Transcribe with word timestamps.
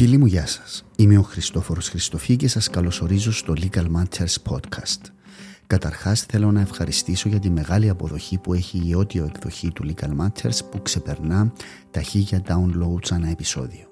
Φίλοι 0.00 0.18
μου, 0.18 0.26
γεια 0.26 0.46
σας. 0.46 0.84
Είμαι 0.96 1.18
ο 1.18 1.22
Χριστόφορος 1.22 1.88
Χριστοφή 1.88 2.36
και 2.36 2.48
σας 2.48 2.70
καλωσορίζω 2.70 3.32
στο 3.32 3.54
Legal 3.56 3.86
Matters 3.96 4.34
Podcast. 4.50 5.00
Καταρχάς 5.66 6.20
θέλω 6.22 6.52
να 6.52 6.60
ευχαριστήσω 6.60 7.28
για 7.28 7.38
τη 7.38 7.50
μεγάλη 7.50 7.88
αποδοχή 7.88 8.38
που 8.38 8.54
έχει 8.54 8.78
η 8.78 8.94
audio 8.96 9.28
εκδοχή 9.28 9.70
του 9.70 9.84
Legal 9.88 10.10
Matters 10.20 10.58
που 10.70 10.82
ξεπερνά 10.82 11.52
τα 11.90 12.02
χίλια 12.02 12.42
downloads 12.46 13.08
ανά 13.10 13.28
επεισόδιο. 13.28 13.88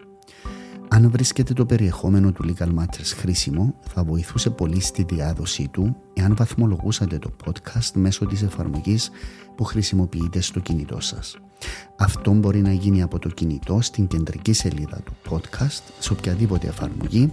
Αν 0.88 1.10
βρίσκεται 1.10 1.52
το 1.52 1.66
περιεχόμενο 1.66 2.32
του 2.32 2.45
Legal 2.45 2.75
Matters 2.79 3.12
χρήσιμο, 3.16 3.75
θα 3.80 4.04
βοηθούσε 4.04 4.50
πολύ 4.50 4.80
στη 4.80 5.02
διάδοσή 5.09 5.68
του 5.68 5.96
εάν 6.14 6.36
βαθμολογούσατε 6.36 7.18
το 7.18 7.32
podcast 7.45 7.90
μέσω 7.95 8.27
της 8.27 8.43
εφαρμογής 8.43 9.11
που 9.56 9.64
χρησιμοποιείτε 9.64 10.40
στο 10.40 10.61
κινητό 10.61 11.00
σας. 11.00 11.36
Αυτό 11.96 12.32
μπορεί 12.32 12.61
να 12.61 12.72
γίνει 12.72 13.02
από 13.02 13.18
το 13.18 13.29
κινητό 13.29 13.79
στην 13.80 14.06
κεντρική 14.06 14.52
σελίδα 14.52 15.01
του 15.05 15.12
podcast 15.30 15.82
σε 15.98 16.12
οποιαδήποτε 16.12 16.66
εφαρμογή 16.66 17.32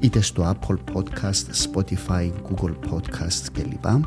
είτε 0.00 0.20
στο 0.20 0.54
Apple 0.54 0.76
Podcast, 0.94 1.72
Spotify, 1.72 2.30
Google 2.30 2.74
Podcasts 2.90 3.46
κλπ 3.52 4.04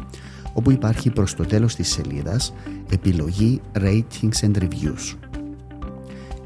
όπου 0.53 0.71
υπάρχει 0.71 1.09
προς 1.09 1.35
το 1.35 1.45
τέλος 1.45 1.75
της 1.75 1.91
σελίδας 1.91 2.53
επιλογή 2.89 3.61
Ratings 3.73 4.39
and 4.41 4.57
Reviews. 4.57 5.17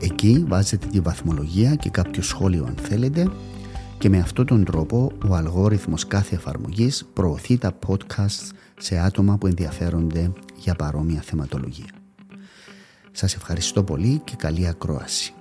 Εκεί 0.02 0.46
βάζετε 0.48 0.88
τη 0.88 0.99
βαθμολογία 0.99 1.76
και 1.76 1.90
κάποιο 1.90 2.22
σχόλιο 2.22 2.66
αν 2.66 2.76
θέλετε 2.82 3.32
και 3.98 4.10
με 4.10 4.20
αυτόν 4.20 4.46
τον 4.46 4.63
τρόπο 4.63 5.12
ο 5.30 5.36
αλγόριθμος 5.36 6.08
κάθε 6.08 6.36
εφαρμογής 6.36 7.05
προωθεί 7.13 7.58
τα 7.58 7.77
podcasts 7.88 8.52
σε 8.77 8.98
άτομα 8.98 9.38
που 9.38 9.48
ενδιαφέρονται 9.48 10.32
για 10.58 10.76
παρόμοια 10.76 11.22
θεματολογία. 11.22 11.97
Σας 13.20 13.35
ευχαριστώ 13.35 13.84
πολύ 13.84 14.21
και 14.23 14.35
καλή 14.38 14.67
ακρόαση. 14.67 15.34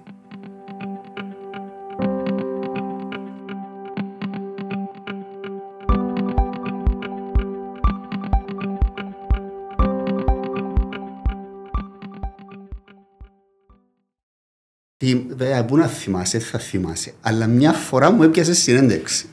Βέβαια, 15.28 15.64
πού 15.64 15.76
να 15.76 15.86
θυμάσαι, 15.86 16.38
θα 16.38 16.58
θυμάσαι. 16.58 17.14
Αλλά 17.20 17.46
μια 17.46 17.72
φορά 17.72 18.10
μου 18.10 18.22
έπιασε 18.22 18.54
συνέντευξη. 18.54 19.28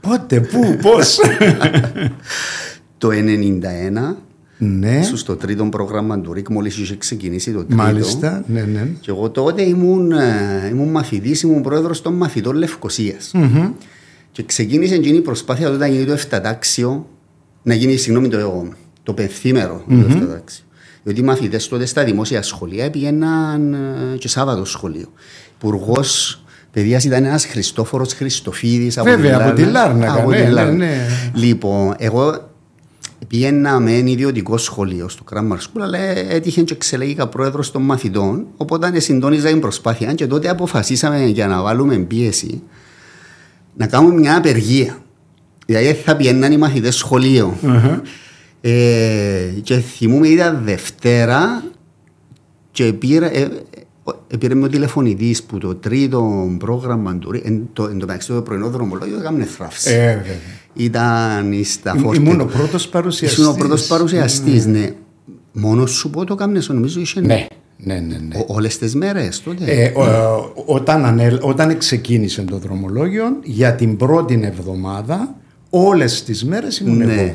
Πότε, 0.00 0.40
πού, 0.40 0.76
πώς; 0.82 1.18
το 2.98 3.08
1991 3.12 4.25
ναι. 4.58 5.02
στο 5.14 5.36
τρίτο 5.36 5.64
πρόγραμμα 5.64 6.20
του 6.20 6.32
ΡΙΚ 6.32 6.48
μόλις 6.48 6.78
είχε 6.78 6.96
ξεκινήσει 6.96 7.52
το 7.52 7.64
τρίτο. 7.64 7.82
Μάλιστα, 7.82 8.44
ναι, 8.46 8.60
ναι. 8.60 8.88
Και 9.00 9.10
εγώ 9.10 9.30
τότε 9.30 9.62
ήμουν, 9.62 10.12
ε, 10.12 10.68
ήμουν 10.70 10.88
μαθητής, 10.88 11.42
ήμουν 11.42 11.62
πρόεδρος 11.62 12.02
των 12.02 12.14
μαθητών 12.14 12.56
Λευκοσίας. 12.56 13.30
Mm-hmm. 13.34 13.72
Και 14.32 14.42
ξεκίνησε 14.42 14.94
εκείνη 14.94 15.16
η 15.16 15.20
προσπάθεια 15.20 15.66
τότε 15.66 15.78
να 15.78 15.86
γίνει 15.86 16.04
το 16.04 16.12
εφτατάξιο, 16.12 17.08
να 17.62 17.74
γίνει, 17.74 17.96
συγγνώμη, 17.96 18.28
το, 18.28 18.68
το 19.02 19.12
πενθήμερο 19.12 19.84
mm-hmm. 19.88 20.04
το 20.08 20.14
εφτατάξιο. 20.14 20.64
Διότι 21.02 21.20
οι 21.20 21.24
μαθητές 21.24 21.68
τότε 21.68 21.86
στα 21.86 22.04
δημόσια 22.04 22.42
σχολεία 22.42 22.90
πήγαιναν 22.90 23.74
ε, 23.74 24.16
και 24.18 24.28
Σάββατο 24.28 24.64
σχολείο. 24.64 25.12
Υπουργός 25.56 26.40
παιδείας 26.72 27.04
ήταν 27.04 27.24
ένας 27.24 27.46
Χριστόφορος 27.46 28.12
Χριστοφίδης 28.12 28.98
από, 28.98 29.10
Βέβαια, 29.10 29.38
από 29.40 29.56
τη 29.56 29.62
Λάρνα. 29.64 30.12
Από 30.12 30.30
τη 30.30 30.46
Λάρνα. 30.50 30.72
Ναι, 30.72 30.84
ναι. 30.84 31.08
Λοιπόν, 31.34 31.94
εγώ 31.98 32.45
πήγαινα 33.28 33.80
με 33.80 33.92
ένα 33.92 34.10
ιδιωτικό 34.10 34.56
σχολείο 34.56 35.08
στο 35.08 35.24
Grammar 35.32 35.56
School, 35.56 35.80
αλλά 35.80 35.98
έτυχε 35.98 36.62
και 36.62 36.72
εξελέγηκα 36.72 37.28
πρόεδρος 37.28 37.70
των 37.70 37.82
μαθητών. 37.82 38.46
Οπότε 38.56 39.00
συντόνιζα 39.00 39.48
την 39.48 39.60
προσπάθεια 39.60 40.14
και 40.14 40.26
τότε 40.26 40.48
αποφασίσαμε 40.48 41.24
για 41.24 41.46
να 41.46 41.62
βάλουμε 41.62 41.96
πίεση 41.96 42.62
να 43.76 43.86
κάνουμε 43.86 44.14
μια 44.20 44.36
απεργία. 44.36 44.98
Δηλαδή 45.66 45.92
θα 45.92 46.16
πήγαιναν 46.16 46.52
οι 46.52 46.56
μαθητές 46.56 46.96
σχολείο. 46.96 47.56
Uh-huh. 47.62 48.00
Ε, 48.60 49.48
και 49.62 49.76
θυμούμαι 49.76 50.28
ήταν 50.28 50.60
Δευτέρα 50.64 51.64
και 52.70 52.92
πήρα, 52.92 53.36
ε, 53.36 53.48
ε, 54.28 54.36
πήρε 54.36 54.54
με 54.54 54.64
ο 54.64 54.68
τηλεφωνητής 54.68 55.42
που 55.42 55.58
το 55.58 55.74
τρίτο 55.74 56.50
πρόγραμμα 56.58 57.18
του 57.18 57.40
εν 57.44 57.68
το, 57.72 57.84
εν 57.84 57.98
το 57.98 58.06
μεταξύ 58.06 58.28
το 58.28 58.42
πρωινό 58.42 58.68
δρομολόγιο 58.68 59.18
έκαμε 59.18 59.44
θράψη. 59.44 59.90
Ε, 59.94 60.22
ήταν 60.74 61.60
στα 61.64 61.94
φόρτα. 61.94 62.20
Ήμουν 62.20 62.40
ο 62.40 62.44
πρώτος 62.44 62.88
παρουσιαστής. 62.88 63.38
Ήσουν 63.38 63.52
ο 63.52 63.56
πρώτος 63.56 63.86
παρουσιαστής, 63.86 64.66
ναι. 64.66 64.78
ναι. 64.78 64.94
Μόνος 65.52 65.90
σου 65.90 66.10
πω 66.10 66.24
το 66.24 66.34
κάμνες, 66.34 66.68
νομίζω 66.68 67.00
είσαι. 67.00 67.20
Ναι. 67.20 67.46
Ναι, 67.78 67.94
ναι, 67.94 68.16
ναι. 68.16 68.44
όλες 68.46 68.78
τις 68.78 68.94
μέρες 68.94 69.42
τότε. 69.42 69.64
Ε, 69.64 69.92
ο, 69.98 70.52
όταν, 70.66 71.04
ανέλ, 71.04 71.38
όταν 71.42 71.78
ξεκίνησε 71.78 72.42
το 72.42 72.58
δρομολόγιο, 72.58 73.24
για 73.42 73.74
την 73.74 73.96
πρώτη 73.96 74.40
εβδομάδα, 74.42 75.34
όλες 75.70 76.22
τις 76.22 76.44
μέρες 76.44 76.78
ήμουν 76.78 76.96
ναι. 76.96 77.12
εγώ. 77.12 77.34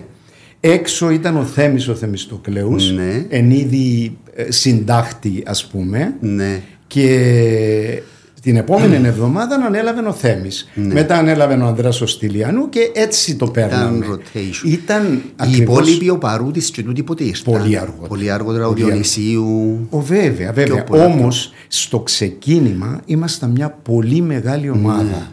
Έξω 0.63 1.09
ήταν 1.09 1.37
ο 1.37 1.43
Θέμης 1.43 1.87
ο 1.87 1.95
Θεμιστοκλέους, 1.95 2.91
ναι. 2.91 3.25
εν 3.29 3.51
είδη 3.51 4.17
ε, 4.35 4.51
συντάχτη 4.51 5.43
ας 5.45 5.67
πούμε. 5.67 6.13
Ναι. 6.19 6.61
Και 6.87 8.01
την 8.41 8.55
επόμενη 8.55 9.07
εβδομάδα 9.07 9.55
ανέλαβε 9.55 10.07
ο 10.07 10.13
Θέμης. 10.13 10.69
Ναι. 10.73 10.93
Μετά 10.93 11.17
ανέλαβε 11.17 11.53
ο 11.55 11.65
Ανδρέας 11.65 12.01
ο 12.01 12.05
Στυλιανού 12.05 12.69
και 12.69 12.91
έτσι 12.93 13.35
το 13.35 13.47
παίρναμε. 13.47 13.97
Ήταν 13.97 14.11
rotation. 14.13 14.67
Ήταν 14.67 15.13
Η 15.13 15.21
ακριβώς... 15.35 15.79
υπόλοιπη 15.79 16.09
ο 16.09 16.17
Παρούτης 16.17 16.71
και 16.71 16.83
τούτοι 16.83 17.03
ποτέ 17.03 17.23
ήρθαν. 17.23 17.53
Πολύ 17.53 17.77
αργότερα. 17.77 18.07
Πολύ 18.07 18.31
αργότερα 18.31 18.67
ο 18.67 18.73
Διονυσίου. 18.73 19.87
Ο 19.89 19.99
βέβαια, 19.99 20.51
βέβαια. 20.51 20.85
Όμως 20.89 21.53
στο 21.67 21.99
ξεκίνημα 21.99 23.01
ήμασταν 23.05 23.51
μια 23.51 23.69
πολύ 23.69 24.21
μεγάλη 24.21 24.69
ομάδα. 24.69 25.03
Ναι. 25.03 25.27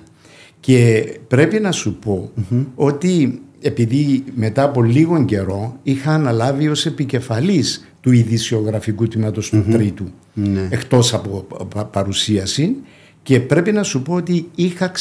Και 0.60 1.04
πρέπει 1.28 1.60
να 1.60 1.72
σου 1.72 1.94
πω 1.94 2.30
mm-hmm. 2.36 2.64
ότι 2.74 3.42
επειδή 3.60 4.24
μετά 4.34 4.62
από 4.62 4.82
λίγο 4.82 5.24
καιρό 5.24 5.76
είχα 5.82 6.12
αναλάβει 6.12 6.68
ως 6.68 6.86
επικεφαλής 6.86 7.88
του 8.00 8.12
ειδησιογραφικού 8.12 9.08
τμήματος 9.08 9.48
του 9.48 9.64
τρίτου 9.70 10.04
ναι. 10.34 10.68
εκτός 10.70 11.14
από 11.14 11.46
παρουσίαση 11.90 12.76
και 13.22 13.40
πρέπει 13.40 13.72
να 13.72 13.82
σου 13.82 14.02
πω 14.02 14.14
ότι 14.14 14.48
είχα 14.54 14.92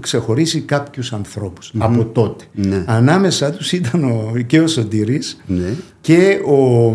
ξεχωρίσει 0.00 0.60
κάποιους 0.60 1.14
από 1.78 2.04
τότε. 2.04 2.44
Ναι. 2.52 2.84
Ανάμεσα 2.86 3.50
τους 3.50 3.72
ήταν 3.72 4.04
ο, 4.04 4.32
και 4.46 4.60
ο 4.60 4.66
Σωτήρης 4.66 5.40
ναι. 5.46 5.74
και 6.00 6.38
ο, 6.46 6.86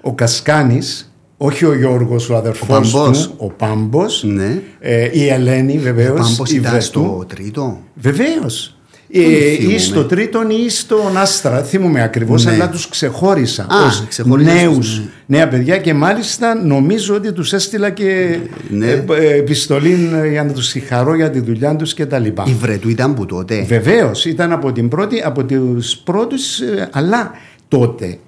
ο 0.00 0.14
Κασκάνης 0.14 1.14
όχι 1.36 1.64
ο 1.64 1.74
Γιώργος 1.74 2.30
ο 2.30 2.36
αδερφός 2.36 2.94
ο 2.94 3.10
του, 3.10 3.34
ο 3.36 3.46
Πάμπος, 3.46 4.24
ναι. 4.26 4.62
ε, 4.78 5.08
η 5.12 5.28
Ελένη 5.28 5.78
βεβαίως. 5.78 6.20
Ο 6.20 6.30
Πάμπος 6.30 6.50
ήταν 6.52 6.80
στο 6.80 7.24
τρίτο. 7.28 7.80
Βεβαίως. 7.94 8.79
Ε, 9.12 9.72
ή 9.72 9.78
στο 9.78 10.04
τρίτον 10.04 10.50
ή 10.50 10.68
στον 10.68 11.16
Άστρα, 11.16 11.62
θυμούμαι 11.62 12.02
ακριβώς, 12.02 12.44
ναι. 12.44 12.52
αλλά 12.52 12.68
τους 12.68 12.88
ξεχώρισα 12.88 13.66
ως 13.86 14.06
νέους 14.42 14.98
ναι. 14.98 15.04
νέα 15.26 15.48
παιδιά 15.48 15.78
και 15.78 15.94
μάλιστα 15.94 16.54
νομίζω 16.54 17.14
ότι 17.14 17.32
τους 17.32 17.52
έστειλα 17.52 17.90
και 17.90 18.38
ναι. 18.70 18.86
Ε, 18.86 19.04
ε, 19.18 19.36
επιστολή 19.36 20.10
για 20.30 20.44
να 20.44 20.52
τους 20.52 20.66
συγχαρώ 20.66 21.14
για 21.14 21.30
τη 21.30 21.40
δουλειά 21.40 21.76
τους 21.76 21.94
κτλ. 21.94 22.24
Η 22.24 22.54
Βρετού 22.60 22.88
ήταν 22.88 23.14
που 23.14 23.26
τότε. 23.26 23.64
Βεβαίως, 23.68 24.24
ήταν 24.24 24.52
από 24.52 24.72
την 24.72 24.88
πρώτη, 24.88 25.22
από 25.24 25.44
τους 25.44 25.96
πρώτους, 25.96 26.60
αλλά 26.90 27.30
τότε 27.68 28.18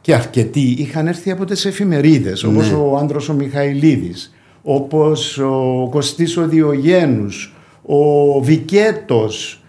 και 0.00 0.14
αρκετοί 0.14 0.76
είχαν 0.78 1.06
έρθει 1.06 1.30
από 1.30 1.44
τις 1.44 1.64
εφημερίδες, 1.64 2.42
ναι. 2.42 2.50
όπως 2.50 2.72
ο 2.72 2.96
άντρος 2.96 3.28
ο 3.28 3.32
Μιχαηλίδης, 3.32 4.34
όπως 4.62 5.38
ο 5.38 5.88
Κωστής 5.90 6.36
ο 6.36 6.46
Διογένους, 6.46 7.54
ο 7.82 8.40
Βικέτος, 8.40 9.58
ε, 9.58 9.63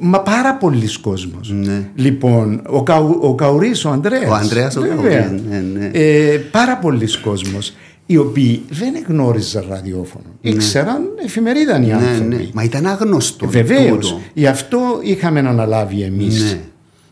μα 0.00 0.20
πάρα 0.20 0.54
πολλοί 0.54 0.98
κόσμος. 1.00 1.50
Ναι. 1.50 1.88
Λοιπόν, 1.94 2.62
ο, 2.66 2.82
Καου, 2.82 3.18
ο 3.20 3.34
Καουρής, 3.34 3.84
ο 3.84 3.90
Ανδρέας. 3.90 4.30
Ο 4.30 4.34
Ανδρέας, 4.34 4.76
ο 4.76 4.80
Καουρής, 4.80 5.30
ναι, 5.48 5.64
ναι. 5.78 5.90
Ε, 5.92 6.36
πάρα 6.36 6.76
πολλοί 6.76 7.20
κόσμος 7.20 7.72
οι 8.06 8.16
οποίοι 8.16 8.64
δεν 8.68 8.94
γνώριζαν 9.08 9.64
ραδιόφωνο. 9.68 10.24
Ναι. 10.40 10.50
Ήξεραν 10.50 11.02
εφημερίδα 11.24 11.76
οι 11.76 11.86
ναι, 11.86 11.92
άνθρωποι. 11.92 12.34
Ναι. 12.34 12.48
Μα 12.52 12.62
ήταν 12.62 12.86
άγνωστο. 12.86 13.46
Βεβαίως. 13.46 14.18
Γι' 14.34 14.46
αυτό 14.46 14.78
είχαμε 15.02 15.38
αναλάβει 15.38 16.02
εμείς. 16.02 16.42
Ναι. 16.42 16.58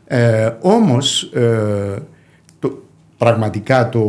Ε, 0.07 0.57
Όμως, 0.61 1.23
ε, 1.23 2.03
πραγματικά 3.19 3.89
το, 3.89 4.01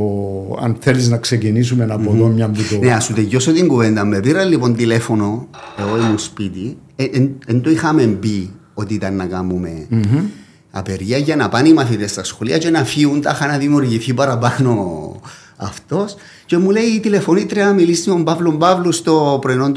αν 0.62 0.78
θέλεις 0.80 1.10
να 1.10 1.18
ξεκινήσουμε 1.18 1.88
από 1.90 2.12
mm-hmm. 2.12 2.16
εδώ 2.16 2.26
μια 2.26 2.48
που 2.50 2.60
το... 2.70 2.86
Ναι, 2.86 2.94
ας 2.94 3.04
σου 3.04 3.14
τελειώσω 3.14 3.54
την 3.54 3.68
κουβέντα. 3.68 4.06
Με 4.06 4.20
πήρα 4.20 4.44
λοιπόν 4.44 4.76
τηλέφωνο, 4.76 5.48
εγώ 5.80 5.98
ήμουν 5.98 6.18
σπίτι, 6.18 6.78
δεν 6.96 7.36
ε, 7.46 7.54
το 7.54 7.70
είχαμε 7.70 8.06
μπει 8.06 8.52
ότι 8.74 8.94
ήταν 8.94 9.16
να 9.16 9.26
κάνουμε 9.26 9.88
mm-hmm. 9.92 10.24
απεργία 10.72 11.18
για 11.18 11.36
να 11.36 11.50
πάνε 11.50 11.68
οι 11.68 11.74
μαθητές 11.74 12.12
στα 12.12 12.24
σχολεία 12.24 12.58
και 12.58 12.70
να 12.70 12.84
φύγουν, 12.84 13.22
τα 13.22 13.32
είχα 13.34 13.48
να 13.48 13.58
δημιουργηθεί 13.58 14.14
παραπάνω 14.14 15.12
αυτός 15.56 16.16
και 16.46 16.58
μου 16.58 16.70
λέει 16.70 16.84
η 16.84 17.00
τηλεφωνήτρια 17.00 17.66
να 17.66 17.74
μιλήσει 17.74 18.10
με 18.10 18.16
τον 18.16 18.24
Παύλο 18.24 18.52
Παύλου 18.52 18.92
στο 18.92 19.40
πρωινό 19.42 19.72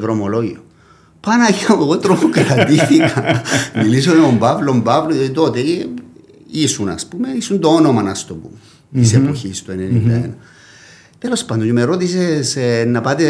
δρομολόγιο. 0.00 0.64
Παναγία 1.20 1.76
μου, 1.76 1.82
εγώ 1.82 1.98
τρομοκρατήθηκα. 1.98 3.42
Μιλήσω 3.82 4.14
με 4.14 4.20
τον 4.20 4.38
Παύλο 4.38 4.80
Παύλο, 4.84 5.30
τότε 5.30 5.60
ήσουν, 6.50 6.88
ας 6.88 7.06
πούμε, 7.06 7.28
ήσουν 7.28 7.60
το 7.60 7.68
όνομα, 7.68 8.02
να 8.02 8.12
το 8.12 8.34
πούμε, 8.34 8.56
της 8.92 9.14
εποχής 9.14 9.62
του 9.62 9.72
1991. 9.72 10.30
Τέλος 11.24 11.44
πάντων, 11.44 11.72
με 11.72 11.82
ρώτησες 11.82 12.56
ε, 12.56 12.84
να 12.84 13.00
πάτε, 13.00 13.24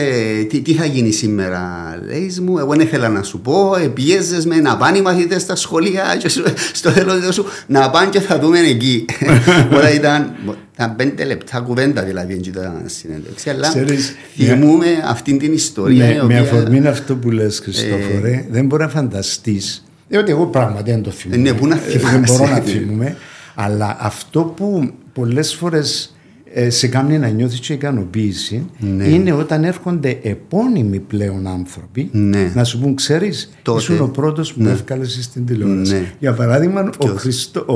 τι, 0.49 0.61
τι, 0.61 0.73
θα 0.73 0.85
γίνει 0.85 1.11
σήμερα. 1.11 1.63
Λέει 2.07 2.37
μου, 2.43 2.59
εγώ 2.59 2.71
δεν 2.71 2.81
ήθελα 2.81 3.09
να 3.09 3.23
σου 3.23 3.41
πω, 3.41 3.77
ε, 3.77 3.87
πιέζε 3.87 4.47
με 4.47 4.57
να 4.57 4.77
πάνε 4.77 4.99
οι 4.99 5.01
μαθητές 5.01 5.43
στα 5.43 5.57
σχολεία 5.57 6.03
και 6.21 6.29
στο 6.73 6.93
τέλος 6.93 7.35
σου 7.35 7.47
να 7.67 7.91
πάνε 7.91 8.11
και 8.11 8.21
θα 8.21 8.39
δούμε 8.39 8.59
εκεί. 8.59 9.05
Όλα 9.77 9.95
ήταν, 9.95 10.35
ήταν 10.75 10.97
πέντε 10.97 11.25
λεπτά 11.25 11.61
κουβέντα 11.61 12.03
δηλαδή 12.03 12.33
έτσι 12.33 12.51
ήταν 12.51 12.83
συνέντευξη. 12.87 13.51
Αλλά 13.51 13.73
θυμούμε 14.37 14.87
αυτή 15.05 15.37
την 15.37 15.53
ιστορία. 15.53 16.07
Με, 16.07 16.21
οποία... 16.23 16.25
με 16.25 16.39
αφορμή 16.39 16.87
αυτό 16.87 17.15
που 17.17 17.31
λες, 17.31 17.59
Χριστόφορε, 17.63 18.31
ε, 18.31 18.47
δεν 18.51 18.67
μπορεί 18.67 18.83
να 18.83 18.89
φανταστείς. 18.89 19.85
Διότι 20.09 20.31
εγώ 20.31 20.47
πράγματι 20.47 20.91
δεν 20.91 21.03
το 21.03 21.11
θυμούμαι. 21.11 21.43
Ναι, 21.43 21.53
πού 21.53 21.67
να 21.67 21.81
δεν 22.11 22.25
μπορώ 22.27 22.49
να 22.49 22.59
θυμούμαι. 22.61 23.17
Αλλά 23.55 23.97
αυτό 24.01 24.41
που 24.57 24.93
πολλές 25.13 25.55
φορές 25.55 26.09
ε, 26.09 26.14
σε 26.69 26.89
κάνει 26.89 27.19
να 27.19 27.29
νιώθεις 27.29 27.61
και 27.61 27.73
ικανοποίηση 27.73 28.67
ναι. 28.79 29.05
είναι 29.05 29.33
όταν 29.33 29.65
έρχονται 29.65 30.19
επώνυμοι 30.23 30.99
πλέον 30.99 31.47
άνθρωποι 31.47 32.09
ναι. 32.13 32.53
να 32.55 32.65
σου 32.65 32.79
πούν 32.79 32.95
ξέρεις, 32.95 33.51
ήσουν 33.77 34.01
ο 34.01 34.07
πρώτος 34.07 34.53
που 34.53 34.63
ναι. 34.63 34.71
έβγαλε 34.71 35.05
στην 35.05 35.47
τηλεόραση. 35.47 35.93
Ναι. 35.93 36.13
Για 36.19 36.33
παράδειγμα 36.33 36.91
ο, 36.99 37.07
Χριστο, 37.07 37.61
ο, 37.61 37.75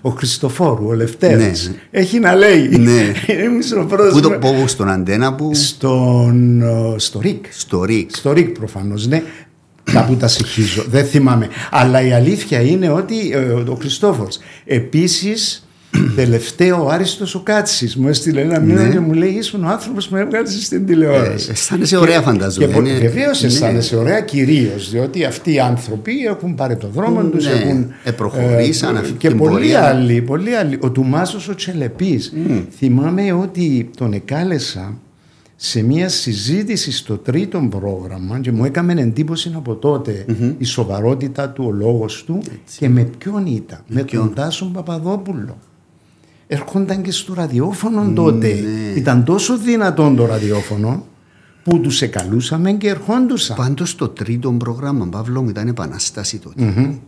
ο 0.00 0.10
Χριστοφόρου, 0.10 0.86
ο 0.86 0.92
Λευτέρης 0.92 1.68
ναι. 1.68 2.00
έχει 2.00 2.18
να 2.18 2.34
λέει 2.34 2.68
ναι. 2.68 3.12
ο 3.82 3.84
πρώτος 3.84 4.12
Πού 4.12 4.20
το 4.20 4.30
πω 4.30 4.66
στον 4.66 4.88
Αντένα 4.88 5.34
που... 5.34 5.50
Στον, 5.54 6.62
στο 6.96 7.20
ΡΙΚ 7.20 7.44
Στο 7.50 7.84
ΡΙΚ 7.84 8.16
Στο 8.16 8.32
ΡΙΚ 8.32 8.48
προφανώς 8.48 9.06
ναι 9.06 9.22
Κάπου 9.92 10.14
τα 10.14 10.28
συγχύζω, 10.28 10.84
δεν 10.88 11.04
θυμάμαι. 11.04 11.48
Αλλά 11.70 12.06
η 12.06 12.12
αλήθεια 12.12 12.60
είναι 12.60 12.90
ότι 12.90 13.30
ε, 13.32 13.38
ο 13.52 13.76
Χριστόφορος 13.80 14.38
επίσης 14.64 15.67
Τελευταίο 16.16 16.84
ο 16.84 16.88
Άριστος 16.88 17.34
ο 17.34 17.40
Κάτσης 17.40 17.96
μου 17.96 18.08
έστειλε 18.08 18.40
ένα 18.40 18.60
μήνυμα 18.60 18.82
ναι. 18.82 18.92
και 18.92 19.00
μου 19.00 19.12
λέει: 19.12 19.28
Ήσουν 19.28 19.64
ο 19.64 19.68
άνθρωπος 19.68 20.08
που 20.08 20.14
με 20.14 20.20
έβγαλε 20.20 20.48
στην 20.48 20.86
τηλεόραση. 20.86 21.46
Ε, 21.48 21.52
αισθάνεσαι 21.52 21.96
ωραία, 21.96 22.20
φανταζόμαι. 22.20 22.98
Βεβαίως 23.00 23.40
ναι. 23.40 23.46
αισθάνεσαι 23.46 23.96
ωραία, 23.96 24.20
κυρίως 24.20 24.90
διότι 24.90 25.24
αυτοί 25.24 25.52
οι 25.52 25.60
άνθρωποι 25.60 26.12
έχουν 26.26 26.54
πάρει 26.54 26.76
το 26.76 26.88
δρόμο 26.88 27.22
τους, 27.22 27.44
ναι. 27.44 27.50
έχουν. 27.50 27.92
Ε, 28.04 28.10
προχωρήσαν 28.10 28.96
ε, 28.96 29.00
Και 29.18 29.30
πολλοί 29.30 29.74
άλλοι, 29.74 30.22
πολλοί 30.22 30.54
άλλοι. 30.54 30.78
Ο 30.80 30.90
Τουμάσος 30.90 31.48
ο 31.48 31.54
Τσελεπής. 31.54 32.32
Mm. 32.36 32.64
Θυμάμαι 32.78 33.32
ότι 33.32 33.90
τον 33.96 34.12
εκάλεσα 34.12 34.98
σε 35.60 35.82
μια 35.82 36.08
συζήτηση 36.08 36.92
στο 36.92 37.16
τρίτο 37.16 37.68
πρόγραμμα 37.70 38.40
και 38.40 38.52
μου 38.52 38.64
έκανε 38.64 39.00
εντύπωση 39.00 39.52
από 39.54 39.74
τότε 39.74 40.24
mm-hmm. 40.28 40.54
η 40.58 40.64
σοβαρότητα 40.64 41.48
του, 41.50 41.64
ο 41.66 41.70
λόγος 41.70 42.24
του 42.24 42.38
Έτσι. 42.42 42.78
και 42.78 42.88
με 42.88 43.08
ποιον 43.18 43.46
ήταν, 43.46 43.80
με, 43.86 44.00
με 44.00 44.02
τον 44.02 44.34
Τάσο 44.34 44.70
Παπαδόπουλο 44.72 45.56
έρχονταν 46.48 47.02
και 47.02 47.12
στο 47.12 47.34
ραδιόφωνο 47.34 48.12
τότε. 48.14 48.46
Ναι. 48.46 49.00
Ήταν 49.00 49.24
τόσο 49.24 49.58
δυνατόν 49.58 50.16
το 50.16 50.26
ραδιόφωνο 50.26 51.06
που 51.62 51.80
τους 51.80 52.02
εκαλούσαμε 52.02 52.72
και 52.72 52.88
ερχόντουσαν. 52.88 53.56
Πάντως 53.56 53.94
το 53.94 54.08
τρίτο 54.08 54.52
πρόγραμμα, 54.52 55.06
Παύλο 55.06 55.42
μου, 55.42 55.48
ήταν 55.48 55.68
επανάσταση 55.68 56.38
τότε. 56.38 56.74
Mm-hmm. 56.76 56.98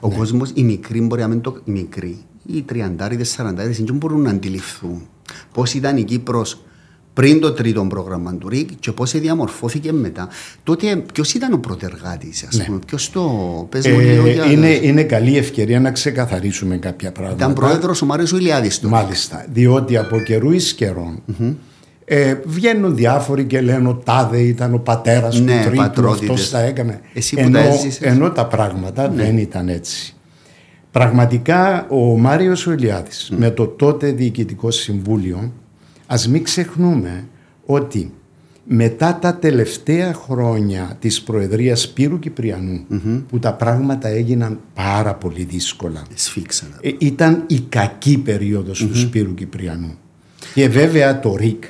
Ο 0.00 0.08
ναι. 0.08 0.14
κόσμος, 0.14 0.50
οι 0.54 0.62
μικροί 0.62 1.00
μπορεί 1.00 1.20
να 1.20 1.28
μην 1.28 1.40
το. 1.40 1.60
Οι 1.64 1.70
μικροί, 1.70 2.18
οι 2.46 2.62
τριαντάριδες, 2.62 3.28
σαραντάριδες, 3.28 3.80
δεν 3.82 3.96
μπορούν 3.96 4.22
να 4.22 4.30
αντιληφθούν 4.30 5.02
πώς 5.52 5.74
ήταν 5.74 5.96
η 5.96 6.04
Κύπρος 6.04 6.60
πριν 7.16 7.40
το 7.40 7.52
τρίτο 7.52 7.86
πρόγραμμα 7.88 8.34
του 8.34 8.48
ΡΙΚ 8.48 8.70
και 8.80 8.92
πώς 8.92 9.12
διαμορφώθηκε 9.12 9.92
μετά. 9.92 10.28
Τότε 10.62 10.96
ποιος 11.12 11.34
ήταν 11.34 11.52
ο 11.52 11.58
πρωτεργάτης, 11.58 12.44
ας 12.48 12.56
ναι. 12.56 12.64
πούμε, 12.64 12.78
ποιος 12.86 13.10
το 13.10 13.22
παίζει 13.70 13.90
ε, 13.90 14.32
για... 14.32 14.44
είναι, 14.44 14.68
είναι 14.68 15.02
καλή 15.02 15.36
ευκαιρία 15.36 15.80
να 15.80 15.90
ξεκαθαρίσουμε 15.90 16.76
κάποια 16.76 17.12
πράγματα. 17.12 17.36
Ήταν 17.36 17.54
πρόεδρος 17.54 18.02
ο 18.02 18.06
Μάριος 18.06 18.30
Ιλιάδης 18.30 18.80
Μάλιστα. 18.80 19.46
Διότι 19.52 19.96
από 19.96 20.18
καιρού 20.20 20.50
εις 20.50 20.72
καιρών 20.72 21.22
mm-hmm. 21.28 21.54
ε, 22.04 22.34
βγαίνουν 22.44 22.94
διάφοροι 22.94 23.44
και 23.44 23.60
λένε 23.60 23.88
ο 23.88 23.94
Τάδε 23.94 24.38
ήταν 24.38 24.74
ο 24.74 24.78
πατέρας 24.78 25.40
ναι, 25.40 25.62
του 25.64 25.70
τρίτου, 25.70 26.08
αυτός 26.08 26.50
τα 26.50 26.60
έκανε. 26.60 27.00
Εσύ 27.12 27.36
ενώ, 27.38 27.58
τα 27.58 27.68
ενώ 28.00 28.30
τα 28.30 28.46
πράγματα 28.46 29.08
ναι. 29.08 29.22
δεν 29.22 29.38
ήταν 29.38 29.68
έτσι. 29.68 30.14
Πραγματικά 30.90 31.86
ο 31.88 32.18
Μάριος 32.18 32.66
ο 32.66 32.72
Ηλιάδης 32.72 33.30
mm. 33.32 33.36
με 33.38 33.50
το 33.50 33.66
τότε 33.66 34.10
Διοικητικό 34.10 34.70
Συμβούλιο 34.70 35.52
Ας 36.06 36.28
μην 36.28 36.42
ξεχνούμε 36.42 37.28
ότι 37.66 38.12
μετά 38.64 39.18
τα 39.18 39.34
τελευταία 39.34 40.14
χρόνια 40.14 40.96
της 41.00 41.22
Προεδρίας 41.22 41.80
Σπύρου 41.80 42.18
που 43.28 43.38
τα 43.38 43.54
πράγματα 43.54 44.08
έγιναν 44.08 44.60
πάρα 44.74 45.14
πολύ 45.14 45.44
δύσκολα. 45.44 46.02
Ε, 46.80 46.90
ήταν 46.98 47.44
η 47.46 47.60
κακή 47.60 48.18
του 48.74 48.96
Σπύρου 48.96 49.34
Κυπριανού. 49.34 49.94
Και 50.54 50.68
βέβαια 50.68 51.20
το 51.20 51.36
ΡΙΚ 51.36 51.64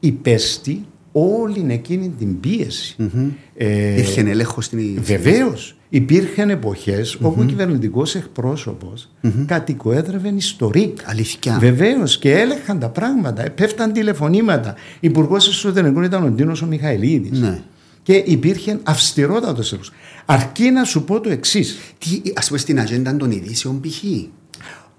υπέστη 0.00 0.84
όλη 1.12 1.66
εκείνη 1.68 2.08
την 2.18 2.40
πίεση. 2.40 2.96
Mm-hmm. 2.98 3.28
Ε, 3.56 4.02
έλεγχο 4.28 4.60
στην 4.60 5.02
Βεβαίως. 5.02 5.75
Υπήρχαν 5.88 6.50
εποχές 6.50 7.14
mm-hmm. 7.14 7.26
όπου 7.26 7.40
ο 7.40 7.44
κυβερνητικός 7.44 8.14
εκπρόσωπος 8.14 9.08
mm-hmm. 9.22 9.44
κατοικοέδρευε 9.46 10.32
ιστορικ. 10.36 10.98
Αλήθεια. 11.04 11.58
Βεβαίως 11.58 12.18
και 12.18 12.32
έλεγχαν 12.32 12.78
τα 12.78 12.88
πράγματα. 12.88 13.50
Πέφταν 13.50 13.92
τηλεφωνήματα. 13.92 14.74
Υπουργός 15.00 15.48
Εσωτερικών 15.48 16.02
ήταν 16.02 16.24
ο 16.24 16.28
Ντίνος 16.28 16.62
ο 16.62 16.66
Μιχαηλίδης. 16.66 17.40
Ναι. 17.40 17.60
Και 18.02 18.22
υπήρχε 18.26 18.78
αυστηρότατος 18.82 19.72
έλεγχο. 19.72 19.92
Αρκεί 20.24 20.70
να 20.70 20.84
σου 20.84 21.04
πω 21.04 21.20
το 21.20 21.30
εξής. 21.30 21.78
Α 22.34 22.46
πούμε 22.46 22.58
στην 22.58 22.80
ατζέντα 22.80 23.16
των 23.16 23.30
ειδήσεων 23.30 23.80
π.χ. 23.80 24.04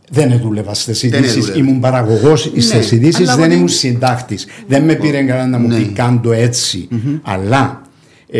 Δεν 0.10 0.40
δούλευα 0.40 0.74
στις 0.74 1.04
ειδήσεις. 1.04 1.51
Ήμουν 1.56 1.80
παραγωγός 1.80 2.51
ναι, 2.54 2.62
στις 2.62 2.92
ειδήσεις, 2.92 3.36
δεν 3.36 3.51
ήμουν 3.51 3.68
συντάκτης. 3.68 4.45
Δεν 4.68 4.83
με 4.83 4.94
πήρε 4.94 5.24
κανένα 5.24 5.48
να 5.48 5.57
μου 5.57 5.68
ναι. 5.68 5.78
πει 5.78 5.86
κάντο 5.86 6.31
έτσι. 6.31 6.88
Mm-hmm. 6.92 7.19
Αλλά 7.24 7.81
ε, 8.30 8.40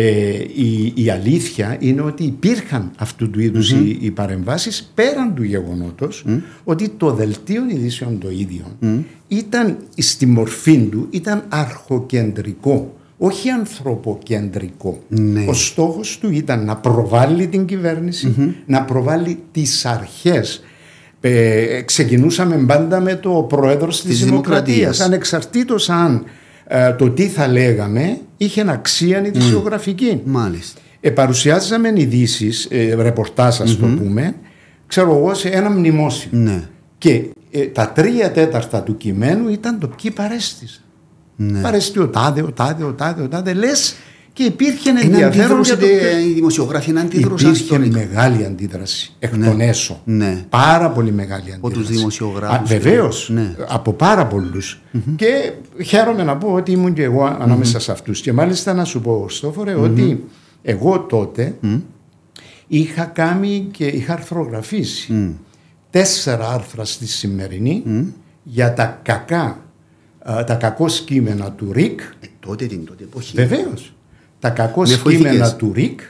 η, 0.54 0.92
η, 0.94 1.10
αλήθεια 1.10 1.76
είναι 1.80 2.00
ότι 2.00 2.24
υπήρχαν 2.24 2.90
αυτού 2.96 3.30
του 3.30 3.40
είδους 3.40 3.72
mm-hmm. 3.72 3.84
οι, 3.84 3.98
οι 4.00 4.10
παρεμβάσεις 4.10 4.90
πέραν 4.94 5.34
του 5.34 5.42
γεγονότος 5.42 6.24
mm-hmm. 6.26 6.40
ότι 6.64 6.88
το 6.88 7.12
δελτίο 7.12 7.62
ειδήσεων 7.70 8.18
το 8.18 8.30
ίδιο 8.30 8.64
ήταν 9.28 9.76
στη 9.96 10.26
μορφή 10.26 10.78
του 10.78 11.06
ήταν 11.10 11.44
αρχοκεντρικό 11.48 12.92
όχι 13.18 13.50
ανθρωποκεντρικό. 13.50 15.02
Ναι. 15.08 15.44
Ο 15.48 15.52
στόχος 15.52 16.18
του 16.18 16.30
ήταν 16.30 16.64
να 16.64 16.76
προβάλλει 16.76 17.46
την 17.46 17.64
κυβέρνηση, 17.64 18.54
να 18.66 18.82
προβάλλει 18.82 19.38
τις 19.52 19.84
αρχές 19.84 20.62
ε, 21.20 21.80
ξεκινούσαμε 21.84 22.56
πάντα 22.66 23.00
με 23.00 23.14
το 23.14 23.30
πρόεδρο 23.48 23.88
της, 23.88 24.00
της 24.00 24.24
Δημοκρατίας. 24.24 24.64
Δημοκρατίας. 24.64 25.00
Ανεξαρτήτως 25.00 25.90
αν 25.90 26.24
ε, 26.68 26.92
το 26.92 27.10
τι 27.10 27.26
θα 27.26 27.48
λέγαμε 27.48 28.18
είχε 28.36 28.64
αξία 28.68 29.26
ειδησιογραφική. 29.26 30.12
Mm. 30.14 30.20
Μάλιστα. 30.24 30.80
Ε, 31.00 31.10
παρουσιάζαμε 31.10 31.92
ειδήσεις, 31.94 32.66
ε, 32.70 32.94
ρεπορτάζ, 32.94 33.60
ας 33.60 33.72
mm-hmm. 33.72 33.78
το 33.80 33.86
πούμε, 33.86 34.34
ξέρω 34.86 35.16
εγώ, 35.16 35.34
σε 35.34 35.48
ένα 35.48 35.70
μνημόσυνο. 35.70 36.42
Ναι. 36.42 36.62
Και 36.98 37.24
ε, 37.50 37.64
τα 37.64 37.88
τρία 37.88 38.30
τέταρτα 38.30 38.82
του 38.82 38.96
κειμένου 38.96 39.48
ήταν 39.48 39.78
το 39.78 39.88
ποιοι 39.88 40.10
παρέστησαν. 40.10 40.82
Ναι. 41.36 41.60
Παρέστη 41.60 41.98
ο 41.98 42.08
τάδε, 42.08 42.42
ο 42.42 42.52
τάδε, 42.52 42.84
ο 42.84 42.92
τάδε, 42.92 43.22
ο 43.22 43.28
τάδε. 43.28 43.52
Λες 43.52 43.94
και 44.38 44.44
υπήρχε 44.44 44.90
ενδιαφέρον. 44.90 45.62
Για 45.62 45.76
το... 45.76 45.86
Οι 46.28 46.32
δημοσιογράφοι 46.32 46.92
να 46.92 47.00
αντίδρουσαν 47.00 47.54
Υπήρχε 47.54 47.78
μεγάλη 47.78 48.44
αντίδραση 48.44 49.12
εκ 49.18 49.36
ναι. 49.36 49.46
των 49.46 49.60
έσω. 49.60 50.00
Ναι. 50.04 50.44
Πάρα 50.48 50.90
πολύ 50.90 51.12
μεγάλη 51.12 51.40
αντίδραση. 51.40 51.60
Από 51.62 51.70
τους 51.70 51.88
δημοσιογράφους. 51.88 52.68
Βεβαίως. 52.68 53.30
Ναι. 53.32 53.54
Από 53.68 53.92
πάρα 53.92 54.26
πολλούς. 54.26 54.80
Mm-hmm. 54.92 55.00
Και 55.16 55.52
χαίρομαι 55.84 56.22
να 56.22 56.36
πω 56.36 56.52
ότι 56.52 56.72
ήμουν 56.72 56.92
και 56.92 57.02
εγώ 57.02 57.24
ανάμεσα 57.24 57.78
mm-hmm. 57.78 57.82
σε 57.82 57.92
αυτούς. 57.92 58.20
Και 58.20 58.32
μάλιστα 58.32 58.74
να 58.74 58.84
σου 58.84 59.00
πω, 59.00 59.26
Στόφορε, 59.28 59.74
mm-hmm. 59.74 59.82
ότι 59.82 60.24
εγώ 60.62 61.00
τότε 61.00 61.54
είχα 62.66 63.04
κάνει 63.04 63.68
και 63.70 63.86
είχα 63.86 64.12
αρθρογραφήσει 64.12 65.36
τέσσερα 65.90 66.48
άρθρα 66.48 66.84
στη 66.84 67.06
σημερινή 67.06 67.82
για 68.42 68.74
τα 68.74 69.00
κακά 69.02 69.62
τα 70.46 70.54
κακό 70.60 70.86
κείμενα 71.04 71.52
του 71.52 71.72
ΡΙΚ. 71.72 72.00
Ε, 72.00 72.26
τότε 72.40 72.66
την 72.66 72.84
τότε 72.84 73.04
εποχή. 73.04 73.36
Βεβαίως 73.36 73.92
τα 74.38 74.50
κακό 74.50 74.82
κείμενα 74.82 75.54
του 75.54 75.72
ΡΙΚ 75.74 76.00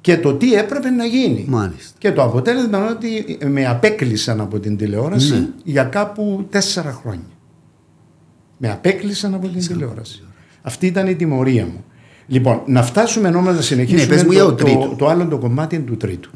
και 0.00 0.18
το 0.18 0.34
τι 0.34 0.54
έπρεπε 0.54 0.90
να 0.90 1.04
γίνει. 1.04 1.44
Μάλιστα. 1.48 1.94
Και 1.98 2.12
το 2.12 2.22
αποτέλεσμα 2.22 2.78
είναι 2.78 2.88
ότι 2.88 3.38
με 3.46 3.66
απέκλεισαν 3.66 4.40
από 4.40 4.58
την 4.58 4.76
τηλεόραση 4.76 5.32
ναι. 5.32 5.48
για 5.64 5.84
κάπου 5.84 6.46
τέσσερα 6.50 6.92
χρόνια. 6.92 7.30
Με 8.56 8.70
απέκλεισαν 8.70 9.34
από 9.34 9.48
την 9.48 9.66
τηλεόραση. 9.66 10.22
Αυτή 10.62 10.86
ήταν 10.86 11.06
η 11.06 11.14
τιμωρία 11.14 11.64
μου. 11.64 11.84
Λοιπόν, 12.26 12.62
να 12.66 12.82
φτάσουμε 12.82 13.28
ενώ 13.28 13.40
να 13.40 13.60
συνεχίσουμε 13.60 14.16
ναι, 14.16 14.34
το, 14.34 14.54
το, 14.54 14.94
το, 14.98 15.08
άλλο 15.08 15.26
το 15.26 15.38
κομμάτι 15.38 15.78
του 15.80 15.96
τρίτου. 15.96 16.30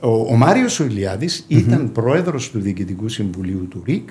ο, 0.00 0.10
ο 0.10 0.36
Μάριος 0.36 0.80
Ολιάδης 0.80 1.44
ήταν 1.48 1.92
πρόεδρος 1.92 2.50
του 2.50 2.60
Διοικητικού 2.60 3.08
Συμβουλίου 3.08 3.66
του 3.70 3.82
ΡΙΚ 3.86 4.08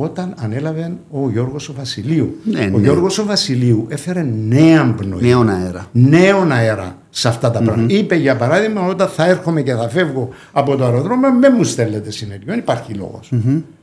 όταν 0.00 0.34
ανέλαβε 0.38 0.92
ο 1.10 1.30
Γιώργος 1.30 1.68
ο 1.68 1.72
Βασιλείου. 1.72 2.36
Ναι, 2.44 2.70
ο 2.74 2.78
ναι. 2.78 2.82
Γιώργος 2.82 3.18
ο 3.18 3.24
Βασιλείου 3.24 3.86
έφερε 3.88 4.22
νέα 4.48 4.94
πνοή. 4.96 5.20
Νέον 5.20 5.48
αέρα. 5.48 5.86
Νέον 5.92 6.52
αέρα 6.52 6.96
σε 7.10 7.28
αυτά 7.28 7.50
τα 7.50 7.62
πράγματα. 7.62 7.94
Είπε 7.94 8.14
για 8.14 8.36
παράδειγμα 8.36 8.86
όταν 8.86 9.08
θα 9.08 9.26
έρχομαι 9.26 9.62
και 9.62 9.74
θα 9.74 9.88
φεύγω 9.88 10.28
από 10.52 10.76
το 10.76 10.84
αεροδρόμιο 10.84 11.30
με 11.30 11.48
μου 11.48 11.64
στέλνετε 11.64 12.10
συνεργείο. 12.10 12.46
Δεν 12.46 12.58
υπάρχει 12.58 12.92
λόγος. 12.92 13.32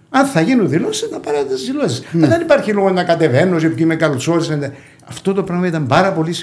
Αν 0.10 0.26
θα 0.26 0.42
γίνουν 0.42 0.70
δηλώσεις, 0.70 1.10
να 1.12 1.20
πάρετε 1.20 1.54
τις 1.54 1.66
δηλώσεις. 1.66 2.04
Ναι. 2.12 2.28
Δεν 2.28 2.42
υπάρχει 2.42 2.72
λόγος 2.72 2.92
να 2.92 3.04
κατεβαίνω 3.04 3.58
και 3.58 3.70
ποιοι 3.70 3.86
με 3.88 3.96
καλωσόρισαν. 3.96 4.72
Αυτό 5.06 5.34
το 5.34 5.44
πράγμα 5.44 5.68
ήταν 5.68 5.88
πάρα 5.88 6.12
πολύ 6.12 6.34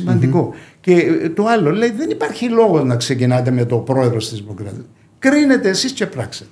Και 0.81 0.93
ε, 0.93 1.29
το 1.29 1.47
άλλο 1.47 1.71
λέει: 1.71 1.91
Δεν 1.91 2.11
υπάρχει 2.11 2.49
λόγος 2.49 2.85
να 2.85 2.97
ξεκινάτε 2.97 3.51
με 3.51 3.65
το 3.65 3.77
πρόεδρο 3.77 4.19
της 4.19 4.43
Δημοκρατίας. 4.43 4.85
Κρίνετε 5.19 5.69
εσείς 5.69 5.93
και 5.93 6.07
πράξετε. 6.07 6.51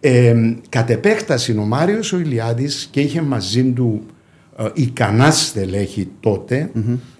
Ε, 0.00 0.34
κατ' 0.68 0.90
επέκταση 0.90 1.58
ο 1.58 1.62
Μάριος 1.62 2.12
ο 2.12 2.18
Ηλιάδης 2.18 2.88
και 2.90 3.00
είχε 3.00 3.22
μαζί 3.22 3.64
του 3.64 4.02
ε, 4.58 4.64
ικανά 4.74 5.30
στελέχη 5.30 6.08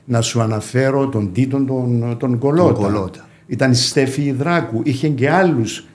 να 0.04 0.20
σου 0.20 0.40
αναφέρω 0.40 1.08
τον 1.08 1.32
Τίτον 1.32 1.66
τον, 1.66 2.16
τον 2.18 2.38
Κολότα. 2.38 3.28
Ήταν 3.46 3.70
η 3.70 3.74
Στέφη 3.74 4.22
Ιδράκου, 4.22 4.80
είχε 4.84 5.08
και 5.08 5.30
άλλους. 5.30 5.86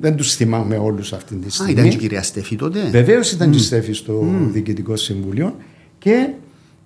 Δεν 0.00 0.16
τους 0.16 0.34
θυμάμαι 0.34 0.76
όλους 0.76 1.12
αυτή 1.12 1.34
τη 1.34 1.50
στιγμή. 1.50 1.70
Α, 1.70 1.74
ήταν 1.74 1.88
και 1.88 1.96
η 1.96 1.98
κυρία 1.98 2.22
Στέφη 2.22 2.56
τότε; 2.56 2.88
Βεβαίως 2.90 3.32
ήταν 3.32 3.50
και 3.50 3.56
η 3.56 3.60
Στέφη 3.60 3.92
στο 3.92 4.24
Διοικητικό 4.52 4.96
Συμβούλιο 4.96 5.56
και 5.98 6.28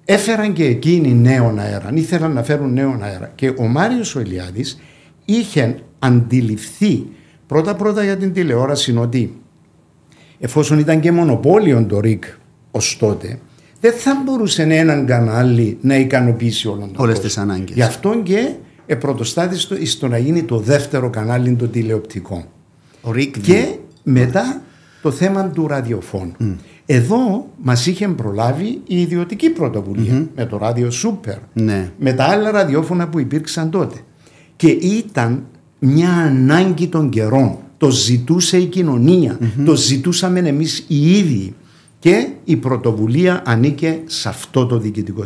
έφεραν 0.05 0.53
και 0.53 0.65
εκείνοι 0.65 1.15
νέον 1.15 1.59
αέρα. 1.59 1.91
Ήθελαν 1.95 2.33
να 2.33 2.43
φέρουν 2.43 2.73
νέον 2.73 3.03
αέρα. 3.03 3.33
Και 3.35 3.53
ο 3.59 3.67
Μάριος 3.67 4.15
ο 4.15 4.23
είχε 5.25 5.79
αντιληφθεί 5.99 7.07
πρώτα-πρώτα 7.47 8.05
για 8.05 8.17
την 8.17 8.33
τηλεόραση 8.33 8.97
ότι 8.97 9.41
εφόσον 10.39 10.79
ήταν 10.79 11.01
και 11.01 11.13
μονοπόλιο 11.13 11.87
το 11.89 12.01
ΡΙΚ 12.01 12.25
ως 12.71 12.97
τότε, 13.01 13.39
δεν 13.81 13.93
θα 13.93 14.23
μπορούσε 14.25 14.63
έναν 14.63 15.07
κανάλι 15.07 15.79
να 15.81 15.97
ικανοποιήσει 15.97 16.69
όλον 16.69 16.93
τον 16.93 17.05
Όλες 17.05 17.21
τις 17.21 17.39
ανάγκες. 17.39 17.75
Γι' 17.75 17.83
αυτό 17.83 18.21
και 18.23 18.55
επρωτοστάτησε 18.87 19.85
στο 19.85 20.09
να 20.09 20.19
γίνει 20.19 20.43
το 20.43 20.59
δεύτερο 20.59 21.11
κανάλι 21.11 21.55
το 21.55 21.67
τηλεοπτικό. 21.69 22.45
Ο 23.01 23.13
ΡΙΚ 23.13 23.41
και 23.41 23.75
μετά 24.03 24.63
το 25.03 25.11
θέμα 25.11 25.49
του 25.49 25.67
ραδιοφώνου. 25.67 26.35
Εδώ 26.87 27.49
μας 27.63 27.87
είχε 27.87 28.09
προλάβει 28.09 28.81
η 28.87 29.01
ιδιωτική 29.01 29.53
με 30.35 30.47
το 30.47 30.57
ράδιο 30.57 30.89
Super, 30.89 31.39
ναι. 31.53 31.91
με 31.99 32.13
τα 32.13 32.25
άλλα 32.25 32.51
ραδιόφωνα 32.51 33.09
που 33.09 33.19
υπήρξαν 33.19 33.71
τότε. 33.71 33.97
Και 34.57 34.69
ήταν 34.69 35.45
μια 35.79 36.11
ανάγκη 36.11 36.89
των 36.89 37.09
καιρών. 37.09 37.59
Το 37.79 37.91
ζητούσε 37.91 38.59
η 38.59 38.65
κοινωνια 38.65 39.39
το 39.65 39.77
ζητούσαμε 39.77 40.39
εμείς 40.39 40.85
οι 40.89 41.19
ίδιοι. 41.19 41.55
Και 41.99 42.29
η 42.45 42.57
πρωτοβουλία 42.57 43.43
ανήκε 43.47 44.01
σε 44.05 44.29
αυτό 44.29 44.67
το 44.67 44.79
διοικητικό 44.79 45.23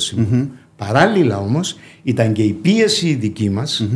Παράλληλα 0.76 1.38
όμως 1.38 1.76
ήταν 2.02 2.33
και 2.33 2.42
η 2.42 2.52
πίεση 2.52 3.09
η 3.09 3.14
δική 3.14 3.50
μας. 3.50 3.88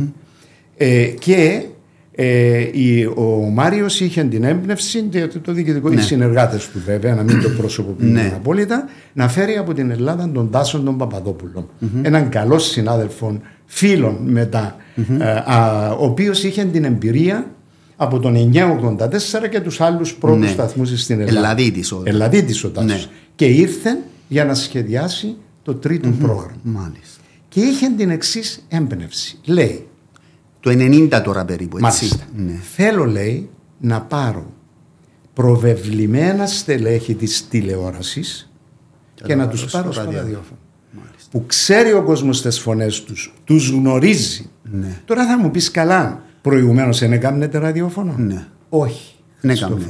Ε, 0.77 1.05
και 1.05 1.65
ε, 2.17 2.67
η, 2.71 3.05
ο 3.15 3.49
Μάριος 3.53 3.99
είχε 3.99 4.23
την 4.23 4.43
έμπνευση, 4.43 5.09
το 5.41 5.51
διοικητικό, 5.51 5.89
ναι. 5.89 5.95
οι 5.95 6.03
συνεργάτες 6.03 6.69
του 6.69 6.81
βέβαια, 6.85 7.15
να 7.15 7.23
μην 7.23 7.41
το 7.41 7.49
προσωποποιούμε 7.49 8.21
ναι. 8.21 8.31
απόλυτα, 8.35 8.89
να 9.13 9.27
φέρει 9.27 9.57
από 9.57 9.73
την 9.73 9.91
Ελλάδα 9.91 10.31
τον 10.31 10.49
Τάσον 10.49 10.85
τον 10.85 10.97
παπαδοπουλο 10.97 11.69
Έναν 12.01 12.29
καλό 12.29 12.59
συνάδελφο, 12.59 13.41
φίλων 13.65 14.17
μετά, 14.23 14.75
ε, 14.95 15.25
ο 15.99 16.05
οποίος 16.05 16.43
είχε 16.43 16.63
την 16.63 16.83
εμπειρία 16.83 17.54
από 17.95 18.19
τον 18.19 18.51
984 18.53 19.49
και 19.49 19.59
τους 19.59 19.81
άλλους 19.81 20.15
πρώτους 20.15 20.39
ναι. 20.39 20.47
σταθμούς 20.47 21.01
στην 21.01 21.19
Ελλάδα. 21.19 21.37
Ελλαδίτης 21.37 21.91
ο, 21.91 22.01
Ελλαδίτης 22.05 22.63
ο 22.63 22.69
Τάσος. 22.69 22.89
Ναι. 22.91 23.11
Και 23.35 23.45
ήρθε 23.45 23.99
για 24.27 24.45
να 24.45 24.53
σχεδιάσει 24.53 25.35
το 25.63 25.73
τριτο 25.75 26.09
πρόγραμμα. 26.09 26.59
Μάλιστα. 26.63 27.21
Και 27.49 27.59
είχε 27.59 27.89
την 27.89 28.09
εξής 28.09 28.65
έμπνευση. 28.67 29.39
Λέει. 29.45 29.87
Το 30.59 30.71
90 30.71 31.21
τώρα 31.23 31.45
περίπου, 31.45 31.77
έτσι. 31.85 32.19
Ναι. 32.35 32.59
Θέλω, 32.75 33.05
λέει, 33.05 33.49
να 33.79 34.01
πάρω 34.01 34.53
προβεβλημένα 35.33 36.45
στελέχη 36.45 37.15
της 37.15 37.47
τηλεόρασης 37.47 38.49
και, 39.13 39.35
να 39.35 39.47
τους 39.47 39.65
πάρω 39.71 39.91
στο 39.91 40.03
ραδιόφωνο. 40.03 40.59
Που 41.31 41.45
ξέρει 41.45 41.93
ο 41.93 42.03
κόσμος 42.03 42.41
τις 42.41 42.59
φωνές 42.59 43.03
τους, 43.03 43.33
τους 43.43 43.69
γνωρίζει. 43.69 44.49
Ναι. 44.63 45.01
Τώρα 45.05 45.25
θα 45.25 45.37
μου 45.37 45.51
πεις 45.51 45.71
καλά, 45.71 46.23
προηγουμένως 46.49 46.99
δεν 46.99 47.11
έκανετε 47.11 47.57
ραδιόφωνο; 47.57 48.13
Ναι. 48.17 48.45
Όχι. 48.69 49.15
Ναι, 49.41 49.55
κάνουμε. 49.55 49.85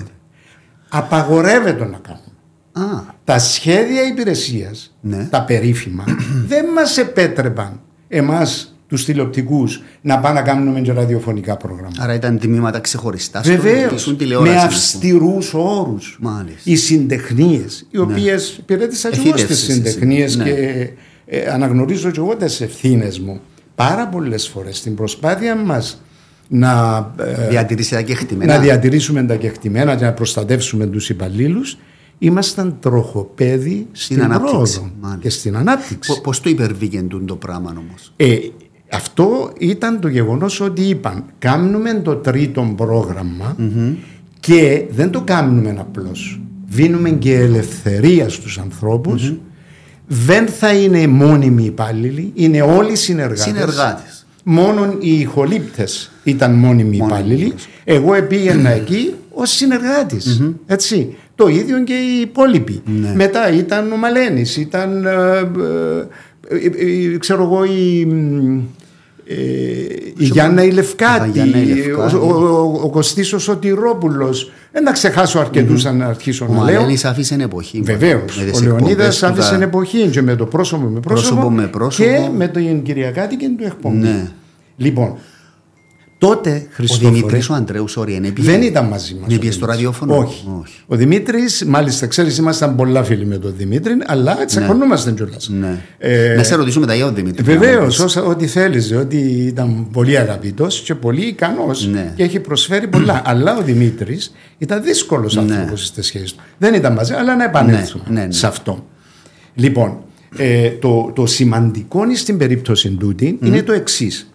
Απαγορεύεται 0.89 1.85
να 1.85 1.99
κάνουμε. 2.01 2.93
Α. 2.93 3.13
Τα 3.23 3.39
σχέδια 3.39 4.07
υπηρεσίας, 4.07 4.95
ναι. 5.01 5.27
τα 5.29 5.43
περίφημα, 5.43 6.03
δεν 6.51 6.65
μας 6.75 6.97
επέτρεπαν 6.97 7.79
εμάς 8.07 8.75
τους 8.87 9.05
τηλεοπτικούς 9.05 9.83
να 10.01 10.19
πάνε 10.19 10.39
να 10.39 10.45
κάνουμε 10.45 10.79
και 10.79 10.91
ραδιοφωνικά 10.91 11.57
πρόγραμματα. 11.57 12.03
Άρα 12.03 12.13
ήταν 12.13 12.39
τμήματα 12.39 12.79
ξεχωριστά 12.79 13.41
Βεβαίως. 13.41 14.15
Με 14.41 14.55
αυστηρούς 14.55 15.53
όρους. 15.53 16.19
Οι 16.63 16.75
συντεχνίες, 16.75 17.87
οι 17.91 17.97
οποίες 17.97 18.49
ναι. 18.49 18.57
υπηρέτησα 18.59 19.09
και 19.09 19.21
εγώ 19.25 19.37
στι 19.37 19.55
συντεχνίες 19.55 20.35
ναι. 20.35 20.43
και 20.43 20.89
ε, 21.25 21.49
αναγνωρίζω 21.49 22.11
και 22.11 22.19
εγώ 22.19 22.35
τις 22.35 22.61
ευθύνες 22.61 23.19
μου. 23.19 23.39
Πάρα 23.75 24.07
πολλές 24.07 24.47
φορές 24.47 24.77
στην 24.77 24.95
προσπάθεια 24.95 25.55
μας 25.55 25.99
να, 26.47 26.97
ε, 27.17 28.45
να 28.45 28.59
διατηρήσουμε 28.59 29.23
τα 29.23 29.35
κεκτημένα 29.35 29.95
και 29.95 30.03
να 30.03 30.13
προστατεύσουμε 30.13 30.85
τους 30.85 31.09
υπαλλήλους, 31.09 31.77
ήμασταν 32.17 32.77
τροχοπέδι 32.79 33.87
στην, 33.91 34.17
στην 34.17 34.29
πρόοδο 34.29 34.91
και 35.19 35.29
στην 35.29 35.55
ανάπτυξη. 35.55 36.21
Πώς 36.21 36.39
το 36.39 36.49
υπερβήκε 36.49 37.05
το 37.25 37.35
πράγμα 37.35 37.75
όμως; 37.77 38.13
Ε, 38.15 38.37
αυτό 38.91 39.51
ήταν 39.59 39.99
το 39.99 40.07
γεγονός 40.07 40.59
ότι 40.61 40.81
είπαν 40.81 41.23
κάνουμε 41.39 41.93
το 41.93 42.15
τρίτο 42.15 42.73
πρόγραμμα 42.75 43.55
και 44.39 44.85
δεν 44.89 45.11
το 45.11 45.21
κάνουμε 45.21 45.75
απλώς. 45.79 46.39
Δίνουμε 46.67 47.09
και 47.09 47.35
ελευθερία 47.35 48.29
στους 48.29 48.59
ανθρώπους. 48.59 49.33
Δεν 50.07 50.47
θα 50.47 50.73
είναι 50.73 51.07
μόνιμοι 51.07 51.63
υπάλληλοι, 51.63 52.31
είναι 52.35 52.61
όλοι 52.61 52.95
συνεργάτες. 52.95 53.43
Συνεργάτες. 53.43 54.14
Μόνο 54.47 54.95
οι 54.99 55.19
ηχολήπτες 55.19 56.11
ήταν 56.23 56.53
μόνιμοι 56.53 56.97
υπάλληλοι. 56.97 57.53
Εγώ 57.83 58.21
πήγαινα 58.27 58.69
εκεί 58.69 59.13
ως 59.31 59.49
συνεργάτης. 59.49 60.41
Έτσι. 60.65 61.15
Το 61.35 61.47
ίδιο 61.47 61.83
και 61.83 61.93
οι 61.93 62.19
υπόλοιποι. 62.21 62.81
Ναι. 62.85 63.13
Μετά 63.15 63.51
ήταν 63.51 63.91
ο 63.91 63.95
Μαλένης, 63.95 64.57
ήταν 64.57 65.05
ε, 65.05 65.39
ε, 66.49 66.65
ε, 67.13 67.17
ξέρω 67.17 67.43
εγώ 67.43 67.63
η, 67.63 68.07
η 70.17 70.23
Γιάννα 70.23 70.63
η 70.63 70.71
Λευκάτη, 70.71 71.41
ο, 71.91 72.17
ο, 72.17 72.79
ο 72.83 72.89
Κωστής 72.89 73.33
ο 73.33 73.39
Σωτηρόπουλος. 73.39 74.51
Δεν 74.71 74.83
να 74.83 74.91
ξεχάσω 74.91 75.39
αρκετούς 75.39 75.85
αν 75.85 76.01
αρχίσω 76.01 76.45
να 76.45 76.51
λέω. 76.51 76.61
Ο 76.61 76.65
Μαλένης 76.65 77.05
άφησε 77.05 77.37
εποχή. 77.39 77.81
Βεβαίως. 77.81 78.37
Ο 78.53 78.59
Λεωνίδας 78.63 79.23
άφησε 79.23 79.55
εποχή 79.61 80.07
και 80.07 80.21
με 80.21 80.35
το 80.35 80.45
πρόσωπο 80.45 80.87
με 80.87 80.99
πρόσωπο, 80.99 81.49
με 81.49 81.67
πρόσωπο. 81.67 82.09
και 82.09 82.29
με 82.37 82.47
τον 82.47 82.81
Κυριακάτη 82.81 83.35
και 83.35 83.49
του 83.57 83.63
εκπομπή. 83.63 83.97
Ναι. 83.97 84.31
Λοιπόν, 84.77 85.15
Τότε 86.17 86.67
Ο 86.91 86.95
Δημήτρης 86.97 87.49
ο 87.49 87.53
Αντρέου 87.53 87.85
Όριεν 87.95 88.33
δεν 88.37 88.61
ήταν 88.61 88.85
μαζί 88.85 89.15
μας. 89.15 89.37
Δεν 89.37 89.51
στο 89.51 89.65
ραδιόφωνο. 89.65 90.17
Όχι. 90.17 90.45
Ο 90.87 90.95
Δημήτρης, 90.95 91.63
μάλιστα, 91.67 92.07
ξέρεις, 92.07 92.37
ήμασταν 92.37 92.75
πολλά 92.75 93.03
φίλοι 93.03 93.25
με 93.25 93.37
τον 93.37 93.53
Δημήτρη, 93.57 93.97
αλλά 94.05 94.45
τσακωνόμαστε 94.45 95.09
ναι. 95.09 95.15
κιόλας. 95.15 95.49
Ναι. 95.49 95.81
Ε, 95.97 96.35
να 96.35 96.43
σε 96.43 96.55
ρωτήσουμε 96.55 96.85
μετά 96.85 96.97
για 96.97 97.05
τον 97.05 97.15
Δημήτρη. 97.15 97.43
Βεβαίως, 97.43 98.15
ό,τι 98.15 98.47
θέλεις, 98.47 98.91
ότι 98.91 99.17
ήταν 99.47 99.87
πολύ 99.91 100.17
αγαπητός 100.17 100.81
και 100.81 100.95
πολύ 100.95 101.25
ικανός 101.25 101.87
ναι. 101.87 102.13
και 102.15 102.23
έχει 102.23 102.39
προσφέρει 102.39 102.87
πολλά. 102.87 103.21
αλλά 103.29 103.57
ο 103.57 103.61
Δημήτρης 103.61 104.33
ήταν 104.57 104.83
δύσκολος 104.83 105.35
ναι. 105.35 105.41
άνθρωπος 105.41 105.85
στις 105.85 106.05
σχέσεις 106.05 106.33
του. 106.33 106.43
Δεν 106.57 106.73
ήταν 106.73 106.93
μαζί, 106.93 107.13
αλλά 107.13 107.35
να 107.35 107.43
επανέλθουμε 107.43 108.03
ναι, 108.07 108.25
ναι, 108.25 108.31
σε 108.31 108.47
αυτό. 108.47 108.85
Λοιπόν, 109.55 109.97
ε, 110.37 110.69
το, 110.69 111.11
το 111.15 111.25
σημαντικό 111.25 112.15
στην 112.15 112.37
περίπτωση 112.37 112.89
τούτη 112.89 113.37
είναι 113.41 113.63
το 113.63 113.73
εξής. 113.73 114.29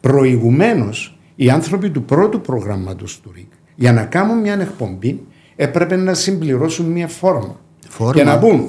Προηγουμένως 0.00 1.14
οι 1.40 1.50
άνθρωποι 1.50 1.90
του 1.90 2.02
πρώτου 2.02 2.40
προγράμματος 2.40 3.20
του 3.20 3.32
ΡΙΚ 3.34 3.52
για 3.74 3.92
να 3.92 4.04
κάνουν 4.04 4.38
μια 4.38 4.60
εκπομπή 4.60 5.20
έπρεπε 5.56 5.96
να 5.96 6.14
συμπληρώσουν 6.14 6.86
μια 6.86 7.08
φόρμα. 7.08 7.60
φόρμα. 7.88 8.12
Και 8.12 8.24
να 8.24 8.38
πούν 8.38 8.68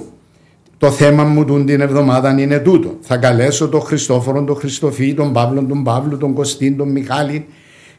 το 0.78 0.92
θέμα 0.92 1.24
μου 1.24 1.64
την 1.66 1.82
εβδομάδα 1.82 2.42
είναι 2.42 2.60
τούτο. 2.60 2.98
Θα 3.02 3.18
καλέσω 3.18 3.70
τον 3.70 3.82
Χριστόφορο, 3.82 4.44
τον 4.44 4.56
Χριστοφή, 4.56 5.14
τον 5.14 5.34
Παύλο, 5.34 5.66
τον 5.66 5.84
Παύλο, 5.84 6.18
τον 6.18 6.34
Κωστίν, 6.34 6.78
τον 6.78 6.92
Μιχάλη, 6.92 7.46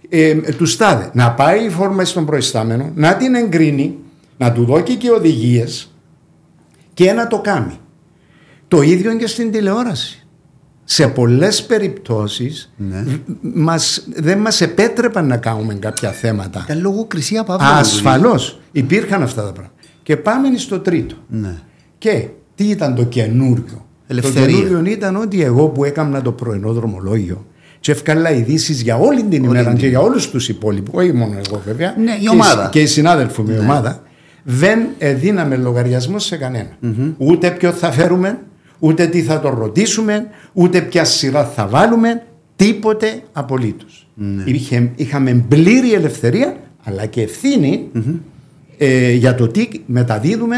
ε, 0.09 0.35
τους 0.35 0.73
στάδε. 0.73 1.11
Να 1.13 1.33
πάει 1.33 1.65
η 1.65 1.71
φόρμα 1.71 2.05
στον 2.05 2.27
προϊστάμενο, 2.27 2.91
να 2.95 3.17
την 3.17 3.35
εγκρίνει, 3.35 3.99
να 4.37 4.53
του 4.53 4.65
δώσει 4.65 4.97
και 4.97 5.11
οδηγίες 5.11 5.95
και 6.95 7.13
να 7.13 7.27
το 7.27 7.41
κάνει. 7.41 7.79
Το 8.69 8.83
ίδιο 8.83 9.17
και 9.17 9.27
στην 9.27 9.51
τηλεόραση 9.51 10.22
σε 10.93 11.07
πολλές 11.07 11.63
περιπτώσεις 11.63 12.73
ναι. 12.77 13.05
μας, 13.41 14.07
δεν 14.15 14.39
μας 14.39 14.61
επέτρεπαν 14.61 15.27
να 15.27 15.37
κάνουμε 15.37 15.75
κάποια 15.75 16.11
θέματα. 16.11 16.63
Για 16.67 16.75
λογοκρισία 16.75 17.45
Παύλο. 17.45 17.67
Ασφαλώς. 17.67 18.61
Υπήρχαν 18.73 19.23
αυτά 19.23 19.43
τα 19.43 19.53
πράγματα. 19.53 19.75
Και 20.03 20.17
πάμε 20.17 20.57
στο 20.57 20.79
τρίτο. 20.79 21.15
Ναι. 21.29 21.55
Και 21.99 22.29
τι 22.55 22.65
ήταν 22.65 22.95
το 22.95 23.05
καινούριο; 23.05 23.87
Ελευθερία. 24.07 24.57
Το 24.57 24.63
καινούριο 24.63 24.93
ήταν 24.93 25.17
ότι 25.17 25.43
εγώ 25.43 25.69
που 25.69 25.85
έκανα 25.85 26.23
το 26.23 26.33
πρωινό 26.33 26.73
δρομολόγιο 26.73 27.47
και 27.81 27.93
εύκαλα 27.93 28.33
ειδήσεις 28.33 28.81
για 28.81 28.97
όλη 28.97 29.23
την 29.23 29.41
όλη 29.41 29.51
ημέρα 29.51 29.69
την... 29.69 29.79
και 29.79 29.87
για 29.87 30.01
όλους 30.01 30.31
τους 30.31 30.49
υπόλοιπους, 30.49 30.95
όχι 30.95 31.13
μόνο 31.13 31.35
εγώ 31.47 31.63
βέβαια. 31.67 31.95
Ναι, 31.99 32.17
η 32.21 32.29
ομάδα. 32.29 32.69
Και, 32.73 32.81
οι 32.81 32.87
συνάδελφοι 32.87 33.41
μου, 33.41 33.51
η 33.51 33.53
ναι. 33.53 33.59
ομάδα, 33.59 34.03
δεν 34.43 34.79
δίναμε 35.15 35.57
λογαριασμό 35.57 36.19
σε 36.19 36.37
κανενα 36.37 36.77
Ούτε 37.17 37.51
ποιο 37.51 37.71
θα 37.71 37.91
φέρουμε, 37.91 38.39
ούτε 38.85 39.07
τι 39.07 39.23
θα 39.23 39.41
τον 39.41 39.55
ρωτήσουμε, 39.59 40.27
ούτε 40.53 40.81
ποια 40.81 41.05
σειρά 41.05 41.45
θα 41.45 41.67
βάλουμε, 41.67 42.23
τίποτε 42.57 43.23
απολύτως. 43.33 44.09
Ναι. 44.15 44.45
είχαμε 44.97 45.45
πλήρη 45.49 45.93
ελευθερία 45.93 46.57
αλλά 46.83 47.07
και 47.07 47.23
ευθυνη 47.23 47.89
ε, 48.79 49.13
για 49.13 49.35
το 49.35 49.47
τι 49.47 49.69
μεταδίδουμε 49.87 50.57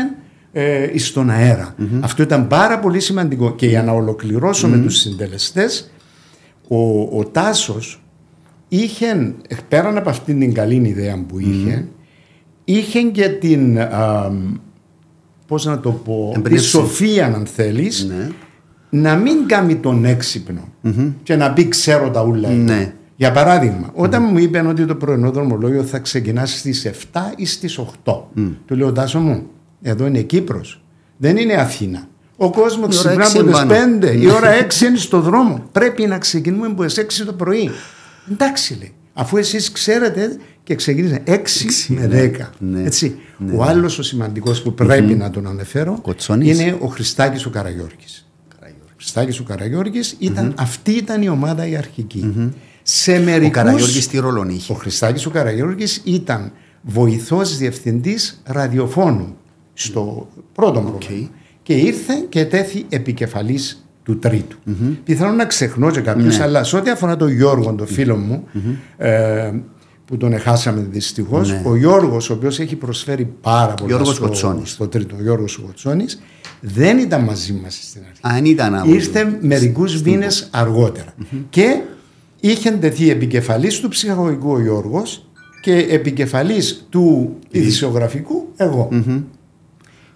ε, 0.53 0.99
στον 0.99 1.31
αερα 1.31 1.75
Αυτό 2.01 2.23
ήταν 2.23 2.47
πάρα 2.47 2.79
πολύ 2.79 3.01
σημαντικό. 3.01 3.55
Και 3.55 3.67
για 3.67 3.83
να 3.83 3.93
ολοκληρώσω 3.93 4.69
με 4.69 4.79
τους 4.79 4.97
συντελεστές 4.97 5.91
ο, 6.69 7.01
ο 7.19 7.25
Τάσος 7.33 8.03
είχε 8.69 9.35
πέραν 9.69 9.97
από 9.97 10.11
αυτήν 10.11 10.39
την 10.39 10.55
καλή 10.55 10.89
ιδέα 10.89 11.25
που 11.29 11.39
είχε 11.39 11.89
είχε 12.65 13.01
και 13.01 13.29
την 13.29 13.79
α, 13.79 14.31
πώς 15.55 15.65
να 15.65 15.81
το 15.81 15.91
πω 15.91 16.35
η 16.49 16.57
σοφία 16.57 17.27
αν 17.27 17.47
θέλεις 17.47 18.05
ναι. 18.05 18.29
να 18.91 19.17
μην 19.17 19.47
κάνει 19.47 19.77
τον 19.77 20.05
εξυπνο 20.05 20.69
και 21.23 21.37
να 21.37 21.53
πει 21.53 21.69
ξέρω 21.69 22.11
τα 22.11 22.23
ούλα 22.23 22.49
ναι. 22.49 22.95
Για 23.17 23.33
παράδειγμα, 23.33 23.91
όταν 23.95 24.23
μου 24.31 24.39
είπαν 24.39 24.67
ότι 24.67 24.85
το 24.85 24.95
πρωινό 24.95 25.31
δρομολόγιο 25.31 25.83
θα 25.83 25.99
ξεκινάσει 25.99 26.59
στις 26.59 26.91
7 27.13 27.21
ή 27.37 27.47
στις 27.47 27.81
8 28.05 28.15
του 28.67 28.77
λέω 28.77 28.93
Τάσο 28.93 29.21
μου, 29.21 29.47
εδώ 29.83 30.07
είναι 30.07 30.21
Κύπρος, 30.21 30.83
δεν 31.17 31.37
είναι 31.37 31.55
Αθήνα. 31.55 32.09
Ο 32.37 32.51
κόσμος 32.51 32.97
ξυπνά 32.97 33.27
από 33.27 33.43
τις 33.43 33.65
5, 34.03 34.21
η 34.21 34.31
ώρα 34.31 34.51
6 34.81 34.81
είναι 34.81 34.97
στο 34.97 35.21
δρόμο. 35.21 35.63
Πρέπει 35.73 36.07
να 36.07 36.19
ξεκινούμε 36.19 36.67
από 36.67 36.85
τι 36.85 36.95
6 37.03 37.25
το 37.27 37.33
πρωί. 37.33 37.71
Εντάξει 38.31 38.77
λέει. 38.79 38.95
Αφού 39.13 39.37
εσείς 39.37 39.73
ξέρετε 39.73 40.37
και 40.65 40.75
ξεκινήσατε 40.75 41.23
6, 41.27 41.39
6 41.39 41.95
με 41.95 42.07
10. 42.07 42.09
Ναι, 42.59 42.79
ναι, 42.79 42.87
Έτσι. 42.87 43.19
Ναι, 43.39 43.53
ο 43.57 43.63
άλλος 43.63 43.99
ο 43.99 44.03
σημαντικός 44.03 44.63
που 44.63 44.75
πρέπει 44.75 45.15
να 45.15 45.31
τον 45.31 45.47
αναφέρω 45.47 46.03
είναι 46.43 46.77
ο 46.81 46.87
Χριστάκης 46.87 47.47
ο 47.47 47.51
Καραγιώργης. 47.51 48.29
Ο 48.63 48.97
Χριστάκης 48.97 49.39
ο 49.41 49.43
Καραγιώργης 49.43 50.17
ήταν, 50.19 50.55
αυτή 50.59 50.91
ήταν 50.91 51.23
η 51.23 51.29
ομάδα 51.29 51.67
η 51.67 51.77
αρχική. 51.77 52.53
Σε 52.83 53.19
μερικούς, 53.19 53.49
ο 53.49 53.51
Καραγιώργης 53.51 54.09
τι 54.09 54.19
ρόλο 54.19 54.47
είχε; 54.49 54.73
Ο 54.73 54.77
Χριστάκης 54.77 55.27
ο 55.27 55.31
Καραγιώργης 55.31 56.01
ήταν 56.05 56.53
βοηθός 56.83 57.57
διευθυντής 57.57 58.43
ραδιοφώνου 58.45 59.37
στο 59.73 60.29
πρώτο 60.53 60.81
πρόγραμμα. 60.81 60.99
Και 61.63 61.75
ήρθε 61.75 62.15
και 62.29 62.45
τέθη 62.45 62.85
επικεφαλής 62.89 63.85
του 64.03 64.19
τρίτου. 64.19 64.59
Mm-hmm. 64.67 64.97
Πιθανόν 65.05 65.37
να 65.37 65.45
ξεχνώ 65.45 65.91
και 65.91 66.01
κάποιους, 66.01 66.39
ναι. 66.39 66.45
αλλά 66.45 66.65
σε 66.65 66.77
ό,τι 66.77 66.91
αφορά 66.91 67.17
τον 67.17 67.31
Γιώργο, 67.31 67.75
τον 67.75 67.87
φίλο 67.87 68.17
μου, 68.17 68.45
ε, 68.97 69.53
που 70.07 70.17
τον 70.17 70.33
εχάσαμε 70.33 70.87
δυστυχώς, 70.91 71.51
ναι. 71.51 71.63
ο 71.65 71.77
Γιώργος, 71.77 72.31
ο 72.31 72.33
οποίος 72.33 72.61
έχει 72.61 72.77
προσφέρει 72.77 73.25
πάρα 73.41 73.75
πολύ 73.75 74.05
στο, 74.05 74.61
στο 74.65 74.89
τρίτο, 74.89 75.17
ο 75.19 75.23
Γιώργος 75.23 75.57
Κοτσόνη, 75.67 76.05
δεν 76.61 76.99
ήταν 76.99 77.25
μαζί 77.25 77.53
μας 77.53 77.79
στην 77.83 78.03
αρχή. 78.09 78.21
Αν 78.21 78.45
ήταν 78.45 78.83
Ήρθε 78.87 79.39
μερικούς 79.41 80.03
μήνες 80.03 80.49
αργότερα. 80.51 81.15
Και 81.51 81.81
είχε 82.41 82.71
τεθεί 82.71 83.11
επικεφαλής 83.11 83.81
του 83.81 83.89
ψυχαγωγικού 83.89 84.51
ο 84.53 84.61
Γιώργος 84.61 85.27
και 85.63 85.77
επικεφαλής 85.77 86.87
του 86.89 87.37
ειδησιογραφικού 87.51 88.49
εγώ. 88.57 88.89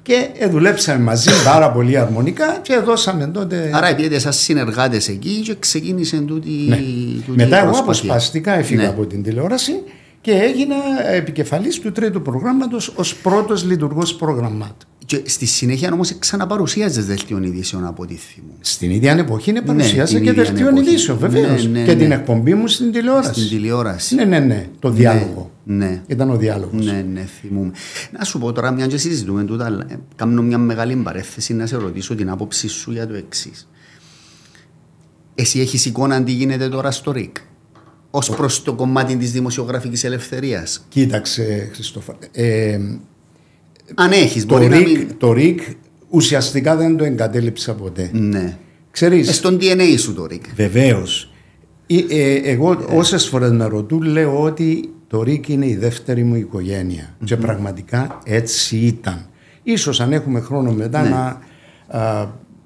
Και 0.09 0.47
δουλέψαμε 0.47 1.03
μαζί 1.03 1.31
πάρα 1.45 1.71
πολύ 1.71 1.99
αρμονικά 1.99 2.59
και 2.63 2.79
δώσαμε 2.79 3.27
τότε. 3.27 3.71
Άρα, 3.73 3.89
επειδή 3.89 4.15
εσά 4.15 4.31
συνεργάτες 4.31 5.09
εκεί, 5.09 5.31
και 5.31 5.57
ξεκίνησε 5.59 6.17
τούτη. 6.17 6.51
Ναι. 6.51 6.77
τούτη 7.27 7.37
Μετά, 7.37 7.63
εγώ 7.63 7.79
αποσπαστικά 7.79 8.59
έφυγα 8.59 8.83
ναι. 8.83 8.89
από 8.89 9.07
την 9.07 9.23
τηλεόραση 9.23 9.73
και 10.21 10.31
έγινα 10.31 10.77
επικεφαλής 11.13 11.81
του 11.81 11.93
τρίτου 11.93 12.23
προγράμματος 12.23 12.93
ως 12.97 13.15
πρώτος 13.15 13.65
λειτουργός 13.65 14.15
προγραμμάτων. 14.15 14.89
Και 15.07 15.23
στη 15.25 15.47
συνέχεια 15.47 15.91
όμως 15.93 16.19
ξαναπαρουσίαζες 16.19 17.07
δελτίο 17.07 17.39
ειδήσεων 17.43 17.87
από 17.87 18.03
ό,τι 18.03 18.15
θυμούμαι. 18.15 18.55
Στην 18.61 18.91
ίδια 18.91 19.13
εποχή 19.13 19.51
είναι 19.51 19.63
παρουσίαζε 19.63 20.19
ναι, 20.19 20.25
και 20.25 20.33
δελτίο 20.33 20.77
ειδήσεων, 20.77 21.19
βεβαίως. 21.19 21.67
Ναι, 21.67 21.79
ναι, 21.79 21.85
και 21.85 21.95
την 21.95 22.09
ναι. 22.09 22.15
εκπομπή 22.15 22.55
μου 22.55 22.67
στην 22.67 22.93
τηλεόραση. 22.93 23.33
Στην 23.33 23.59
τηλεόραση. 23.59 24.15
Ναι, 24.15 24.25
ναι, 24.25 24.39
ναι. 24.39 24.67
Το 24.79 24.91
διάλογο. 24.91 25.51
Ναι. 25.71 26.03
Ήταν 26.07 26.31
ο 26.31 26.37
διάλογος. 26.37 26.85
Ναι, 26.85 27.05
ναι, 27.13 27.21
θυμούμαι. 27.21 27.73
Να 28.19 28.25
σου 28.25 28.39
πω 28.39 28.53
τώρα, 28.53 28.71
μια 28.71 28.87
και 28.87 28.97
συζητούμε 28.97 29.45
τούτα, 29.45 29.87
ε, 29.89 29.99
κάνω 30.17 30.43
μια 30.43 30.59
μεγάλη 30.59 30.97
παρέθεση 30.97 31.55
να 31.55 31.67
σε 31.67 31.77
ρωτήσω 31.77 32.15
την 32.15 32.31
άποψή 32.31 32.69
σου 32.69 32.93
για 32.93 33.07
το 33.07 33.15
εξής. 33.15 33.69
Εσύ 35.35 35.61
έχεις 35.61 35.85
εικόνα 35.85 36.23
τι 36.23 36.33
γίνεται 36.33 36.69
τώρα 36.69 36.91
στο 36.91 37.13
ΡΙΚ 37.13 37.37
ως 38.11 38.31
προς 38.31 38.63
το 38.63 38.75
κομμάτι 38.75 39.17
της 39.17 39.33
δημοσιογραφικής 39.33 40.05
ελευθερίας; 40.05 40.87
Κοίταξε, 40.89 41.71
Χριστόφα. 41.73 42.17
Ε, 42.33 42.79
αν 43.95 44.13
έχεις, 44.13 44.47
το, 44.47 44.59
ΡΙΚ, 44.59 44.71
μην... 44.71 45.09
το 45.19 45.33
ΡΙΚ 45.33 45.61
ουσιαστικά 46.09 46.77
δεν 46.77 46.97
το 46.97 47.05
εγκατέλειψα 47.05 47.75
ποτέ. 47.75 48.11
Ναι. 48.13 48.59
Ξέρεις, 48.91 49.29
ε, 49.29 49.33
στον 49.33 49.59
DNA 49.61 49.99
σου 49.99 50.15
το 50.15 50.27
ΡΙΚ. 50.27 50.45
Βεβαίως. 50.55 51.33
Ε, 51.87 52.35
εγώ 52.35 52.73
ε. 52.73 52.97
όσες 52.97 53.27
φορές 53.27 53.51
με 53.51 53.65
ρωτούν, 53.65 54.03
λέω 54.03 54.43
ότι 54.43 54.93
το 55.09 55.23
ΡΙΚ 55.23 55.49
είναι 55.49 55.67
η 55.67 55.77
δεύτερη 55.77 56.23
μου 56.23 56.35
οικογένεια. 56.35 57.05
Mm-hmm. 57.05 57.25
Και 57.25 57.37
πραγματικά 57.37 58.19
έτσι 58.25 58.77
ήταν. 58.77 59.27
Ίσως 59.63 60.01
αν 60.01 60.13
έχουμε 60.13 60.41
χρόνο 60.41 60.73
μετά 60.73 61.03
ναι. 61.03 61.09
να 61.09 61.41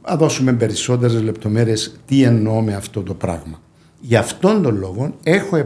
α, 0.03 0.17
δώσουμε 0.17 0.53
περισσότερες 0.53 1.23
λεπτομέρειες 1.23 1.97
τι 2.07 2.23
εννοώ 2.23 2.61
με 2.61 2.75
αυτό 2.75 3.03
το 3.03 3.15
πράγμα. 3.15 3.61
Γι' 4.01 4.17
αυτόν 4.17 4.63
τον 4.63 4.79
λόγο 4.79 5.15
έχω 5.23 5.57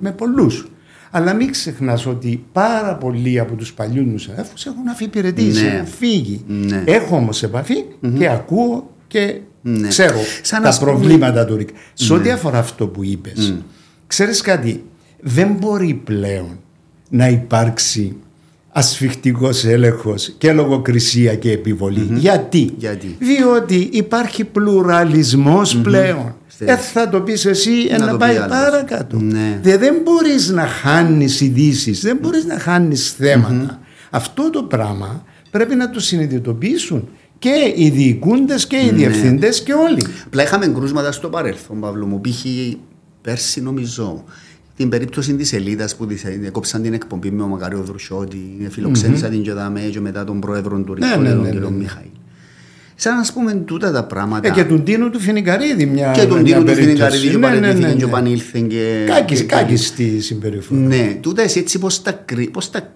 με 0.00 0.12
πολλούς. 0.12 0.68
Αλλά 1.10 1.34
μην 1.34 1.50
ξεχνάς 1.50 2.06
ότι 2.06 2.44
πάρα 2.52 2.96
πολλοί 2.96 3.38
από 3.38 3.54
τους 3.54 3.72
παλιούς 3.72 4.06
μου 4.06 4.18
συναδέλφους 4.18 4.66
έχουν 4.66 4.88
αφιπηρετήσει, 4.88 5.62
ναι. 5.62 5.68
έχουν 5.68 5.86
φύγει. 5.86 6.44
Ναι. 6.46 6.82
Έχω 6.86 7.16
όμως 7.16 7.44
και 8.18 8.28
ακούω 8.28 8.90
και 9.06 9.40
ναι. 9.62 9.88
ξέρω 9.88 10.18
Σαν 10.42 10.62
τα 10.62 10.76
προβλήματα 10.80 11.44
του 11.44 11.56
ΡΙΚ. 11.56 11.68
Σε 11.92 12.12
ό,τι 12.12 12.26
ναι. 12.26 12.32
αφορά 12.32 12.58
αυτό 12.58 12.86
που 12.86 13.04
είπες, 13.04 13.54
mm. 13.56 13.62
ξέρεις 14.06 14.40
κάτι, 14.40 14.84
δεν 15.26 15.56
μπορεί 15.60 16.00
πλέον 16.04 16.58
να 17.08 17.28
υπάρξει 17.28 18.16
ασφιχτικός 18.68 19.64
έλεγχος 19.64 20.34
και 20.38 20.52
λογοκρισία 20.52 21.34
και 21.34 21.50
επιβολη 21.52 22.08
Γιατί; 22.14 22.74
Γιατί; 22.76 23.16
Διότι 23.18 23.88
υπάρχει 23.92 24.44
πλέον. 25.82 26.34
Ε, 26.58 26.76
θα 26.76 27.08
το 27.08 27.20
πεις 27.20 27.44
εσύ 27.44 27.72
ε, 27.90 27.98
να, 27.98 28.06
να 28.06 28.16
πάει 28.16 28.36
παρακάτω. 28.36 29.18
Ναι. 29.18 29.60
δεν 29.62 29.94
μπορείς 30.04 30.48
να 30.48 30.66
χάνεις 30.66 31.40
ειδήσεις, 31.40 32.00
δεν 32.00 32.18
μπορείς 32.20 32.44
να 32.44 32.58
χάνεις 32.58 33.16
Αυτό 34.10 34.50
το 34.50 34.62
πράγμα 34.62 35.24
πρέπει 35.50 35.74
να 35.74 35.90
το 35.90 36.00
συνειδητοποιήσουν 36.00 37.08
και 37.38 37.72
οι 37.76 37.90
διοικούντες 37.90 38.66
και 38.66 38.76
οι 38.76 38.84
ναι. 38.84 38.92
διευθυντές 38.92 39.62
και 39.62 39.72
όλοι. 39.72 40.06
Απλά 40.26 40.42
είχαμε 40.42 40.66
κρούσματα 40.66 41.12
στο 41.12 41.28
παρελθόν, 41.28 41.80
Παύλο 41.80 42.06
μου. 42.06 42.20
Π.χ. 42.20 42.44
πέρσι, 43.22 43.60
νομίζω, 43.60 44.24
την 44.76 44.88
περίπτωση 44.88 45.34
της 45.34 45.52
Ελίδας 45.52 45.96
που 45.96 46.08
έκοψαν 46.44 46.82
την 46.82 46.92
εκπομπή 46.92 47.30
με 47.30 47.42
ο 47.42 47.46
Μακάριο 47.46 47.82
Δρουσιώτη, 47.82 48.66
φιλοξένησα 48.70 49.26
mm-hmm. 49.26 49.30
την 49.30 49.42
Τζοδαμέ 49.42 49.80
και 49.80 50.00
μετά 50.00 50.24
τον 50.24 50.40
πρόεδρο 50.40 50.80
του 50.80 50.94
Ρικόλου, 50.94 51.22
ναι, 51.22 51.28
ναι, 51.28 51.34
ναι, 51.34 51.50
τον 51.50 51.62
ναι, 51.62 51.68
ναι. 51.68 51.76
Μιχαήλ. 51.76 52.08
Σαν 52.94 53.16
να 53.16 53.24
πούμε 53.34 53.52
τούτα 53.54 53.92
τα 53.92 54.04
πράγματα. 54.04 54.48
Ε, 54.48 54.50
και 54.50 54.64
τον 54.64 54.84
Τίνο 54.84 55.10
του 55.10 55.20
Φινικαρίδη 55.20 55.86
μια 55.86 56.10
Και 56.10 56.24
τον 56.24 56.44
Τίνο 56.44 56.62
του 56.62 56.74
Φινικαρίδη 56.74 57.28
και 57.28 57.36
ναι, 57.36 57.48
ναι, 57.48 57.72
ναι, 57.72 57.94
και 57.94 58.04
επανήλθε 58.04 58.60
και... 58.60 59.04
Κάκης, 59.06 59.46
κάκης 59.46 59.86
στη 59.86 60.20
συμπεριφορά. 60.20 60.80
Ναι, 60.80 61.18
τούτα 61.20 61.42
εσύ 61.42 61.58
έτσι 61.58 61.78
πώς 61.78 62.02
τα, 62.02 62.24
πώς 62.52 62.70
τα 62.70 62.92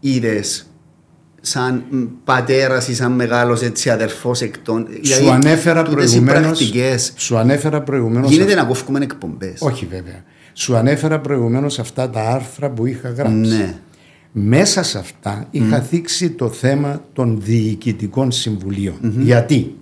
είδες 0.00 0.66
σαν 1.40 1.82
πατέρας 2.24 2.88
ή 2.88 2.94
σαν 2.94 3.12
μεγάλος 3.12 3.62
έτσι 3.62 3.90
αδερφός 3.90 4.40
εκτών. 4.40 4.86
Σου 4.90 5.00
δηλαδή, 5.00 5.28
ανέφερα 5.28 5.82
προηγουμένω. 5.82 6.52
Σου 7.16 7.36
ανέφερα 7.36 7.82
προηγουμένως. 7.82 8.30
Γίνεται 8.30 8.54
να 8.54 8.64
κόφουμε 8.64 8.98
εκπομπές. 9.02 9.60
Όχι 9.60 9.86
βέβαια. 9.90 10.24
Σου 10.52 10.76
ανέφερα 10.76 11.20
προηγουμένως 11.20 11.78
αυτά 11.78 12.10
τα 12.10 12.30
άρθρα 12.30 12.70
που 12.70 12.86
είχα 12.86 13.10
γράψει. 13.10 13.56
Ναι. 13.56 13.74
Μέσα 14.32 14.82
σε 14.82 14.98
αυτά 14.98 15.46
είχα 15.50 15.80
δείξει 15.80 16.30
το 16.30 16.48
θέμα 16.48 17.04
των 17.12 17.40
διοικητικών 17.42 18.28
Γιατί; 19.18 19.74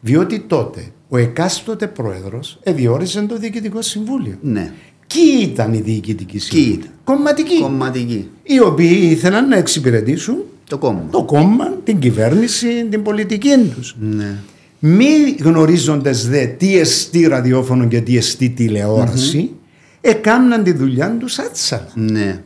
Διότι 0.00 0.40
τότε 0.40 0.84
ο 1.08 1.16
εκάστοτε 1.16 1.86
πρόεδρος 1.86 2.58
εδιόριζε 2.62 3.22
το 3.22 3.38
διοικητικό 3.38 3.82
συμβούλιο. 3.82 4.38
Ναι. 4.40 4.72
Ποιοι 5.06 5.48
ήταν 5.52 5.72
οι 5.72 5.80
διοικητικοί 5.80 6.38
σύμβουλοι. 6.38 6.84
Κομματικοί. 7.04 7.60
Κομματικοί. 7.60 8.28
Οι 8.42 8.60
οποίοι 8.60 8.98
ήθελαν 9.02 9.48
να 9.48 9.56
εξυπηρετήσουν 9.56 10.36
το 10.68 10.78
κόμμα. 10.78 11.08
το 11.10 11.22
κόμμα, 11.22 11.72
την 11.84 11.98
κυβέρνηση, 11.98 12.86
την 12.90 13.02
πολιτική 13.02 13.50
τους. 13.74 13.96
Ναι. 14.00 14.38
Μη 14.78 15.36
γνωρίζοντα 15.40 16.10
δε 16.10 16.46
τι 16.46 16.78
εστί 16.78 17.26
ραδιόφωνο 17.26 17.88
και 17.88 18.00
τι 18.00 18.16
εστί 18.16 18.48
τηλεόραση, 18.48 19.50
mm-hmm. 19.52 19.63
Έκαναν 20.04 20.62
τη 20.62 20.72
δουλειά 20.72 21.16
τους 21.18 21.38
άτσαλα. 21.38 21.88
Ναι 21.94 22.40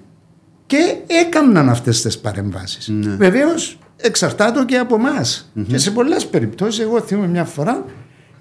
και 0.69 0.97
έκαναν 1.07 1.69
αυτές 1.69 2.03
τις 2.03 2.19
παρεμβάσεις. 2.19 2.89
Ναι. 2.89 3.15
Βεβαίως 3.15 3.79
εξαρτάται 3.97 4.65
και 4.67 4.77
από 4.77 4.95
εμάς. 4.95 5.53
Και 5.67 5.79
σε 5.79 5.91
πολλές 5.91 6.27
περιπτώσεις 6.27 6.81
εγώ 6.81 7.01
θυμάμαι 7.01 7.29
μια 7.29 7.45
φορά 7.45 7.85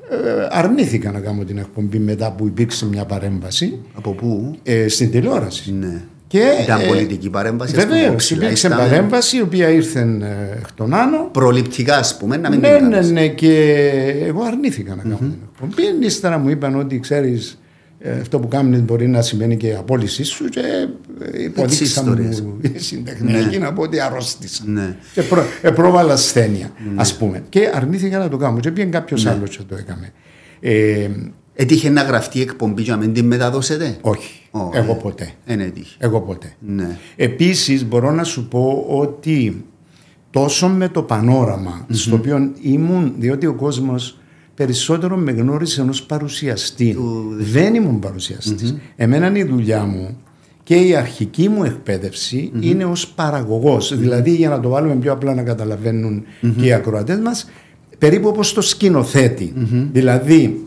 ε, 0.09 0.47
αρνήθηκα 0.49 1.11
να 1.11 1.19
κάνω 1.19 1.43
την 1.43 1.57
εκπομπή 1.57 1.99
μετά 1.99 2.31
που 2.31 2.47
υπήρξε 2.47 2.85
μια 2.85 3.05
παρέμβαση. 3.05 3.79
Από 3.93 4.11
πού; 4.11 4.57
Ε, 4.63 4.87
στην 4.87 5.11
τηλεόραση. 5.11 5.73
Ναι. 5.73 6.01
Και, 6.27 6.43
Ήταν 6.63 6.81
ε, 6.81 6.83
πολιτική 6.83 7.29
παρέμβαση. 7.29 7.75
Βεβαίως, 7.75 8.31
υπήρξε 8.31 8.69
παρέμβαση 8.69 9.37
η 9.37 9.41
οποία 9.41 9.69
ήρθε 9.69 9.99
ε, 9.99 10.57
εκ 10.57 10.71
των 10.75 10.93
άνω. 10.93 11.29
Προληπτικά, 11.31 11.97
ας 11.97 12.17
πούμε, 12.17 12.37
να 12.37 12.49
μην 12.49 12.59
Ναι, 12.59 12.79
ναι, 12.79 12.99
ναι, 12.99 13.27
και 13.27 13.53
εγώ 14.25 14.43
αρνήθηκα 14.43 14.95
να 14.95 15.01
κάνω 15.01 15.17
την 15.17 15.33
εκπομπή. 15.53 16.05
Ύστερα 16.05 16.37
μου 16.37 16.49
είπαν 16.49 16.79
ότι 16.79 16.99
ξέρεις, 16.99 17.59
αυτό 18.21 18.39
που 18.39 18.47
κάνουν 18.47 18.81
μπορεί 18.81 19.07
να 19.07 19.21
σημαίνει 19.21 19.57
και 19.57 19.67
η 19.67 19.73
απόλυσής 19.73 20.29
σου 20.29 20.45
και 20.45 20.87
υποδείξα 21.43 22.03
μου 22.03 22.59
συντεχνιακή 22.75 23.57
να 23.57 23.73
πω 23.73 23.81
ότι 23.81 23.99
αρρώστησα. 23.99 24.63
Ναι. 24.65 24.95
Και 25.13 25.21
προ, 25.21 25.43
ε, 25.61 25.69
πρόβαλα 25.69 26.13
ασθένεια, 26.13 26.71
ας 26.95 27.17
πούμε. 27.17 27.43
Και 27.49 27.71
αρνήθηκα 27.73 28.17
να 28.17 28.29
το 28.29 28.37
κάνω. 28.37 28.59
Και 28.59 28.71
πήγαινε 28.71 28.91
κάποιος 28.91 29.25
άλλος 29.25 29.57
και 29.57 29.63
το 29.63 29.75
έκαμε. 29.75 30.11
Ε, 30.59 31.09
Έτυχε 31.59 31.89
να 31.89 32.01
γραφτεί 32.01 32.41
εκπομπή 32.41 32.81
για 32.81 32.95
να 32.95 33.01
μην 33.01 33.13
την 33.13 33.25
μεταδώσετε; 33.25 33.97
Όχι. 34.01 34.41
Oh, 34.51 34.69
εγώ 34.73 34.91
ε, 34.91 34.99
ποτέ. 35.01 35.31
Δεν 35.45 35.59
έτυχε. 35.59 35.95
Εγώ 35.99 36.21
ποτέ. 36.21 36.53
Ναι. 36.59 36.97
Επίσης 37.15 37.85
μπορώ 37.85 38.11
να 38.11 38.23
σου 38.23 38.47
πω 38.47 38.85
ότι 38.87 39.65
τόσο 40.29 40.67
με 40.67 40.89
το 40.89 41.01
πανόραμα 41.01 41.81
mm-hmm. 41.81 41.93
στο 41.95 42.15
οποίο 42.15 42.51
ήμουν, 42.61 43.13
διότι 43.17 43.45
ο 43.45 43.53
κόσμος 43.53 44.17
περισσότερο 44.57 45.15
με 45.17 45.31
γνώρισε 45.31 45.81
ενός 45.81 46.03
παρουσιαστή. 46.03 46.93
Του... 46.93 47.35
Δεν 47.37 47.75
ήμουν 47.75 47.99
παρουσιαστής. 47.99 48.73
Mm-hmm. 48.73 48.91
Εμένα 48.95 49.37
η 49.37 49.43
δουλειά 49.43 49.85
μου 49.85 50.17
και 50.63 50.75
η 50.75 50.95
αρχική 50.95 51.49
μου 51.49 51.63
εκπαίδευση 51.63 52.51
mm-hmm. 52.53 52.63
είναι 52.63 52.85
ως 52.85 53.07
παραγωγός. 53.07 53.93
Mm-hmm. 53.93 53.97
Δηλαδή 53.97 54.35
για 54.35 54.49
να 54.49 54.59
το 54.59 54.69
βάλουμε 54.69 54.95
πιο 54.95 55.11
απλά 55.11 55.33
να 55.33 55.43
καταλαβαίνουν 55.43 56.23
mm-hmm. 56.23 56.53
και 56.57 56.65
οι 56.65 56.73
ακροατές 56.73 57.19
μας, 57.19 57.49
περίπου 57.97 58.27
όπως 58.27 58.53
το 58.53 58.61
σκηνοθέτη. 58.61 59.53
Δηλαδή 59.91 60.65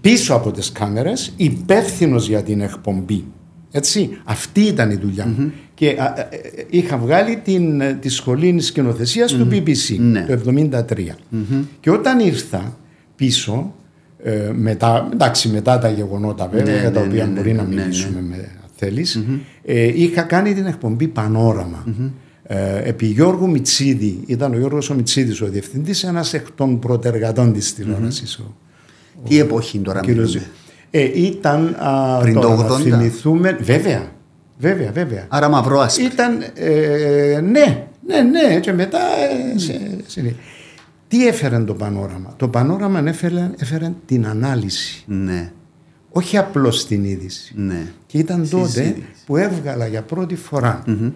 πίσω 0.00 0.34
από 0.34 0.50
τις 0.50 0.72
κάμερες 0.72 1.32
υπεύθυνος 1.36 2.28
για 2.28 2.42
την 2.42 2.60
εκπομπή. 2.60 3.24
Έτσι, 3.70 4.10
αυτή 4.24 4.60
ήταν 4.60 4.90
η 4.90 4.96
δουλειά 4.96 5.26
mm-hmm. 5.26 5.50
Και 5.74 5.96
α, 5.98 6.04
α, 6.04 6.28
είχα 6.70 6.96
βγάλει 6.96 7.36
την, 7.36 7.82
τη 8.00 8.08
σχολή 8.08 8.60
σκηνοθεσίας 8.60 9.34
mm-hmm. 9.34 9.38
του 9.38 9.48
BBC 9.50 9.96
ναι. 9.98 10.26
το 10.36 10.68
1973. 10.72 10.94
Mm-hmm. 10.94 11.64
Και 11.80 11.90
όταν 11.90 12.18
ήρθα 12.18 12.78
πίσω, 13.20 13.74
ε, 14.22 14.50
μετά, 14.54 15.08
εντάξει, 15.12 15.48
μετά 15.48 15.78
τα 15.78 15.90
γεγονότα 15.90 16.48
βέβαια, 16.48 16.74
ναι, 16.74 16.80
για 16.80 16.90
τα 16.90 17.00
ναι, 17.00 17.06
οποία 17.06 17.26
ναι, 17.26 17.30
μπορεί 17.30 17.52
να 17.52 17.62
μιλήσουμε 17.62 18.20
με, 18.20 18.48
θέλεις, 18.76 19.24
ε, 19.64 20.02
είχα 20.02 20.22
κάνει 20.22 20.54
την 20.54 20.66
εκπομπή 20.66 21.08
Πανόραμα. 21.08 21.84
Ε, 22.42 22.88
επί 22.88 23.06
Γιώργου 23.06 23.50
Μιτσίδη, 23.50 24.22
ήταν 24.26 24.54
ο 24.54 24.56
Γιώργος 24.58 24.90
ο 24.90 24.94
Μιτσίδης 24.94 25.40
ο 25.40 25.46
διευθυντής, 25.46 26.04
ένας 26.04 26.34
εκ 26.34 26.46
των 26.54 26.78
προτεργατών 26.78 27.52
της 27.52 27.74
τηλεόρασης. 27.74 28.40
Τι 29.28 29.38
εποχή 29.38 29.78
τώρα 29.78 30.00
μιλούμε. 30.06 30.42
Ε, 30.90 31.02
ήταν. 31.14 31.76
Α, 31.78 32.18
Πριν 32.20 32.34
τώρα, 32.34 32.56
το 32.56 32.62
80. 32.62 32.68
Να 32.68 32.76
θυμηθούμε. 32.76 33.58
Βέβαια. 33.60 34.10
Βέβαια, 34.58 34.90
βέβαια. 34.92 35.26
Άρα 35.28 35.48
μαυρό 35.48 35.80
άσπρο. 35.80 36.04
Ήταν. 36.04 36.44
Ε, 36.54 37.40
ναι, 37.40 37.86
ναι, 38.06 38.20
ναι. 38.20 38.60
Και 38.60 38.72
μετά. 38.72 38.98
Ε, 38.98 39.58
σε, 39.58 39.80
σε, 40.06 40.34
τι 41.10 41.26
έφερε 41.26 41.58
το 41.58 41.74
πανόραμα; 41.74 42.34
Το 42.36 42.48
πανόραμα 42.48 43.08
έφερε, 43.08 43.50
έφερε 43.58 43.92
την 44.06 44.26
ανάλυση. 44.26 45.04
Ναι. 45.06 45.52
Όχι 46.10 46.36
απλώς 46.36 46.86
την 46.86 47.04
είδηση. 47.04 47.54
Ναι. 47.56 47.86
Και 48.06 48.18
ήταν 48.18 48.48
τότε 48.50 48.96
που 49.26 49.36
έβγαλα 49.36 49.86
για 49.86 50.02
πρώτη 50.02 50.36
φορά 50.36 50.82
mm-hmm. 50.86 51.12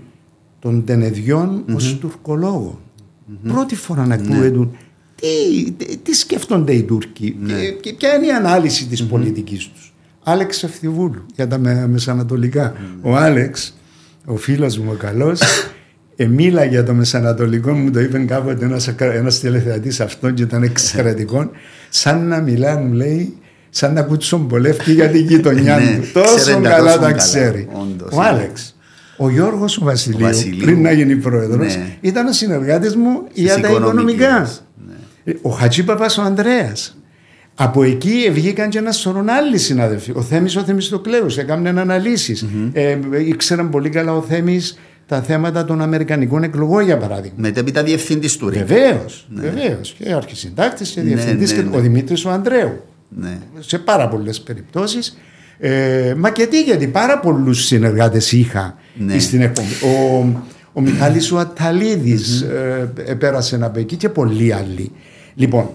τον 0.59 0.85
Τενεδιόν 0.85 1.65
mm-hmm. 1.67 1.75
ως 1.75 1.99
τουρκολόγο. 1.99 2.81
Mm-hmm. 2.81 3.53
Πρώτη 3.53 3.75
φορά 3.75 4.07
να 4.07 4.15
ακούγεται 4.15 4.59
ναι 4.59 4.67
τι, 5.15 5.97
τι 6.03 6.13
σκέφτονται 6.13 6.73
οι 6.73 6.83
Τούρκοι; 6.83 7.37
Ναι. 7.41 7.69
και, 7.69 7.93
ποια 7.93 8.15
είναι 8.15 8.27
η 8.27 8.31
ανάλυση 8.33 8.87
της 8.87 9.03
mm-hmm. 9.03 9.09
πολιτικής 9.09 9.69
τους; 9.69 9.95
Άλεξ 10.23 10.63
Ευθυβούλου 10.63 11.27
για 11.35 11.49
τα 11.49 11.59
μεσανατολικά. 11.89 12.73
Mm-hmm. 12.73 12.99
Ο 13.03 13.17
Άλεξ, 13.17 13.75
ο 14.25 14.37
φίλος 14.37 14.79
μου 14.79 14.91
ο 14.93 14.97
καλός, 14.97 15.41
ε, 16.17 16.27
μίλα 16.27 16.65
για 16.65 16.85
το 16.85 16.95
μεσανατολικό 16.95 17.73
μου 17.73 17.91
το 17.91 18.01
είπε 18.01 18.19
κάποτε 18.19 18.65
ένας, 18.65 18.95
ένας 18.99 19.41
τηλεθεατής 19.41 20.01
αυτόν 20.01 20.35
και 20.35 20.43
ήταν 20.43 20.63
εξαιρετικό 20.63 21.51
σαν 21.89 22.27
να 22.27 22.41
μιλά 22.41 22.77
μου 22.77 22.93
λέει 22.93 23.37
σαν 23.71 23.93
να 23.93 24.03
κουτσομπολεύει 24.03 24.93
για 24.93 25.09
την 25.09 25.25
γειτονιά 25.27 25.79
ναι, 25.79 25.97
του 25.97 26.07
τόσο 26.13 26.61
καλά 26.61 26.99
τα 26.99 27.13
ξέρει 27.13 27.69
ο 28.13 28.21
Άλεξ 28.21 28.77
ο 29.17 29.31
Γιώργος 29.31 29.79
ο 29.79 29.85
Βασιλείου, 29.85 30.19
ο 30.23 30.27
Βασιλείου, 30.27 30.65
πριν 30.65 30.83
να 30.83 30.93
γίνει 30.93 31.17
πρόεδρος 31.17 31.77
ναι. 31.77 31.97
ήταν 32.01 32.27
ο 32.27 32.33
συνεργάτης 32.33 32.97
μου 32.97 33.23
για 33.33 33.61
τα 33.61 33.69
οικονομικά 33.69 34.49
ο 35.43 35.51
Χατζή 35.51 35.85
Παπάς 35.85 36.19
ο 36.19 36.23
Ανδρέας. 36.23 36.97
Από 37.55 37.83
εκεί 37.83 38.31
βγήκαν 38.33 38.69
και 38.69 38.79
ένας 38.79 38.97
σωρό 38.97 39.25
άλλοι 39.29 39.59
συνάδελφοι. 39.59 40.13
Ο 40.15 40.23
Θέμης 40.23 40.57
ο 40.57 40.63
Θεμιστοκλέους 40.63 41.37
έκαναν 41.39 41.79
αναλύσει. 41.79 42.37
Mm-hmm. 42.41 42.71
Ε, 42.73 42.99
ήξεραν 43.27 43.71
πολύ 43.71 43.89
καλά 43.89 44.13
ο 44.13 44.23
Θέμης 44.23 44.79
τα 45.07 45.23
θέματα 45.23 45.65
των 45.65 45.81
Αμερικανικών 45.81 46.43
εκλογών, 46.43 46.85
για 46.85 46.97
παράδειγμα. 46.97 47.37
Μετέπειτα 47.39 47.83
διευθυντής 47.83 48.37
του 48.37 48.47
Βεβαίως. 48.47 49.27
Ναι. 49.29 49.43
Βεβαίως. 49.43 49.95
Και 49.99 50.13
αρχισυντάκτης 50.13 50.91
και 50.91 51.01
διευθυντής 51.01 51.53
ναι, 51.53 51.63
ναι, 51.63 51.69
ναι. 51.71 51.77
ο 51.77 51.81
Δημήτρης 51.81 52.25
ο 52.25 52.31
Ανδρέου. 52.31 52.85
Ναι. 53.09 53.39
Σε 53.59 53.79
πάρα 53.79 54.09
πολλές 54.09 54.41
περιπτώσεις. 54.41 55.19
Ε, 55.59 56.15
μα 56.17 56.31
και 56.31 56.47
τι, 56.47 56.63
γιατί 56.63 56.87
πάρα 56.87 57.19
πολλούς 57.19 57.65
συνεργάτες 57.65 58.33
είχα 58.33 58.77
ναι. 58.95 59.19
στην 59.19 59.41
εκπομπή. 59.41 59.73
Ο, 59.83 60.25
ο 60.73 60.81
Μιχάλης 60.81 61.33
ο 61.33 61.39
Αταλίδης 61.39 62.45
mm-hmm. 62.45 62.99
ε, 63.07 63.15
πέρασε 63.15 63.59
από 63.63 63.79
εκεί 63.79 63.97
και 63.97 64.09
πολλοί 64.09 64.53
άλλοι. 64.53 64.93
Λοιπόν, 65.35 65.71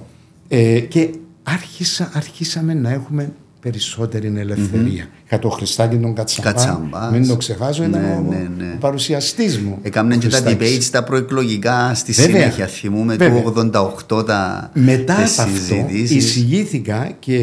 ε, 0.48 0.80
και 0.80 1.10
άρχισα, 1.44 2.12
αρχίσαμε 2.14 2.74
να 2.74 2.90
έχουμε 2.92 3.32
περισσότερη 3.60 4.34
ελευθερία. 4.38 5.06
Mm-hmm. 5.06 5.24
Είχα 5.26 5.40
το 5.40 5.50
Χριστάκι 5.50 5.98
τον 5.98 6.14
Κατσαμπά, 6.14 6.52
Κατσαμπάς. 6.52 7.12
μην 7.12 7.28
το 7.28 7.38
ξεχάσω, 7.38 7.84
ήταν 7.84 8.02
ναι, 8.02 8.14
ο, 8.14 8.26
ναι, 8.30 8.50
ναι. 8.58 8.72
ο 8.76 8.78
παρουσιαστής 8.80 9.60
μου. 9.60 9.78
Έκαμε 9.82 10.18
και 10.18 10.28
τα 10.28 10.44
debates 10.46 10.84
τα 10.92 11.04
προεκλογικά 11.04 11.94
στη 11.94 12.12
Βέβαια. 12.12 12.40
συνέχεια, 12.40 12.68
θυμούμε 12.68 13.16
Βέβαια. 13.16 13.42
του 13.42 13.70
88 14.10 14.26
τα 14.26 14.72
Μετά 14.74 15.14
από 15.14 15.42
αυτό 15.42 15.86
εισηγήθηκα 15.90 17.16
και 17.20 17.36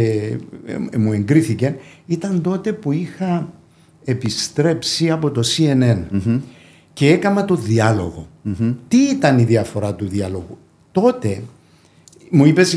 ε, 0.93 0.97
μου 0.99 1.13
εγκρίθηκε, 1.13 1.77
ήταν 2.07 2.43
τότε 2.43 2.73
που 2.73 2.93
είχα 2.93 3.53
επιστρέψει 4.05 5.11
από 5.11 5.31
το 5.31 5.41
CNN 5.57 5.99
mm-hmm. 6.13 6.41
και 6.93 7.09
έκανα 7.11 7.45
το 7.45 7.55
διάλογο. 7.55 8.29
Mm-hmm. 8.49 8.75
Τι 8.89 8.97
ήταν 8.97 9.39
η 9.39 9.45
διαφορά 9.45 9.95
του 9.95 10.09
διάλογου; 10.09 10.59
Τότε 10.93 11.43
μου 12.31 12.47
είπες 12.47 12.77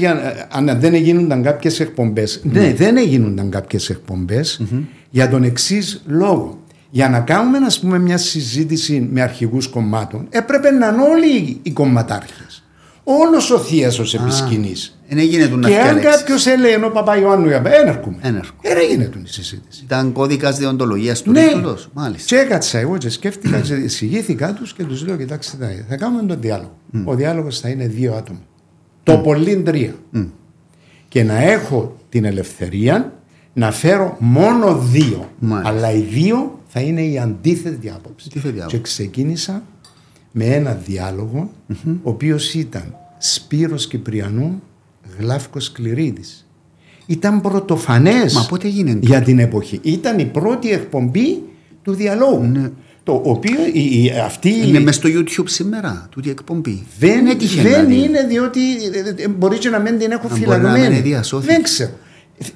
αν 0.50 0.80
δεν 0.80 0.94
έγιναν 0.94 1.44
κάποιες 1.44 1.80
εκπομπές. 1.80 2.42
Ναι. 2.44 2.60
ναι, 2.60 2.74
δεν 2.74 2.98
έγιναν 2.98 3.50
κάποιες 3.50 3.90
εκπομπές 3.90 4.62
mm-hmm. 4.62 4.82
για 5.10 5.30
τον 5.30 5.44
εξής 5.44 6.04
λόγο. 6.06 6.64
Για 6.90 7.10
να 7.10 7.20
κάνουμε 7.20 7.58
ας 7.58 7.80
πούμε, 7.80 8.00
μια 8.00 8.18
συζήτηση 8.18 9.08
με 9.12 9.22
αρχηγούς 9.22 9.68
κομμάτων, 9.68 10.28
έπρεπε 10.30 10.72
να 10.72 10.88
είναι 10.88 11.02
όλοι 11.02 11.60
οι 11.62 11.72
κομματάρχες. 11.72 12.64
Όλος 13.04 13.52
ο 13.52 13.60
Θίασο 13.60 14.04
επισκηνής. 14.22 15.00
Και 15.60 15.80
αν 15.80 16.00
κάποιος 16.02 16.46
έλεγε 16.46 16.74
ενώ 16.74 16.90
Παπά 16.90 17.18
Ιωάννου, 17.20 17.48
δεν 17.50 17.88
έρχομαι. 17.88 18.18
Δεν 18.22 18.78
έγινε 18.90 19.06
του 19.06 19.22
η 19.24 19.28
συζήτηση. 19.28 19.84
Ήταν 19.84 20.12
κώδικας 20.12 20.58
διοντολογίας 20.58 21.22
του 21.22 21.32
ναι. 21.32 21.42
Μάλιστα. 21.94 22.36
Και 22.36 22.42
έκατσα 22.42 22.80
εγώ 22.80 22.98
και 22.98 23.10
σκέφτηκα, 23.10 23.60
και 23.60 23.74
εισηγήθηκα 23.86 24.54
τους 24.54 24.74
και 24.74 24.84
τους 24.84 25.06
λέω: 25.06 25.16
Κοιτάξτε, 25.16 25.86
θα 25.90 25.96
κάνουμε 25.96 26.24
τον 26.24 26.42
διάλογο. 26.42 26.78
Mm. 26.94 27.02
Ο 27.06 27.16
διάλογος 27.16 27.60
θα 27.60 27.70
είναι 27.70 27.88
δύο 27.88 28.14
άτομα. 28.14 28.40
Το 29.12 29.18
πολύ 29.18 29.62
τρία. 29.62 29.96
Και 31.08 31.24
να 31.24 31.42
έχω 31.42 31.96
την 32.10 32.26
ελευθερία 32.26 33.14
να 33.54 33.72
φέρω 33.72 34.18
μόνο 34.20 34.78
δύο. 34.78 35.30
Αλλά 35.64 35.92
οι 35.92 36.02
δύο 36.02 36.60
θα 36.68 36.80
είναι 36.80 37.02
η 37.02 37.20
αντίθετη 37.20 37.90
άποψη. 37.90 38.30
Και 38.68 38.80
ξεκίνησα 38.80 39.64
με 40.32 40.46
ένα 40.46 40.74
διάλογο, 40.74 41.52
ο 41.86 42.10
οποίος 42.10 42.54
ήταν 42.54 42.96
Σπύρος 43.18 43.88
Κυπριανού, 43.88 44.62
Γλάφκος 45.20 45.72
Κληρίδης. 45.72 46.48
Ήταν 47.06 47.42
πρωτοφανές 47.42 48.50
για 49.00 49.22
την 49.22 49.40
εποχή. 49.40 49.80
Ήταν 49.84 50.20
η 50.20 50.26
πρώτη 50.26 50.72
εκπομπή 50.72 51.44
του 51.82 51.94
διαλόγου. 51.94 52.44
Ναι. 52.44 52.72
Το 53.10 53.22
οποίο 53.24 53.58
η, 53.74 54.04
η, 54.04 54.12
αυτή. 54.26 54.68
Είναι 54.68 54.80
μέσα 54.80 55.00
στο 55.00 55.10
YouTube 55.10 55.50
σήμερα, 55.50 56.08
τούτη 56.12 56.30
εκπομπή. 56.30 56.84
Δεν, 57.00 57.26
δεν, 57.26 57.38
δεν 57.38 57.48
δηλαδή. 57.48 57.96
είναι 58.04 58.24
διότι 58.24 58.60
ε, 59.18 59.24
ε, 59.24 59.28
μπορείς 59.28 59.60
και 59.60 59.70
να 59.70 59.80
μην 59.80 59.98
την 59.98 60.12
έχω 60.12 60.28
φυλαγμένη. 60.28 61.14
Δεν 61.32 61.64
ξέρω. 61.64 61.92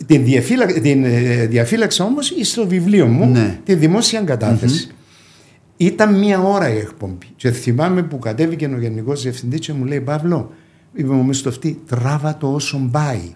Την, 0.06 0.24
διαφύλα, 0.24 0.66
την 0.66 1.04
ε, 1.04 1.46
διαφύλαξα 1.46 2.04
όμως 2.04 2.34
στο 2.42 2.68
βιβλίο 2.68 3.06
μου, 3.08 3.26
ναι. 3.26 3.60
τη 3.64 3.76
δημόσια 3.76 4.22
κατάθεση. 4.22 4.88
Mm-hmm. 4.90 5.78
Ήταν 5.78 6.20
μία 6.20 6.40
ώρα 6.40 6.74
η 6.74 6.78
εκπομπή. 6.78 7.28
Και 7.36 7.52
θυμάμαι 7.52 8.04
που 8.04 8.20
κατέβηκε 8.20 8.66
ο 8.66 8.80
Γενικός 8.80 9.22
Διευθυντής 9.22 9.60
και 9.60 9.74
μου 9.74 9.86
λέει: 9.86 10.02
Παύλο, 10.02 10.54
είπε 10.94 11.14
μου 11.14 11.34
στο 11.34 11.50
αυτή, 11.50 11.82
τράβα 11.88 12.38
το 12.38 12.54
όσο 12.54 12.90
πάει. 12.92 13.32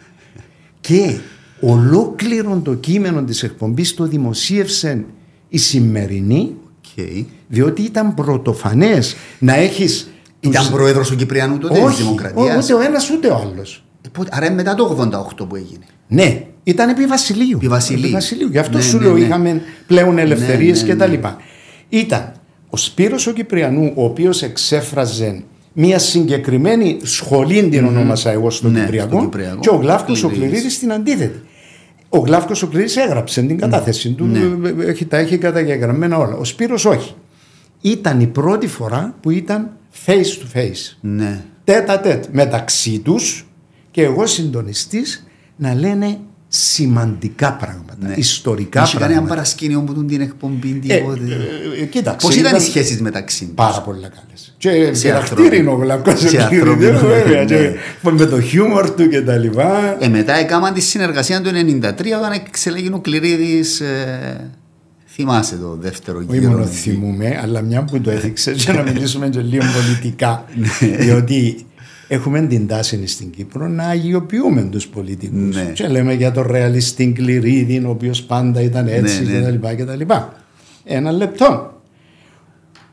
και 0.80 1.17
ολόκληρο 1.62 2.62
το 2.63 2.73
κείμενο 2.73 3.23
της 3.23 3.43
εκπομπής 3.43 3.93
το 3.93 4.08
δημοσίευσε 4.08 5.06
η 5.49 5.58
σημερινή 5.58 6.56
Okay. 6.98 7.26
Διότι 7.48 7.82
ήταν 7.82 8.14
πρωτοφανές 8.14 9.16
να 9.40 9.56
έχεις. 9.56 10.12
Ήταν 10.40 10.62
τους... 10.62 10.72
πρόεδρος 10.72 11.10
του 11.10 11.16
Κυπριανού 11.16 11.58
τότε 11.58 11.86
της 11.88 11.98
Δημοκρατίας. 11.98 12.64
Ούτε 12.64 12.74
ο 12.74 12.82
ένας 12.82 13.10
ούτε 13.10 13.28
ο 13.28 13.36
άλλος. 13.36 13.84
Ε, 14.02 14.10
άρα 14.30 14.52
μετά 14.52 14.76
το 14.76 15.10
88 15.42 15.48
που 15.50 15.56
έγινε. 15.56 15.86
Ναι, 16.08 16.44
ήταν 16.64 16.90
επί 16.90 17.06
Βασιλείου. 17.06 17.58
Επί 17.58 17.68
Βασιλείου. 17.68 18.04
Επί 18.04 18.14
Βασιλείου. 18.14 18.48
Γι' 18.52 18.58
αυτό 18.58 18.78
ναι, 18.78 18.84
σου 18.84 18.98
ναι, 18.98 19.04
λέω 19.04 19.14
ναι. 19.14 19.20
είχαμε 19.20 19.62
πλέον 19.88 20.18
ελευθερίες 20.18 20.84
ναι, 20.84 20.94
ναι, 20.94 21.06
κτλ. 21.06 21.28
ήταν 21.90 22.32
ο 22.70 22.78
Σπύρος 22.78 23.28
ο 23.28 23.32
Κυπριανού, 23.32 23.92
ο 23.96 24.04
οποίος 24.04 24.42
εξέφραζε 24.42 25.44
μια 25.74 26.00
συγκεκριμένη 26.00 26.98
σχολή 27.04 27.70
την 27.70 27.86
ονόμασα 27.86 28.32
εγώ 28.32 28.50
στο 28.50 28.70
Ναι, 28.70 28.80
Κυπριακό, 28.80 29.10
στο 29.10 29.20
Κυπριακό. 29.20 29.60
και 29.60 29.70
ο 29.70 29.76
Γλάφκος 29.76 30.24
ο 30.24 30.28
Κληρίδης. 30.28 30.50
Κληρίδης 30.50 30.74
στην 30.76 30.92
αντίθετη. 30.94 31.42
Ο 32.10 32.17
Γλάφκος 32.17 32.62
ο 32.63 32.67
Κληρίδης 32.67 32.96
έγραψε 32.98 33.41
την 33.41 33.58
κατάθεση 33.58 34.12
του, 34.12 34.26
Ναι. 34.26 34.84
έχει, 34.86 35.06
τα 35.06 35.17
έχει 35.17 35.38
καταγεγραμμένα 35.38 36.17
όλα. 36.17 36.36
Ο 36.36 36.43
Σπύρος 36.43 36.86
όχι. 36.86 37.15
Ήταν 37.82 38.20
η 38.20 38.28
πρώτη 38.28 38.67
φορά 38.67 39.15
που 39.22 39.30
ήταν 39.30 39.70
face 40.06 40.10
to 40.10 40.58
face 40.58 40.98
Ναι. 41.02 41.43
τέτα 41.63 42.00
τέτ 42.00 42.26
μεταξύ 42.32 43.00
τους 43.00 43.48
και 43.91 44.04
εγώ 44.04 44.26
συντονιστής 44.26 45.28
να 45.56 45.74
λένε 45.74 46.17
σημαντικά 46.48 47.54
πράγματα, 47.54 47.96
Ναι. 48.00 48.14
ιστορικά 48.18 48.82
Είχε 48.82 48.94
κανένα 48.94 49.12
πράγματα. 49.12 49.34
παρασκήνιο 49.36 49.82
που 49.82 49.94
τον 49.94 50.08
την 50.08 50.22
εκπομπή 50.22 50.82
Ε, 50.88 50.96
τίποτε. 50.98 51.20
ε, 51.80 51.82
ε, 51.82 51.86
κοίταξε, 51.86 52.28
Πώς 52.28 52.36
ήταν 52.36 52.46
οι 52.46 52.56
ήταν 52.58 52.62
σχέσεις 52.70 53.02
μεταξύ 53.02 53.46
τους; 53.46 53.54
Πάρα 53.56 53.82
πολύ 53.82 54.00
καλές. 54.00 54.56
Και 54.58 54.94
Σε 54.94 55.10
χαρακτήρι 55.10 55.58
είναι 55.58 55.70
ο 55.70 55.72
ανθρώπινο- 55.74 55.76
Γλαυκός 55.76 56.20
σε 56.20 56.38
ο 56.38 56.42
ανθρώπινο 56.42 56.74
Κληρίδης, 56.76 57.02
βέβαια, 57.02 57.40
επίπεδο, 57.42 57.46
και 58.04 58.10
με 58.12 58.26
το 58.26 58.42
χιούμορ 58.42 58.90
του 58.92 59.08
και 59.10 59.22
τα 59.22 59.38
λοιπά. 59.38 59.98
Ε, 60.00 60.08
μετά 60.08 60.34
έκαναν 60.34 60.74
τη 60.74 60.82
συνεργασία 60.82 61.42
του 61.42 61.50
1993 61.50 62.18
όταν 62.18 62.32
εξελέγει 62.32 62.92
ο 62.94 63.00
Κληρίδης 63.00 63.80
ε, 63.80 64.50
θυμάσαι 65.08 65.56
το 65.56 65.78
δεύτερο 65.82 66.18
Όχι 66.18 66.38
γύρο. 66.38 66.50
μόνο 66.52 66.64
με- 66.64 66.70
θυμούμε, 66.70 67.40
αλλά 67.44 67.62
μια 67.62 67.84
που 67.84 68.02
το 68.02 68.12
έθιξε 68.12 68.52
για 68.52 68.74
να 68.74 68.82
μιλήσουμε 68.82 69.30
και 69.30 69.40
λίγο 69.40 69.64
πολιτικά. 69.82 70.46
Ναι. 70.56 70.96
διότι 70.98 71.66
έχουμε 72.08 72.41
την 72.41 72.67
τάση 72.67 73.08
στην 73.08 73.30
Κύπρο 73.30 73.67
να 73.67 73.84
αγιοποιούμε 73.88 74.62
τους 74.62 74.88
πολιτικούς. 74.88 75.56
Ναι. 75.56 75.72
Και 75.74 75.88
λέμε 75.88 76.13
για 76.13 76.32
τον 76.32 76.48
ρεαλιστή 76.48 77.12
Κληρίδη, 77.12 77.78
ο 77.86 77.89
οποίος 77.89 78.24
πάντα 78.24 78.62
ήταν 78.62 78.88
έτσι 78.88 79.24
Ναι, 79.24 79.39
ναι. 79.39 79.52
κτλ. 79.58 79.84
κτλ. 79.84 80.13
Ένα 80.84 81.12
λεπτό. 81.12 81.82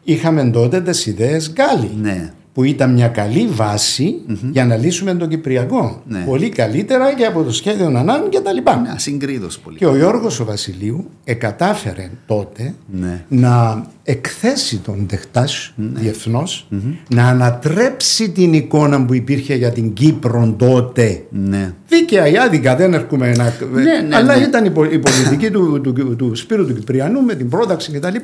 Είχαμε 0.05 0.51
τότε 0.51 0.81
τις 0.81 1.07
ιδέες 1.07 1.53
Γκάλι. 1.53 1.91
Ναι. 2.03 2.33
Που 2.55 2.65
ήταν 2.65 2.93
μια 2.93 3.09
καλή 3.09 3.47
βάση 3.47 4.15
για 4.53 4.65
να 4.67 4.77
λύσουμε 4.77 5.15
τον 5.15 5.29
Κυπριακό. 5.29 6.03
Ναι. 6.07 6.19
Πολύ 6.27 6.49
καλύτερα 6.49 7.15
και 7.15 7.25
από 7.25 7.43
το 7.43 7.53
σχέδιο 7.53 7.91
Νανάν 7.91 8.29
και 8.29 8.41
τα 8.41 8.53
λοιπά. 8.53 8.77
Ναι, 8.81 8.91
ασυγκρίτως 8.95 9.59
πολύ. 9.59 9.77
Και 9.77 9.87
ο 9.87 9.97
Γιώργος 9.97 10.41
ο 10.41 10.45
Βασιλείου 10.45 11.05
εκατάφερε 11.25 12.11
τότε 12.27 12.75
Ναι. 13.01 13.25
να 13.29 13.85
εκθέσει 14.03 14.77
τον 14.79 15.07
Τεχτάς 15.07 15.73
διεθνώς, 15.77 16.69
να 17.15 17.27
ανατρέψει 17.29 18.31
την 18.31 18.53
εικόνα 18.53 19.05
που 19.05 19.15
υπήρχε 19.15 19.55
για 19.55 19.71
την 19.73 19.93
Κύπρο 19.93 20.55
τότε. 20.59 21.25
Ναι. 21.31 21.73
Δίκαια 21.89 22.27
ή 22.29 22.37
άδικα, 22.39 22.77
δεν 22.77 22.95
έρχομαι 22.95 23.33
να. 23.33 23.45
Ναι, 23.73 23.83
ναι, 24.09 24.17
αλλά 24.17 24.37
ναι. 24.37 24.45
ήταν 24.45 24.65
η, 24.65 24.71
πο- 24.71 24.85
η 24.85 24.99
πολιτική 24.99 25.51
του, 25.51 25.81
του, 25.81 26.17
του, 26.17 26.35
Σπύρου 26.35 26.67
του 26.67 26.75
Κυπριανού 26.75 27.23
με 27.23 27.35
την 27.35 27.49
πρόταξη 27.49 27.93
κτλ. 27.93 28.17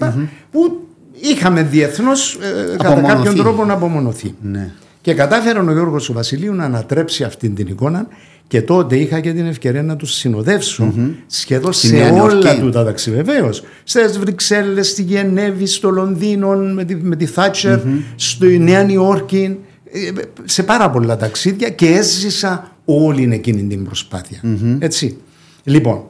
που 0.51 0.81
είχαμε 1.13 1.63
διεθνώς 1.63 2.39
κατά 2.77 2.89
Απομονωθεί. 2.89 3.15
κάποιον 3.15 3.35
τρόπο 3.37 3.65
να 3.65 3.73
απομονωθεί. 3.73 4.35
Ναι. 4.43 4.71
Και 5.01 5.15
κατάφερε 5.15 5.59
ο 5.59 5.73
Γιώργος 5.73 6.05
του 6.05 6.13
Βασιλείου 6.13 6.55
να 6.55 6.65
ανατρέψει 6.65 7.25
αυτή 7.25 7.49
την 7.49 7.67
εικόνα 7.67 8.07
και 8.49 8.63
τότε 8.63 8.97
είχα 8.97 9.21
και 9.21 9.33
την 9.33 9.47
ευκαιρία 9.47 9.83
να 9.83 9.97
τους 9.97 10.13
συνοδευσω 10.15 10.95
σχεδόν 11.27 11.73
Στη 11.73 11.87
σε 11.87 11.95
Νέα 11.95 12.11
Νιόρκη. 12.11 12.37
όλα 12.37 12.59
του 12.59 12.71
τα 12.71 12.85
ταξί 12.85 13.11
βεβαίως. 13.11 13.63
Στις 13.85 14.19
Βρυξέλλες, 14.19 14.89
στη 14.89 15.03
Γενέβη, 15.03 15.67
στο 15.67 15.91
Λονδίνο 15.91 16.49
με 16.57 16.85
τη, 16.85 16.95
με 16.95 17.17
τη 17.17 17.27
θατσερ 17.27 17.79
στη 18.17 18.59
Νέα 18.59 18.83
Νιόρκη, 18.83 19.59
ε, 19.93 20.11
σε 20.45 20.63
πάρα 20.63 20.91
πολλά 20.91 21.17
ταξίδια 21.17 21.69
και 21.69 21.87
έζησα 21.87 22.71
όλη 22.85 23.29
εκείνη 23.33 23.63
την 23.67 23.85
προσπάθεια. 23.85 24.41
Έτσι. 24.79 25.17
Λοιπόν, 25.65 26.03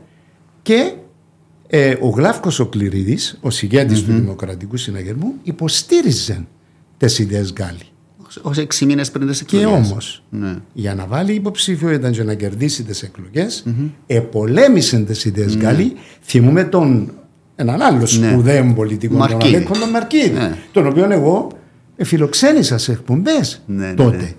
και 0.63 0.93
ε, 1.73 1.95
ο 2.01 2.09
Γλάφκος 2.09 2.59
ο 2.61 2.67
Κληρίδης, 2.67 3.39
ο 3.41 3.51
συγγετης 3.51 4.03
του 4.05 4.13
Δημοκρατικού 4.13 4.77
Συναγερμού, 4.77 5.33
υποστήριζε 5.43 6.47
τις 6.97 7.19
ιδέες 7.19 7.53
Γκάλι. 7.53 7.79
Ως 8.43 8.59
έξι 8.59 8.85
μήνες 8.85 9.11
πριν 9.11 9.27
τις 9.27 9.43
Και 9.45 9.57
εκλογές. 9.57 9.87
όμως, 9.91 10.23
Ναι. 10.31 10.55
για 10.73 10.95
να 10.95 11.07
βάλει 11.07 11.33
υποψήφιο 11.33 11.91
ήταν 11.91 12.13
και 12.13 12.23
να 12.23 12.35
κερδίσει 12.35 12.83
τις 12.83 13.03
εκλογές, 13.03 13.65
επολέμησε 14.07 14.99
τι 14.99 15.29
ιδέες 15.29 15.57
Γκάλι. 15.57 15.93
Θυμούμε 16.23 16.65
τον 16.65 17.13
έναν 17.57 17.81
άλλο 17.83 18.07
σπουδαίο 18.07 18.73
πολιτικό, 18.75 19.17
τον 19.17 19.29
Μαρκίδη. 19.29 19.55
Αλέκο 19.57 19.79
τον 19.79 19.89
Μαρκίδη, 19.91 20.31
Ναι. 20.31 20.57
τον 20.73 20.87
οποίο 20.87 21.11
εγώ 21.11 21.49
φιλοξένησα 22.03 22.79
σε 22.79 22.93
εκπομπές 22.93 23.63
Ναι, 23.67 23.87
ναι, 23.87 23.95
τότε. 23.95 24.17
ναι. 24.17 24.33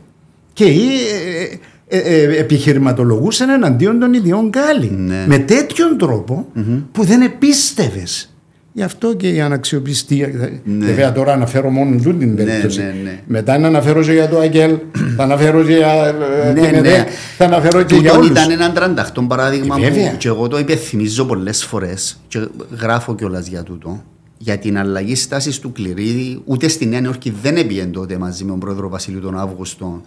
Και 0.54 0.66
ε, 0.66 1.58
ε, 1.94 1.98
ε, 1.98 2.22
ε, 2.24 2.38
επιχειρηματολογούσαν 2.40 3.50
εναντίον 3.50 4.00
των 4.00 4.14
ιδιών 4.14 4.50
Γκάλι. 4.50 4.92
Ναι. 4.98 5.24
Με 5.28 5.38
τέτοιον 5.38 5.98
τρόπο 5.98 6.46
που 6.92 7.04
δεν 7.04 7.22
επίστευες. 7.22 8.26
Γι' 8.74 8.84
αυτό 8.84 9.14
και 9.14 9.30
η 9.30 9.42
αναξιοπιστία. 9.42 10.28
Ναι. 10.64 10.86
Βέβαια 10.86 11.12
τώρα 11.12 11.34
αναφέρω 11.34 11.70
μόνο 11.70 11.96
τούτη 12.02 12.18
την 12.18 12.36
περίπτωση. 12.36 12.80
ναι, 12.80 12.96
ναι. 13.04 13.20
Μετά 13.28 13.58
να 13.58 13.68
αναφέρω 13.68 14.02
και 14.04 14.12
για 14.12 14.28
το 14.30 14.40
Αγγέλ, 14.40 14.78
θα 15.18 15.24
αναφέρω 15.24 15.64
και 15.64 15.74
για 15.74 16.16
ε, 16.44 16.52
Ναι, 16.54 16.62
την 16.62 16.70
ναι. 16.72 16.78
ΕΔΕ, 16.78 17.06
θα 17.38 17.46
αναφέρω 17.46 17.84
και 17.84 17.96
για 17.96 18.12
Τούτον 18.12 18.26
όλους. 18.26 18.46
ήταν 18.46 18.52
έναν 18.52 18.96
38 19.14 19.26
παράδειγμα 19.28 19.76
Ε, 19.76 19.88
που 19.88 19.94
βέβαια. 19.94 20.12
και 20.14 20.28
εγώ 20.28 20.48
το 20.48 20.60
υπενθυμίζω 20.60 21.26
πολλές 21.26 21.64
φορές 21.64 22.20
και 22.28 22.48
γράφω 22.82 23.16
κιόλας 23.16 23.48
για 23.48 23.64
τούτο 23.64 24.04
για 24.38 24.58
την 24.58 24.78
αλλαγή 24.78 25.16
στάσης 25.16 25.60
του 25.60 25.72
Κληρίδη 25.72 26.42
ούτε 26.46 26.68
στη 26.68 26.86
Νέα 26.86 27.00
Νιόρκη 27.00 27.34
δεν 27.42 27.56
έπιε 27.58 27.86
τότε 27.86 28.18
μαζί 28.18 28.44
με 28.44 28.50
τον 28.50 28.60
πρόεδρο 28.60 28.90
Βασιλείου 28.90 29.20
τον 29.22 29.40
Αύγουστο 29.40 30.02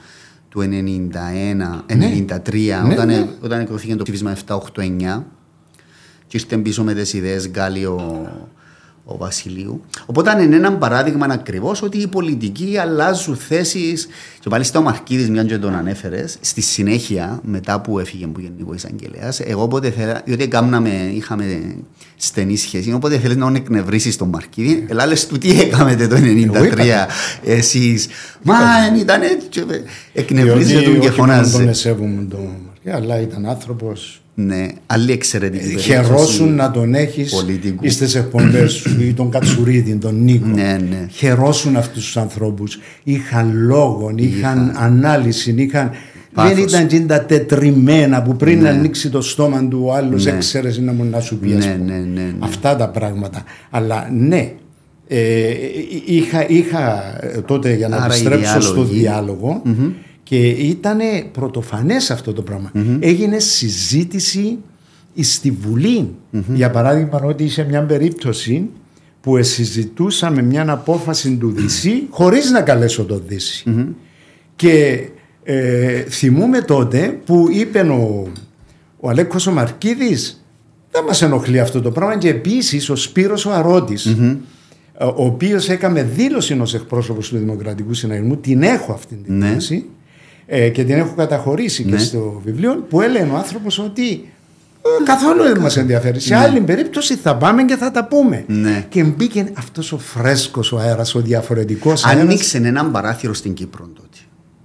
του 0.54 0.60
1991-1993 0.62 0.68
Ναι, 2.86 2.92
όταν, 2.92 3.06
ναι. 3.06 3.26
όταν 3.40 3.60
εκδοθήκε 3.60 3.96
το 3.96 4.02
ψήφισμα 4.02 4.36
789 4.46 5.22
και 6.26 6.36
ήρθε 6.36 6.56
πίσω 6.56 6.84
με 6.84 6.94
τις 6.94 7.12
ιδέες 7.12 7.48
Γκάλι 7.48 7.86
ο, 9.04 9.14
ο 9.14 9.16
Βασιλείου. 9.16 9.84
Οπότε 10.06 10.42
είναι 10.42 10.56
ένα 10.56 10.72
παράδειγμα 10.72 11.26
ακριβώς 11.30 11.82
ότι 11.82 11.98
οι 11.98 12.06
πολιτικοί 12.06 12.76
αλλάζουν 12.80 13.36
θέσεις. 13.36 14.06
Και 14.40 14.48
μάλιστα 14.50 14.78
ο 14.78 14.82
Μαρκίδης, 14.82 15.30
μια 15.30 15.44
και 15.44 15.58
τον 15.58 15.74
ανέφερες, 15.74 16.36
στη 16.40 16.60
συνέχεια, 16.60 17.40
μετά 17.42 17.80
που 17.80 17.98
έφυγε 17.98 18.26
που 18.26 18.40
γενικό 18.40 18.74
εισαγγελέα, 18.74 19.32
εγώ 19.38 19.62
όποτε 19.62 19.90
θέλα, 19.90 20.22
διότι 20.24 20.48
κάμναμε, 20.48 21.10
είχαμε 21.14 21.74
στενή 22.16 22.56
σχέση, 22.56 22.92
όποτε 22.92 23.18
θέλεις 23.18 23.36
να 23.36 23.44
τον 23.44 23.54
εκνευρίσεις 23.54 24.16
τον 24.16 24.28
Μαρκίδη, 24.28 24.86
ελά 24.88 25.06
λες 25.06 25.26
του 25.26 25.38
τι 25.38 25.60
έκαμε 25.60 25.96
το 25.96 26.16
1993 26.16 27.06
εσείς. 27.44 28.08
Μα 28.42 28.54
δεν 28.58 29.00
ήταν 29.00 29.22
έτσι. 29.22 29.48
και 29.48 29.64
Εκνευρίζει 30.12 30.72
Διότι 30.72 30.84
τον 30.84 31.00
και 31.00 31.08
όχι 31.08 31.20
μόνο 31.20 31.32
φωνάζει. 31.32 31.52
τον 31.52 31.68
εσέβουμε 31.68 32.22
τον 32.22 32.40
Μαρκίδη, 32.40 32.90
αλλά 32.90 33.20
ήταν 33.20 33.46
άνθρωπος 33.46 34.23
Ναι, 34.36 34.66
άλλη 34.86 35.12
εξαιρετική 35.12 35.62
περίπτωση. 35.62 35.88
Χαιρόσουν 35.90 36.54
να 36.54 36.70
τον 36.70 36.94
έχεις 36.94 37.30
πολιτικού. 37.34 37.90
στι 37.90 38.18
εκπομπές 38.18 38.72
σου 38.72 39.00
ή 39.02 39.12
τον 39.12 39.30
Κατσουρίδη, 39.30 39.96
τον 39.96 40.22
Νίκο. 40.22 40.46
Ναι, 40.46 40.76
ναι. 40.88 41.06
Χαιρόσουν 41.12 41.76
αυτούς 41.76 42.04
τους 42.04 42.16
ανθρώπους. 42.16 42.78
Είχαν 43.02 43.52
λόγο, 43.66 44.12
είχαν 44.16 44.72
ανάλυση, 44.78 45.54
είχαν. 45.58 45.90
Πάθος. 46.34 46.52
Δεν 46.54 46.62
ήταν 46.64 46.86
και 46.86 47.00
τα 47.00 47.24
τετριμένα 47.24 48.22
που 48.22 48.36
πριν 48.36 48.62
να 48.62 48.68
ανοίξει 48.70 49.10
το 49.10 49.20
στόμα 49.20 49.64
του 49.68 49.82
ο 49.86 49.92
άλλος 49.94 50.24
Ναι. 50.24 50.30
έξερες 50.30 50.78
να 50.78 50.92
μου 50.92 51.04
να 51.04 51.20
σου 51.20 51.38
πει. 51.38 51.52
ας 51.58 51.66
Ναι, 51.66 51.72
πούμε. 51.72 51.92
ναι, 51.92 51.98
ναι, 51.98 52.20
ναι. 52.22 52.32
Αυτά 52.38 52.76
τα 52.76 52.88
πράγματα. 52.88 53.42
Αλλά 53.70 54.08
ναι, 54.12 54.52
ε, 55.08 55.44
είχα, 56.06 56.48
είχα 56.48 57.02
ε, 57.20 57.40
τότε 57.40 57.74
για 57.74 57.88
να 57.88 57.96
Άρα 57.96 58.04
οι 58.04 58.08
επιστρέψω 58.08 58.60
στο 58.60 58.82
διάλογοι. 58.84 58.98
διάλογο 59.00 59.62
και 60.24 60.48
ήταν 60.48 60.98
πρωτοφανές 61.32 62.10
αυτό 62.10 62.32
το 62.32 62.42
πραγμα 62.42 62.72
Έγινε 63.00 63.38
συζήτηση 63.38 64.58
στη 65.20 65.50
Βουλή. 65.50 66.14
Για 66.54 66.70
παράδειγμα 66.70 67.20
ότι 67.22 67.48
σε 67.48 67.64
μια 67.64 67.82
περίπτωση 67.82 68.68
που 69.20 69.42
συζητούσαμε 69.42 70.42
μια 70.42 70.70
απόφαση 70.70 71.36
του 71.36 71.50
Δύση 71.50 72.06
χωρίς 72.10 72.50
να 72.50 72.60
καλέσω 72.62 73.04
το 73.04 73.22
Δύση. 73.26 73.64
Και 74.56 75.06
ε, 75.42 76.00
θυμούμε 76.00 76.60
τότε 76.60 77.20
που 77.24 77.46
είπε 77.50 77.80
ο, 77.80 78.26
ο 79.00 79.08
Αλέκος 79.08 79.46
ο 79.46 79.52
Μαρκίδης 79.52 80.44
δεν 80.90 81.04
μας 81.04 81.22
ενοχλεί 81.22 81.60
αυτό 81.60 81.80
το 81.80 81.90
πράγμα 81.90 82.18
και 82.18 82.28
επίσης 82.28 82.88
ο 82.90 82.96
Σπύρος 82.96 83.46
ο 83.46 83.52
αρωτης 83.52 84.16
ο 84.98 85.24
οποίος 85.24 85.68
έκαμε 85.68 86.02
δήλωση 86.02 86.58
ως 86.60 86.74
εκπρόσωπος 86.74 87.28
του 87.28 87.36
Δημοκρατικού 87.38 87.94
Συναγερμού 87.94 88.36
την 88.36 88.62
έχω 88.62 88.92
αυτή 88.92 89.14
την 89.14 89.36
Ναι. 89.38 89.46
δήλωση 89.46 89.84
ε, 90.56 90.68
και 90.68 90.84
την 90.84 90.94
έχω 90.94 91.14
καταχωρήσει 91.16 91.84
Ναι. 91.84 91.90
και 91.90 91.98
στο 91.98 92.40
βιβλίο 92.44 92.74
που 92.88 93.00
έλεγε 93.00 93.30
ο 93.32 93.36
άνθρωπος 93.36 93.78
ότι 93.78 94.32
ε, 94.82 95.04
καθόλου 95.04 95.42
δεν 95.42 95.60
μας 95.60 95.76
ενδιαφέρει. 95.76 96.20
Σε 96.20 96.34
άλλη 96.34 96.60
περίπτωση 96.60 97.14
θα 97.16 97.36
πάμε 97.36 97.64
και 97.64 97.76
θα 97.76 97.90
τα 97.90 98.04
πούμε. 98.04 98.44
Ναι. 98.46 98.86
Και 98.88 99.04
μπήκε 99.04 99.46
αυτός 99.54 99.92
ο 99.92 99.98
φρέσκος 99.98 100.72
ο 100.72 100.78
αέρας, 100.78 101.14
ο 101.14 101.20
διαφορετικός 101.20 102.04
αέρας. 102.04 102.22
Άνοιξε 102.22 102.58
έναν 102.58 102.90
παράθυρο 102.90 103.34
στην 103.34 103.54
Κύπρο 103.54 103.88
τότε. 103.94 104.18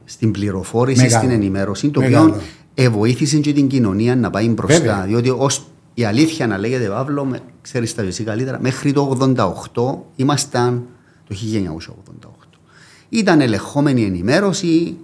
Στην 0.05 0.31
πληροφόρηση, 0.31 1.01
Μεγάλο. 1.01 1.23
στην 1.23 1.35
ενημέρωση, 1.35 1.89
το 1.89 1.99
Μεγάλο. 1.99 2.29
οποίο 2.29 2.41
ε, 2.73 2.89
βοήθησε 2.89 3.37
και 3.37 3.53
την 3.53 3.67
κοινωνία 3.67 4.15
να 4.15 4.29
πάει 4.29 4.47
μπροστά. 4.49 4.79
Βέβαια. 4.79 5.03
Διότι 5.07 5.29
ως 5.37 5.67
η 5.93 6.03
αλήθεια 6.05 6.47
να 6.47 6.57
λέγεται, 6.57 6.85
Παύλο, 6.85 7.25
με, 7.25 7.39
ξέρεις 7.61 7.95
τα 7.95 8.01
εσύ 8.01 8.23
καλύτερα, 8.23 8.59
μέχρι 8.61 8.91
το 8.91 9.17
88 9.73 9.97
ήμασταν 10.15 10.85
το 11.27 11.35
1988. 11.35 12.29
Ήταν 13.09 13.41
ελεγχόμενη 13.41 14.03
ενημέρωση, 14.03 14.97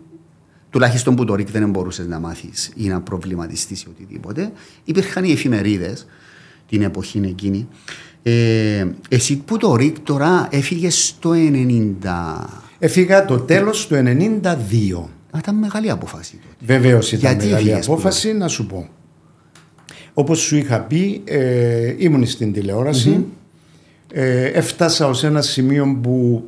τουλάχιστον 0.75 1.15
που 1.15 1.25
το 1.25 1.35
ΡΙΚ 1.35 1.51
δεν 1.51 1.69
μπορούσες 1.69 2.07
να 2.07 2.19
μάθεις 2.19 2.71
ή 2.75 2.87
να 2.87 3.01
προβληματιστείς 3.01 3.81
ή 3.81 3.85
οτιδήποτε. 3.89 4.51
Υπήρχαν 4.83 5.23
οι 5.23 5.31
εφημερίδες 5.31 6.05
την 6.69 6.81
εποχή 6.81 7.21
εκείνη. 7.23 7.67
Ε, 8.23 8.85
εσύ 9.09 9.37
που 9.37 9.57
το 9.57 9.75
ΡΙΚ 9.75 9.99
τώρα 9.99 10.47
έφυγες 10.51 11.05
στο 11.05 11.31
90. 11.33 12.45
Έφυγα 12.79 13.25
το 13.25 13.39
τέλος 13.39 13.87
του 13.87 13.95
92. 13.95 15.09
ήταν 15.37 15.55
μεγάλη 15.55 15.89
απόφαση 15.89 16.31
τότε. 16.31 16.73
Βεβαίως 16.73 17.11
ήταν 17.11 17.31
Γιατί 17.31 17.45
μεγάλη 17.45 17.75
απόφαση, 17.75 18.33
να 18.33 18.47
σου 18.47 18.65
πω. 18.65 18.89
Όπως 20.13 20.39
σου 20.39 20.55
είχα 20.55 20.79
πει, 20.79 21.21
ε, 21.25 21.95
ήμουν 21.97 22.25
στην 22.25 22.53
τηλεοραση 22.53 23.25
ε, 24.11 24.45
έφτασα 24.45 25.07
ως 25.07 25.23
ένα 25.23 25.41
σημείο 25.41 25.99
που 26.01 26.43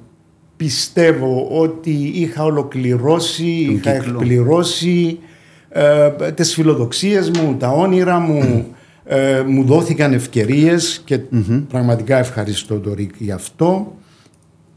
πιστεύω 0.58 1.48
ότι 1.52 2.12
είχα 2.14 2.44
ολοκληρώσει, 2.44 3.46
είχα 3.46 3.92
εκπληρώσει 3.92 5.20
ε, 5.70 6.12
τις 6.32 6.54
φιλοδοξίες 6.54 7.30
μου, 7.30 7.56
τα 7.60 7.70
όνειρα 7.70 8.20
μου, 8.20 8.66
ε, 9.06 9.44
μου 9.48 9.64
δόθηκαν 9.64 10.14
ευκαιρίες 10.14 11.02
και 11.06 11.20
πραγματικά 11.70 12.18
ευχαριστώ 12.18 12.80
τον 12.80 12.94
Ρίκ 12.94 13.12
γι' 13.18 13.32
αυτό 13.32 13.96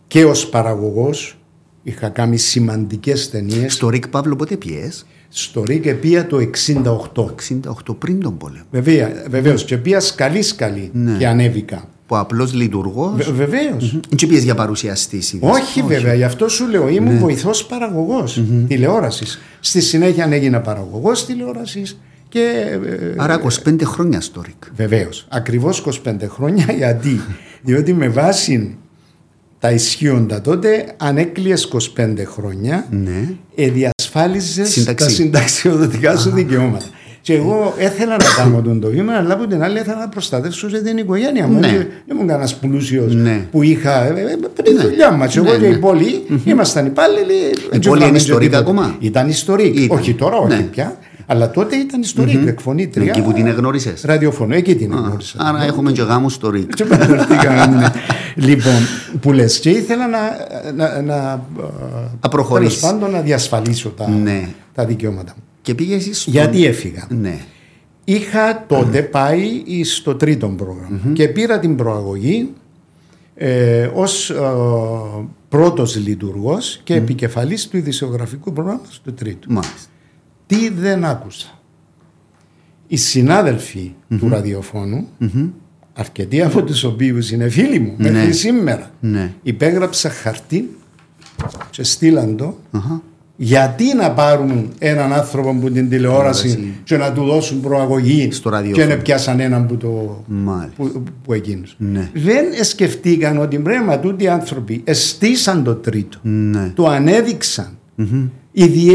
και 0.06 0.24
ως 0.24 0.48
παραγωγός 0.48 1.38
είχα 1.82 2.08
κάνει 2.08 2.36
σημαντικές 2.36 3.30
ταινίες. 3.30 3.72
Στο 3.72 3.88
Ρίκ 3.88 4.08
Παύλο 4.08 4.36
πότε 4.36 4.56
πιες; 4.56 5.06
Στο 5.28 5.62
Ρίκ 5.62 5.86
επία 5.86 6.26
το 6.26 6.38
68. 6.38 7.24
68 7.88 7.96
πριν 7.98 8.20
τον 8.20 8.36
πόλεμο. 8.36 8.64
Βεβαίω, 8.70 9.08
βεβαίως 9.28 9.64
και 9.64 9.76
πια 9.76 10.00
σκαλή 10.00 10.42
σκαλή 10.42 10.90
ναι. 10.92 11.16
και 11.18 11.26
ανέβηκα 11.26 11.88
που 12.10 12.16
απλώς 12.16 12.52
λειτουργός. 12.52 13.12
Βε, 13.16 13.32
Βεβαίως. 13.32 13.98
Δεν 14.16 14.38
για 14.38 14.54
παρουσιαστής. 14.54 15.36
Όχι, 15.40 15.60
Όχι, 15.60 15.82
βέβαια, 15.82 16.14
γι' 16.14 16.24
αυτό 16.24 16.48
σου 16.48 16.68
λέω. 16.68 16.88
Ήμουν 16.88 17.12
ναι. 17.12 17.18
βοηθός 17.18 17.66
παραγωγός 17.66 18.40
mm-hmm. 18.40 18.64
τηλεόρασης. 18.68 19.40
Στη 19.60 19.80
συνέχεια 19.80 20.28
έγινα 20.30 20.60
παραγωγός 20.60 21.26
τηλεόρασης. 21.26 22.00
Και, 22.28 22.78
ε, 22.86 23.14
Άρα 23.16 23.40
25 23.64 23.82
χρόνια 23.84 24.20
στο 24.20 24.40
ΡΙΚ. 24.40 24.74
Βεβαίως. 24.76 25.26
Ακριβώς 25.28 25.84
25 26.04 26.14
χρόνια 26.28 26.66
γιατί; 26.76 27.20
διότι 27.62 27.92
με 27.92 28.08
βάση 28.08 28.76
τα 29.58 29.70
ισχύοντα 29.70 30.40
τότε, 30.40 30.94
αν 30.96 31.16
έκλειες 31.16 31.68
25 31.96 32.14
χρόνια, 32.24 32.86
ναι. 32.90 33.34
διασφάλιζε 33.54 34.84
τα 34.94 35.08
συνταξιοδοτικά 35.08 36.16
σου 36.16 36.30
δικαιώματα. 36.30 36.86
Και 37.22 37.34
εγώ 37.34 37.74
ήθελα 37.78 38.16
να 38.16 38.24
κάνω 38.36 38.62
τον 38.62 38.80
το 38.80 38.88
βήμα, 38.88 39.12
αλλά 39.12 39.34
από 39.34 39.46
την 39.46 39.62
άλλη 39.62 39.78
ήθελα 39.78 39.98
να 39.98 40.08
προστατεύσω 40.08 40.66
την 40.66 40.96
οικογένεια 40.98 41.46
μου. 41.46 41.58
Ναι. 41.58 41.68
Δεν 41.68 41.86
ήμουν 42.10 42.26
κανένας 42.26 42.54
πλούσιος 42.54 43.14
ναι. 43.14 43.46
που 43.50 43.62
είχα. 43.62 44.04
Ε, 44.04 44.08
ε, 44.08 44.62
τη 44.62 44.72
ναι. 44.72 44.82
δουλειά 44.82 45.10
μας. 45.10 45.36
Εγώ 45.36 45.52
ναι, 45.52 45.58
και 45.58 45.66
οι 45.66 45.78
πολλοί 45.78 46.26
ήμασταν 46.44 46.86
υπάλληλοι. 46.86 47.34
Η 47.72 47.78
πόλη 47.78 48.06
είναι 48.06 48.16
ιστορική 48.16 48.56
ακόμα. 48.56 48.96
Ήταν 48.98 49.28
ιστορική. 49.28 49.88
Όχι 49.90 50.14
τώρα, 50.14 50.36
όχι 50.36 50.62
πια. 50.62 50.96
Αλλά 51.26 51.50
τότε 51.50 51.76
ήταν 51.76 52.00
ιστορική, 52.00 52.40
mm-hmm. 52.42 52.48
εκφωνήτρια. 52.48 53.10
Εκεί 53.10 53.22
που 53.22 53.32
την 53.32 53.46
εγνώρισες. 53.46 54.02
Ραδιοφωνό, 54.04 54.54
εκεί 54.54 54.74
την 54.74 54.92
εγνώρισα. 54.92 55.36
Άρα 55.38 55.64
έχουμε 55.64 55.92
και 55.92 56.02
γάμους 56.02 56.34
στο 56.34 56.50
ΡΙΚ. 56.50 56.70
Λοιπόν, 58.34 58.72
που 59.20 59.32
λες, 59.32 59.58
και 59.58 59.70
ήθελα 59.70 60.08
να. 60.08 60.18
να, 60.74 61.02
να, 61.02 61.40
να 62.20 62.28
πάντων 62.80 63.10
να 63.10 63.20
διασφαλίσω 63.20 63.88
τα, 63.88 64.08
τα 64.74 64.84
δικαιώματα 64.84 65.32
μου. 65.36 65.42
Και 65.62 65.74
πήγε 65.74 66.12
στον... 66.12 66.32
Γιατί 66.32 66.66
έφυγα. 66.66 67.06
Ναι. 67.10 67.38
Είχα 68.04 68.64
τότε 68.68 69.02
πάει 69.02 69.62
στο 69.84 70.14
τρίτο 70.14 70.48
πρόγραμμα 70.48 71.00
και 71.12 71.28
πήρα 71.28 71.58
την 71.58 71.76
προαγωγή 71.76 72.52
ε, 73.34 73.90
ως 73.94 74.30
ε, 74.30 74.40
πρώτος 75.48 75.96
λειτουργός 75.96 76.80
και 76.84 76.94
mm. 76.94 76.98
επικεφαλής 76.98 77.68
του 77.68 77.76
ειδησιογραφικού 77.76 78.52
πρόγραμματος 78.52 79.00
του 79.00 79.14
τρίτου. 79.14 79.52
Μάλιστα. 79.52 79.88
Τι 80.46 80.68
δεν 80.68 81.04
άκουσα. 81.04 81.58
Οι 82.86 82.96
συναδελφοι 82.96 83.94
του 84.18 84.28
ραδιοφώνου, 84.28 85.08
αρκετοί 85.92 86.42
από 86.42 86.62
τους 86.62 86.84
οποίους 86.84 87.30
είναι 87.30 87.48
φίλοι 87.48 87.78
μου 87.78 87.94
ναι. 87.96 88.10
μέχρι 88.10 88.32
σήμερα, 88.32 88.90
ναι. 89.00 89.32
υπέγραψα 89.42 90.10
χαρτί 90.10 90.76
και 91.70 91.82
στείλαν 91.82 92.36
το 92.36 92.58
γιατί 93.42 93.94
να 93.96 94.10
πάρουν 94.10 94.72
έναν 94.78 95.12
άνθρωπο 95.12 95.54
που 95.54 95.70
την 95.70 95.88
τηλεόραση 95.88 96.74
και 96.84 96.96
να 96.96 97.12
του 97.12 97.24
δώσουν 97.24 97.60
προαγωγή 97.60 98.28
και 98.72 98.84
να 98.84 98.96
πιάσαν 98.96 99.40
έναν 99.40 99.66
που, 99.66 99.76
το, 99.76 100.24
που, 100.76 101.02
που 101.24 101.32
εκείνους. 101.32 101.74
Ναι. 101.78 102.10
Δεν 102.14 102.44
σκεφτήκαν 102.62 103.38
ότι 103.38 103.58
πρέπει 103.58 103.84
να 103.84 103.98
τούτοι 103.98 104.24
οι 104.24 104.28
άνθρωποι 104.28 104.80
εστίσαν 104.84 105.64
το 105.64 105.74
τρίτο, 105.74 106.18
ναι. 106.22 106.72
το 106.74 106.86
ανέδειξαν. 106.86 107.78
Mm-hmm. 107.98 108.28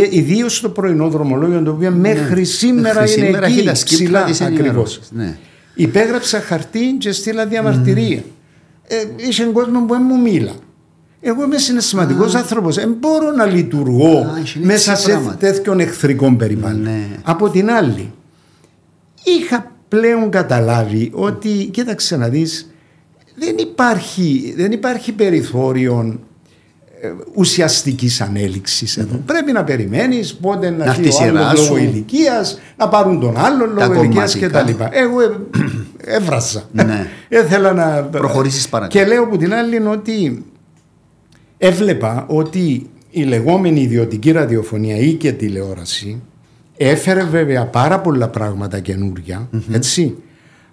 Ιδίως 0.09 0.57
στο 0.57 0.69
πρωινό 0.69 1.09
δρομολόγιο 1.09 1.61
το 1.61 1.71
οποίο 1.71 1.91
μέχρι 1.91 2.39
ναι. 2.39 2.43
σήμερα 2.43 2.99
μέχρι 2.99 3.19
είναι 3.19 3.25
σήμερα 3.25 3.47
εκεί 3.47 3.71
ψηλά 3.83 4.27
ακριβώς. 4.41 5.01
Ναι. 5.11 5.37
Υπέγραψα 5.75 6.39
χαρτί 6.39 6.95
και 6.99 7.11
στείλα 7.11 7.45
διαμαρτυρία. 7.45 8.19
Mm. 8.19 8.31
Ε, 8.87 9.27
είσαι 9.27 9.43
κόσμος 9.43 9.83
που 9.87 9.93
δεν 9.93 10.03
μου 10.07 10.21
μίλα. 10.21 10.51
Εγώ 11.27 11.43
είμαι 11.43 11.57
συναισθηματικός 11.57 12.35
άνθρωπος. 12.35 12.75
Δεν 12.75 12.95
μπορώ 12.99 13.31
να 13.31 13.45
λειτουργώ 13.45 14.17
Α, 14.17 14.25
μέσα 14.61 14.95
σε 14.95 15.19
τέτοιον 15.39 15.79
εχθρικό 15.79 16.35
περιβάλλον. 16.35 16.81
Ναι. 16.81 17.07
Από 17.23 17.49
την 17.49 17.69
άλλη, 17.69 18.11
είχα 19.23 19.71
πλέον 19.87 20.29
καταλάβει 20.29 21.11
ότι, 21.13 21.49
κοίταξε 21.49 22.17
να 22.17 22.27
δεις, 22.27 22.73
δεν 23.35 23.55
υπάρχει, 23.57 24.53
δεν 24.57 24.71
υπάρχει 24.71 25.11
περιθώριο 25.11 26.19
ε, 27.01 27.11
ουσιαστικής 27.33 28.21
ανέλυξης 28.21 28.97
εδώ. 28.97 29.21
Πρέπει 29.25 29.51
να 29.51 29.63
περιμένεις 29.63 30.35
πότε 30.35 30.69
να 30.69 30.85
έρθει 30.85 31.07
ο 31.07 31.37
άλλος 31.37 31.69
λόγω 31.69 31.77
ηλικίας, 31.77 32.59
να 32.77 32.87
πάρουν 32.89 33.19
τον 33.19 33.37
άλλο 33.37 33.65
λόγω 33.65 33.93
ηλικίας 34.03 34.39
κτλ. 34.39 34.69
Εγώ 34.91 35.21
ε, 35.21 35.35
έβρασα. 35.97 36.63
Ναι. 36.71 37.07
Έθελα 37.29 37.73
να. 37.73 38.03
Προχωρήσεις 38.03 38.69
παρακάτω. 38.69 38.99
Και 38.99 39.05
λέω 39.05 39.23
από 39.23 39.37
την 39.37 39.53
άλλη 39.53 39.77
ότι 39.77 40.45
έβλεπα 41.57 42.25
ότι 42.27 42.89
η 43.09 43.23
λεγόμενη 43.23 43.81
ιδιωτική 43.81 44.31
ραδιοφωνία 44.31 44.95
ή 44.95 45.13
και 45.13 45.31
τηλεόραση 45.31 46.21
έφερε 46.77 47.23
βέβαια 47.23 47.65
πάρα 47.65 47.99
πολλά 47.99 48.29
πράγματα 48.29 48.81
έτσι. 49.71 50.15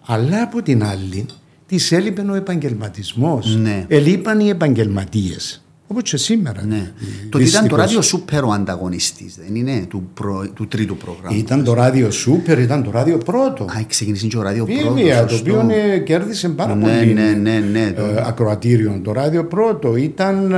Αλλά 0.06 0.42
από 0.42 0.62
την 0.62 0.84
άλλη 0.84 1.26
τη 1.66 1.96
έλειπε 1.96 2.20
ο 2.30 2.34
επαγγελματισμός. 2.34 3.56
Ναι. 3.56 3.84
Ελείπαν 3.88 4.40
οι 4.40 4.48
επαγγελματίες. 4.48 5.64
Όπως 5.92 6.10
και 6.10 6.16
σήμερα. 6.16 6.64
Ναι. 6.64 6.92
Το 7.28 7.38
ότι 7.38 7.46
ήταν 7.46 7.68
το 7.68 7.76
ράδιο 7.76 8.02
Σούπερ 8.02 8.44
ο 8.44 8.50
ανταγωνιστής, 8.50 9.34
δεν 9.44 9.54
είναι, 9.54 9.86
του, 9.88 10.10
προ, 10.14 10.46
του 10.54 10.68
τρίτου 10.68 10.96
προγράμματος. 10.96 11.38
Ήταν 11.38 11.64
το 11.64 11.74
ράδιο 11.74 12.10
Σούπερ, 12.10 12.58
ήταν 12.58 12.82
το 12.82 12.90
ράδιο 12.90 13.18
πρώτο. 13.18 13.64
Α, 13.64 13.84
ξεκίνησε 13.88 14.26
και 14.26 14.36
το 14.36 14.42
ράδιο 14.42 14.64
πρώτο. 14.64 14.94
Βέβαια, 14.94 15.24
το 15.24 15.34
οποίο 15.34 15.68
ε, 15.70 15.98
κέρδισε 15.98 16.48
πάρα 16.48 16.74
ναι, 16.74 16.82
πολύ 16.84 17.12
ναι, 17.12 17.30
ναι, 17.30 17.58
ναι, 17.58 17.92
το... 17.92 18.02
ε, 18.04 18.24
ακροατήριο. 18.26 19.00
Το 19.04 19.12
ράδιο 19.12 19.44
πρώτο 19.44 19.96
ήταν 19.96 20.52
ε, 20.52 20.56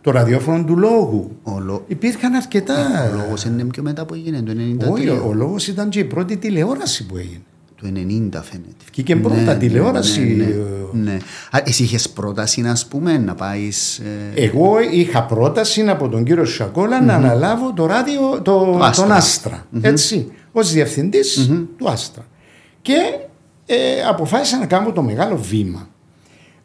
το 0.00 0.10
ραδιόφωνο 0.10 0.64
του 0.64 0.78
λόγου. 0.78 1.30
Λο... 1.64 1.84
Υπήρχαν 1.86 2.34
αρκετά. 2.34 3.10
Ο 3.12 3.16
λόγος 3.16 3.44
είναι 3.44 3.64
πιο 3.64 3.82
μετά 3.82 4.04
που 4.04 4.14
έγινε, 4.14 4.42
το 4.42 4.52
1993. 4.88 4.92
Όχι, 4.92 5.08
ο, 5.08 5.24
ο 5.28 5.32
λόγος 5.32 5.66
ήταν 5.68 5.88
και 5.88 5.98
η 5.98 6.04
πρώτη 6.04 6.36
τηλεόραση 6.36 7.06
που 7.06 7.16
έγινε. 7.16 7.42
Το 7.80 7.86
90 7.86 8.40
φαίνεται. 8.42 9.02
Και 9.02 9.16
πρώτα 9.16 9.36
ναι, 9.36 9.56
τηλεόραση. 9.56 10.20
Ναι, 10.20 10.44
ναι, 10.92 11.10
ναι. 11.10 11.16
εσύ 11.64 11.82
είχες 11.82 12.08
πρόταση, 12.08 12.60
να 12.60 12.76
πούμε, 12.88 13.18
να 13.18 13.34
πάεις. 13.34 13.98
Ε... 13.98 14.42
Εγώ 14.42 14.74
είχα 14.92 15.24
πρόταση 15.24 15.80
από 15.80 16.08
τον 16.08 16.24
κύριο 16.24 16.44
Σακόλα 16.44 17.02
mm-hmm. 17.02 17.06
να 17.06 17.14
αναλάβω 17.14 17.72
το 17.72 17.86
ράδιο, 17.86 18.20
το, 18.30 18.40
το 18.42 18.90
τον 18.96 19.12
Άστρα. 19.12 19.66
Mm-hmm. 19.74 19.78
Έτσι, 19.82 20.32
ως 20.52 20.72
διευθυντής 20.72 21.48
mm-hmm. 21.50 21.66
του 21.78 21.88
Άστρα. 21.90 22.26
Και 22.82 22.94
ε, 23.66 23.76
αποφάσισα 24.08 24.58
να 24.58 24.66
κάνω 24.66 24.92
το 24.92 25.02
μεγάλο 25.02 25.36
βήμα. 25.36 25.88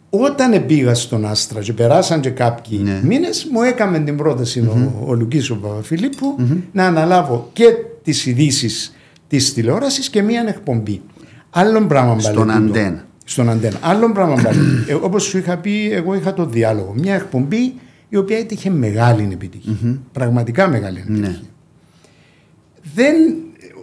Όταν 0.09 0.65
πήγα 0.65 0.93
στον 0.95 1.25
Άστρα 1.25 1.61
και 1.61 1.73
περάσαν 1.73 2.21
και 2.21 2.29
κάποιοι 2.29 2.79
ναι. 2.83 2.99
μήνες, 3.03 3.47
μου 3.51 3.61
έκαμε 3.61 3.99
την 3.99 4.17
πρόταση 4.17 4.63
mm-hmm. 4.65 5.05
ο, 5.05 5.09
ο 5.09 5.13
Λουκής 5.13 5.49
ο 5.49 5.55
Παπαφιλίππου 5.55 6.35
να 6.71 6.85
αναλάβω 6.85 7.49
και 7.53 7.65
τις 8.03 8.25
ειδήσεις 8.25 8.93
της 9.29 9.53
τηλεόρασης 9.53 10.09
και 10.09 10.21
μία 10.21 10.43
εκπομπή. 10.47 11.01
Άλλον 11.49 11.87
πράγμα 11.87 12.19
Στον 12.19 12.51
αντένα. 12.51 13.05
Στον 13.25 13.49
αντένα. 13.49 13.77
Άλλον 13.81 14.13
πράγμα 14.13 14.35
πάλι. 14.43 14.59
ε, 14.87 14.93
Όπως 14.93 15.23
σου 15.23 15.37
είχα 15.37 15.57
πει, 15.57 15.89
εγώ 15.91 16.15
είχα 16.15 16.33
το 16.33 16.45
διάλογο. 16.45 16.93
Μια 16.97 17.15
εκπομπή 17.15 17.73
η 18.09 18.17
οποία 18.17 18.37
έτυχε 18.37 18.69
μεγάλη 18.69 19.29
επιτυχία. 19.33 19.99
Πραγματικά 20.11 20.67
μεγάλη 20.67 20.99
επιτυχία. 20.99 21.27
Ναι. 21.29 21.39
Δεν, 22.95 23.15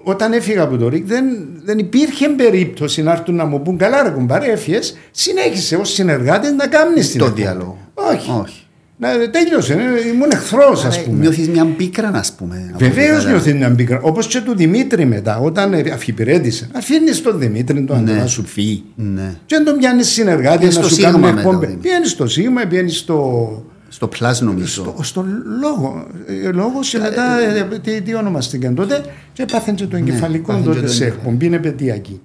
όταν 0.03 0.33
έφυγα 0.33 0.63
από 0.63 0.77
το 0.77 0.89
ΡΙΚ 0.89 1.07
δεν, 1.07 1.25
δεν 1.65 1.79
υπήρχε 1.79 2.29
περίπτωση 2.29 3.03
να 3.03 3.13
έρθουν 3.13 3.35
να 3.35 3.45
μου 3.45 3.63
πούν 3.63 3.77
καλά 3.77 4.03
ρε 4.03 4.11
κουμπάρε 4.11 4.47
έφυγες 4.53 4.97
συνέχισε 5.11 5.77
ως 5.77 5.93
συνεργάτης 5.93 6.53
να 6.53 6.67
κάνεις 6.67 7.17
το 7.17 7.31
διάλογο. 7.31 7.79
Όχι. 7.95 8.31
Όχι. 8.43 8.66
Να, 8.99 9.09
τέλειωσε, 9.31 9.73
ε, 9.73 10.09
ήμουν 10.09 10.29
εχθρός, 10.33 10.85
ας 10.85 11.03
πούμε. 11.03 11.19
Νιώθεις 11.19 11.49
μια 11.49 11.65
πίκρα, 11.65 12.09
α 12.09 12.25
πούμε. 12.37 12.75
Βεβαίως 12.79 13.27
νιώθει 13.27 13.53
μια 13.53 13.71
πίκρα. 13.71 14.01
Όπως 14.03 14.27
και 14.27 14.41
του 14.41 14.57
Δημήτρη 14.57 15.05
μετά, 15.05 15.39
όταν 15.39 15.75
αφιπηρέτησε. 15.93 16.69
Αφήνεις 16.73 17.23
τον 17.23 17.39
Δημήτρη 17.39 17.85
τον 17.85 18.03
ναι. 18.03 18.13
να 18.13 18.27
σου 18.27 18.47
φύγει. 18.47 18.85
Ναι. 18.95 19.35
Και 19.47 19.55
αν 19.55 19.65
τον 19.65 19.77
πιάνεις 19.77 20.09
συνεργάτη 20.09 20.65
να 20.65 20.71
σου 20.83 21.01
κάνει 21.01 21.29
εκπομπή. 21.29 21.79
Πιάνεις 21.81 22.11
στο 22.11 22.27
Σίγμα, 22.27 22.67
πιάνεις 22.67 22.99
στο. 22.99 23.65
Στο 23.89 24.09
πλάσ 24.09 24.41
νομίζω. 24.41 24.67
Στο, 24.67 24.97
στο 25.03 25.25
λόγο. 25.61 26.07
Ε, 26.45 26.53
λόγος 26.53 26.91
και 26.91 26.99
μετά. 26.99 27.39
Ε, 27.41 27.79
τι, 27.83 28.03
τι 28.03 28.15
ονομαστήκαν 28.15 28.75
τότε. 28.75 29.05
Και 29.33 29.43
έπαθεν 29.43 29.75
και 29.75 29.87
το 29.87 29.97
ναι, 29.97 30.03
εγκεφαλικό 30.03 30.61
τότε 30.65 30.87
σε 30.87 31.05
εκπομπή, 31.05 31.47
είναι 31.47 31.57
επαιτειακή. 31.57 32.21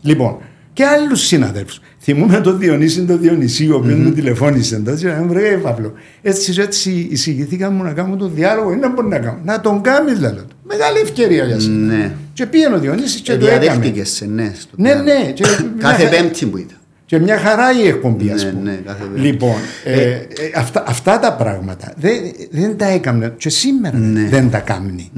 Λοιπόν, 0.00 0.36
και 0.76 0.84
άλλους 0.84 1.20
συναδέλφους. 1.26 1.80
Θυμούμαι 2.00 2.40
τον 2.40 2.58
Διονύση 2.58 3.02
τον 3.04 3.20
Διονυσίου, 3.20 3.74
ο 3.74 3.76
οποίος 3.76 3.98
μου 3.98 4.10
τηλεφώνησε 4.12 4.76
τότε. 4.76 4.96
Και 4.96 5.08
μου 5.26 5.32
λέει, 5.32 5.56
Παύλο, 5.56 5.92
έτσι 6.22 6.54
έτσι 6.60 7.08
εισηγηθήκαμε 7.10 7.82
να 7.82 7.92
κάνουμε 7.92 8.16
τον 8.16 8.30
διάλογο, 8.34 8.72
είναι 8.72 8.80
να 8.80 8.92
μπορεί 8.92 9.08
να 9.08 9.18
κάνω. 9.18 9.38
Να 9.44 9.60
τον 9.60 9.80
κάνει, 9.82 10.12
δηλαδή. 10.12 10.40
Μεγάλη 10.62 10.98
ευκαιρία 10.98 11.44
για 11.44 11.60
σένα. 11.60 11.74
Ναι. 11.94 12.12
Και 12.32 12.46
πήγαινε 12.46 12.74
ο 12.74 12.78
Διονύσης 12.78 13.20
και 13.20 13.32
Ε, 13.32 13.36
το 13.36 13.46
έκανε. 13.46 13.60
Διαδέχτηκες, 13.60 14.24
ναι. 14.28 14.52
στο 14.58 14.74
Ναι, 14.76 14.88
τέλος. 14.90 15.04
ναι. 15.04 15.32
Και 15.32 15.42
Κάθε 15.78 16.02
μια 16.02 16.10
χα- 16.10 16.16
πέμπτη 16.22 16.46
που 16.46 16.56
ήταν. 16.56 16.76
Και 17.06 17.18
μια 17.18 17.38
χαρά 17.38 17.64
η 17.84 17.86
εκπομπή, 17.88 18.30
ας 18.30 18.44
Ναι, 18.44 18.50
πούμε. 18.50 18.70
ναι, 18.70 18.76
κάθε 18.86 19.02
πέμπτη. 19.04 19.20
Λοιπόν, 19.20 19.54
ε, 19.84 20.00
ε, 20.02 20.18
αυτά, 20.56 20.84
αυτά 20.86 21.18
τα 21.18 21.32
πράγματα 21.32 21.92
δεν, 21.96 22.12
δεν 22.50 22.76
τα 22.76 22.86
έκαμνε 22.86 23.34
και 23.36 23.48
σήμερα 23.48 23.98
Ναι. 23.98 24.28
δεν 24.30 24.50
τα 24.50 24.58
κάνει. 24.58 25.10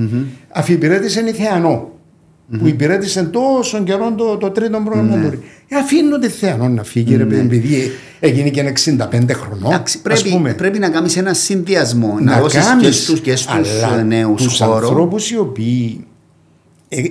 Αφιπηρέτησε 0.53 1.21
η 1.29 1.33
Θεανό. 1.33 1.93
Που 2.59 2.67
υπηρέτησε 2.69 3.23
τόσο 3.23 3.83
καιρό 3.83 4.15
το, 4.17 4.37
το 4.37 4.51
τρίτο 4.51 4.81
πρόγραμμα 4.85 5.17
Ναι. 5.17 5.29
του. 5.31 5.43
Ε, 5.69 5.77
αφήνω 5.77 6.19
τη 6.19 6.29
Θεανό 6.29 6.69
να 6.69 6.83
φύγει, 6.85 7.17
ρε 7.17 7.25
παιδί, 7.25 7.41
επειδή 7.41 7.91
έγινε 8.21 8.49
και 8.49 8.73
65 8.87 9.31
χρονών. 9.33 9.73
Εντάξει, 9.73 9.97
ας 9.97 10.03
πρέπει, 10.03 10.31
πούμε. 10.31 10.53
πρέπει 10.55 10.79
να 10.79 10.89
κάνεις 10.91 11.17
ένα 11.17 11.35
συνδυασμό, 11.35 12.17
να, 12.21 12.35
να 12.35 12.41
δώσεις 12.41 12.61
και 12.61 12.67
κάνεις, 12.67 13.03
στους, 13.03 13.21
και 13.21 13.37
στους 13.37 13.53
αλλά 13.83 13.99
ε, 13.99 14.03
νέους 14.03 14.43
τους 14.43 14.59
χώρο. 14.61 14.75
ανθρώπους 14.75 15.31
οι 15.31 15.39
οποίοι 15.39 16.05
ε, 16.89 17.03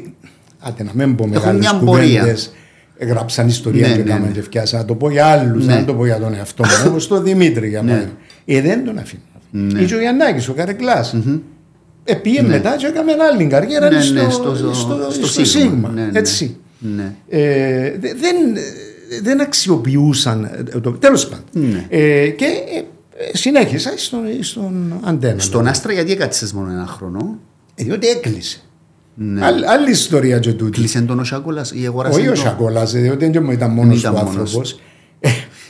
άντε 0.60 0.84
να 0.84 0.92
μην 0.94 1.16
πω 1.16 1.28
μεγάλες 1.28 1.60
μια 1.60 1.76
πορεία. 1.86 2.20
κουβέντες 2.20 2.52
γράψαν 3.00 3.48
ιστορία 3.48 3.88
Ναι, 3.88 3.94
και 3.96 4.02
ναι, 4.04 4.10
έκαναν 4.10 4.28
ναι. 4.28 4.34
και 4.34 4.42
φτιάσαν 4.42 4.80
να 4.80 4.86
το 4.86 4.96
πω 4.96 5.10
για 5.10 5.26
άλλους 5.26 5.66
Ναι. 5.66 5.74
να 5.76 5.86
το 5.86 5.94
πω 5.94 6.06
για 6.06 6.20
τον 6.20 6.34
εαυτό 6.34 6.64
μου 6.66 6.72
όπως 6.90 7.08
τον 7.08 7.24
Δημήτρη 7.24 7.70
για 7.70 7.82
Ναι. 7.82 7.92
μένα 7.92 8.10
ε 8.46 8.62
δεν 8.62 8.86
τον 8.86 8.98
αφήνω 8.98 9.22
Ναι. 9.52 9.80
ή 9.82 9.86
και 9.86 9.96
ο 9.96 10.00
Γιαννάκης 10.00 10.50
ο 10.50 10.54
Καρεκλάς 10.54 11.16
ε, 12.10 12.14
πήγε 12.16 12.42
μετά 12.42 12.76
και 12.78 12.86
έκαμε 12.86 13.12
άλλη 13.32 13.48
καριέρα 13.48 13.90
Ναι, 13.90 14.02
στο, 14.02 14.14
ναι, 14.14 14.30
στο, 14.30 14.56
στο- 14.56 14.74
στο, 14.74 15.08
στο 15.12 15.28
στο 15.28 15.46
Σίγμα. 15.46 15.46
Σίγμα, 15.70 15.90
Ναι, 15.90 16.02
ναι. 16.12 16.20
έτσι 16.20 16.58
Ναι. 16.80 17.14
ε, 17.30 17.98
δε- 18.00 18.14
δεν, 18.14 18.36
δεν 19.24 19.42
αξιοποιούσαν 19.42 20.44
ε, 20.74 20.80
το, 20.80 20.92
τέλος 20.92 21.28
πάντων 21.28 21.44
Ναι. 21.52 21.86
ε, 21.90 22.28
και 22.30 22.46
ε, 22.46 22.78
ε, 22.78 23.38
συνέχισα 23.38 23.92
στον, 23.96 24.20
στον 24.40 24.94
αντένα 25.04 25.40
Στον 25.40 25.68
Άστρα 25.68 25.94
γιατί 25.94 26.12
έκατσες 26.12 26.54
μόνο 26.54 26.72
ένα 26.72 26.86
χρόνο; 26.88 27.40
ε, 27.76 27.84
διότι 27.84 28.08
έκλεισε 28.08 28.60
Ναι. 29.16 29.46
Άλλη, 29.46 29.68
άλλη 29.68 29.90
ιστορία 29.92 30.40
και 30.40 30.54
τούτη. 30.54 30.72
Κλείσε 30.72 31.02
τον 31.02 31.20
ο 31.20 31.24
Σάκολας 31.24 31.72
ή 31.72 31.86
αγόρασες 31.86 32.18
Όχι 32.18 32.28
ο 32.28 32.34
τον; 32.34 32.42
Σακόλας, 32.44 32.92
διότι 32.92 33.30
δεν 33.30 33.52
ήταν 33.52 33.72
μόνος 33.72 34.00
Ήταν 34.00 34.16
του 34.16 34.24
μόνος. 34.26 34.80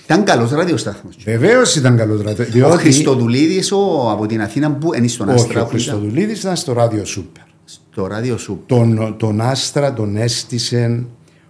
Άνθρωπο. 0.08 0.24
Ήταν 0.24 0.24
καλός 0.24 0.51
ραδιοστάθμος. 0.51 1.16
Βεβαίως 1.24 1.76
ήταν 1.76 1.97
καλός 1.97 2.22
τράτο. 2.22 2.43
Ο 2.43 2.45
Διότι 2.45 2.78
Χριστοδουλίδης 2.78 3.72
ο, 3.72 4.10
από 4.12 4.26
την 4.26 4.41
Αθήνα 4.41 4.72
που 4.72 4.93
είναι 4.93 5.08
στον 5.08 5.28
όχι, 5.30 5.36
Άστρα. 5.36 5.62
ο 5.62 5.66
που 5.66 5.78
ήταν. 5.78 5.80
Χριστοδουλίδης 5.80 6.39
ήταν 6.39 6.55
στο 6.55 6.74
ράδιο 6.74 7.05
Σούπερ. 7.05 7.43
Στο 7.66 8.08
ράδιο 8.08 8.38
σου. 8.38 8.64
Τον, 8.66 9.16
τον 9.18 9.41
Άστρα 9.41 9.93
τον 9.93 10.16
έστησε 10.18 11.05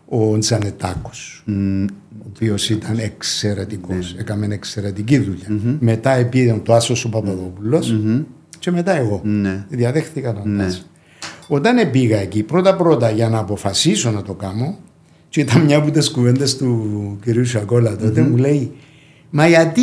ο 0.09 0.37
Τζανετάκος. 0.37 1.43
Ο 1.47 2.25
οποίος 2.35 2.69
ήταν 2.69 2.97
εξαιρετικός. 2.97 4.13
Ναι. 4.13 4.21
Έκαμε 4.21 4.47
εξαιρετική 4.51 5.17
δουλειά. 5.17 5.47
Μετά 5.79 6.11
επήρε 6.11 6.59
το 6.63 6.73
Άσος 6.73 7.05
ο 7.05 7.09
παπαδοπουλο 7.09 7.83
και 8.59 8.71
μετά 8.71 8.97
εγώ. 8.97 9.21
Ναι. 9.23 9.65
Διαδέχτηκα 9.69 10.33
τον 10.33 10.55
Ναι. 10.55 10.63
Άσο. 10.63 10.81
Όταν 11.47 11.91
πήγα 11.91 12.17
εκεί, 12.17 12.43
πρώτα-πρώτα 12.43 13.09
για 13.09 13.29
να 13.29 13.37
αποφασίσω 13.37 14.11
να 14.11 14.21
το 14.21 14.33
κάνω, 14.33 14.77
και 15.29 15.39
ήταν 15.41 15.61
μια 15.61 15.77
από 15.77 15.91
τις 15.91 16.09
κουβέντες 16.11 16.57
του 16.57 17.19
κυρίου 17.23 17.45
Σακόλα 17.45 17.95
τότε, 17.95 18.21
μου 18.21 18.37
λέει, 18.37 18.71
Μα 19.29 19.47
γιατί 19.47 19.81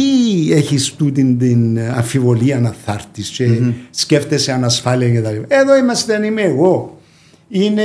έχεις 0.53 0.95
τούτη 0.95 1.35
την 1.39 1.79
αμφιβολία 1.81 2.61
να 2.61 2.75
θα 2.85 2.93
έρθεις 2.93 3.29
και 3.29 3.49
σκέφτεσαι 3.91 4.53
ανασφάλεια 4.53 5.09
και 5.11 5.21
τα 5.21 5.31
λοιπά. 5.31 5.47
Εδώ 5.49 5.77
είμαστε, 5.77 6.13
δεν 6.13 6.23
είμαι 6.23 6.43
εγώ. 6.43 6.99
Είναι, 7.49 7.83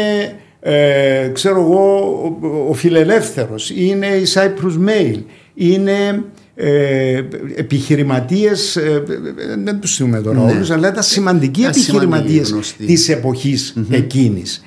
ε, 0.59 1.29
ξέρω 1.33 1.61
εγώ, 1.61 1.99
ο, 2.41 2.69
ο 2.69 2.73
φιλελεύθερος. 2.73 3.69
Είναι 3.75 4.05
η 4.07 4.23
Cyprus 4.33 4.87
Mail. 4.89 5.17
Είναι 5.55 6.23
ε, 6.55 7.21
επιχειρηματίες, 7.55 8.75
ε, 8.75 9.03
ε, 9.49 9.55
δεν 9.63 9.79
τους 9.79 9.95
θυμούμε 9.95 10.21
τώρα 10.21 10.43
Ναι. 10.43 10.51
όλους, 10.51 10.69
αλλά 10.71 10.87
ήταν 10.89 11.03
σημαντικοί 11.03 11.59
Ήταν 11.61 11.73
σημαντικοί, 11.73 12.05
επιχειρηματίες 12.05 12.51
γνωστοί. 12.51 12.85
της 12.85 13.09
εποχής 13.09 13.73
εκείνης. 13.89 14.63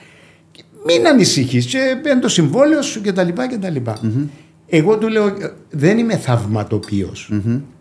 Μην 0.87 1.07
ανησυχείς 1.07 1.67
και 1.67 1.79
παίρνει 2.03 2.21
το 2.21 2.29
συμβόλαιο 2.29 2.83
σου 2.83 3.01
κτλ. 3.01 3.29
κτλ. 3.29 3.77
Εγώ 4.67 4.99
του 4.99 5.09
λέω 5.09 5.33
δεν 5.71 5.99
είμαι 5.99 6.17
θαυματοποιός. 6.17 7.33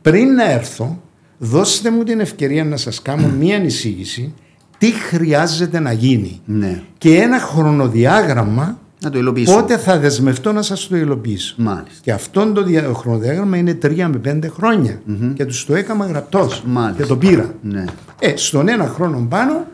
Πριν 0.01 0.33
να 0.33 0.51
έρθω 0.51 1.01
δώστε 1.37 1.91
μου 1.91 2.03
την 2.03 2.19
ευκαιρία 2.19 2.63
να 2.65 2.77
σας 2.77 3.01
κάνω 3.01 3.27
μία 3.39 3.63
εισήγηση 3.63 4.33
τι 4.77 4.91
χρειάζεται 4.91 5.79
να 5.79 5.91
γίνει 5.91 6.41
Ναι. 6.45 6.81
και 6.97 7.15
ένα 7.15 7.39
χρονοδιάγραμμα 7.39 8.79
Να 9.03 9.09
το 9.09 9.17
υλοποιήσω. 9.17 9.53
πότε 9.55 9.77
θα 9.77 9.99
δεσμευτώ 9.99 10.51
να 10.51 10.61
σας 10.61 10.87
το 10.87 10.95
υλοποιήσω. 10.97 11.55
Μάλιστα. 11.57 11.99
Και 12.01 12.11
αυτό 12.11 12.51
το 12.51 12.63
δια- 12.63 12.91
χρονοδιάγραμμα 12.93 13.57
είναι 13.57 13.73
τρία 13.73 14.07
με 14.07 14.17
πέντε 14.17 14.47
χρόνια. 14.47 15.01
Και 15.33 15.45
τους 15.45 15.65
το 15.65 15.75
έκανα 15.75 16.05
γραπτός 16.05 16.63
Μάλιστα. 16.65 17.01
και 17.01 17.07
το 17.07 17.17
πήρα. 17.17 17.53
Ναι. 17.61 17.85
Ε, 18.19 18.33
στον 18.35 18.67
ένα 18.67 18.87
χρόνο 18.87 19.25
πάνω, 19.29 19.65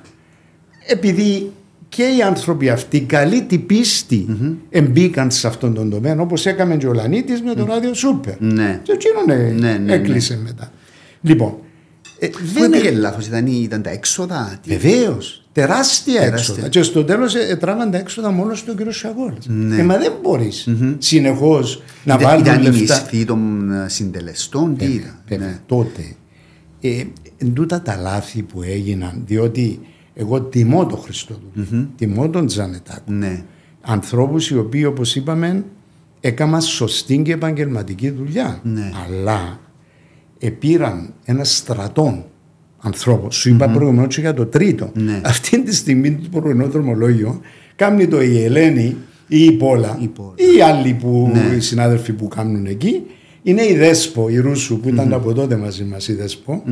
επειδή 0.87 1.51
και 1.97 2.03
οι 2.17 2.21
άνθρωποι 2.21 2.69
αυτοί 2.69 3.01
καλή 3.01 3.43
την 3.43 3.65
πίστη 3.65 4.25
εμπήκαν 4.69 5.31
σε 5.31 5.47
αυτόν 5.47 5.73
τον 5.73 5.89
τομέα, 5.89 6.19
όπως 6.19 6.45
έκαμε 6.45 6.75
και 6.77 6.87
ο 6.87 6.93
Λανίτης 6.93 7.41
με 7.41 7.53
το 7.53 7.65
ράδιο 7.65 7.93
Σούπερ. 7.93 8.35
Ναι. 8.41 8.79
Και 8.83 8.91
εκείνον 8.91 9.29
ε, 9.41 9.51
Ναι, 9.51 9.77
ναι, 9.77 9.93
έκλεισε 9.93 10.39
μετά. 10.43 10.71
Λοιπόν, 11.21 11.57
ε, 12.19 12.27
Πού 12.27 12.37
δεν 12.53 12.69
πήγε 12.69 12.91
λάθος, 12.91 13.27
ήταν, 13.27 13.45
ήταν 13.47 13.81
τα 13.81 13.89
έξοδα. 13.89 14.59
τι- 14.63 14.69
Βεβαίως. 14.77 15.45
Τεράστια, 15.51 16.13
Τεράστια. 16.19 16.53
έξοδα. 16.53 16.67
Και 16.69 16.81
στο 16.81 17.03
τέλος 17.03 17.35
ε, 17.35 17.55
τράβαν 17.59 17.91
τα 17.91 17.97
έξοδα 17.97 18.31
μόνο 18.31 18.55
στον 18.55 18.77
κύριο 18.77 18.91
Σαγόλα. 18.91 19.37
Ναι. 19.45 19.77
Ε, 19.79 19.83
μα 19.83 19.97
δεν 19.97 20.11
μπορείς 20.21 20.67
συνεχώς 20.97 21.81
να 22.03 22.13
Ήταν, 22.13 22.27
βάλει 22.29 22.41
ήταν 22.41 22.59
η 22.59 22.63
λεφτά. 22.63 22.79
μισθή 22.79 23.25
των 23.25 23.71
ε, 23.71 23.89
συντελεστών, 23.89 24.77
τι 24.77 24.85
ήταν. 24.85 25.19
Βέβαια, 25.27 25.47
Ναι. 25.47 25.59
τότε. 25.65 26.15
Ε, 26.81 27.03
εν 27.37 27.53
τούτα 27.53 27.81
τα 27.81 27.95
λάθη 27.95 28.41
που 28.41 28.61
έγιναν, 28.61 29.21
διότι 29.25 29.79
εγώ 30.19 30.41
τιμώ 30.41 30.85
τον 30.85 30.99
χριστοδουλη 30.99 31.87
τιμώ 31.95 32.29
τον 32.29 32.45
Τζανετάκο. 32.47 33.11
Ναι. 33.11 33.43
Ανθρώπους 33.81 34.49
οι 34.49 34.57
οποίοι 34.57 34.83
όπως 34.87 35.15
είπαμε 35.15 35.63
έκαναν 36.19 36.61
σωστή 36.61 37.17
και 37.17 37.31
επαγγελματική 37.31 38.09
δουλειά. 38.09 38.59
Ναι. 38.63 38.91
Αλλά 39.05 39.59
επήραν 40.39 41.13
ένα 41.25 41.43
στρατό 41.43 42.25
ανθρώπων. 42.79 43.31
Σου 43.31 43.49
είπα 43.49 43.69
προηγουμένως 43.69 44.15
και 44.15 44.21
για 44.21 44.33
το 44.33 44.45
τρίτο. 44.45 44.91
Ναι. 44.93 45.21
Αυτή 45.23 45.63
τη 45.63 45.75
στιγμή 45.75 46.15
το 46.31 46.39
πρωινό 46.41 46.67
δρομολόγιο 46.67 47.41
κάνει 47.75 48.07
το 48.07 48.21
η 48.21 48.43
Ελένη 48.43 48.95
ή 49.27 49.43
η 49.43 49.51
Πόλα 49.51 49.97
Η 50.01 50.07
Πόλα. 50.07 50.33
ή 50.35 50.57
οι 50.57 50.61
άλλοι 50.61 50.93
που, 50.93 51.29
Ναι. 51.33 51.55
οι 51.55 51.59
συνάδελφοι 51.59 52.13
που 52.13 52.27
κάνουν 52.27 52.65
εκεί 52.65 53.01
είναι 53.43 53.61
η 53.63 53.75
Δέσπο, 53.77 54.29
η 54.29 54.37
Ρούσου 54.37 54.79
που 54.79 54.89
ήταν 54.89 55.13
από 55.13 55.33
τότε 55.33 55.55
μαζί 55.55 55.83
μας 55.83 56.07
η 56.07 56.13
δεσπο 56.13 56.63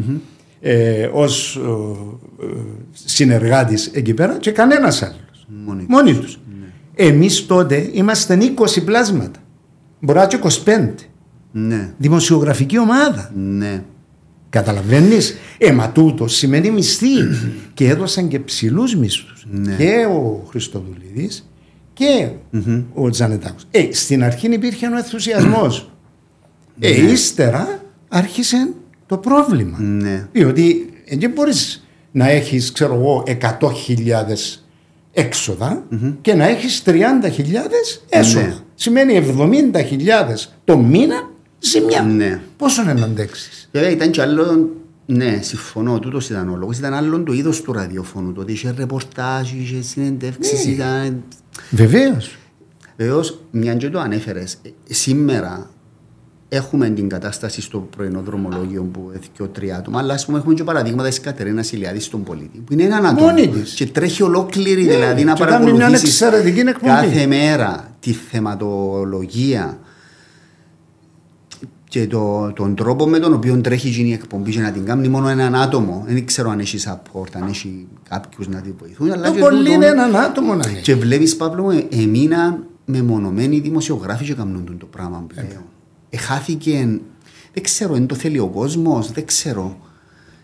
ε, 0.59 1.09
ως 1.13 1.55
ε, 1.55 1.59
ε, 2.45 2.47
συνεργάτης 2.91 3.87
εκεί 3.93 4.13
πέρα 4.13 4.37
και 4.37 4.51
κανένας 4.51 5.01
άλλος. 5.01 5.47
Μόνοι 5.65 5.79
τους. 5.79 5.87
Μόνοι 5.89 6.13
τους. 6.13 6.39
Εμείς 6.95 7.45
τότε 7.45 7.89
ήμασταν 7.93 8.39
20 8.41 8.83
πλάσματα. 8.85 9.39
Μπορεί 9.99 10.17
να 10.17 10.23
είναι 10.23 10.41
και 10.41 10.61
25. 10.65 10.89
Ναι. 11.51 11.93
Δημοσιογραφική 11.97 12.79
ομάδα. 12.79 13.31
Ναι. 13.35 13.83
Καταλαβαίνεις; 14.49 15.35
Ε, 15.57 15.71
μα 15.71 15.89
τούτο 15.91 16.27
σημαίνει 16.27 16.71
μισθή. 16.71 17.07
και 17.73 17.87
έδωσαν 17.87 18.27
και 18.27 18.39
ψηλούς 18.39 18.95
μισθούς. 18.95 19.47
Ναι. 19.51 19.75
Και 19.75 20.05
ο 20.09 20.45
Χριστοδουλίδης 20.49 21.49
και 21.93 22.29
ο 22.93 23.09
Τζανετάκος. 23.09 23.65
Ε, 23.71 23.87
στην 23.91 24.23
αρχή 24.23 24.47
υπήρχε 24.47 24.87
ο 24.87 24.95
ενθουσιασμός. 24.95 25.89
Ε, 26.79 27.01
Ναι. 27.01 27.11
ύστερα 27.11 27.79
άρχισε 28.07 28.73
το 29.07 29.17
πρόβλημα. 29.17 29.79
Ναι. 29.79 30.27
Διότι 30.31 30.89
ε, 31.05 31.17
δεν 31.17 31.31
μπορείς 31.31 31.87
να 32.11 32.29
έχεις, 32.29 32.71
ξέρω 32.71 32.93
εγώ, 32.93 33.23
100.000 33.27 33.69
εξοδα 35.11 35.83
και 36.21 36.33
να 36.33 36.47
έχεις 36.47 36.83
30.000 36.85 36.93
έσοδα. 38.09 38.45
Ναι. 38.45 38.55
Σημαίνει 38.75 39.35
70.000 39.71 39.71
το 40.63 40.77
μήνα 40.77 41.29
ζημιά. 41.59 42.01
Ναι. 42.01 42.41
Πόσο 42.57 42.83
να 42.83 42.91
αντέξεις; 42.91 43.69
Βέβαια 43.71 43.89
ήταν 43.89 44.11
και 44.11 44.21
άλλο, 44.21 44.69
ναι, 45.05 45.39
συμφωνώ, 45.41 45.99
τούτος 45.99 46.29
ήταν 46.29 46.49
ο 46.49 46.55
λόγος, 46.55 46.77
ήταν 46.77 46.93
άλλο 46.93 47.23
το 47.23 47.33
είδος 47.33 47.61
του 47.61 47.73
ραδιοφώνου, 47.73 48.33
τότε 48.33 48.51
είχε 48.51 48.73
ρεπορτάζ, 48.77 49.51
είχε 49.51 49.81
συνεντεύξεις, 49.81 50.65
Ναι. 50.65 50.71
ήταν... 50.71 51.23
Βεβαίως. 51.71 52.37
Βεβαίως, 52.97 53.39
μια 53.51 53.75
και 53.75 53.89
το 53.89 53.99
ανέφερες, 53.99 54.57
ε, 54.63 54.69
σήμερα 54.93 55.69
έχουμε 56.49 56.89
την 56.89 57.09
κατάσταση 57.09 57.61
στο 57.61 57.79
πρωινό 57.95 58.21
δρομολόγιο 58.21 58.83
που 58.83 59.11
έθηκε 59.15 59.41
ο 59.43 59.47
τρία 59.47 59.77
άτομα, 59.77 59.99
αλλά 59.99 60.13
ας 60.13 60.25
πούμε 60.25 60.37
έχουμε 60.37 60.53
και 60.53 60.63
παραδείγματα 60.63 61.09
της 61.09 61.19
Κατερίνας 61.19 61.71
Ηλιάδης 61.71 62.05
στον 62.05 62.23
πολίτη, 62.23 62.57
που 62.59 62.73
είναι 62.73 62.83
έναν 62.83 63.05
άτομο 63.05 63.27
Μόνη 63.27 63.47
της. 63.47 63.73
και 63.73 63.85
τρέχει 63.85 64.23
ολόκληρη, 64.23 64.83
Ναι, 64.83 64.91
δηλαδή 64.93 65.23
να 65.23 65.33
και 65.33 65.43
κάνει 65.43 65.63
μια 65.63 65.73
παρακολουθήσεις 65.73 66.21
εξαιρετική 66.21 66.59
εκπομπή. 66.59 66.85
κάθε 66.93 67.25
μέρα 67.25 67.95
τη 67.99 68.11
θεματολογία 68.11 69.77
και 71.89 72.07
το, 72.07 72.51
τον 72.55 72.75
τρόπο 72.75 73.07
με 73.07 73.19
τον 73.19 73.33
οποίο 73.33 73.61
τρέχει 73.61 73.89
γίνει 73.89 74.09
η 74.09 74.13
εκπομπή 74.13 74.51
και 74.51 74.59
να 74.59 74.71
την 74.71 74.85
κάνει 74.85 75.07
μόνο 75.07 75.27
έναν 75.27 75.55
άτομο. 75.55 76.03
Δεν 76.07 76.25
ξέρω 76.25 76.49
αν 76.49 76.59
έχεις 76.59 76.87
support, 76.87 77.27
αν 77.33 77.47
έχει 77.47 77.87
κάποιους 78.09 78.47
να 78.47 78.61
τη 78.61 78.73
βοηθούν. 78.79 79.11
Αλλά 79.11 79.27
Το 79.27 79.33
και 79.33 79.39
πολύ 79.39 79.57
τούτον- 79.57 79.73
είναι 79.73 79.85
έναν 79.85 80.15
άτομο 80.15 80.53
να 80.55 80.69
είναι. 80.69 80.79
και 80.79 80.95
βλέπεις 80.95 81.35
Παύλο 81.35 81.63
μου, 81.63 81.87
εμείναν 81.91 82.63
μεμονωμένοι 82.85 83.59
δημοσιογράφοι 83.59 84.25
και 84.25 84.33
κάνουν 84.33 84.75
το 84.79 84.85
πράγμα 84.85 85.25
πλέον. 85.33 85.47
Εχάθηκε, 86.09 86.99
δεν 87.53 87.63
ξέρω, 87.63 87.95
είναι 87.95 88.05
το 88.05 88.15
θέλει 88.15 88.39
ο 88.39 88.47
κόσμος, 88.47 89.11
δεν 89.11 89.25
ξέρω. 89.25 89.77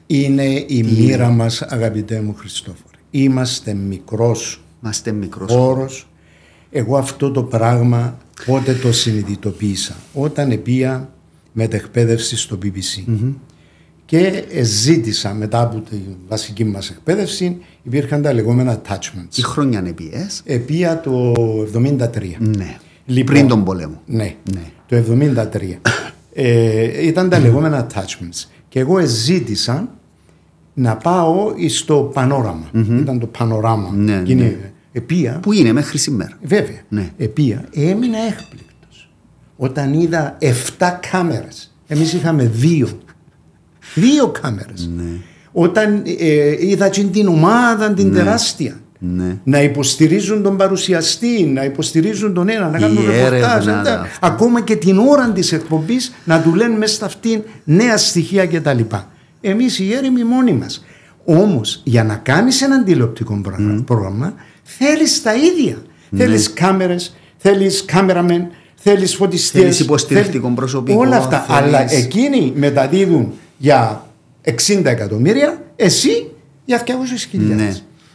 Είναι 0.07 0.65
η 0.67 0.83
μοίρα 0.83 1.29
μας, 1.29 1.61
αγαπητέ 1.61 2.21
μου 2.21 2.33
Χριστόφορε. 2.33 2.97
Είμαστε 3.11 3.73
μικρός 3.73 4.61
Είμαστε 4.83 5.11
μικρός 5.11 5.51
χώρος. 5.51 6.07
Εγώ 6.71 6.97
αυτό 6.97 7.31
το 7.31 7.43
πράγμα 7.43 8.17
πότε 8.45 8.73
το 8.73 8.91
συνειδητοποίησα. 8.91 9.95
Όταν 10.13 10.51
επία 10.51 11.13
μετεκπαίδευση 11.51 12.37
στο 12.37 12.57
BBC. 12.63 13.03
Και 14.05 14.43
ζήτησα 14.61 15.33
μετά 15.33 15.61
από 15.61 15.79
τη 15.79 15.95
βασική 16.27 16.63
μας 16.63 16.89
εκπαίδευση 16.89 17.57
υπήρχαν 17.83 18.21
τα 18.21 18.33
λεγόμενα 18.33 18.81
attachments. 18.81 19.27
Τι 19.35 19.43
χρόνια 19.43 19.83
επίες; 19.85 20.41
Επία 20.45 21.01
το 21.01 21.33
73. 21.73 22.37
Ναι. 22.39 22.77
Λοιπόν, 23.05 23.35
Πριν 23.35 23.47
τον 23.47 23.63
πολέμο. 23.63 24.01
Ναι. 24.05 24.35
ναι. 24.53 24.71
Το 24.91 24.97
73. 24.97 25.79
ε, 26.33 27.05
ήταν 27.07 27.29
τα 27.29 27.39
λεγόμενα 27.39 27.87
attachments. 27.87 28.45
Και 28.67 28.79
εγώ 28.79 29.05
ζήτησα 29.05 29.89
να 30.73 30.97
πάω 30.97 31.53
στο 31.69 32.11
πανόραμα. 32.13 32.69
Ήταν 32.73 33.19
το 33.19 33.27
πανοράμα. 33.27 33.91
Ναι, 33.95 34.19
ναι. 34.19 34.55
Επία, 34.91 35.39
Που 35.41 35.51
είναι 35.51 35.71
μέχρι 35.71 35.97
σήμερα. 35.97 36.37
Βέβαια. 36.43 36.81
Ναι. 36.89 37.09
Επία, 37.17 37.65
έμεινα 37.73 38.17
έκπληκτος. 38.17 39.09
Όταν 39.57 39.93
είδα 39.93 40.37
7 40.39 40.99
κάμερες. 41.11 41.75
Εμείς 41.87 42.13
είχαμε 42.13 42.43
δύο. 42.43 42.87
Δύο 43.95 44.27
κάμερες. 44.27 44.89
Ναι. 44.95 45.11
Όταν 45.51 46.03
ε, 46.19 46.67
είδα 46.67 46.89
την 46.89 47.27
ομάδα 47.27 47.93
την 47.93 48.13
τεράστια. 48.13 48.79
Ναι. 49.03 49.37
Να 49.43 49.61
υποστηρίζουν 49.61 50.43
τον 50.43 50.57
παρουσιαστή, 50.57 51.43
να 51.43 51.63
υποστηρίζουν 51.63 52.33
τον 52.33 52.49
ένα, 52.49 52.69
να 52.69 52.77
Η 52.77 52.81
κάνουν 52.81 52.97
έρευνα, 53.09 53.29
ρεπορτάζ. 53.29 53.65
ναι, 53.65 53.71
ναι. 53.71 53.79
αυτό. 53.79 54.07
Ακόμα 54.27 54.61
και 54.61 54.75
την 54.75 54.97
ώρα 54.97 55.31
της 55.31 55.51
εκπομπής 55.51 56.13
να 56.25 56.41
του 56.41 56.53
λένε 56.55 56.77
μέσα 56.77 56.93
στα 56.93 57.05
αυτήν 57.05 57.41
νέα 57.63 57.97
στοιχεία 57.97 58.45
κτλ. 58.47 58.79
Εμείς 59.41 59.79
οι 59.79 59.93
έρημοι 59.93 60.23
μόνοι 60.23 60.53
μας. 60.53 60.85
Όμως 61.25 61.81
για 61.83 62.03
να 62.03 62.15
κάνεις 62.15 62.61
ένα 62.61 62.83
τηλεοπτικό 62.83 63.39
πρόγραμμα, 63.43 63.83
πρόγραμμα 63.85 64.33
θέλεις 64.63 65.21
τα 65.21 65.33
ίδια. 65.35 65.77
Ναι. 66.09 66.23
Θέλεις 66.23 66.53
κάμερες, 66.53 67.15
θέλεις 67.37 67.85
cameramen, 67.85 68.47
θέλεις 68.75 69.15
φωτιστές. 69.15 69.61
Θέλεις 69.61 69.79
υποστηρικτικό 69.79 70.49
προσωπικό, 70.49 70.99
Όλα 70.99 71.17
αυτά. 71.17 71.39
θέλεις- 71.39 71.61
Αλλά 71.63 71.91
εκείνοι 71.91 72.53
μεταδίδουν 72.55 73.31
για 73.57 74.05
60 74.41 74.89
εκατομμύρια, 74.89 75.61
εσύ 75.75 76.29
για 76.65 76.77
200.000. 76.77 77.55
Ναι. 77.55 77.73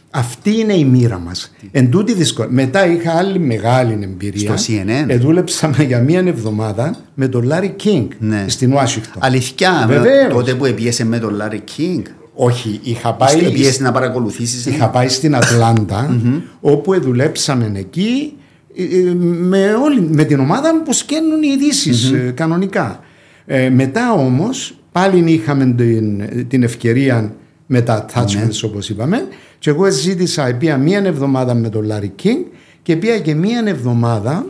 Αυτή 0.09 0.59
είναι 0.59 0.73
η 0.73 0.83
μοίρα 0.85 1.19
μας. 1.19 1.53
Εν 1.71 1.89
τούτη 1.89 2.13
δυσκολία. 2.13 2.51
Μετά 2.51 2.87
είχα 2.87 3.11
άλλη 3.11 3.39
μεγάλη 3.39 3.99
εμπειρία. 4.03 4.57
Στο 4.57 4.73
CNN. 4.73 5.05
Ε, 5.09 5.17
δούλεψαμε 5.17 5.83
για 5.83 5.99
μία 5.99 6.19
εβδομάδα 6.19 6.95
με 7.13 7.27
τον 7.27 7.43
Λάρι 7.43 7.69
Κίνγκ 7.69 8.09
Ναι. 8.19 8.45
στην 8.47 8.73
Ουάσιγκτον. 8.73 9.21
Αλήθεια, 9.25 9.85
Βεβαίως. 9.87 10.33
τότε 10.33 10.53
που 10.53 10.65
επήες 10.65 11.05
με 11.05 11.19
τον 11.19 11.33
Λάρι 11.35 11.59
Κίνγκ. 11.59 12.05
Όχι, 12.33 12.79
είχα 12.83 13.13
πάει, 13.13 13.45
Επήες 13.45 13.83
να 13.83 13.91
παρακολουθήσεις. 13.91 14.65
είχα 14.65 14.89
πάει 14.89 15.07
στην 15.07 15.35
Ατλάντα 15.35 16.21
όπου 16.73 17.01
δουλέψαμε 17.01 17.71
εκεί 17.75 18.33
ε, 18.75 18.83
ε, 18.83 19.13
με, 19.23 19.73
όλη, 19.73 20.01
με 20.01 20.23
την 20.23 20.39
ομάδα 20.39 20.81
που 20.85 20.93
βκαίνουν 20.93 21.43
οι 21.43 21.47
ειδήσεις 21.55 22.11
ε, 22.11 22.31
κανονικά. 22.35 22.99
Ε, 23.45 23.69
μετά 23.69 24.11
όμως 24.13 24.77
πάλι 24.91 25.31
είχαμε 25.31 25.65
την, 25.77 26.23
την 26.47 26.63
ευκαιρία 26.63 27.33
με 27.65 27.81
τα 27.81 28.05
attachments 28.05 28.59
όπως 28.63 28.89
είπαμε 28.89 29.27
και 29.59 29.69
εγώ 29.69 29.91
ζήτησα 29.91 30.55
πήγα 30.59 30.77
μία 30.77 31.01
εβδομάδα 31.05 31.53
με 31.53 31.69
τον 31.69 31.83
Λάρι 31.85 32.11
Κίνγκ 32.15 32.43
και 32.83 32.95
πήγα 32.95 33.19
και 33.19 33.35
μία 33.35 33.63
εβδομάδα 33.65 34.45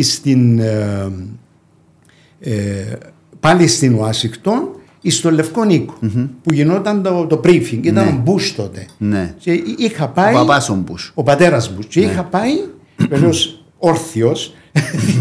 στην, 0.00 0.58
ε, 0.58 1.10
ε, 2.40 2.96
πάλι 3.40 3.66
στην 3.66 3.94
Ουάσιγκτον 3.94 4.68
στο 5.10 5.30
Λευκό 5.30 5.64
Νίκο, 5.64 5.94
που 6.42 6.52
γινόταν 6.52 7.02
το, 7.02 7.26
το 7.26 7.40
briefing, 7.44 7.78
ήταν 7.82 8.04
Ναι. 8.04 8.10
ο 8.10 8.20
Μπούς 8.24 8.54
τότε. 8.54 8.86
Ναι. 8.98 9.34
Και 9.38 9.52
είχα 9.78 10.08
πάει. 10.08 10.34
Ο 10.34 10.38
παπάς 10.38 10.68
ο 10.68 10.74
Μπούς. 10.74 11.12
Ο 11.14 11.22
πατέρας 11.22 11.74
Μπούς. 11.74 11.86
Και 11.86 12.00
είχα 12.00 12.24
πάει 12.24 12.52
βεβαίως 13.08 13.64
όρθιος, 13.78 14.54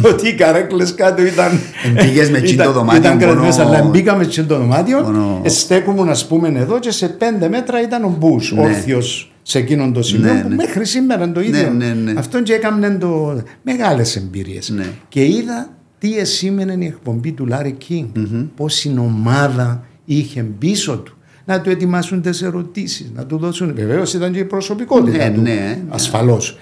διότι 0.02 0.28
οι 0.28 0.34
καρέκλες 0.34 0.96
κάτω 0.96 1.26
ήταν. 1.26 1.60
Εμπήγες 1.98 2.30
με 2.30 2.40
τσιν 2.42 2.58
το 2.58 2.64
ήταν- 2.64 2.74
δωμάτιο, 2.76 3.00
Ήταν 3.00 3.12
μόνο- 3.12 3.26
κρατημένες, 3.26 3.60
αλλά 3.60 3.82
μπήκαμε 3.90 4.24
σε 4.30 4.44
το 4.44 4.58
δωμάτιο. 4.58 5.02
Μόνο- 5.02 5.42
Στέκομουν, 5.46 6.10
ας 6.10 6.28
πούμε, 6.28 6.48
εδώ 6.60 6.80
και 6.80 6.92
σε 6.92 7.08
πέντε 7.08 7.50
μέτρα 7.50 7.82
ήταν 7.82 8.04
ο 8.04 8.16
Μπούς, 8.20 8.52
Ναι. 8.52 8.62
όρθιος 8.62 9.32
σε 9.42 9.58
εκείνον 9.60 9.94
το 9.94 10.02
σημείο 10.02 10.34
Ναι, 10.34 10.42
που 10.42 10.50
ναι. 10.50 10.56
μέχρι 10.56 10.86
σήμερα 10.86 11.24
είναι 11.24 11.34
το 11.34 11.42
ίδιο. 11.42 11.70
ναι, 11.70 11.86
ναι. 12.04 12.14
Αυτόν 12.18 12.44
και 12.44 12.54
έκαμε 12.54 12.98
το... 13.00 13.42
μεγάλες 13.62 14.16
εμπειρίες. 14.16 14.70
Ναι. 14.70 14.86
Και 15.10 15.26
είδα 15.26 15.70
τι 15.98 16.18
εσήμενε 16.18 16.76
η 16.80 16.86
εκπομπή 16.86 17.32
του 17.32 17.46
Λάρι 17.46 17.72
Κίνγκ. 17.72 18.08
Πώς 18.56 18.84
η 18.86 18.94
ομάδα 19.00 19.84
είχε 20.06 20.46
πίσω 20.60 20.98
του. 20.98 21.18
Να 21.48 21.62
του 21.62 21.70
ετοιμάσουν 21.70 22.22
τι 22.22 22.30
ερωτήσεις, 22.46 23.12
να 23.16 23.26
του 23.26 23.38
δώσουν. 23.38 23.74
Βεβαίως 23.76 24.14
ήταν 24.14 24.32
και 24.32 24.40
η 24.40 24.44
προσωπικότητα 24.44 25.18
Ναι, 25.30 25.36
του. 25.36 25.42
ναι, 25.42 25.50
ναι. 25.50 25.78
Ασφαλώς. 25.90 26.58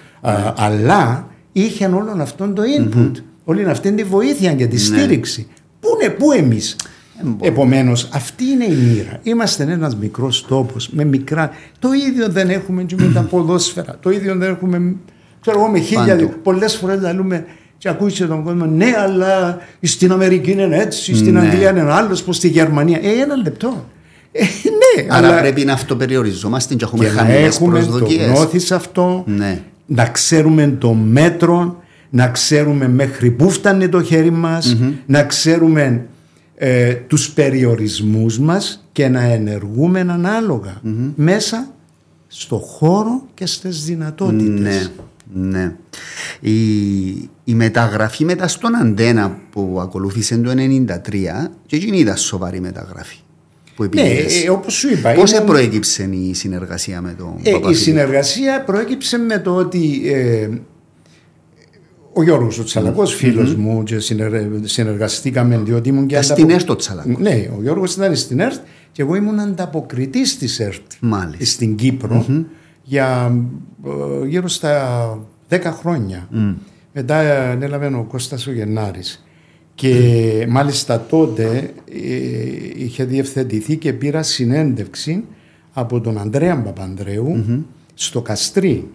Αλλά 0.55 1.27
είχε 1.53 1.85
όλον 1.85 2.21
αυτόν 2.21 2.53
το 2.55 2.61
input. 2.79 3.11
Όλη 3.43 3.65
αυτή 3.65 3.91
τη 3.91 4.03
βοήθεια 4.03 4.53
και 4.53 4.67
τη 4.67 4.79
στήριξη. 4.79 5.47
Πού 5.79 5.87
είναι, 6.01 6.09
πού 6.13 6.31
εμεί. 6.31 6.59
Επομένως, 7.41 8.09
αυτή 8.13 8.43
είναι 8.45 8.63
η 8.65 8.75
μοίρα. 8.75 9.19
Είμαστε 9.23 9.63
ένας 9.63 9.95
μικρός 9.95 10.45
τόπος 10.47 10.89
με 10.89 11.03
μικρά. 11.03 11.51
Το 11.79 11.89
ίδιο 12.09 12.29
δεν 12.29 12.49
έχουμε 12.49 12.83
και 12.83 12.95
με 12.99 13.11
τα 13.13 13.21
ποδόσφαιρα. 13.21 13.97
Το 14.01 14.09
ίδιο 14.09 14.35
δεν 14.35 14.49
έχουμε. 14.49 14.95
Ξέρω 15.41 15.59
εγώ 15.59 15.67
με 15.67 15.79
χίλια. 15.79 16.15
Παντού. 16.15 16.33
Πολλές 16.43 16.75
φορές 16.75 17.01
λέμε 17.01 17.45
και 17.77 17.89
ακούσει 17.89 18.25
τον 18.27 18.43
κόσμο, 18.43 18.65
ναι, 18.65 18.93
αλλά 18.97 19.57
στην 19.81 20.11
Αμερική 20.11 20.51
είναι 20.51 20.77
έτσι, 20.77 21.15
στην 21.15 21.33
Ναι. 21.33 21.39
Αγγλία 21.39 21.69
είναι 21.69 21.91
άλλος, 21.93 22.23
πως 22.23 22.35
στη 22.35 22.47
Γερμανία. 22.47 22.99
Ε, 23.01 23.21
ένα 23.21 23.35
λεπτό. 23.35 23.85
Ε, 24.31 24.43
ναι, 24.43 25.13
Άρα 25.13 25.27
αλλά 25.27 25.39
πρέπει 25.39 25.65
να 25.65 25.73
αυτοπεριοριζόμαστε 25.73 26.75
και 26.75 26.83
έχουμε 26.83 27.05
και 27.05 27.11
να 27.11 27.17
χαμηλές 27.17 27.55
έχουμε 27.55 27.79
το 27.79 27.85
προσδοκίες. 27.85 28.25
γνώθι 28.27 28.59
σε 28.59 28.75
αυτό, 28.75 29.23
Ναι. 29.27 29.61
Να 29.85 30.05
ξέρουμε 30.05 30.75
το 30.79 30.93
μέτρο, 30.93 31.83
να 32.09 32.27
ξέρουμε 32.27 32.87
μέχρι 32.87 33.31
πού 33.31 33.49
φτάνει 33.49 33.89
το 33.89 34.03
χέρι 34.03 34.31
μας, 34.31 34.77
να 35.05 35.23
ξέρουμε 35.23 36.05
ε, 36.55 36.93
τους 36.93 37.31
περιορισμούς 37.31 38.39
μας 38.39 38.87
και 38.91 39.07
να 39.07 39.21
ενεργούμε 39.21 39.99
ανάλογα 39.99 40.81
μέσα 41.15 41.67
στο 42.27 42.57
χώρο 42.57 43.27
και 43.33 43.45
στις 43.45 43.83
δυνατότητες. 43.83 44.91
Ναι, 45.33 45.49
ναι. 45.49 45.75
Η, 46.39 47.11
η 47.43 47.53
μεταγραφή 47.53 48.25
μετά 48.25 48.47
στον 48.47 48.75
Αντένα 48.75 49.37
που 49.51 49.77
ακολούθησε 49.81 50.37
το 50.37 50.51
1993 50.51 50.57
και 51.65 51.75
εκείνη 51.75 51.99
ήταν 51.99 52.17
σοβαρή 52.17 52.59
μεταγραφή. 52.59 53.17
Που 53.75 53.83
Ναι, 53.83 54.01
επήγες. 54.01 54.43
ε, 54.45 54.49
όπως 54.49 54.73
σου 54.73 54.89
είπα, 54.89 55.11
Πώς 55.13 55.31
είναι- 55.31 55.41
προέκυψε 55.41 56.09
η 56.11 56.33
συνεργασία 56.33 57.01
με 57.01 57.15
τον 57.17 57.27
Ε, 57.27 57.49
η 57.49 57.51
Παπαφιλίππου; 57.51 57.73
συνεργασία 57.73 58.63
προέκυψε 58.63 59.17
με 59.17 59.39
το 59.39 59.55
ότι 59.55 60.01
ε, 60.13 60.49
ο 62.13 62.23
Γιώργος 62.23 62.59
ο 62.59 62.63
Τσαλακός 62.63 63.15
φίλος 63.15 63.55
μου 63.55 63.83
και 63.83 63.99
συνεργα- 63.99 64.49
συνεργαστήκαμε 64.63 65.57
διότι 65.57 65.89
ήμουν 65.89 66.07
και 66.07 66.15
Ήταν 66.15 66.25
ανταπο- 66.25 66.43
στην 66.43 66.55
ΕΡΤ 66.55 66.69
ο 66.69 66.75
Τσαλακός. 66.75 67.17
Ναι, 67.19 67.49
ο 67.57 67.61
Γιώργος 67.61 67.95
ήταν 67.95 68.15
στην 68.15 68.39
ΕΡΤ 68.39 68.61
και 68.91 69.01
εγώ 69.01 69.15
ήμουν 69.15 69.39
ανταποκριτής 69.39 70.37
της 70.37 70.59
ΕΡΤ 70.59 70.81
Μάλιστα. 70.99 71.45
στην 71.45 71.75
κυπρο 71.75 72.25
για 72.83 73.35
ε, 74.23 74.27
γύρω 74.27 74.47
στα 74.47 75.19
10 75.49 75.59
χρόνια. 75.79 76.27
Μετά 76.93 77.49
ανέλαβε 77.51 77.85
ο 77.85 78.05
Κώστας 78.09 78.47
ο 78.47 78.51
Γενάρης. 78.51 79.25
Και 79.83 80.45
μάλιστα 80.49 81.05
τότε 81.09 81.73
ε, 81.91 82.83
είχε 82.83 83.03
διευθετηθεί 83.03 83.77
και 83.77 83.93
πήρα 83.93 84.23
συνέντευξη 84.23 85.23
από 85.73 86.01
τον 86.01 86.17
Ανδρέα 86.17 86.61
Παπανδρέου 86.61 87.63
στο 87.93 88.21
Καστρί. 88.21 88.87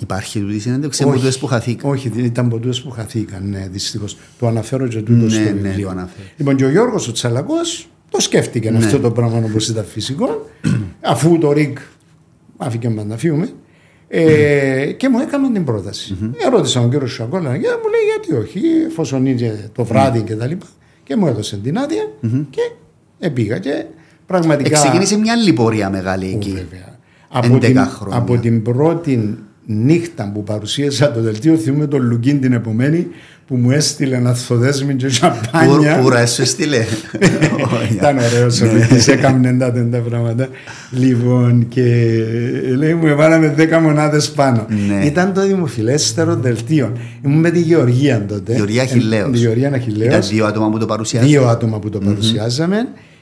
Υπάρχει 0.00 0.40
τούτη 0.40 0.58
συνέντευξη 0.60 1.02
από 1.02 1.12
τούτες 1.12 1.38
που 1.38 1.46
χαθήκαν. 1.46 1.90
Όχι, 1.90 2.08
δεν 2.08 2.24
ήταν 2.24 2.46
από 2.46 2.58
τούτες 2.58 2.82
που 2.82 2.90
χαθήκαν, 2.90 3.48
ναι, 3.48 3.68
δυστυχώς. 3.72 4.16
Το 4.38 4.46
αναφέρω 4.46 4.86
και 4.86 4.98
τούτο 4.98 5.24
Ναι, 5.24 5.28
στο 5.28 5.40
ναι, 5.40 5.50
βιβλίο. 5.50 5.84
το 5.84 5.90
αναφέρει. 5.90 6.28
Λοιπόν, 6.36 6.56
και 6.56 6.64
ο 6.64 6.70
Γιώργος 6.70 7.08
ο 7.08 7.12
Τσαλακός 7.12 7.88
το 8.10 8.20
σκέφτηκε 8.20 8.68
αυτό 8.68 8.98
το 8.98 9.10
πράγμα 9.10 9.38
όπως 9.44 9.68
ήταν 9.68 9.84
φυσικό, 9.84 10.50
αφού 11.12 11.38
το 11.38 11.52
ΡΙΚ 11.52 11.78
άφηκε 12.56 12.88
μας 12.88 13.04
να 13.04 13.16
φύγουμε, 13.16 13.48
ε, 14.16 14.92
και 14.92 15.08
μου 15.08 15.18
έκαμε 15.18 15.50
την 15.52 15.64
πρόταση. 15.64 16.16
Ερώτησα 16.46 16.80
τον 16.80 16.90
κύριο 16.90 17.06
Σακόλα 17.06 17.50
και 17.58 17.68
μου 17.68 17.90
λέει 17.90 18.00
γιατί 18.12 18.44
όχι, 18.44 18.60
εφόσον 18.86 19.26
είναι 19.26 19.70
το 19.74 19.84
βράδυ 19.84 20.20
και 20.22 20.34
τα 20.34 20.46
λοιπά. 20.46 20.66
Και 21.02 21.16
μου 21.16 21.26
έδωσε 21.26 21.56
την 21.56 21.78
άδεια 21.78 22.02
και 22.50 23.30
πήγα 23.30 23.58
και 23.58 23.84
πραγματικά... 24.26 24.70
Ξεκίνησε 24.78 25.18
μια 25.18 25.32
άλλη 25.32 25.52
πορεία 25.52 25.90
μεγάλη 25.90 26.24
Ω, 26.24 26.36
εκεί. 26.36 26.50
βέβαια. 26.50 26.98
Από 27.28 27.54
11 27.56 27.60
την, 27.60 27.78
χρόνια. 27.78 28.18
από 28.18 28.38
την 28.38 28.62
πρώτη 28.62 29.38
νύχτα 29.66 30.30
που 30.34 30.42
παρουσίασα 30.42 31.12
το 31.12 31.20
δελτίο 31.20 31.56
θυμούμαι 31.56 31.86
τον 31.86 32.02
Λουκίν 32.02 32.40
την 32.40 32.52
επομένη 32.52 33.08
που 33.46 33.56
μου 33.56 33.70
έστειλε 33.70 34.16
ένα 34.16 34.34
θοδέσμι 34.34 34.94
και 34.94 35.08
σαμπάνια. 35.08 35.98
Πούρα 35.98 36.26
σου 36.26 36.42
έστειλε. 36.42 36.84
Ήταν 37.94 38.18
ωραίος 38.18 38.60
ο 38.60 38.66
Τη 38.88 39.12
έκαμε 39.12 39.56
τα 39.58 39.72
τα 39.72 39.98
πράγματα. 39.98 40.48
Λοιπόν, 40.90 41.68
και 41.68 41.82
λέει 42.76 42.94
μου 42.94 43.06
έβαλαμε 43.06 43.48
δέκα 43.48 43.80
μονάδες 43.80 44.30
πάνω. 44.30 44.66
Ναι. 44.88 45.04
Ήταν 45.04 45.32
το 45.32 45.46
δημοφιλέστερο 45.46 46.36
δελτίο. 46.36 46.92
Ήμουν 47.24 47.40
με 47.40 47.50
τη 47.50 47.60
Γεωργία 47.60 48.24
τότε. 48.26 48.54
Γεωργία 48.54 48.82
Αχηλέως. 48.82 49.30
Τη 49.30 49.38
Γεωργία 49.38 49.72
Αχηλέως. 49.74 50.08
Ήταν 50.08 50.28
δύο 50.28 50.46
άτομα 50.46 50.70
που 50.70 50.78
το 50.78 50.86
παρουσιάζαμε. 50.86 51.30
Δύο 51.30 51.46
άτομα 51.46 51.78
που 51.78 51.90
το 51.90 51.98
παρουσιάζαμε 51.98 52.76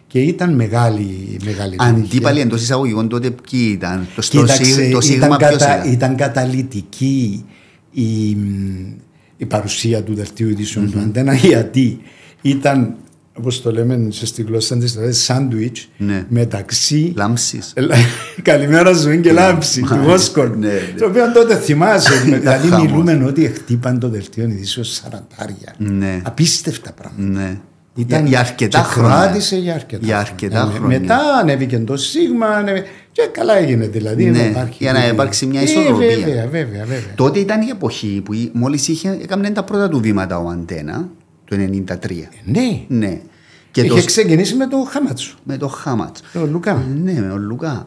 και 0.07 0.21
ήταν 0.21 0.55
μεγάλη, 0.55 1.39
μεγάλη 1.45 1.77
Αντίπαλοι 1.79 2.41
εντό 2.41 2.57
εισαγωγικών 2.57 3.09
τότε 3.09 3.31
ποιοι 3.31 3.71
ήταν; 3.73 4.07
Το, 4.15 4.23
Κοίταξε, 4.23 4.91
το 4.93 5.01
σίγμα 5.01 5.27
ήταν, 5.27 5.39
ποιος 5.39 5.51
κατα, 5.51 5.77
ήταν; 5.77 5.93
ήταν 5.93 6.17
καταλητική 6.17 7.45
η, 7.93 8.37
η 9.43 9.47
παρουσία 9.47 10.03
του 10.03 10.15
δελτίου 10.15 10.49
ειδήσεων 10.49 10.91
του 10.91 10.99
Αντένα 10.99 11.35
γιατί 11.35 11.99
ήταν 12.43 12.95
όπως 13.35 13.63
το 13.63 13.73
λέμε 13.73 14.09
στη 14.11 14.43
γλώσσα 14.43 14.77
της 14.77 14.99
σάντουιτς 15.11 15.89
Ναι. 15.97 16.25
μεταξύ 16.29 17.13
Λάμψης. 17.17 17.73
Καλημέρα 18.43 18.93
ζωή 18.93 19.21
και 19.21 19.33
λάμψη 19.33 19.81
του 19.81 19.99
Βόσκορ. 20.03 20.57
Ναι, 20.57 20.67
ναι. 20.67 20.95
Το 20.99 21.07
οποίο 21.07 21.33
τότε 21.33 21.57
θυμάσαι. 21.57 22.13
δηλαδή 22.41 22.69
χαμός. 22.69 22.87
μιλούμε 22.87 23.25
ότι 23.27 23.47
χτύπαν 23.47 23.99
το 23.99 24.09
δελτίο 24.09 24.45
ειδήσεων 24.45 24.85
σαραντάρια. 24.87 25.75
Ναι. 25.79 26.21
Απίστευτα 26.25 26.93
πράγματα. 26.93 27.41
Ναι. 27.41 27.59
Ήταν 27.95 28.27
για 28.27 28.39
αρκετά 28.41 28.79
και 28.79 28.85
χρόνια. 28.85 29.17
κράτησε 29.17 29.57
για 29.57 29.75
αρκετά, 29.75 30.07
Για 30.07 30.19
αρκετά 30.19 30.59
χρόνια. 30.59 30.79
χρόνια. 30.79 30.99
Μετά 30.99 31.19
ανέβηκε 31.41 31.79
το 31.79 31.97
Σίγμα 31.97 32.47
ανέβη... 32.47 32.83
και 33.13 33.29
καλά 33.33 33.57
έγινε 33.57 33.87
δηλαδή. 33.87 34.25
Ναι, 34.25 34.39
να 34.39 34.45
υπάρχει 34.47 34.77
για 34.79 34.93
να 34.93 34.99
δηλαδή. 34.99 35.15
υπάρξει 35.17 35.47
μια 35.47 35.61
Ε, 35.61 35.65
ισορροπία. 35.65 36.09
βέβαια, 36.09 36.47
βέβαια, 36.49 36.85
βέβαια. 36.85 37.15
Τότε 37.15 37.39
ήταν 37.39 37.61
η 37.61 37.69
εποχή 37.71 38.23
που 38.25 38.33
μόλις 38.53 38.89
είχε 38.89 39.19
έκανε 39.23 39.51
τα 39.51 39.63
πρώτα 39.65 39.89
του 39.89 40.01
βήματα 40.01 40.39
ο 40.39 40.49
Αντένα 40.49 41.09
το 41.45 41.57
1993. 41.57 41.95
Ναι. 42.45 42.81
Ναι. 42.89 43.21
Και 43.71 43.81
Είχε 43.81 44.01
το, 44.01 44.05
ξεκινήσει 44.05 44.55
με 44.55 44.67
το 44.67 44.77
Χάματσο. 44.91 45.35
με 45.43 45.57
το 45.57 45.69
Χάματ. 45.69 46.17
Το 46.33 46.47
Λουκά. 46.47 46.85
Ναι, 47.03 47.13
με 47.13 47.29
τον 47.29 47.43
Λουκά. 47.47 47.87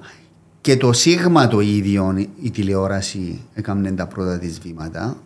Και 0.62 0.78
το 0.78 0.94
Σίγμα 0.94 1.48
το 1.48 1.60
ίδιο, 1.60 2.16
η 2.42 2.52
τηλεόραση 2.52 3.40
έκανε 3.54 3.92
τα 3.92 4.08
πρώτα 4.08 4.38
της 4.40 4.60
βήματα. 4.64 5.18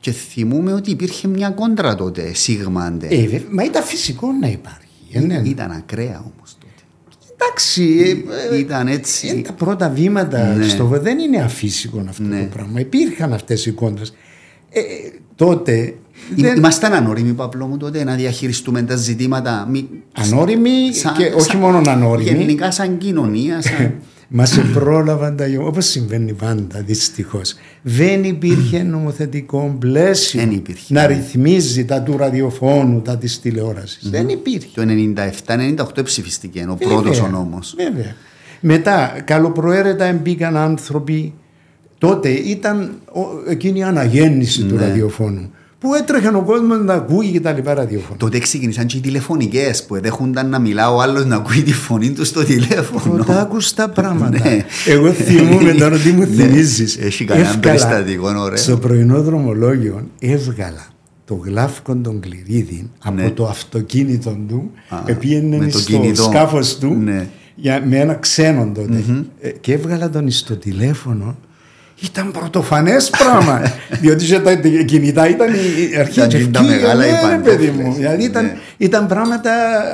Και 0.00 0.10
θυμούμε 0.12 0.72
ότι 0.72 0.90
υπήρχε 0.90 1.28
μια 1.28 1.50
κόντρα 1.50 1.94
τότε, 1.94 2.34
Σίγμα 2.34 2.82
Αντε. 2.84 3.06
Ε, 3.06 3.16
βέβαια, 3.20 3.42
μα 3.50 3.64
ήταν 3.64 3.82
φυσικό 3.82 4.28
να 4.40 4.46
υπάρχει. 4.48 4.86
Ε, 5.12 5.20
ναι. 5.20 5.42
Ήταν 5.44 5.70
ακραία 5.70 6.18
όμως 6.34 6.56
τότε. 6.60 6.72
Εντάξει. 7.32 7.82
ε, 8.50 8.54
ε, 8.54 8.58
Ήταν 8.58 8.86
είναι 8.86 8.96
έτσι. 8.96 9.42
τα 9.46 9.52
πρώτα 9.52 9.88
βήματα 9.88 10.54
Ναι. 10.54 10.68
στο 10.68 10.84
δεν 10.86 11.18
είναι 11.18 11.40
αφύσικο 11.42 12.04
αυτό 12.08 12.22
Ναι. 12.22 12.40
το 12.40 12.46
πράγμα. 12.54 12.80
Υπήρχαν 12.80 13.32
αυτές 13.32 13.66
οι 13.66 13.70
κόντρες. 13.72 14.14
Ε, 14.70 14.80
τότε. 15.34 15.94
Εί- 16.34 16.40
δεν- 16.42 16.56
Ήμασταν 16.56 16.92
ανώριμοι, 16.92 17.32
Παπλό 17.32 17.66
μου, 17.66 17.76
τότε 17.76 18.04
να 18.04 18.14
διαχειριστούμε 18.14 18.82
τα 18.82 18.96
ζητήματα. 18.96 19.66
Μη... 19.70 19.88
Ανώριμοι 20.12 20.94
σαν- 20.94 21.14
και 21.16 21.24
όχι 21.36 21.50
σαν- 21.50 21.58
μόνο 21.60 21.80
ανώριμοι. 21.86 22.38
Γενικά, 22.38 22.70
σαν 22.70 22.98
κοινωνία. 22.98 23.62
Σαν... 23.62 23.94
Μας 24.30 24.50
σε 24.50 24.60
πρόλαβαν 24.60 25.36
τα 25.36 25.46
γεγονότα. 25.46 25.70
Όπως 25.70 25.86
συμβαίνει 25.86 26.32
πάντα 26.32 26.80
δυστυχώς. 26.80 27.54
Δεν 27.82 28.24
υπήρχε 28.24 28.82
νομοθετικό 28.82 29.76
πλαίσιο 29.78 30.40
Δεν 30.40 30.50
υπήρχε. 30.50 30.94
να 30.94 31.06
ρυθμίζει 31.06 31.84
τα 31.84 32.02
του 32.02 32.16
ραδιοφώνου, 32.16 33.00
τα 33.02 33.16
της 33.16 33.40
τηλεόρασης. 33.40 34.10
Δεν 34.10 34.28
υπήρχε. 34.28 34.68
Το 34.74 34.82
97-98 34.82 36.02
ψηφιστήκε 36.04 36.66
ο 36.70 36.74
πρώτος 36.74 37.18
Βέβαια, 37.20 37.24
ο 37.24 37.30
νόμος. 37.30 37.74
Βέβαια. 37.76 38.14
Μετά, 38.60 39.20
καλοπροαίρετα 39.24 40.12
μπήκαν 40.12 40.56
άνθρωποι. 40.56 41.32
Τότε 41.98 42.28
ήταν 42.28 42.90
ο- 43.12 43.50
εκείνη 43.50 43.78
η 43.78 43.82
αναγέννηση 43.82 44.62
του 44.64 44.74
Ναι. 44.74 44.80
ραδιοφώνου. 44.86 45.50
Που 45.80 45.94
έτρεχε 45.94 46.28
ο 46.28 46.42
κόσμος 46.42 46.78
να 46.84 46.94
ακούει 46.94 47.30
και 47.30 47.40
τα 47.40 47.52
λοιπά 47.52 47.74
ραδιοφώνου. 47.74 48.16
Τότε 48.18 48.38
ξεκίνησαν 48.38 48.86
και 48.86 48.96
οι 48.96 49.00
τηλεφωνικές 49.00 49.84
που 49.84 49.94
εδέχονταν 49.94 50.48
να 50.48 50.58
μιλά 50.58 50.92
ο 50.94 51.00
άλλος 51.00 51.24
να 51.26 51.36
ακούει 51.36 51.62
τη 51.62 51.72
φωνή 51.72 52.10
του 52.10 52.24
στο 52.24 52.44
τηλέφωνο. 52.44 53.14
Πρώτα 53.14 53.40
άκουσα 53.40 53.74
τα 53.74 53.88
πράγματα. 53.88 54.38
Ναι. 54.48 54.64
Εγώ 54.86 55.10
θυμούμαι 55.12 55.72
τώρα 55.72 55.98
τι 55.98 56.10
μου 56.12 56.18
Ναι. 56.20 56.26
θυμίζεις. 56.26 56.96
Έχει 56.96 57.24
κανένα 57.24 57.58
περιστατικό, 57.58 58.28
ωραίο. 58.40 58.56
Στο 58.56 58.76
πρωινό 58.76 59.22
δρομολόγιο 59.22 60.06
έβγαλα 60.18 60.86
το 61.24 61.34
γλάφκο 61.44 61.94
των 61.96 62.20
κλειδίδι 62.20 62.90
από 63.02 63.14
Ναι. 63.22 63.30
το 63.30 63.46
αυτοκίνητο 63.46 64.38
του. 64.48 64.70
Α, 64.88 64.96
Επήγαινε 65.06 65.56
με 65.56 65.66
το 65.66 65.78
στο 65.78 65.90
κινητό. 65.92 66.22
σκάφος 66.22 66.78
του 66.78 66.94
Ναι. 67.04 67.26
για, 67.54 67.82
με 67.86 67.96
ένα 67.98 68.14
ξένο 68.14 68.72
τότε. 68.74 69.04
Ε, 69.40 69.48
και 69.50 69.72
έβγαλα 69.72 70.10
τον 70.10 70.30
στο 70.30 70.56
τηλέφωνο. 70.56 71.36
Ήταν 72.00 72.30
πρωτοφανές 72.30 73.10
πράγμα. 73.10 73.60
διότι 74.00 74.24
σε 74.24 74.40
τα 74.40 74.54
κινητά 74.86 75.28
ήταν 75.28 75.48
η 75.54 75.96
αρχή 75.98 76.18
Ήταν 76.18 76.28
και 76.28 76.36
τα 76.46 76.58
ευκήγε, 76.60 76.74
μεγάλα 76.74 77.00
ναι, 77.00 77.06
οι 77.06 77.10
ρε 77.10 77.16
παντόφλες. 77.20 77.56
παιδί 77.56 77.70
μου. 77.82 77.92
Δηλαδή 77.94 78.24
ήταν, 78.24 78.44
Ναι. 78.44 78.56
ήταν 78.76 79.06
πράγματα 79.06 79.50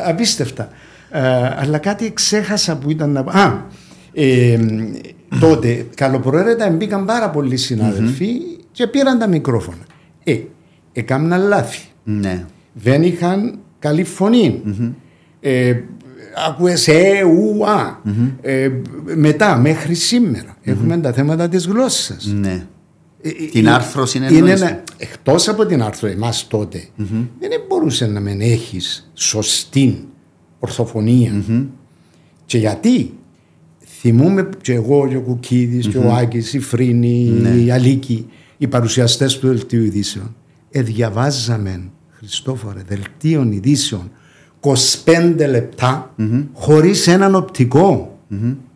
απίστευτα. 0.06 0.68
Ε, 1.10 1.20
αλλά 1.58 1.78
κάτι 1.78 2.12
ξέχασα 2.12 2.76
που 2.78 2.90
ήταν 2.90 3.10
να 3.10 3.20
Α, 3.20 3.62
ε, 4.12 4.58
τότε 5.40 5.86
καλοπροαίρετα 5.94 6.70
μπήκαν 6.70 7.04
πάρα 7.04 7.30
πολλοί 7.30 7.56
συνάδελφοι 7.56 8.38
και 8.72 8.86
πήραν 8.86 9.18
τα 9.18 9.26
μικρόφωνα. 9.26 9.82
Ε, 10.24 10.36
έκαναν 10.92 11.40
λάθη. 11.48 11.82
Ναι. 12.04 12.44
Δεν 12.72 13.02
είχαν 13.02 13.58
καλή 13.78 14.04
φωνή. 14.04 14.62
Ε, 15.40 15.74
Ακούες 16.46 16.88
ε, 16.88 17.22
ου, 17.22 17.66
α. 17.66 18.00
Ε, 18.40 18.70
μετά, 19.14 19.56
μέχρι 19.56 19.94
σήμερα, 19.94 20.56
έχουμε 20.62 20.98
τα 20.98 21.12
θέματα 21.12 21.48
της 21.48 21.66
γλώσσας. 21.66 22.26
Ναι. 22.26 22.66
Ε, 23.22 23.30
Την 23.30 23.66
ε, 23.66 23.70
άρθρωση 23.70 24.16
είναι 24.16 24.26
είναι 24.26 24.36
εννοείς; 24.36 24.60
ένα, 24.60 24.82
εκτός 24.96 25.48
από 25.48 25.66
την 25.66 25.82
άρθρωση, 25.82 26.14
εμάς 26.14 26.46
τότε, 26.48 26.84
δεν 27.40 27.50
μπορούσε 27.68 28.06
να 28.06 28.20
μην 28.20 28.40
έχεις 28.40 29.10
σωστή 29.14 30.08
ορθοφωνία. 30.58 31.44
Και 32.46 32.58
γιατί; 32.58 33.14
Θυμούμαι 34.00 34.48
και 34.60 34.72
εγώ 34.72 35.08
και 35.08 35.16
ο 35.16 35.20
Κουκίδης 35.20 35.88
και 35.88 35.98
ο 35.98 36.12
Άκης, 36.12 36.52
η 36.52 36.58
Φρίνη, 36.58 37.42
η 37.64 37.70
Αλίκη, 37.70 38.26
οι 38.58 38.66
παρουσιαστές 38.66 39.38
του 39.38 39.46
δελτίου 39.48 39.82
ειδήσεων. 39.84 40.34
Ε, 40.70 40.82
διαβάζαμε, 40.82 41.90
Χριστόφορε, 42.10 42.82
δελτίων 42.86 43.52
ειδήσεων 43.52 44.10
25 44.64 45.48
λεπτά 45.50 46.10
χωρίς 46.54 47.06
έναν 47.06 47.34
οπτικό. 47.34 48.16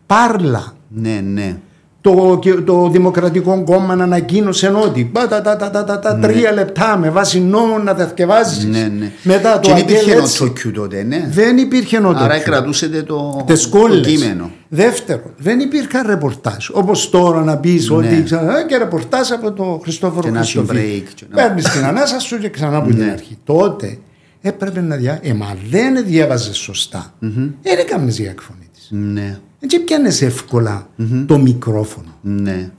Πάρλα. 0.05 0.73
Ναι, 0.87 1.21
ναι. 1.33 1.55
Το, 2.01 2.37
και 2.41 2.53
το 2.53 2.89
Δημοκρατικό 2.89 3.63
Κόμμα 3.65 3.93
ανακοίνωσε 3.93 4.67
ότι 4.83 5.09
πα, 5.13 5.27
τα, 5.27 5.41
τα, 5.41 5.55
τα, 5.55 5.69
τα, 5.69 5.83
τα, 5.83 5.99
τα 5.99 6.15
τρία 6.19 6.51
λεπτά 6.51 6.97
με 6.97 7.09
βάση 7.09 7.39
νόμο 7.41 7.77
να 7.77 7.95
τα 7.95 8.05
θεκευάζεις. 8.07 8.65
Ναι, 8.65 8.91
ναι. 8.99 9.11
Μετά 9.23 9.59
το 9.59 9.67
και 9.67 9.73
δεν 9.73 9.81
υπήρχε 9.83 9.99
Αγγέλ 10.01 10.17
έτσι. 10.23 10.41
νότσοκιου 10.43 10.71
τότε, 10.71 11.03
ναι. 11.03 11.27
Δεν 11.31 11.57
υπήρχε 11.57 11.99
νότο. 11.99 12.23
Άρα 12.23 12.39
κρατούσετε 12.39 13.03
το, 13.03 13.43
Τις 13.45 13.69
το 13.69 13.77
κόλλες. 13.77 14.07
κείμενο. 14.07 14.51
Δεύτερον, 14.69 15.31
δεν 15.37 15.59
υπήρχαν 15.59 16.07
ρεπορτάζ. 16.07 16.69
Όπως 16.71 17.09
τώρα 17.09 17.43
να 17.43 17.57
πεις 17.57 17.91
ότι 17.91 18.23
ξανά 18.23 18.65
και 18.65 18.77
ρεπορτάζ 18.77 19.31
από 19.31 19.51
το 19.51 19.79
Χριστόφορο 19.83 20.21
Ναι. 20.21 20.27
Και 20.27 20.31
να 20.31 20.39
έχει 20.39 20.57
Χριστοφίδη. 20.57 21.03
break 21.07 21.11
και 21.15 21.25
να- 21.29 21.35
Παίρνεις 21.43 21.69
την 21.69 21.85
ανάσα 21.85 22.19
σου 22.19 22.37
και 22.39 22.49
ξανά 22.49 22.77
από 22.77 22.87
την 22.89 22.97
Ναι. 22.97 23.11
αρχή. 23.11 23.37
Τότε 23.43 23.97
έπρεπε 24.41 24.81
να 24.81 24.95
δια... 24.95 25.19
Ε, 25.21 25.33
μα 25.33 25.55
δεν 25.69 26.05
διάβαζε 26.05 26.53
σωστά. 26.53 27.13
Δεν 27.61 27.77
έκαμε 27.79 28.13
η 28.17 28.25
εκφωνή 28.25 28.67
της. 28.73 28.87
Ναι, 28.91 29.39
Έτσι 29.59 29.79
πιάνες 29.79 30.21
εύκολα 30.21 30.87
το 31.25 31.37
μικρόφωνο. 31.39 32.17
ναι. 32.21 32.69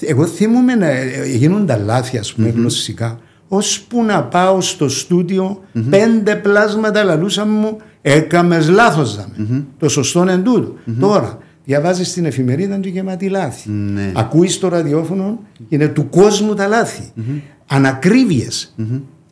Εγώ 0.00 0.26
θυμούμαι 0.26 0.74
να 0.74 0.86
ε, 0.86 1.26
γίνουν 1.36 1.66
τα 1.66 1.76
λάθη, 1.76 2.18
ας 2.18 2.32
πούμε, 2.34 2.48
γλωσσικά, 2.48 3.18
ώσπου 3.48 4.04
να 4.04 4.24
πάω 4.24 4.60
στο 4.60 4.88
στούντιο, 4.88 5.62
πέντε 5.90 6.34
πλάσματα 6.36 7.04
λαλούσαν 7.04 7.48
μου, 7.48 7.76
έκαμες 8.02 8.68
λάθος 8.68 9.16
δαμε. 9.16 9.64
Το 9.78 9.88
σωστό 9.88 10.22
είναι 10.22 10.36
τούτο. 10.38 10.74
Τώρα, 11.00 11.38
διαβάζεις 11.64 12.12
την 12.12 12.24
εφημερίδα 12.24 12.78
και 12.78 12.88
γεμάτη 12.88 13.28
λάθη. 13.28 13.70
Ναι. 13.70 14.12
Ακούεις 14.14 14.58
το 14.58 14.68
ραδιόφωνο, 14.68 15.40
είναι 15.68 15.88
του 15.88 16.08
κόσμου 16.08 16.54
τα 16.54 16.66
λάθη. 16.66 17.12
Ανακρίβειες. 17.66 18.74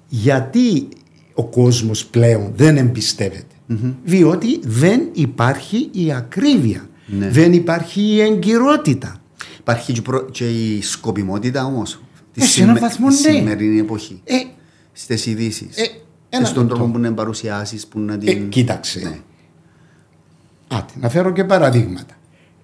Γιατί 0.09 0.89
ο 1.35 1.45
κόσμος 1.45 2.07
πλέον 2.07 2.53
δεν 2.57 2.77
εμπιστεύεται. 2.77 3.45
Διότι 4.05 4.61
δεν 4.63 5.01
υπάρχει 5.13 5.89
η 5.93 6.13
ακρίβεια. 6.13 6.87
Ναι. 7.07 7.29
Δεν 7.29 7.53
υπάρχει 7.53 8.01
η 8.03 8.21
εγκυρότητα. 8.21 9.17
Υπάρχει 9.59 9.93
και, 9.93 10.03
προ- 10.03 10.31
και 10.31 10.49
η 10.51 10.83
σκοπιμότητα 10.83 11.65
όμως. 11.65 12.01
Ε, 12.35 12.45
σε 12.45 12.63
έναν 12.63 12.79
βαθμό, 12.79 13.07
ναι. 13.09 13.15
σημερινή 13.15 13.79
εποχή. 13.79 14.21
Ε, 14.25 14.35
Στις 14.93 15.27
ειδήσει. 15.27 15.69
Ε, 15.75 15.83
ένα 16.29 16.47
Στον 16.47 16.63
λεπτό. 16.63 16.75
τρόπο 16.77 16.93
που 16.93 16.99
να 16.99 17.13
παρουσιάσεις, 17.13 17.87
που 17.87 17.99
να 18.01 18.13
Ε, 18.13 18.17
την. 18.17 18.49
κοίταξε. 18.49 19.01
Ναι. 19.03 19.19
Άτε, 20.69 20.93
να 21.01 21.09
φέρω 21.09 21.33
και 21.33 21.45
παραδείγματα. 21.45 22.15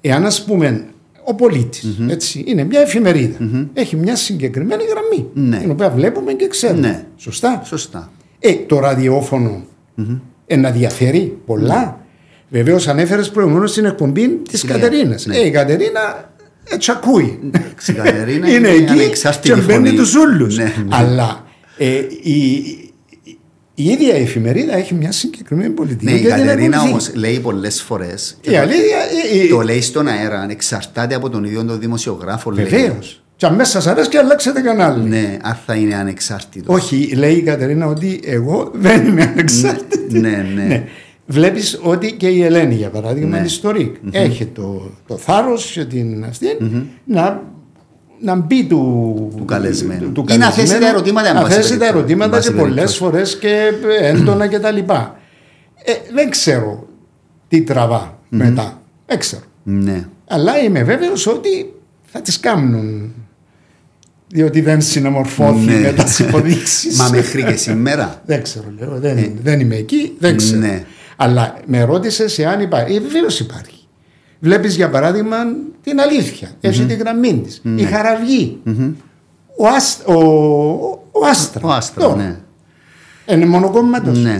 Εάν 0.00 0.26
ας 0.26 0.44
πούμε 0.44 0.86
ο 1.24 1.34
πολιτης 1.34 1.98
έτσι, 2.08 2.44
είναι 2.46 2.64
μια 2.64 2.80
εφημεριδα 2.80 3.36
έχει 3.74 3.96
μια 3.96 4.16
συγκεκριμένη 4.16 4.82
γραμμή, 4.84 5.28
Ναι. 5.48 5.58
την 5.58 5.70
οποία 5.70 5.90
βλέπουμε 5.90 6.32
και 6.32 6.46
ξέρουμε. 6.48 6.80
Ναι. 6.80 7.06
Σωστά; 7.16 7.62
Σωστά. 7.64 8.12
Ε, 8.38 8.54
το 8.54 8.78
ραδιόφωνο 8.78 9.62
ε, 10.46 10.56
να 10.56 10.70
διαφέρει 10.70 11.38
πολλά. 11.46 12.00
Βεβαίως, 12.50 12.88
ανέφερε 12.88 13.22
προηγουμένως 13.22 13.70
στην 13.70 13.84
εκπομπή 13.84 14.28
της 14.28 14.60
Κυρία, 14.60 14.76
Κατερίνας. 14.78 15.26
ναι. 15.26 15.36
Ε, 15.36 15.46
η 15.46 15.50
Κατερίνα 15.50 16.32
έτσι 16.70 16.90
ακούει. 16.90 17.38
Εντάξει, 17.44 17.90
η 17.90 17.94
Κατερίνα 17.94 18.48
είναι 18.54 18.56
είναι 18.56 18.68
εκεί 18.68 18.92
ανεξάρτητη 18.92 19.54
και 19.54 19.60
μπαίνει 19.60 19.86
φωνή. 19.86 19.98
τους 19.98 20.14
ούλους. 20.14 20.56
Ναι, 20.56 20.62
ναι. 20.64 20.70
Αλλά 20.88 21.44
ε, 21.78 21.86
η, 22.22 22.52
η 23.74 23.84
ίδια 23.84 24.18
η 24.18 24.22
εφημερίδα 24.22 24.76
έχει 24.76 24.94
μια 24.94 25.12
συγκεκριμένη 25.12 25.70
πολιτική. 25.74 26.04
Ναι, 26.04 26.10
η 26.10 26.20
και 26.20 26.26
την 26.28 26.36
Κατερίνα 26.36 26.76
ακολουθεί; 26.76 26.88
όμως 26.90 27.14
λέει 27.14 27.38
πολλές 27.40 27.82
φορές. 27.82 28.38
Η 28.40 28.56
αλήθεια. 28.56 28.96
ε, 29.34 29.44
ε, 29.44 29.48
Το 29.48 29.60
λέει 29.60 29.80
στον 29.80 30.06
αέρα, 30.08 30.46
εξαρτάται 30.50 31.14
από 31.14 31.28
τον 31.30 31.44
ίδιο 31.44 31.64
τον 31.64 31.80
δημοσιογράφο. 31.80 32.50
λέει. 32.50 32.64
Βεβαίως. 32.64 33.22
Και 33.38 33.46
αν 33.46 33.54
μέσα 33.54 33.70
σας 33.70 33.86
αρέσει 33.86 34.08
και 34.08 34.18
αλλάξετε 34.18 34.60
κανάλι. 34.60 35.08
Ναι, 35.08 35.36
αν 35.42 35.56
θα 35.66 35.74
είναι 35.74 35.94
ανεξάρτητος. 35.94 36.74
Όχι, 36.74 37.12
λέει 37.16 37.34
η 37.34 37.42
Κατερίνα 37.42 37.86
ότι 37.86 38.20
εγώ 38.24 38.70
δεν 38.74 39.06
είμαι 39.06 39.22
ανεξάρτητη. 39.22 40.18
Ναι, 40.18 40.46
ναι. 40.54 40.84
Βλέπεις 41.26 41.78
ότι 41.82 42.12
και 42.12 42.28
η 42.28 42.42
Ελένη, 42.42 42.74
για 42.74 42.88
παράδειγμα, 42.90 43.28
Ναι. 43.30 43.36
είναι 43.36 43.46
ιστορικ. 43.46 43.96
Έχει 44.10 44.46
το, 44.46 44.90
το 45.06 45.16
θάρρος 45.16 45.70
και 45.70 45.84
την 45.84 46.24
αυτή 46.24 46.46
να, 47.04 47.42
να 48.20 48.34
μπει 48.34 48.64
του, 48.64 49.32
Του 49.36 49.44
καλεσμένου. 49.44 50.12
του 50.12 50.24
Ή 50.30 50.36
να 50.36 50.50
θέσει 50.50 50.78
τα 50.78 50.88
ερωτήματα, 50.88 51.28
εν 51.28 51.34
Να 51.34 51.40
πάση 51.42 51.54
θέσει 51.54 51.68
τα 51.72 51.76
περιπτώσει. 51.78 51.98
ερωτήματα 51.98 52.36
Εν 52.36 52.42
και 52.42 52.48
πάση 52.50 52.58
πολλές 52.60 52.74
περιπτώσει. 52.74 52.98
φορές 52.98 53.38
και 53.38 53.72
έντονα 54.00 54.48
κτλ. 54.48 54.76
Ε, 55.84 55.92
δεν 56.14 56.30
ξέρω 56.30 56.86
τι 57.48 57.62
τραβά 57.62 58.18
μετά. 58.28 58.82
Δεν 59.06 59.18
ξέρω. 59.18 59.42
Ναι. 59.62 60.08
Αλλά 60.28 60.58
είμαι 60.58 60.82
βέβαιος 60.82 61.26
ότι 61.26 61.72
θα 62.04 62.20
τις 62.20 62.40
κάνουν. 62.40 63.12
Διότι 64.28 64.60
δεν 64.60 64.80
συναμορφώθη 64.80 65.64
Ναι. 65.64 65.92
με 65.96 66.02
τις 66.04 66.18
υποδείξεις. 66.18 66.96
Μα 66.98 67.08
μέχρι 67.10 67.44
και 67.44 67.56
σήμερα. 67.56 68.22
δεν 68.26 68.42
ξέρω, 68.42 68.64
λέω. 68.78 68.98
Δεν, 69.00 69.32
δεν 69.42 69.60
είμαι 69.60 69.74
εκεί, 69.76 70.12
δεν 70.18 70.36
ξέρω. 70.36 70.60
Ναι. 70.60 70.84
Αλλά 71.16 71.54
με 71.66 71.82
ρώτησες 71.82 72.38
εάν 72.38 72.60
υπάρχει. 72.60 72.94
Ε, 72.96 73.00
Βεβαίως 73.00 73.40
υπάρχει. 73.40 73.76
Βλέπεις 74.40 74.74
για 74.74 74.90
παράδειγμα 74.90 75.36
την 75.82 76.00
αλήθεια. 76.00 76.50
Έχει 76.60 76.84
τη 76.84 76.94
γραμμή 76.94 77.40
της. 77.44 77.62
Η 77.76 77.82
χαραυγή. 77.82 78.58
Ο, 79.58 79.66
Άσ- 79.66 80.08
ο, 80.08 80.14
ο 81.12 81.26
Άστρα. 81.30 81.68
Ο 81.68 81.72
Άστρα, 81.72 82.02
Τώρα. 82.04 82.16
ναι. 82.16 82.36
Είναι 83.34 83.46
μονοκόμματος. 83.46 84.18
Ναι. 84.18 84.30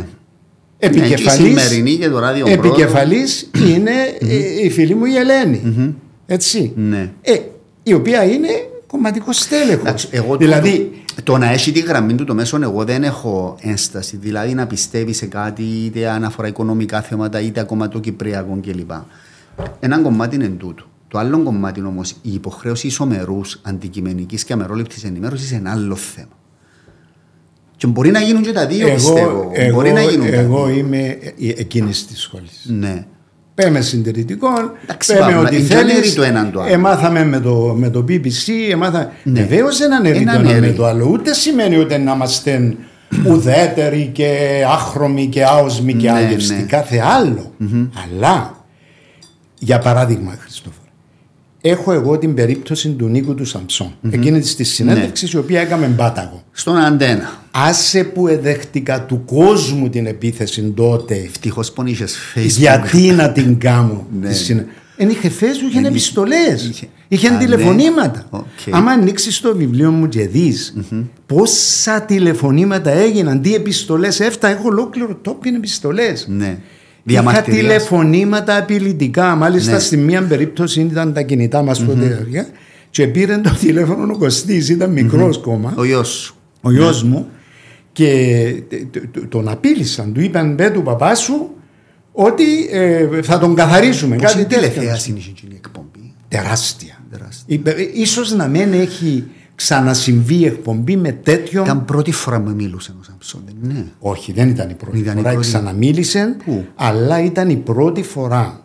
Ναι, 0.81 0.89
και 0.89 0.99
η 0.99 1.03
Επικεφαλής, 1.03 1.47
σημερινή 1.61 1.97
και 1.97 2.09
το 2.09 2.19
ράδιο 2.19 2.45
πρώτο. 2.47 2.67
επικεφαλής 2.69 3.51
είναι 3.67 3.91
ε, 4.19 4.65
η 4.65 4.71
φίλη 4.71 4.95
μου 4.95 5.05
η 5.05 5.17
Ελένη. 5.17 5.95
Έτσι. 6.27 6.73
Ναι. 6.77 7.11
Ε, 7.23 7.37
η 7.83 7.93
οποία 7.93 8.25
είναι 8.25 8.49
κομματικό 8.89 9.33
στέλεχος. 9.33 9.81
Εντάξει, 9.81 10.09
εγώ 10.11 10.31
το- 10.33 10.37
δηλαδή, 10.37 11.03
το, 11.23 11.37
να 11.39 11.51
έχει 11.51 11.73
τη 11.73 11.81
γραμμή 11.81 12.15
του 12.15 12.25
το 12.25 12.35
μέσον, 12.35 12.63
εγώ 12.63 12.85
δεν 12.85 13.03
έχω 13.05 13.57
ένσταση. 13.61 14.17
Δηλαδή 14.17 14.55
να 14.55 14.67
πιστεύει 14.67 15.13
σε 15.13 15.27
κάτι, 15.27 15.63
είτε 15.63 16.09
αν 16.09 16.25
αφορά 16.25 16.49
οικονομικά 16.49 17.01
θέματα, 17.03 17.41
είτε 17.41 17.61
ακόμα 17.61 17.89
το 17.89 17.99
Κυπριακό 17.99 18.59
κλπ. 18.63 18.91
Ένα 19.81 19.99
κομμάτι 20.01 20.35
είναι 20.35 20.49
τούτο. 20.49 20.85
Το 21.09 21.19
άλλο 21.19 21.43
κομμάτι 21.43 21.81
όμως, 21.83 22.11
η 22.11 22.33
υποχρέωση 22.33 22.87
ισομερούς 22.87 23.61
αντικειμενικής 23.63 24.45
και 24.45 24.53
αμερόληπτης 24.53 25.05
ενημέρωσης 25.05 25.51
είναι 25.51 25.71
άλλο 25.71 25.97
θέμα. 25.97 26.29
Και 27.77 27.87
μπορεί 27.87 28.11
να 28.11 28.21
γίνουν 28.21 28.43
και 28.43 28.53
τα 28.53 28.67
δύο, 28.67 28.93
πιστεύω. 28.95 29.51
εγώ, 29.55 29.75
μπορεί 29.75 29.93
να 29.93 30.03
γίνουν 30.03 30.31
τα 30.31 30.37
εγώ 30.37 30.65
δύο. 30.67 30.75
είμαι 30.77 31.19
εκείνης 31.39 32.07
της 32.07 32.21
σχολής. 32.21 32.67
Ναι. 32.69 33.07
Πέμε 33.63 33.81
συντηρητικό, 33.81 34.49
Εντάξει, 34.85 35.13
πέμε 35.13 35.25
Παύλα, 35.25 35.41
ό,τι 35.41 35.57
είναι 35.57 35.65
θέλεις. 35.65 35.93
ανέρι 35.93 36.13
το 36.13 36.23
έναν 36.23 36.51
το 36.53 36.61
άλλο. 36.61 36.73
Εμάθαμε 36.73 37.25
με 37.25 37.41
το, 37.41 37.75
με 37.79 37.91
το 37.91 38.05
BBC, 38.09 38.53
εμάθα... 38.71 39.13
Ναι. 39.23 39.41
Βεβαίως 39.41 39.79
δεν 39.79 39.93
ανέρει 39.95 40.17
Είναι 40.21 40.33
το 40.33 40.39
ένα 40.39 40.49
ανέρι. 40.49 40.67
με 40.67 40.73
το 40.73 40.87
άλλο. 40.87 41.09
Ούτε 41.13 41.35
σημαίνει 41.35 41.77
ότι 41.77 41.99
να 41.99 42.13
είμαστε 42.13 42.75
ουδέτεροι 43.27 44.11
και 44.13 44.37
άχρωμοι 44.69 45.27
και 45.27 45.45
άοσμοι 45.45 45.95
και 45.95 46.11
Ναι, 46.11 46.19
άγευσοι. 46.19 46.55
ναι. 46.55 46.61
Κάθε 46.63 46.99
άλλο. 46.99 47.53
Αλλά, 48.05 48.65
για 49.59 49.79
παράδειγμα, 49.79 50.37
Χριστόφορο, 50.41 50.78
έχω 51.61 51.93
εγώ 51.93 52.19
την 52.19 52.35
περίπτωση 52.35 52.89
του 52.89 53.07
Νίκου 53.09 53.35
του 53.35 53.45
Σαμψόν. 53.45 53.95
Εκείνη 54.11 54.41
τη 54.41 54.65
συνέντευξη 54.65 55.25
Ναι. 55.25 55.31
η 55.35 55.37
οποία 55.37 55.61
έκαμε 55.61 55.87
μπάταγο. 55.87 56.43
Στον 56.53 56.77
αντένα. 56.77 57.43
Άσε 57.51 58.05
που 58.05 58.29
εδέχτηκα 58.29 59.03
του 59.05 59.23
κόσμου 59.27 59.89
την 59.89 60.07
επίθεση 60.07 60.63
τότε. 60.77 61.15
Ευτυχώς 61.15 61.73
που 61.73 61.87
είχες 61.87 62.17
Facebook. 62.35 62.47
Γιατί 62.47 62.99
να 63.11 63.33
την 63.33 63.59
κάνω. 63.59 64.07
Ναι. 64.21 64.29
τη 64.29 64.35
συνε- 64.35 64.67
Εν 65.01 65.09
είχε 65.09 65.29
Facebook, 65.29 65.43
είχε 65.43 65.77
Εν 65.77 65.79
είχε- 65.79 65.89
επιστολές. 65.89 66.69
είχε- 66.71 66.89
Είχε 67.09 67.29
Α, 67.29 67.33
ναι. 67.33 67.39
τηλεφωνήματα. 67.39 68.27
Οκ. 68.31 68.43
Άμα 68.71 68.91
ανοίξεις 68.91 69.41
το 69.41 69.57
βιβλίο 69.57 69.91
μου 69.91 70.09
και 70.09 70.27
δεις 70.27 70.75
πόσα 71.27 72.01
τηλεφωνήματα 72.03 72.91
έγιναν, 72.91 73.41
τι 73.43 73.55
επιστολές 73.55 74.21
έφτα, 74.21 74.49
έχω 74.49 74.63
ολόκληρο 74.69 75.15
τόπιν 75.23 75.55
επιστολές. 75.55 76.27
Ναι. 76.29 76.59
Είχα 77.13 77.23
Διαμαρτυρίας. 77.23 77.61
τηλεφωνήματα 77.63 78.57
απειλητικά. 78.57 79.35
Μάλιστα 79.35 79.73
Ναι. 79.73 79.79
στη 79.79 79.97
μία 79.97 80.23
περίπτωση 80.23 80.81
ήταν 80.81 81.13
τα 81.13 81.23
κινητά 81.23 81.63
μας 81.63 81.85
τότε 81.85 82.07
παιδιά, 82.07 82.47
και 82.91 83.07
πήρε 83.07 83.39
το 83.39 83.51
τηλέφωνο 83.61 84.13
ο 84.15 84.19
Κωστής, 84.19 84.69
ήταν 84.69 84.91
μικρός 84.93 85.39
κόμα 85.39 85.75
Ο 85.77 85.85
γιος 85.85 86.09
σου. 86.09 86.35
ο 86.61 86.71
γιος 86.73 87.03
μου 87.03 87.27
και 87.93 88.07
τε- 88.69 88.83
τε- 88.91 89.27
τον 89.29 89.49
απείλησαν. 89.49 90.13
Του 90.13 90.21
είπαν 90.21 90.55
πε 90.55 90.71
του 90.71 90.83
παπά 90.83 91.15
σου 91.15 91.51
ότι 92.13 92.69
ε, 92.71 93.07
θα 93.23 93.39
τον 93.39 93.55
καθαρίσουμε. 93.55 94.17
Πόση 94.17 94.35
Κάτι 94.37 94.45
τέτοιο. 94.55 94.69
τηλεθέαση 94.71 95.11
είναι 95.11 95.21
η 95.53 95.55
εκπομπή; 95.57 96.15
Τεράστια. 96.29 96.99
Τεράστια. 97.11 97.45
Είπε, 97.47 97.71
ε, 97.71 97.89
Ίσως 97.95 98.33
να 98.35 98.47
μην 98.49 98.73
έχει 98.73 99.25
ξανασυμβεί 99.59 100.45
εκπομπή 100.45 100.97
με 100.97 101.13
τέτοιο... 101.13 101.63
Ήταν 101.63 101.85
πρώτη 101.85 102.13
φορά 102.13 102.41
που 102.41 102.51
μιλούσε 102.51 102.95
ο 103.01 103.03
Σαμψόν. 103.05 103.43
δεν 103.47 103.71
είναι. 103.71 103.87
Όχι, 103.99 104.33
δεν 104.33 104.49
ήταν 104.49 104.71
η 104.71 104.75
πρώτη 104.75 104.99
Ήταν 104.99 105.17
η 105.17 105.21
φορά, 105.21 105.33
πρώτη. 105.33 105.47
ξαναμίλησε, 105.47 106.37
Πού; 106.45 106.65
αλλά 106.75 107.23
ήταν 107.25 107.49
η 107.49 107.57
πρώτη 107.57 108.03
φορά 108.03 108.61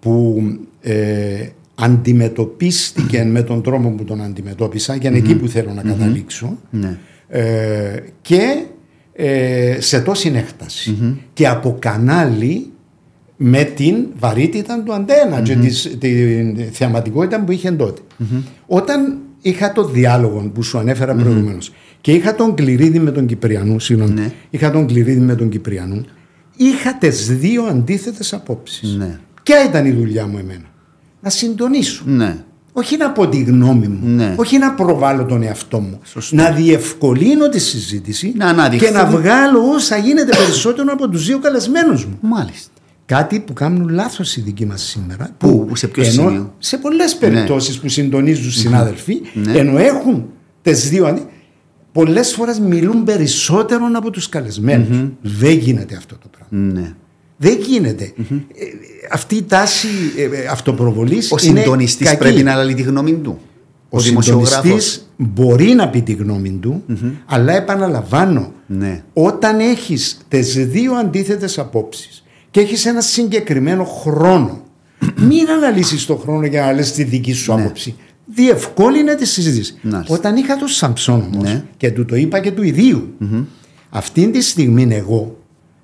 που 0.00 0.42
ε, 0.80 1.46
αντιμετωπίστηκε 1.74 3.24
με 3.24 3.42
τον 3.42 3.62
τρόπο 3.62 3.88
που 3.90 4.04
τον 4.04 4.20
αντιμετώπισα, 4.22 4.94
για 4.94 5.08
είναι 5.10 5.18
εκεί 5.18 5.34
που 5.34 5.48
θέλω 5.48 5.72
να 5.72 5.82
καταλήξω, 5.82 6.58
Ναι. 6.70 6.98
ε, 7.28 8.02
και 8.22 8.64
ε, 9.12 9.76
σε 9.80 10.00
τόση 10.00 10.32
έκταση. 10.34 11.18
Και 11.32 11.48
από 11.48 11.76
κανάλι 11.78 12.70
με 13.36 13.62
την 13.64 14.06
βαρύτητα 14.18 14.82
του 14.82 14.92
αντένα 14.92 15.40
και 15.42 15.54
της, 15.56 15.96
την 15.98 16.56
θεαματικότητα 16.72 17.40
που 17.44 17.52
είχε 17.52 17.70
τότε. 17.70 18.00
Όταν 18.66 19.18
είχα 19.40 19.72
το 19.72 19.84
διάλογο 19.84 20.50
που 20.54 20.62
σου 20.62 20.78
ανέφερα 20.78 21.14
προηγουμένως 21.14 21.72
και 22.00 22.12
είχα 22.12 22.34
τον 22.34 22.54
Κληρίδη 22.54 22.98
με 22.98 23.10
τον 23.10 23.26
Κυπριανού, 23.26 23.80
συγγνώμη, 23.80 24.12
Ναι. 24.12 24.32
είχα 24.50 24.70
τον 24.70 24.86
Κληρίδη 24.86 25.20
με 25.20 25.34
τον 25.34 25.48
Κυπριανού, 25.48 26.04
είχα 26.56 26.94
τις 26.98 27.38
δύο 27.38 27.62
αντίθετες 27.64 28.32
απόψεις. 28.32 28.96
Ναι. 28.98 29.18
Ποια 29.42 29.64
ήταν 29.64 29.86
η 29.86 29.90
δουλειά 29.90 30.26
μου 30.26 30.38
εμένα; 30.38 30.64
Να 31.20 31.30
συντονίσω. 31.30 32.02
Ναι. 32.06 32.36
Όχι 32.72 32.96
να 32.96 33.10
πω 33.10 33.28
τη 33.28 33.42
γνώμη 33.42 33.88
μου. 33.88 34.08
Ναι. 34.08 34.34
Όχι 34.38 34.58
να 34.58 34.72
προβάλλω 34.72 35.24
τον 35.24 35.42
εαυτό 35.42 35.80
μου. 35.80 35.98
Σωστό. 36.04 36.36
Να 36.36 36.50
διευκολύνω 36.50 37.48
τη 37.48 37.58
συζήτηση 37.58 38.32
Να 38.36 38.46
αναδειχθούν. 38.46 38.88
και 38.88 38.94
να 38.94 39.06
βγάλω 39.06 39.60
όσα 39.74 39.96
γίνεται 39.96 40.36
περισσότερο 40.36 40.92
από 40.92 41.08
τους 41.08 41.26
δύο 41.26 41.38
καλεσμένους 41.38 42.04
μου. 42.06 42.18
Μάλιστα. 42.20 42.70
Κάτι 43.10 43.40
που 43.40 43.52
κάνουν 43.52 43.88
λάθος 43.88 44.36
οι 44.36 44.40
δικοί 44.40 44.66
μας 44.66 44.82
σήμερα. 44.82 45.28
Πού, 45.38 45.68
σε 45.74 45.86
ποιο 45.88 46.02
ενώ 46.02 46.12
σημείο; 46.12 46.54
Σε 46.58 46.76
πολλές 46.78 47.16
περιπτώσεις 47.16 47.78
που 47.78 47.88
συντονίζουν 47.88 48.50
συνάδελφοι, 48.50 49.20
Ναι. 49.34 49.58
ενώ 49.58 49.78
έχουν 49.78 50.24
τις 50.62 50.88
δύο 50.88 51.06
αντί... 51.06 51.26
Πολλές 51.92 52.32
φορές 52.34 52.58
μιλούν 52.58 53.04
περισσότερο 53.04 53.80
από 53.94 54.10
τους 54.10 54.28
καλεσμένους. 54.28 54.98
Δεν 55.22 55.52
γίνεται 55.58 55.96
αυτό 55.96 56.16
το 56.22 56.28
πράγμα. 56.30 56.72
Ναι. 56.80 56.94
Δεν 57.36 57.58
γίνεται. 57.60 58.04
Ε, 58.04 58.64
αυτή 59.12 59.34
η 59.34 59.42
τάση 59.42 59.88
ε, 60.16 60.22
ε, 60.22 60.46
αυτοπροβολής 60.46 61.32
Ο 61.32 61.36
είναι 61.42 61.60
συντονιστής 61.60 62.06
κακή. 62.06 62.18
πρέπει 62.18 62.42
να 62.42 62.64
λέει 62.64 62.74
τη 62.74 62.82
γνώμη 62.82 63.12
του. 63.14 63.38
Ο, 63.88 63.96
Ο, 63.96 64.00
δημοσιογράφος. 64.00 64.54
συντονιστής 64.62 65.08
μπορεί 65.16 65.72
να 65.74 65.88
πει 65.88 66.02
τη 66.02 66.12
γνώμη 66.12 66.50
του, 66.50 66.82
αλλά 67.26 67.52
επαναλαμβάνω, 67.52 68.52
Ναι. 68.66 69.02
όταν 69.12 69.58
έχεις 69.60 70.18
τις 70.28 70.66
δύο 70.66 70.92
αντίθετες 70.94 71.58
απόψεις 71.58 72.19
και 72.50 72.60
έχεις 72.60 72.86
ένα 72.86 73.00
συγκεκριμένο 73.00 73.84
χρόνο, 73.84 74.62
μην 75.28 75.48
αναλύσεις 75.50 76.06
τον 76.06 76.18
χρόνο 76.18 76.46
για 76.46 76.60
να 76.64 76.72
λες 76.72 76.92
τη 76.92 77.04
δική 77.04 77.32
σου 77.32 77.52
άποψη. 77.52 77.94
Διευκόλυνε 78.34 79.14
τη 79.14 79.26
συζήτηση. 79.26 79.78
Ναι. 79.82 79.90
Μάλιστα. 79.92 80.14
Όταν 80.14 80.36
είχα 80.36 80.56
τον 80.56 80.68
Σαμψόν 80.68 81.20
όμως 81.34 81.42
Ναι. 81.52 81.64
και 81.76 81.90
του 81.90 82.04
το 82.04 82.16
είπα 82.16 82.40
και 82.40 82.50
του 82.50 82.62
ιδίου, 82.62 83.14
αυτή 83.90 84.30
τη 84.30 84.40
στιγμή 84.42 84.88
εγώ 84.94 85.38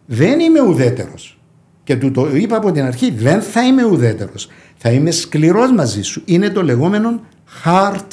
δεν 0.06 0.40
είμαι 0.40 0.60
ουδέτερος. 0.62 1.38
Και 1.84 1.96
του 1.96 2.10
το 2.10 2.36
είπα 2.36 2.56
από 2.56 2.72
την 2.72 2.82
αρχή, 2.84 3.10
δεν 3.10 3.40
θα 3.42 3.66
είμαι 3.66 3.84
ουδέτερος. 3.84 4.48
Θα 4.76 4.90
είμαι 4.90 5.10
σκληρός 5.10 5.72
μαζί 5.72 6.02
σου. 6.02 6.22
Είναι 6.24 6.50
το 6.50 6.62
λεγόμενο 6.62 7.20
hard 7.64 8.06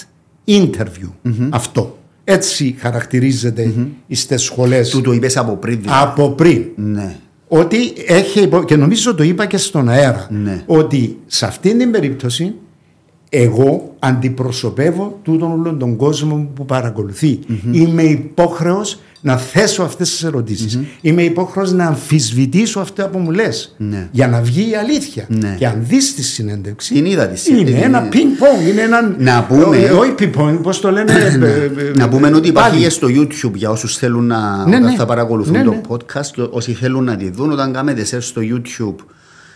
interview. 0.47 1.09
Αυτό. 1.49 1.97
Έτσι 2.23 2.75
χαρακτηρίζεται 2.79 3.73
στις 4.09 4.41
σχολές 4.41 4.89
Του 4.89 5.01
το 5.01 5.11
είπες 5.11 5.37
από 5.37 5.55
πριν. 5.55 5.79
δηλαδή. 5.81 5.99
από 6.03 6.29
πριν. 6.31 6.63
Ναι. 6.75 7.15
Ότι 7.55 7.93
έχει, 8.07 8.39
υπο- 8.41 8.63
και 8.63 8.75
νομίζω 8.75 9.15
το 9.15 9.23
είπα 9.23 9.45
και 9.45 9.57
στον 9.57 9.89
αέρα, 9.89 10.27
Ναι. 10.31 10.63
ότι 10.65 11.17
σε 11.25 11.45
αυτήν 11.45 11.77
την 11.77 11.91
περίπτωση 11.91 12.53
εγώ 13.35 13.95
αντιπροσωπεύω 13.99 15.19
τούτον 15.23 15.51
όλον 15.51 15.79
τον 15.79 15.95
κόσμο 15.95 16.49
που 16.55 16.65
παρακολουθει 16.65 17.39
Είμαι 17.71 18.01
υπόχρεος 18.03 18.99
να 19.21 19.37
θέσω 19.37 19.83
αυτές 19.83 20.09
τις 20.09 20.23
ερωτήσεις. 20.23 20.79
Είμαι 21.01 21.21
υπόχρεος 21.23 21.71
να 21.71 21.85
αμφισβητήσω 21.85 22.79
αυτά 22.79 23.07
που 23.09 23.17
μου 23.19 23.31
λες. 23.31 23.75
Ναι. 23.77 24.07
Για 24.11 24.27
να 24.27 24.41
βγει 24.41 24.69
η 24.69 24.75
αλήθεια. 24.75 25.25
Ναι. 25.29 25.55
Και 25.59 25.67
αν 25.67 25.85
δεις 25.87 26.15
τη 26.15 26.23
συνέντευξη... 26.23 26.93
Την 26.93 27.05
είδα 27.05 27.23
τη 27.27 27.29
Είναι 27.29 27.37
συνέντευξη. 27.57 27.83
ένα 27.83 28.09
ping-pong. 28.11 28.69
Είναι 28.69 28.81
ένα... 28.81 29.15
Να 29.17 29.43
πούμε- 29.43 29.77
Ε, 29.77 29.89
Όχι 29.89 30.13
ping-pong, 30.19 30.59
πώς 30.61 30.79
το 30.79 30.91
λένε... 30.91 31.11
ε, 31.11 31.27
ε, 31.27 31.91
Να 31.95 32.09
πούμε 32.09 32.27
ότι 32.35 32.47
υπάρχει 32.47 32.69
πάλι. 32.71 32.83
και 32.83 32.89
στο 32.89 33.07
YouTube 33.07 33.53
για 33.53 33.69
όσους 33.69 33.97
θέλουν 33.97 34.25
να 34.25 34.57
Ναι, 34.67 34.75
όταν 34.75 34.89
ναι. 34.89 34.95
θα 34.95 35.05
παρακολουθούν 35.05 35.53
Ναι, 35.57 35.63
το 35.63 35.71
ναι. 35.71 35.81
podcast 35.89 36.25
και 36.33 36.41
όσοι 36.49 36.73
θέλουν 36.73 37.03
να 37.03 37.15
τη 37.15 37.29
δουν. 37.31 37.51
Όταν 37.51 37.73
κάνετε 37.73 38.05
search 38.11 38.17
στο 38.21 38.41
YouTube 38.43 39.05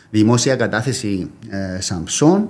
δημόσια 0.10 0.56
κατάθεση 0.56 1.30
ε, 1.50 1.58
Samsung. 1.90 2.42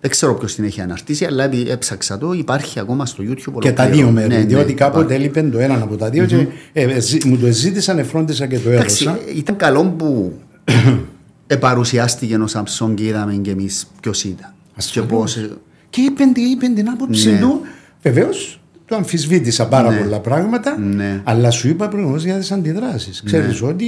Δεν 0.00 0.10
ξέρω 0.10 0.34
ποιος 0.34 0.54
την 0.54 0.64
έχει 0.64 0.80
αναρτήσει, 0.80 1.24
αλλά 1.24 1.44
επειδή 1.44 1.70
έψαξα 1.70 2.18
το, 2.18 2.32
υπάρχει 2.32 2.80
ακόμα 2.80 3.06
στο 3.06 3.24
YouTube. 3.28 3.58
Και 3.60 3.72
τα 3.72 3.86
δύο 3.88 4.06
ολοκληρώνει. 4.06 4.12
μέρη. 4.12 4.28
Ναι, 4.28 4.36
ναι, 4.38 4.44
διότι 4.44 4.72
κάποτε 4.74 5.14
υπάρχει. 5.14 5.38
έλειπε 5.38 5.42
το 5.56 5.58
ένα 5.58 5.74
από 5.82 5.96
τα 5.96 6.10
δύο 6.10 6.24
και 6.24 6.46
ε, 6.72 6.82
ε, 6.82 7.00
ζη- 7.00 7.24
μου 7.24 7.36
το 7.38 7.46
ζήτησαν, 7.52 7.98
εφρόντισα 7.98 8.46
και 8.46 8.58
το 8.58 8.70
Εντάξει, 8.70 9.04
έδωσα. 9.08 9.20
ήταν 9.36 9.56
καλό 9.56 9.84
που 9.84 10.32
επαρουσιάστηκε 11.46 12.34
ο 12.36 12.46
Samsung 12.52 12.94
και 12.94 13.04
είδαμε 13.04 13.34
και 13.34 13.50
εμείς 13.50 13.86
ποιος 14.00 14.24
ήταν. 14.24 14.52
Και 14.92 15.00
πώς, 15.02 15.36
ε, 15.36 15.50
Και 15.90 16.00
είπε, 16.00 16.22
είπε 16.52 16.66
την 16.74 16.88
άποψη 16.88 17.30
Ναι. 17.30 17.38
του. 17.38 17.60
Βεβαίως 18.02 18.60
το 18.86 18.96
αμφισβήτησα 18.96 19.68
πάρα 19.68 19.90
Ναι. 19.90 19.96
πολλά 20.00 20.20
πράγματα. 20.20 20.78
Ναι. 20.78 21.20
Αλλά 21.24 21.50
σου 21.50 21.68
είπα 21.68 21.88
προηγουμένως 21.88 22.24
για 22.24 22.34
τις 22.38 22.52
αντιδράσεις. 22.52 23.22
Ξέρεις 23.24 23.62
ότι 23.62 23.84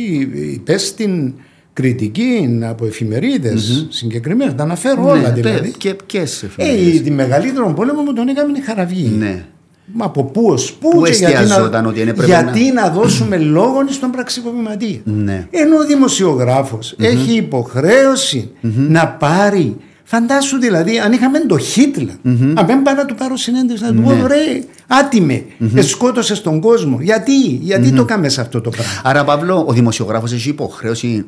υπέ 0.54 0.76
την 0.96 1.34
κριτική 1.80 2.58
από 2.62 2.86
εφημερίδες 2.86 3.86
συγκεκριμένα. 3.90 4.54
Τα 4.54 4.62
αναφέρω 4.62 5.04
όλα 5.08 5.20
ναι, 5.20 5.30
δηλαδή. 5.30 5.60
πε- 5.60 5.76
και 5.76 5.96
ποιες 6.06 6.42
Ε, 6.42 6.46
εφημερίδες; 6.46 7.02
τη 7.02 7.10
μεγαλύτερο 7.10 7.72
πόλεμο 7.76 8.02
μου 8.02 8.12
τον 8.12 8.28
έκαμε 8.28 8.58
η 8.58 8.60
χαραυγή. 8.60 9.12
Ναι. 9.18 9.44
Μα 9.92 10.04
από 10.04 10.24
πού 10.24 10.42
ως 10.46 10.72
πού, 10.72 10.88
Πού 10.90 11.02
και 11.02 11.10
γιατί 11.12 11.34
εστιαζόταν 11.34 11.82
να, 11.82 11.88
ότι 11.88 12.00
είναι 12.00 12.12
πρέπει 12.14 12.30
γιατί 12.30 12.72
να... 12.72 12.90
δώσουμε 12.90 13.36
λόγο 13.38 13.78
στον 13.88 14.10
πραξικοπηματία. 14.10 15.00
Ναι. 15.04 15.46
Ενώ 15.50 15.76
ο 15.76 15.84
δημοσιογράφος 15.86 16.94
έχει 16.98 17.32
υποχρέωση 17.36 18.50
να 18.88 19.08
πάρει. 19.08 19.76
Φαντάσου 20.04 20.58
δηλαδή, 20.58 20.98
αν 20.98 21.12
είχαμε 21.12 21.38
το 21.38 21.58
Χίτλερ, 21.58 22.14
αν 22.54 22.66
δεν 22.66 22.82
πάω 22.82 22.94
να 22.94 23.04
του 23.04 23.14
πάρω 23.14 23.36
συνέντευξη, 23.36 23.84
να 23.84 23.92
του 23.94 24.02
πω 24.02 24.26
ρε, 24.26 24.62
άτιμε, 24.86 25.44
σκότωσες 25.80 26.40
τον 26.40 26.60
κόσμο. 26.60 26.98
Γιατί, 27.00 27.40
γιατί 27.40 27.90
το 27.92 28.04
κάμε 28.04 28.28
σε 28.28 28.40
αυτό 28.40 28.60
το 28.60 28.70
πράγμα; 28.70 28.92
Άρα, 29.04 29.24
Παύλο, 29.24 29.64
ο 29.66 29.72
δημοσιογράφος 29.72 30.32
έχει 30.32 30.48
υποχρέωση 30.48 31.24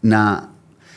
να, 0.00 0.48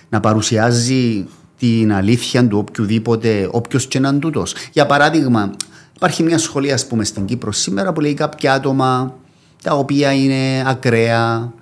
να 0.10 0.20
παρουσιάζει 0.20 1.28
την 1.58 1.94
αλήθεια 1.94 2.48
του 2.48 2.58
οποιοδήποτε, 2.58 3.48
όποιος 3.52 3.88
και 3.88 4.00
να 4.00 4.10
είναι 4.10 4.20
τούτος. 4.20 4.56
Για 4.72 4.86
παράδειγμα, 4.86 5.52
υπάρχει 5.96 6.24
μια 6.24 6.38
σχολή, 6.38 6.72
ας 6.72 6.88
πούμε, 6.88 7.04
στην 7.04 7.26
Κύπρο 7.26 7.52
σήμερα 7.52 7.94
που 7.94 8.02
λέει 8.02 8.14
κάποια 8.14 8.54
άτομα 8.54 9.16
τα 9.64 9.74
οποία 9.76 10.14
είναι 10.14 10.64
ακραία. 10.68 11.54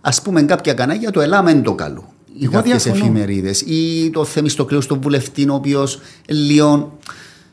Α 0.00 0.10
πούμε, 0.22 0.42
κάποια 0.42 0.74
κανάλια 0.74 1.10
το 1.10 1.20
ελάμεν 1.20 1.62
το 1.62 1.74
καλό. 1.74 2.12
Οι 2.38 2.44
Εγώ 2.44 2.52
κάποιες 2.52 2.82
διαφωνώ. 2.82 3.04
εφημερίδες. 3.04 3.60
Ή 3.60 4.10
το 4.12 4.24
Θεμιστοκλέο 4.24 4.80
στον 4.80 5.00
βουλευτή, 5.00 5.48
ο 5.48 5.54
οποίος 5.54 6.00
λίγο. 6.26 6.98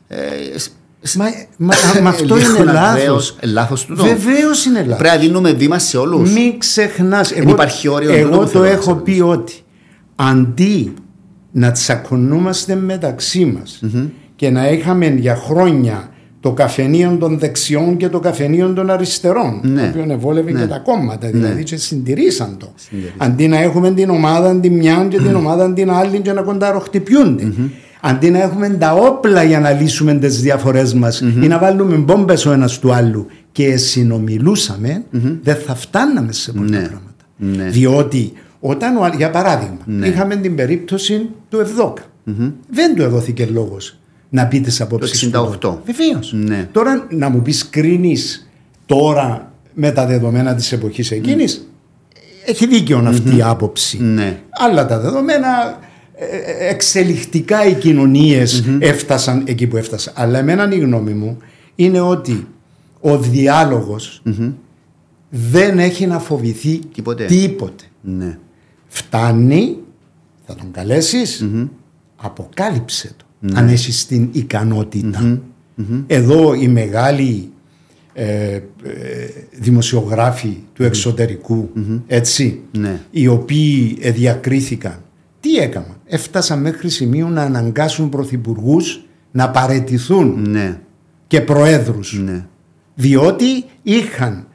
Ε, 0.08 0.58
σ- 0.58 0.60
σ- 0.60 0.70
Μα, 1.16 1.24
μα, 1.56 1.74
μα 2.02 2.08
αυτό 2.14 2.34
λίγο 2.36 2.56
είναι 2.62 2.72
λάθος. 2.72 2.90
ακραίος. 3.00 3.36
Ε, 3.40 3.46
Λάθος 3.46 3.84
τούτο. 3.84 4.02
Βεβαίως 4.04 4.64
είναι 4.64 4.78
λάθος. 4.80 4.96
Πρέπει 4.98 5.14
να 5.16 5.20
δίνουμε 5.20 5.52
βήμα 5.52 5.78
σε 5.78 5.96
όλους. 5.96 6.32
Μην 6.32 6.58
ξεχνάς. 6.58 7.32
Εγώ, 7.32 7.50
υπάρχει 7.50 7.88
όριο 7.88 8.12
εγώ 8.12 8.24
τούτο 8.28 8.36
που 8.38 8.42
το 8.44 8.48
θέλω 8.50 8.64
να 8.64 8.70
έχω 8.70 8.80
ξέρω. 8.80 8.96
πει 9.02 9.20
ότι 9.20 9.52
αντί 10.14 10.94
να 11.52 11.70
τσακωνούμαστε 11.70 12.74
μεταξύ 12.74 13.44
μας 13.44 13.80
και 14.36 14.50
να 14.50 14.68
είχαμε 14.70 15.06
για 15.06 15.36
χρόνια 15.36 16.08
το 16.40 16.52
καφενείο 16.52 17.16
των 17.20 17.38
δεξιών 17.38 17.96
και 17.96 18.08
το 18.08 18.20
καφενείο 18.20 18.72
των 18.72 18.90
αριστερών, 18.90 19.60
Ναι. 19.64 19.80
το 19.82 19.98
οποίο 20.00 20.12
ευόλευε 20.12 20.52
Ναι. 20.52 20.60
και 20.60 20.66
τα 20.66 20.78
κόμματα, 20.78 21.28
δηλαδή 21.30 21.54
Ναι. 21.54 21.62
και 21.62 21.76
συντηρήσαν 21.76 22.56
το. 22.58 22.72
Συντηρήσαν. 22.74 23.14
Αντί 23.18 23.48
να 23.48 23.58
έχουμε 23.60 23.90
την 23.90 24.10
ομάδα 24.10 24.60
την 24.60 24.72
μια 24.72 25.06
και 25.10 25.16
την 25.18 25.34
ομάδα 25.34 25.72
την 25.72 25.90
άλλη 25.90 26.20
και 26.20 26.32
να 26.32 26.42
κονταροχτυπιούνται. 26.42 27.52
Αντί 28.00 28.30
να 28.30 28.42
έχουμε 28.42 28.68
τα 28.68 28.92
όπλα 28.94 29.42
για 29.42 29.60
να 29.60 29.70
λύσουμε 29.70 30.14
τις 30.14 30.40
διαφορές 30.40 30.94
μας 30.94 31.20
ή 31.20 31.46
να 31.48 31.58
βάλουμε 31.58 31.96
μπόμπες 31.96 32.46
ο 32.46 32.52
ένας 32.52 32.78
του 32.78 32.92
άλλου 32.92 33.26
και 33.52 33.76
συνομιλούσαμε, 33.76 35.04
δεν 35.42 35.56
θα 35.56 35.74
φτάναμε 35.74 36.32
σε 36.32 36.52
πολλά 36.52 36.68
Ναι. 36.68 36.78
πράγματα. 36.86 37.24
Ναι. 37.36 37.64
Διότι 37.64 38.32
όταν, 38.60 38.96
ο, 38.96 39.10
για 39.16 39.30
παράδειγμα, 39.30 39.78
Ναι. 39.84 40.06
είχαμε 40.06 40.36
την 40.36 40.54
περίπτωση 40.54 41.28
του 41.48 41.60
Ευδόκα. 41.60 42.02
Δεν 42.70 42.94
του 42.96 43.02
έδωθηκε 43.02 43.46
λόγος 43.46 43.98
να 44.28 44.46
πει 44.46 44.60
τις 44.60 44.80
απόψεις 44.80 45.30
Το 45.30 45.58
68. 45.62 45.78
Βεβαίως. 45.84 46.32
Ναι. 46.32 46.68
Τώρα 46.72 47.06
να 47.10 47.28
μου 47.28 47.42
πεις 47.42 47.68
κρίνεις 47.70 48.48
τώρα 48.86 49.52
με 49.74 49.90
τα 49.90 50.06
δεδομένα 50.06 50.54
της 50.54 50.72
εποχής 50.72 51.10
εκείνης; 51.10 51.68
Έχει 52.46 52.66
δίκιο 52.66 53.02
αυτή 53.06 53.36
η 53.36 53.42
άποψη. 53.42 54.02
Ναι. 54.02 54.38
Αλλά 54.50 54.86
τα 54.86 54.98
δεδομένα 55.00 55.48
ε, 55.48 55.70
ε, 55.70 55.87
εξελιχτικά 56.68 57.66
οι 57.66 57.74
κοινωνιες 57.74 58.64
έφτασαν 58.78 59.42
εκεί 59.46 59.66
που 59.66 59.76
έφτασαν. 59.76 60.12
Αλλά 60.16 60.38
εμένα 60.38 60.72
η 60.72 60.78
γνώμη 60.78 61.12
μου 61.12 61.38
είναι 61.74 62.00
ότι 62.00 62.46
ο 63.00 63.18
διαλογος 63.18 64.22
δεν 65.30 65.78
έχει 65.78 66.06
να 66.06 66.18
φοβηθεί 66.18 66.78
Τίποτε. 66.94 67.24
τίποτε. 67.24 67.84
Ναι. 68.00 68.38
Φτάνει, 68.86 69.76
θα 70.46 70.54
τον 70.54 70.70
καλεσεις 70.70 71.46
αποκάλυψε 72.16 73.14
το. 73.16 73.24
Ναι. 73.40 73.58
Αν 73.58 73.68
έχεις 73.68 74.06
την 74.06 74.28
ικανότητα. 74.32 75.40
Εδώ 76.06 76.54
οι 76.54 76.68
μεγάλοι 76.68 77.50
ε, 78.12 78.24
ε, 78.54 78.60
δημοσιογράφοι 79.58 80.56
του 80.72 80.82
εξωτερικού, 80.84 81.70
έτσι, 82.06 82.60
Ναι. 82.78 83.00
οι 83.10 83.26
οποίοι 83.26 83.98
ε, 84.00 84.10
διακρίθηκαν, 84.10 85.02
τι 85.40 85.56
έκαναν; 85.56 85.96
Έφτασαν 86.08 86.60
μέχρι 86.60 86.88
σημείο 86.88 87.28
να 87.28 87.42
αναγκάσουν 87.42 88.08
πρωθυπουργούς 88.08 89.02
να 89.30 89.50
παρετηθούν 89.50 90.50
Ναι. 90.50 90.78
και 91.26 91.40
προέδρους 91.40 92.20
Ναι. 92.24 92.44
διότι 92.94 93.64
είχαν 93.82 94.46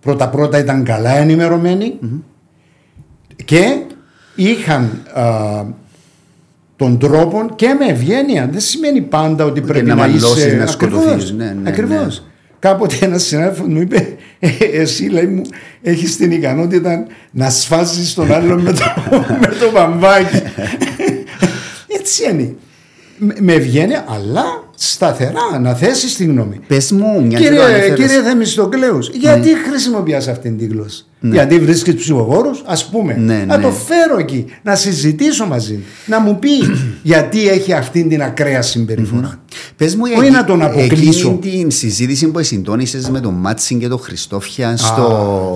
πρώτα 0.00 0.28
πρώτα 0.28 0.58
ήταν 0.58 0.84
καλά 0.84 1.10
ενημερωμένοι 1.16 1.98
και 3.44 3.82
είχαν 4.34 5.02
α, 5.14 5.64
τον 6.76 6.98
τρόπο 6.98 7.46
και 7.54 7.76
με 7.78 7.86
ευγένεια. 7.86 8.48
Δεν 8.52 8.60
σημαίνει 8.60 9.00
πάντα 9.00 9.44
ότι 9.44 9.60
πρέπει 9.60 9.86
να 9.86 9.94
να, 9.94 10.00
μαλώσεις, 10.00 10.44
είσαι 10.44 10.56
να 10.56 10.66
σκοτωθείς. 10.66 11.06
Ακριβώς, 11.06 11.32
Ναι, 11.32 11.56
ναι, 11.62 11.68
ακριβώς. 11.68 12.18
ναι. 12.20 12.26
Κάποτε 12.58 12.96
ένας 13.00 13.22
συνάδελφος 13.22 13.66
μου 13.66 13.80
είπε, 13.80 13.96
«Ε, 13.96 14.16
εσύ 14.72 15.04
λέει 15.04 15.26
μου, 15.26 15.42
έχεις 15.82 16.16
την 16.16 16.30
ικανότητα 16.32 17.06
να 17.30 17.50
σφάζεις 17.50 18.14
τον 18.14 18.32
άλλον 18.32 18.60
με 18.60 18.72
το, 18.72 18.82
με 19.40 19.46
το 19.60 19.70
βαμβάκι. 19.72 20.42
Έτσι 21.98 22.30
είναι. 22.30 22.54
Με- 23.18 23.34
Με 23.40 23.52
ευγένεια, 23.52 24.04
αλλά 24.08 24.44
σταθερά 24.76 25.58
να 25.60 25.74
θέσεις 25.74 26.16
τη 26.16 26.24
γνώμη. 26.24 26.60
Πες 26.66 26.90
μου, 26.92 27.26
μια 27.26 27.38
και 27.38 27.44
το 27.44 27.50
Κύριε, 27.50 27.64
ανέφερες. 27.64 27.98
κύριε 27.98 28.22
Θεμιστοκλέους, 28.22 29.08
γιατί 29.08 29.48
χρησιμοποιάς 29.68 30.28
αυτήν 30.28 30.58
την 30.58 30.68
γλώσσα; 30.70 31.04
Γιατί 31.32 31.58
βρίσκει 31.58 31.94
ψυχογόρου, 31.94 32.50
ας 32.64 32.88
πούμε. 32.88 33.14
Ναι, 33.14 33.44
να 33.46 33.56
ναι. 33.56 33.62
το 33.62 33.70
φέρω 33.70 34.18
εκεί, 34.18 34.44
να 34.62 34.74
συζητήσω 34.74 35.46
μαζί 35.46 35.74
του. 35.74 35.82
Να 36.06 36.20
μου 36.20 36.38
πει 36.38 36.48
γιατί 37.12 37.48
έχει 37.48 37.72
αυτήν 37.72 38.08
την 38.08 38.22
ακραία 38.22 38.62
συμπεριφορά. 38.62 39.38
Πες 39.76 39.94
μου, 39.96 40.02
Όχι 40.16 40.24
εκεί- 40.24 40.32
να 40.34 40.44
τον 40.44 40.62
αποκλείσω. 40.62 41.38
Εκείνη 41.42 41.60
την 41.60 41.70
συζήτηση 41.70 42.26
που 42.26 42.42
συντόνισες 42.42 43.10
με 43.10 43.20
τον 43.20 43.34
Μάτσιν 43.34 43.78
και 43.78 43.88
τον 43.88 43.98
Χριστόφια 43.98 44.76
στο... 44.76 45.02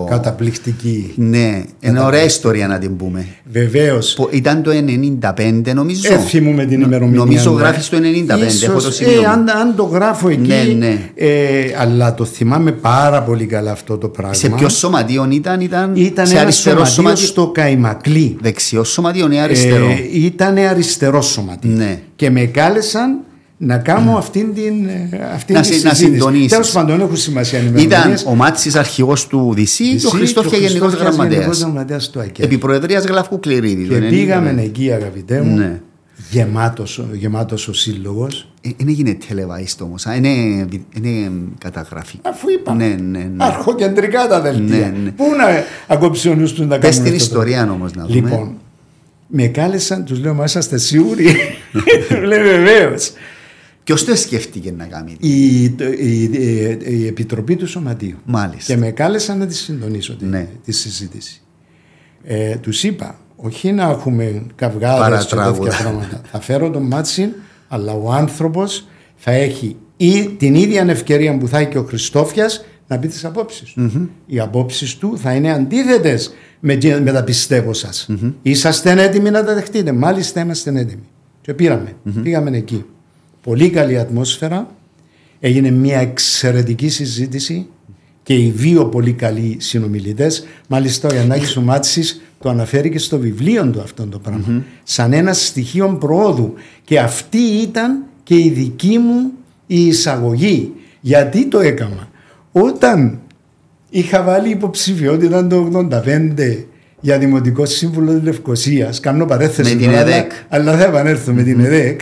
Α, 0.06 0.10
καταπληκτική. 0.10 1.12
Ναι, 1.16 1.62
είναι 1.80 2.00
ωραία 2.00 2.24
ιστορία 2.24 2.66
να 2.66 2.78
την 2.78 2.96
πούμε. 2.96 3.26
Βεβαίως. 3.52 4.14
Που 4.14 4.28
Ήταν 4.32 4.62
το 4.62 4.70
95 5.36 5.74
νομίζω. 5.74 6.12
Ε, 6.12 6.18
θυμούμαι 6.18 6.64
την 6.64 6.80
ημερομηνία. 6.80 7.18
Νομίζω 7.18 7.50
ναι. 7.52 7.60
γράφεις 7.60 7.88
το 7.88 7.96
95. 7.96 8.00
Ίσως, 8.46 8.62
έχω 8.62 8.80
το 8.80 8.86
ε, 8.86 8.90
σημείο. 8.90 9.20
μου. 9.20 9.28
αν, 9.28 9.48
αν 9.50 9.74
το 9.76 9.82
γράφω 9.82 10.28
εκεί. 10.28 10.48
Ναι, 10.48 10.74
ναι. 10.78 11.10
ε, 11.14 11.74
αλλά 11.78 12.14
το 12.14 12.24
θυμάμαι 12.24 12.72
πάρα 12.72 13.22
πολύ 13.22 13.46
καλά 13.46 13.70
αυτό 13.70 13.98
το 13.98 14.08
πράγμα. 14.08 14.34
Σε 14.34 14.48
ποιο 14.48 14.68
σωματείο 14.68 15.28
ήταν, 15.30 15.57
ήταν, 15.60 15.92
Ήταν 15.96 16.26
σε 16.26 16.32
ένας 16.32 16.42
αριστερό 16.44 16.76
σωματείος 16.84 16.94
σωματείο. 16.94 17.26
στο 17.26 17.46
Καϊμακλή. 17.54 18.36
Δεξιό 18.40 18.84
σωματείο 18.84 19.32
ή 19.32 19.38
αριστερό. 19.38 19.86
Ε, 19.86 19.96
ήταν 20.24 20.56
αριστερό 20.58 21.22
σωματείο. 21.22 21.70
Ναι. 21.76 21.98
Και 22.16 22.30
με 22.30 22.40
κάλεσαν 22.44 23.18
να 23.60 23.78
κάνω 23.78 24.16
αυτήν 24.16 24.54
την, 24.54 24.86
ε, 24.88 25.30
αυτήν 25.34 25.54
Να 25.54 25.60
τη 25.60 25.66
συ- 25.66 25.84
να 25.84 25.90
συζήτηση. 25.90 26.12
συντονίσεις. 26.18 26.50
Τέλος 26.50 26.70
πάντων, 26.70 26.96
δεν 26.96 27.04
έχουν 27.04 27.16
σημασία 27.16 27.58
οι 27.58 27.62
Ήταν 27.66 27.78
ημερομηνίες. 27.82 28.24
ο 28.26 28.34
Μάτσης 28.34 28.74
αρχηγός 28.74 29.26
του 29.26 29.52
ΔΥΣΥ 29.54 29.94
και 29.96 30.06
ο 30.06 30.10
Χριστόφια 30.10 30.58
γενικό 30.58 30.78
Χριστόφιας 30.86 31.00
γραμματέα. 31.14 31.38
Γενικός 31.38 31.60
Γραμματέας 31.60 32.10
του 32.10 32.20
ΑΚΕ. 32.20 32.42
Επί 32.42 32.58
Προεδρίας 32.58 33.04
Γλαυκού 33.04 33.40
Κληρίδη. 33.40 33.82
Και 33.82 33.88
το 33.88 33.94
95. 34.00 34.10
πήγαμε 34.10 34.62
εκεί 34.62 34.92
αγαπητέ 34.92 35.40
μου, 35.42 35.56
Ναι. 35.56 35.80
Γεμάτος, 36.30 37.04
γεμάτος 37.12 37.68
ο 37.68 37.72
σύλλογος. 37.72 38.52
Ε, 38.60 38.70
Δεν 38.76 38.88
έγινε 38.88 39.16
televised 39.28 39.76
όμως. 39.82 40.04
Είναι, 40.04 40.28
είναι 40.96 41.30
καταγραφή. 41.58 42.18
Αφού 42.22 42.48
είπαμε, 42.50 42.88
Ναι, 42.88 42.94
ναι, 42.94 43.18
ναι. 43.24 43.44
αρχοκεντρικά 43.44 44.26
τα 44.28 44.40
δελτία. 44.40 44.90
Ναι, 44.90 44.98
ναι. 45.02 45.10
Πού 45.10 45.24
να 45.36 45.44
ακόψει 45.94 46.28
ο 46.28 46.34
νους 46.34 46.52
του 46.52 46.64
να 46.66 46.78
Πες 46.78 46.96
κάνουν 46.96 47.04
την 47.12 47.20
αυτό 47.20 47.34
το 47.34 47.40
ιστορία 47.42 47.70
όμως 47.72 47.92
να 47.92 48.06
δούμε. 48.06 48.14
Λοιπόν, 48.14 48.56
με 49.26 49.46
κάλεσαν, 49.46 50.04
τους 50.04 50.18
λέω, 50.20 50.34
μα 50.34 50.44
είσαστε 50.44 50.78
σίγουροι; 50.78 51.26
Λέει 52.26 52.42
βεβαίως. 52.42 53.12
Ποιος 53.84 54.04
το 54.04 54.16
σκέφτηκε 54.16 54.72
να 54.72 54.84
κάνει. 54.84 55.16
Η, 55.20 55.62
η, 55.64 55.74
η, 55.98 56.78
η 56.86 57.06
Επιτροπή 57.06 57.56
του 57.56 57.66
Σωματείου. 57.68 58.16
Μάλιστα. 58.24 58.72
Και 58.72 58.78
με 58.78 58.90
κάλεσαν 58.90 59.38
να 59.38 59.46
τη 59.46 59.54
συντονίσω 59.54 60.16
τη, 60.16 60.24
Ναι. 60.24 60.48
τη 60.64 60.72
συζήτηση. 60.72 61.40
Ε, 62.24 62.56
τους 62.56 62.82
είπα, 62.82 63.18
όχι 63.40 63.72
να 63.72 63.90
έχουμε 63.90 64.42
καυγάδες 64.54 65.24
και 65.26 65.34
Παρατράγουδα. 65.34 65.70
τέτοια 65.70 65.82
πράγματα. 65.82 66.20
θα 66.30 66.40
φέρω 66.40 66.70
τον 66.70 66.82
Μάτσιν, 66.82 67.30
αλλά 67.68 67.92
ο 67.92 68.12
άνθρωπος 68.12 68.88
θα 69.16 69.30
έχει 69.30 69.76
ή, 69.96 70.28
την 70.28 70.54
ίδια 70.54 70.84
ευκαιρία 70.88 71.38
που 71.38 71.48
θα 71.48 71.58
έχει 71.58 71.68
και 71.68 71.78
ο 71.78 71.82
Χριστόφιας 71.82 72.64
να 72.86 72.98
πει 72.98 73.08
τις 73.08 73.24
απόψεις 73.24 73.72
του. 73.72 74.10
Οι 74.26 74.40
απόψεις 74.40 74.96
του 74.96 75.18
θα 75.18 75.34
είναι 75.34 75.52
αντίθετες 75.52 76.34
με, 76.60 76.78
με 77.02 77.12
τα 77.12 77.24
πιστεύω 77.24 77.72
σας. 77.72 78.08
Είσαστε 78.42 79.02
έτοιμοι 79.02 79.30
να 79.30 79.44
τα 79.44 79.54
δεχτείτε. 79.54 79.92
Μάλιστα 79.92 80.40
είμαστε 80.40 80.70
έτοιμοι. 80.70 81.02
Και 81.40 81.54
πήραμε. 81.54 81.92
Πήγαμε 82.22 82.56
εκεί. 82.56 82.84
Πολύ 83.42 83.70
καλή 83.70 83.98
ατμόσφαιρα. 83.98 84.68
Έγινε 85.40 85.70
μια 85.70 85.98
εξαιρετική 85.98 86.88
συζήτηση 86.88 87.66
και 88.28 88.34
οι 88.34 88.52
δύο 88.56 88.86
πολύ 88.86 89.12
καλοί 89.12 89.56
συνομιλητές. 89.60 90.46
Μάλιστα, 90.68 91.08
ο 91.10 91.14
Γιαννάκης 91.14 91.56
ο 91.56 91.60
Μάτσης 91.60 92.20
το 92.40 92.48
αναφέρει 92.48 92.90
και 92.90 92.98
στο 92.98 93.18
βιβλίο 93.18 93.66
του 93.70 93.80
αυτό 93.80 94.06
το 94.06 94.18
πραγμα 94.18 94.62
Σαν 94.82 95.12
ένα 95.12 95.32
στοιχείο 95.32 95.88
προόδου. 96.00 96.54
Και 96.84 96.98
αυτή 96.98 97.38
ήταν 97.38 98.02
και 98.22 98.34
η 98.34 98.48
δική 98.50 98.98
μου 98.98 99.30
η 99.66 99.86
εισαγωγή. 99.86 100.72
Γιατί 101.00 101.46
το 101.46 101.60
έκανα. 101.60 102.08
Όταν 102.52 103.18
είχα 103.90 104.22
βάλει 104.22 104.48
υποψηφιότητα 104.50 105.46
το 105.46 105.70
85 106.06 106.64
για 107.00 107.18
Δημοτικό 107.18 107.64
Σύμβουλο 107.66 108.12
της 108.12 108.22
Λευκοσίας, 108.22 109.00
κάνω 109.00 109.24
παρέθεση 109.26 109.74
Με 109.74 109.80
την 109.80 109.88
τώρα, 109.90 110.00
ΕΔΕΚ. 110.00 110.30
αλλά 110.48 110.76
θα 110.78 110.84
επανέλθω 110.84 111.32
με 111.32 111.42
την 111.42 111.60
ΕΔΕΚ. 111.60 112.00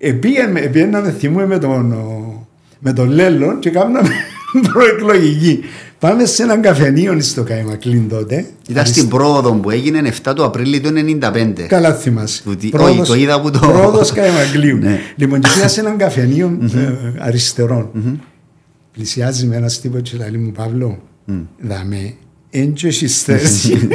Επήγαινα 0.00 1.00
να 1.00 1.08
θυμούμε 1.10 1.46
με 1.46 1.58
τον, 1.58 1.92
ο- 1.92 2.46
με 2.78 2.92
τον 2.92 3.08
Λέλλον 3.10 3.58
και 3.58 3.70
κάναμε 3.70 4.08
προεκλογική. 4.72 5.60
Πάμε 5.98 6.24
σε 6.24 6.42
έναν 6.42 6.60
καφενείο 6.62 7.20
στο 7.20 7.42
Καϊμακλίν 7.42 8.08
τότε. 8.08 8.46
Ήταν 8.68 8.86
στην 8.86 9.08
πρόοδο 9.08 9.52
που 9.52 9.70
έγινε 9.70 10.12
7 10.24 10.32
του 10.36 10.44
Απρίλη 10.44 10.80
του 10.80 10.90
95. 11.22 11.52
Καλά 11.68 11.94
θυμάσαι. 11.94 12.42
Του 12.42 12.56
τι- 12.56 12.70
όχι, 12.78 13.02
το 13.02 13.14
είδα 13.14 13.40
που 13.40 13.50
το- 13.50 13.58
Πρόοδος 13.58 14.12
Καϊμακλείου. 14.12 14.78
Ναι. 14.82 14.98
Λοιπόν, 15.16 15.40
και 15.40 15.48
πήγα 15.54 15.68
σε 15.68 15.80
έναν 15.80 15.96
καφενείο 15.96 16.58
ε, 16.76 16.92
αριστερών. 17.18 17.90
Πλησιάζει 18.92 19.46
με 19.46 19.56
ένας 19.56 19.80
τύπος 19.80 20.00
και 20.02 20.16
λέει 20.16 20.40
μου 20.40 20.52
Παύλο, 20.52 21.02
δαμε, 21.60 22.14
έντιο 22.50 22.88
έχεις 22.88 23.22
θέση. 23.22 23.88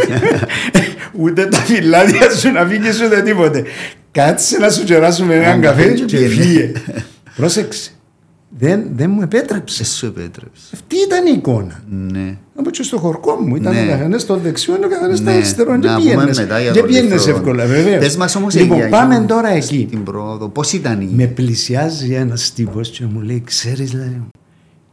Ούτε 1.20 1.46
τα 1.46 1.58
φυλάδια 1.58 2.30
σου 2.32 2.52
να 2.52 2.66
φύγεις 2.66 3.02
ούτε 3.02 3.22
τίποτε. 3.22 3.64
Κάτσε 4.12 4.58
να 4.58 4.70
σου 4.70 4.84
κεράσουμε 4.84 5.34
έναν 5.34 5.46
Έναν 5.48 5.62
καφέ 5.62 5.82
καφέ 5.84 5.94
και 5.94 6.04
και 6.06 6.18
πήγαινε. 6.18 6.42
φύγε. 6.44 6.72
Πρόσεξε. 7.36 7.90
Δεν, 8.50 8.88
δεν 8.96 9.10
μου 9.10 9.22
επέτρεψε. 9.22 9.84
Σε 9.86 9.96
σου 9.96 10.06
επέτρεψε. 10.06 10.64
Αυτή 10.74 10.96
ήταν 11.06 11.26
η 11.26 11.32
εικόνα. 11.36 11.84
Ναι. 11.90 12.38
Από 12.56 12.70
και 12.70 12.84
στο 12.84 12.98
χορκό 12.98 13.36
μου 13.36 13.56
ήταν 13.56 13.74
Ναι. 13.74 13.82
ο 13.82 13.88
καθένας 13.88 14.22
στο 14.22 14.38
δεξιό, 14.38 14.74
ο 14.74 14.88
καθένας 14.88 15.18
στο 15.18 15.30
Ναι. 15.30 15.36
αριστερό. 15.36 15.72
Να 15.72 15.78
Δεν 15.80 15.96
πούμε 15.96 16.04
πήγαινες. 16.12 16.38
μετά 16.40 16.60
για 16.60 16.72
Δεν 16.72 16.82
τον 16.82 16.92
πήγαινες 16.92 17.12
Λιθρό. 17.26 17.36
εύκολα, 17.36 17.66
βέβαια. 17.66 17.98
Πες 18.00 18.16
μας 18.18 18.36
όμως 18.36 18.56
Λοιπόν, 18.56 18.78
για 18.78 18.90
πάμε 18.90 19.14
εκείνο 19.14 19.28
τώρα 19.28 19.48
εκεί. 19.50 19.88
Την 19.90 20.04
πρόοδο. 20.04 20.50
Πώς 20.50 20.74
ήταν 20.74 21.02
η... 21.02 21.10
Με 21.16 21.26
πλησιάζει 21.26 22.14
ένας 22.14 22.54
τύπος 22.54 22.90
και 22.90 23.06
μου 23.06 23.20
λέει: 23.22 23.42
Ξέρεις, 23.46 23.94
λέει, 23.94 24.22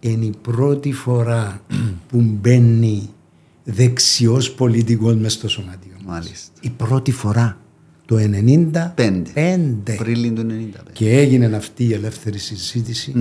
είναι 0.01 0.25
η 0.25 0.35
πρώτη 0.43 0.93
φορά 0.93 1.61
που 2.09 2.21
μπαίνει 2.41 3.09
δεξιός 3.65 4.51
πολιτικός 4.53 5.15
μες 5.17 5.33
στο 5.33 5.49
σωματείο. 5.49 5.93
μας. 6.05 6.15
Μάλιστα. 6.15 6.51
Η 6.61 6.71
πρώτη 6.77 7.13
φορά. 7.13 7.57
Το 8.07 8.17
95. 8.17 8.93
Πέντε. 8.95 9.93
Απρίλη 9.99 10.31
του 10.31 10.47
95. 10.51 10.91
Και 10.93 11.11
έγινε 11.19 11.57
αυτή 11.57 11.85
η 11.85 11.93
ελεύθερη 11.93 12.39
συζήτηση. 12.39 13.13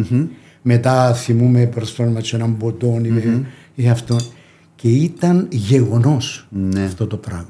Μετά 0.62 1.14
θυμούμε 1.14 1.66
προσφέρουμε 1.66 2.22
και 2.22 2.36
έναν 2.36 2.56
μποτόνι 2.60 3.44
ή 3.76 3.88
αυτόν. 3.90 4.20
Και 4.76 4.88
ήταν 4.90 5.48
γεγονός 5.52 6.48
Ναι. 6.52 6.84
αυτό 6.84 7.08
το 7.08 7.18
πράγμα. 7.18 7.50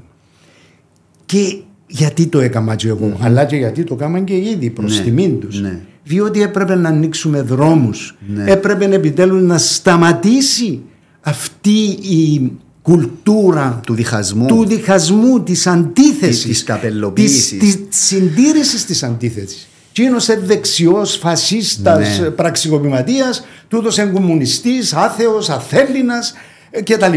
Και 1.26 1.58
γιατί 1.88 2.28
το 2.28 2.40
έκανα 2.40 2.76
και 2.76 2.88
εγώ, 2.88 3.18
αλλά 3.20 3.46
και 3.46 3.56
γιατί 3.56 3.84
το 3.84 3.94
έκαναν 3.94 4.24
και 4.24 4.36
ήδη 4.38 4.70
προς 4.70 4.98
Ναι, 4.98 5.04
τιμήν 5.04 5.40
τους. 5.40 5.62
ναι. 5.62 5.80
Διότι 6.04 6.42
έπρεπε 6.42 6.76
να 6.76 6.90
ανοίξουμε 6.90 7.42
δρόμους. 7.42 8.18
Ναι. 8.28 8.52
Έπρεπε 8.52 8.86
επιτέλους 8.86 9.42
να 9.44 9.58
σταματήσει 9.58 10.82
αυτή 11.22 11.80
η 12.02 12.52
κουλτούρα 12.84 13.80
Του 13.86 13.94
διχασμού. 13.94 14.46
του 14.48 14.66
διχασμού, 14.66 15.44
της 15.44 15.68
αντίθεσης. 15.68 16.42
Της- 16.42 16.46
της 16.52 16.64
καπελοποίησης. 16.64 17.60
Της, 17.60 17.88
της 17.90 18.00
συντήρησης 18.06 18.86
της 18.86 19.04
αντίθεσης. 19.04 19.68
Τσίνος 19.94 20.28
είναι 20.28 20.40
δεξιός, 20.46 21.16
φασίστας, 21.18 22.20
Ναι. 22.20 22.30
πραξικοπηματίας, 22.30 23.46
τούτος 23.68 23.98
είναι 23.98 24.12
κομμουνιστής, 24.12 24.94
άθεος, 24.94 25.50
αθέλινας 25.50 26.34
ε, 26.72 26.82
κτλ. 26.82 27.14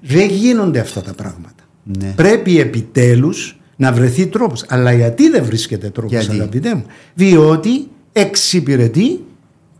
Δεν 0.00 0.28
γίνονται 0.28 0.78
αυτά 0.78 1.02
τα 1.02 1.12
πράγματα. 1.12 1.54
Ναι. 1.82 2.12
Πρέπει 2.16 2.60
επιτέλους 2.60 3.58
να 3.76 3.92
βρεθεί 3.92 4.26
τρόπος. 4.26 4.64
Αλλά 4.68 4.92
γιατί 4.92 5.28
δεν 5.30 5.44
βρίσκεται 5.44 5.90
τρόπος 5.90 6.10
Γιατί; 6.12 6.30
αγαπητέ 6.30 6.74
μου; 6.74 6.84
Διότι 7.14 7.88
εξυπηρετεί 8.12 9.24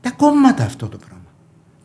τα 0.01 0.11
κόμματα 0.16 0.64
αυτό 0.64 0.87
το 0.87 0.97
πράγμα. 0.97 1.16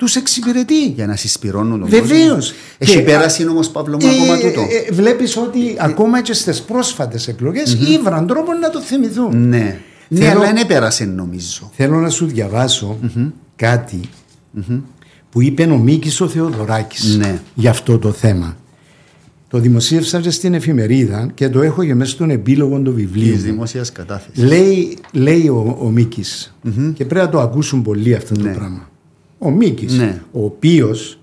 Τους 0.02 0.16
εξυπηρετεί. 0.16 0.88
Για 0.88 1.08
να 1.08 1.16
συσπηρώνουν 1.16 1.80
τον 1.80 1.90
Βεβαίως. 1.90 2.34
κόσμο. 2.36 2.56
Έχει 2.78 3.04
πέρασει 3.04 3.48
όμω 3.48 3.60
Παύλο 3.74 3.98
μου 4.02 4.08
ακόμα 4.10 4.38
τούτο. 4.38 4.62
Ε, 4.62 4.92
Βλέπεις 4.94 5.38
ότι 5.38 5.76
ακόμα 5.80 6.22
και 6.22 6.34
στις 6.34 6.62
πρόσφατες 6.62 7.28
εκλογές 7.28 7.74
ήβραν 7.74 8.28
τρόπο 8.28 8.54
να 8.54 8.70
το 8.70 8.82
θυμηθούν. 8.82 9.48
Ναι. 9.48 9.80
Ναι, 10.08 10.20
Θέλω- 10.26 10.42
αλλά 10.42 10.54
δεν 10.54 10.68
πέρασε 10.68 11.06
νομίζω. 11.06 11.72
Θέλω 11.76 12.00
να 12.00 12.10
σου 12.10 12.26
διαβασω 12.26 12.98
κάτι 13.56 14.00
που 15.30 15.42
είπε 15.42 15.64
ο 15.64 15.78
Μίκης 15.78 16.22
ο 16.22 16.28
Θεοδωράκης 16.28 17.16
Ναι. 17.18 17.40
για 17.54 17.70
αυτό 17.70 17.98
το 18.00 18.12
θέμα. 18.12 18.58
Το 19.50 19.58
δημοσίευσα 19.60 20.20
και 20.22 20.30
στην 20.30 20.54
εφημερίδα 20.54 21.32
και 21.34 21.50
το 21.50 21.62
έχω 21.62 21.84
και 21.86 21.96
μέσα 21.96 22.12
στον 22.12 22.30
επίλογο 22.30 22.80
του 22.80 22.94
βιβλίου. 22.94 23.34
Της 23.34 23.44
μου. 23.44 23.52
δημόσιας 23.52 23.92
κατάθεσης. 23.92 24.44
Λέει, 24.44 24.98
λέει 25.12 25.48
ο, 25.48 25.78
ο 25.82 25.90
μικης 25.90 26.56
και 26.94 27.06
πρέπει 27.06 27.26
να 27.26 27.30
το 27.32 27.40
ακούσουν 27.40 27.82
πολύ 27.82 28.16
αυτό 28.16 28.36
Ναι. 28.42 28.52
το 28.52 28.58
πράγμα. 28.60 28.90
Ο 29.44 29.50
Μίκης, 29.50 29.94
Ναι. 29.94 30.22
ο 30.32 30.44
οποίος 30.46 31.20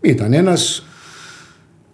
ήταν 0.00 0.32
ένας 0.32 0.82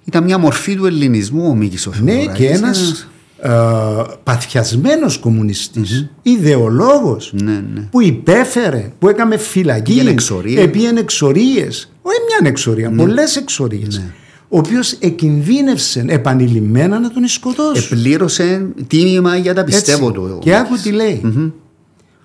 Ήταν 0.04 0.24
μια 0.24 0.38
μορφή 0.38 0.76
του 0.76 0.86
ελληνισμού 0.86 1.46
ο 1.48 1.54
Μίκης 1.54 1.86
ο 1.86 1.92
Ναι, 2.02 2.12
Θεοδωράκης. 2.12 2.46
και 2.46 2.52
ένας 2.52 3.08
ε, 3.42 3.50
παθιασμένος 4.24 5.18
κομμουνιστής, 5.18 6.08
ιδεολόγος, 6.22 7.32
Ναι, 7.42 7.64
ναι. 7.74 7.80
που 7.90 8.02
υπέφερε, 8.02 8.92
που 8.98 9.08
έκαμε 9.08 9.36
φυλακή, 9.36 9.92
Πήγαινε 9.92 10.10
εξορία. 10.10 10.62
επήγαινε 10.62 11.00
εξορίες, 11.00 11.92
όχι 12.02 12.16
μια 12.40 12.48
εξορία, 12.50 12.90
πολλές 12.90 13.36
εξορίες, 13.36 13.98
Ναι. 13.98 14.12
ο 14.48 14.58
οποίος 14.58 14.92
εκινδύνευσε 14.92 16.04
επανειλημμένα 16.08 16.98
να 16.98 17.10
τον 17.10 17.26
σκοτώσουν. 17.26 17.98
Επλήρωσε 17.98 18.66
τίμημα 18.86 19.36
για 19.36 19.54
τα 19.54 19.60
Έτσι. 19.60 19.74
πιστεύω 19.74 20.10
του. 20.12 20.30
ο 20.36 20.38
Και 20.38 20.54
άκου 20.56 20.70
Μίκης. 20.70 20.82
τι 20.84 20.90
λέει. 20.92 21.52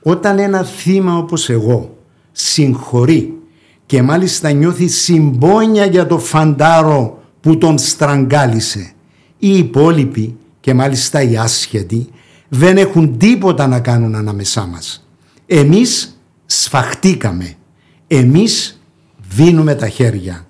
Όταν 0.01 0.39
ένα 0.39 0.63
θύμα 0.63 1.17
όπως 1.17 1.49
εγώ 1.49 1.97
συγχωρεί 2.32 3.34
και 3.86 4.01
μάλιστα 4.01 4.51
νιώθει 4.51 4.88
συμπόνια 4.88 5.86
για 5.86 6.07
το 6.07 6.19
φαντάρο 6.19 7.23
που 7.41 7.57
τον 7.57 7.77
στραγγάλισε, 7.77 8.91
οι 9.38 9.57
υπόλοιποι 9.57 10.36
και 10.59 10.73
μάλιστα 10.73 11.21
οι 11.21 11.38
άσχετοι 11.38 12.07
δεν 12.49 12.77
έχουν 12.77 13.17
τίποτα 13.17 13.67
να 13.67 13.80
κάνουν 13.80 14.15
ανάμεσά 14.15 14.65
μας. 14.65 15.07
Εμείς 15.45 16.21
σφαχτήκαμε. 16.45 17.53
Εμείς 18.07 18.82
δίνουμε 19.30 19.75
τα 19.75 19.89
χέρια. 19.89 20.45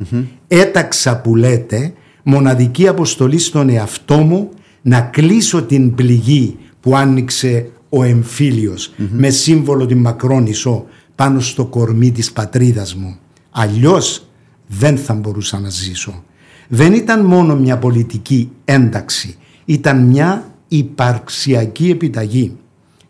Έταξα 0.48 1.22
που 1.22 1.36
λέτε 1.36 1.94
μοναδική 2.24 2.88
αποστολή 2.88 3.38
στον 3.38 3.70
εαυτό 3.70 4.18
μου 4.18 4.50
να 4.82 5.02
κλείσω 5.02 5.62
την 5.64 5.96
πληγή 5.96 6.58
που 6.80 6.96
άνοιξε 6.96 7.70
ο 7.90 8.04
εμφύλιος 8.04 8.94
με 9.12 9.30
σύμβολο 9.30 9.86
την 9.86 9.98
Μακρόνισο 9.98 10.86
πάνω 11.20 11.40
στο 11.40 11.66
κορμί 11.66 12.12
της 12.12 12.32
πατρίδας 12.32 12.96
μου. 12.96 13.18
Αλλιώς 13.52 14.28
δεν 14.68 14.98
θα 14.98 15.14
μπορούσα 15.14 15.60
να 15.60 15.70
ζήσω. 15.70 16.24
Δεν 16.68 16.94
ήταν 16.94 17.26
μόνο 17.26 17.56
μια 17.56 17.78
πολιτική 17.78 18.52
ένταξη, 18.66 19.36
ήταν 19.66 20.06
μια 20.06 20.52
υπαρξιακή 20.68 21.90
επιταγή. 21.90 22.58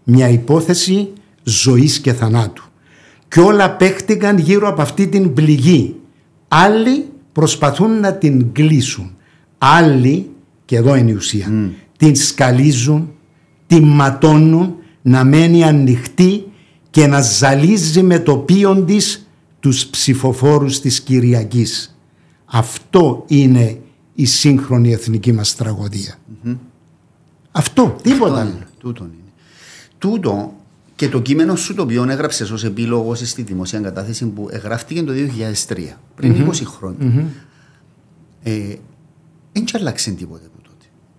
Μια 0.04 0.30
υπόθεση 0.30 1.14
ζωής 1.44 2.00
και 2.00 2.14
θανάτου. 2.14 2.64
Και 3.28 3.40
όλα 3.40 3.72
παίχτηκαν 3.72 4.38
γύρω 4.38 4.68
από 4.68 4.82
αυτή 4.82 5.08
την 5.08 5.34
πληγή. 5.34 5.96
Άλλοι 6.48 7.06
προσπαθούν 7.32 8.00
να 8.00 8.14
την 8.14 8.52
κλείσουν. 8.52 9.16
Άλλοι, 9.58 10.30
και 10.66 10.76
εδώ 10.76 10.96
είναι 10.96 11.12
η 11.12 11.16
ουσία, 11.16 11.72
την 11.98 12.16
σκαλίζουν, 12.16 13.12
την 13.68 13.84
ματώνουν 13.84 14.76
να 15.02 15.24
μένει 15.24 15.64
ανοιχτή 15.64 16.44
και 16.90 17.08
να 17.08 17.22
ζαλίζει 17.22 18.04
με 18.04 18.20
το 18.20 18.38
πίον 18.38 18.86
της 18.86 19.28
τους 19.60 19.88
ψηφοφόρους 19.88 20.80
της 20.80 21.02
Κυριακής. 21.02 21.98
Αυτό 22.46 23.24
είναι 23.28 23.80
η 24.16 24.26
σύγχρονη 24.26 24.92
εθνική 24.92 25.32
μας 25.32 25.56
τραγωδία. 25.56 26.16
Αυτό, 27.52 27.96
τίποτα 28.02 28.26
Τούτον 28.26 28.40
άλλο. 28.40 28.50
είναι, 28.50 28.68
τούτον 28.78 29.06
είναι. 29.06 29.32
τούτο 29.98 30.54
και 30.96 31.10
το 31.10 31.22
κείμενο 31.22 31.56
σου 31.56 31.74
το 31.74 31.82
οποίο 31.82 32.10
έγραψες 32.10 32.52
ως 32.52 32.64
επίλογος 32.64 33.20
στη 33.30 33.42
δημοσία 33.42 33.80
κατάθεση 33.80 34.26
που 34.26 34.48
εγγράφτηκε 34.52 35.04
το 35.04 35.14
2003, 35.68 35.78
πριν 36.16 36.50
20 36.52 36.54
χρόνια. 36.66 37.26
Δεν 39.52 39.64
mm 39.66 39.70
άλλαξε 39.74 40.12
τίποτε 40.12 40.46
από 40.46 40.49
τότε. 40.49 40.49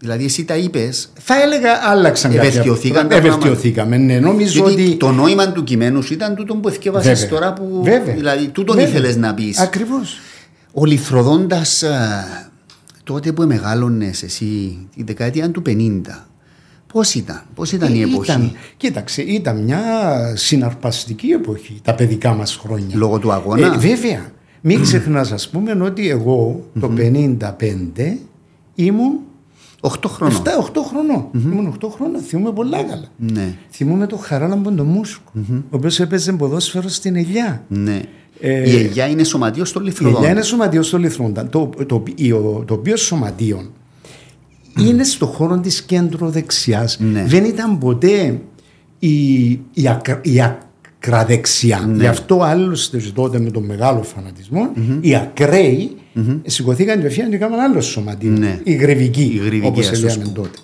Δηλαδή, 0.01 0.25
εσύ 0.25 0.45
τα 0.45 0.57
είπες. 0.57 1.13
Θα 1.21 1.43
έλεγα 1.43 1.71
άλλαξαν 1.83 2.33
Ευελτιωθήκαν 2.33 3.11
Ευελτιωθήκαμε. 3.11 3.97
Ναι, 3.97 4.19
νομίζω 4.19 4.65
ότι. 4.65 4.97
Το 4.97 5.11
νόημα 5.11 5.53
του 5.53 5.65
κειμένου 5.65 6.03
σου 6.03 6.13
ήταν 6.13 6.35
τούτο 6.35 6.55
που 6.55 6.69
εθιέβασες 6.69 7.29
τώρα 7.29 7.53
που. 7.53 7.81
Βέβαια. 7.83 8.15
Δηλαδή, 8.15 8.49
τούτον 8.49 8.79
ήθελες 8.79 9.17
να 9.17 9.35
πεις. 9.35 9.59
Ακριβώς. 9.59 10.19
Ο 10.73 10.85
λιθροδόντα 10.85 11.63
τότε 13.05 13.33
που 13.33 13.43
μεγάλωνε 13.43 14.11
εσύ, 14.23 14.79
τη 14.97 15.03
δεκαετία 15.03 15.51
του 15.51 15.63
50, 15.67 16.29
Πώς 16.93 17.15
ήταν, 17.15 17.43
πώς 17.55 17.73
ήταν 17.73 17.95
η 17.95 18.01
εποχή; 18.01 18.31
Ήταν, 18.31 18.53
κοίταξε, 18.77 19.23
ήταν 19.23 19.63
μια 19.63 19.81
συναρπαστική 20.37 21.29
εποχή 21.29 21.81
τα 21.83 21.95
παιδικά 21.95 22.35
μας 22.35 22.57
χρόνια. 22.57 22.97
Λόγω 22.97 23.19
του 23.19 23.33
αγώνα; 23.33 23.67
Ε, 23.67 23.79
βέβαια. 23.79 24.33
Μην 24.61 24.83
ξεχνάς, 24.83 25.33
ας 25.33 25.49
πούμε, 25.49 25.73
ότι 25.83 26.09
εγώ 26.09 26.69
το 26.81 26.89
1955 26.89 28.19
ήμουν 28.75 29.19
8 29.81 29.89
χρονών. 30.07 30.43
7, 30.45 30.49
8 30.59 30.83
χρονών. 30.89 31.27
Ήμουν 31.35 31.77
8 31.81 31.89
χρονών, 31.91 32.21
θυμούμαι 32.21 32.53
πολλά 32.53 32.83
καλά. 32.83 33.09
Ναι. 33.17 33.55
Θυμούμαι 33.71 34.07
το 34.07 34.17
Χαράλαμπον 34.17 34.77
τον 34.77 34.87
Μούσκο, 34.87 35.31
ο 35.51 35.63
οποίος 35.71 36.01
έπαιζε 36.01 36.33
ποδόσφαιρο 36.33 36.89
στην 36.89 37.17
Ελιά. 37.17 37.65
Ναι. 37.69 38.03
Ε, 38.41 38.71
η 38.71 38.77
Ελιά 38.77 39.07
είναι 39.07 39.25
σωματείο 39.25 39.65
στο 39.65 39.81
Λιθροδόντα. 39.81 40.19
Η 40.19 40.21
Ελιά 40.21 40.33
είναι 40.33 40.43
σωματείο 40.43 40.83
στο 40.83 40.99
Λιθροδόντα. 40.99 41.49
Το, 41.49 41.71
το, 41.77 41.85
το, 41.85 42.03
το, 42.29 42.65
το 42.67 42.75
οποίο 42.75 42.97
σωματείο 42.97 43.71
είναι 44.79 45.05
στο 45.05 45.27
χώρο 45.27 45.59
της 45.59 45.83
κέντρο 45.83 46.29
δεξιάς. 46.29 46.99
Ναι. 47.01 47.25
Δεν 47.27 47.45
ήταν 47.45 47.79
ποτέ 47.79 48.41
η, 48.99 49.49
η, 49.51 49.89
ακρα, 49.89 50.21
η 50.23 50.41
ακραδεξιά. 50.41 51.79
Ναι. 51.79 52.03
Γι' 52.03 52.07
αυτό 52.07 52.43
άλλωστε 52.43 53.03
τότε 53.15 53.39
με 53.39 53.51
τον 53.51 53.65
μεγάλο 53.65 54.03
φανατισμό 54.03 54.71
οι 55.01 55.15
ακραίοι 55.17 55.97
σηκωθήκαν 56.47 56.97
κατευθείαν 56.97 57.29
και 57.31 57.37
έκαναν 57.37 57.61
άλλο 57.61 57.81
σωματείο. 57.81 58.31
Ναι. 58.31 58.61
Η 58.63 58.73
γρεβική, 58.73 59.23
Η 59.35 59.37
γρεβική, 59.39 59.67
όπως 59.67 59.91
ας 59.91 60.01
το 60.01 60.07
λέγαμε 60.07 60.23
πούμε. 60.23 60.35
τότε. 60.35 60.59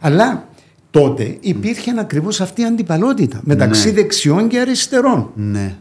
Αλλά 0.00 0.48
τότε 0.90 1.36
υπήρχε 1.40 1.92
ακριβώς 1.98 2.40
αυτή 2.40 2.60
η 2.60 2.64
αντιπαλότητα 2.64 3.40
μεταξύ 3.44 3.86
Ναι. 3.88 3.92
δεξιών 3.94 4.48
και 4.48 4.58
αριστερών. 4.58 5.30
Ναι. 5.34 5.74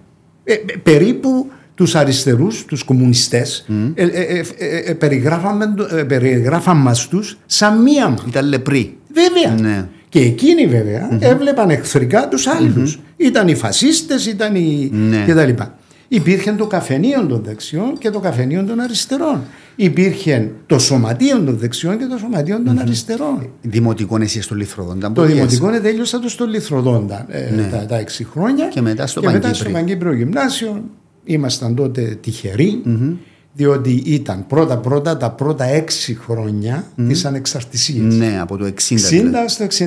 Ε, 0.43 0.53
ε, 0.53 0.57
περίπου 0.83 1.49
τους 1.75 1.95
αριστερούς, 1.95 2.65
τους 2.65 2.83
κομμουνιστές, 2.83 3.65
ε, 3.95 4.03
ε, 4.03 4.07
ε, 4.07 4.43
ε, 4.57 4.77
ε, 4.89 4.93
περιγράφαμε, 4.93 5.73
το- 5.77 5.95
ε, 5.95 6.03
περιγράφαν 6.03 6.77
μας 6.77 7.07
τους 7.07 7.37
σαν 7.45 7.81
μία 7.81 8.09
μας. 8.09 8.23
Ήταν 8.27 8.47
λεπρή. 8.47 8.97
Βέβαια. 9.13 9.59
Ναι. 9.69 9.87
Και 10.09 10.19
εκείνοι 10.19 10.67
βέβαια 10.67 11.17
έβλεπαν 11.19 11.69
εχθρικά 11.69 12.27
τους 12.27 12.47
άλλους. 12.47 12.99
Ήταν 13.17 13.47
οι 13.47 13.55
φασίστες, 13.55 14.25
ήταν 14.25 14.55
οι 14.55 14.89
Ναι. 14.93 15.25
κτλ. 15.27 15.61
Υπήρχε 16.11 16.51
το 16.51 16.67
καφενείο 16.67 17.25
των 17.25 17.43
δεξιών 17.43 17.97
και 17.97 18.09
το 18.09 18.19
καφενείο 18.19 18.63
των 18.63 18.79
αριστερών. 18.79 19.43
Υπήρχε 19.75 20.51
το 20.65 20.79
σωματείο 20.79 21.41
των 21.41 21.57
δεξιών 21.57 21.97
και 21.97 22.05
το 22.05 22.17
σωματείο 22.17 22.61
των 22.63 22.79
αριστερών. 22.79 23.49
Δημοτικό 23.61 24.17
εσύ 24.21 24.41
στο 24.41 24.55
Λιθροδόντα. 24.55 25.11
Το 25.11 25.21
που 25.21 25.27
δημοτικό 25.27 25.67
είναι 25.67 25.79
τέλειωσα 25.79 26.19
το 26.19 26.29
στο 26.29 26.45
Λιθροδόντα 26.45 27.25
ε, 27.29 27.67
τα, 27.71 27.85
τα 27.85 27.97
έξι 27.97 28.23
χρόνια. 28.23 28.65
Ναι. 28.65 28.71
Και 28.71 28.81
μετά 28.81 29.07
στο 29.07 29.19
και 29.19 29.25
μετά 29.25 29.39
Παγκύπριο. 29.39 29.69
στο 29.69 29.79
Παγκύπριο 29.79 30.13
Γυμνάσιο. 30.13 30.83
Ήμασταν 31.23 31.75
τότε 31.75 32.17
τυχεροί, 32.21 32.81
διότι 33.53 34.03
ήταν 34.05 34.45
πρώτα-πρώτα 34.47 35.17
τα 35.17 35.31
πρώτα 35.31 35.63
έξι 35.63 36.17
χρόνια 36.21 36.83
της 37.07 37.25
ανεξαρτησίας. 37.25 38.13
Ναι, 38.13 38.39
από 38.41 38.57
το 38.57 38.65
60. 38.65 38.67
60 38.67 38.95
δηλαδή. 38.95 39.49
στο 39.49 39.65
66. 39.65 39.85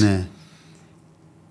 Ναι. 0.00 0.26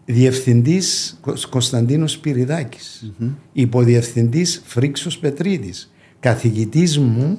Διευθυντής 0.06 1.18
Κος- 1.22 1.46
Κωνσταντίνος 1.46 2.12
Σπυριδάκης. 2.12 3.12
Υποδιευθυντής 3.54 4.62
Φρίξος 4.66 5.18
Πετρίδης. 5.18 5.92
Καθηγητής 6.20 6.98
μου 7.00 7.38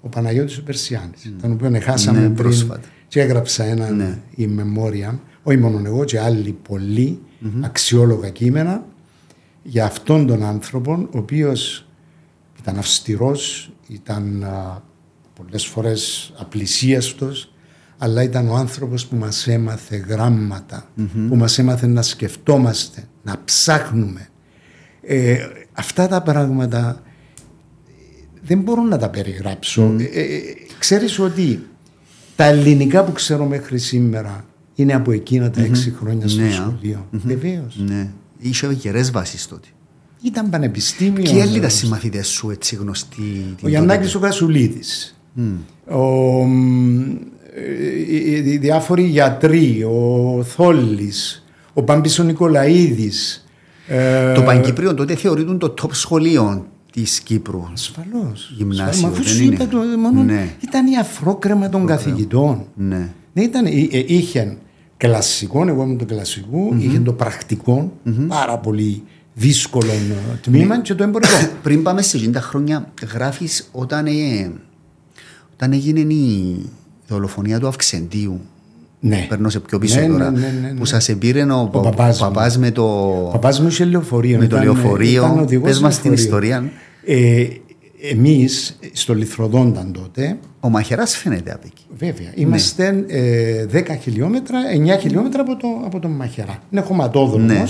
ο 0.00 0.08
Παναγιώτης 0.08 0.58
ο 0.58 0.62
Περσιάνης. 0.62 1.32
Τον 1.42 1.52
οποίο 1.52 1.80
χάσαμε 1.80 2.18
Ναι, 2.18 2.24
πριν 2.24 2.36
πρόσφατα. 2.36 2.80
και 3.08 3.20
έγραψα 3.20 3.64
ένα 3.64 3.90
Ναι. 3.90 4.18
η 4.34 4.46
μεμόρια, 4.46 5.20
όχι 5.42 5.56
μόνο 5.58 5.82
εγώ 5.84 6.04
και 6.04 6.20
άλλοι 6.20 6.52
πολλοί 6.68 7.18
αξιόλογα 7.60 8.28
κείμενα 8.30 8.86
για 9.62 9.84
αυτόν 9.84 10.26
τον 10.26 10.42
άνθρωπο 10.42 10.92
ο 10.92 11.18
οποίος 11.18 11.86
ήταν 12.60 12.78
αυστηρός, 12.78 13.72
ήταν 13.88 14.44
α, 14.44 14.82
πολλές 15.34 15.66
φορές 15.66 16.32
απλησίαστος 16.38 17.52
αλλά 17.98 18.22
ήταν 18.22 18.48
ο 18.48 18.54
άνθρωπος 18.54 19.06
που 19.06 19.16
μας 19.16 19.46
έμαθε 19.46 19.96
γράμματα, 19.96 20.88
που 21.28 21.36
μας 21.36 21.58
έμαθε 21.58 21.86
να 21.86 22.02
σκεφτόμαστε, 22.02 23.04
να 23.22 23.36
ψάχνουμε. 23.44 24.28
Ε, 25.02 25.36
αυτά 25.72 26.08
τα 26.08 26.22
πράγματα 26.22 27.02
ε, 27.86 27.92
δεν 28.42 28.60
μπορώ 28.60 28.82
να 28.82 28.98
τα 28.98 29.08
περιγράψω. 29.08 29.94
Ε, 29.98 30.20
ε, 30.20 30.40
ξέρεις 30.78 31.18
ότι 31.18 31.66
τα 32.36 32.44
ελληνικά 32.44 33.04
που 33.04 33.12
ξέρω 33.12 33.44
μέχρι 33.46 33.78
σήμερα 33.78 34.44
είναι 34.74 34.94
από 34.94 35.12
εκείνα 35.12 35.50
τα 35.50 35.60
έξι 35.62 35.90
χρόνια 35.98 36.28
στο 36.28 36.40
Ναι, 36.40 36.46
α. 36.48 36.52
σχολείο. 36.52 37.06
Βεβαίως. 37.10 37.80
Ναι. 37.86 38.10
Είχε 38.38 38.72
γερέ 38.72 39.02
βάσεις 39.02 39.46
τότε. 39.48 39.68
Ήταν 40.22 40.50
πανεπιστήμιο. 40.50 41.22
Ποιοι 41.22 41.40
άλλοι 41.40 41.56
ήταν 41.56 41.70
συμμαθητές 41.70 42.26
σου 42.28 42.50
έτσι 42.50 42.76
γνωστοί. 42.76 43.54
την 43.56 43.66
Ο 43.66 43.68
Γιαννάκης 43.68 44.12
τότε; 44.12 44.24
ο 44.24 44.28
Κασουλίδης. 44.28 45.20
Ο, 45.88 45.98
μ, 46.44 47.10
ε, 47.10 47.16
οι- 48.08 48.50
οι 48.52 48.58
διάφοροι 48.58 49.02
γιατροί, 49.02 49.82
ο 49.84 50.42
Θόλης, 50.42 51.44
ο 51.72 51.82
Πάμπης 51.82 52.18
ο 52.18 52.22
Νικολαίδης. 52.22 53.46
ε, 53.86 54.32
Το 54.32 54.42
Παγκύπριο 54.42 54.94
τότε 54.94 55.14
θεωρείται 55.14 55.54
το 55.54 55.74
top 55.82 55.88
σχολείο 55.92 56.66
της 56.92 57.20
Κύπρου. 57.20 57.62
Ασφαλώς. 57.72 58.52
Γυμνάσιο, 58.56 58.84
Ασφαλώς. 58.84 59.00
Μα 59.02 59.08
αφού 59.08 59.22
δεν 59.22 59.32
σου 59.32 59.42
είναι; 59.42 59.54
είπα 59.54 59.66
το 59.66 59.78
μόνο, 59.98 60.22
Ναι. 60.22 60.48
ήταν 60.60 60.86
η 60.86 60.98
αφρόκρεμα 60.98 61.68
των 61.68 61.86
καθηγητών. 61.86 62.66
Ναι. 62.74 63.08
Δεν 63.32 63.44
ήταν, 63.44 63.66
ε, 63.66 63.70
ε, 63.90 64.04
είχε 64.06 64.56
κλασικό, 64.96 65.64
εγώ 65.68 65.82
ήμουν 65.82 65.98
το 65.98 66.04
κλασικο 66.04 66.76
είχε 66.78 66.98
το 66.98 67.12
πρακτικο 67.12 67.92
πάρα 68.28 68.58
πολύ 68.58 69.02
δύσκολο 69.34 69.90
ε, 69.90 70.38
τμήμα 70.42 70.80
και 70.80 70.94
το 70.94 71.02
εμπορικό. 71.02 71.32
Πριν 71.62 71.82
πάμε 71.82 72.02
σε 72.02 72.18
60 72.18 72.40
χρόνια, 72.40 72.92
γράφεις 73.12 73.68
όταν, 73.72 74.06
ε, 74.06 74.50
όταν 75.52 75.72
έγινε 75.72 76.00
η 76.00 76.70
δολοφονία 77.08 77.58
του 77.60 77.66
Αυξεντίου. 77.68 78.40
ναι. 79.00 79.26
Παίρνω 79.28 79.48
σε 79.48 79.60
πιο 79.60 79.78
πίσω 79.78 80.00
Ναι, 80.00 80.06
τώρα. 80.06 80.30
ναι, 80.30 80.38
ναι, 80.40 80.52
ναι, 80.62 80.68
ναι. 80.68 80.78
Που 80.78 80.84
σας 80.84 81.08
επήρε 81.08 81.42
ο, 81.42 81.60
ο 81.72 81.80
παπάς 81.80 82.20
μου. 82.20 82.26
παπάς 82.26 82.58
με 82.58 82.70
το. 82.70 82.82
Ο 83.26 83.28
παπάς 83.32 83.60
μου 83.60 83.68
είχε 83.68 83.84
λεωφορείο. 83.84 84.38
Με 84.38 84.46
το 84.46 84.56
ήταν- 84.56 84.64
λεωφορείο. 84.64 85.24
ήταν 85.24 85.38
οδηγός 85.38 85.68
Πες 85.68 85.80
μας 85.80 86.00
την 86.00 86.10
λεωφορείου. 86.10 86.24
ιστορία. 86.24 86.70
Ε, 87.04 87.46
εμείς 88.10 88.78
στο 88.92 89.14
Λιθροδόνταν 89.14 89.92
τότε, 89.92 90.36
Ο 90.60 90.68
Μαχαιράς 90.68 91.16
φαίνεται 91.16 91.52
από 91.52 91.62
εκεί. 91.66 91.82
βέβαια, 91.98 92.32
είμαστε 92.34 93.04
ε, 93.08 93.66
10 93.72 93.94
χιλιόμετρα, 94.02 94.58
9 94.96 94.98
χιλιόμετρα 95.00 95.40
από, 95.40 95.56
το, 95.56 95.66
από 95.84 95.98
τον 95.98 96.10
Μαχαιρά. 96.10 96.58
Είναι 96.70 96.80
χωματόδρομος 96.80 97.46
Ναι. 97.46 97.64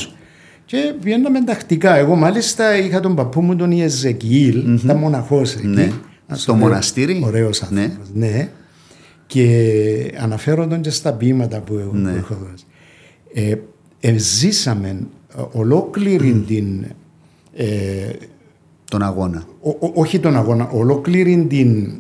και 0.65 0.95
βγαίναμε 1.01 1.45
τακτικά. 1.45 1.97
Εγώ 1.97 2.15
μάλιστα 2.15 2.79
είχα 2.79 3.01
τον 3.01 3.15
παππού 3.15 3.41
μου 3.41 3.57
τον 3.57 3.71
Ιεζεκιήλ, 3.71 4.79
ήταν 4.83 4.97
μοναχός 4.97 5.55
εκεί. 5.55 5.67
Ναι. 5.67 5.83
Ένας 6.29 6.43
Στο 6.43 6.53
ωραίος- 6.53 6.69
μοναστήρι. 6.69 7.23
Ωραίος 7.25 7.67
Ναι. 7.71 7.81
άνθρωπος, 7.81 8.09
ναι. 8.15 8.49
Και 9.33 10.15
αναφέρονταν 10.21 10.81
και 10.81 10.91
στα 10.91 11.13
ποίηματα 11.13 11.61
που, 11.61 11.75
Ναι. 11.93 12.11
που 12.11 12.17
έχω 12.19 12.35
δώσει. 12.51 12.65
Ε, 13.33 13.55
ε, 14.01 14.17
ζήσαμε 14.19 14.89
ε, 15.39 15.43
ολόκληρη 15.53 16.45
την 16.47 16.85
ε, 17.55 17.67
Τον 18.91 19.03
αγώνα. 19.03 19.43
ο- 19.61 19.69
ο- 19.69 19.93
όχι 19.95 20.19
τον 20.19 20.37
αγώνα, 20.37 20.69
ολόκληρη 20.69 21.47
την, 21.49 21.91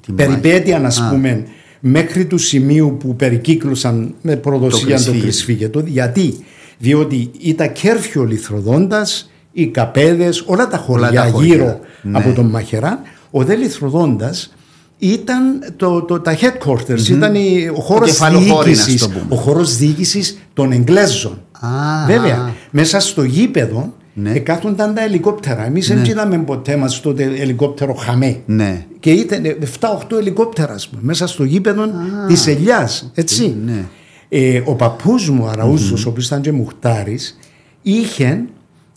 Την 0.00 0.14
περιπέτεια, 0.14 0.78
να 0.78 0.88
Α. 0.88 1.10
πούμε, 1.10 1.44
μέχρι 1.80 2.24
του 2.26 2.38
σημείου 2.38 2.96
που 3.00 3.16
περικύκλωσαν 3.16 4.14
με 4.22 4.36
προδοσία 4.36 4.80
το 4.80 4.88
Κρυσφύγετο. 4.92 5.22
Κρυσφύγετο. 5.22 5.80
Γιατί, 5.80 6.34
διότι 6.78 7.30
ήταν 7.40 7.72
κέρφιο 7.72 8.24
λιθροδόντας, 8.24 9.30
οι 9.52 9.66
καπέδες, 9.66 10.40
όλα 10.46 10.68
τα 10.68 10.76
χωριά, 10.76 11.10
τα 11.12 11.24
χωριά, 11.30 11.54
γύρω 11.54 11.80
ναι. 12.02 12.18
από 12.18 12.32
τον 12.32 12.46
Μαχερά, 12.46 13.02
ο 13.30 13.44
δε 13.44 13.54
λιθροδόντας 13.54 14.54
ήταν 14.98 15.72
το, 15.76 16.02
το, 16.02 16.20
τα 16.20 16.36
headquarters, 16.40 17.08
ήταν 17.08 17.34
η, 17.34 17.70
ο 17.76 17.80
χώρος 17.80 18.08
κεφαλοχώρη, 18.08 18.70
να 18.70 18.76
διοίκησης, 18.76 19.00
το 19.00 19.08
πούμε. 19.08 19.26
ο 19.28 19.36
χώρος 19.36 19.76
διοίκησης 19.76 20.38
των 20.54 20.72
Εγγλέζων. 20.72 21.40
Α, 21.60 21.68
Βέβαια, 22.06 22.52
μέσα 22.70 23.00
στο 23.00 23.22
γήπεδο 23.22 23.94
Ναι. 24.14 24.30
ναι. 24.30 24.36
εκάθονταν 24.36 24.94
τα 24.94 25.02
ελικόπτερα. 25.02 25.64
Εμείς 25.66 25.88
δεν 25.88 26.04
είδαμε 26.04 26.38
ποτέ 26.38 26.76
μας 26.76 27.00
τότε 27.00 27.22
ελικόπτερο 27.22 27.94
χαμέ. 27.94 28.40
Ναι. 28.46 28.84
Και 29.00 29.10
ήταν 29.10 29.42
7-8 29.80 30.16
ελικόπτερα, 30.18 30.72
ας 30.72 30.88
πούμε, 30.88 31.02
μέσα 31.04 31.26
στο 31.26 31.44
γήπεδο 31.44 31.82
της 32.28 32.46
Ελιάς. 32.46 33.10
Έτσι. 33.14 33.56
ναι. 33.64 33.84
Ε, 34.28 34.62
ο 34.64 34.74
παππούς 34.74 35.28
μου, 35.30 35.46
Αραούζος, 35.46 36.06
ο 36.06 36.08
οποίος 36.08 36.26
ήταν 36.26 36.40
και 36.40 36.52
μουχτάρης, 36.52 37.38
είχε 37.82 38.44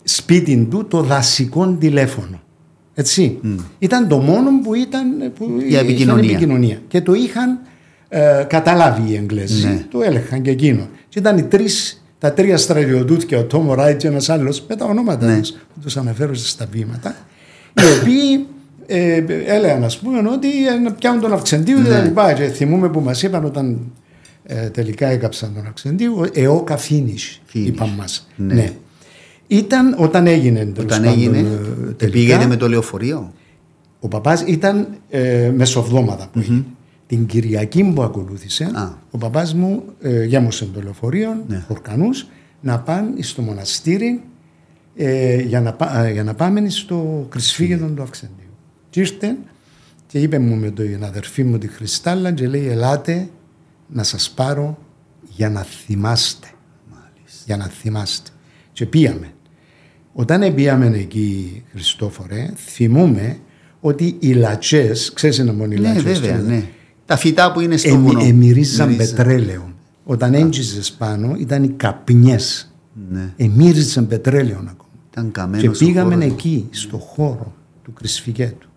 σπίτι 0.04 0.66
του 0.70 0.86
το 0.88 1.02
δασικό 1.02 1.76
τηλέφωνο. 1.80 2.40
Έτσι. 3.00 3.38
Ήταν 3.78 4.08
το 4.08 4.18
μόνο 4.18 4.50
που 4.62 4.74
ήταν 4.74 5.32
που 5.38 5.44
Για 5.58 5.66
είχαν 5.68 5.84
επικοινωνία. 5.88 6.30
επικοινωνία. 6.30 6.78
Και 6.88 7.00
το 7.00 7.14
είχαν 7.14 7.58
ε, 8.08 8.44
καταλάβει 8.48 9.10
οι 9.12 9.14
Εγγλέζοι. 9.16 9.66
Ναι. 9.66 9.84
Το 9.90 10.02
έλεγχαν 10.02 10.42
και 10.42 10.50
εκείνο. 10.50 10.88
Και 11.08 11.18
ήταν 11.18 11.38
οι 11.38 11.42
τρεις 11.42 12.02
τα 12.18 12.32
τρία 12.32 12.56
στρατιωτούθια, 12.56 13.38
ο 13.38 13.42
Τόμο 13.44 13.74
Ράιτ 13.74 13.98
και 13.98 14.06
ένας 14.06 14.28
άλλος, 14.28 14.64
με 14.68 14.76
τα 14.76 14.84
ονόματα 14.84 15.26
Ναι. 15.26 15.40
τους, 15.40 15.50
που 15.50 15.80
τους 15.82 15.96
αναφέρω 15.96 16.34
στα 16.34 16.66
βήματα, 16.72 17.16
οι 17.74 18.00
οποίοι 18.00 18.46
ε, 18.86 19.24
έλεγαν, 19.46 19.84
ας 19.84 19.98
πούμε, 19.98 20.18
ότι 20.28 20.48
ε, 20.48 20.90
πιάνουν 20.98 21.20
τον 21.20 21.32
Αυξεντίου 21.32 21.82
και 21.82 21.88
τα 21.88 22.00
λοιπά. 22.02 22.32
Και 22.32 22.44
θυμούμε 22.44 22.88
που 22.88 23.00
μας 23.00 23.22
είπαν 23.22 23.44
όταν 23.44 23.78
ε, 24.44 24.68
τελικά 24.68 25.06
έκαψαν 25.06 25.52
τον 25.54 25.66
Αυξεντίου, 25.66 26.24
εώ 26.32 26.62
καφίνης, 26.62 27.40
Finish. 27.52 27.66
είπαν 27.66 27.88
μας. 27.98 28.28
Ναι. 28.36 28.72
Ήταν 29.48 29.94
όταν 29.98 30.26
έγινε 30.26 30.58
τέλος 30.64 30.78
Όταν 30.78 31.02
πάντων, 31.02 31.12
έγινε, 31.18 31.38
ε, 31.38 31.92
τελικά, 31.92 32.18
πήγαινε 32.18 32.46
με 32.46 32.56
το 32.56 32.68
λεωφορείο; 32.68 33.32
ο 34.00 34.08
παπάς 34.08 34.42
ήταν 34.46 34.88
ε, 35.10 35.50
μεσοβδόμαδα 35.54 36.28
που 36.32 36.38
έγινε. 36.38 36.64
Την 37.06 37.26
Κυριακή 37.26 37.92
που 37.94 38.02
ακολούθησε, 38.02 38.64
Α. 38.64 38.88
ο 39.10 39.18
παπάς 39.18 39.54
μου 39.54 39.82
ε, 40.00 40.24
γέμωσε 40.24 40.64
το 40.74 40.80
λεωφορείο, 40.82 41.44
Ναι. 41.48 41.64
χορκανούς, 41.66 42.26
να 42.60 42.78
πάνε 42.80 43.22
στο 43.22 43.42
μοναστήρι 43.42 44.22
ε, 44.96 45.40
για, 45.42 45.60
να, 45.60 45.72
πά- 45.72 45.94
ε, 46.04 46.12
για 46.12 46.24
να 46.24 46.34
πάμε 46.34 46.68
στο 46.68 47.26
κρυσφύγετο 47.28 47.86
του 47.86 48.02
Αυξεντίου. 48.02 48.34
Και 48.90 49.00
ήρθε 49.00 49.36
και 50.06 50.18
είπε 50.18 50.38
μου 50.38 50.54
με 50.56 50.70
την 50.70 51.04
αδερφή 51.04 51.44
μου 51.44 51.58
τη 51.58 51.68
Χριστάλλα 51.68 52.32
και 52.32 52.48
λέει 52.48 52.68
ελάτε 52.68 53.28
να 53.88 54.02
σας 54.02 54.30
πάρω 54.30 54.78
για 55.28 55.50
να 55.50 55.62
θυμάστε. 55.62 56.46
Για 57.46 57.56
να 57.56 57.64
θυμάστε. 57.64 58.30
Και 58.72 58.86
πήγαμε. 58.86 59.32
Όταν 60.20 60.54
πήγαμε 60.54 60.86
εκεί, 60.94 61.62
Χριστόφορε, 61.72 62.50
θυμούμε 62.56 63.36
ότι 63.80 64.16
οι 64.18 64.32
λατσές, 64.32 65.12
ξέρεις 65.14 65.38
να 65.38 65.52
μόνο 65.52 65.72
οι 65.72 65.74
Ναι, 65.78 65.80
λατσές, 65.88 66.20
βέβαια, 66.20 66.36
το- 66.38 66.46
ναι. 66.48 66.62
Τα 67.06 67.16
φυτά 67.16 67.52
που 67.52 67.60
είναι 67.60 67.76
στο 67.76 67.88
εμι- 67.88 68.06
βουνό. 68.06 68.20
εμυρίζαν 68.24 68.88
Μυρίζαν. 68.88 69.16
πετρέλαιο. 69.16 69.72
Όταν 70.04 70.34
έντζιζες 70.34 70.92
πάνω 70.92 71.36
ήταν 71.38 71.62
οι 71.62 71.68
καπνιές. 71.68 72.72
Ναι. 73.10 73.32
Εμύριζαν 73.36 74.06
πετρέλαιο 74.06 74.56
ακόμα. 74.58 74.90
Ήταν 75.10 75.24
Και 75.24 75.30
καμένος 75.32 75.78
πήγαμε 75.78 76.14
ο 76.14 76.18
χώρος. 76.18 76.32
εκεί, 76.32 76.66
στο 76.70 76.96
χώρο 76.98 77.54
του 77.84 77.92
κρυσφυγέτου. 77.92 78.68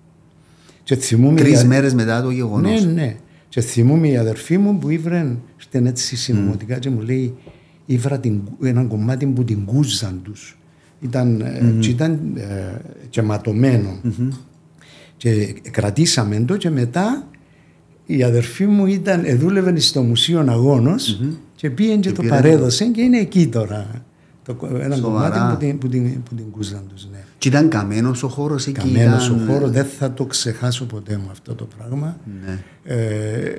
Και 0.83 0.95
θυμούμε... 0.95 1.39
Τρεις 1.41 1.61
η- 1.61 1.67
μέρες 1.67 1.93
μετά 1.93 2.21
το 2.21 2.29
γεγονός. 2.29 2.85
Ναι, 2.85 2.91
ναι. 2.91 3.15
Και 3.49 3.61
θυμούμαι 3.61 4.07
η 4.07 4.17
αδερφή 4.17 4.57
μου 4.57 4.77
που 4.77 4.89
ήβρε 4.89 5.35
στην 5.57 5.85
έτσι 5.85 6.15
συνωμοτικά 6.15 6.79
και 6.79 6.89
μου 6.89 6.99
λέει 7.01 7.33
ήβρα 7.85 8.19
την, 8.19 8.41
ένα 8.63 8.83
κομμάτι 8.83 9.25
που 9.25 9.43
την 9.43 9.65
κούζαν 9.65 10.19
τους. 10.23 10.55
Ήταν, 11.01 11.41
ε, 11.41 11.75
και 11.79 11.89
ήταν 11.89 12.19
ε, 12.35 12.77
και 13.09 13.21
ματωμένο. 13.21 13.99
Και 15.17 15.55
κρατήσαμε 15.71 16.39
το 16.39 16.57
και 16.57 16.69
μετά 16.69 17.27
η 18.05 18.23
αδερφή 18.23 18.65
μου 18.65 18.85
ήταν, 18.85 19.25
ε, 19.25 19.35
δούλευε 19.35 19.79
στο 19.79 20.01
Μουσείο 20.01 20.45
Αγώνος 20.47 21.21
και 21.55 21.69
πήγε 21.69 21.95
και, 21.95 22.11
το 22.11 22.21
πήρε 22.21 22.35
το. 22.35 22.41
παρέδωσε 22.41 22.85
και 22.85 23.01
είναι 23.01 23.17
εκεί 23.19 23.47
τώρα. 23.47 24.05
Το, 24.43 24.57
ένα 24.81 24.95
Σοβαρά. 24.95 25.29
κομμάτι 25.29 25.53
που 25.53 25.57
την, 25.57 25.77
που 25.77 25.87
την, 25.87 26.23
που 26.23 26.35
την 26.35 26.51
κούζαν 26.51 26.83
τους. 26.93 27.07
Ναι. 27.11 27.23
Και 27.37 27.47
ήταν 27.47 27.69
καμένος 27.69 28.23
ο 28.23 28.27
χώρος 28.27 28.67
εκεί. 28.67 28.79
Καμένος 28.79 29.29
ο 29.29 29.33
ήταν- 29.35 29.47
χώρος, 29.47 29.71
δεν 29.71 29.85
θα 29.85 30.13
το 30.13 30.25
ξεχάσω 30.25 30.85
ποτέ 30.85 31.17
μου 31.17 31.27
αυτό 31.31 31.53
το 31.55 31.67
πράγμα. 31.77 32.17
Ναι. 32.45 32.59
Ε, 32.83 33.55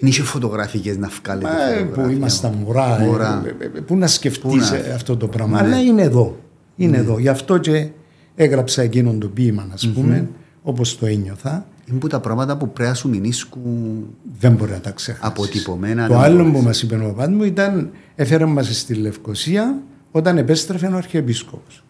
Δεν 0.00 0.08
είχε 0.10 0.22
φωτογραφικές 0.22 0.96
να 0.96 1.08
βγάλετε. 1.22 1.48
Μα, 1.48 1.70
ε, 1.72 1.78
που 1.80 1.84
φωτογραφία. 1.88 2.16
ήμασταν 2.16 2.52
μωρά, 2.64 3.00
ε, 3.02 3.04
Μωρά. 3.06 3.42
ε, 3.60 3.64
ε, 3.64 3.66
ε, 3.76 3.80
πού 3.80 3.96
να 3.96 4.06
σκεφτείς 4.06 4.40
Πού 4.42 4.56
να- 4.56 4.76
ε, 4.76 4.92
αυτό 4.92 5.16
το 5.16 5.28
πράγμα. 5.28 5.60
Ναι. 5.62 5.66
Αλλά 5.66 5.80
είναι 5.82 6.02
εδώ. 6.02 6.38
Είναι 6.76 6.96
εδώ. 6.96 7.18
Γι' 7.18 7.28
αυτό 7.28 7.58
και 7.58 7.88
έγραψα 8.34 8.82
εκείνον 8.82 9.20
το 9.20 9.28
ποίημα, 9.28 9.62
α 9.62 9.92
πούμε, 9.94 10.28
όπως 10.62 10.98
το 10.98 11.06
ένιωθα. 11.06 11.66
Είναι 11.90 11.98
που 11.98 12.06
τα 12.06 12.20
πράγματα 12.20 12.56
που 12.56 12.72
πρέπει 12.72 12.88
να 12.88 12.94
σου 12.94 13.08
μηνίσκουν 13.08 14.06
Δεν 14.40 14.52
μπορεί 14.52 14.70
να 14.70 14.80
τα 14.80 14.90
ξεχάσεις. 14.90 15.26
αποτυπωμένα. 15.28 16.06
Το 16.06 16.12
δεν 16.12 16.22
άλλο 16.22 16.36
μπορείς. 16.44 16.52
που 16.58 16.64
μας 16.64 16.82
είπε 16.82 16.94
ο 16.96 16.98
παπάς 16.98 17.28
μου 17.28 17.42
ήταν 17.44 17.90
έφερε 18.14 18.44
μας 18.44 18.78
στη 18.78 18.94
Λευκοσία 18.94 19.78
όταν 20.10 20.38
επέστρεφε 20.38 20.86
ο 20.86 20.96
Αρχιεπίσκοπος. 20.96 21.84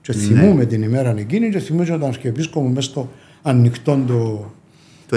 Και 0.00 0.12
Ναι. 0.16 0.20
θυμούμε 0.22 0.64
την 0.64 0.82
ημέρα 0.82 1.14
εκείνη 1.18 1.48
και 1.50 1.58
θυμούμε 1.58 1.84
τον 1.84 2.04
Αρχιεπίσκοπο 2.04 2.68
μέσα 2.68 2.90
στο 2.90 3.08
ανοιχτό 3.42 3.98
το... 4.06 4.50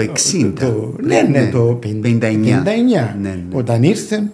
Το 0.06 0.12
60. 0.16 0.52
το- 0.60 0.94
ναι, 1.02 1.20
ναι, 1.30 1.48
το 1.52 1.78
59. 1.82 2.62
59. 2.64 3.16
Ναι, 3.20 3.28
ναι. 3.28 3.38
Όταν 3.52 3.82
ήρθε 3.82 4.30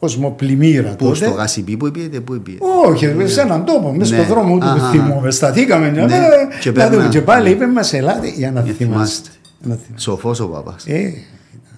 κοσμοπλημμύρα 0.00 0.90
Πού 0.90 1.04
τότε. 1.04 1.14
στο 1.16 1.30
γάσιπι 1.30 1.76
που 1.76 1.90
πήγατε, 1.90 2.20
πού 2.20 2.40
πήγατε. 2.42 2.64
Όχι, 2.86 3.28
σε 3.28 3.40
έναν 3.40 3.64
τόπο, 3.64 3.92
μέσα 3.92 4.16
Ναι. 4.16 4.22
στον 4.22 4.34
δρόμο 4.34 4.54
ούτε 4.54 4.64
που 4.66 4.70
Αχα. 4.72 4.90
θυμόμαι. 4.90 5.30
Σταθήκαμε 5.30 5.90
μια 5.90 6.06
Ναι. 6.06 6.08
μέρα, 6.18 6.48
Και 6.60 6.70
να 6.70 6.74
δούμε. 6.74 6.88
περνάμε. 6.88 7.08
και 7.08 7.20
πάλι 7.20 7.50
είπε 7.50 7.66
μας 7.66 7.92
ελάτε 7.92 8.28
για 8.28 8.52
να 8.52 8.60
Για 8.60 8.72
θυμάστε. 8.72 8.84
θυμάστε. 8.84 9.28
Να 9.62 9.74
θυμάστε. 9.74 10.00
Σοφός 10.00 10.40
ο 10.40 10.46
παπάς. 10.48 10.86
Ε, 10.86 11.12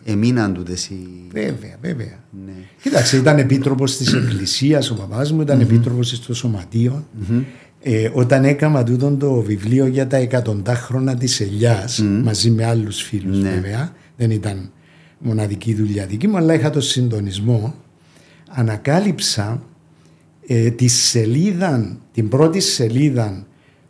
Εμείναν 0.06 0.54
τούτες 0.54 0.86
οι... 0.86 1.06
βέβαια, 1.32 1.76
βέβαια. 1.80 2.18
Ναι. 2.46 2.52
Κοίταξε, 2.82 3.16
ήταν 3.16 3.38
επίτροπος 3.38 3.96
της 3.96 4.12
Εκκλησίας 4.14 4.90
ο 4.90 4.94
παπάς 4.94 5.32
μου, 5.32 5.40
ήταν 5.40 5.60
επίτροπος 5.60 6.08
στο 6.08 6.34
σωματείο. 6.34 7.04
Ε, 7.86 8.10
όταν 8.12 8.44
έκανα 8.44 8.84
τούτο 8.84 9.10
το 9.10 9.32
βιβλίο 9.34 9.86
για 9.86 10.06
τα 10.06 10.16
εκατοντάχρονα 10.16 11.14
της 11.16 11.40
ελιάς, 11.40 12.02
μαζί 12.22 12.50
με 12.50 12.64
άλλους 12.64 13.02
φίλους 13.02 13.38
Ναι. 13.38 13.50
βέβαια, 13.50 13.92
δεν 14.16 14.30
ήταν 14.30 14.70
μοναδική 15.18 15.74
δουλειά 15.74 16.06
δική 16.06 16.28
μου, 16.28 16.36
αλλά 16.36 16.54
είχα 16.54 16.70
το 16.70 16.80
συντονισμό, 16.80 17.74
ανακάλυψα 18.48 19.62
ε, 20.46 20.70
τη 20.70 20.88
σελίδα, 20.88 21.96
την 22.12 22.28
πρώτη 22.28 22.60
σελίδα 22.60 23.46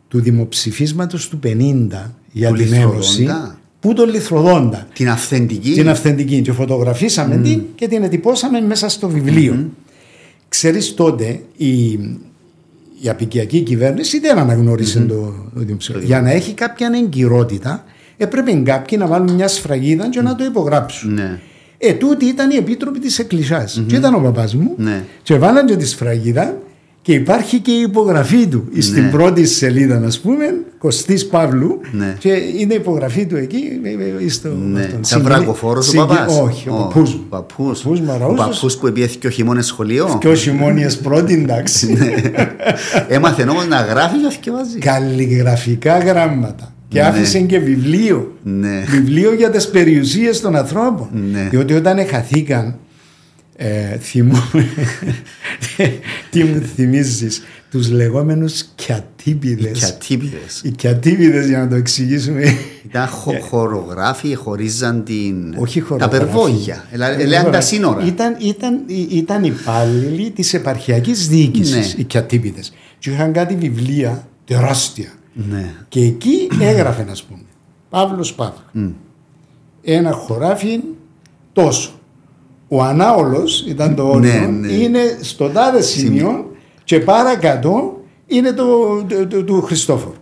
του 0.07 0.21
δημοψηφίσματος 0.21 1.29
του 1.29 1.39
50 1.43 1.87
για 2.31 2.49
Του 2.49 2.55
την 2.55 2.73
Ένωση, 2.73 3.19
Λιθροδόντα. 3.21 3.59
που 3.79 3.93
τον 3.93 4.09
Λιθροδόντα 4.09 4.87
Την 4.93 5.09
αυθεντική. 5.09 5.71
την 5.73 5.89
αυθεντική 5.89 6.41
και 6.41 6.51
φωτογραφίσαμε 6.51 7.37
την 7.37 7.61
και 7.75 7.87
την 7.87 8.03
ετυπώσαμε 8.03 8.61
μέσα 8.61 8.89
στο 8.89 9.09
βιβλίο. 9.09 9.69
Ξέρεις 10.49 10.93
τότε 10.93 11.41
η, 11.57 11.99
η 13.05 13.09
απικιακή 13.09 13.61
κυβέρνηση 13.61 14.19
δεν 14.19 14.37
αναγνώρισε 14.37 14.99
το, 14.99 15.33
το 15.53 15.59
δημοψήφισμα. 15.59 16.07
Για 16.07 16.21
να 16.21 16.31
έχει 16.31 16.53
κάποια 16.53 16.89
εγκυρότητα 17.03 17.83
έπρεπε 18.17 18.51
κάποιοι 18.51 18.97
να 19.01 19.07
βάλουν 19.07 19.33
μια 19.33 19.47
σφραγίδα 19.47 20.09
και 20.09 20.21
να 20.21 20.35
το 20.35 20.43
υπογράψουν. 20.43 21.13
Ναι. 21.13 21.39
Ε, 21.77 21.93
τούτοι 21.93 22.25
ήταν 22.25 22.51
οι 22.51 22.55
επίτροποι 22.55 22.99
της 22.99 23.19
εκκλησιας 23.19 23.83
Και 23.87 23.95
ήταν 23.95 24.13
ο 24.13 24.19
παπάς 24.19 24.55
μου. 24.55 24.73
Ναι. 24.77 25.03
Και 25.23 25.37
βάλαν 25.37 25.65
και 25.65 25.75
τη 25.75 25.87
σφραγίδα 25.87 26.57
και 27.05 27.13
υπάρχει 27.13 27.59
και 27.59 27.71
η 27.71 27.81
υπογραφή 27.81 28.47
του 28.47 28.63
στην 28.79 29.09
πρώτη 29.11 29.45
σελίδα, 29.45 29.95
α 29.95 30.09
πούμε, 30.23 30.45
Κωστής 30.77 31.27
Παύλου. 31.27 31.79
Ναι. 31.91 32.15
Και 32.19 32.29
είναι 32.29 32.73
η 32.73 32.77
υπογραφή 32.79 33.25
του 33.25 33.35
εκεί. 33.35 33.61
ε, 33.83 34.23
ε, 34.25 34.29
Στο, 34.29 34.49
Ναι. 34.49 34.79
αυτόν. 34.79 35.03
Σαν 35.03 35.21
Συγκε- 35.21 35.37
βρακοφόρος 35.37 35.87
ο 35.87 35.89
συγκε- 35.89 36.05
παπάς. 36.07 36.39
Όχι, 36.39 36.69
ο 36.69 36.73
Ω, 36.73 36.77
παππούς 36.77 37.13
μου. 37.15 37.25
Παππούς. 37.29 37.65
Παππούς 37.67 37.99
μου, 37.99 38.05
Ο 38.09 38.13
αραούζος. 38.13 38.45
παππούς 38.45 38.77
που 38.77 38.87
έπιε 38.87 39.07
και 39.19 39.27
ο 39.27 39.29
χειμώνες 39.29 39.65
σχολείο. 39.65 40.17
Και 40.19 40.27
όχι 40.27 40.51
μόνιες 40.51 40.97
πρώτη, 40.97 41.33
εντάξει. 41.33 41.93
Ναι. 41.93 42.13
Έμαθε 43.07 43.43
όμως 43.49 43.67
να 43.67 43.81
γράφει 43.81 44.15
και 44.17 44.23
να 44.23 44.29
θυκευάζει. 44.31 44.77
Καλλιγραφικά 44.77 45.97
γράμματα. 45.97 46.73
Και 46.87 46.99
Ναι. 46.99 47.05
άφησε 47.07 47.39
και 47.39 47.59
βιβλίο. 47.59 48.31
Ναι. 48.43 48.83
Βιβλίο 48.87 49.33
για 49.33 49.49
τις 49.49 49.67
περιουσίες 49.69 50.41
των 50.41 50.55
ανθρώπων. 50.55 51.07
Ναι. 51.31 51.47
Διότι 51.49 51.73
όταν 51.73 52.05
χαθήκαν, 52.07 52.75
ε, 53.55 53.97
θυμούμαι, 53.97 54.65
τι 56.31 56.43
μου 56.43 56.61
θυμίζεις, 56.75 57.41
τους 57.71 57.89
λεγόμενους 57.89 58.63
κιατίπιδες. 58.75 59.79
Και 59.79 59.85
ατύπηδες. 59.85 60.61
Οι 60.63 60.69
κιατίπιδες 60.71 61.47
για 61.47 61.59
να 61.59 61.67
το 61.67 61.75
εξηγήσουμε. 61.75 62.43
Ήταν 62.85 63.07
χο- 63.07 63.41
χορογράφοι, 63.41 64.35
χωρίζαν 64.35 65.03
την... 65.03 65.53
Ε. 65.53 65.57
Όχι 65.59 65.79
Τα 65.79 65.85
χορογράφοι. 65.85 66.17
περβόγια. 66.17 66.85
Ελέγαν 67.19 67.51
τα 67.51 67.61
σύνορα. 67.61 68.05
Ήταν, 68.05 68.35
ήταν, 68.39 68.83
ήταν 69.09 69.43
υπάλληλοι 69.43 70.31
της 70.31 70.53
επαρχιακής 70.53 71.27
διοίκησης, 71.27 71.93
Ναι. 71.95 72.01
οι 72.01 72.03
κιατίπιδες. 72.03 72.73
Και 72.99 73.09
είχαν 73.09 73.33
κάτι 73.33 73.55
βιβλία 73.55 74.27
τεράστια. 74.45 75.09
Ναι. 75.49 75.73
Και 75.87 75.99
εκεί 75.99 76.47
έγραφε, 76.61 77.03
να 77.03 77.13
πούμε, 77.29 77.41
Παύλος 77.89 78.33
Παύλο. 78.33 78.93
Ένα 79.83 80.11
χωράφι 80.11 80.79
τόσο. 81.53 81.99
Ο 82.67 82.83
ανάολος 82.83 83.65
ήταν 83.67 83.95
το 83.95 84.07
όριο, 84.09 84.31
Ναι, 84.39 84.45
ναι. 84.47 84.67
είναι 84.67 84.99
στο 85.21 85.49
τάδε 85.49 85.81
σημείο 85.81 86.51
και 86.83 86.99
παρακάτω 86.99 87.99
είναι 88.25 88.51
το, 88.51 88.65
το, 89.09 89.27
το- 89.27 89.43
του 89.43 89.61
Χριστόφορου. 89.61 90.15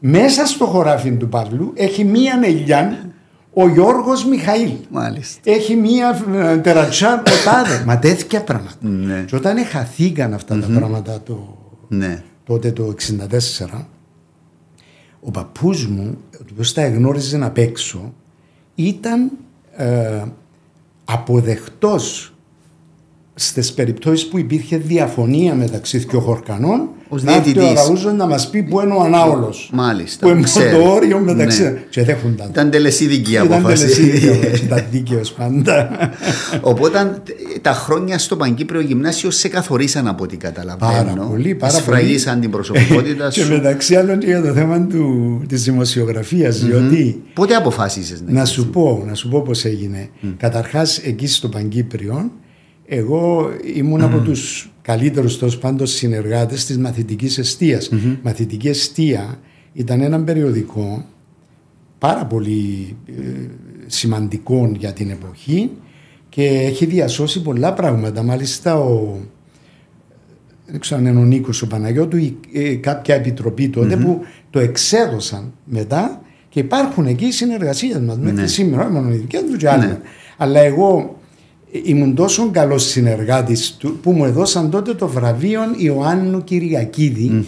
Μέσα 0.00 0.46
στο 0.46 0.64
χωράφι 0.64 1.12
του 1.12 1.28
Παύλου 1.28 1.72
έχει 1.74 2.04
μία 2.04 2.40
ελιά 2.44 3.10
ο 3.52 3.68
Γιώργος 3.68 4.24
Μιχαήλ. 4.24 4.70
Μάλιστα. 4.90 5.40
Έχει 5.44 5.74
μία 5.76 6.24
ε, 6.34 6.56
τερατσά 6.56 7.14
ο 7.26 7.30
τάδε. 7.44 7.82
Μα 7.86 7.98
τέτοια 7.98 8.42
πράγματα. 8.42 8.74
Ναι. 8.80 9.24
Και 9.26 9.36
όταν 9.36 9.64
χαθήκαν 9.64 10.34
αυτά 10.34 10.60
τα 10.60 10.66
πράγματα 10.66 11.20
το, 11.24 11.56
Ναι. 11.88 12.22
τότε 12.44 12.72
το 12.72 12.94
64 13.70 13.84
ο 15.20 15.30
παππούς 15.30 15.86
μου 15.86 16.16
ο 16.32 16.44
οποίος 16.52 16.72
τα 16.72 16.82
εγνώριζε 16.82 17.38
απ' 17.44 17.58
έξω 17.58 18.12
ήταν 18.74 19.30
ε, 19.76 20.22
αποδεκτός 21.12 22.29
στις 23.42 23.72
περιπτώσεις 23.72 24.28
που 24.28 24.38
υπήρχε 24.38 24.76
διαφωνία 24.76 25.54
μεταξύ 25.54 25.98
δύο 25.98 26.20
χορκανών, 26.20 26.88
Ως 27.08 27.22
να 27.22 27.34
έρθει 27.34 27.50
ο 27.50 27.52
διαιτητής. 27.52 27.80
Ραούζο 27.84 28.10
να 28.12 28.26
μας 28.26 28.50
πει 28.50 28.62
που 28.62 28.80
είναι 28.80 28.92
ο 28.92 29.00
ανάολος. 29.02 29.70
Μάλιστα. 29.72 30.26
Που 30.26 30.32
είναι 30.32 30.42
ξέρω. 30.42 30.78
το 30.78 30.90
όριο 30.90 31.18
μεταξύ. 31.18 31.62
Ναι. 31.62 31.82
Και 31.90 32.02
δέχονταν. 32.04 32.48
Ήταν 32.50 32.70
τελεσίδικη 32.70 33.30
η 33.30 33.34
Ήταν 33.44 33.52
απόφαση. 33.52 33.82
τελεσίδικη, 33.82 34.64
ήταν 34.64 34.84
δίκαιος 34.90 35.32
πάντα. 35.32 35.90
Οπότε 36.60 37.22
τα 37.62 37.72
χρόνια 37.72 38.18
στο 38.18 38.36
Παγκύπριο 38.36 38.80
Γυμνάσιο 38.80 39.30
σε 39.30 39.48
καθορίσαν 39.48 40.06
από 40.08 40.22
ό,τι 40.24 40.36
καταλαβαίνω. 40.36 40.92
Πάρα 40.92 41.26
πολύ, 41.30 41.54
πάρα 41.54 41.72
Σφραγίσαν 41.72 42.40
την 42.40 42.50
προσωπικότητα 42.50 43.28
και 43.32 43.40
σου. 43.42 43.50
μεταξύ 43.52 43.94
άλλων 43.96 44.18
και 44.18 44.26
για 44.26 44.42
το 44.42 44.52
θέμα 44.52 44.80
του, 44.86 45.42
της 45.48 45.62
δημοσιογραφίας 45.64 46.58
διότι 46.64 47.22
Πότε 47.34 47.54
αποφάσισες 47.54 48.22
να 48.26 48.32
να 48.32 48.44
σου 48.44 48.70
πω, 48.70 49.04
να 49.06 49.14
σου 49.14 49.28
πω 49.28 49.40
πώς 49.40 49.64
έγινε 49.64 50.08
καταρχάς 50.36 50.98
εκεί 50.98 51.26
στο 51.26 51.48
Παγκύπριο 51.48 52.30
εγώ 52.92 53.50
ήμουν 53.74 54.00
από 54.02 54.18
τους 54.18 54.70
καλύτερους 54.82 55.38
τόσο 55.38 55.58
πάντων 55.58 55.86
συνεργάτες 55.86 56.64
της 56.66 56.78
μαθητικής 56.78 57.38
εστίας 57.38 57.90
μαθητική 58.22 58.68
εστία 58.68 59.38
ήταν 59.72 60.00
ένα 60.00 60.20
περιοδικό 60.20 61.04
πάρα 61.98 62.26
πολύ 62.26 62.96
ε, 63.06 63.12
σημαντικό 63.86 64.72
για 64.78 64.92
την 64.92 65.10
εποχή 65.10 65.70
και 66.28 66.44
έχει 66.44 66.86
διασώσει 66.86 67.42
πολλά 67.42 67.72
πράγματα. 67.74 68.22
Μάλιστα 68.22 68.78
ο 68.80 69.16
δεν 70.66 70.80
ξέρω 70.80 71.00
αν 71.00 71.06
είναι 71.06 71.20
ο 71.20 71.24
Νίκος 71.24 71.62
ο 71.62 71.66
Παναγιώτου 71.66 72.16
ή 72.16 72.36
ε, 72.52 72.74
κάποια 72.74 73.14
επιτροπή 73.14 73.68
τότε 73.68 73.96
που 73.96 74.20
το 74.50 74.58
εξέδωσαν 74.58 75.52
μετά 75.64 76.22
και 76.48 76.60
υπάρχουν 76.60 77.06
εκεί 77.06 77.24
οι 77.24 77.32
συνεργασίες 77.32 77.98
μας. 77.98 78.18
Μέχρι 78.18 78.40
Ναι. 78.40 78.46
σήμερα, 78.46 78.82
όχι 78.84 78.92
μόνο 78.92 79.12
οι 79.12 79.16
δικές 79.16 79.42
τους 79.42 79.56
και 79.56 79.68
άλλοι. 79.68 79.98
Αλλά 80.36 80.60
εγώ 80.60 81.19
ήμουν 81.84 82.14
τόσο 82.14 82.48
καλός 82.50 82.84
συνεργάτης 82.84 83.74
του 83.78 83.98
που 84.02 84.12
μου 84.12 84.24
έδωσαν 84.24 84.70
τότε 84.70 84.94
το 84.94 85.06
βραβείο 85.08 85.60
Ιωάννου 85.76 86.44
Κυριακίδη 86.44 87.44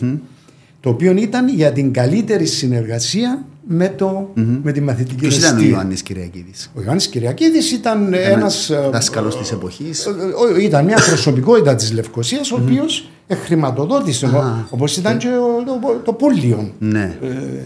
το 0.81 0.89
οποίο 0.91 1.13
ήταν 1.17 1.49
για 1.49 1.73
την 1.73 1.93
καλύτερη 1.93 2.47
συνεργασία 2.47 3.45
με, 3.67 3.89
το, 3.89 4.31
με 4.63 4.73
τη 4.73 4.81
μαθητική 4.81 5.17
Ποιος 5.21 5.37
ήταν 5.39 5.53
ο 5.53 5.57
αιστεία. 5.57 5.71
Ιωάννης 5.73 6.03
Κυριακίδης; 6.03 6.71
Ο 6.75 6.83
Ιωάννης 6.83 7.07
Κυριακίδης 7.09 7.73
ήταν 7.73 8.13
ένας... 8.15 8.71
ε, 8.71 8.89
Δάσκαλος 8.93 9.39
της 9.39 9.53
εποχής. 9.53 10.07
ε, 10.07 10.11
ε, 10.59 10.63
ήταν 10.63 10.85
μια 10.85 10.97
προσωπικότητα 11.07 11.75
της 11.75 11.93
Λευκοσίας 11.93 12.53
ο 12.53 12.59
οποίος 12.63 13.09
χρηματοδότησε 13.45 14.27
Α, 14.27 14.67
όπως 14.71 14.97
ήταν 14.97 15.19
και 15.19 15.27
ο- 15.29 15.65
το, 15.65 16.01
το 16.05 16.13
Πούλιον 16.13 16.73
Ναι. 16.79 17.17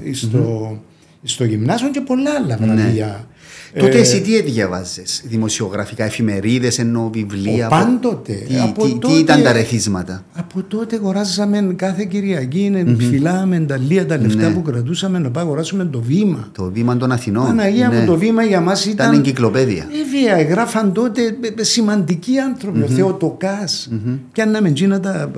ε, 0.07 0.13
στο, 0.13 0.77
στο 1.23 1.45
γυμνάσιο 1.45 1.89
και 1.91 2.01
πολλά 2.01 2.31
άλλα 2.45 2.57
βραβεία. 2.61 3.27
Τότε 3.75 3.97
Ε, 3.97 4.01
εσύ 4.01 4.21
τι 4.21 4.43
διαβάζες, 4.43 5.23
δημοσιογραφικά, 5.27 6.05
εφημερίδες, 6.05 6.79
εννοώ 6.79 7.11
βιβλία. 7.13 7.67
Ο, 7.67 7.71
πάντοτε, 7.71 8.33
Τι, 8.33 8.59
από 8.59 8.83
τι, 8.85 8.93
τι 8.93 8.99
τότε- 8.99 9.15
ήταν 9.15 9.43
τα 9.43 9.53
ρεθίσματα; 9.53 10.25
Από 10.35 10.63
τότε 10.63 10.97
αγοράζαμε 10.97 11.73
κάθε 11.77 12.05
Κυριακή, 12.05 12.73
mm 12.75 12.97
φυλάμε 12.99 13.59
τα 13.59 13.77
λία 13.77 14.07
τα 14.07 14.19
λεφτά 14.19 14.49
Ναι. 14.49 14.55
που 14.55 14.63
κρατούσαμε 14.63 15.19
να 15.19 15.31
πάμε 15.31 15.47
αγοράσουμε 15.47 15.85
το 15.85 16.01
βήμα. 16.01 16.49
Το 16.53 16.71
βήμα 16.75 16.97
των 16.97 17.13
Αθηνών. 17.13 17.45
Παναγία 17.47 17.89
ναι. 17.89 17.99
μου 18.01 18.07
το 18.07 18.17
βήμα 18.17 18.43
για 18.43 18.61
μας 18.61 18.85
Ήταν 18.85 19.07
ήταν... 19.11 19.19
εγκυκλοπαίδεια. 19.19 19.87
Βέβαια, 19.91 20.43
γράφαν 20.43 20.93
τότε 20.93 21.23
ε, 21.23 21.61
ε, 21.61 21.63
σημαντικοί 21.63 22.39
άνθρωποι, 22.39 22.83
ο 22.83 22.87
Θεοτοκάς. 22.87 23.91
Και 24.33 24.43
αν 24.43 24.51
να 24.51 24.73
τζίνα 24.73 25.01
τα... 25.01 25.31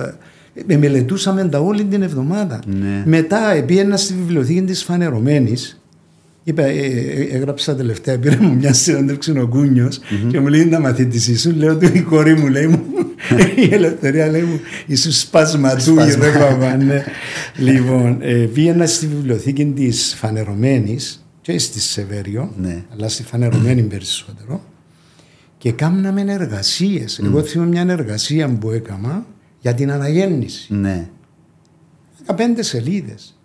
ε, 0.67 0.77
μελετούσαμε 0.77 1.43
τα 1.47 1.59
όλη 1.59 1.83
την 1.83 2.01
εβδομάδα. 2.01 2.59
Ναι. 2.79 3.03
Μετά 3.05 3.63
πήγαινα 3.65 3.97
στη 3.97 4.13
βιβλιοθήκη 4.13 4.61
της 4.61 4.83
Φανερωμένης 4.83 5.78
Είπα, 6.43 6.63
ε, 6.63 6.75
ε, 6.77 7.21
έγραψα 7.35 7.75
τελευταία, 7.75 8.19
πήρε 8.19 8.37
μου 8.41 8.55
μια 8.55 8.73
συνέντευξη 8.73 9.39
ο 9.39 9.47
κουνιος 9.47 9.99
και 10.29 10.39
μου 10.39 10.47
λέει 10.47 10.65
να 10.65 10.79
μαθητής 10.79 11.41
σου. 11.41 11.51
Λέω 11.55 11.77
του 11.77 11.89
η 11.93 12.01
κόρη 12.01 12.35
μου 12.35 12.47
λέει 12.47 12.67
μου, 12.67 12.83
η 13.55 13.73
ελευθερία 13.73 14.27
λέει 14.27 14.41
μου, 14.41 14.59
είσαι 14.85 15.11
σπασματού, 15.11 15.81
Σπασμα. 15.81 16.25
ρε 16.25 16.31
παπά, 16.31 16.75
ναι. 16.75 17.03
λοιπόν, 17.57 18.17
ε, 18.21 18.33
πήγαινα 18.33 18.85
στη 18.85 19.07
βιβλιοθήκη 19.07 19.65
της 19.65 20.13
Φανερωμένης 20.17 21.25
και 21.41 21.57
στη 21.59 21.79
Σεβέριο, 21.79 22.53
Ναι. 22.57 22.83
αλλά 22.93 23.09
στη 23.09 23.23
Φανερωμένη 23.23 23.81
περισσότερο 23.81 24.63
και 25.57 25.71
κάμναμε 25.71 26.21
εργασίες. 26.27 27.19
Εγώ 27.23 27.41
θυμάμαι 27.41 27.69
μια 27.69 27.85
εργασία 27.93 28.49
που 28.49 28.69
έκανα 28.71 29.25
για 29.59 29.73
την 29.73 29.91
αναγέννηση. 29.91 30.73
Ναι. 30.73 31.09
15 32.25 32.35
σελίδες. 32.59 33.38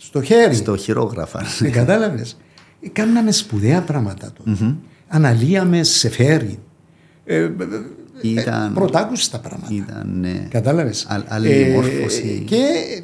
Στο 0.00 0.22
χέρι. 0.22 0.54
Στο 0.54 0.76
χειρόγραφα. 0.76 1.42
Ε, 1.64 1.68
κατάλαβες. 1.70 2.36
Ε, 2.80 2.88
Κάναμε 2.88 3.32
σπουδαία 3.32 3.82
πράγματα 3.82 4.32
τότε. 4.32 4.74
Αναλύαμε 5.08 5.82
σε 5.82 6.08
φέρι. 6.08 6.58
Ε, 7.24 7.36
ε, 7.36 7.42
ε, 7.42 7.50
Ήταν- 8.20 8.72
πρωτάκουστα 8.74 9.38
πράγματα. 9.38 9.74
Ήταν, 9.74 10.14
ναι. 10.20 10.46
Κατάλαβες. 10.50 11.04
Α- 11.08 11.24
Άλλη 11.28 11.50
Ε, 11.50 11.72
μόρφωση. 11.72 12.42
και 12.46 12.58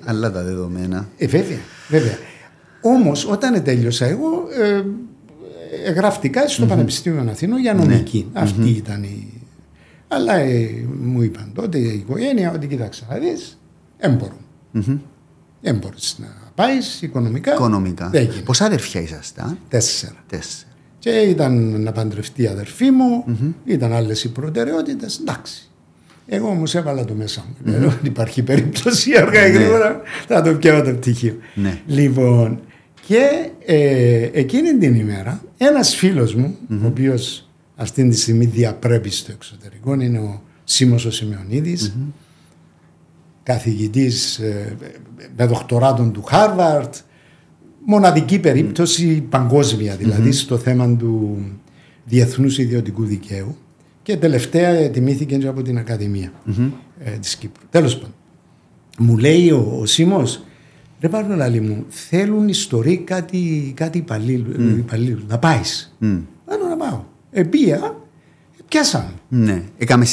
Άλλα 0.05 0.31
τα 0.33 0.43
δεδομένα. 0.43 1.09
ε, 1.17 1.27
βέβαια, 1.27 1.59
βέβαια. 1.89 2.17
Όμως 2.81 3.27
όταν 3.27 3.63
τέλειωσα 3.63 4.07
εγώ 4.07 4.29
ε, 4.63 4.83
ε, 5.89 5.93
γραφτικά 5.93 6.49
στο 6.49 6.67
Πανεπιστήμιο 6.67 7.31
Αθήνων 7.31 7.61
για 7.61 7.75
νομική. 7.75 8.31
Αυτή 8.33 8.69
ήταν 8.69 9.03
η... 9.03 9.43
Αλλά 10.09 10.35
ε, 10.37 10.69
μου 11.01 11.23
είπαν 11.23 11.51
τότε 11.55 11.79
η 11.79 11.85
οικογένεια 11.95 12.53
ότι 12.53 12.67
κοίταξε 12.67 13.07
να 13.11 13.17
δεις, 13.19 13.59
έμπορο. 13.99 14.37
Μμμ. 14.71 14.99
Δεν 15.61 15.77
μπορείς 15.77 16.17
να 16.19 16.44
πάεις 16.55 17.03
οικονομικά. 17.03 17.53
Οικονομικά. 17.53 18.09
Δεν 18.09 18.23
γίνεται. 18.23 18.41
Πόσα 18.41 18.65
αδερφιά 18.65 19.01
ήσασταν. 19.01 19.59
Τέσσερα. 19.69 20.25
Τέσσερα. 20.29 20.69
Και 20.99 21.11
ήταν 21.11 21.81
να 21.81 21.93
παντρευτεί 21.93 22.43
η 22.43 22.47
αδερφή 22.47 22.91
μου, 22.91 23.25
ήταν 23.65 23.93
άλλες 23.93 24.25
οι 24.25 24.29
προτεραιότητες, 24.33 25.19
εντάξει. 25.19 25.69
Εγώ 26.27 26.49
όμως 26.49 26.75
έβαλα 26.75 27.05
το 27.05 27.15
μέσα 27.15 27.45
μου. 27.49 27.73
Λέω 27.73 27.89
ότι 27.89 28.07
υπάρχει 28.07 28.43
περίπτωση 28.43 29.17
αργά 29.17 29.47
ή 29.47 29.51
γρήγορα 29.51 30.01
θα 30.27 30.43
το 30.43 30.55
πιάω 30.55 30.83
το 30.83 30.91
πτυχίο. 30.91 31.37
Ναι. 31.55 31.81
Λοιπόν, 31.87 32.61
και 33.07 33.51
ε, 33.65 34.29
εκείνη 34.33 34.77
την 34.79 34.95
ημέρα 34.95 35.43
ένας 35.57 35.95
φίλος 35.95 36.35
μου, 36.35 36.57
ο 36.83 36.87
οποίος 36.87 37.49
αυτή 37.77 38.09
τη 38.09 38.17
στιγμή 38.17 38.45
διαπρέπει 38.45 39.11
στο 39.11 39.33
εξωτερικό, 39.33 39.95
είναι 39.95 40.19
ο 40.19 40.43
Σίμος 40.65 41.05
ο 41.05 41.11
σιμεωνιδης 41.11 41.97
καθηγητής 43.43 44.39
ε, 44.39 44.77
με 45.37 45.47
δοκτοράτων 45.47 46.13
του 46.13 46.23
Χάρβαρτ, 46.23 46.95
μοναδική 47.85 48.39
περίπτωση 48.39 49.21
παγκόσμια 49.29 49.97
δηλαδή 49.97 50.33
στο 50.33 50.57
θέμα 50.59 50.97
του 50.97 51.39
διεθνούς 52.05 52.59
ιδιωτικού 52.59 53.05
δικαίου 53.05 53.57
και 54.03 54.17
τελευταία 54.17 54.91
τιμήθηκε 54.91 55.37
και 55.37 55.47
από 55.47 55.63
την 55.63 55.79
Ακαδημία 55.79 56.33
ε, 57.05 57.11
της 57.11 57.37
Κύπρου. 57.37 57.63
Τέλος 57.71 57.95
πάντων, 57.97 58.15
μου 58.99 59.17
λέει 59.19 59.51
ο, 59.51 59.79
ο 59.81 59.87
Σίμος, 59.87 60.45
ρε 61.01 61.09
Παρνολάλη 61.09 61.61
μου, 61.61 61.85
θέλουν 61.89 62.49
ιστοροί 62.49 62.97
κάτι, 62.99 63.73
κάτι 63.77 63.99
υπαλλήλου, 63.99 64.77
υπαλλήλου, 64.79 65.25
να 65.29 65.39
πάεις. 65.39 65.95
Μμ. 65.99 66.17
Πάνω 66.45 66.69
να 66.69 66.77
πάω. 66.77 67.05
Επία, 67.31 67.97
πιάσαμε. 68.69 69.13
Ναι. 69.29 69.63
Έκαμε 69.79 70.07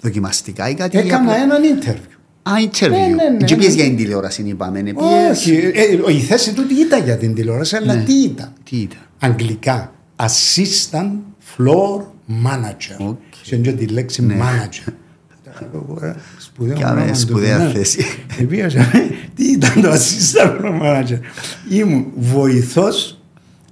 δοκιμαστικά 0.00 0.68
ή 0.68 0.74
κάτι. 0.74 0.98
Έκανα 0.98 1.34
για- 1.34 1.42
έναν 1.42 1.62
interview. 1.62 2.17
Α, 2.50 2.52
interview. 2.70 2.90
Ναι, 2.90 2.96
ναι, 3.06 3.36
ναι, 3.38 3.44
Και 3.44 3.54
ναι. 3.54 3.60
πιες 3.60 3.74
για 3.74 3.84
την 3.84 3.96
τηλεόραση, 3.96 4.42
είπαμε. 4.46 4.80
ναι, 4.82 4.90
Όχι, 5.30 5.50
πιες- 5.50 5.74
ε, 6.08 6.12
η 6.12 6.18
θέση 6.20 6.52
του 6.52 6.66
τι 6.66 6.74
ήταν 6.80 7.04
για 7.04 7.16
την 7.16 7.34
τηλεόραση, 7.34 7.76
αλλά 7.76 7.94
Ναι. 7.94 8.02
τι 8.02 8.12
ήταν; 8.12 8.52
Τι 8.70 8.76
ήταν; 8.76 8.98
Αγγλικά. 9.18 9.92
Assistant 10.16 11.10
Floor 11.56 12.00
Manager. 12.46 13.06
OK. 13.06 13.16
Και 13.42 13.56
και 13.56 13.72
τη 13.72 13.86
λέξη 13.86 14.24
Ναι. 14.24 14.36
manager. 14.40 14.92
Σπουδαίο 16.38 16.78
Κάμε 16.78 17.00
όνομα 17.00 17.12
του, 17.12 17.18
σπουδαία 17.18 17.58
ναι. 17.58 17.70
θέση. 17.70 18.04
Και 18.36 18.42
πήγα, 18.44 18.66
Τι 19.34 19.44
ήταν 19.44 19.80
το 19.82 19.90
assistant 19.92 20.60
floor 20.60 20.82
manager; 20.82 21.18
Ήμουν 21.70 22.06
βοηθός 22.16 23.17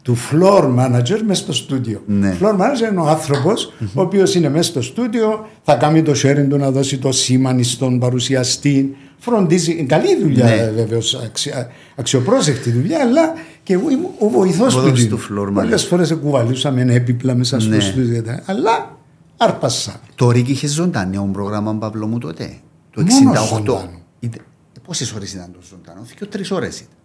του 0.06 0.16
floor 0.30 0.62
manager 0.78 1.20
μέσα 1.26 1.42
στο 1.42 1.52
στούντιο. 1.52 2.02
Ναι. 2.06 2.36
Floor 2.40 2.52
manager 2.54 2.90
είναι 2.90 3.00
ο 3.00 3.06
άνθρωπος 3.08 3.72
ο 3.94 4.00
οποίος 4.00 4.34
είναι 4.34 4.48
μέσα 4.48 4.70
στο 4.70 4.82
στούντιο, 4.82 5.46
θα 5.62 5.74
κάνει 5.74 6.02
το 6.02 6.12
sharing 6.22 6.46
του 6.48 6.56
να 6.56 6.70
δώσει 6.70 6.98
το 6.98 7.12
σήμανι 7.12 7.62
στον 7.62 7.98
παρουσιαστή. 7.98 8.96
Φροντίζει, 9.18 9.84
καλή 9.84 10.20
δουλειά 10.22 10.44
Ναι. 10.44 10.70
βεβαίως, 10.74 11.18
αξιοπρόσεκτη 11.96 12.70
δουλειά, 12.70 12.98
αλλά 13.00 13.32
και 13.62 13.72
εγώ 13.72 13.90
ήμουν 13.90 14.10
ο 14.18 14.28
βοηθός 14.28 14.74
του. 14.74 14.80
Βοηθός 14.80 15.00
τύπου. 15.00 15.16
του 15.16 15.22
floor 15.22 15.50
Πολλές 15.54 15.84
manager. 15.84 15.88
φορές 15.88 16.12
κουβαλούσαμε 16.22 16.86
έπιπλα 16.88 17.34
μέσα 17.34 17.60
στο 17.60 17.70
Ναι. 17.70 17.80
στούντιο, 17.80 18.22
αλλά 18.44 18.96
άρπασα. 19.36 20.00
Το 20.14 20.30
Ρίκ 20.30 20.48
είχε 20.48 20.66
ζωντανό 20.66 21.28
πρόγραμμα 21.32 21.74
Παύλο 21.74 22.06
μου 22.06 22.18
τότε. 22.18 22.50
Το 22.90 23.02
Μόνος 23.02 23.50
68. 23.50 23.56
ζωντανό. 23.56 24.00
Πόσες 24.86 25.12
ώρες 25.12 25.32
ήταν 25.32 25.50
το 25.52 25.58
ζωντανό, 25.70 26.06
και 26.18 26.24
τρει 26.26 26.44
ώρες 26.50 26.76
ήταν. 26.80 26.95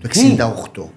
Το 0.00 0.08
Ναι. 0.08 0.08
68. 0.08 0.92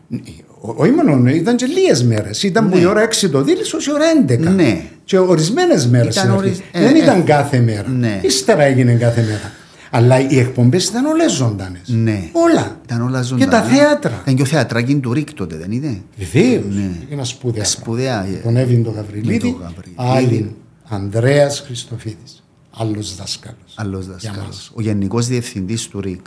Ο- 0.61 0.73
Όχι 0.77 0.91
μόνο, 0.91 1.30
ήταν 1.30 1.55
και 1.55 1.65
λίγες 1.65 2.03
μέρες. 2.03 2.43
Ήταν 2.43 2.69
που 2.69 2.77
η 2.77 2.85
ώρα 2.85 3.01
6 3.01 3.30
το 3.30 3.41
δίλης, 3.43 3.73
ω 3.73 3.77
η 3.88 3.91
ώρα 3.93 4.05
11. 4.09 4.49
Ναι. 4.49 4.81
Και 5.03 5.17
ορισμένες 5.19 5.88
μέρες. 5.88 6.15
Ήταν 6.15 6.31
ορι- 6.31 6.61
ε, 6.71 6.80
Δεν 6.81 6.95
ε, 6.95 6.97
ήταν 6.99 7.23
κάθε 7.23 7.59
μέρα. 7.59 7.88
Ναι. 7.89 8.19
Ύστερα 8.23 8.63
έγινε 8.63 8.93
κάθε 8.93 9.21
μέρα. 9.21 9.51
Αλλά 9.91 10.19
οι 10.30 10.39
εκπομπές 10.39 10.85
ήταν 10.88 11.05
όλες 11.05 11.31
ζωντανές. 11.31 11.81
Ναι. 11.88 12.30
Όλα. 12.31 12.80
Ήταν 12.85 13.01
όλα 13.01 13.19
Και 13.19 13.26
ζωντανά. 13.26 13.51
τα 13.51 13.61
θέατρα. 13.61 14.19
Ήταν 14.21 14.35
και 14.35 14.41
ο 14.41 14.45
θεατράκι 14.45 14.95
του 14.95 15.13
Ρίκ 15.13 15.34
τότε, 15.34 15.55
δεν 15.55 15.71
είναι. 15.71 16.01
Βεβαίως. 16.17 16.63
Ναι. 16.76 16.89
Ένα 17.09 17.23
σπουδαίο. 17.23 17.63
Σπουδαία. 17.65 18.26
Τον 18.43 18.57
Εύην 18.57 18.84
τον 18.84 18.93
Με 18.93 18.99
Γαβριλίδη. 18.99 19.39
τον 19.39 19.57
Γαβριλίδη. 19.61 19.95
Άλλη, 19.95 20.55
Ανδρέας 20.89 21.59
Χριστοφίδης. 21.65 22.43
Άλλος 22.77 23.15
δάσκαλος. 23.15 23.73
Άλλος 23.76 24.03
Για 24.05 24.13
δάσκαλος. 24.13 24.45
μας. 24.45 24.71
Ο 24.76 24.81
Γενικός 24.81 25.27
Διευθυντής 25.27 25.88
του 25.88 26.01
ΡΙΚ. 26.01 26.26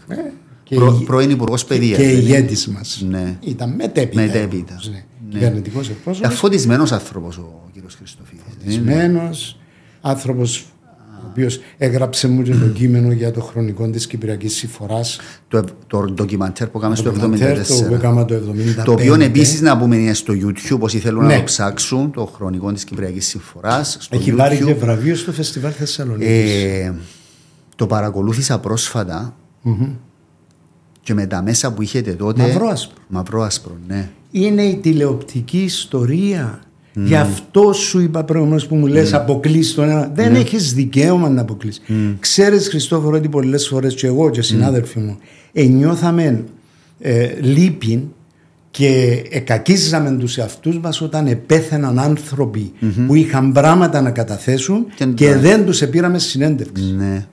Ε, 0.72 0.74
και 0.74 0.80
Προ, 0.80 0.98
η- 1.00 1.04
πρώην 1.04 1.30
Υπουργός 1.30 1.64
Παιδείας. 1.64 1.98
και 1.98 2.04
δεν 2.04 2.12
είναι; 2.12 2.20
ηγέτης 2.20 2.66
μας. 2.68 3.04
Ναι. 3.08 3.36
Ήταν 3.40 3.74
μετέπειτα. 3.74 4.22
Μετέπειτα. 4.22 4.72
όμως, 4.72 4.88
Ναι. 4.88 4.94
Ναι. 4.94 5.32
Κυβερνητικός 5.38 5.84
Ήταν 5.84 5.96
εκπρόσωπος. 5.98 6.34
φωτισμένος 6.38 6.92
άνθρωπος 6.92 7.36
ο 7.38 7.68
κύριος 7.72 7.94
Χριστοφίδης. 7.94 8.42
δεν 8.64 8.72
είναι; 8.72 8.92
Φωτισμένος, 8.92 9.58
άνθρωπος 10.00 10.66
ο 11.22 11.26
οποίος 11.30 11.60
έγραψε 11.78 12.28
μου 12.28 12.42
και 12.42 12.54
το 12.54 12.66
κείμενο 12.66 13.12
για 13.12 13.30
το 13.30 13.40
χρονικό 13.40 13.90
της 13.90 14.06
Κυπριακής 14.06 14.54
Συμφοράς. 14.54 15.18
Το, 15.48 15.56
ευ- 15.58 15.68
το 15.86 16.04
ντοκιμαντέρ 16.12 16.68
που 16.68 16.78
κάναμε 16.78 16.96
στο 16.96 17.10
ντοκιμαντέρ, 17.10 17.66
Το 17.66 17.74
1974. 17.74 17.88
που 17.88 17.94
έκανα 17.94 18.24
το 18.24 18.34
75. 18.34 18.82
Το 18.84 18.92
οποίο 18.92 19.14
επίσης 19.14 19.60
να 19.60 19.78
πούμε 19.78 19.96
είναι 19.96 20.14
στο 20.14 20.32
YouTube, 20.36 20.78
όσοι 20.78 20.98
θέλουν 20.98 21.26
Ναι. 21.26 21.32
να 21.32 21.38
το 21.38 21.44
ψάξουν, 21.44 22.10
το 22.10 22.24
χρονικό 22.34 22.72
της 22.72 22.84
Κυπριακής 22.84 23.26
Συμφοράς. 23.26 23.96
Στο 24.00 24.16
Έχει 24.16 24.30
YouTube. 24.32 24.36
πάρει 24.36 24.56
και 24.64 24.74
βραβείο 24.74 25.14
στο 25.14 25.32
Φεστιβάλ 25.32 25.72
Θεσσαλονίκης. 25.78 26.52
Ε, 26.52 26.94
το 27.76 27.86
παρακολούθησα 27.86 28.58
πρόσφατα 28.58 29.36
και 31.02 31.14
με 31.14 31.26
τα 31.26 31.42
μέσα 31.42 31.72
που 31.72 31.82
είχετε 31.82 32.12
τότε. 32.12 32.42
Μαυρό-άσπρο. 32.42 32.96
Μαυρό-άσπρο, 33.08 33.76
ναι. 33.88 34.08
είναι 34.30 34.62
η 34.62 34.76
τηλεοπτική 34.76 35.58
ιστορία. 35.58 36.60
Γι' 36.94 37.16
αυτό 37.16 37.72
σου 37.72 38.00
είπα 38.00 38.24
προηγουμένως 38.24 38.66
που 38.66 38.74
μου 38.74 38.86
λες 38.86 39.12
αποκλείς 39.14 39.74
τον 39.74 39.88
ένα. 39.88 40.10
Δεν 40.14 40.34
έχεις 40.34 40.74
δικαίωμα 40.74 41.28
να 41.28 41.40
αποκλείς. 41.40 41.82
Ξέρεις 42.20 42.68
Χριστόφορο 42.68 43.16
ότι 43.16 43.28
πολλές 43.28 43.68
φορές 43.68 43.94
και 43.94 44.06
εγώ 44.06 44.30
και 44.30 44.40
οι 44.40 44.42
συνάδελφοι 44.42 44.98
μου 44.98 45.18
ενιώθαμε 45.52 46.44
ε, 47.00 47.28
λύπη 47.40 48.08
και 48.70 49.22
εκακίζαμε 49.30 50.10
τους 50.10 50.38
εαυτούς 50.38 50.78
μας 50.78 51.00
όταν 51.00 51.26
επέθαιναν 51.26 51.98
άνθρωποι 51.98 52.72
που 53.06 53.14
είχαν 53.14 53.52
πράγματα 53.52 54.00
να 54.00 54.10
καταθέσουν 54.10 54.86
Και 54.94 55.04
και, 55.04 55.30
να- 55.30 55.36
δεν 55.38 55.64
τους 55.64 55.82
επήραμε 55.82 56.18
συνέντευξη. 56.18 56.94
Ναι. 56.96 57.26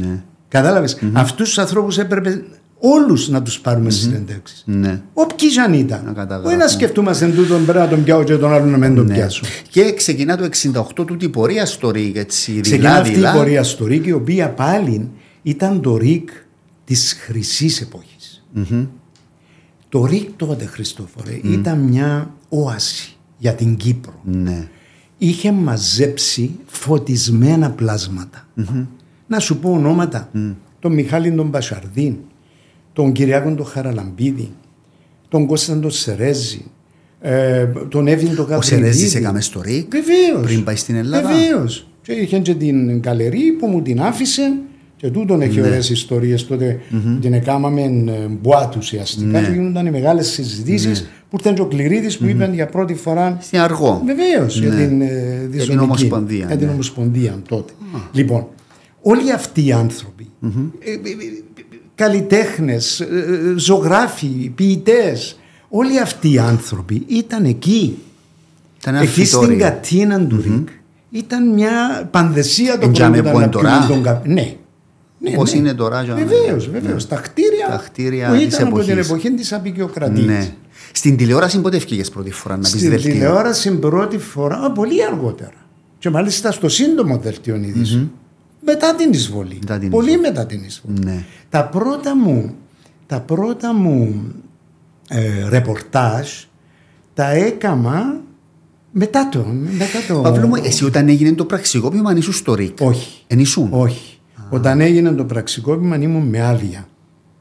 Ναι. 0.00 0.22
Κατάλαβες; 0.48 0.98
Αυτούς 1.12 1.46
τους 1.48 1.58
ανθρώπους 1.58 1.98
έπρεπε 1.98 2.44
όλους 2.86 3.28
να 3.28 3.42
τους 3.42 3.60
πάρουμε 3.60 3.90
συνέντευξεις. 3.90 4.62
Ναι. 4.66 5.02
Όποιοι 5.14 5.48
και 5.48 5.60
αν 5.60 5.72
ήταν. 5.72 6.04
καταγράφουν. 6.04 6.46
Όχι 6.46 6.56
να 6.56 6.68
σκεφτούμαστε 6.68 7.26
τούτον 7.26 7.64
πρέπει 7.64 7.78
να 7.78 7.88
τον 7.88 8.04
πιάω 8.04 8.24
και 8.24 8.36
τον 8.36 8.52
άλλο 8.52 8.64
να 8.64 8.76
μην 8.76 8.94
τον 8.94 9.06
Ναι. 9.06 9.14
πιάσω. 9.14 9.44
Και 9.70 9.92
ξεκινά 9.92 10.36
το 10.36 10.44
68 10.44 11.04
τούτη 11.04 11.28
πορεία 11.28 11.66
στο 11.66 11.90
ΡΙΚ, 11.90 12.16
έτσι. 12.16 12.60
Ξεκινά 12.60 12.94
αυτή 12.94 13.10
η 13.10 13.14
δειλά-δειλά. 13.14 13.42
πορεία 13.42 13.62
στο 13.62 13.86
ΡΙΚ, 13.86 14.06
η 14.06 14.12
οποία 14.12 14.50
πάλι 14.50 15.10
ήταν 15.42 15.80
το 15.80 15.96
ΡΙΚ 15.96 16.28
της 16.84 17.16
χρυσής 17.20 17.80
εποχής. 17.80 18.44
Το 19.88 20.04
ΡΙΚ 20.04 20.28
τότε, 20.36 20.64
Χριστόφορε, 20.64 21.40
ήταν 21.42 21.78
μια 21.78 22.30
όαση 22.48 23.16
για 23.38 23.52
την 23.52 23.76
Κύπρο. 23.76 24.20
Ναι. 24.24 24.68
Είχε 25.18 25.52
μαζέψει 25.52 26.58
φωτισμένα 26.66 27.70
πλάσματα. 27.70 28.48
Να 29.26 29.38
σου 29.38 29.58
πω 29.58 29.70
ονόματα. 29.70 30.30
Τον 30.78 30.92
Μιχάλη 30.92 31.32
τον 31.32 31.48
Μπασαρδίν, 31.48 32.16
τον 32.94 33.12
Κυριάκον 33.12 33.56
τον 33.56 33.66
Χαραλαμπίδη, 33.66 34.50
τον 35.28 35.46
Κώσταν 35.46 35.80
τον 35.80 35.90
Σερέζη, 35.90 36.64
ε, 37.20 37.66
τον 37.88 38.06
Εύην 38.06 38.34
τον 38.34 38.52
Ο 38.52 38.60
Σερέζης 38.60 38.90
Καπριδίδη. 38.94 39.16
έκαμε 39.18 39.40
στο 39.40 39.60
ΡΙΚ. 39.60 39.90
Βεβαίως. 39.90 40.46
Πριν 40.46 40.64
πάει 40.64 40.76
στην 40.76 40.94
Ελλάδα. 40.94 41.28
Βεβαίως. 41.28 41.88
Και 42.02 42.12
είχε 42.12 42.38
και 42.38 42.54
την 42.54 43.00
καλερί 43.00 43.56
που 43.58 43.66
μου 43.66 43.82
την 43.82 44.00
άφησε. 44.00 44.52
Και 44.96 45.10
τούτον 45.10 45.40
έχει 45.40 45.60
Ναι. 45.60 45.66
ωραίες 45.66 45.90
ιστορίες 45.90 46.46
τότε 46.46 46.80
που 46.90 47.18
την 47.20 47.32
έκαναμε 47.32 47.80
ε, 47.82 48.26
μπουάτ 48.40 48.76
ουσιαστικά 48.76 49.40
Ναι. 49.40 49.46
και 49.46 49.52
γίνονταν 49.52 49.86
οι 49.86 49.90
μεγάλες 49.90 50.26
συζητήσεις 50.28 51.00
που 51.30 51.36
ήρθαν 51.36 51.54
και 51.54 51.60
ο 51.60 51.66
Κληρίδης 51.66 52.18
που 52.18 52.26
είπαν 52.26 52.54
για 52.54 52.66
πρώτη 52.66 52.94
φορά 52.94 53.38
Στην 53.40 53.58
Αργό. 53.58 54.02
Βεβαίως 54.06 54.60
για 54.60 54.68
Ναι. 54.68 54.86
την, 54.86 55.00
ε, 55.00 55.46
διζωνική, 55.50 55.84
Ομοσπονδία, 55.84 56.46
Για 56.46 56.56
την 56.56 56.66
ναι. 56.66 56.72
Ομοσπονδία 56.72 57.42
τότε. 57.48 57.72
Λοιπόν, 58.12 58.46
όλοι 59.02 59.32
αυτοί 59.32 59.66
οι 59.66 59.72
άνθρωποι, 59.72 60.26
ε, 60.42 60.46
ε, 60.46 60.92
ε, 60.92 61.63
καλλιτέχνες, 61.94 63.00
ε, 63.00 63.04
ε, 63.04 63.58
ζωγράφοι, 63.58 64.52
ποιητές, 64.54 65.38
όλοι 65.68 66.00
αυτοί 66.00 66.32
οι 66.32 66.38
άνθρωποι 66.38 67.02
ήταν 67.06 67.44
εκεί. 67.44 67.98
Ήταν 68.80 68.94
ένα 68.94 69.02
Εκεί 69.02 69.24
στην 69.24 69.24
φυτόριο. 69.40 69.58
κατίνα 69.58 70.26
του 70.26 70.40
ΡΙΚ 70.42 70.68
ήταν 71.10 71.52
μια 71.52 72.08
πανδεσία 72.10 72.78
το 72.78 72.86
Εντιαμε 72.86 73.22
που 73.22 73.30
που 73.30 73.36
είναι 73.36 73.48
τώρα. 73.48 73.68
πιούμε 73.78 73.86
τον 73.94 74.02
κα- 74.02 74.22
Ναι. 74.24 74.54
Ναι, 75.18 75.30
Πώς 75.30 75.52
ναι. 75.52 75.58
είναι 75.58 75.74
τώρα, 75.74 76.02
Τζάμε; 76.02 76.24
Βεβαίως, 76.24 76.70
βεβαίως. 76.70 77.06
Τα 77.08 77.16
κτίρια, 77.16 77.66
Τα 77.68 77.82
κτίρια 77.84 78.28
που 78.28 78.34
της 78.36 78.44
ήταν 78.44 78.66
από 78.66 78.78
την 78.80 78.88
εποχής. 78.90 79.08
εποχή 79.10 79.30
της 79.30 79.52
απεικιοκρατίας. 79.52 80.26
Ναι. 80.26 80.52
Στην 80.92 81.16
τηλεόραση 81.16 81.60
πότε 81.60 81.76
ευκήγες 81.76 82.10
πρώτη 82.10 82.30
φορά 82.30 82.54
να 82.54 82.60
πεις 82.60 82.68
Στην 82.70 82.90
δελτίο; 82.90 83.12
τηλεόραση 83.12 83.70
πρώτη 83.70 84.18
φορά, 84.18 84.56
α, 84.56 84.70
πολύ 84.72 85.04
αργότερα. 85.04 85.52
Και 85.98 86.10
μάλιστα 86.10 86.52
στο 86.52 86.68
σύντομο 86.68 87.16
δελτίο 87.18 87.54
ειδήσεων. 87.54 88.12
Μετά 88.64 88.94
την 88.94 89.12
εισβολή. 89.12 89.56
Μετά 89.60 89.78
την 89.78 89.90
πολύ 89.90 90.06
εισβολή. 90.10 90.28
μετά 90.28 90.46
την 90.46 90.62
εισβολή. 90.64 90.98
Ναι. 91.04 91.24
Τα 91.48 91.64
πρώτα 91.68 92.16
μου, 92.16 92.54
τα 93.06 93.20
πρώτα 93.20 93.74
μου 93.74 94.24
ε, 95.08 95.48
ρεπορτάζ 95.48 96.28
τα 97.14 97.30
έκανα 97.30 98.20
μετά 98.92 99.28
το. 99.28 99.44
Μετά 99.78 99.98
το 100.14 100.20
Παύλο 100.20 100.46
μου, 100.46 100.54
εσύ 100.64 100.84
όταν 100.84 101.08
έγινε 101.08 101.32
το 101.32 101.44
πραξικόπημα 101.44 102.10
αν 102.10 102.16
ήσουν 102.16 102.32
στο 102.32 102.54
ΡΙΚ; 102.54 102.80
Όχι. 102.80 103.22
Εν 103.26 103.38
ήσουν; 103.38 103.68
Όχι. 103.70 104.18
Όταν 104.50 104.80
έγινε 104.80 105.12
το 105.12 105.24
πραξικόπημα 105.24 105.96
ήμουν 105.96 106.26
με 106.28 106.40
άδεια 106.40 106.88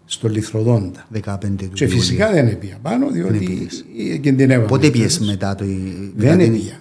στο 0.05 0.27
Λιθροδόντα. 0.29 1.07
15 1.13 1.21
του 1.57 1.69
Και 1.73 1.83
Ιουλίου. 1.83 1.99
φυσικά 1.99 2.31
δεν 2.31 2.47
έπια 2.47 2.77
πάνω 2.81 3.09
διότι 3.09 3.37
πήγες. 3.37 3.85
κινδυνεύαμε. 4.21 4.67
Πότε 4.67 4.89
πιες 4.89 5.19
μετά 5.19 5.55
το... 5.55 5.65
Δεν 5.65 6.13
μετά 6.15 6.35
την- 6.37 6.53
έπια. 6.53 6.79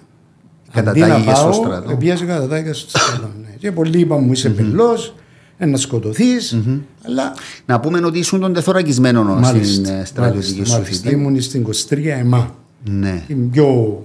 Κατατάγηκες 0.72 1.38
στο 1.38 1.52
στρατό. 1.52 1.96
Πιάσε 1.96 2.24
κατατάγηκες 2.24 2.78
στο 2.78 2.98
στρατό. 2.98 3.30
ναι. 3.42 3.54
Και 3.58 3.72
πολλοί 3.72 3.98
είπαν 3.98 4.24
μου 4.24 4.32
είσαι 4.32 4.50
πελός, 4.50 5.14
ε, 5.58 5.66
να 5.66 5.76
σκοτωθείς, 5.76 6.58
αλλά 7.06 7.34
Να 7.66 7.80
πούμε 7.80 7.98
ότι 8.06 8.18
ήσουν 8.18 8.40
τον 8.40 8.52
τεθωρακισμένο 8.52 9.20
στην 9.22 9.40
μάλιστα, 9.40 9.92
ε, 9.92 10.04
στρατιωτική 10.04 10.52
μάλιστα, 10.52 10.74
σου 10.74 10.80
μάλιστα. 10.82 10.94
θητεία. 11.02 11.10
ήμουν 11.18 11.40
στην 11.40 11.62
23 11.62 12.18
ΕΜΑ, 12.18 12.54
Ναι. 12.84 13.24
την 13.26 13.50
πιο 13.50 14.02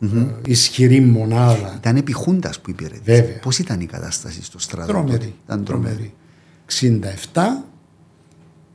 ε, 0.00 0.06
ισχυρή 0.46 1.00
μονάδα. 1.00 1.74
Ήταν 1.78 1.96
επί 1.96 2.12
Χούντας 2.12 2.60
που 2.60 2.70
υπηρετήσε. 2.70 3.02
Βέβαια. 3.20 3.38
Πώς 3.42 3.58
ήταν 3.58 3.80
η 3.80 3.86
κατάσταση 3.86 4.44
στο 4.44 4.58
στρατό. 4.58 4.92
τότε; 4.92 5.02
Τρομερή. 5.04 5.34
Ήταν 5.44 5.64
τρομερή. 5.64 6.14
67 6.66 7.64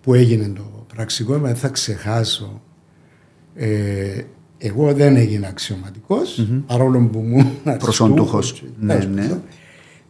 που 0.02 0.14
έγινε 0.14 0.52
το 0.56 0.86
πραξικόπημα, 0.96 1.48
δεν 1.48 1.56
θα 1.56 1.68
ξεχάσω. 1.68 2.62
Ε, 3.56 4.22
εγώ 4.66 4.94
δεν 4.94 5.16
έγινα 5.16 5.48
αξιωματικός, 5.48 6.48
παρόλο 6.68 7.10
που 7.12 7.20
μου 7.20 7.38
ήμουν 7.66 7.78
Προσοντούχος. 7.78 8.34
αριστούχος 8.34 8.52
και- 8.54 8.86
Ναι, 8.86 8.94
τέλος 8.94 9.16
ναι. 9.16 9.22
πάντων. 9.22 9.42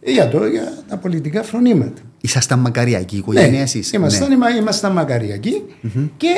Ε, 0.00 0.10
Για, 0.12 0.28
το, 0.28 0.46
για 0.46 0.72
τα 0.88 0.96
πολιτικά 0.96 1.42
φρονήματα. 1.42 2.00
Ήσασταν 2.20 2.58
μακαριακή 2.58 3.16
οικογένεια 3.16 3.50
Ναι, 3.50 3.60
εσείς. 3.60 3.92
ήμασταν, 3.92 4.28
Ναι. 4.28 4.34
είμα- 4.34 4.50
ήμασταν 4.56 4.92
μακαριακοί 4.92 5.62
και 6.16 6.28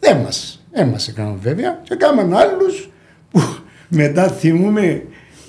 δεν 0.00 0.16
μας, 0.16 0.64
δεν 0.72 0.88
μας 0.88 1.08
έκαναν 1.08 1.38
βέβαια 1.42 1.80
και 1.82 1.94
κάναμε 1.94 2.36
άλλους 2.36 2.90
που 3.30 3.40
μετά 3.88 4.28
θυμούμε 4.28 5.02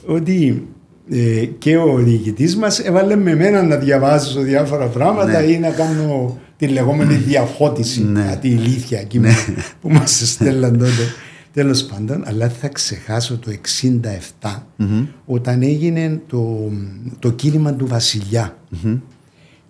ότι 0.05 0.67
ε, 1.11 1.45
και 1.57 1.77
ο 1.77 1.95
διοικητής 1.97 2.55
μας 2.57 2.79
έβαλε 2.79 3.15
με 3.15 3.35
μένα 3.35 3.63
να 3.63 3.75
διαβάζω 3.75 4.41
διάφορα 4.41 4.85
πράγματα 4.85 5.41
Ναι. 5.41 5.45
ή 5.47 5.57
να 5.59 5.69
κάνω 5.69 6.37
τη 6.57 6.67
λεγόμενη 6.67 7.13
διαφώτιση, 7.15 8.03
Ναι. 8.03 8.25
κάτι 8.29 8.47
ηλίθια 8.47 8.99
εκεί 8.99 9.19
που- 9.19 9.27
που 9.81 9.89
μας 9.89 10.21
στέλναν 10.31 10.71
τότε. 10.77 10.91
Τέλος 11.55 11.83
πάντων, 11.83 12.23
αλλά 12.25 12.49
θα 12.49 12.67
ξεχάσω 12.67 13.37
το 13.37 13.51
67 14.41 14.61
όταν 15.25 15.61
έγινε 15.61 16.21
το, 16.27 16.71
το 17.19 17.31
κίνημα 17.31 17.73
του 17.73 17.87
βασιλια 17.87 18.57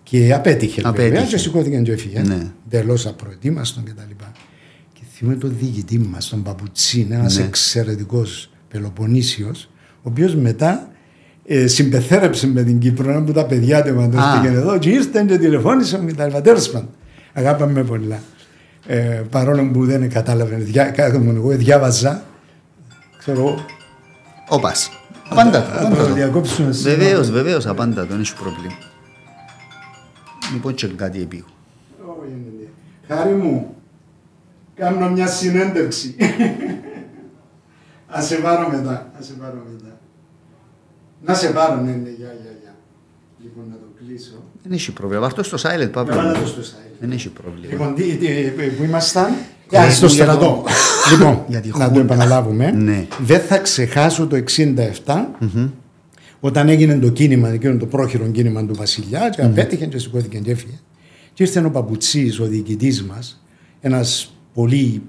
και 0.02 0.32
απέτυχε, 0.34 0.82
βέβαια 0.82 1.06
Απέτυχε. 1.08 1.26
και 1.30 1.36
σηκώθηκαν 1.36 1.82
και 1.82 1.92
έφυγε. 1.92 2.20
Ναι. 2.22 2.46
Εντελώς 2.66 3.06
απροετοίμαστον 3.06 3.84
κτλ. 3.84 4.24
Και 4.92 5.00
θυμάμαι 5.12 5.36
τον 5.38 5.54
διοικητή 5.58 5.98
μας, 5.98 6.28
τον 6.28 6.42
Παπουτσίν, 6.42 7.12
ένας 7.12 7.36
Ναι. 7.38 7.44
εξαιρετικός 7.44 8.50
Πελοποννήσιος, 8.68 9.70
ο 9.96 10.00
οποίος 10.02 10.34
μετά 10.34 10.90
ε, 11.44 11.66
συμπεθέρεψε 11.66 12.46
με 12.46 12.62
την 12.62 12.78
Κύπρο 12.78 13.22
που 13.26 13.32
τα 13.32 13.46
παιδιά 13.46 13.82
του 13.82 13.94
μαντώστηκαν 13.94 14.54
εδώ 14.54 14.78
και 14.78 14.90
ήρθαν 14.90 15.26
και 15.26 15.38
τηλεφώνησαν 15.38 16.06
κτλ. 16.06 16.36
Τέλος 16.42 16.70
πάντων, 16.70 16.88
αγάπαμε 17.32 17.72
με 17.72 17.82
πολλά. 17.84 18.20
Ε, 18.86 19.22
παρόλο 19.30 19.70
που 19.70 19.84
δεν 19.84 20.10
κατάλαβε, 20.10 20.56
διά, 20.56 20.90
κάθε 20.90 21.18
μου 21.18 21.32
εγώ 21.36 21.48
διάβαζα. 21.48 22.22
Ξέρω 23.18 23.38
εγώ. 23.38 23.64
Όπας. 24.48 24.90
Απάντα 25.28 25.62
το. 25.62 25.68
θα 25.68 25.80
απάντα 25.80 25.96
το 25.96 26.06
το. 26.06 26.12
διακόψουμε 26.12 26.72
σήμερα. 26.72 26.98
Βεβαίως, 26.98 27.30
βεβαίως, 27.30 27.66
απάντα 27.66 28.00
το. 28.00 28.06
Δεν 28.06 28.20
έχει 28.20 28.36
πρόβλημα. 28.36 28.74
Λοιπόν 30.52 30.74
και 30.74 30.86
κάτι 30.86 31.20
επίγου. 31.20 31.46
Χάρη 33.08 33.32
μου, 33.32 33.74
κάνω 34.74 35.10
μια 35.10 35.26
συνέντευξη. 35.26 36.16
Ας 38.08 38.26
σε 38.26 38.36
πάρω 38.36 38.68
μετά, 38.68 39.10
ας 39.18 39.26
σε 39.26 39.32
πάρω 39.32 39.62
μετά. 39.72 39.98
Να 41.24 41.34
σε 41.34 41.48
πάρω, 41.50 41.80
ναι, 41.80 41.90
ναι, 41.90 42.08
γεια, 42.08 42.32
γεια, 42.42 42.52
γεια. 42.60 42.74
Λοιπόν, 43.42 43.64
να 43.68 43.74
το 43.74 43.86
κλείσω. 43.98 44.42
Δεν 44.62 44.72
έχει 44.72 44.92
πρόβλημα. 44.92 45.22
Βάρ' 45.22 45.32
το 45.32 45.42
στο 45.42 45.56
silent, 45.62 45.92
Παύλο. 45.92 46.14
Βάλα 46.14 46.38
μου. 46.38 46.42
το 46.42 46.46
στο 46.46 46.60
site. 46.60 46.85
Δεν 47.00 47.10
έχει 47.10 47.28
πρόβλημα. 47.28 47.66
Λοιπόν, 47.70 47.94
τι, 47.94 48.02
τι, 48.02 48.26
που 48.76 48.84
ήμασταν. 48.84 49.34
Για 49.70 49.80
Α, 49.80 49.90
στο 49.90 50.06
το- 50.06 50.12
στρατό. 50.12 50.64
λοιπόν, 51.12 51.44
για 51.48 51.60
τη 51.60 51.68
να 51.68 51.78
το 51.78 51.84
Χούντα. 51.84 52.00
επαναλάβουμε. 52.00 52.70
Ναι. 52.70 53.06
Δεν 53.18 53.40
θα 53.40 53.58
ξεχάσω 53.58 54.26
το 54.26 54.36
67 55.04 55.14
όταν 56.40 56.68
έγινε 56.68 56.98
το 56.98 57.08
κίνημα, 57.08 57.48
εκείνο 57.48 57.76
το 57.76 57.86
πρόχειρο 57.86 58.26
κίνημα 58.26 58.66
του 58.66 58.74
Βασιλιά, 58.74 59.28
και 59.28 59.42
απέτυχε 59.42 59.86
και 59.86 59.98
σηκώθηκε 59.98 60.38
και 60.38 60.50
έφυγε. 60.50 60.78
Και 61.32 61.42
ήρθε 61.42 61.64
ο 61.64 61.70
Παπουτσής, 61.70 62.40
ο 62.40 62.44
διοικητής 62.44 63.04
μας, 63.04 63.44
ένας 63.80 64.34
πολύ 64.54 65.02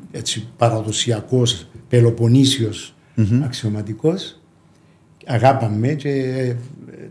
παραδοσιακός 0.57 1.67
Πελοποννήσιος 1.89 2.95
mm-hmm. 3.17 3.41
αξιωματικός. 3.43 4.41
Αγάπαμε 5.25 5.87
και 5.87 6.09
ε, 6.09 6.55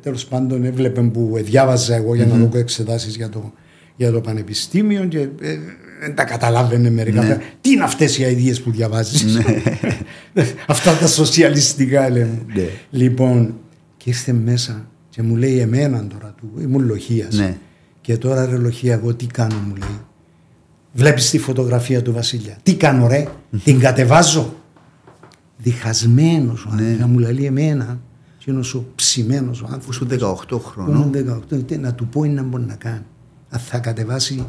τέλος 0.02 0.26
πάντων 0.26 0.64
έβλεπε 0.64 1.02
που 1.02 1.32
διάβαζα 1.42 1.94
εγώ 1.94 2.14
για 2.14 2.26
να 2.26 2.36
δω 2.36 2.58
εξετάσεις 2.58 3.16
για 3.16 3.28
το, 3.28 3.52
για 3.96 4.12
το 4.12 4.20
πανεπιστήμιο 4.20 5.04
και 5.04 5.18
ε, 5.18 5.58
δεν 6.00 6.14
τα 6.14 6.24
καταλάβαινε 6.24 6.90
μερικά. 6.90 7.22
Ναι. 7.22 7.38
Τι 7.60 7.70
είναι 7.70 7.82
αυτές 7.82 8.18
οι 8.18 8.22
ιδέε 8.22 8.54
που 8.54 8.70
διαβάζεις; 8.70 9.34
Ναι. 9.34 9.44
Αυτά 10.66 10.96
τα 10.96 11.06
σοσιαλιστικά 11.06 12.10
λέμε. 12.10 12.42
Ναι. 12.54 12.68
Λοιπόν, 12.90 13.54
και 13.96 14.10
ήρθε 14.10 14.32
μέσα 14.32 14.86
και 15.10 15.22
μου 15.22 15.36
λέει 15.36 15.58
εμένα 15.58 16.06
τώρα 16.06 16.34
του, 16.36 16.50
ήμουν 16.60 16.84
λοχεία. 16.86 17.28
Ναι. 17.32 17.56
Και 18.00 18.16
τώρα 18.16 18.46
ρε 18.46 18.56
λοχεία, 18.56 18.92
εγώ 18.92 19.14
τι 19.14 19.26
κάνω, 19.26 19.56
μου 19.66 19.74
λέει. 19.74 20.00
Βλέπεις 20.92 21.30
τη 21.30 21.38
φωτογραφία 21.38 22.02
του 22.02 22.12
Βασίλεια. 22.12 22.58
Τι 22.62 22.74
κάνω, 22.74 23.06
ρε, 23.06 23.26
την 23.64 23.78
κατεβάζω; 23.78 24.54
Διχασμένος 25.58 26.64
ο 26.64 26.74
ναι. 26.74 26.96
να 26.98 27.06
μου 27.06 27.18
λέει 27.18 27.44
εμένα. 27.44 28.00
Και 28.38 28.50
είναι 28.50 28.60
ο 28.74 28.84
ψημένο 28.94 29.50
ο 29.62 29.66
άνθρωπος. 29.70 29.94
Σου 29.94 30.06
18 30.10 30.60
χρόνων. 30.60 31.12
18, 31.50 31.78
να 31.78 31.94
του 31.94 32.06
πω 32.06 32.24
είναι 32.24 32.34
να 32.34 32.42
μπορεί 32.42 32.64
να 32.64 32.74
κάνει. 32.74 33.04
Αν 33.48 33.60
θα 33.60 33.78
κατεβάσει 33.78 34.46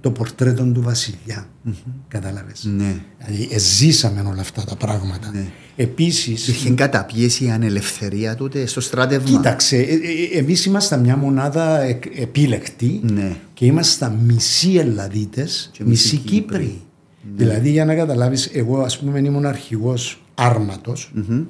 το 0.00 0.10
πορτρέτο 0.10 0.64
του 0.64 0.82
βασιλιά. 0.82 1.46
Mm-hmm. 1.68 1.92
Κατάλαβες. 2.08 2.64
Ναι. 2.76 2.94
Δηλαδή, 3.26 3.58
ζήσαμε 3.58 4.20
όλα 4.20 4.40
αυτά 4.40 4.64
τα 4.64 4.76
πράγματα. 4.76 5.30
Ναι. 5.32 5.46
Επίση. 5.76 6.30
Υπήρχε 6.30 6.70
καταπίεση 6.70 7.44
η 7.44 7.50
ανελευθερία 7.50 8.34
τότε 8.34 8.66
στο 8.66 8.80
στράτευμα; 8.80 9.28
Κοίταξε, 9.28 9.76
ε, 9.76 9.94
ε, 10.34 10.38
εμείς 10.38 10.64
ήμασταν 10.64 11.00
μια 11.00 11.16
μονάδα 11.16 11.80
επίλεκτη 12.16 13.00
ναι. 13.02 13.36
και 13.54 13.64
ήμασταν 13.64 14.12
μισοί 14.12 14.74
Ελλαδίτες, 14.74 15.70
μισοί 15.84 16.16
Κύπροι. 16.16 16.80
Ναι. 17.22 17.44
Δηλαδή, 17.44 17.70
για 17.70 17.84
να 17.84 17.94
καταλάβεις, 17.94 18.46
εγώ 18.52 18.80
ας 18.80 18.98
πούμε 18.98 19.18
ήμουν 19.18 19.46
αρχηγός 19.46 20.22
άρματος 20.34 21.12
mm-hmm. 21.16 21.42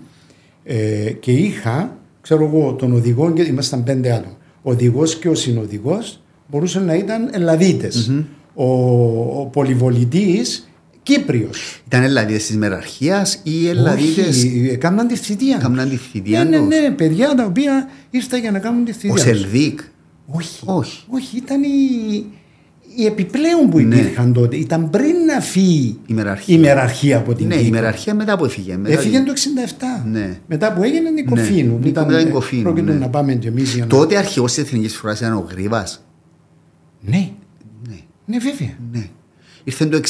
ε, 0.64 1.10
και 1.20 1.32
είχα, 1.32 1.96
ξέρω 2.20 2.44
εγώ, 2.44 2.72
τον 2.72 2.92
οδηγό 2.92 3.32
και 3.32 3.42
ήμασταν 3.42 3.84
πέντε 3.84 4.12
άτομα. 4.12 4.36
Ο 4.62 4.70
οδηγός 4.70 5.18
και 5.18 5.28
ο 5.28 5.34
συνοδηγός 5.34 6.20
μπορούσαν 6.50 6.84
να 6.84 6.94
ήταν 6.94 7.28
Ελλαδίτες. 7.32 8.10
Mm-hmm. 8.10 8.24
Ο, 8.54 8.64
ο 9.40 9.48
πολυβολητής 9.52 10.70
Κύπριος. 11.02 11.82
Ήταν 11.86 12.02
Ελλαδίτες 12.02 12.46
της 12.46 12.56
μεραρχίας 12.56 13.40
ή 13.42 13.68
Ελλαδίτες... 13.68 14.28
Όχι, 14.28 14.68
έκαναν 14.72 15.06
τη 15.06 15.16
θητεία 15.16 15.56
Κάμναν 15.56 15.88
τη 15.88 15.96
θητεία 15.96 16.44
ναι, 16.44 16.58
ναι, 16.58 16.78
ναι, 16.78 16.90
παιδιά 16.90 17.34
τα 17.34 17.44
οποία 17.44 17.88
ήρθαν 18.10 18.40
για 18.40 18.50
να 18.50 18.58
κάνουν 18.58 18.84
τη 18.84 18.92
θητεία 18.92 19.12
Ο 19.12 19.16
Σελδίκ. 19.16 19.80
Όχι, 20.26 20.62
όχι. 20.64 21.04
όχι 21.08 21.36
ήταν 21.36 21.62
οι, 21.62 22.24
οι 22.96 23.06
επιπλέον 23.06 23.70
που 23.70 23.78
ναι. 23.78 23.96
υπήρχαν 23.96 24.26
ναι. 24.26 24.32
τότε. 24.32 24.56
Ήταν 24.56 24.90
πριν 24.90 25.14
να 25.34 25.40
φύγει 25.40 25.98
η 26.06 26.14
μεραρχία, 26.14 26.56
η 26.56 26.58
μεραρχία 26.58 27.16
από 27.16 27.34
την 27.34 27.46
Ναι, 27.46 27.54
Κύπρο. 27.54 27.68
η 27.68 27.70
μεραρχία 27.70 28.14
μετά 28.14 28.36
που 28.36 28.44
έφυγε. 28.44 28.76
Μετά 28.76 28.94
έφυγε 28.94 29.20
το 29.20 29.32
67. 30.02 30.06
Ναι. 30.10 30.38
Μετά 30.46 30.72
που 30.72 30.82
έγινε 30.82 31.08
η 31.16 31.24
Κοφίνου. 31.24 31.78
Ναι. 31.82 31.88
Ήταν, 31.88 32.06
μετά 32.06 32.18
την 32.18 32.30
Κοφίνου. 32.30 32.62
Πρόκειται 32.62 32.92
ναι. 32.92 32.98
να 32.98 33.08
πάμε 33.08 33.34
κι 33.34 33.46
εμείς 33.46 33.74
για 33.74 33.82
να. 33.82 33.88
Τότε 33.88 34.16
αρχηγός 34.16 34.52
της 34.52 34.62
Εθνικής 34.62 34.96
Φορά 34.96 35.14
ήταν 35.14 35.32
ο 35.32 35.46
Γρήβα. 35.50 35.88
Ναι. 37.00 37.30
Ναι, 37.88 37.96
ναι 38.24 38.38
βέβαια. 38.38 38.76
Ναι. 38.92 39.08
Ήρθε 39.64 39.86
το 39.86 40.00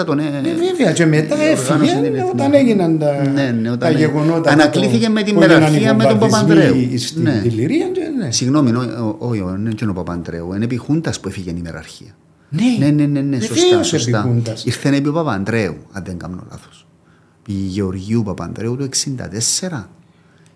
1964 0.00 0.04
τον... 0.06 0.16
Ναι, 0.16 0.40
βέβαια. 0.42 0.92
Και 0.92 1.06
μετά 1.06 1.40
έφυγε 1.40 2.24
όταν 2.32 2.54
έγιναν 2.54 2.98
τα, 2.98 3.28
ναι, 3.28 3.50
ναι, 3.50 3.70
όταν 3.70 3.78
τα 3.78 3.98
γεγονότα. 3.98 4.50
Ανακλήθηκε 4.50 5.08
με 5.08 5.22
την 5.22 5.36
μεραρχία 5.36 5.94
με 5.94 6.04
τον 6.04 6.18
Παπανδρέου. 6.18 6.98
Στην 6.98 7.22
ναι. 7.22 7.40
Τηληρία. 7.42 7.86
Ναι. 8.18 8.30
Συγγνώμη, 8.30 8.72
όχι, 9.18 9.40
δεν 9.40 9.76
είναι 9.82 9.90
ο 9.90 9.92
Παπανδρέου. 9.92 10.54
Είναι 10.54 10.64
επί 10.64 10.76
Χούντας 10.76 11.20
που 11.20 11.28
έφυγε 11.28 11.50
η 11.50 11.60
μεραρχία. 11.62 12.16
Ναι, 12.48 12.86
ναι, 12.86 12.90
ναι, 12.90 13.06
ναι, 13.06 13.20
ναι 13.20 13.40
σωστά. 13.40 13.82
σωστά. 13.82 14.42
Ήρθε 14.64 14.88
επί 14.88 15.10
Παπανδρέου, 15.10 15.76
αν 15.92 16.02
δεν 16.04 16.18
κάνω 16.18 16.46
λάθος. 16.50 16.86
Η 17.46 17.52
Γεωργίου 17.52 18.22
Παπανδρέου 18.22 18.76
το 18.76 18.88
1964. 19.68 19.84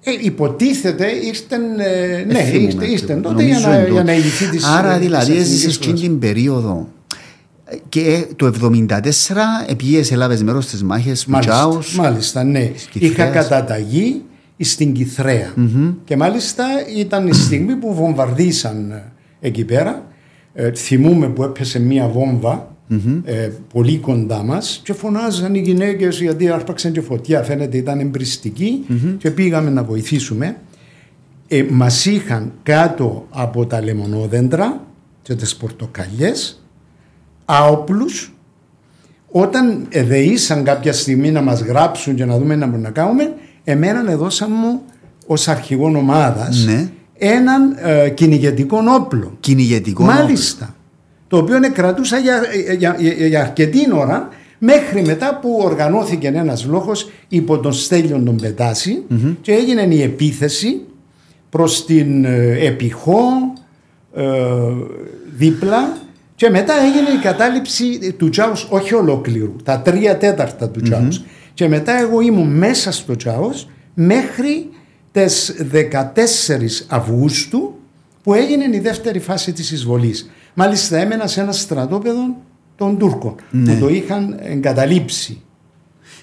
Ε, 0.05 0.11
υποτίθεται 0.21 1.07
ήρθαν, 1.07 1.81
ε, 1.81 2.25
ναι, 2.27 2.39
ήρθαν, 2.39 2.91
ήρθαν 2.91 3.23
τότε 3.23 3.43
για 3.43 3.59
να, 3.59 3.89
για 3.89 4.05
να 4.05 4.13
ηγηθεί 4.13 4.49
της 4.49 4.65
Άρα 4.65 4.99
δηλαδή 4.99 5.37
έζησες 5.37 5.77
εκείνη 5.77 6.01
την 6.01 6.19
περίοδο 6.19 6.89
και 7.89 8.27
το 8.37 8.53
1974 8.63 9.03
επίες 9.67 10.13
έλαβες 10.13 10.43
μέρος 10.43 10.65
στις 10.65 10.83
μάχες 10.83 11.25
του 11.25 11.39
Τσάους. 11.39 11.97
Μάλιστα, 11.97 12.45
ναι. 12.45 12.71
Είχα 12.93 13.27
καταταγή 13.27 14.23
στην 14.59 14.93
Κιθρέα 14.93 15.53
mm-hmm. 15.57 15.95
και 16.05 16.17
μάλιστα 16.17 16.65
ήταν 16.97 17.27
η 17.27 17.33
στιγμή 17.33 17.75
που 17.75 17.95
βομβαρδίσαν 17.95 19.03
εκεί 19.41 19.65
πέρα. 19.65 20.07
Ε, 20.55 20.73
θυμούμε 20.73 21.29
που 21.29 21.43
έπεσε 21.43 21.81
μία 21.81 22.09
βόμβα 22.09 22.72
mm-hmm. 22.93 23.21
ε, 23.25 23.51
πολύ 23.73 23.99
κοντά 23.99 24.43
μας 24.43 24.81
και 24.85 24.93
φωνάζαν 24.93 25.55
οι 25.55 25.61
γυναίκες 25.61 26.21
γιατί 26.21 26.49
άρπαξαν 26.49 26.93
και 26.93 27.01
φωτιά. 27.01 27.43
Φαίνεται 27.43 27.77
ήταν 27.77 28.01
εμπριστικοί 28.01 28.85
mm-hmm. 28.89 29.15
και 29.19 29.31
πήγαμε 29.31 29.71
να 29.71 29.85
βοηθήσουμε. 29.85 30.57
Ε, 31.49 31.65
μας 31.71 32.07
είχαν 32.07 32.53
κάτω 32.63 33.27
από 33.31 33.67
τα 33.67 33.83
λεμονόδεντρα 33.83 34.81
και 35.23 35.35
τις 35.35 35.57
πορτοκαλιές 35.57 36.63
άοπλους. 37.45 38.33
Όταν 39.31 39.87
δεήσαν 39.91 40.65
κάποια 40.65 40.93
στιγμή 40.93 41.31
να 41.31 41.41
μας 41.41 41.61
γράψουν 41.61 42.15
και 42.15 42.25
να 42.25 42.39
δούμε 42.39 42.57
να 42.57 42.67
μπορούμε 42.67 42.83
να 42.83 42.91
κάνουμε, 42.91 43.35
εμένα 43.65 44.11
έδωσαν 44.11 44.51
μου 44.53 44.83
ως 45.27 45.49
αρχηγό 45.49 45.87
ομάδας 45.87 46.65
ναι. 46.65 46.91
έναν 47.19 47.77
ε, 47.79 48.09
κυνηγετικό 48.09 48.79
όπλο. 49.01 49.37
Κυνηγετικό 49.41 50.05
Μάλιστα 50.05 50.75
το 51.33 51.39
οποίο 51.39 51.59
κρατούσα 51.73 52.19
για, 52.19 52.43
για, 52.79 52.97
για, 52.99 53.27
για 53.27 53.41
αρκετή 53.41 53.79
ώρα 53.95 54.29
μέχρι 54.59 55.03
μετά 55.03 55.39
που 55.43 55.61
οργανώθηκε 55.63 56.27
ένας 56.27 56.65
λόγος 56.65 57.11
υπό 57.29 57.59
τον 57.59 57.73
Στέλιον 57.73 58.25
τον 58.25 58.37
πεταση 58.37 59.03
και 59.41 59.53
έγινε 59.53 59.95
η 59.95 60.03
επίθεση 60.03 60.81
προς 61.49 61.85
την 61.85 62.25
ε, 62.25 62.67
Επιχώ 62.67 63.23
ε, 64.15 64.25
δίπλα 65.37 65.97
και 66.35 66.51
μετά 66.51 66.75
έγινε 66.75 67.09
η 67.19 67.23
κατάληψη 67.23 68.15
του 68.19 68.29
Τσάους 68.29 68.67
όχι 68.71 68.95
ολόκληρου, 68.95 69.57
τα 69.65 69.81
τρία 69.81 70.17
τέταρτα 70.17 70.69
του 70.69 70.81
τσαους 70.81 71.23
Και 71.55 71.69
μετά 71.69 72.01
εγώ 72.01 72.21
ήμουν 72.21 72.57
μέσα 72.57 72.93
στο 72.93 73.17
Τσάους 73.17 73.67
μέχρι 73.95 74.69
τις 75.13 75.55
14 75.73 76.07
Αυγούστου 76.89 77.75
που 78.23 78.35
έγινε 78.35 78.77
η 78.77 78.81
δεύτερη 78.81 79.19
φάση 79.19 79.53
της 79.53 79.71
εισβολής. 79.71 80.31
Μάλιστα 80.55 80.97
έμενα 80.97 81.27
σε 81.27 81.41
ένα 81.41 81.53
στρατόπεδο 81.53 82.37
των 82.77 82.99
Τούρκων 82.99 83.35
ναι. 83.51 83.73
που 83.73 83.81
το 83.81 83.89
είχαν 83.89 84.39
εγκαταλείψει. 84.43 85.41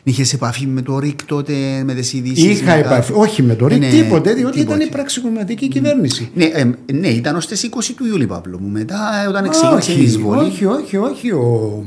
Είχες 0.04 0.34
επαφή 0.34 0.66
με 0.66 0.82
το 0.82 1.00
ΡΙΚ 1.00 1.26
τότε, 1.26 1.54
με 1.86 1.94
τις 1.94 2.14
ειδήσεις. 2.14 2.60
Είχα 2.60 2.74
επαφή, 2.74 3.14
όχι 3.16 3.44
με 3.44 3.56
το 3.56 3.68
ΡΙΚ, 3.68 3.80
ναι, 3.80 3.90
τίποτε, 3.90 4.34
διότι 4.34 4.60
τίποτε. 4.60 4.76
ήταν 4.76 4.88
η 4.88 4.92
πραξικοματική 4.92 5.68
κυβέρνηση. 5.68 6.32
Ναι, 6.34 6.46
ε, 6.46 6.72
ναι 6.94 7.08
ήταν 7.08 7.36
ως 7.36 7.48
τις 7.48 7.70
20 7.72 7.94
του 7.96 8.06
Ιούλη, 8.06 8.28
Παύλο 8.28 8.60
μου. 8.60 8.70
Μετά, 8.70 9.26
όταν 9.30 9.50
ξεκίνησε 9.50 9.92
η 9.92 10.04
εισβολή. 10.04 10.48
Όχι, 10.48 10.66
όχι, 10.66 10.98
όχι. 10.98 11.32
Ο, 11.32 11.84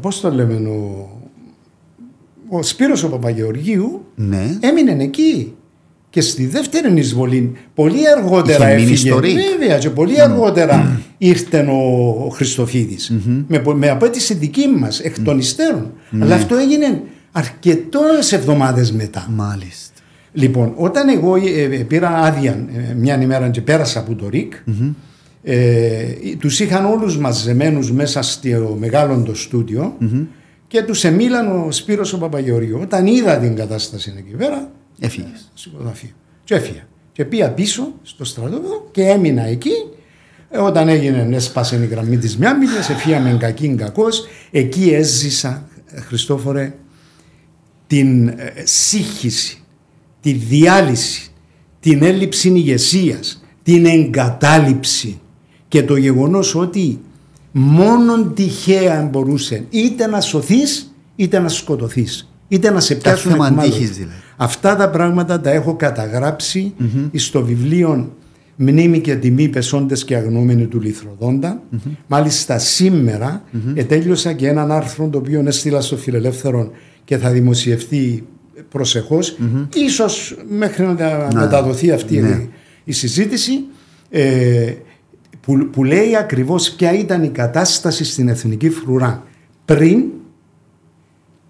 Πώς 0.00 0.20
το 0.20 0.32
λέμε, 0.32 0.54
ο, 0.54 1.08
ο 2.48 2.62
Σπύρος 2.62 3.02
ο 3.02 3.08
Παπαγεωργίου 3.08 4.04
ναι. 4.14 4.58
έμεινε 4.60 5.02
εκεί 5.02 5.54
και 6.12 6.20
στη 6.20 6.46
δεύτερη 6.46 6.98
εισβολή 6.98 7.52
πολύ 7.74 8.08
αργότερα 8.16 8.66
έφυγε. 8.66 9.14
Βέβαια, 9.14 9.78
και 9.78 9.90
πολύ 9.90 10.20
αργότερα 10.20 11.00
ήρθε 11.18 11.58
ο, 11.58 12.28
Χριστοφίδης. 12.28 13.12
Με, 13.48 13.62
με 13.74 13.88
απέτηση 13.88 14.34
δική 14.34 14.66
μας, 14.78 15.00
εκ 15.00 15.20
των 15.20 15.38
υστέρων. 15.38 15.92
Αλλά 16.12 16.24
ναι. 16.24 16.34
αυτό 16.34 16.56
έγινε 16.56 17.02
αρκετέ 17.32 17.98
εβδομάδες 18.30 18.92
μετά. 18.92 19.26
Μάλιστα. 19.30 19.92
Λοιπόν, 20.32 20.72
όταν 20.76 21.08
εγώ 21.08 21.36
ε, 21.36 21.62
ε, 21.62 21.82
πήρα 21.82 22.08
άδεια 22.08 22.66
ε, 22.90 22.94
μια 22.94 23.22
ημέρα 23.22 23.48
και 23.48 23.60
πέρασα 23.60 23.98
από 23.98 24.14
το 24.14 24.28
ΡΙΚ, 24.28 24.52
ε, 25.42 26.04
τους 26.38 26.60
είχαν 26.60 26.84
όλους 26.84 27.18
μαζεμένους 27.18 27.92
μέσα 27.92 28.22
στο 28.22 28.76
μεγάλο 28.80 29.22
το 29.26 29.34
στούντιο 29.34 29.96
και 30.66 30.82
τους 30.82 31.04
εμίλαν 31.04 31.66
ο 31.66 31.72
Σπύρος 31.72 32.12
ο 32.12 32.18
Παπαγεωργίου. 32.18 32.78
Όταν 32.82 33.06
είδα 33.06 33.36
την 33.36 33.54
κατάσταση 33.54 34.14
εκεί 34.18 34.36
πέρα, 34.36 34.70
Έφυγε. 35.04 35.26
Σκοταφείο. 35.54 36.10
Και 36.44 36.54
έφυγε. 36.54 36.86
Και 37.12 37.24
πήγα 37.24 37.50
πίσω 37.50 37.92
στο 38.02 38.24
στρατόπεδο 38.24 38.88
και 38.90 39.02
έμεινα 39.02 39.42
εκεί. 39.42 39.72
Ε, 40.50 40.58
όταν 40.58 40.88
έγινε, 40.88 41.36
έσπασε 41.36 41.76
η 41.76 41.86
γραμμή 41.86 42.18
της 42.18 42.36
Μιάμιλια, 42.36 42.78
εφύγαμε 42.78 43.36
κακήν 43.40 43.76
κακός. 43.76 44.26
Εκεί 44.50 44.90
έζησα, 44.94 45.68
ε, 45.86 46.00
Χριστόφορε, 46.00 46.74
την 47.86 48.28
ε, 48.28 48.34
σύγχυση, 48.64 49.62
τη 50.20 50.32
διάλυση, 50.32 51.30
την 51.80 52.02
έλλειψη 52.02 52.48
ηγεσίας, 52.48 53.44
την 53.62 53.86
εγκατάλειψη 53.86 55.20
και 55.68 55.82
το 55.82 55.96
γεγονός 55.96 56.54
ότι 56.54 57.00
μόνον 57.52 58.34
τυχαία 58.34 59.02
μπορούσε 59.02 59.64
είτε 59.70 60.06
να 60.06 60.20
σωθείς 60.20 60.94
είτε 61.16 61.38
να 61.38 61.48
σκοτωθείς 61.48 62.32
είτε 62.52 62.70
να 62.70 62.80
σε 62.80 62.94
πιάσουν 62.94 63.32
δηλαδή. 63.32 64.08
Αυτά 64.42 64.76
τα 64.76 64.90
πράγματα 64.90 65.40
τα 65.40 65.50
έχω 65.50 65.74
καταγράψει 65.76 66.74
στο 67.14 67.44
βιβλίο 67.44 68.12
Μνήμη 68.56 69.00
και 69.00 69.16
τιμή 69.16 69.48
πεσόντες 69.48 70.04
και 70.04 70.16
αγνώμενοι 70.16 70.66
του 70.66 70.80
λιθροδοντα 70.80 71.62
Μάλιστα 72.06 72.58
σήμερα 72.58 73.44
ετέλειωσα 73.74 74.32
και 74.32 74.48
έναν 74.48 74.72
άρθρο 74.72 75.08
το 75.08 75.18
οποίο 75.18 75.42
έστειλα 75.46 75.80
στο 75.80 75.96
Φιλελεύθερο 75.96 76.70
και 77.04 77.18
θα 77.18 77.30
δημοσιευθεί 77.30 78.24
προσεχώς 78.68 79.38
ίσως 79.74 80.36
μέχρι 80.48 80.84
να, 80.84 81.28
μεταδοθεί 81.34 81.90
αυτή 81.90 82.20
ναι. 82.20 82.46
η 82.84 82.92
συζήτηση 82.92 83.64
ε, 84.10 84.72
που, 85.40 85.68
που 85.72 85.84
λέει 85.84 86.16
ακριβώς 86.16 86.70
ποια 86.70 86.92
ήταν 86.92 87.22
η 87.22 87.28
κατάσταση 87.28 88.04
στην 88.04 88.28
εθνική 88.28 88.70
φρουρά 88.70 89.22
πριν 89.64 90.02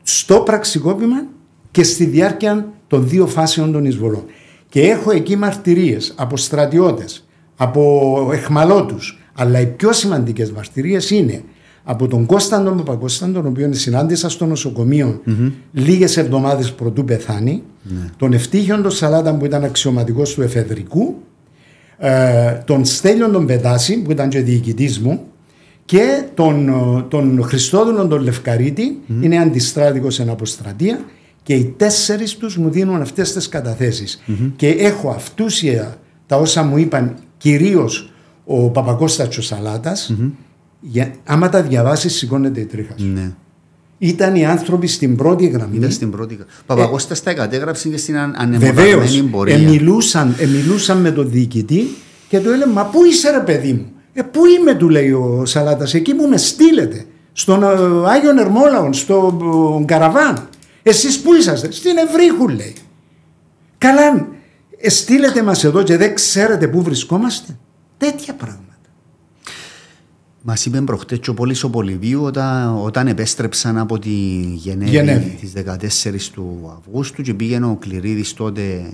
στο 0.02 0.40
πραξικόπημα 0.40 1.26
και 1.70 1.82
στη 1.82 2.04
διάρκεια 2.04 2.72
των 2.92 3.08
δύο 3.08 3.26
φάσεων 3.26 3.72
των 3.72 3.84
εισβολών. 3.84 4.24
Και 4.68 4.80
έχω 4.80 5.10
εκεί 5.10 5.36
μαρτυρίες 5.36 6.14
από 6.16 6.36
στρατιώτες, 6.36 7.28
από 7.56 8.30
εχμαλώτους, 8.32 9.18
αλλά 9.32 9.60
οι 9.60 9.66
πιο 9.66 9.92
σημαντικές 9.92 10.50
μαρτυρίες 10.50 11.10
είναι 11.10 11.42
από 11.84 12.08
τον 12.08 12.26
Κώσταντο 12.26 12.70
Παπακώσταντο, 12.70 13.32
τον 13.32 13.46
οποίο 13.46 13.72
συνάντησα 13.72 14.28
στο 14.28 14.46
νοσοκομείο 14.46 15.20
mm-hmm. 15.26 15.52
λίγες 15.72 16.16
εβδομάδες 16.16 16.72
πρωτού 16.72 17.04
πεθάνει, 17.04 17.62
ναι. 17.82 18.10
τον 18.16 18.32
Ευτύχιον 18.32 18.82
τον 18.82 18.90
Σαλάτα 18.90 19.36
που 19.36 19.44
ήταν 19.44 19.64
αξιωματικός 19.64 20.34
του 20.34 20.42
Εφεδρικού, 20.42 21.14
ε, 21.98 22.52
τον 22.64 22.84
Στέλιον 22.84 23.32
τον 23.32 23.46
Πετάση 23.46 24.02
που 24.02 24.10
ήταν 24.10 24.28
και 24.28 24.40
διοικητής 24.40 25.00
μου 25.00 25.20
και 25.84 26.24
τον, 26.34 26.68
ε, 26.68 27.02
τον 27.08 27.42
Χριστόδουλον 27.42 28.08
τον 28.08 28.22
Λευκαρίτη, 28.22 28.98
mm-hmm. 28.98 29.24
είναι 29.24 29.38
αντιστράτηγος 29.38 30.20
εν 30.20 30.30
αποστρατεία 30.30 31.04
και 31.42 31.54
οι 31.54 31.74
τέσσερις 31.76 32.36
τους 32.36 32.56
μου 32.56 32.70
δίνουν 32.70 33.00
αυτές 33.00 33.32
τις 33.32 33.48
καταθέσεις. 33.48 34.22
Mm-hmm. 34.26 34.52
Και 34.56 34.68
έχω 34.68 35.10
αυτούσια 35.10 35.96
τα 36.26 36.36
όσα 36.36 36.62
μου 36.62 36.78
είπαν 36.78 37.14
κυρίως 37.36 38.12
ο 38.44 38.70
Παπακώστατσο 38.70 39.42
Σαλάτας. 39.42 40.12
Mm-hmm 40.12 40.30
για, 40.82 41.14
άμα 41.24 41.48
τα 41.48 41.62
διαβάσεις, 41.62 42.14
σηκώνεται 42.14 42.60
η 42.60 42.64
τρίχα 42.64 42.94
σου. 42.98 43.06
Ναι. 43.06 43.30
Ήταν 43.98 44.34
οι 44.34 44.46
άνθρωποι 44.46 44.86
στην 44.86 45.16
πρώτη 45.16 45.46
γραμμή. 45.46 45.76
Ήταν 45.76 45.90
στην 45.90 46.10
πρώτη 46.10 46.34
γραμμή. 46.34 46.50
Ε, 46.58 46.62
Παπαγώστα 46.66 47.14
τα 47.24 47.34
κατέγραψε 47.34 47.88
και 47.88 47.96
στην 47.96 48.18
ανεμοδαρμένη 48.18 49.22
πορεία. 49.22 49.54
Εμιλούσαν, 49.54 50.34
εμιλούσαν 50.38 50.98
με 51.00 51.10
τον 51.10 51.30
διοικητή 51.30 51.88
και 52.28 52.38
του 52.38 52.48
έλεγε 52.48 52.70
Μα 52.70 52.84
πού 52.84 53.04
είσαι, 53.04 53.30
ρε 53.30 53.40
παιδί 53.40 53.72
μου; 53.72 53.86
Ε, 54.12 54.22
πού 54.22 54.40
είμαι, 54.46 54.74
του 54.74 54.88
λέει 54.88 55.10
ο 55.10 55.42
Σαλάτας, 55.44 55.94
εκεί 55.94 56.14
που 56.14 56.26
με 56.28 56.36
στείλετε. 56.36 57.04
Στον 57.32 57.62
ε, 57.62 57.66
Άγιον 58.06 58.38
Ερμόλαον, 58.38 58.94
στο 58.94 59.38
ε, 59.80 59.84
Καραβάν. 59.84 60.48
Εσείς 60.82 61.20
πού 61.20 61.34
είσαστε, 61.34 61.70
στην 61.70 61.96
Ευρύχου, 61.96 62.48
λέει. 62.48 62.74
Καλά, 63.78 64.28
στείλετε 64.86 65.42
μας 65.42 65.64
εδώ 65.64 65.82
και 65.82 65.96
δεν 65.96 66.14
ξέρετε 66.14 66.68
πού 66.68 66.82
βρισκόμαστε. 66.82 67.58
Τέτοια 67.96 68.34
πράγματα. 68.34 68.66
Μας 70.42 70.66
είπε 70.66 70.80
προχτές 70.80 71.18
και 71.18 71.30
ο 71.30 71.34
Πόλη 71.34 71.56
ο 71.62 71.70
Πολυβίου 71.70 72.22
όταν, 72.22 72.76
όταν 72.84 73.06
επέστρεψαν 73.06 73.78
από 73.78 73.98
τη 73.98 74.10
Γενέβη, 74.54 75.36
τις 75.40 75.52
14 75.52 76.30
του 76.32 76.74
Αυγούστου 76.78 77.22
και 77.22 77.34
πήγαινε 77.34 77.66
ο 77.66 77.76
Κληρίδης 77.80 78.34
τότε 78.34 78.92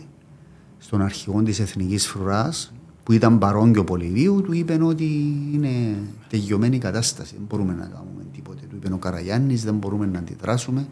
στον 0.79 1.03
αρχηγό 1.03 1.43
της 1.43 1.61
Εθνικής 1.61 2.07
Φρουράς 2.07 2.73
που 3.03 3.13
ήταν 3.13 3.39
παρόν 3.39 3.73
και 3.73 3.79
ο 3.79 3.85
Πολυβίου, 3.85 4.43
του 4.43 4.53
είπε 4.53 4.79
ότι 4.83 5.05
είναι 5.53 5.97
τελειωμένη 6.29 6.77
η 6.77 6.79
κατάσταση. 6.79 7.35
Δεν 7.37 7.45
μπορούμε 7.49 7.73
να 7.73 7.85
κάνουμε 7.85 8.23
τίποτε. 8.33 8.61
Του 8.69 8.77
είπε 8.77 8.93
ο 8.93 8.97
Καραγιάννης, 8.97 9.65
δεν 9.65 9.75
μπορούμε 9.75 10.07
να 10.07 10.19
αντιδράσουμε. 10.19 10.87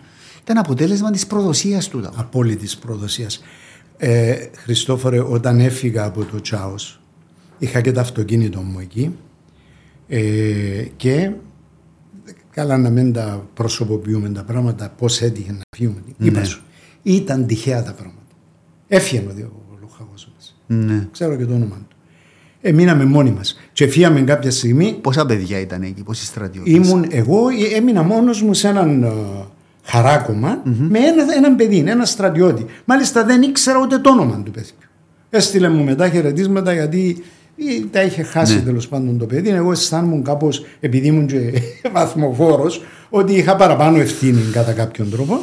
Ήταν 0.47 0.59
αποτέλεσμα 0.59 1.10
της 1.10 1.27
προδοσίας 1.27 1.89
του. 1.89 2.10
Απόλυτης 2.14 2.77
προδοσίας. 2.77 3.43
Ε, 3.97 4.36
Χριστόφορε, 4.56 5.20
όταν 5.20 5.60
έφυγα 5.60 6.05
από 6.05 6.24
το 6.24 6.40
Τσάος, 6.40 7.01
είχα 7.59 7.81
και 7.81 7.93
το 7.93 8.01
αυτοκίνητο 8.01 8.60
μου 8.60 8.78
εκεί 8.81 9.16
ε, 10.09 10.85
και 10.97 11.32
καλά 12.51 12.78
να 12.78 12.90
μην 12.90 13.12
τα 13.12 13.47
προσωποποιούμε 13.55 14.28
τα 14.28 14.44
πράγματα 14.44 14.89
πώς 14.98 15.20
έτυχε 15.23 15.52
να 15.52 15.60
φύγουμε. 15.77 16.01
Ναι. 16.16 16.27
Είπα 16.27 16.44
σου, 16.44 16.62
ήταν 17.02 17.47
τυχαία 17.47 17.82
τα 17.82 17.93
πράγματα. 17.93 18.20
Έφυγε 18.89 19.18
ο 19.18 19.78
Λουχαγός 19.81 20.28
ναι. 20.66 21.09
Ξέρω 21.12 21.36
και 21.36 21.44
το 21.44 21.55
όνομα 21.55 21.77
του. 21.89 21.97
Ε, 22.60 22.73
μείναμε 22.73 23.05
μόνοι 23.05 23.31
μας. 23.31 23.56
Και 23.73 23.86
φύγαμε 23.86 24.20
κάποια 24.20 24.51
στιγμή. 24.51 24.98
Πόσα 25.01 25.27
παιδιά 25.27 25.60
ήταν 25.60 25.82
εκεί, 25.82 26.02
πόσοι 26.02 26.24
στρατιώτες; 26.24 26.73
Ήμουν 26.73 27.06
εγώ, 27.10 27.40
έμεινα 27.77 28.02
μόνος 28.02 28.43
μου 28.43 28.55
σε 28.55 28.68
έναν 28.68 29.05
uh, 29.05 29.47
χαράκωμα 29.86 30.62
mm-hmm. 30.62 30.86
με 30.88 30.98
ένα, 30.98 31.24
έναν 31.36 31.56
παιδί, 31.56 31.84
ένας 31.86 32.10
στρατιώτη. 32.10 32.66
Μάλιστα 32.84 33.24
δεν 33.24 33.42
ήξερα 33.42 33.78
ούτε 33.80 33.98
το 33.98 34.10
όνομα 34.10 34.42
του 34.44 34.50
παιδιού. 34.50 34.74
Έστειλε 35.30 35.68
μου 35.68 35.84
μετά 35.84 36.08
χαιρετίσματα 36.08 36.72
γιατί 36.72 37.24
ή 37.56 37.86
τα 37.90 38.02
είχε 38.02 38.22
χάσει 38.22 38.54
ναι. 38.54 38.60
τέλος 38.60 38.88
πάντων 38.88 39.18
το 39.18 39.26
παιδί. 39.26 39.48
Εγώ 39.48 39.72
αισθάνομαι 39.72 40.22
κάπως, 40.22 40.64
επειδή 40.80 41.06
ήμουν 41.06 41.26
και 41.26 41.52
βαθμοφόρος, 41.94 42.82
ότι 43.10 43.34
είχα 43.34 43.56
παραπάνω 43.56 43.98
ευθύνη 43.98 44.40
κατά 44.52 44.72
κάποιον 44.72 45.10
τρόπο. 45.10 45.38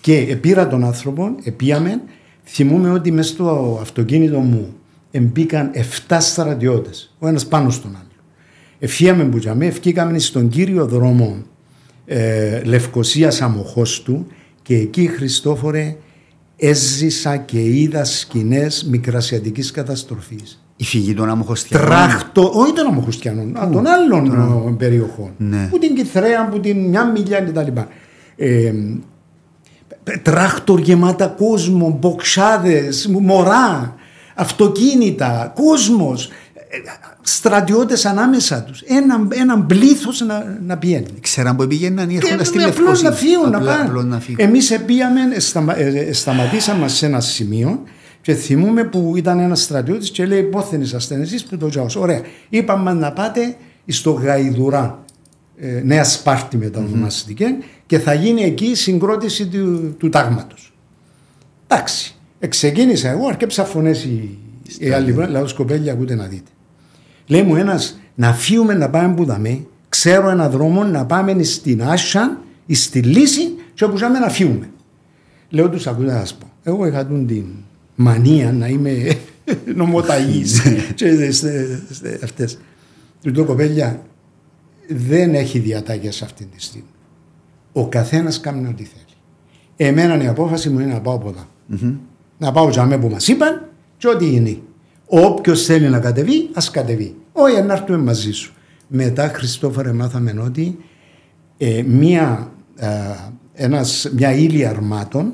Και 0.00 0.38
πήρα 0.40 0.68
τον 0.68 0.84
άνθρωπο, 0.84 1.34
επίαμε. 1.44 2.00
Θυμούμαι 2.44 2.90
ότι 2.90 3.12
μέσα 3.12 3.28
στο 3.28 3.78
αυτοκίνητο 3.80 4.38
μου 4.38 4.74
εμπήκαν 5.10 5.70
7 6.08 6.16
στρατιώτες, 6.20 7.14
ο 7.18 7.28
ένας 7.28 7.46
πάνω 7.46 7.70
στον 7.70 7.90
άλλο. 7.90 8.06
Ευκήκαμε 8.78 9.24
που 9.24 9.38
τζαμέ, 9.38 9.66
ευκήκαμε 9.66 10.18
στον 10.18 10.48
κύριο 10.48 10.86
δρόμο 10.86 11.36
ε, 12.08 12.62
Λευκωσίας 12.64 13.42
Αμοχώστου 13.42 14.26
και 14.62 14.74
εκεί 14.76 15.06
Χριστόφορε 15.06 15.96
έζησα 16.56 17.36
και 17.36 17.60
είδα 17.60 18.04
σκηνές 18.04 18.86
μικρασιατικής 18.90 19.70
καταστροφής. 19.70 20.62
Η 20.76 20.84
φυγή 20.84 21.14
των 21.14 21.28
Αμοχωστιανών. 21.28 21.88
Τράκτορ, 21.88 22.50
όχι 22.54 22.72
των 22.72 22.86
Αμοχωστιανών, 22.86 23.52
των 23.72 23.86
άλλων 23.86 24.28
Τώρα. 24.28 24.74
περιοχών. 24.78 25.30
Ναι. 25.36 25.68
Που 25.70 25.78
την 25.78 25.94
Κυθρέα, 25.94 26.48
που 26.48 26.60
την 26.60 26.88
Μια 26.88 27.10
Μηλιά 27.10 27.40
κτλ. 27.40 27.80
Ε, 28.36 28.72
τράκτορ 30.22 30.80
γεμάτα 30.80 31.26
κόσμο, 31.26 31.96
μποξάδες, 32.00 33.06
μωρά, 33.06 33.94
αυτοκίνητα, 34.34 35.52
κόσμος, 35.54 36.28
στρατιώτες 37.22 38.06
ανάμεσα 38.06 38.62
τους. 38.62 38.80
Έναν 38.80 39.28
ένα 39.32 39.60
πλήθος 39.62 40.20
να, 40.20 40.58
να 40.66 40.78
πηγαίνει. 40.78 41.06
Ξέραν 41.20 41.56
που 41.56 41.66
πήγαιναν 41.66 42.10
ή 42.10 42.16
έρχονταν 42.16 42.44
στη 42.44 42.58
Λευκοσία. 42.58 43.10
να 43.10 43.16
φύγουν, 43.16 43.50
να 43.50 43.60
πάνε. 43.60 44.20
Εμείς 44.36 44.70
επήγαμε, 44.70 45.20
σταμα, 45.38 45.78
ε, 45.78 46.12
σταματήσαμε 46.12 46.88
σε 46.88 47.06
ένα 47.06 47.20
σημείο 47.20 47.82
και 48.20 48.34
θυμούμε 48.34 48.84
που 48.84 49.12
ήταν 49.16 49.38
ένας 49.38 49.62
στρατιώτης 49.62 50.10
και 50.10 50.26
λέει: 50.26 50.42
Πόθεν 50.42 50.80
είσαστε 50.80 51.14
εσεί 51.14 51.46
που 51.48 51.56
το 51.56 51.68
τζάω. 51.68 51.86
Ωραία. 51.96 52.20
Είπαμε 52.48 52.92
να 52.92 53.12
πάτε 53.12 53.56
στο 53.86 54.10
Γαϊδουρά. 54.10 55.04
Ε, 55.60 55.80
Νέα 55.84 56.04
Σπάρτη 56.04 56.56
μετανομαστηκε 56.56 57.46
mm-hmm. 57.48 57.64
και 57.86 57.98
θα 57.98 58.14
γίνει 58.14 58.42
εκεί 58.42 58.64
η 58.64 58.74
συγκρότηση 58.74 59.46
του, 59.46 59.94
του 59.98 60.08
τάγματος. 60.08 60.72
Εντάξει. 61.66 62.14
Εξεκίνησα 62.38 63.08
εγώ, 63.08 63.26
αρκέψα 63.28 63.64
φωνές 63.64 64.04
οι, 64.04 64.38
οι 64.78 64.90
άλλοι 64.90 65.14
λαός 65.28 65.54
κοπέλια, 65.54 65.92
ακούτε 65.92 66.14
να 66.14 66.24
δείτε. 66.24 66.50
Λέει 67.28 67.42
μου 67.42 67.56
ένας 67.56 67.98
να 68.14 68.32
φύγουμε 68.32 68.74
να 68.74 68.90
πάμε 68.90 69.14
που 69.14 69.24
δαμε, 69.24 69.66
ξέρω 69.88 70.28
ένα 70.28 70.48
δρόμο 70.48 70.84
να 70.84 71.06
πάμε 71.06 71.42
στην 71.42 71.82
Άσσα, 71.82 72.38
στη 72.68 73.00
Λύση, 73.00 73.54
και 73.74 73.84
όπου 73.84 73.98
να 73.98 74.28
φύγουμε. 74.28 74.70
Λέω 75.50 75.68
τους, 75.68 75.86
ακούτε 75.86 76.12
να 76.12 76.18
σας 76.18 76.34
πω. 76.34 76.46
Εγώ 76.62 76.86
είχα 76.86 77.06
την 77.06 77.44
μανία 77.94 78.52
να 78.52 78.66
είμαι 78.66 79.16
νομοταγής 79.74 80.64
ναι. 80.64 80.86
και 80.94 81.30
αυτές. 82.24 82.58
Το 83.32 83.44
κοπέλια 83.44 84.02
δεν 84.88 85.34
έχει 85.34 85.58
διατάγες 85.58 86.22
αυτή 86.22 86.44
τη 86.44 86.62
στιγμή. 86.62 86.88
Ο 87.72 87.88
καθένας 87.88 88.40
κάνει 88.40 88.66
ό,τι 88.66 88.84
θέλει. 88.84 89.02
Εμένα 89.76 90.22
η 90.22 90.26
απόφαση 90.26 90.70
μου 90.70 90.78
είναι 90.78 90.92
να 90.92 91.00
πάω 91.00 91.14
από 91.14 91.28
εδώ. 91.28 91.46
Να 92.38 92.52
πάω 92.52 92.70
τζαμέ 92.70 92.98
που 92.98 93.08
μας 93.08 93.28
είπαν 93.28 93.68
και 93.96 94.08
ό,τι 94.08 94.34
είναι. 94.34 94.58
Όποιος 95.08 95.64
θέλει 95.64 95.88
να 95.88 95.98
κατεβεί, 95.98 96.48
ας 96.52 96.70
κατεβεί. 96.70 97.14
Όχι, 97.32 97.62
να 97.62 97.72
έρθουμε 97.72 97.98
μαζί 97.98 98.32
σου. 98.32 98.52
Μετά, 98.88 99.28
Χριστόφορε, 99.28 99.92
μάθαμε 99.92 100.42
ότι 100.44 100.78
ε, 101.58 101.82
μια, 101.82 102.52
ε, 102.76 102.88
ένας, 103.52 104.10
μια 104.14 104.32
ύλη 104.32 104.66
αρμάτων 104.66 105.32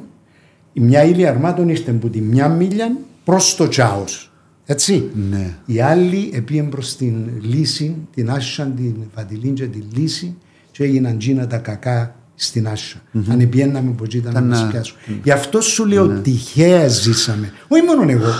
η 0.74 0.80
μια 0.80 1.04
ύλη 1.04 1.26
αρμάτων 1.26 1.68
ήρθε 1.68 1.90
από 1.90 2.08
τη 2.08 2.20
μια 2.20 2.48
μίλια 2.48 2.96
προς 3.24 3.54
το 3.56 3.68
Τσάο. 3.68 4.04
Έτσι. 4.66 5.10
Ναι. 5.30 5.54
Οι 5.66 5.80
άλλοι 5.80 6.30
επίεν 6.34 6.68
προς 6.68 6.96
την 6.96 7.14
λύση, 7.40 7.96
την 8.14 8.30
Άσσα, 8.30 8.64
την 8.76 8.94
Βατιλίντζα, 9.14 9.64
τη 9.64 9.78
λύση 9.92 10.36
και 10.70 10.84
έγιναν 10.84 11.18
τζίνα 11.18 11.46
τα 11.46 11.56
κακά 11.56 12.14
στην 12.34 12.68
Άσσα. 12.68 12.96
Mm-hmm. 12.98 13.24
Αν 13.30 13.40
επιέναμε 13.40 13.90
από 13.90 14.04
εκεί 14.04 14.16
ήταν 14.16 14.46
να 14.46 14.66
πιάσουν. 14.66 14.96
Γι' 15.22 15.30
αυτό 15.30 15.60
σου 15.60 15.86
λέω 15.86 16.06
ναι. 16.06 16.20
τυχαία 16.20 16.88
ζήσαμε. 16.88 17.52
Όχι 17.68 17.82
μόνο 17.82 18.10
εγώ. 18.10 18.32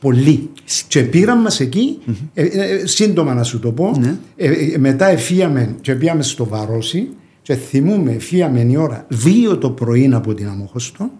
Πολλοί. 0.00 0.50
Και 0.88 1.02
πήραν 1.02 1.40
μας 1.40 1.60
εκεί, 1.60 1.98
ε, 2.34 2.44
ε, 2.44 2.86
σύντομα 2.86 3.34
να 3.34 3.42
σου 3.42 3.58
το 3.58 3.72
πω, 3.72 3.96
ναι. 3.98 4.16
ε, 4.36 4.50
ε, 4.50 4.78
μετά 4.78 5.06
εφίαμε 5.06 5.74
και 5.80 5.94
πήγαμε 5.94 6.22
στο 6.22 6.44
Βαρόσι 6.44 7.08
και 7.42 7.54
θυμούμε, 7.54 8.12
εφίαμε 8.12 8.60
η 8.60 8.76
ώρα 8.76 9.06
δύο 9.08 9.58
το 9.58 9.70
πρωί 9.70 10.10
από 10.14 10.34
την 10.34 10.48
Αμοχωστό 10.48 11.10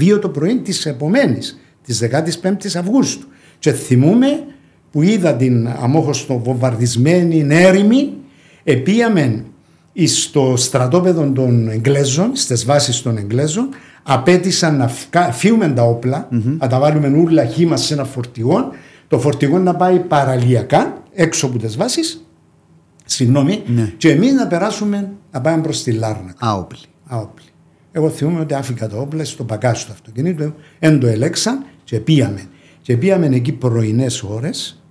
2 0.00 0.20
το 0.20 0.28
πρωί 0.28 0.56
της 0.56 0.86
επομένης, 0.86 1.60
της 1.84 2.02
15η 2.02 2.76
Αυγούστου. 2.76 3.26
Και 3.58 3.72
θυμούμε 3.72 4.26
που 4.90 5.02
είδα 5.02 5.34
την 5.34 5.68
αμόχωστο 5.68 6.38
βομβαρδισμένη 6.44 7.46
έρημη, 7.50 8.12
επίαμε 8.64 9.44
στο 10.06 10.54
στρατόπεδο 10.56 11.30
των 11.34 11.68
Εγγλέζων, 11.68 12.30
στις 12.36 12.64
βάσεις 12.64 13.02
των 13.02 13.16
Εγγλέζων, 13.16 13.68
απέτησαν 14.02 14.76
να 14.76 15.32
φύγουμε 15.32 15.68
τα 15.68 15.82
όπλα, 15.82 16.28
να 16.58 16.66
τα 16.66 16.78
βάλουμε 16.78 17.08
ούλα 17.08 17.44
χήμα 17.44 17.76
σε 17.76 17.94
ένα 17.94 18.04
φορτηγό, 18.04 18.70
το 19.08 19.18
φορτηγό 19.20 19.58
να 19.58 19.76
πάει 19.76 19.98
παραλιακά, 19.98 21.02
έξω 21.12 21.46
από 21.46 21.58
τις 21.58 21.76
βάσεις, 21.76 22.26
συγγνώμη, 23.04 23.62
Ναι. 23.66 23.92
και 23.96 24.10
εμείς 24.10 24.32
να 24.32 24.46
περάσουμε 24.46 25.12
να 25.32 25.40
πάμε 25.40 25.62
προς 25.62 25.82
τη 25.82 25.92
Λάρνακα. 25.92 26.46
Άοπλοι. 26.46 26.78
Άοπλοι. 27.06 27.44
Εγώ 27.92 28.10
θυμούμαι 28.10 28.40
ότι 28.40 28.54
άφηκα 28.54 28.88
τα 28.88 28.96
όπλα 28.96 29.24
στο 29.24 29.44
παγκάσιο 29.44 29.86
του 29.86 29.92
αυτοκινήτου, 29.92 30.54
εν 30.78 31.00
το 31.00 31.06
ελέξαν 31.06 31.64
και 31.84 32.00
πήγαμε. 32.00 32.44
Και 32.82 32.96
πήγαμε 32.96 33.26
εκεί 33.26 33.52
πρωινές 33.52 34.22
ώρες 34.22 34.82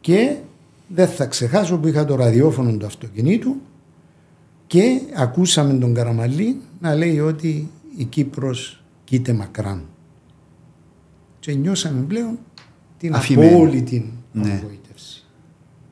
και 0.00 0.36
δεν 0.88 1.08
θα 1.08 1.26
ξεχάσω 1.26 1.78
που 1.78 1.88
είχα 1.88 2.04
το 2.04 2.14
ραδιόφωνο 2.14 2.76
του 2.76 2.86
αυτοκινήτου 2.86 3.56
και 4.66 5.00
ακούσαμε 5.16 5.74
τον 5.78 5.94
Καραμαλή 5.94 6.60
να 6.80 6.94
λέει 6.94 7.20
ότι 7.20 7.70
η 7.96 8.04
Κύπρος 8.04 8.82
κοίται 9.04 9.32
μακράν. 9.32 9.82
Και 11.40 11.54
νιώσαμε 11.54 12.00
πλέον 12.00 12.38
την 12.98 13.14
Αφημένη. 13.14 13.54
απόλυτη 13.54 14.12
Ναι. 14.32 14.52
απογοήτευση. 14.52 15.24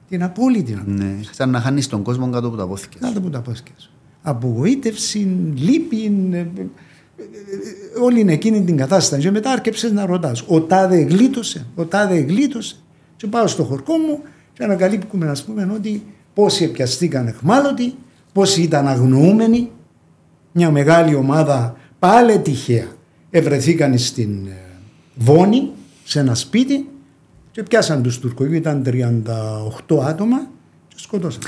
Την 0.09 0.23
απόλυτη 0.23 0.73
απογοήτευση. 0.73 1.05
Ναι. 1.05 1.20
Σαν 1.31 1.51
να 1.51 1.61
χάνεις 1.61 1.87
τον 1.89 2.03
κόσμο 2.03 2.31
κάτω 2.31 2.47
από 2.47 2.57
τα 2.57 2.66
πόθηκες. 2.66 3.01
Κάτω 3.01 3.19
από 3.19 3.31
τα 3.31 3.41
πόσκες. 3.41 3.91
Απογοήτευση, 4.23 5.19
λύπη, 5.55 6.28
ε, 6.33 6.37
ε, 6.37 6.41
ε, 6.41 8.01
όλη 8.03 8.20
είναι 8.20 8.33
εκείνη 8.33 8.65
την 8.65 8.77
κατάσταση. 8.77 9.23
Και 9.23 9.31
μετά 9.31 9.51
άρκεψες 9.51 9.93
να 9.93 10.07
ρωτάς, 10.07 10.45
ο 10.47 10.61
τάδε 10.61 11.01
γλίτωσε, 11.01 11.66
ο 11.74 11.85
τάδε 11.85 12.19
γλίτωσε. 12.19 12.77
Και 13.16 13.27
πάω 13.27 13.47
στο 13.47 13.65
χορκό 13.65 13.97
μου 13.97 14.20
και 14.53 14.65
ανακαλύπτουμε 14.65 15.27
να 15.27 15.37
πούμε 15.47 15.70
ότι 15.74 16.03
πόσοι 16.35 16.70
πιαστήκαν 16.70 17.27
εχμάλωτοι, 17.27 17.95
πόσοι 18.33 18.62
ήταν 18.62 18.89
αγνοούμενοι. 18.89 19.70
Μια 20.53 20.70
μεγάλη 20.70 21.15
ομάδα 21.15 21.77
πάλι 21.99 22.39
τυχαία 22.39 22.87
ευρεθήκαν 23.31 23.99
στην 23.99 24.47
ε, 24.47 24.57
Βόνη, 25.15 25.70
σε 26.05 26.20
ένα 26.20 26.35
σπίτι 26.35 26.89
και 27.57 27.62
πιάσαν 27.62 28.03
τους 28.03 28.19
Τουρκογιού, 28.19 28.55
ήταν 28.55 28.83
38 28.87 29.99
άτομα 30.07 30.37
και 30.89 30.95
σκοτώσαν. 30.97 31.41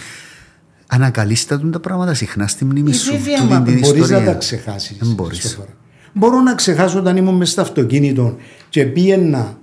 Ανακαλύστατουν 0.86 1.70
τα 1.70 1.80
πράγματα 1.80 2.14
συχνά 2.14 2.46
στη 2.46 2.64
μνήμη 2.64 2.92
σου. 2.92 3.14
Ε, 3.14 3.16
Βέβαια, 3.16 3.36
τούτη 3.38 3.52
μα 3.52 3.62
την 3.62 3.78
μπορείς 3.80 4.00
ιστορία. 4.00 4.18
να 4.18 4.24
τα 4.32 4.38
ξεχάσεις. 4.38 4.96
Δεν 5.00 5.12
μπορείς. 5.14 5.38
Χριστόφορε. 5.38 5.70
Μπορώ 6.12 6.40
να 6.40 6.54
ξεχάσω 6.54 6.98
όταν 6.98 7.16
ήμουν 7.16 7.34
μες 7.34 7.50
στο 7.50 7.60
αυτοκίνητο 7.60 8.36
και 8.68 8.84
πήγαινα 8.84 9.58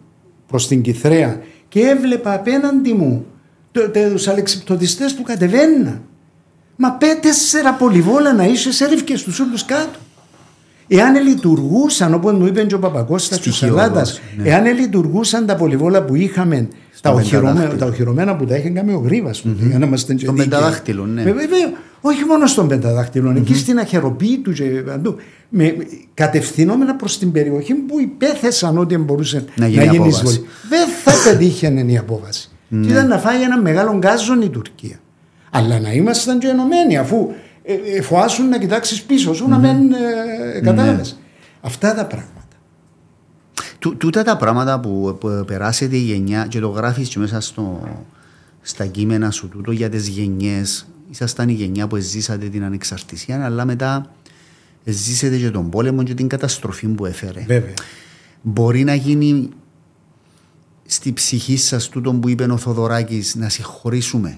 προς 0.47 0.67
την 0.67 0.81
Κυθρέα 0.81 1.39
και 1.67 1.79
έβλεπα 1.79 2.33
απέναντι 2.33 2.93
μου 2.93 3.25
το- 3.71 3.89
τους 3.91 4.27
αλεξιπτοδιστές 4.27 5.13
που 5.15 5.23
κατεβαίνουν. 5.23 6.01
Μα 6.75 6.91
πέ 6.91 7.07
τέσσερα 7.21 7.73
πολυβόλα 7.73 8.33
να 8.33 8.45
είσαι 8.45 8.71
σε 8.71 8.85
ρίφκες 8.85 9.23
τους 9.23 9.39
όλους 9.39 9.65
κάτω. 9.65 9.99
Εάν 10.87 11.23
λειτουργούσαν, 11.27 12.13
όπως 12.13 12.33
μου 12.33 12.45
είπε 12.45 12.63
και 12.63 12.75
ο 12.75 12.79
Παπακώστας 12.79 13.39
της 13.39 13.55
Στοιχειοδός, 13.55 13.83
Ελλάδας, 13.83 14.21
ναι. 14.37 14.49
εάν 14.49 14.65
λειτουργούσαν 14.79 15.45
τα 15.45 15.55
πολυβόλα 15.55 16.03
που 16.03 16.15
είχαμε, 16.15 16.67
τα, 17.01 17.11
οχυρωμένα, 17.11 17.53
πενταδάχτυλο. 17.53 17.79
τα 17.79 17.85
οχυρωμένα 17.93 18.35
που 18.35 18.45
τα 18.45 18.55
είχε 18.55 18.69
κάνει 18.69 18.93
ο 18.93 19.01
Γρήβας, 19.05 19.41
τότε, 19.41 19.65
για 19.65 19.79
να 19.79 19.85
είμαστε 19.85 20.13
και 20.13 20.19
Στον 20.23 20.35
δίκαιοι. 20.35 20.49
πενταδάχτυλο, 20.49 21.05
ναι. 21.05 21.21
Ε, 21.21 21.23
Βέβαια, 21.23 21.71
όχι 22.01 22.23
μόνο 22.25 22.47
στον 22.47 22.67
πενταδάχτυλο, 22.67 23.33
εκεί 23.37 23.55
στην 23.55 23.79
αχεροποίη 23.79 24.37
του 24.39 24.51
και 24.53 24.63
παντού. 24.63 25.15
Με, 25.49 25.75
κατευθυνόμενα 26.13 26.95
προς 26.95 27.17
την 27.19 27.31
περιοχή 27.31 27.73
που 27.73 27.99
υπέθεσαν 27.99 28.77
ότι 28.77 28.97
μπορούσε 28.97 29.45
Να 29.55 29.67
γίνει 29.67 29.87
απόβαση. 29.87 30.07
εισβολή. 30.23 30.45
Δεν 30.69 30.87
θα 31.03 31.29
πετύχαινε 31.29 31.91
η 31.91 31.97
απόβαση. 31.97 32.49
Και 32.69 32.89
ήταν 32.91 33.07
να 33.07 33.17
φάει 33.17 33.41
ένα 33.41 33.61
μεγάλο 33.61 33.97
γκάζον 33.97 34.41
η 34.41 34.49
Τουρκία. 34.49 34.99
Αλλά 35.51 35.79
να 35.79 35.91
ήμασταν 35.91 36.39
και 36.39 36.47
ενωμένοι, 36.47 36.97
αφού 36.97 37.27
ε, 37.65 37.73
ε, 37.97 38.01
φοάσουν 38.01 38.49
να 38.49 38.57
κοιτάξεις 38.59 39.03
πίσω 39.03 39.33
σου, 39.33 39.47
να 39.47 39.57
μην 39.57 39.91
ε, 40.55 40.59
κατάλαβες. 40.61 41.19
Αυτά 41.61 41.93
τα 41.95 42.05
πράγματα. 42.05 42.31
Τού- 43.79 43.97
Τούτα 43.97 44.23
τα 44.23 44.37
πράγματα 44.37 44.79
που, 44.79 45.17
που 45.19 45.43
περάσετε 45.47 45.95
η 45.95 45.99
γενιά 45.99 46.45
και 46.49 46.59
το 46.59 46.67
γράφεις 46.69 47.09
και 47.09 47.19
μέσα 47.19 47.39
στο, 47.39 47.87
στα 48.61 48.85
κείμενα 48.85 49.31
σου 49.31 49.49
τούτο 49.49 49.71
για 49.71 49.89
τις 49.89 50.07
γενιές 50.07 50.87
ήσασταν 51.09 51.49
η 51.49 51.53
γενιά 51.53 51.87
που 51.87 51.95
ζήσατε 51.97 52.45
την 52.49 52.63
ανεξαρτησία 52.63 53.45
αλλά 53.45 53.65
μετά 53.65 54.11
ζήσετε 54.83 55.37
και 55.37 55.49
τον 55.51 55.69
πόλεμο 55.69 56.03
και 56.03 56.13
την 56.13 56.27
καταστροφή 56.27 56.87
που 56.87 57.05
έφερε. 57.05 57.43
Βέβαια. 57.47 57.73
Μπορεί 58.41 58.83
να 58.83 58.93
γίνει 58.95 59.49
στη 60.85 61.13
ψυχή 61.13 61.57
σας 61.57 61.89
τούτο 61.89 62.13
που 62.13 62.29
είπε 62.29 62.43
ο 62.43 62.57
Θοδωράκης 62.57 63.35
να 63.35 63.49
συγχωρήσουμε. 63.49 64.37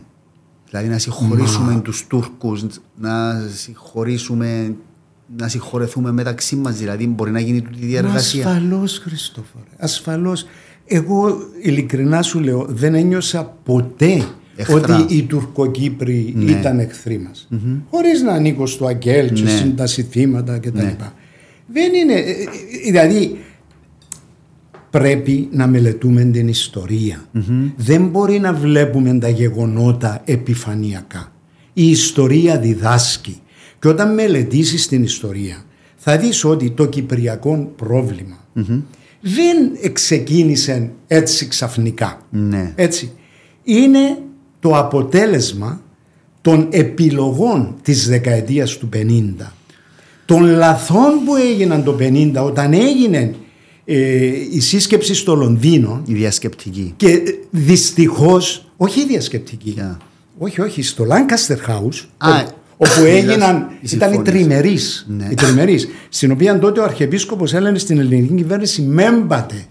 Δηλαδή 0.70 0.88
να 0.88 0.98
συγχωρήσουμε 0.98 1.80
τους 1.84 2.08
Τούρκους, 2.08 2.64
να 3.00 3.42
συγχωρήσουμε, 3.56 4.76
να 5.38 5.48
συγχωρεθούμε 5.48 6.12
μεταξύ 6.12 6.56
μας. 6.56 6.76
Δηλαδή 6.78 7.08
μπορεί 7.08 7.32
να 7.32 7.40
γίνει 7.40 7.62
τούτη 7.62 7.84
η 7.84 7.86
διαργασία. 7.86 8.48
Ασφαλώς, 8.48 8.98
Χριστόφορε. 9.04 9.64
Ασφαλώς. 9.78 10.46
Εγώ 10.86 11.38
ειλικρινά 11.62 12.22
σου 12.22 12.40
λέω, 12.40 12.66
δεν 12.70 12.96
ένιωσα 12.96 13.56
ποτέ 13.64 14.24
Εχθρά. 14.56 14.76
ότι 15.02 15.16
οι 15.16 15.24
Τουρκοκύπροι 15.24 16.34
Ναι. 16.38 16.52
ήταν 16.52 16.80
εχθροί 16.80 17.18
μας. 17.20 17.48
Χωρίς 17.90 18.22
να 18.22 18.32
ανήκω 18.32 18.66
στο 18.66 18.86
Αγγέλ, 18.86 19.34
και 19.34 19.44
Ναι. 19.44 19.50
σύνταση 19.50 20.04
θύματα 20.04 20.60
κτλ. 20.60 20.78
Ναι. 20.78 20.96
Δεν 21.74 21.94
είναι. 21.94 22.14
ε, 22.14 22.32
ε, 22.32 22.46
Δηλαδή, 22.86 23.38
πρέπει 24.90 25.48
να 25.52 25.68
μελετούμε 25.68 26.24
την 26.24 26.48
ιστορια 26.48 27.26
Δεν 27.76 28.08
μπορεί 28.08 28.40
να 28.40 28.54
βλέπουμε 28.54 29.20
τα 29.20 29.30
γεγονότα 29.30 30.22
επιφανειακά. 30.26 31.32
Η 31.74 31.90
ιστορία 31.90 32.60
διδάσκει. 32.60 33.42
Και 33.80 33.88
όταν 33.88 34.14
μελετήσεις 34.14 34.88
την 34.88 35.04
ιστορία 35.04 35.64
θα 35.96 36.18
δεις 36.18 36.44
ότι 36.44 36.72
το 36.72 36.86
κυπριακό 36.86 37.72
πρόβλημα 37.76 38.38
δεν 39.22 39.94
ξεκίνησε 39.94 40.92
έτσι 41.08 41.48
ξαφνικά. 41.48 42.22
Ναι. 42.30 42.74
Έτσι. 42.76 43.12
Είναι 43.64 44.18
το 44.60 44.78
αποτέλεσμα 44.78 45.82
των 46.42 46.68
επιλογών 46.70 47.76
της 47.82 48.08
δεκαετίας 48.08 48.78
του 48.78 48.90
50 48.94 49.52
των 50.26 50.46
λαθών 50.46 51.12
που 51.26 51.36
έγιναν 51.36 51.84
το 51.84 51.96
50 52.00 52.32
όταν 52.46 52.74
έγινε 52.74 53.36
ε, 53.90 54.26
η 54.52 54.60
σύσκεψη 54.60 55.14
στο 55.16 55.36
Λονδίνο 55.36 56.02
Η 56.06 56.14
διασκεπτική. 56.14 56.94
και 56.98 57.08
ε, 57.08 57.22
δυστυχώς 57.50 58.66
όχι 58.78 59.00
η 59.02 59.06
διασκεπτική 59.06 59.72
Ποια; 59.74 59.98
όχι 60.38 60.62
όχι 60.62 60.82
στο 60.82 61.06
Lancaster 61.10 61.72
House 61.72 62.06
Α, 62.18 62.30
ο- 62.40 62.46
όπου 62.78 63.06
οι 63.06 63.10
έγιναν 63.10 63.28
διδασ- 63.38 63.94
οι 63.94 63.96
ήταν 63.96 64.10
οι 64.12 64.14
συμφωνίες. 64.16 64.24
τριμερείς, 64.24 65.06
Ναι. 65.10 65.28
οι 65.32 65.34
τριμερείς 65.34 65.88
στην 66.10 66.32
οποία 66.32 66.60
τότε 66.60 66.80
ο 66.80 66.84
Αρχιεπίσκοπος 66.84 67.54
έλεγε 67.54 67.78
στην 67.78 68.00
ελληνική 68.00 68.34
κυβέρνηση 68.34 68.82
μέμπατε 68.82 69.66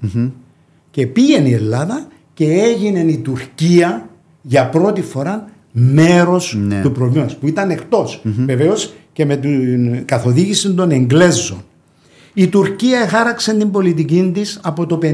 και 0.91 1.07
πήγαινε 1.07 1.49
η 1.49 1.53
Ελλάδα 1.53 2.09
και 2.35 2.45
έγινε 2.45 3.01
η 3.01 3.17
Τουρκία 3.19 4.09
για 4.43 4.69
πρώτη 4.69 5.01
φορά 5.03 5.49
μέρος 5.73 6.59
Ναι. 6.67 6.81
του 6.83 6.93
προβλήματος 6.93 7.37
που 7.37 7.47
ήταν 7.47 7.71
εκτός 7.71 8.21
βεβαίως 8.47 8.93
και 9.13 9.25
με 9.25 9.37
την 9.37 10.05
καθοδήγηση 10.05 10.73
των 10.75 10.91
Εγγλέζων 10.91 11.65
η 12.39 12.49
Τουρκία 12.49 13.09
χάραξε 13.09 13.55
την 13.55 13.71
πολιτική 13.71 14.31
της 14.35 14.59
από 14.63 14.87
το 14.87 14.99
56 15.03 15.07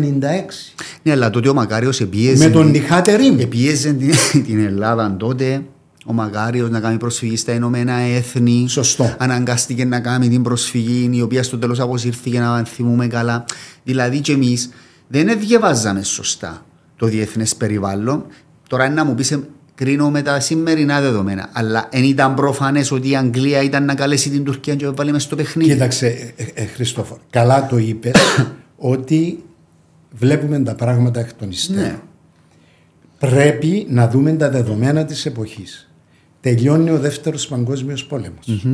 Ναι, 1.02 1.12
αλλά 1.12 1.30
τότε 1.30 1.48
ο 1.48 1.54
Μακάριος 1.54 2.00
επίεζε, 2.00 2.44
με 2.44 2.50
τον 2.50 2.70
Νιχάτερ 2.70 3.20
επίεζε 3.20 3.92
την, 3.92 4.14
την 4.46 4.64
Ελλάδα 4.64 5.16
τότε. 5.18 5.62
Ο 6.06 6.12
Μακάριος 6.12 6.70
να 6.70 6.80
κάνει 6.80 6.96
προσφυγή 6.96 7.36
στα 7.36 7.52
Ηνωμένα 7.52 7.92
Έθνη. 7.92 8.64
Σωστό. 8.68 9.14
Αναγκάστηκε 9.18 9.84
να 9.84 10.00
κάνει 10.00 10.28
την 10.28 10.42
προσφυγή, 10.42 11.10
η 11.12 11.22
οποία 11.22 11.42
στο 11.42 11.58
τέλος 11.58 11.80
αποσύρθηκε 11.80 12.38
να 12.38 12.64
θυμούμε 12.64 13.06
καλά. 13.06 13.44
Δηλαδή 13.84 14.20
και 14.20 14.32
εμείς 14.32 14.70
δεν 15.08 15.38
διαβάζαμε 15.38 16.02
σωστά 16.02 16.66
το 16.96 17.06
διεθνές 17.06 17.56
περιβάλλον. 17.56 18.24
Τώρα 18.68 18.84
είναι 18.84 18.94
να 18.94 19.04
μου 19.04 19.14
πεις, 19.14 19.30
ε, 19.30 19.40
κρίνω 19.74 20.10
με 20.10 20.22
τα 20.22 20.40
σημερινά 20.40 21.00
δεδομένα. 21.00 21.50
Αλλά 21.52 21.88
δεν 21.92 22.04
ήταν 22.04 22.34
προφανές 22.34 22.90
ότι 22.90 23.10
η 23.10 23.16
Αγγλία 23.16 23.62
ήταν 23.62 23.84
να 23.84 23.94
καλέσει 23.94 24.30
την 24.30 24.44
Τουρκία 24.44 24.74
και 24.74 24.84
να 24.84 24.92
βάλει 24.92 25.12
μες 25.12 25.22
στο 25.22 25.36
παιχνίδι. 25.36 25.72
Κοίταξε, 25.72 26.34
ε, 26.36 26.44
ε, 26.54 26.64
Χριστόφορ, 26.66 27.18
καλά 27.30 27.66
το 27.66 27.78
είπες 27.78 28.14
ότι 28.76 29.42
βλέπουμε 30.10 30.58
τα 30.58 30.74
πράγματα 30.74 31.20
εκ 31.20 31.32
των 31.32 31.50
υστέρων. 31.50 31.82
Ναι. 31.82 31.98
Πρέπει 33.18 33.86
να 33.88 34.08
δούμε 34.08 34.32
τα 34.32 34.50
δεδομένα 34.50 35.04
της 35.04 35.26
εποχής. 35.26 35.90
Τελειώνει 36.40 36.90
ο 36.90 36.98
δεύτερος 36.98 37.48
παγκόσμιος 37.48 38.04
πόλεμος. 38.04 38.66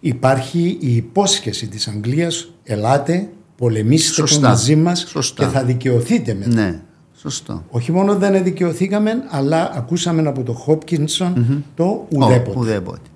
Υπάρχει 0.00 0.76
η 0.80 0.96
υπόσχεση 0.96 1.66
της 1.66 1.88
Αγγλίας 1.88 2.52
ελάτε, 2.62 3.28
πολεμήστε 3.56 4.12
Σωστά. 4.12 4.48
μαζί 4.48 4.76
μας 4.76 5.04
Σωστά. 5.08 5.44
και 5.44 5.50
θα 5.50 5.64
δικαιωθείτε 5.64 6.34
μετά. 6.34 6.54
Ναι, 6.54 6.80
σωστό. 7.20 7.64
Όχι 7.70 7.92
μόνο 7.92 8.16
δεν 8.16 8.42
δικαιωθήκαμε, 8.42 9.22
αλλά 9.30 9.70
ακούσαμε 9.74 10.28
από 10.28 10.42
τον 10.42 10.54
Χόπκινσον 10.54 11.64
το 11.74 12.06
ουδέποτε. 12.08 12.58
Ουδέποτε. 12.58 13.08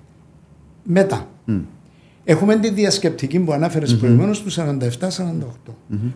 Μετά. 0.83 1.27
Έχουμε 2.23 2.55
τη 2.55 2.69
διασκεπτική 2.69 3.39
που 3.39 3.51
αναφερε 3.51 3.85
mm-hmm. 3.85 3.99
προηγουμένως 3.99 4.41
του 4.41 4.51
47-48. 4.51 5.71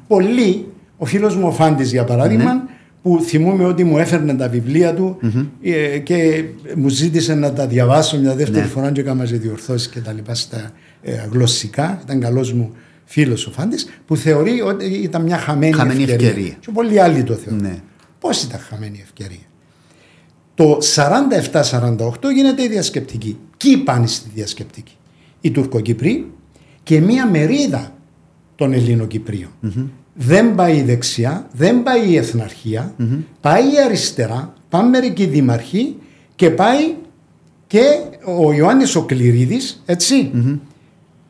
Πολλοί, 0.07 0.67
ο 0.97 1.05
φίλος 1.05 1.35
μου 1.35 1.47
ο 1.47 1.51
Φάντης 1.51 1.91
για 1.91 2.03
παράδειγμα, 2.03 2.53
ναι. 2.53 2.61
που 3.01 3.19
θυμούμαι 3.21 3.65
ότι 3.65 3.83
μου 3.83 3.97
έφερνε 3.97 4.33
τα 4.33 4.49
βιβλία 4.49 4.93
του 4.93 5.17
ε, 5.61 5.97
και 5.97 6.43
μου 6.75 6.89
ζήτησε 6.89 7.35
να 7.35 7.53
τα 7.53 7.67
διαβάσω 7.67 8.19
μια 8.19 8.35
δεύτερη 8.35 8.65
ναι. 8.65 8.71
φορά 8.71 8.91
και 8.91 9.01
έκανα 9.01 9.23
διορθώσεις 9.23 9.89
και 9.89 9.99
τα 9.99 10.11
λοιπά 10.11 10.35
στα 10.35 10.71
ε, 11.01 11.27
γλωσσικά. 11.31 11.99
Ήταν 12.03 12.19
καλός 12.19 12.53
μου 12.53 12.71
φίλος 13.11 13.47
ο 13.47 13.51
Φάντης, 13.51 13.87
που 14.05 14.15
θεωρεί 14.15 14.61
ότι 14.61 14.85
ήταν 14.85 15.21
μια 15.21 15.37
χαμένη, 15.37 15.73
χαμένη 15.73 16.03
ευκαιρία. 16.03 16.27
ευκαιρία. 16.27 16.53
Και 16.59 16.71
πολλοί 16.73 16.99
άλλοι 16.99 17.23
το 17.23 17.33
θεωρούν. 17.33 17.61
Ναι. 17.61 17.81
Πώς 18.19 18.43
ήταν 18.43 18.59
χαμένη 18.59 18.97
η 18.97 19.01
ευκαιρία; 19.01 19.45
Το 20.55 20.77
47-48 20.95 22.31
γίνεται 22.35 22.63
η 22.63 22.67
διασκεπτική. 22.67 23.37
Ποιοι 23.57 23.77
πάνε 23.77 24.07
στη 24.07 24.29
διασκεπτική. 24.33 24.97
Οι 25.41 25.51
Τουρκοκυπροί 25.51 26.31
και 26.83 26.99
μία 26.99 27.29
μερίδα 27.29 27.93
των 28.55 28.73
Ελληνοκυπρίων. 28.73 29.49
Mm-hmm. 29.63 29.85
Δεν 30.13 30.55
πάει 30.55 30.81
δεξιά, 30.81 31.47
δεν 31.51 31.83
πάει 31.83 32.09
η 32.09 32.17
εθναρχία, 32.17 32.95
mm-hmm. 32.99 33.17
πάει 33.41 33.63
η 33.63 33.81
αριστερά, 33.85 34.53
πάνε 34.69 34.89
μερικοί 34.89 35.25
δήμαρχοι 35.25 35.95
και 36.35 36.49
πάει 36.49 36.95
και 37.67 37.83
ο 38.25 38.53
Ιωάννης 38.53 38.95
ο 38.95 39.03
Κληρίδης, 39.03 39.83
έτσι. 39.85 40.31
Mm-hmm. 40.33 40.59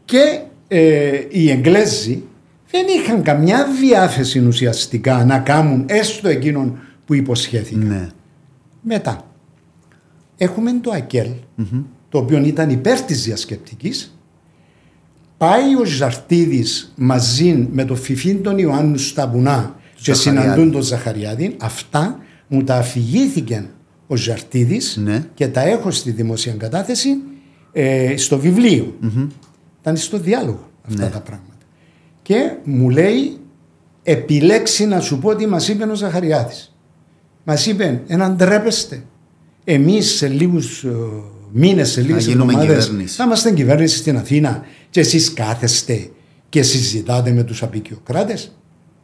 Και 0.05 0.39
ε, 0.71 1.21
οι 1.29 1.49
Εγγλέζοι 1.49 2.23
δεν 2.71 2.85
είχαν 2.87 3.21
καμιά 3.21 3.67
διάθεση 3.81 4.39
ουσιαστικά 4.39 5.25
να 5.25 5.39
κάνουν 5.39 5.85
έστω 5.87 6.27
εκείνον 6.27 6.79
που 7.05 7.13
υποσχέθηκαν. 7.13 7.87
Ναι. 7.87 8.09
Μετά 8.81 9.25
έχουμε 10.37 10.71
το 10.81 10.91
ΑΚΕΛ, 10.91 11.29
το 12.09 12.17
οποίο 12.17 12.43
ήταν 12.43 12.69
υπέρ 12.69 13.01
της 13.01 13.23
διασκεπτικής. 13.23 14.17
Πάει 15.37 15.75
ο 15.75 15.85
Ζαρτίδης 15.85 16.93
μαζί 16.95 17.67
με 17.71 17.85
το 17.85 17.95
φιφίν 17.95 18.43
τον 18.43 18.57
Ιωάννου 18.57 18.97
στα 18.97 19.27
βουνά 19.27 19.75
και 20.01 20.13
συναντούν 20.13 20.71
τον 20.71 20.81
Ζαχαριάδη. 20.81 21.55
Αυτά 21.59 22.19
μου 22.47 22.63
τα 22.63 22.75
αφηγήθηκε 22.75 23.69
ο 24.07 24.15
Ζαρτίδης 24.15 24.97
ναι. 25.03 25.25
και 25.33 25.47
τα 25.47 25.61
έχω 25.61 25.91
στη 25.91 26.11
δημοσία 26.11 26.53
κατάθεση 26.53 27.09
ε, 27.71 28.17
στο 28.17 28.39
βιβλιο 28.39 28.95
Ήταν 29.81 29.97
στο 29.97 30.17
διάλογο 30.17 30.69
αυτά 30.87 31.03
ναι. 31.03 31.09
τα 31.09 31.19
πράγματα. 31.19 31.65
Και 32.21 32.51
μου 32.63 32.89
λέει 32.89 33.37
επιλέξει 34.03 34.85
να 34.85 34.99
σου 34.99 35.19
πω 35.19 35.35
τι 35.35 35.47
μας 35.47 35.67
είπε 35.67 35.83
ο 35.83 35.95
Ζαχαριάδης. 35.95 36.75
Μας 37.43 37.65
είπε 37.65 38.01
έναν 38.07 38.35
ντρέπεστε 38.35 39.03
εμείς 39.63 40.15
σε 40.15 40.27
λίγους 40.27 40.83
ε, 40.83 40.89
μήνες, 41.51 41.89
σε 41.91 42.01
λίγες 42.01 42.27
εβδομάδες 42.27 42.91
θα 43.05 43.23
είμαστε 43.23 43.51
κυβέρνηση 43.51 43.97
στην 43.97 44.17
Αθήνα 44.17 44.65
και 44.89 44.99
εσείς 44.99 45.33
κάθεστε 45.33 46.09
και 46.49 46.63
συζητάτε 46.63 47.31
με 47.31 47.43
τους 47.43 47.63
απεικιοκράτες. 47.63 48.51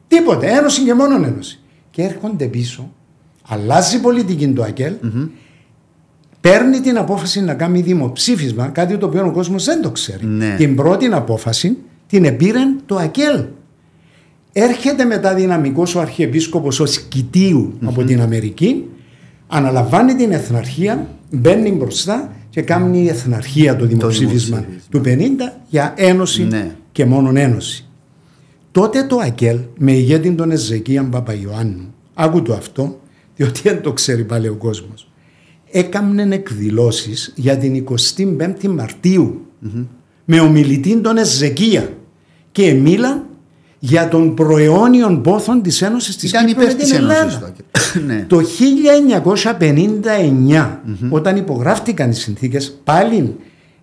Τίποτε. 0.07 0.47
Ένωση 0.47 0.81
και 0.81 0.93
μόνο 0.93 1.25
ένωση. 1.25 1.59
Και 1.91 2.01
έρχονται 2.01 2.45
πίσω, 2.45 2.93
αλλάζει 3.47 3.95
η 3.95 3.99
πολιτική 3.99 4.47
του 4.47 4.63
ΑΚΕΛ, 4.63 4.93
παίρνει 6.49 6.79
την 6.79 6.97
απόφαση 6.97 7.41
να 7.41 7.53
κάνει 7.53 7.81
δημοψήφισμα, 7.81 8.67
κάτι 8.67 8.97
το 8.97 9.05
οποίο 9.05 9.25
ο 9.25 9.31
κόσμος 9.31 9.65
δεν 9.65 9.81
το 9.81 9.91
ξέρει. 9.91 10.25
Ναι. 10.25 10.55
Την 10.57 10.75
πρώτη 10.75 11.05
απόφαση 11.05 11.77
την 12.07 12.25
επήρε 12.25 12.59
το 12.85 12.95
ΑΚΕΛ. 12.95 13.43
Έρχεται 14.51 15.05
μετά 15.05 15.33
δυναμικός 15.33 15.95
ο 15.95 15.99
Αρχιεπίσκοπος 15.99 16.79
ως 16.79 16.99
κοιτιου 16.99 17.73
από 17.85 18.03
την 18.03 18.21
Αμερική 18.21 18.83
αναλαμβάνει 19.47 20.15
την 20.15 20.31
εθναρχία, 20.31 21.07
μπαίνει 21.31 21.71
μπροστά 21.71 22.31
και 22.49 22.61
κάνει 22.61 23.03
η 23.03 23.07
εθναρχία 23.07 23.75
το 23.75 23.85
δημοψήφισμα 23.85 24.65
του 24.89 25.01
50 25.05 25.19
για 25.69 25.93
ένωση 25.97 26.43
ναι. 26.43 26.75
και 26.91 27.05
μόνο 27.05 27.31
ένωση. 27.39 27.85
Τότε 28.71 29.03
το 29.03 29.17
ΑΚΕΛ 29.17 29.59
με 29.77 29.91
ηγέτη 29.91 30.31
τον 30.31 30.51
Εζεκίαν 30.51 31.09
Παπαϊωάννου, 31.09 31.93
άκου 32.13 32.41
το 32.41 32.53
αυτό, 32.53 32.99
διότι 33.35 33.61
δεν 33.63 33.81
το 33.81 33.93
ξέρει 33.93 34.23
πάλι 34.23 34.47
ο 34.47 34.55
κόσμος, 34.55 35.09
έκαμνε 35.71 36.35
εκδηλώσεις 36.35 37.33
για 37.35 37.57
την 37.57 37.85
25η 37.89 38.67
μαρτιου 38.67 39.45
με 40.25 40.39
ομιλητή 40.39 40.97
τον 41.01 41.17
Εζεκία 41.17 41.93
και 42.51 42.73
μίλαν 42.73 43.25
για 43.79 44.07
τον 44.07 44.33
προαιώνιον 44.33 45.21
πόθον 45.21 45.61
της 45.61 45.81
Ένωσης 45.81 46.17
της 46.17 46.29
Ήταν 46.29 46.45
Κύπρου 46.45 46.65
την 46.65 46.95
Ελλάδα. 46.95 47.53
ναι. 48.05 48.25
Το 48.29 48.41
1959 50.57 50.77
όταν 51.09 51.37
υπογράφτηκαν 51.37 52.09
οι 52.09 52.13
συνθήκες 52.13 52.79
πάλι 52.83 53.35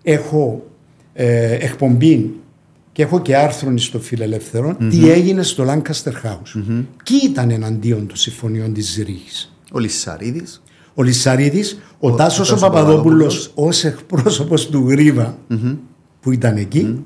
έχω 0.02 0.66
ε, 1.12 1.54
εκπομπή 1.54 2.34
και 2.92 3.02
έχω 3.02 3.20
και 3.20 3.36
άρθρο 3.36 3.78
στο 3.78 4.00
φιλελευθερο 4.00 4.76
τι 4.90 5.10
έγινε 5.10 5.42
στο 5.42 5.64
Lancaster 5.68 6.12
House. 6.26 6.59
mm 6.59 6.84
Ποιοι 7.04 7.20
ήταν 7.24 7.50
εναντίον 7.50 8.06
των 8.06 8.16
συμφωνιών 8.16 8.72
της 8.72 8.92
Ζηρίχης. 8.92 9.54
Ο 9.72 9.78
Λισαρίδης. 9.78 10.61
Ο 10.94 11.02
Λισαρίδης, 11.02 11.78
ο, 11.98 12.10
ο 12.10 12.14
Τάσος 12.14 12.51
ο, 12.51 12.55
ο 12.55 12.59
Παπαδόπουλος 12.59 13.52
ως 13.55 13.85
εκπρόσωπος 13.85 14.69
του 14.69 14.89
γριβα 14.89 15.39
που 16.20 16.32
ήταν 16.32 16.56
εκεί, 16.56 17.05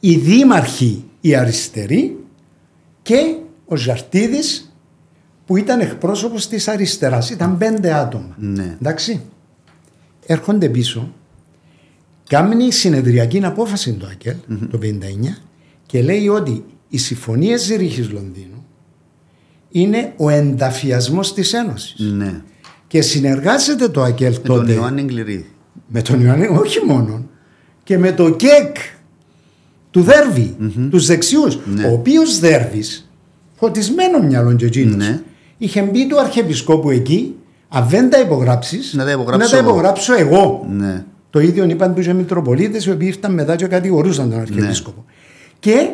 οι 0.00 0.16
δήμαρχοι 0.16 1.04
οι 1.20 1.34
αριστεροί 1.34 2.16
και 3.02 3.36
ο 3.66 3.76
Ζαρτίδης 3.76 4.76
που 5.46 5.56
ήταν 5.56 5.80
εκπρόσωπος 5.80 6.48
της 6.48 6.68
αριστεράς. 6.68 7.30
Ήταν 7.30 7.58
πέντε 7.58 7.92
άτομα. 7.92 8.34
Ναι. 8.38 8.76
Εντάξει. 8.80 9.20
Έρχονται 10.26 10.68
πίσω, 10.68 11.12
κάνει 12.28 12.72
συνεδριακή 12.72 13.44
απόφαση 13.44 13.92
το 13.92 14.06
ΑΚΕΛ 14.06 14.36
το 14.70 14.78
59 14.82 14.86
και 15.86 16.02
λέει 16.02 16.28
ότι 16.28 16.64
οι 16.88 16.98
συμφωνίες 16.98 17.62
Ζηρίχης 17.62 18.10
Λονδίνου 18.10 18.64
είναι 19.70 20.12
ο 20.16 20.28
ενταφιασμός 20.28 21.34
της 21.34 21.52
Ένωσης. 21.52 22.00
Ναι. 22.00 22.42
Και 22.86 23.00
συνεργάζεται 23.00 23.88
το 23.88 24.02
ΑΚΕΛ 24.02 24.32
με 24.32 24.38
τότε. 24.38 24.60
Με 24.60 24.66
τον 24.66 24.76
Ιωάννη 24.76 25.00
Εγκληρίδη. 25.00 25.50
Με 25.86 26.02
τον 26.02 26.20
Ιωάννη, 26.20 26.46
όχι 26.46 26.78
μόνο. 26.86 27.24
Και 27.82 27.98
με 27.98 28.12
το 28.12 28.30
ΚΕΚ 28.30 28.76
του 29.90 30.02
Δέρβη, 30.02 30.56
mm-hmm. 30.60 30.88
τους 30.90 31.06
δεξιούς. 31.06 31.58
Ναι. 31.74 31.86
Ο 31.86 31.92
οποίος 31.92 32.38
Δέρβης, 32.38 33.10
φωτισμένο 33.54 34.22
μυαλό 34.22 34.52
και 34.52 34.64
εκείνος, 34.64 34.96
ναι. 34.96 35.20
είχε 35.58 35.82
μπει 35.82 36.06
του 36.06 36.20
Αρχιεπισκόπου 36.20 36.90
εκεί, 36.90 37.34
αν 37.68 37.88
δεν 37.88 38.10
τα 38.10 38.20
υπογράψεις, 38.20 38.94
να, 38.94 39.04
να 39.36 39.48
τα 39.48 39.58
υπογράψω 39.58 40.14
εγώ. 40.14 40.66
Ναι. 40.70 41.04
Το 41.30 41.40
ίδιο 41.40 41.64
είπαν 41.64 41.94
τους 41.94 42.06
Μητροπολίτε, 42.06 42.80
οι 42.86 42.90
οποίοι 42.90 43.08
ήρθαν 43.14 43.34
μετά 43.34 43.56
και 43.56 43.66
κατηγορούσαν 43.66 44.30
τον 44.30 44.40
Αρχιεπίσκοπο. 44.40 45.04
Ναι. 45.06 45.12
Και 45.58 45.90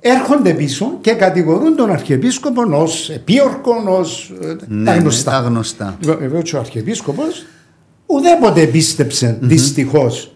έρχονται 0.00 0.54
πίσω 0.54 0.98
και 1.00 1.12
κατηγορούν 1.12 1.76
τον 1.76 1.90
Αρχιεπίσκοπο 1.90 2.62
ως 2.72 3.10
επίορκο, 3.10 3.72
ως. 3.86 4.32
Ε, 4.42 4.56
ναι, 4.66 4.84
τα 4.84 4.96
γνωστά. 4.96 5.30
Ναι, 5.30 5.42
τα 5.42 5.48
γνωστά. 5.48 5.98
Βεβαίως 6.00 6.52
ο 6.52 6.58
Αρχιεπίσκοπος 6.58 7.44
ουδέποτε 8.06 8.66
πίστεψε 8.66 9.36
mm-hmm. 9.36 9.46
δυστυχώς 9.46 10.34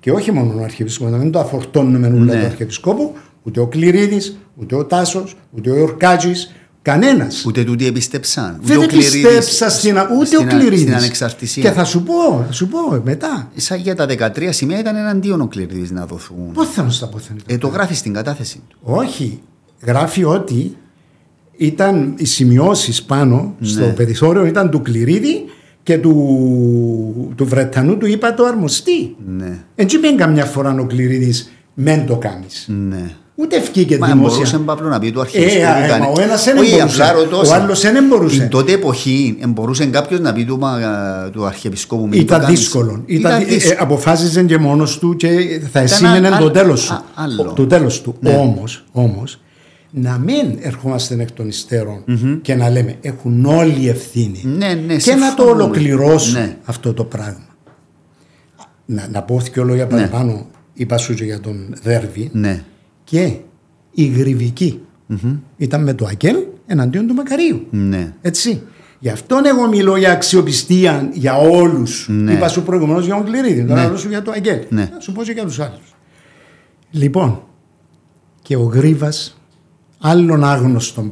και 0.00 0.10
όχι 0.10 0.32
μόνο 0.32 0.60
ο 0.60 0.62
Αρχιεπίσκοπος, 0.62 1.12
να 1.12 1.18
μην 1.18 1.30
το 1.30 1.38
αφορτώνουμε 1.38 2.06
όλα 2.06 2.16
ναι. 2.16 2.40
του 2.40 2.46
Αρχιεπισκόπου, 2.46 3.14
ούτε 3.42 3.60
ο 3.60 3.66
Κληρίδης, 3.66 4.38
ούτε 4.56 4.74
ο 4.74 4.84
Τάσος, 4.84 5.36
ούτε 5.56 5.70
ο 5.70 5.76
Ιορκάτζης, 5.76 6.54
κανένας. 6.84 7.44
Ούτε 7.46 7.64
τούτοι 7.64 7.86
επιστέψαν. 7.86 8.58
Δεν 8.62 8.82
επιστέψα 8.82 9.68
στην, 9.68 9.96
ούτε 10.16 10.26
στην, 10.26 10.38
ο 10.38 10.44
Κληρίδης. 10.46 10.80
Στην 10.80 10.94
ανεξαρτησία. 10.94 11.62
Και 11.62 11.70
θα 11.70 11.84
σου 11.84 12.02
πω, 12.02 12.44
θα 12.46 12.52
σου 12.52 12.68
πω 12.68 12.78
μετά. 13.04 13.50
Σαν 13.54 13.78
για 13.80 13.94
τα 13.94 14.06
13 14.06 14.48
σημεία 14.50 14.78
ήταν 14.78 14.96
εναντίον 14.96 15.40
ο 15.40 15.46
Κληρίδης 15.46 15.90
να 15.90 16.06
δοθούν. 16.06 16.52
Πώς 16.52 16.68
θα 16.68 16.82
μου 16.82 16.96
τα 17.00 17.08
πω, 17.08 17.18
ε, 17.46 17.58
Το 17.58 17.68
γράφεις 17.68 17.98
στην 17.98 18.12
κατάθεση. 18.12 18.62
Όχι. 18.82 19.40
Γράφει 19.80 20.24
ότι 20.24 20.76
ήταν 21.56 22.14
οι 22.16 22.24
σημειώσεις 22.24 23.02
πάνω 23.02 23.54
ναι. 23.58 23.68
στο 23.68 23.84
περιθώριο 23.96 24.46
ήταν 24.46 24.70
του 24.70 24.82
Κληρίδη 24.82 25.44
και 25.82 25.98
του, 25.98 27.32
του 27.36 27.46
Βρετανού 27.46 27.96
του 27.96 28.06
είπα 28.06 28.34
το 28.34 28.44
αρμοστή. 28.44 29.16
Ναι. 29.26 29.58
Έτσι 29.74 29.98
πήγαινε 29.98 30.18
καμιά 30.18 30.44
φορά 30.44 30.76
ο 30.80 30.86
Κληρίδης 30.86 31.52
μεν 31.74 32.06
το 32.06 32.16
κάνεις. 32.16 32.68
Ναι. 32.88 33.10
Ούτε 33.36 33.56
ευκήκε 33.56 33.94
δημόσια. 33.94 34.14
Μα 34.16 34.22
μπορούσε 34.22 34.58
Παύλο 34.58 34.88
να 34.88 34.98
πει 34.98 35.12
το 35.12 35.20
αρχιστή. 35.20 35.58
Ε, 35.58 35.60
ε, 35.60 35.98
μα 35.98 36.06
ο 36.06 36.20
ένας 36.20 36.44
δεν 36.44 36.54
μπορούσε. 36.54 37.02
Ο 37.50 37.54
άλλος 37.54 37.80
δεν 37.80 38.04
μπορούσε. 38.08 38.34
Στην 38.34 38.48
τότε 38.48 38.72
εποχή 38.72 39.38
μπορούσε 39.48 39.86
κάποιος 39.86 40.20
να 40.20 40.32
πει 40.32 40.44
του, 40.44 40.60
του 41.32 41.46
αρχιεπισκόπου 41.46 42.08
μην 42.08 42.20
Ήταν 42.20 42.46
δύσκολο. 42.46 43.02
Ήταν, 43.06 43.32
ήταν 43.32 43.48
δύσκολο. 43.48 43.74
Ε, 43.74 43.82
αποφάσιζε 43.82 44.42
και 44.42 44.58
μόνος 44.58 44.98
του 44.98 45.16
και 45.16 45.60
θα 45.72 45.80
εσύμενε 45.80 46.30
το 46.38 46.50
τέλος 46.50 46.86
του. 47.36 47.52
Το 47.54 47.66
τέλος 47.66 48.00
του. 48.00 48.14
Ναι. 48.20 48.36
Όμως, 48.36 48.84
όμως 48.92 49.38
να 49.90 50.18
μην 50.18 50.58
ερχόμαστε 50.60 51.16
εκ 51.20 51.32
των 51.32 51.48
υστέρων 51.48 52.04
mm-hmm. 52.08 52.38
και 52.42 52.54
να 52.54 52.70
λέμε 52.70 52.96
έχουν 53.00 53.44
όλοι 53.44 53.88
ευθύνη 53.88 54.40
ναι, 54.44 54.74
ναι, 54.86 54.96
και 54.96 55.14
να 55.14 55.34
το 55.34 55.42
ολοκληρώσουμε 55.42 56.40
ναι. 56.40 56.56
αυτό 56.64 56.92
το 56.94 57.04
πράγμα. 57.04 57.46
Να, 58.86 59.08
να 59.12 59.22
πω 59.22 59.42
και 59.52 59.62
λόγια 59.62 59.84
ναι. 59.84 59.90
παραπάνω, 59.90 60.46
είπα 60.74 60.96
σου 60.96 61.12
για 61.12 61.40
τον 61.40 61.74
Δέρβη 61.82 62.30
ναι. 62.32 62.64
Και 63.04 63.36
η 63.90 64.06
Γρυβική 64.06 64.80
mm-hmm. 65.10 65.38
ήταν 65.56 65.82
με 65.82 65.94
το 65.94 66.06
Ακέλ 66.10 66.36
εναντίον 66.66 67.06
του 67.06 67.14
Μακαρίου. 67.14 67.66
Ναι. 67.70 68.12
Έτσι. 68.22 68.62
Γι' 68.98 69.08
αυτόν 69.08 69.46
εγώ 69.46 69.68
μιλώ 69.68 69.96
για 69.96 70.12
αξιοπιστία 70.12 71.08
για 71.12 71.36
όλους. 71.36 72.06
Ναι. 72.10 72.32
Είπα 72.32 72.48
σου 72.48 72.62
προηγουμένως 72.62 73.04
για 73.04 73.14
τον 73.14 73.24
Κληρίδη, 73.24 73.64
τώρα 73.64 73.88
ναι. 73.88 73.96
σου 73.96 74.08
για 74.08 74.22
το 74.22 74.30
Αγγέλ. 74.30 74.58
Ναι. 74.68 74.90
σου 74.98 75.12
πω 75.12 75.22
και 75.22 75.32
για 75.32 75.44
τους 75.44 75.60
άλλους. 75.60 75.94
Λοιπόν, 76.90 77.42
και 78.42 78.56
ο 78.56 78.62
Γρίβας, 78.62 79.40
άλλον 80.00 80.44
άγνωστον 80.44 81.10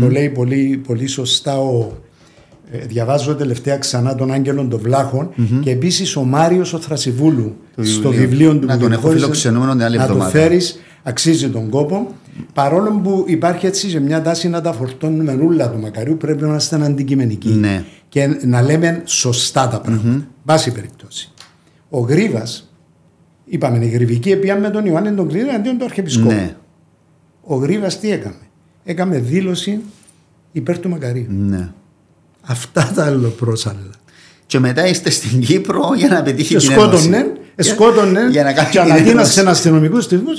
το 0.00 0.08
λέει 0.08 0.28
πολύ, 0.28 0.82
πολύ 0.86 1.06
σωστά 1.06 1.58
ο, 1.58 1.92
ε, 2.70 2.78
διαβάζω 2.78 3.34
τελευταία 3.34 3.78
ξανά 3.78 4.14
τον 4.14 4.32
Άγγελων 4.32 4.68
των 4.68 4.80
βλαχων 4.80 5.30
και 5.62 5.70
επίσης 5.70 6.16
ο 6.16 6.22
Μάριος 6.22 6.72
ο 6.72 6.78
Θρασιβούλου 6.78 7.56
στο 7.82 8.10
βιβλίο 8.10 8.58
του 8.58 8.66
Να 8.66 8.78
τον 8.78 8.92
έχω 8.92 9.08
φιλοξενούμενο 9.08 9.72
την 9.72 9.82
άλλη 9.82 9.96
να 9.96 10.02
εβδομάδα. 10.02 10.30
το 10.30 10.38
φέρεις, 10.38 10.80
αξίζει 11.02 11.50
τον 11.50 11.68
κόπο. 11.68 12.14
Παρόλο 12.54 12.90
που 13.02 13.24
υπάρχει 13.26 13.66
έτσι 13.66 13.90
σε 13.90 14.00
μια 14.00 14.22
τάση 14.22 14.48
να 14.48 14.60
τα 14.60 14.72
φορτώνουμε 14.72 15.32
όλα 15.44 15.70
του 15.70 15.78
μακαριού, 15.78 16.16
πρέπει 16.16 16.42
να 16.42 16.48
είμαστε 16.48 16.84
αντικειμενικοί 16.84 17.48
Ναι. 17.48 17.84
και 18.08 18.26
να 18.44 18.62
λέμε 18.62 19.02
σωστά 19.04 19.68
τα 19.68 19.80
πράγματα. 19.80 20.26
Βάση 20.44 20.72
περιπτώσει. 20.72 21.32
Ο 21.90 21.98
Γρίβας, 22.00 22.72
είπαμε, 23.44 23.84
η 23.84 23.88
Γρυβική 23.88 24.30
επία 24.30 24.58
με 24.58 24.70
τον 24.70 24.86
Ιωάννη 24.86 25.12
τον 25.12 25.28
Κλήρα 25.28 25.52
αντίον 25.54 25.78
του 25.78 25.84
Αρχιεπισκόπου. 25.84 26.28
Ναι, 26.32 26.56
Ο 27.42 27.54
Γρίβας 27.56 27.98
τι 28.00 28.10
έκαμε; 28.10 28.34
Έκαμε 28.84 29.18
δήλωση 29.18 29.80
υπέρ 30.52 30.78
του 30.78 30.88
Μακαρίου. 30.88 31.26
ναι. 31.28 31.68
Αυτά 32.46 32.92
τα 32.94 33.04
αλλοπρόσαλλα. 33.04 33.90
Και 34.46 34.58
μετά 34.58 34.86
είστε 34.86 35.10
στην 35.10 35.40
Κύπρο 35.40 35.90
για 35.96 36.08
να 36.08 36.22
πετύχει 36.22 36.54
Και 36.54 36.60
την 36.60 36.70
σκότωνε, 36.70 37.16
ένωση. 37.16 37.32
Ε, 37.54 37.62
σκότωνε 37.62 38.20
Για 38.30 38.42
να 38.42 38.52
κάνει 38.52 38.68
και 38.70 38.78
την 38.80 38.90
ανατείνασε 38.92 39.40
ένωση. 39.40 39.56
αστυνομικούς 39.58 40.06
τύπου. 40.08 40.30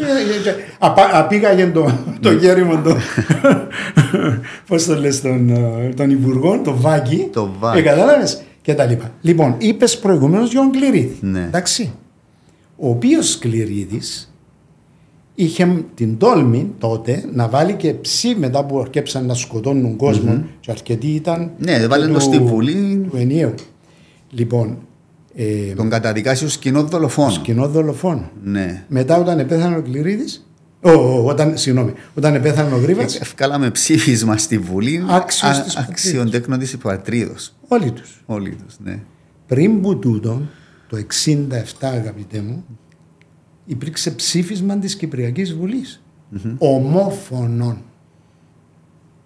Απήγαγε 1.13 1.67
το, 1.67 1.97
το 2.19 2.31
γέριμο 2.31 2.81
το. 2.81 2.95
Πώς 4.67 4.85
το 4.85 4.95
λες, 4.99 5.21
τον, 5.21 5.49
ε, 5.49 5.93
τον 5.95 6.09
Υπουργό, 6.09 6.61
το 6.63 6.75
Βάκη. 6.77 7.27
Το 7.33 7.51
Βάκη. 7.59 7.79
Ε, 7.79 7.81
Κατάλαβες; 7.81 8.41
Και 8.61 8.73
τα 8.73 8.85
λοιπά. 8.85 9.11
Λοιπόν, 9.21 9.55
είπες 9.57 9.99
προηγουμένως 9.99 10.51
για 10.51 10.59
τον 10.59 10.71
Κληρίδη. 10.71 11.17
Ναι. 11.21 11.39
Εντάξει. 11.47 11.91
Ο 12.77 12.89
οποίος 12.89 13.37
Κληρίδης 13.37 14.33
είχε 15.35 15.83
την 15.93 16.17
τόλμη 16.17 16.71
τότε 16.79 17.23
να 17.33 17.47
βάλει 17.47 17.73
και 17.73 17.93
ψή 17.93 18.35
μετά 18.39 18.65
που 18.65 18.79
αρκέψαν 18.79 19.25
να 19.25 19.33
σκοτώνουν 19.33 19.95
κόσμο 19.95 20.43
και 20.59 20.71
αρκετοί 20.71 21.07
ήταν 21.07 21.51
Ναι, 21.57 21.87
βάλε 21.87 22.07
του- 22.07 22.13
το 22.13 22.19
στη 22.19 22.39
Βουλή. 22.39 23.07
του 23.11 23.17
ενιαίου. 23.17 23.53
Λοιπόν, 24.29 24.77
ε, 25.35 25.73
Τον 25.73 25.89
καταδικάσει 25.89 26.45
ως 26.45 26.57
κοινό 26.57 26.83
δολοφόνο. 26.83 27.37
κοινό 27.41 27.67
δολοφόνο. 27.67 28.31
Ναι. 28.43 28.85
Μετά 28.87 29.17
όταν 29.17 29.39
επέθανε 29.39 29.77
ο 29.77 29.81
Κληρίδης, 29.81 30.45
ο, 30.81 30.89
ο, 30.91 31.25
όταν, 31.25 31.57
συγγνώμη, 31.57 31.93
όταν 32.15 32.35
επέθανε 32.35 32.75
ο 32.75 32.77
Γρήβας, 32.77 33.19
Ευκάλαμε 33.19 33.71
ψήφισμα 33.71 34.37
στη 34.37 34.57
Βουλή 34.57 35.03
Άξιος 35.09 35.51
α- 35.57 35.61
της 35.63 35.73
πατρίδος. 35.73 35.89
αξιοντέκνο 35.89 36.57
της 36.57 36.77
πατρίδος. 36.77 37.53
όλοι 37.67 37.91
τους. 37.91 38.21
Όλοι 38.25 38.55
τους, 38.65 38.75
ναι. 38.83 38.99
Πριν 39.47 39.81
που 39.81 39.99
τούτο, 39.99 40.41
το 40.89 40.97
67 40.97 41.03
αγαπητέ 41.81 42.41
μου, 42.41 42.65
υπήρξε 43.65 44.11
ψήφισμα 44.11 44.77
της 44.77 44.95
Κυπριακής 44.95 45.53
Βουλής. 45.55 46.01
Ομόφωνων. 46.57 47.81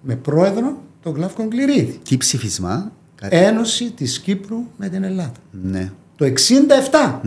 Με 0.02 0.16
πρόεδρο 0.16 0.78
τον 1.02 1.14
Γλάφκον 1.14 1.50
Κληρίδη. 1.50 2.00
Τι 2.10 2.18
ψήφισμα; 2.18 2.92
Κάτι- 3.16 3.36
Ένωση 3.36 3.92
της 3.92 4.20
Κύπρου 4.20 4.58
με 4.78 4.90
την 4.90 5.04
Ελλάδα. 5.04 5.32
Ναι, 5.64 5.92
Το 6.16 6.26
67. 6.26 7.22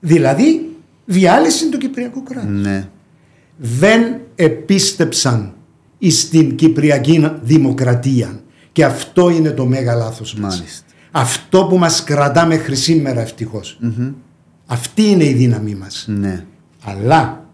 Δηλαδή 0.00 0.76
διάλυση 1.04 1.68
του 1.68 1.78
Κυπριακού 1.78 2.22
κράτους. 2.22 2.62
ναι. 2.62 2.88
δεν 3.56 4.20
επίστεψαν 4.34 5.52
στην 6.10 6.54
Κυπριακή 6.54 7.30
Δημοκρατία. 7.42 8.40
Και 8.72 8.84
αυτό 8.84 9.30
είναι 9.30 9.50
το 9.50 9.66
μέγα 9.66 9.94
λάθος 9.94 10.34
μας. 10.34 10.56
Μάλιστα. 10.56 10.84
Αυτό 11.10 11.64
που 11.64 11.78
μας 11.78 12.04
κρατά 12.04 12.46
μέχρι 12.46 12.76
σήμερα 12.76 13.20
ευτυχώς. 13.20 13.78
Αυτή 14.66 15.02
είναι 15.02 15.24
η 15.24 15.32
δύναμή 15.32 15.74
μας. 15.74 16.04
Ναι. 16.08 16.44
Αλλά 16.84 17.44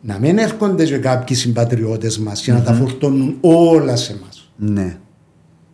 να 0.00 0.18
μην 0.18 0.38
έρχονται 0.38 0.84
και 0.84 0.96
κάποιοι 0.98 1.36
συμπατριώτες 1.36 2.18
μας 2.18 2.40
και 2.42 2.52
να 2.52 2.62
τα 2.62 2.72
φορτώνουν 2.72 3.36
όλα 3.40 3.96
σε 3.96 4.18
μας. 4.24 4.52
Ναι. 4.56 4.96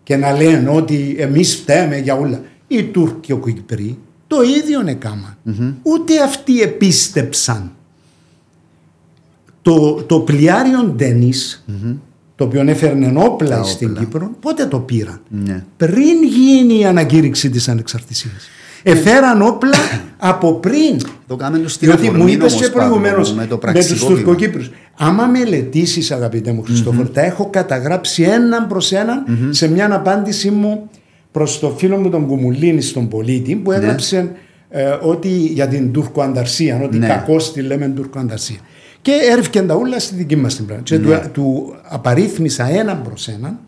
Και 0.06 0.16
να 0.16 0.32
λένε 0.32 0.70
ότι 0.70 1.16
εμείς 1.18 1.54
φταίμε 1.56 1.98
για 1.98 2.14
όλα. 2.14 2.42
Οι 2.66 2.82
Τούρκοι 2.82 3.32
ο 3.32 3.38
Κυπροί 3.38 3.98
το 4.26 4.36
ίδιο 4.42 4.82
έκαναν. 4.86 5.36
Ούτε 5.82 6.22
αυτοί 6.22 6.60
επίστεψαν. 6.60 7.70
Το, 9.62 10.02
το 10.02 10.20
πλοιάριο 10.20 10.82
Ντένις, 10.82 11.64
το 12.36 12.44
οποίο 12.44 12.60
έφερνε 12.60 13.12
όπλα 13.16 13.56
Τα 13.56 13.64
στην 13.64 13.90
όπλα. 13.90 14.00
Κύπρο, 14.00 14.30
πότε 14.40 14.66
το 14.66 14.78
πήραν; 14.78 15.20
Ναι. 15.28 15.64
Πριν 15.76 16.22
γίνει 16.24 16.78
η 16.78 16.84
ανακήρυξη 16.84 17.50
της 17.50 17.68
ανεξαρτησίας. 17.68 18.48
Εφέραν 18.82 19.43
όπλα 19.43 19.77
από 20.16 20.53
πριν. 20.55 21.01
Το 21.27 21.36
κάνουμε 21.36 21.62
τους 21.62 21.73
στην 21.73 21.89
Διότι 21.89 22.03
μου 22.03 22.11
αφορμή 22.11 22.32
είπες 22.32 22.53
όμως, 22.53 22.66
και 22.66 22.73
προηγουμένως 22.73 23.28
Παύλο, 23.28 23.35
με 23.35 23.43
με, 23.43 23.48
το 23.48 23.57
τους 23.57 23.73
πραξικόπημα. 23.73 24.16
Τουρκοκύπρου. 24.16 24.62
Άμα 24.97 25.27
μελετήσεις, 25.27 26.11
αγαπητέ 26.11 26.53
μου 26.53 26.62
χριστοφορο 26.62 27.09
τα 27.09 27.20
έχω 27.20 27.48
καταγράψει 27.51 28.23
έναν 28.23 28.66
προς 28.66 28.93
έναν 28.93 29.24
σε 29.51 29.69
μια 29.69 29.94
απάντησή 29.94 30.51
μου 30.51 30.90
προς 31.31 31.59
το 31.59 31.70
φίλο 31.70 31.97
μου 31.97 32.11
τον 32.11 32.27
Κουμουλίνη 32.27 32.81
στον 32.81 33.09
πολίτη 33.09 33.57
που 33.57 33.73
έγραψε 33.73 34.31
ε, 34.69 34.97
ότι 35.01 35.28
για 35.28 35.69
την 35.69 35.93
Τουρκοανταρσία, 35.93 36.81
ότι 36.85 36.98
Ναι. 36.98 37.07
κακώς 37.07 37.53
τη 37.53 37.61
λέμε 37.61 37.89
Τουρκοανταρσία. 37.89 38.57
Και 39.03 39.12
έρευκε 39.31 39.62
τα 39.62 39.74
ούλα 39.74 39.98
στη 39.98 40.15
δική 40.15 40.36
μας 40.36 40.57
την 40.57 40.66
πράγμα. 40.66 40.82
Και 40.85 40.98
του, 40.98 41.11
του 41.32 41.74
απαρίθμησα 41.89 42.69
έναν 42.69 43.03
προς 43.03 43.28
έναν 43.28 43.59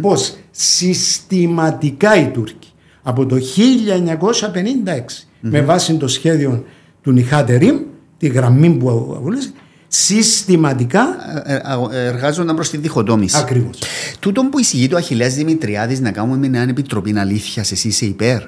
πώ 0.00 0.14
συστηματικά 0.50 2.16
οι 2.16 2.26
Τούρκοι 2.26 2.73
από 3.06 3.26
το 3.26 3.36
1956 3.36 5.26
με 5.40 5.60
βάση 5.60 5.94
το 5.96 6.08
σχέδιο 6.08 6.64
του 7.02 7.12
Νιχάτεριμ, 7.12 7.76
τη 8.18 8.26
γραμμή 8.28 8.70
που 8.70 8.88
αγωνίζει, 9.16 9.52
συστηματικά 9.88 11.06
Ε, 11.46 11.52
ε, 11.54 11.60
ε, 11.92 12.06
Εργάζονταν 12.06 12.54
προς 12.54 12.70
τη 12.70 12.76
διχοτόμηση. 12.76 13.36
ακριβώς. 13.38 13.78
Τούτον 14.20 14.48
που 14.48 14.58
εισηγεί 14.58 14.88
το 14.88 14.96
Αχιλέας 14.96 15.34
Δημητριάδης 15.34 16.00
να 16.00 16.10
κάνουμε 16.10 16.48
μια 16.48 16.62
επιτροπή 16.62 17.18
αλήθειας, 17.18 17.72
εσύ 17.72 17.88
είσαι 17.88 18.04
υπέρ. 18.06 18.40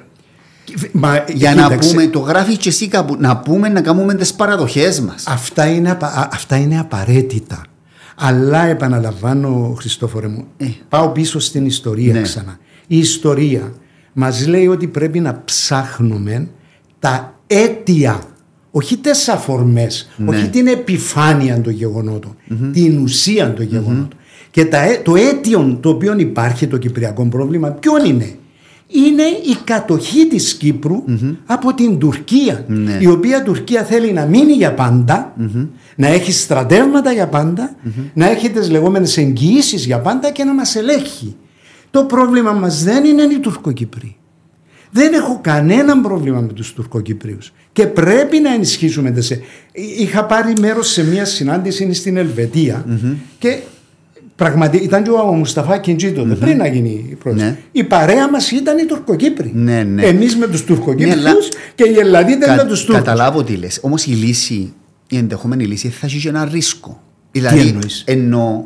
Μα, 0.91 1.23
Για 1.33 1.55
να 1.55 1.63
κοίταξε, 1.63 1.89
πούμε, 1.89 2.07
το 2.07 2.19
γράφει 2.19 2.57
και 2.57 2.69
εσύ 2.69 2.87
κάπου, 2.87 3.15
να 3.19 3.37
πούμε 3.37 3.69
να 3.69 3.81
κάνουμε 3.81 4.13
τις 4.13 4.33
παραδοχές 4.33 4.99
μας. 5.01 5.23
Αυτά 5.27 5.65
είναι, 5.65 5.91
απα- 5.91 6.07
α- 6.07 6.29
αυτά 6.33 6.55
είναι 6.57 6.79
απαραίτητα. 6.79 7.61
Αλλά 8.15 8.65
επαναλαμβάνω, 8.65 9.75
Χριστόφορε 9.77 10.27
μου, 10.27 10.45
πάω 10.89 11.09
πίσω 11.09 11.39
στην 11.39 11.65
ιστορία 11.65 12.13
Ναι. 12.13 12.21
ξανά. 12.21 12.57
Η 12.87 12.97
ιστορία 12.97 13.73
μας 14.19 14.47
λέει 14.47 14.67
ότι 14.67 14.87
πρέπει 14.87 15.19
να 15.19 15.41
ψάχνουμε 15.45 16.47
τα 16.99 17.39
αίτια, 17.47 18.21
όχι 18.71 18.97
τις 18.97 19.27
αφορμές, 19.27 20.09
όχι 20.25 20.47
την 20.49 20.67
επιφάνεια 20.67 21.61
των 21.61 21.73
γεγονότων, 21.73 22.35
την 22.73 22.97
ουσία 23.01 23.53
των 23.53 23.65
γεγονότων. 23.65 24.07
Και 24.51 24.65
τα, 24.65 24.79
αι- 24.83 25.01
το 25.03 25.15
αίτιο 25.15 25.77
το 25.81 25.89
οποίο 25.89 26.15
υπάρχει 26.17 26.67
το 26.67 26.77
κυπριακό 26.77 27.25
πρόβλημα, 27.25 27.69
ποιο 27.69 28.05
είναι; 28.05 28.35
Είναι 28.87 29.23
η 29.23 29.55
κατοχή 29.63 30.27
της 30.27 30.53
κυπρου 30.53 31.03
από 31.45 31.73
την 31.73 31.97
Τουρκία 31.97 32.63
Ναι. 32.67 32.97
η 33.01 33.07
οποία 33.07 33.43
Τουρκία 33.43 33.83
θέλει 33.83 34.11
να 34.13 34.25
μείνει 34.25 34.53
για 34.53 34.73
παντα 34.73 35.33
να 35.95 36.07
έχει 36.07 36.31
στρατεύματα 36.31 37.11
για 37.11 37.27
παντα 37.27 37.75
να 38.13 38.29
έχει 38.29 38.49
τις 38.49 38.69
λεγόμενες 38.69 39.17
εγγυήσεις 39.17 39.85
για 39.85 39.99
πάντα 39.99 40.31
και 40.31 40.43
να 40.43 40.53
μας 40.53 40.75
ελέγχει. 40.75 41.35
Το 41.91 42.03
πρόβλημα 42.03 42.51
μας 42.51 42.83
δεν 42.83 43.03
είναι 43.05 43.21
οι 43.23 43.39
Τουρκοκυπροί. 43.39 44.15
Δεν 44.91 45.13
έχω 45.13 45.39
κανένα 45.41 46.01
πρόβλημα 46.01 46.39
με 46.41 46.53
τους 46.53 46.73
Τουρκοκυπρίους 46.73 47.53
και 47.71 47.85
πρέπει 47.87 48.39
να 48.39 48.53
ενισχύσουμε 48.53 49.11
τις... 49.11 49.39
Είχα 49.71 50.25
πάρει 50.25 50.53
μέρος 50.61 50.87
σε 50.89 51.03
μια 51.05 51.25
συνάντηση 51.25 51.93
στην 51.93 52.17
ελβετια 52.17 52.85
και 53.39 53.57
πραγματικά 54.35 54.83
ήταν 54.83 55.03
και 55.03 55.09
ο 55.09 55.33
Μουσταφά 55.33 55.77
Κιντζή 55.77 56.11
τότε, 56.11 56.35
πριν 56.35 56.57
να 56.57 56.67
γίνει 56.67 57.07
η 57.09 57.15
πρόεδρος. 57.15 57.45
Ναι. 57.45 57.57
Η 57.71 57.83
παρέα 57.83 58.29
μας 58.29 58.51
ήταν 58.51 58.77
οι 58.77 58.85
Τουρκοκύπροι. 58.85 59.51
Ναι, 59.55 59.83
ναι. 59.83 60.03
Εμείς 60.03 60.35
με 60.35 60.47
τους 60.47 60.63
Τουρκοκύπριους 60.63 61.15
Ναι, 61.23 61.29
αλλά- 61.29 61.33
και 61.75 61.83
οι 61.89 61.97
Ελλαδίτες 61.99 62.47
Κα- 62.47 62.55
με 62.55 62.63
τους 62.63 62.79
Τούρκους. 62.85 63.03
Καταλάβω 63.05 63.43
τι 63.43 63.55
λες. 63.55 63.79
Όμως 63.81 64.05
η 64.05 64.11
λύση, 64.11 64.73
η 65.09 65.17
ενδεχόμενη 65.17 65.65
λύση 65.65 65.89
θα 65.89 66.05
έχει 66.05 66.19
και 66.19 66.29
ένα 66.29 66.45
ρίσκο. 66.45 67.01
Δηλαδή, 67.31 67.59
εννοείς; 67.59 68.03
εννοώ, 68.05 68.63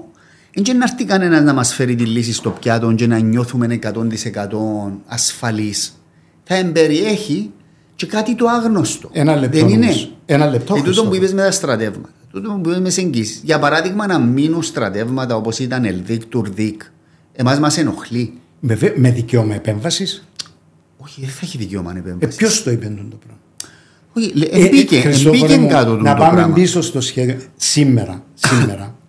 δεν 0.54 0.64
και 0.64 0.74
να 0.74 0.84
έρθει 0.84 1.06
κανένας 1.06 1.42
να 1.44 1.54
μας 1.54 1.74
φέρει 1.74 1.96
τη 1.96 2.06
λύση 2.06 2.34
στο 2.34 2.50
πιάτο 2.50 2.92
και 2.94 3.08
να 3.08 3.18
νιώθουμε 3.20 3.80
100% 3.82 4.92
ασφαλείς. 5.08 6.02
Θα 6.44 6.56
εμπεριέχει 6.56 7.52
και 7.96 8.06
κάτι 8.06 8.36
το 8.36 8.46
άγνωστο. 8.48 9.10
Ένα 9.14 9.36
λεπτό 9.36 9.58
Δεν 9.58 9.68
είναι. 9.68 9.86
όμως. 9.86 10.12
Ένα 10.26 10.46
λεπτό, 10.50 10.74
Ε, 10.74 10.78
τούτο 10.78 10.82
Χριστόφορε. 10.84 11.10
που 11.10 11.16
είπες 11.16 11.34
με 11.34 11.42
τα 11.42 11.52
στρατεύματα. 11.52 12.10
Τούτο 12.32 12.60
που 12.64 12.70
είπες 12.70 12.80
με 12.82 12.88
τις 12.88 12.98
εγγύσεις. 12.98 13.42
Για 13.44 13.60
παράδειγμα 13.60 14.08
να 14.08 14.20
μείνουν 14.20 14.64
στρατεύματα 14.64 15.36
όπως 15.36 15.60
ήταν 15.60 15.86
Ελδίκ, 15.86 16.26
Τουρδίκ. 16.26 16.82
Εμάς 17.34 17.60
μας 17.60 17.78
ενοχλεί. 17.78 18.34
Με, 18.60 18.76
βε- 18.76 18.98
με 18.98 19.12
δικαίωμα 19.12 19.54
επέμβασης; 19.56 20.28
Όχι, 20.98 21.22
δεν 21.22 21.30
θα 21.30 21.40
έχει 21.44 21.58
δικαίωμα 21.58 21.92
να 21.92 21.98
Ε, 21.98 22.02
επέμβασης. 22.02 22.36
Ποιος 22.36 22.64
το 22.64 22.72
είπε 22.72 22.86
το 22.86 23.18
πράγμα; 23.26 23.40
Όχι, 24.14 24.32
λέ- 24.34 24.54
Ε, 24.54 24.60
ε, 24.60 24.66
εμπήκε, 24.66 25.00
Χριστόφορε 25.00 25.38
εμπήκε 25.38 25.58
μου, 25.60 25.68
κάτω 25.68 25.96
του 25.96 26.04
Να 26.04 26.14
το 26.16 26.20
πάμε 26.22 26.36
πράγμα. 26.36 26.54
πίσω 26.54 26.82
στο 26.82 27.02
σχέδιο. 27.02 27.38
Σήμερα, 27.56 28.24
σήμερα, 28.34 28.96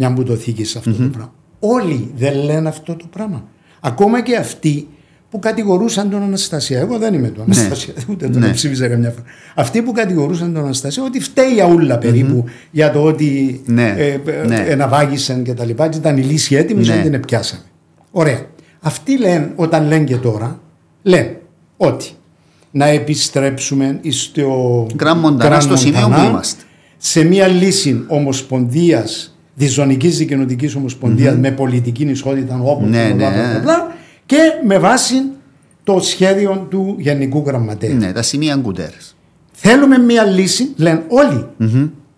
μια 0.00 0.12
που 0.12 0.22
το 0.22 0.34
θήκες 0.34 0.76
αυτό 0.76 0.90
το 0.92 1.02
πράγμα. 1.12 1.32
Όλοι 1.60 2.10
δεν 2.16 2.34
λένε 2.44 2.68
αυτό 2.68 2.94
το 2.96 3.04
πράγμα. 3.10 3.44
Ακόμα 3.80 4.22
και 4.22 4.36
αυτοί 4.36 4.88
που 5.30 5.38
κατηγορούσαν 5.38 6.10
τον 6.10 6.22
Αναστασία. 6.22 6.78
Εγώ 6.80 6.98
δεν 6.98 7.14
είμαι 7.14 7.28
τον 7.28 7.42
Αναστασία, 7.44 7.94
ούτε 8.10 8.28
τον 8.28 8.40
Ναι. 8.42 8.50
ψήφισα 8.50 8.88
καμιά 8.88 9.10
φορά. 9.10 9.24
Αυτοί 9.54 9.82
που 9.82 9.92
κατηγορούσαν 9.92 10.52
τον 10.52 10.62
Αναστασία 10.64 11.02
ότι 11.02 11.20
φταίει 11.20 11.52
για 11.52 11.66
ούλα 11.66 11.98
περίπου 11.98 12.44
για 12.70 12.90
το 12.92 13.02
ότι 13.02 13.60
Ναι, 13.66 13.94
ε, 13.98 14.20
ε, 14.26 14.46
ναι. 14.46 14.64
εναβάγησαν 14.68 15.42
και 15.42 15.54
τα 15.54 15.64
λοιπά 15.64 15.88
και 15.88 15.98
ήταν 15.98 16.16
η 16.16 16.22
λύση 16.22 16.54
έτοιμη 16.54 16.86
Ναι. 16.86 17.02
και 17.02 17.08
την 17.10 17.20
πιάσαμε. 17.20 17.62
Ωραία. 18.10 18.40
Αυτοί 18.80 19.18
λένε, 19.18 19.52
όταν 19.56 19.86
λένε 19.88 20.04
και 20.04 20.16
τώρα, 20.16 20.60
λένε 21.02 21.40
ότι 21.76 22.10
να 22.70 22.86
επιστρέψουμε 22.86 24.00
στο 24.10 24.86
Grand 24.98 25.24
Montana, 25.24 25.56
στο 25.60 25.76
σημείο 25.76 26.08
που 26.08 26.20
είμαστε. 26.28 26.62
σε 26.96 27.24
μια 27.24 27.46
λύση 27.46 28.04
ομοσπονδίας, 28.08 29.29
διζωνική 29.64 30.08
δικαινοτική 30.08 30.72
ομοσπονδίας 30.76 31.36
με 31.36 31.50
πολιτική 31.50 32.02
ισότητα 32.02 32.60
όπως 32.62 32.88
Ναι, 32.88 33.08
ναι. 33.16 33.26
και 34.26 34.36
με 34.66 34.78
βάση 34.78 35.14
το 35.84 36.00
σχέδιο 36.00 36.66
του 36.70 36.94
Γενικού 36.98 37.42
Γραμματέα. 37.46 37.94
Ναι, 37.94 38.12
τα 38.12 38.22
σημεία 38.22 38.56
κουτέρε. 38.56 38.96
Θέλουμε 39.52 39.98
μια 39.98 40.24
λύση, 40.24 40.72
λένε 40.76 41.04
όλοι, 41.08 41.46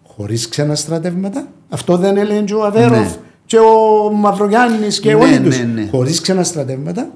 χωρίς 0.06 0.48
ξένα 0.48 0.74
στρατεύματα. 0.74 1.48
Αυτό 1.68 1.96
δεν 1.96 2.16
έλεγε 2.16 2.40
και 2.40 2.54
ο 2.54 2.64
Αβέροφ 2.64 2.98
Ναι. 3.10 3.16
και 3.46 3.58
ο 3.58 4.10
Μαυρογιάννης 4.12 5.00
και 5.00 5.08
Ναι, 5.14 5.20
όλοι 5.22 5.30
ναι, 5.32 5.40
τους. 5.40 5.58
ναι. 5.74 5.88
Χωρίς 5.90 6.20
ξένα 6.20 6.42
στρατεύματα, 6.44 7.10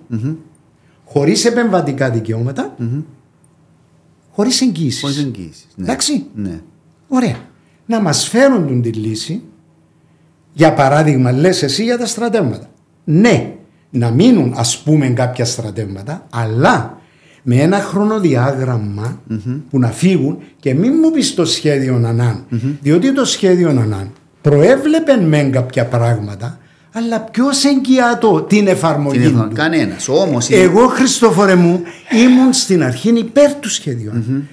χωρίς 1.05 1.45
επεμβατικά 1.45 2.11
δικαιώματα, 2.11 2.75
χωρίς 4.33 4.61
εγγύσει. 4.61 5.01
Χωρίς 5.01 5.19
εγγύηση. 5.19 5.65
Ναι. 5.77 5.85
Εντάξει. 5.85 6.25
Ναι. 6.35 6.61
Ωραία. 7.09 7.37
Να 7.87 8.01
μας 8.01 8.29
φέρουν 8.29 8.67
την 8.67 8.83
τη 8.83 8.89
λύση, 8.93 9.43
για 10.59 10.73
παράδειγμα, 10.73 11.33
λες 11.33 11.63
εσύ 11.63 11.83
για 11.85 11.99
τα 11.99 12.07
στρατεύματα. 12.07 12.67
Ναι, 13.05 13.53
να 13.91 14.11
μείνουν 14.11 14.55
ας 14.57 14.79
πούμε 14.79 15.07
κάποια 15.09 15.45
στρατεύματα, 15.45 16.27
αλλά 16.31 16.99
με 17.43 17.57
ένα 17.57 17.79
χρονοδιάγραμμα 17.81 19.21
που 19.71 19.79
να 19.79 19.89
φύγουν 19.89 20.39
και 20.61 20.75
μην 20.75 20.93
μου 21.03 21.11
πεις 21.11 21.35
το 21.35 21.45
σχέδιο 21.45 21.95
Ανάν. 22.05 22.45
Διότι 22.81 23.13
το 23.13 23.25
σχέδιο 23.25 23.69
Ανάν 23.69 24.11
προέβλεπε 24.41 25.17
μεν 25.17 25.53
κάποια 25.53 25.85
πράγματα, 25.87 26.59
αλλά 26.93 27.21
ποιος 27.21 27.65
εγγυάτο 27.65 28.43
την 28.43 28.67
εφαρμογή 28.67 29.19
Την 29.19 29.37
εφα- 29.37 29.49
του; 29.49 29.55
Κανένας. 29.55 30.09
Όμως 30.09 30.51
Εγώ, 30.51 30.87
Χριστόφορε 30.87 31.55
μου, 31.55 31.83
ήμουν 32.25 32.53
στην 32.53 32.83
αρχή 32.83 33.09
υπέρ 33.09 33.55
του 33.55 33.71
σχεδιου 33.71 34.13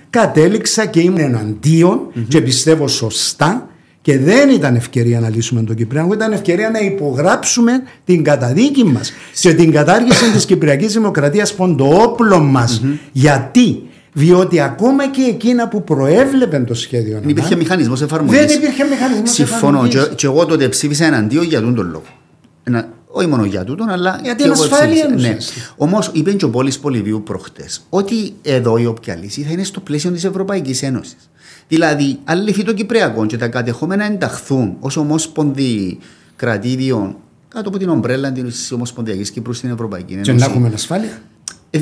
Κατέληξα 0.09 0.85
και 0.85 0.99
ήμουν 0.99 1.19
εναντίον 1.19 1.99
και 2.27 2.41
πιστεύω 2.41 2.87
σωστά 2.87 3.67
και 4.03 4.17
δεν 4.19 4.49
ήταν 4.49 4.75
ευκαιρία 4.75 5.19
να 5.19 5.29
λύσουμε 5.29 5.61
τον 5.63 5.75
Κυπριακό, 5.75 6.13
ήταν 6.13 6.31
ευκαιρία 6.31 6.69
να 6.69 6.79
υπογράψουμε 6.79 7.71
την 8.05 8.23
καταδίκη 8.23 8.83
μας 8.83 9.11
και 9.39 9.53
την 9.53 9.71
κατάργηση 9.71 10.31
της 10.31 10.45
Κυπριακής 10.45 10.93
Δημοκρατίας 10.93 11.53
που 11.53 11.65
είναι 11.65 11.75
το 11.75 11.85
όπλο 11.85 12.39
μας. 12.39 12.81
Γιατί; 13.11 13.83
Διότι 14.13 14.59
ακόμα 14.59 15.09
και 15.09 15.21
εκείνα 15.21 15.67
που 15.67 15.83
προέβλεπαν 15.83 16.65
το 16.65 16.73
σχέδιο 16.73 17.19
δεν 17.19 17.29
υπήρχε 17.29 17.47
Ανάν, 17.47 17.59
μηχανισμός 17.59 18.01
εφαρμογής. 18.01 18.45
δεν 18.45 18.57
υπήρχε 18.57 18.83
μηχανισμός 18.83 19.31
Συμφωνώ. 19.31 19.77
εφαρμογής. 19.77 20.07
Και, 20.07 20.15
και 20.15 20.25
εγώ 20.25 20.45
τότε 20.45 20.67
ψήφισα 20.69 21.05
εναντίον 21.05 21.43
για 21.43 21.61
τον 21.61 21.75
τον 21.75 21.89
λόγο. 21.89 22.03
Ένα, 22.63 22.87
όχι 23.07 23.27
μόνο 23.27 23.45
για 23.45 23.63
τούτον, 23.63 23.89
αλλά. 23.89 24.19
Για 24.23 24.33
και 24.33 24.43
την 24.43 24.51
εγώ 24.51 24.63
ασφάλεια 24.63 25.05
ψήφισα. 25.05 25.27
Ναι. 25.29 25.35
ουσιαστικά. 25.37 25.73
Όμως 25.77 26.09
είπε 26.13 26.31
και 26.33 26.45
ο 26.45 26.49
Πόλης 26.49 26.79
Πολυβίου 26.79 27.23
προχτές 27.23 27.85
ότι 27.89 28.33
εδώ 28.41 28.77
η 28.77 28.85
όποια 28.85 29.15
λύση 29.15 29.41
θα 29.41 29.51
είναι 29.51 29.63
στο 29.63 29.79
πλαίσιο 29.79 30.11
της 30.11 30.23
Ευρωπαϊκής 30.23 30.83
Ένωσης. 30.83 31.29
Δηλαδή, 31.67 32.19
αν 32.23 32.43
λυθεί 32.43 32.63
το 32.63 32.73
Κυπριακό 32.73 33.25
και 33.25 33.37
τα 33.37 33.47
κατεχόμενα 33.47 34.05
ενταχθούν 34.05 34.75
ως 34.79 34.97
ομόσπονδη 34.97 35.97
κρατήδιων 36.35 37.15
κάτω 37.47 37.69
από 37.69 37.77
την 37.77 37.89
ομπρέλα 37.89 38.31
της 38.31 38.71
Ομοσπονδιακής 38.71 39.31
Κύπρου 39.31 39.53
στην 39.53 39.69
Ευρωπαϊκή 39.71 40.13
Ένωση. 40.13 40.31
Και 40.31 40.37
να 40.37 40.45
έχουμε 40.45 40.71
ασφάλεια. 40.73 41.21
Ε, 41.69 41.79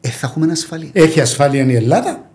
ε, 0.00 0.08
θα 0.08 0.26
έχουμε 0.26 0.52
ασφάλεια. 0.52 0.88
Έχει 0.92 1.20
ασφάλεια 1.20 1.64
η 1.64 1.74
Ελλάδα; 1.74 2.30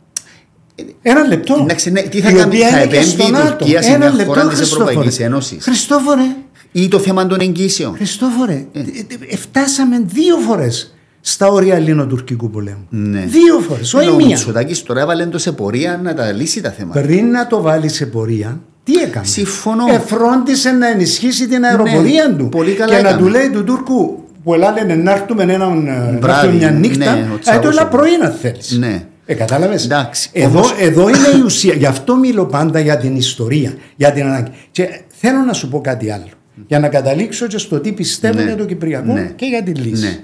Ένα 1.02 1.24
λεπτό. 1.28 1.58
Εντάξει, 1.62 1.92
ναι, 1.92 2.02
τι 2.02 2.22
θα 2.22 2.30
Η 2.30 2.34
κάνει, 2.34 2.56
οποία 2.56 2.70
θα 2.70 2.78
είναι 2.82 2.88
και 2.88 2.96
επέμβει 2.96 3.12
στο 3.12 3.28
η 3.28 3.32
ΝΑΤΟ. 3.32 3.56
Τουρκία 3.56 3.82
σε 3.82 3.90
Ένα 3.90 3.98
μια 3.98 4.10
λεπτό, 4.16 4.32
χώρα 4.34 4.48
της 4.48 4.58
Χριστόφορε. 4.58 4.90
Ευρωπαϊκής 4.90 5.20
Ένωσης. 5.20 5.64
Χριστόφορε, 5.64 6.36
Ή 6.72 6.88
το 6.88 7.00
θέμα 7.00 7.28
των 7.28 7.40
εγγύσεων. 7.40 7.96
Χριστόφορε, 7.96 8.66
Ε. 8.72 8.80
ε, 8.80 8.84
ε, 9.30 9.36
φτάσαμε 9.36 10.00
δύο 10.06 10.38
φορές 10.38 10.94
στα 11.30 11.48
όρια 11.48 11.76
ελληνοτουρκικού 11.76 12.50
πολέμου. 12.50 12.86
Ναι. 12.90 13.20
Δύο 13.20 13.60
φορές, 13.60 13.94
όχι 13.94 14.10
Ο 14.10 14.16
μία. 14.16 14.26
Μητσοτάκης 14.26 14.84
τώρα 14.84 15.02
έβαλε 15.02 15.26
το 15.26 15.38
σε 15.38 15.52
πορεία 15.52 16.00
να 16.04 16.14
τα 16.14 16.32
λύσει 16.32 16.62
τα 16.62 16.72
θέματα. 16.72 17.02
Πριν 17.02 17.30
να 17.30 17.48
το 17.48 17.62
βάλει 17.62 17.90
σε 17.90 18.06
πορεία, 18.06 18.60
τι 18.84 18.94
έκανε; 18.96 19.26
Συμφωνώ. 19.26 19.84
Εφρόντισε 19.94 20.72
να 20.72 20.88
ενισχύσει 20.88 21.48
την 21.48 21.64
αεροπορία 21.66 22.28
Ναι, 22.28 22.36
του. 22.38 22.50
πολύ 22.50 22.74
καλά 22.74 22.96
και 22.96 23.02
να 23.02 23.10
έκανε. 23.10 23.24
του 23.24 23.28
λέει 23.30 23.50
του 23.50 23.64
Τούρκου 23.64 24.24
που 24.44 24.54
λένε 24.54 24.96
να 24.96 25.12
έρθουμε 25.12 25.44
έναν, 25.44 25.88
ε, 25.88 25.92
να 25.92 26.18
Βράδυ, 26.20 26.48
έρθουμε 26.48 26.54
μια 26.58 26.72
νύχτα. 26.72 27.16
ναι, 27.16 27.28
ο 27.32 27.36
ε, 27.36 27.40
Τσάβος 27.40 27.62
το 27.62 27.68
έλα 27.70 27.82
ο- 27.82 27.88
πρωί 27.90 28.18
να 28.22 28.30
θέλεις. 28.30 28.78
Ναι. 28.80 29.04
Ε, 29.26 29.34
κατάλαβες; 29.34 29.86
Εντάξει, 29.86 30.30
Εδώ, 30.34 30.48
όμως- 30.48 30.76
εδώ 30.80 31.10
είναι 31.10 31.38
η 31.38 31.42
ουσία. 31.46 31.74
Γι' 31.74 31.86
αυτό 31.86 32.16
μιλώ 32.18 32.46
πάντα 32.46 32.80
για 32.80 32.98
την 32.98 33.16
ιστορία, 33.16 33.74
για 33.96 34.12
την 34.12 34.24
ανάγκη. 34.26 34.52
Και 34.72 35.02
θέλω 35.08 35.40
να 35.40 35.54
σου 35.54 35.70
πω 35.70 35.82
κάτι 35.82 36.12
άλλο. 36.12 36.24
Για 36.68 36.80
να 36.80 36.88
καταλήξω 36.88 37.48
και 37.48 37.58
στο 37.58 37.80
τι 37.80 37.92
πιστεύω 37.92 38.38
Ναι. 38.38 38.44
για 38.44 38.56
το 38.56 38.66
Κυπριακό 38.66 39.14
Ναι. 39.14 39.32
και 39.36 39.46
για 39.46 39.64
τη 39.64 39.72
λύση. 39.72 40.24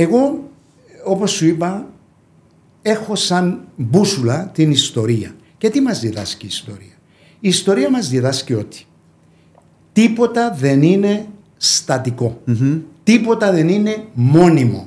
Ναι. 0.00 0.06
Εγώ, 0.06 0.50
όπως 1.04 1.30
σου 1.30 1.46
είπα, 1.46 1.88
έχω 2.82 3.14
σαν 3.14 3.60
μπούσουλα 3.76 4.50
την 4.54 4.70
ιστορία. 4.70 5.34
Και 5.58 5.70
τι 5.70 5.80
μας 5.80 6.00
διδάσκει 6.00 6.44
η 6.44 6.48
ιστορία; 6.48 6.94
Η 7.40 7.48
ιστορία 7.48 7.90
μας 7.90 8.08
διδάσκει 8.08 8.54
ότι 8.54 8.84
τίποτα 9.92 10.56
δεν 10.58 10.82
είναι 10.82 11.26
στατικό. 11.56 12.40
Τίποτα 13.02 13.52
δεν 13.52 13.68
είναι 13.68 14.04
μόνιμο. 14.12 14.86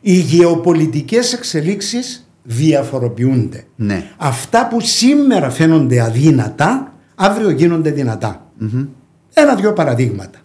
Οι 0.00 0.12
γεωπολιτικές 0.12 1.32
εξελίξεις 1.32 2.28
διαφοροποιούνται. 2.42 3.64
Ναι. 3.76 4.10
Αυτά 4.16 4.68
που 4.68 4.80
σήμερα 4.80 5.50
φαίνονται 5.50 6.00
αδύνατα, 6.00 6.94
αύριο 7.14 7.50
γίνονται 7.50 7.90
δυνατά. 7.90 8.52
Ένα-δυο 9.34 9.72
παραδείγματα. 9.72 10.38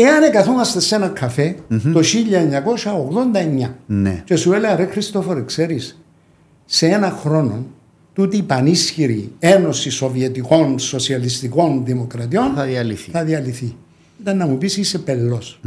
Εάν 0.00 0.30
καθόμαστε 0.32 0.80
σε 0.80 0.94
ένα 0.94 1.08
καφέ 1.08 1.56
το 1.92 2.00
1989 3.64 3.74
Ναι. 3.86 4.22
και 4.24 4.36
σου 4.36 4.52
έλεγα 4.52 4.76
ρε 4.76 4.86
Χριστόφορε 4.86 5.42
ξέρεις 5.44 6.02
σε 6.64 6.86
ένα 6.86 7.10
χρόνο 7.10 7.66
τούτη 8.12 8.36
η 8.36 8.42
πανίσχυρη 8.42 9.32
ένωση 9.38 9.90
Σοβιετικών 9.90 10.78
Σοσιαλιστικών 10.78 11.84
Δημοκρατιών 11.84 12.52
Θα 12.54 12.64
διαλυθεί. 12.64 13.10
θα 13.10 13.24
διαλυθεί. 13.24 13.74
Ήταν 14.20 14.36
να 14.36 14.46
μου 14.46 14.58
πεις 14.58 14.76
είσαι 14.76 14.98
πελός. 14.98 15.60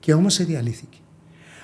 Και 0.00 0.14
όμως 0.14 0.34
σε 0.34 0.44
διαλύθηκε. 0.44 0.96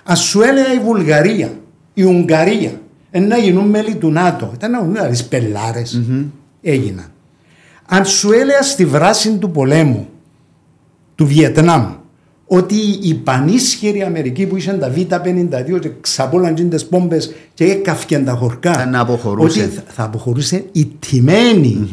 Ας 0.05 0.21
σου 0.21 0.41
έλεγα 0.43 0.73
η 0.73 0.79
Βουλγαρία, 0.79 1.53
η 1.95 2.03
Ουγγαρία, 2.03 2.81
ε, 3.11 3.21
να 3.21 3.37
γίνουν 3.39 3.69
μέλη 3.69 3.95
του 3.95 4.11
ΝΑΤΟ. 4.11 4.51
Ήταν 4.55 4.71
να 4.71 4.79
γίνουν 4.79 5.11
τις 5.11 5.25
πελάρες. 5.25 6.03
Έγιναν. 6.63 7.07
Αν 7.87 8.05
σου 8.05 8.33
έλεγα 8.33 8.63
στη 8.63 8.85
βράση 8.85 9.37
του 9.37 9.51
πολέμου 9.51 10.09
του 11.19 11.27
Βιετνάμ 11.27 11.93
ότι 12.47 12.75
η 13.03 13.15
πανίσχυρη 13.15 14.03
Αμερική 14.03 14.47
που 14.47 14.57
είχε 14.57 14.73
τα 14.73 14.93
Β-52 14.97 15.79
και 15.81 15.91
ξαπόλαν 16.01 16.69
τις 16.69 16.87
πόμπες 16.87 17.35
και 17.55 17.65
έκαυκαν 17.65 18.25
τα 18.25 18.33
χορκά 18.33 18.73
Θα 18.73 18.87
να 18.87 19.01
αποχωρούσε. 19.01 19.63
ότι 19.63 19.71
θα- 19.75 19.83
θα 19.89 20.05
αποχωρούσε 20.05 20.65
η 20.73 20.85
τιμένη 20.99 21.89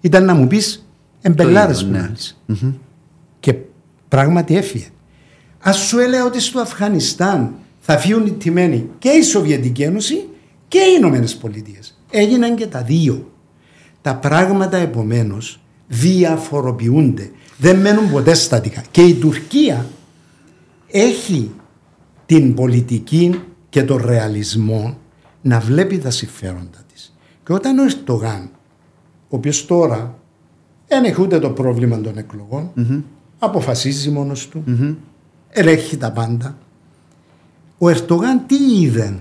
ήταν 0.00 0.24
να 0.24 0.34
μου 0.34 0.46
πεις 0.46 0.88
εμπελάρες 1.22 1.78
Το 1.78 1.84
που 1.84 1.90
ίδιο, 1.90 2.00
να 2.02 2.08
ναι. 2.08 2.12
λες. 2.12 2.36
και 3.40 3.54
πράγματι 4.08 4.56
έφυγε 4.56 4.86
ας 5.60 5.76
σου 5.76 5.98
έλεγα 5.98 6.24
ότι 6.24 6.40
στο 6.40 6.60
Αφγανιστάν 6.60 7.54
θα 7.78 7.96
φύγουν 7.98 8.26
οι 8.26 8.30
τιμένοι 8.32 8.88
και 8.98 9.08
η 9.08 9.22
Σοβιετική 9.22 9.82
Ένωση 9.82 10.28
και 10.68 10.78
οι 10.78 10.94
Ηνωμένες 10.98 11.36
Πολιτείες. 11.36 11.98
έγιναν 12.10 12.56
και 12.56 12.66
τα 12.66 12.82
δύο 12.82 13.30
τα 14.02 14.14
πράγματα 14.16 14.76
επομένως 14.76 15.60
διαφοροποιούνται. 15.88 17.30
Δεν 17.58 17.80
μένουν 17.80 18.10
ποτέ 18.10 18.34
στατικά. 18.34 18.82
Και 18.90 19.02
η 19.02 19.14
Τουρκία 19.14 19.86
έχει 20.90 21.50
την 22.26 22.54
πολιτική 22.54 23.40
και 23.68 23.82
τον 23.82 24.02
ρεαλισμό 24.04 24.98
να 25.42 25.60
βλέπει 25.60 25.98
τα 25.98 26.10
συμφέροντα 26.10 26.84
της. 26.92 27.16
Και 27.44 27.52
όταν 27.52 27.78
ο 27.78 27.82
Ερτογάν, 27.82 28.50
ο 29.28 29.36
οποίος 29.36 29.66
τώρα 29.66 30.18
δεν 30.86 31.04
έχει 31.04 31.20
ούτε 31.20 31.38
το 31.38 31.50
πρόβλημα 31.50 32.00
των 32.00 32.18
εκλογων 32.18 32.70
αποφασίζει 33.38 34.10
μόνος 34.10 34.48
του, 34.48 34.64
ελέγχει 35.50 35.96
τα 35.96 36.12
πάντα. 36.12 36.58
Ο 37.78 37.88
Ερτογάν 37.88 38.46
τι 38.46 38.56
είδε; 38.80 39.18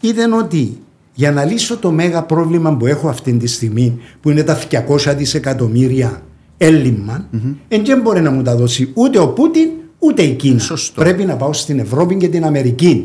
Είδε 0.00 0.34
ότι 0.34 0.78
για 1.14 1.32
να 1.32 1.44
λύσω 1.44 1.78
το 1.78 1.90
μέγα 1.90 2.22
πρόβλημα 2.22 2.76
που 2.76 2.86
έχω 2.86 3.08
αυτή 3.08 3.36
τη 3.36 3.46
στιγμή 3.46 3.98
που 4.20 4.30
είναι 4.30 4.42
τα 4.42 4.58
200 4.70 5.14
δισεκατομμύρια 5.16 6.22
έλλειμμα 6.56 7.28
εν 7.68 7.84
δεν 7.84 8.00
μπορεί 8.00 8.20
να 8.20 8.30
μου 8.30 8.42
τα 8.42 8.56
δώσει 8.56 8.90
ούτε 8.94 9.18
ο 9.18 9.28
Πούτιν 9.28 9.68
ούτε 9.98 10.22
η 10.22 10.34
Κίνα. 10.34 10.58
Σωστό. 10.58 11.00
Πρέπει 11.00 11.24
να 11.24 11.36
πάω 11.36 11.52
στην 11.52 11.78
Ευρώπη 11.78 12.16
και 12.16 12.28
την 12.28 12.44
αμερικη 12.44 13.04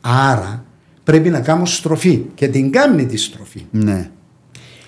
Άρα 0.00 0.64
πρέπει 1.04 1.30
να 1.30 1.40
κάνω 1.40 1.64
στροφή 1.64 2.24
και 2.34 2.48
την 2.48 2.70
κάνει 2.70 3.06
τη 3.06 3.16
στροφή. 3.16 3.66
Ναι. 3.70 4.10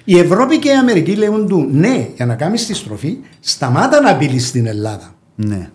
Η 0.04 0.18
Ευρώπη 0.18 0.58
και 0.58 0.68
η 0.68 0.72
Αμερική 0.72 1.14
λέγουν 1.16 1.48
του 1.48 1.68
ναι 1.72 2.08
για 2.16 2.26
να 2.26 2.34
κάνεις 2.34 2.66
τη 2.66 2.74
στροφή 2.74 3.18
σταμάτα 3.40 4.00
να 4.00 4.10
απειλείς 4.10 4.50
την 4.50 4.66
Ελλάδα. 4.66 5.14
Ναι. 5.34 5.70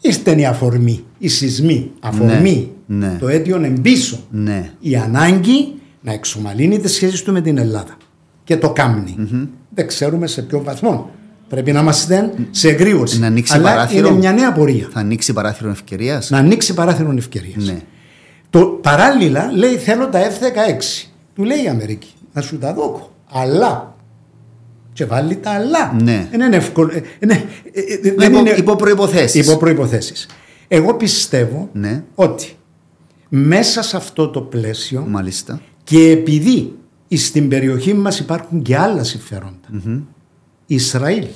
ήρθε 0.00 0.40
η 0.40 0.46
αφορμή, 0.46 1.04
η 1.18 1.28
σεισμή, 1.28 1.90
αφορμή, 2.00 2.70
Ναι, 2.86 3.06
ναι. 3.06 3.16
το 3.20 3.28
αίτιο 3.28 3.64
εμπίσω. 3.64 4.18
Ναι. 4.30 4.70
Η 4.80 4.96
ανάγκη 4.96 5.74
να 6.00 6.12
εξομαλύνει 6.12 6.78
τις 6.78 6.92
σχέσεις 6.92 7.22
του 7.22 7.32
με 7.32 7.40
την 7.40 7.58
Ελλάδα. 7.58 7.96
Και 8.44 8.56
το 8.56 8.70
καμνει 8.70 9.14
Δεν 9.74 9.86
ξέρουμε 9.86 10.26
σε 10.26 10.42
ποιο 10.42 10.62
βαθμό. 10.62 11.10
Πρέπει 11.54 11.72
να 11.72 11.80
είμαστε 11.80 12.32
σε 12.50 12.68
εγρήγορση. 12.68 13.18
Να 13.18 13.26
ανοίξει 13.26 13.54
Αλλά 13.54 13.68
παράθυρο. 13.70 14.08
είναι 14.08 14.16
μια 14.18 14.32
νέα 14.32 14.52
πορεία. 14.52 14.88
Θα 14.92 15.00
ανοίξει 15.00 15.32
παράθυρο 15.32 15.70
ευκαιρίας. 15.70 16.30
Να 16.30 16.38
ανοίξει 16.38 16.74
παράθυρο 16.74 17.14
ευκαιρίας. 17.16 17.64
Ναι. 17.64 17.80
Το 18.50 18.66
παράλληλα 18.66 19.50
λέει 19.54 19.76
θέλω 19.76 20.08
τα 20.08 20.20
F-16. 20.20 21.06
Του 21.34 21.44
λέει 21.44 21.64
η 21.64 21.68
Αμερική 21.68 22.12
να 22.32 22.40
σου 22.42 22.58
τα 22.58 22.74
δώκω. 22.74 23.12
Αλλά. 23.32 23.94
Και 24.92 25.04
βάλει 25.04 25.36
τα 25.36 25.50
αλλά. 25.50 25.96
Ναι. 26.02 26.28
Δεν 26.30 26.40
είναι 26.40 26.56
εύκολο. 26.56 26.90
ε, 26.94 27.02
ε, 27.18 27.26
ναι, 27.26 27.44
ε, 27.72 27.80
ε, 28.08 28.12
δεν 28.16 28.30
υπο- 28.30 28.38
είναι- 28.40 28.50
υπό 28.56 28.76
προϋποθέσεις. 28.76 29.46
Υπό 29.46 29.56
προϋποθέσεις. 29.58 30.26
Εγώ 30.68 30.94
πιστεύω 30.94 31.68
Ναι. 31.72 32.02
ότι 32.14 32.56
μέσα 33.28 33.82
σε 33.82 33.96
αυτό 33.96 34.28
το 34.28 34.40
πλαίσιο 34.40 35.04
Μάλιστα. 35.08 35.60
και 35.84 36.10
επειδή 36.10 36.72
στην 37.16 37.48
περιοχή 37.48 37.94
μας 37.94 38.18
υπάρχουν 38.18 38.62
και 38.62 38.76
άλλα 38.76 39.04
συμφέροντα. 39.04 40.02
Ισραήλ. 40.66 41.26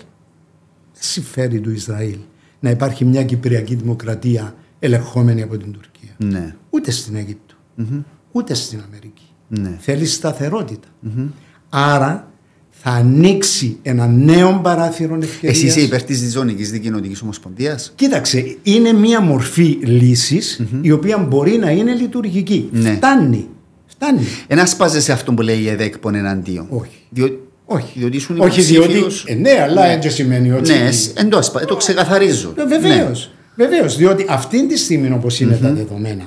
Δεν 1.00 1.10
συμφέρει 1.10 1.60
του 1.60 1.70
Ισραήλ 1.70 2.16
να 2.60 2.70
υπάρχει 2.70 3.04
μια 3.04 3.24
Κυπριακή 3.24 3.74
δημοκρατία 3.74 4.54
ελεγχόμενη 4.78 5.42
από 5.42 5.56
την 5.56 5.72
Τουρκία. 5.72 6.14
Ναι. 6.18 6.54
Ούτε 6.70 6.90
στην 6.90 7.16
αιγυπτο 7.16 7.54
ούτε 8.32 8.54
στην 8.54 8.80
Αμερική. 8.86 9.22
Ναι. 9.48 9.76
Θέλει 9.80 10.06
σταθερότητα. 10.06 10.88
Άρα 11.68 12.30
θα 12.70 12.90
ανοίξει 12.90 13.78
ένα 13.82 14.06
νέο 14.06 14.60
παράθυρο 14.62 15.18
ευκαιρίας. 15.22 15.58
Εσύ 15.58 15.66
είσαι 15.66 15.80
υπέρ 15.80 16.02
της 16.02 16.20
Διζωνική 16.20 16.64
Δικοινοτική 16.64 17.16
Ομοσπονδίας; 17.22 17.92
Κοίταξε, 17.94 18.56
είναι 18.62 18.92
μια 18.92 19.20
μορφή 19.20 19.78
λύσης 19.82 20.62
η 20.80 20.90
οποία 20.90 21.18
μπορεί 21.18 21.56
να 21.56 21.70
είναι 21.70 21.94
λειτουργική. 21.94 22.68
Ναι. 22.72 22.94
Φτάνει. 22.94 23.48
Φτάνει. 23.86 24.24
Ένα 24.46 24.66
σπάζεσαι 24.66 25.12
αυτό 25.12 25.32
που 25.32 25.42
λέει 25.42 25.58
η 25.58 25.68
ΕΔΕΚ 25.68 25.98
που 25.98 26.08
είναι 26.08 26.18
εναντίον. 26.18 26.66
Όχι. 26.70 26.96
Διό... 27.10 27.47
Όχι. 27.70 27.98
Διότι 27.98 28.16
ήσουν 28.16 28.40
Όχι 28.40 28.60
διότι. 28.60 28.92
υποψήφιος. 28.92 29.24
Ε, 29.28 29.34
ναι, 29.34 29.60
αλλά 29.62 29.86
έτσι 29.86 30.10
σημαίνει 30.10 30.50
ότι. 30.50 30.72
Ναι, 30.72 30.88
εντός. 31.14 31.50
Το 31.66 31.76
ξεκαθαρίζω. 31.76 32.54
Βεβαίως. 32.68 33.30
Ναι. 33.54 33.64
Βεβαίως. 33.64 33.96
Διότι 33.96 34.26
αυτή 34.28 34.66
τη 34.66 34.78
στιγμή 34.78 35.10
όπως 35.12 35.40
είναι 35.40 35.58
τα 35.62 35.72
δεδομένα, 35.72 36.24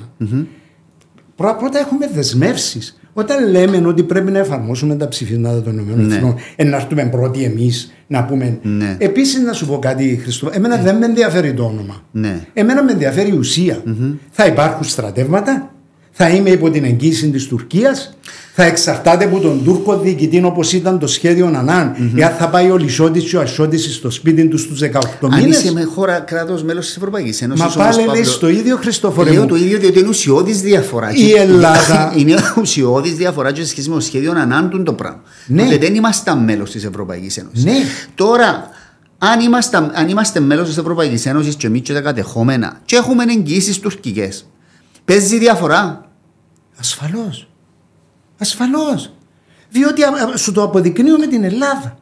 πρώτα, 1.36 1.56
πρώτα 1.56 1.78
έχουμε 1.78 2.08
δεσμεύσεις. 2.14 2.96
Όταν 3.14 3.50
λέμε 3.50 3.86
ότι 3.86 4.02
πρέπει 4.02 4.30
να 4.30 4.38
εφαρμόσουμε 4.38 4.94
τα 4.94 5.08
ψηφίσματα 5.08 5.62
των 5.62 5.78
ΗΠΑ, 5.78 5.96
ναι. 5.96 6.70
να 6.70 6.76
έρθουμε 6.76 7.04
πρώτοι 7.04 7.44
εμείς 7.44 7.92
να 8.06 8.24
πούμε. 8.24 8.58
Ναι. 8.62 8.96
Επίσης, 8.98 9.40
να 9.40 9.52
σου 9.52 9.66
πω 9.66 9.78
κάτι, 9.78 10.18
Χριστό, 10.22 10.50
εμένα 10.52 10.76
δεν 10.76 10.96
με 10.96 11.06
ενδιαφέρει 11.06 11.54
το 11.54 11.64
όνομα. 11.64 12.02
Ναι. 12.12 12.46
Εμένα 12.52 12.84
με 12.84 12.92
ενδιαφέρει 12.92 13.28
η 13.28 13.36
ουσία. 13.36 13.82
Θα 14.30 14.46
υπάρχουν 14.46 14.84
στρατεύματα, 14.84 15.71
θα 16.12 16.28
είμαι 16.28 16.50
υπό 16.50 16.70
την 16.70 16.84
εγγύηση 16.84 17.30
της 17.30 17.46
Τουρκίας, 17.46 18.16
θα 18.54 18.62
εξαρτάται 18.64 19.24
από 19.24 19.38
τον 19.40 19.64
Τούρκο 19.64 19.98
διοικητή 19.98 20.42
όπως 20.44 20.72
ήταν 20.72 20.98
το 20.98 21.06
σχέδιο 21.06 21.46
Ανάν, 21.46 22.12
εάν 22.16 22.32
θα 22.38 22.48
πάει 22.48 22.70
ο 22.70 22.76
Λισότη 22.76 23.20
και 23.20 23.36
ο 23.36 23.40
Ασότης 23.40 23.94
στο 23.94 24.10
σπίτι 24.10 24.48
του 24.48 24.58
στους 24.58 24.80
18 24.80 24.88
Αν 25.20 25.40
μήνες. 25.40 25.58
είσαι 25.62 25.72
με 25.72 25.82
χώρα 25.82 26.18
κράτος 26.18 26.62
μέλος 26.62 26.86
της 26.86 26.96
Ευρωπαϊκής 26.96 27.42
Ένωσης. 27.42 27.64
Μα 27.64 27.84
πάλι 27.84 28.06
λέει 28.12 28.24
στο 28.24 28.48
ίδιο 28.48 28.76
Χριστόφορε 28.76 29.30
Λέω 29.30 29.40
μου. 29.42 29.48
το 29.48 29.56
ίδιο 29.56 29.78
διότι 29.78 29.98
είναι 29.98 30.08
ουσιώδης 30.08 30.60
διαφορά. 30.60 31.10
Η 31.12 31.14
Και- 31.14 31.36
Ελλάδα- 31.40 32.12
είναι 32.18 32.34
ουσιώδης 32.60 33.14
διαφορά 33.14 33.52
και 33.52 33.60
σε 33.62 33.68
σχέση 33.68 33.88
με 33.88 33.94
το 33.94 34.00
σχέδιο 34.00 34.32
ανάντουν 34.32 34.84
το 34.84 34.92
πράγμα. 34.92 35.20
Ναι. 35.46 35.62
Οπότε 35.62 35.76
δεν 35.78 35.94
είμαστε 35.94 36.34
μέλος 36.34 36.70
της 36.70 36.84
Ευρωπαϊκής 36.84 37.36
Ένωσης. 37.36 37.64
Ναι. 37.64 37.72
Τώρα, 38.14 38.68
αν 39.18 39.40
είμαστε, 39.40 39.76
αν 39.94 40.08
είμαστε 40.08 40.40
μέλος 40.40 40.68
της 40.68 40.76
Ευρωπαϊκής 40.76 41.26
Ένωσης 41.26 41.54
και 41.54 41.66
εμείς 41.66 41.80
και 41.80 41.92
τα 41.92 42.00
κατεχόμενα, 42.00 42.80
και 42.84 42.96
έχουμε 42.96 43.24
εγγυήσεις 43.28 43.78
τουρκικές, 43.78 44.46
παίζει 45.12 45.38
διαφορά. 45.38 46.04
Ασφαλώς. 46.78 47.48
Ασφαλώς. 48.38 49.12
Διότι 49.70 50.02
α, 50.02 50.08
α, 50.08 50.36
σου 50.36 50.52
το 50.52 50.62
αποδεικνύω 50.62 51.18
με 51.18 51.26
την 51.26 51.44
Ελλάδα. 51.44 51.98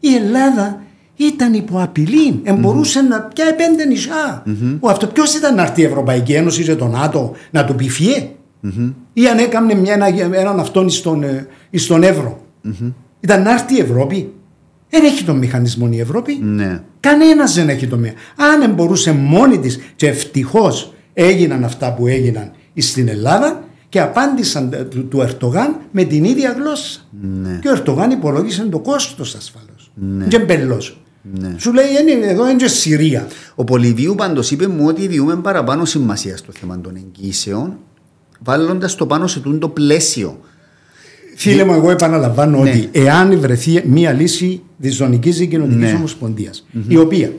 Η 0.00 0.14
Ελλάδα 0.14 0.82
ήταν 1.16 1.54
υπό 1.54 1.82
απειλή. 1.82 2.40
Εμπορούσε 2.42 3.00
να 3.00 3.20
πιάει 3.20 3.52
πέντε 3.54 3.84
νησιά. 3.84 4.42
Ο 4.80 4.88
αυτό 4.88 5.06
ποιος 5.06 5.34
ήταν 5.34 5.54
να 5.54 5.62
έρθει 5.62 5.80
η 5.80 5.84
Ευρωπαϊκή 5.84 6.32
Ένωση 6.32 6.62
και 6.62 6.74
το 6.74 6.86
ΝΑΤΟ 6.86 7.32
να 7.50 7.64
του 7.64 7.74
πει 7.74 7.88
φιέ; 7.88 8.30
Ή 9.12 9.28
αν 9.28 9.38
έκανε 9.38 9.74
μια, 9.74 9.92
ένα, 9.92 10.06
έναν 10.36 10.60
αυτόν 10.60 10.90
στον, 10.90 11.22
ε, 11.22 11.46
στον 11.72 12.02
Εύρο; 12.02 12.40
Ήταν 13.20 13.42
να 13.42 13.52
έρθει 13.52 13.76
η 13.76 13.80
Ευρώπη. 13.80 14.32
Δεν 14.90 15.04
έχει 15.04 15.24
τον 15.24 15.38
μηχανισμό 15.38 15.88
η 15.90 16.00
Ευρώπη. 16.00 16.38
Ναι. 16.42 16.82
Κανένας 17.00 17.54
δεν 17.54 17.68
έχει 17.68 17.86
το 17.86 17.96
μία. 17.96 18.12
Αν 18.36 18.72
μπορούσε 18.72 19.12
μόνη 19.12 19.58
της 19.58 19.78
και 19.96 20.08
ευτυχώς 20.08 20.92
έγιναν 21.20 21.64
αυτά 21.64 21.94
που 21.94 22.06
έγιναν 22.06 22.50
στην 22.76 23.08
Ελλάδα 23.08 23.64
και 23.88 24.00
απάντησαν 24.00 24.72
ε, 24.72 24.76
του, 24.84 25.08
του 25.08 25.20
Ερτογάν 25.20 25.76
με 25.90 26.04
την 26.04 26.24
ίδια 26.24 26.52
γλώσσα. 26.58 27.00
Ναι. 27.42 27.58
Και 27.62 27.68
ο 27.68 27.72
Ερτογάν 27.72 28.10
υπολόγισε 28.10 28.62
το 28.70 28.78
κόστος 28.78 29.34
ασφαλώς. 29.34 29.90
Ναι. 29.94 30.26
Και 30.26 30.38
μπελό. 30.38 30.82
Ναι. 31.40 31.54
Σου 31.58 31.72
λέει 31.72 31.84
«Είναι- 32.00 32.26
εδώ 32.26 32.48
είναι 32.48 32.56
και 32.58 32.68
Συρία. 32.68 33.26
Ο 33.54 33.64
Πολυβίου 33.64 34.14
πάντως 34.14 34.50
είπε 34.50 34.66
μου 34.66 34.84
ότι 34.86 35.06
διούμε 35.06 35.36
παραπάνω 35.36 35.84
σημασία 35.84 36.36
στο 36.36 36.52
θέμα 36.52 36.80
των 36.80 36.96
εγγύσεων, 36.96 37.76
βάλλοντα 38.40 38.90
το 38.96 39.06
πάνω 39.06 39.26
σε 39.26 39.40
τούτο 39.40 39.58
το 39.58 39.68
πλαίσιο. 39.68 40.40
Φίλε 41.36 41.64
μου, 41.64 41.72
εγώ 41.72 41.90
επαναλαμβάνω 41.90 42.62
Ναι. 42.62 42.70
ότι 42.70 42.88
εάν 42.92 43.40
βρεθεί 43.40 43.82
μια 43.86 44.12
λύση 44.12 44.62
της 44.80 44.94
ζωνικής 44.94 45.38
δικοινοτική 45.38 45.76
Ναι. 45.76 45.92
ομοσπονδίας, 45.92 46.66
η 46.88 46.96
οποία 46.96 47.32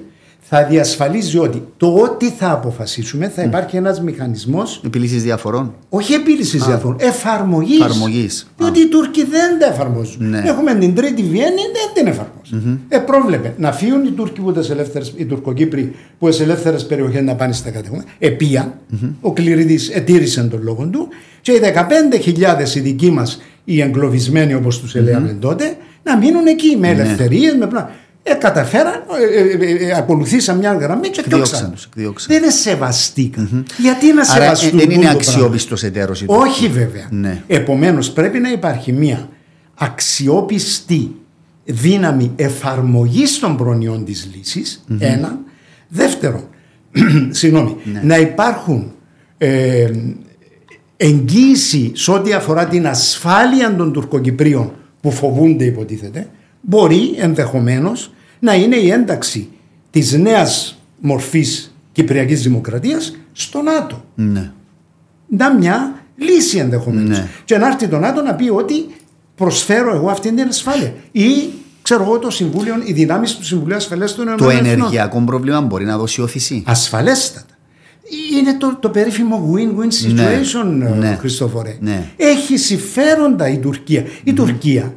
θα 0.52 0.64
διασφαλίζει 0.64 1.38
ότι 1.38 1.64
το 1.78 1.88
ό,τι 1.94 2.30
θα 2.30 2.52
αποφασίσουμε 2.52 3.30
θα 3.30 3.44
υπάρχει 3.44 3.76
ένας 3.76 4.02
μηχανισμός 4.02 4.82
Επιλύσει 4.86 5.18
διαφορών. 5.18 5.74
Όχι 5.90 6.14
επίλυσης 6.14 6.64
διαφορών, 6.64 6.96
εφαρμογής. 7.00 7.80
Εφαρμογής. 7.80 8.52
Διότι 8.58 8.80
οι 8.80 8.88
Τούρκοι 8.88 9.26
δεν 9.26 9.60
τα 9.60 9.66
εφαρμόζουν. 9.68 10.30
Ναι. 10.30 10.42
Έχουμε 10.46 10.76
την 10.76 10.96
τρίτη 10.96 11.22
Βιέννη, 11.22 11.62
δεν 11.74 11.94
την 11.94 12.08
εφαρμόζουν. 12.08 12.80
Ε, 12.90 12.98
πρόβλεπε 12.98 13.54
να 13.58 13.72
φύγουν 13.72 14.06
οι 14.06 14.12
Τούρκοι 14.12 14.42
που 14.42 14.52
τις 14.52 14.70
ελεύθερες, 14.70 15.14
οι 15.16 15.26
Τουρκοκύπροι 15.26 15.96
που 16.20 16.30
τι 16.30 16.42
ελεύθερες 16.42 16.86
περιοχές 16.86 17.22
να 17.24 17.36
πάνε 17.36 17.54
στα 17.54 17.70
κατεχόμενα. 17.70 18.06
Επίαν, 18.20 18.74
ο 19.22 19.34
Κληρίδης 19.34 19.90
ετήρησε 19.90 20.44
τον 20.44 20.60
λόγο 20.64 20.86
του 20.86 21.08
και 21.42 21.52
οι 21.52 21.60
15.000 21.60 22.76
οι 22.76 22.80
δικοί 22.80 23.12
μας, 23.12 23.42
οι 23.64 23.82
εγκλωβισμένοι 23.82 24.54
όπως 24.54 24.80
τους 24.80 24.96
έλεγαμε 24.96 25.38
τότε, 25.40 25.78
να 26.04 26.18
μείνουν 26.18 26.48
εκεί 26.48 26.78
με 26.80 26.88
Ναι. 26.94 27.02
ελευθερίες, 27.02 27.56
με 27.60 27.68
πλά. 27.68 27.90
Ε, 28.24 28.34
καταφέραν, 28.34 29.04
ε, 29.34 29.40
ε, 29.40 29.72
ε, 29.72 29.86
ε, 29.88 29.98
ακολουθήσαν 29.98 30.58
μια 30.58 30.74
γραμμή 30.74 31.10
και 31.10 31.20
Εκδιώξαν 31.20 31.50
διώξαν. 31.60 31.72
τους, 31.74 31.86
εκδιώξαν. 31.86 32.28
Δεν 32.34 32.44
είναι 32.44 32.52
σεβαστήκα. 32.52 33.50
Γιατί 33.78 34.14
να 34.14 34.22
Άρα 34.22 34.26
σεβαστούν 34.26 34.80
ε, 34.80 34.82
δεν 34.82 34.90
είναι 34.92 34.94
τούτο 34.94 35.00
πράγμα. 35.02 35.20
αξιόπιστο 35.20 35.76
εταίρος 35.86 36.22
η 36.22 36.26
Όχι 36.28 36.68
βέβαια. 36.68 37.08
Ναι. 37.12 37.44
Επομένως 37.48 38.12
πρέπει 38.12 38.40
να 38.40 38.52
υπάρχει 38.52 38.92
μια 38.92 39.30
αξιόπιστη 39.76 41.16
δύναμη 41.66 42.32
εφαρμογής 42.36 43.40
των 43.40 43.58
προνοιών 43.58 44.06
της 44.06 44.30
λυσης 44.36 44.84
Ένα. 45.00 45.40
Δεύτερον, 45.88 46.44
συγγνώμη, 47.30 47.76
Ναι. 47.84 48.02
να 48.04 48.18
υπάρχουν 48.18 48.92
ε, 49.38 49.90
εγγύηση 50.98 51.92
σε 51.96 52.12
ό,τι 52.12 52.34
αφορά 52.34 52.66
την 52.68 52.88
ασφάλεια 52.88 53.76
των 53.76 53.94
Τουρκοκυπρίων 53.94 54.72
που 55.02 55.12
φοβούνται 55.12 55.66
υποτίθεται, 55.66 56.30
μπορεί 56.62 57.14
ενδεχομένως 57.18 58.12
να 58.40 58.54
είναι 58.56 58.76
η 58.76 58.90
ένταξη 58.92 59.50
της 59.90 60.14
νέας 60.14 60.80
μορφής 61.00 61.74
Κυπριακής 61.92 62.42
Δημοκρατίας 62.42 63.16
στο 63.34 63.62
ΝΑΤΟ 63.62 64.04
Ναι. 64.16 64.52
να 65.28 65.54
μια 65.54 65.94
λύση 66.18 66.58
ενδεχομένως. 66.58 67.18
Ναι. 67.18 67.28
Και 67.46 67.58
να 67.58 67.68
έρθει 67.68 67.88
το 67.88 68.00
ΝΑΤΟ 68.00 68.22
να 68.22 68.34
πει 68.36 68.50
ότι 68.50 68.86
προσφέρω 69.36 69.96
εγώ 69.96 70.10
αυτή 70.10 70.34
την 70.34 70.48
ασφάλεια. 70.48 70.94
Ή 71.12 71.26
ξέρω 71.82 72.04
εγώ 72.04 72.20
το 72.20 72.30
Συμβούλιο, 72.30 72.76
οι 72.86 72.94
δυνάμεις 72.94 73.36
του 73.36 73.46
Συμβουλίου 73.46 73.76
Ασφαλείας 73.76 74.16
των 74.16 74.26
Το 74.26 74.32
Ηνωμένων 74.32 74.58
Εθνών. 74.66 74.78
ενεργειακό 74.80 75.22
πρόβλημα 75.26 75.62
μπορεί 75.62 75.86
να 75.86 75.98
δώσει 75.98 76.22
όθηση; 76.22 76.64
Ασφαλέστατα. 76.66 77.54
Είναι 78.40 78.58
το, 78.58 78.78
το 78.80 78.90
περίφημο 78.90 79.54
win-win 79.56 80.08
situation, 80.08 80.66
Ναι. 80.78 80.90
ναι. 80.90 80.96
Ναι. 80.96 81.16
Χριστόφορε. 81.20 81.78
Ναι. 81.80 82.06
Έχει 82.18 82.58
συμφέροντα 82.58 83.50
η 83.50 83.58
Τουρκία. 83.58 84.04
Η 84.24 84.34
Τουρκία 84.34 84.94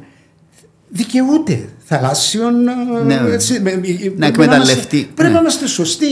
δικαιούται 0.95 1.69
θαλάσσιων. 1.85 2.67
ε, 2.67 3.03
Ναι. 3.05 3.21
έτσι, 3.33 3.53
με- 3.53 3.75
με- 3.75 3.79
πρέπει 3.81 4.13
να 4.17 4.25
εκμεταλλευτεί. 4.25 4.95
είμαστε- 4.95 5.13
Πρέπει 5.15 5.29
Ναι. 5.29 5.35
να 5.35 5.39
είμαστε 5.39 5.67
σωστοί. 5.67 6.05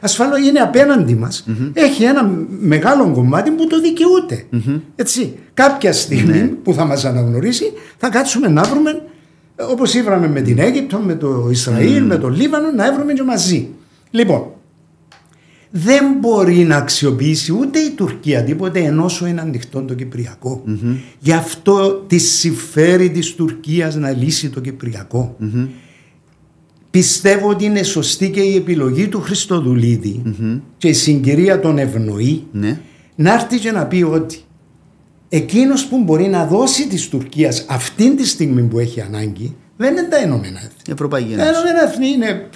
Ασφαλώ 0.00 0.36
είναι 0.36 0.58
απέναντι 0.58 1.14
μας. 1.14 1.44
Έχει 1.72 2.02
ένα 2.04 2.30
μεγάλο 2.60 3.10
κομμάτι 3.14 3.50
που 3.50 3.66
το 3.66 3.80
δικαιούται. 3.80 4.44
Έτσι. 4.96 5.34
Κάποια 5.54 5.92
στιγμή 5.92 6.38
Ναι. 6.38 6.46
που 6.62 6.72
θα 6.74 6.84
μας 6.84 7.04
αναγνωρίσει, 7.04 7.72
θα 7.96 8.08
κάτσουμε 8.08 8.48
να 8.48 8.62
βρούμε 8.62 9.02
όπως 9.70 9.94
ήβραμε 9.94 10.28
με 10.28 10.40
την 10.40 10.58
Αίγυπτο, 10.58 10.98
με 10.98 11.14
το 11.14 11.48
Ισραήλ, 11.50 12.04
με 12.04 12.16
το 12.16 12.28
Λίβανο, 12.28 12.70
να 12.70 12.92
βρούμε 12.92 13.12
και 13.12 13.22
μαζί. 13.22 13.68
Λοιπόν, 14.10 14.46
δεν 15.74 16.04
μπορεί 16.20 16.56
να 16.64 16.76
αξιοποιήσει 16.76 17.52
ούτε 17.52 17.78
η 17.78 17.90
Τουρκία 17.90 18.44
τίποτε 18.44 18.80
ενώ 18.80 19.08
σου 19.08 19.26
είναι 19.26 19.40
ανοιχτό 19.40 19.82
το 19.82 19.94
κυπριακο 19.94 20.62
Γι' 21.18 21.32
αυτό 21.32 22.04
τη 22.06 22.18
συμφέρει 22.18 23.10
της 23.10 23.34
Τουρκίας 23.34 23.94
να 23.96 24.10
λύσει 24.10 24.50
το 24.50 24.60
κυπριακο 24.60 25.36
Πιστεύω 26.90 27.48
ότι 27.48 27.64
είναι 27.64 27.82
σωστή 27.82 28.30
και 28.30 28.40
η 28.40 28.56
επιλογή 28.56 29.08
του 29.08 29.20
χριστοδουλιδη 29.20 30.22
και 30.78 30.88
η 30.88 30.92
συγκυρία 30.92 31.60
τον 31.60 31.78
ευνοεί 31.78 32.46
Ναι. 32.52 32.80
να 33.14 33.32
έρθει 33.32 33.58
και 33.58 33.70
να 33.70 33.86
πει 33.86 34.02
ότι 34.02 34.38
εκείνος 35.28 35.86
που 35.86 36.02
μπορεί 36.02 36.26
να 36.28 36.46
δώσει 36.46 36.88
της 36.88 37.08
Τουρκίας 37.08 37.64
αυτήν 37.68 38.16
τη 38.16 38.26
στιγμή 38.26 38.62
που 38.62 38.78
έχει 38.78 39.00
ανάγκη 39.00 39.56
δεν 39.76 39.92
είναι 39.96 40.02
τα 40.08 40.18
Ηνωμένα 40.18 40.58
Έθνη. 40.58 40.72
Η 40.88 40.90
Ευρωπαϊκή 40.92 41.34
Τα 41.34 41.42
Ένωση. 41.42 41.60
Ηνωμένα 41.60 41.82
Έθνη 41.88 42.06
είναι 42.08 42.48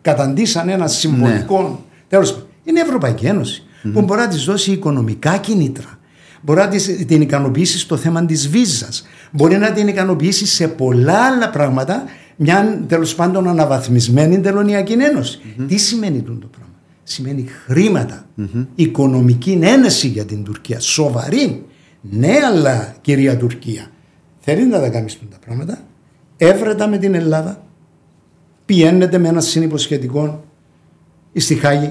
καταντήσαν 0.00 0.68
ένα 0.68 0.86
συμβολικό. 0.86 1.84
Τέλος 2.12 2.32
πάντων, 2.32 2.46
είναι 2.64 2.78
η 2.78 2.82
Ευρωπαϊκή 2.82 3.26
Ένωση 3.26 3.62
που 3.92 4.02
μπορεί 4.02 4.20
να 4.20 4.28
της 4.28 4.44
δώσει 4.44 4.72
οικονομικά 4.72 5.36
κίνητρα. 5.36 5.98
Μπορεί 6.40 6.58
να 6.60 6.68
της- 6.68 7.04
την 7.06 7.20
ικανοποιήσει 7.20 7.78
στο 7.78 7.96
θέμα 7.96 8.24
της 8.26 8.48
βίζας. 8.48 9.06
Μπορεί 9.30 9.56
να 9.58 9.72
την 9.72 9.88
ικανοποιήσει 9.88 10.46
σε 10.46 10.68
πολλά 10.68 11.26
άλλα 11.26 11.50
πράγματα 11.50 12.04
μια 12.36 12.84
τέλος 12.88 13.14
πάντων 13.14 13.48
αναβαθμισμένη 13.48 14.40
τελωνιακή 14.40 14.92
ένωση. 14.92 15.40
Τι 15.68 15.76
σημαίνει 15.76 16.20
τούτο 16.20 16.38
το 16.38 16.46
πράγμα; 16.46 16.74
Σημαίνει 17.02 17.44
χρήματα, 17.66 18.26
οικονομική 18.74 19.58
ένεση 19.62 20.08
για 20.08 20.24
την 20.24 20.44
Τουρκία. 20.44 20.80
Σοβαρή. 20.80 21.64
Ναι, 22.00 22.32
αλλά 22.52 22.94
κυρία 23.00 23.36
Τουρκία, 23.36 23.86
θέλει 24.40 24.66
να 24.66 24.80
τα 24.80 24.88
κάνεις 24.88 25.18
τα 25.30 25.38
πράγματα; 25.46 25.78
Έβρετα 26.36 26.88
με 26.88 26.98
την 26.98 27.14
Ελλάδα, 27.14 27.64
πιένετε 28.64 29.18
με 29.18 29.28
ένα 29.28 29.40
συνυποσχετικό 29.40 30.44
στη 31.40 31.54
Χάγη. 31.54 31.90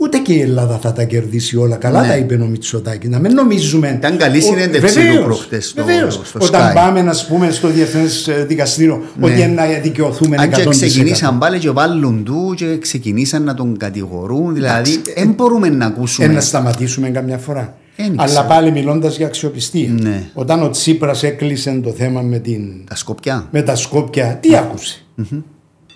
Ούτε 0.00 0.18
και 0.18 0.32
η 0.32 0.40
Ελλάδα 0.40 0.78
θα 0.78 0.92
τα 0.92 1.04
κερδίσει 1.04 1.56
όλα. 1.56 1.76
Καλά 1.76 2.00
Ναι. 2.02 2.08
τα 2.08 2.16
είπε 2.16 2.34
ο 2.34 2.46
Μητσοτάκη. 2.46 3.08
Να 3.08 3.18
μην 3.18 3.32
νομίζουμε. 3.32 3.88
Ήταν 3.98 4.16
καλή 4.16 4.38
Ο- 4.38 4.40
συνέντευξη 4.40 4.94
του 4.94 5.00
βεβαίως, 5.02 5.24
προχτές 5.24 5.68
στο- 5.68 5.84
βεβαίως. 5.84 6.20
στο 6.24 6.38
Όταν 6.42 6.70
Sky. 6.70 6.74
πάμε 6.74 7.02
να 7.02 7.14
πούμε 7.28 7.50
στο 7.50 7.68
Διεθνές 7.68 8.28
Δικαστήριο 8.46 9.02
ότι 9.20 9.46
να 9.46 9.64
δικαιωθούμε 9.82 10.36
Ναι. 10.36 10.42
Αν 10.42 10.48
και 10.50 10.60
100%. 10.62 10.70
ξεκινήσαν 10.70 11.38
πάλι 11.38 11.58
και 11.58 11.70
βάλουν 11.70 12.24
του 12.24 12.52
και 12.56 12.78
ξεκινήσαν 12.78 13.42
να 13.44 13.54
τον 13.54 13.76
κατηγορούν. 13.76 14.54
Δηλαδή, 14.54 15.02
δεν 15.16 15.30
μπορούμε 15.36 15.68
να 15.68 15.84
Ε, 15.84 15.88
ακούσουμε. 15.88 16.26
να 16.26 16.40
σταματήσουμε 16.40 17.08
καμιά 17.10 17.38
φορά. 17.38 17.76
Δεν 17.96 18.12
Αλλά 18.16 18.24
ξέρω. 18.24 18.46
πάλι 18.48 18.70
μιλώντας 18.70 19.16
για 19.16 19.26
αξιοπιστία. 19.26 19.88
Ναι. 20.00 20.22
Όταν 20.34 20.62
ο 20.62 20.70
Τσίπρας 20.70 21.22
έκλεισε 21.22 21.80
το 21.84 21.90
θέμα 21.90 22.20
με, 22.20 22.38
την, 22.38 22.60
Τα 22.88 22.94
σκοπιά. 22.96 23.48
με 23.50 23.62
τα 23.62 23.74
Σκόπια, 23.76 24.38
τι 24.42 24.56
άκουσε; 24.56 25.04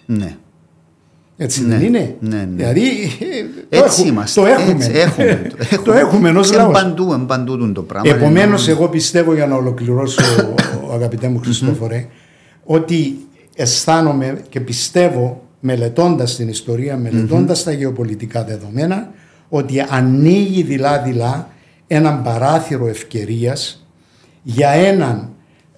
Ναι. 0.06 0.36
Έτσι 1.36 1.64
δεν 1.64 1.82
είναι; 1.82 2.14
ναι, 2.20 2.36
ναι. 2.36 2.44
Δηλαδή 2.56 2.80
ε, 3.70 3.76
το, 3.78 3.84
Έτσι 3.84 4.00
έχου- 4.00 4.12
είμαστε. 4.12 4.40
το 4.40 4.46
έχουμε. 4.46 4.72
Έτσι, 4.72 4.90
έχουμε. 4.94 5.42
το 5.70 5.82
το 5.84 5.92
έχουμε 5.92 6.30
ως 6.30 6.46
Σε 6.46 6.54
λαός. 6.56 6.72
Παντού, 6.72 7.12
εν 7.12 7.26
παντού 7.26 7.56
τούτο 7.56 7.72
το 7.72 7.82
πράγμα. 7.82 8.14
Επομένως, 8.14 8.68
Ενώ- 8.68 8.78
εγώ 8.78 8.88
πιστεύω 8.88 9.34
για 9.34 9.46
να 9.46 9.54
ολοκληρώσω, 9.54 10.22
αγαπητέ 10.94 11.28
μου 11.28 11.38
Χριστόφορε, 11.38 12.06
ότι 12.64 13.16
αισθάνομαι 13.56 14.40
και 14.48 14.60
πιστεύω, 14.60 15.42
μελετώντας 15.60 16.36
την 16.36 16.48
ιστορία, 16.48 16.96
μελετώντας 16.96 17.62
τα 17.62 17.72
γεωπολιτικά 17.72 18.44
δεδομένα, 18.44 19.10
ότι 19.48 19.84
ανοίγει 19.88 20.62
δειλά-δειλά 20.62 21.48
έναν 21.86 22.22
παράθυρο 22.22 22.86
ευκαιρίας 22.88 23.86
για 24.42 24.68
έναν 24.70 25.28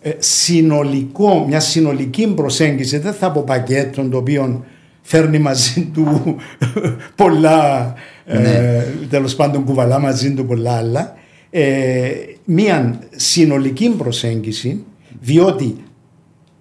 ε, 0.00 0.10
συνολικό, 0.18 1.44
μια 1.48 1.60
συνολική 1.60 2.26
προσέγγιση, 2.26 2.98
δεν 2.98 3.12
θα 3.12 3.30
πω 3.32 3.42
πακέτο 3.46 4.02
το 4.02 4.16
οποίο 4.16 4.64
φέρνει 5.06 5.38
μαζί 5.38 5.90
του 5.94 6.36
πολλά, 7.14 7.94
ε, 8.24 8.82
τέλος 9.10 9.34
πάντων 9.34 9.64
κουβαλά 9.64 9.98
μαζί 9.98 10.34
του 10.34 10.46
πολλά 10.46 10.72
άλλα, 10.72 11.14
ε, 11.50 12.10
μια 12.44 12.98
συνολική 13.16 13.88
προσέγγιση, 13.88 14.84
διότι 15.20 15.76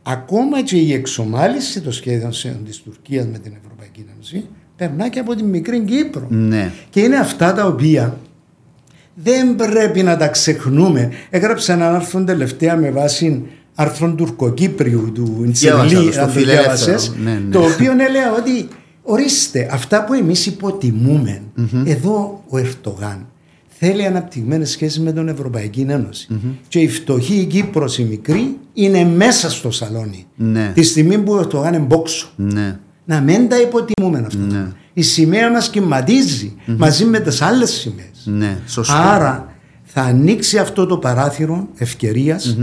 ακόμα 0.04 0.64
και 0.64 0.78
η 0.78 0.94
εξομάλυση 0.94 1.82
των 1.82 1.92
σχέδιων 1.92 2.32
της 2.66 2.82
Τουρκίας 2.82 3.26
με 3.26 3.38
την 3.38 3.54
Ευρωπαϊκή 3.64 4.06
Ένωση 4.14 4.46
περνά 4.76 5.10
και 5.10 5.20
από 5.20 5.36
την 5.36 5.46
μικρή 5.46 5.80
Κύπρο. 5.80 6.28
Ναι. 6.30 6.72
Και 6.90 7.00
είναι 7.00 7.18
αυτά 7.18 7.54
τα 7.54 7.66
οποία 7.66 8.18
δεν 9.14 9.56
πρέπει 9.56 10.04
να 10.04 10.18
τα 10.18 10.28
ξεχνούμε. 10.28 11.12
Έγραψα 11.30 11.74
ένα 11.74 11.96
άρθρο 11.96 12.24
τελευταία 12.24 12.76
με 12.78 12.92
βάση 12.92 13.46
άρθρο 13.76 14.14
τουρκοκύπριου 14.14 15.12
του 15.14 15.38
Διάβασα 15.46 15.84
Ιντσελή, 15.86 16.06
το, 16.06 16.12
στο 16.12 16.22
αν 16.22 16.28
το 16.28 16.34
Φιλελεύθερο. 16.34 16.76
διάβασες, 16.76 17.14
Ναι, 17.24 17.32
ναι. 17.32 17.52
το 17.52 17.60
οποίο 17.60 17.92
έλεγα 17.92 18.34
ότι 18.38 18.68
ορίστε 19.04 19.68
αυτά 19.72 20.04
που 20.04 20.14
εμείς 20.14 20.46
υποτιμούμε 20.46 21.42
εδώ 21.86 22.44
ο 22.50 22.58
Ερτογάν 22.58 23.28
θέλει 23.68 24.06
αναπτυγμένες 24.06 24.70
σχέσεις 24.70 25.00
με 25.00 25.12
την 25.12 25.28
Ευρωπαϊκή 25.28 25.86
Ένωση. 25.90 26.28
και 26.68 26.80
η 26.80 26.88
φτωχή 26.90 27.36
η 27.36 27.46
Κύπρος 27.46 27.98
η 27.98 28.04
μικρή 28.04 28.58
είναι 28.74 29.06
μέσα 29.06 29.50
στο 29.50 29.72
σαλόνι 29.72 30.26
Ναι. 30.36 30.72
τη 30.74 30.84
στιγμή 30.84 31.18
που 31.18 31.34
ο 31.34 31.40
Ερτογάν 31.40 31.74
είναι 31.74 31.84
μπόξο. 31.84 32.30
Ναι. 32.36 32.80
Να 33.06 33.22
μην 33.22 33.50
τα 33.50 33.62
υποτιμούμε 33.62 34.24
αυτό. 34.28 34.38
Ναι. 34.38 34.66
Η 34.94 35.02
σημαία 35.02 35.52
μας 35.52 35.70
κυματίζει 35.70 36.54
μαζί 36.66 37.06
με 37.06 37.20
τις 37.20 37.42
άλλες 37.42 37.72
σημαίες. 37.72 38.24
Ναι. 38.26 38.58
Σωστό. 38.68 38.94
Άρα 38.96 39.56
θα 39.84 40.02
ανοίξει 40.02 40.58
αυτό 40.58 40.86
το 40.86 40.98
παράθυρο 40.98 41.68
ευκαιρίας. 41.78 42.58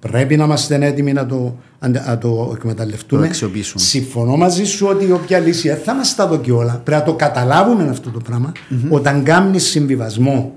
Πρέπει 0.00 0.36
να 0.36 0.44
είμαστε 0.44 0.78
έτοιμοι 0.86 1.12
να 1.12 1.26
το, 1.26 1.56
αντε- 1.78 2.06
να 2.06 2.18
το 2.18 2.52
εκμεταλλευτούμε. 2.56 3.20
Το 3.22 3.26
αξιοποιήσουμε. 3.28 3.82
Συμφωνώ 3.82 4.36
μαζί 4.36 4.64
σου 4.64 4.86
ότι 4.86 5.12
όποια 5.12 5.38
λύση 5.38 5.68
δεν 5.68 5.78
θα 5.84 5.94
μας 5.94 6.14
τα 6.14 6.26
δω 6.26 6.38
και 6.38 6.52
όλα. 6.52 6.80
Πρέπει 6.84 7.00
να 7.00 7.06
το 7.06 7.14
καταλάβουμε 7.14 7.88
αυτό 7.88 8.10
το 8.10 8.18
πραγμα 8.20 8.52
Όταν 8.88 9.22
κάνεις 9.22 9.64
συμβιβασμό, 9.64 10.54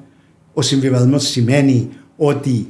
ο 0.54 0.62
συμβιβασμός 0.62 1.28
σημαίνει 1.28 1.90
ότι 2.18 2.68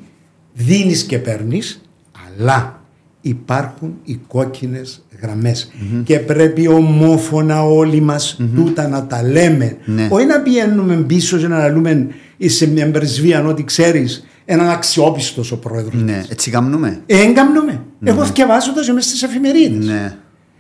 δίνεις 0.54 1.04
και 1.04 1.20
παίρνεις, 1.20 1.82
αλλά 2.28 2.82
υπάρχουν 3.22 3.94
οι 4.04 4.20
κόκκινες 4.28 5.06
γραμμές 5.22 5.72
και 6.04 6.20
πρέπει 6.20 6.68
ομόφωνα 6.68 7.64
όλοι 7.64 8.02
μας 8.02 8.40
τούτα 8.56 8.88
να 8.88 9.06
τα 9.06 9.24
λέμε 9.24 9.78
Ναι. 9.86 10.08
όχι 10.12 10.26
να 10.26 10.40
πηγαίνουμε 10.40 10.96
πίσω 10.96 11.38
και 11.38 11.48
να 11.48 11.68
λέμε 11.70 12.08
σε 12.46 12.68
μια 12.68 12.92
πρεσβεία 12.92 13.46
ότι 13.46 13.64
ξέρεις 13.64 14.26
έναν 14.46 14.70
αξιόπιστος 14.70 15.52
ο 15.52 15.58
πρόεδρος 15.58 16.02
Ναι. 16.02 16.24
Έτσι 16.30 16.52
κάνουμε. 16.52 17.02
ε, 17.06 17.22
έγκαμνουμε. 17.22 17.82
Εγώ 18.04 18.24
διαβάζω 18.24 18.74
τα 18.74 18.94
μέσα 18.94 19.16
στι 19.16 19.26
εφημερίδες. 19.26 19.86
Ναι. 19.86 20.16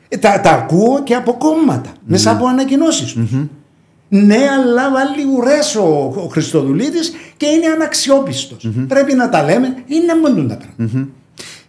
Ε, 0.10 0.18
τα, 0.18 0.41
τα 0.41 0.49
ακούω 0.49 1.03
και 1.03 1.14
από 1.15 1.34
κόμματα, 1.34 1.89
μέσα 2.05 2.31
από 2.31 2.47
ανακοινώσεις 2.47 3.14
τους. 3.14 3.31
Ναι, 4.10 4.38
αλλά 4.60 4.91
βάλει 4.91 5.38
ουρές 5.38 5.76
ο, 5.76 6.14
ο 6.15 6.27
Χριστοδουλίδης 6.31 7.11
και 7.38 7.45
είναι 7.45 7.68
αναξιόπιστος. 7.68 8.69
Πρέπει 8.88 9.14
να 9.14 9.30
τα 9.30 9.43
λέμε, 9.43 9.68
είναι 9.85 10.15
μόνο 10.22 10.47
τα 10.47 10.57
πράγματα. 10.57 11.07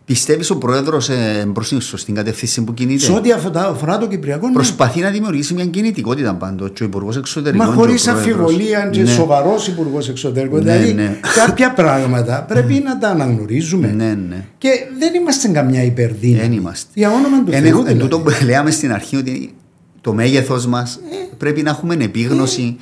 Πιστεύεις 0.06 0.50
ο 0.50 0.56
πρόεδρος 0.58 1.08
ε, 1.08 1.48
προς 1.52 1.68
την 1.68 1.80
σωστή 1.80 2.12
κατεύθυνση 2.12 2.64
που 2.64 2.74
κινείται; 2.74 3.04
Σε 3.04 3.12
ό,τι 3.12 3.32
αφορά, 3.32 3.66
αφορά 3.68 3.98
το 3.98 4.08
Κυπριακό, 4.08 4.46
ναι. 4.46 4.52
Προσπαθεί 4.52 5.00
να 5.00 5.10
δημιουργήσει 5.10 5.54
μια 5.54 5.64
κινητικότητα 5.66 6.34
πάντως. 6.34 6.70
Και 6.74 6.82
ο 6.82 6.86
Υπουργός 6.86 7.16
Εξωτερικών. 7.16 7.66
Μα 7.66 7.72
και 7.72 7.78
ο 7.78 7.82
χωρίς 7.82 8.02
Πρόεδρος. 8.04 8.26
αμφιβολία 8.28 8.88
και 8.92 9.00
Ναι. 9.02 9.10
σοβαρός 9.10 9.68
υπουργός 9.68 10.08
εξωτερικών. 10.08 10.62
Ναι, 10.62 10.72
δηλαδή 10.72 10.92
ναι. 10.92 11.20
κάποια 11.34 11.72
πράγματα 11.72 12.42
πρέπει 12.48 12.82
να 12.84 12.98
τα 12.98 13.08
αναγνωρίζουμε. 13.08 13.86
Ναι, 13.96 14.14
ναι. 14.28 14.44
Και 14.58 14.68
δεν 14.98 15.14
είμαστε 15.14 15.48
καμιά 15.48 15.82
υπερδύναμη. 15.84 16.40
Δεν 16.42 16.52
είμαστε. 16.52 16.88
Για 16.94 17.10
όνομα 17.10 17.44
του 17.44 17.50
Εν, 17.52 17.62
Θεού. 17.62 17.68
έχω- 17.68 17.78
εν 17.78 17.84
δηλαδή. 17.84 18.00
τούτο 18.02 18.20
που 18.20 18.30
λέαμε 18.46 18.70
στην 18.70 18.92
αρχή 18.92 19.16
ότι 19.16 19.54
το 20.00 20.12
μέγεθος 20.12 20.66
μας 20.66 20.98
πρέπει 21.38 21.62
να 21.62 21.70
έχουμε 21.70 21.94
επίγνωση. 22.00 22.76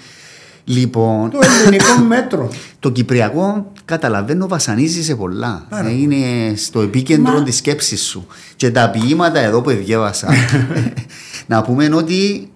Λοιπόν, 0.64 1.30
Το 1.30 1.38
ελληνικό 1.64 1.98
μέτρο. 2.08 2.50
το 2.80 2.90
Κυπριακό 2.90 3.72
καταλαβαίνω 3.84 4.48
βασανίζει 4.48 5.02
σε 5.02 5.14
πολλά. 5.14 5.66
Πάρα 5.70 5.88
Ε, 5.88 5.92
Είναι 5.92 6.16
στο 6.56 6.80
επίκεντρο 6.80 7.32
Μα- 7.32 7.42
της 7.42 7.56
σκέψης 7.56 8.02
σου. 8.02 8.26
Και 8.56 8.70
τα 8.70 8.90
ποίηματα 8.90 9.38
εδώ 9.40 9.60
που 9.60 9.70
διάβασα. 9.70 10.28
να 11.46 11.62
πούμε 11.62 11.88
ότι 11.94 12.46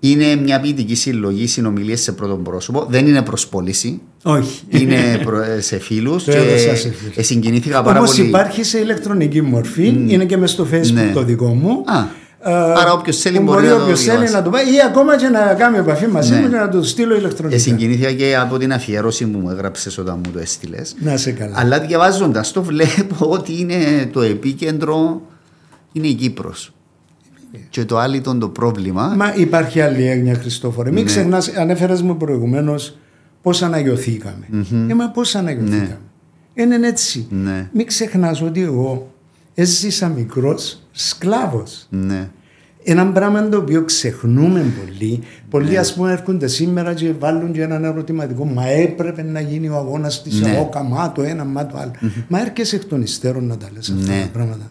είναι 0.00 0.36
μια 0.36 0.60
ποιητική 0.60 0.94
συλλογή 0.94 1.46
συνομιλίες 1.46 2.00
σε 2.00 2.12
πρώτον 2.12 2.42
πρόσωπο. 2.42 2.86
Δεν 2.88 3.06
είναι 3.06 3.22
προς 3.22 3.46
πώληση. 3.46 4.00
Όχι. 4.22 4.60
Είναι 4.68 4.96
προ- 5.24 5.44
σε 5.58 5.78
φίλους. 5.78 6.24
Το 6.24 6.30
και 6.30 6.36
έδωσα 6.36 6.76
σε 6.76 6.92
φίλους. 6.92 7.16
ε, 7.16 7.22
συγκινήθηκα 7.22 7.82
πάρα 7.82 7.98
Όμως 7.98 8.14
πολύ. 8.16 8.28
υπάρχει 8.28 8.62
σε 8.64 8.78
ηλεκτρονική 8.78 9.42
μορφή, 9.42 9.86
είναι 10.06 10.24
και 10.24 10.36
μες 10.36 10.50
στο 10.50 10.66
facebook 10.72 10.92
Ναι. 10.92 11.10
το 11.14 11.22
δικό 11.24 11.46
μου. 11.54 11.82
Α, 11.86 11.98
Ε, 11.98 12.06
άρα 12.52 12.92
όποιος 12.92 13.16
θέλει 13.20 13.36
που 13.36 13.42
μπορεί 13.42 13.66
να 13.66 13.76
το 13.76 13.82
όποιος 13.82 14.00
θέλει 14.00 14.10
διαβάσει. 14.10 14.32
να 14.34 14.42
το 14.42 14.50
πάει 14.50 14.64
ή 14.74 14.80
ακόμα 14.86 15.16
και 15.16 15.28
να 15.28 15.54
κάνει 15.54 15.78
επαφή 15.78 16.06
μαζί 16.06 16.34
Ναι. 16.34 16.40
μου 16.40 16.48
και 16.48 16.56
να 16.56 16.68
το 16.68 16.82
στείλω 16.82 17.14
Ε, 17.14 17.18
ηλεκτρονικά. 17.18 17.58
συγκινήθηκα 17.58 18.12
και 18.12 18.36
από 18.36 18.58
την 18.58 18.72
αφιέρωση 18.72 19.26
που 19.26 19.38
μου 19.38 19.50
έγραψες 19.50 19.98
όταν 19.98 20.20
μου 20.24 20.30
το 20.32 20.38
έστειλες. 20.38 20.94
Να 20.98 21.16
σε 21.16 21.30
καλά. 21.32 21.52
Αλλά 21.58 21.80
διαβάζοντας 21.80 22.52
το 22.52 22.62
βλέπω 22.62 23.16
ότι 23.36 23.60
είναι 23.60 24.08
το 24.12 24.20
επίκεντρο 24.22 25.22
είναι 25.92 26.06
η 26.06 26.14
Κύπρος. 26.14 26.70
Και 27.70 27.84
το 27.84 27.98
άλλο 27.98 28.14
ήταν 28.14 28.38
το 28.38 28.48
πρόβλημα. 28.48 29.12
Μα 29.16 29.34
υπάρχει 29.36 29.80
άλλη 29.80 30.06
έγνοια, 30.06 30.34
Χριστόφορε. 30.34 30.90
Μην 30.90 31.02
Ναι. 31.02 31.08
ξεχνάς, 31.08 31.48
ανέφερες 31.48 32.02
μου 32.02 32.16
προηγουμένως 32.16 32.96
πώς 33.42 33.62
αναγιωθήκαμε. 33.62 34.46
Ε, 34.90 34.94
μα 34.94 35.08
πώς 35.10 35.34
αναγιωθήκαμε. 35.34 35.98
Είναι 36.54 36.86
έτσι. 36.88 37.26
Ναι. 37.30 37.68
Μην 37.72 37.86
ξεχνάς 37.86 38.42
ότι 38.42 38.62
εγώ 38.62 39.10
έζησα 39.54 40.08
μικρός 40.08 40.82
σκλάβος. 40.92 41.86
Ναι. 41.90 42.28
Ένα 42.88 43.06
πράγμα 43.06 43.48
το 43.48 43.56
οποίο 43.56 43.84
ξεχνούμε 43.84 44.64
πολύ. 44.84 45.20
Πολλοί 45.50 45.70
Ναι. 45.70 45.78
ας 45.78 45.94
πούμε 45.94 46.12
έρχονται 46.12 46.46
σήμερα 46.46 46.94
και 46.94 47.12
βάλουν 47.18 47.52
και 47.52 47.62
έναν 47.62 47.84
ερωτηματικό. 47.84 48.44
Μα 48.44 48.66
έπρεπε 48.68 49.22
να 49.22 49.40
γίνει 49.40 49.68
ο 49.68 49.76
αγώνας 49.76 50.22
της 50.22 50.40
Ναι. 50.40 50.56
ΕΟΚΑ, 50.56 50.82
μα 50.82 51.12
το 51.12 51.22
ένα, 51.22 51.44
μα 51.44 51.66
το 51.66 51.76
άλλο. 51.78 51.90
Μα 52.28 52.40
έρχεσαι 52.40 52.76
εκ 52.76 52.84
των 52.84 53.02
υστέρων 53.02 53.46
να 53.46 53.56
τα 53.56 53.68
λες 53.74 53.90
αυτά 53.90 54.12
Ναι. 54.12 54.20
τα 54.20 54.28
πράγματα. 54.32 54.70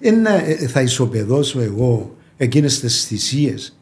ένα, 0.00 0.30
ε, 0.30 0.54
θα 0.54 0.80
ισοπεδώσω 0.80 1.60
εγώ 1.60 2.16
εκείνες 2.36 2.80
τις 2.80 3.04
θυσίες 3.04 3.76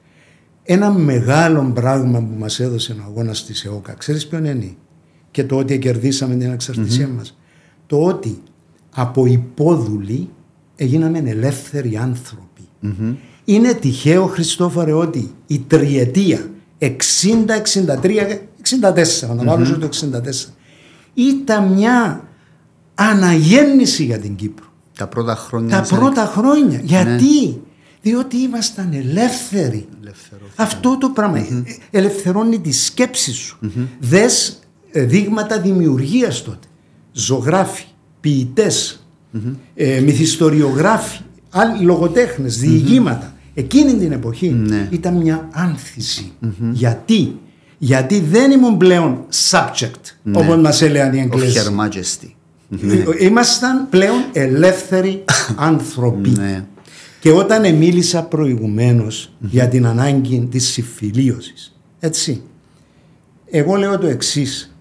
ένα 0.62 0.90
μεγάλο 0.92 1.70
πράγμα 1.74 2.18
που 2.18 2.34
μας 2.38 2.60
έδωσε 2.60 2.92
ο 2.92 3.02
αγώνας 3.06 3.44
της 3.44 3.64
ΕΟΚΑ 3.64 3.92
ξέρεις 3.92 4.26
ποιον 4.26 4.44
είναι; 4.44 4.74
Και 5.30 5.44
το 5.44 5.56
ότι 5.56 5.78
κερδίσαμε 5.78 6.34
την 6.36 6.50
εξαρτησία 6.52 7.06
mm-hmm. 7.08 7.16
μας 7.16 7.38
το 7.86 8.02
ότι 8.04 8.42
από 8.94 9.26
υπόδουλοι 9.26 10.28
έγιναμε 10.76 11.22
ελεύθεροι 11.26 11.96
άνθρωποι. 11.96 12.62
Mm-hmm. 12.82 13.14
Είναι 13.50 13.74
τυχαίο 13.74 14.26
Χριστόφορε 14.26 14.92
ότι 14.92 15.34
η 15.46 15.58
τριετία 15.58 16.50
60, 16.78 16.86
63, 16.86 16.88
64 19.22 19.36
να 19.36 19.44
βάλω 19.44 19.78
το 19.78 19.88
64 20.00 20.52
ήταν 21.14 21.72
μια 21.72 22.28
αναγέννηση 22.94 24.04
για 24.04 24.18
την 24.18 24.34
Κύπρο. 24.34 24.66
Τα 24.96 25.06
πρώτα 25.06 25.34
χρόνια. 25.34 25.82
Τα 25.82 25.96
πρώτα 25.96 26.24
χρόνια. 26.26 26.78
Ναι. 26.78 26.84
Γιατί; 26.84 27.62
Διότι 28.02 28.36
ήμασταν 28.36 28.92
ελεύθεροι. 28.92 29.88
Αυτό 30.56 30.98
το 30.98 31.08
πράγμα 31.08 31.46
mm-hmm. 31.46 31.64
ελευθερώνει 31.90 32.60
τη 32.60 32.72
σκέψη 32.72 33.32
σου. 33.32 33.58
Mm-hmm. 33.62 33.86
Δες 34.00 34.58
ε, 34.90 35.02
δείγματα 35.02 35.60
δημιουργίας 35.60 36.42
τότε. 36.42 36.66
Ζωγράφοι, 37.12 37.84
ποιητές, 38.20 39.06
mm-hmm. 39.34 39.54
ε, 39.74 40.00
μυθιστοριογράφοι, 40.00 41.20
άλλοι 41.50 41.84
λογοτέχνες, 41.84 42.58
διηγήματα. 42.58 43.34
Εκείνη 43.54 43.94
την 43.94 44.12
εποχή 44.12 44.48
ναι. 44.48 44.88
ήταν 44.90 45.16
μια 45.16 45.48
άνθηση. 45.52 46.32
Γιατί; 46.72 47.38
Γιατί 47.78 48.20
δεν 48.20 48.50
ήμουν 48.50 48.76
πλέον 48.76 49.24
subject, 49.50 50.14
ναι. 50.22 50.38
όπως 50.38 50.56
μας 50.56 50.82
έλεγαν 50.82 51.12
οι 51.14 51.20
Εγγλές. 51.20 51.66
Ε, 52.70 53.24
ήμασταν 53.24 53.88
πλέον 53.90 54.24
ελεύθεροι 54.32 55.24
άνθρωποι. 55.56 56.30
Ναι. 56.30 56.64
Και 57.20 57.30
όταν 57.30 57.76
μίλησα 57.76 58.28
για 59.38 59.68
την 59.68 59.86
ανάγκη 59.86 60.48
της 60.50 60.68
συμφιλίωσης, 60.68 61.76
έτσι, 62.00 62.42
εγώ 63.50 63.74
λέω 63.74 63.98
το 63.98 64.06
εξής. 64.06 64.74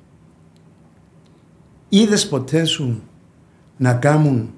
Είδες 1.89 2.27
ποτέ 2.27 2.65
σου 2.65 3.01
να 3.77 3.93
κάνουν 3.93 4.49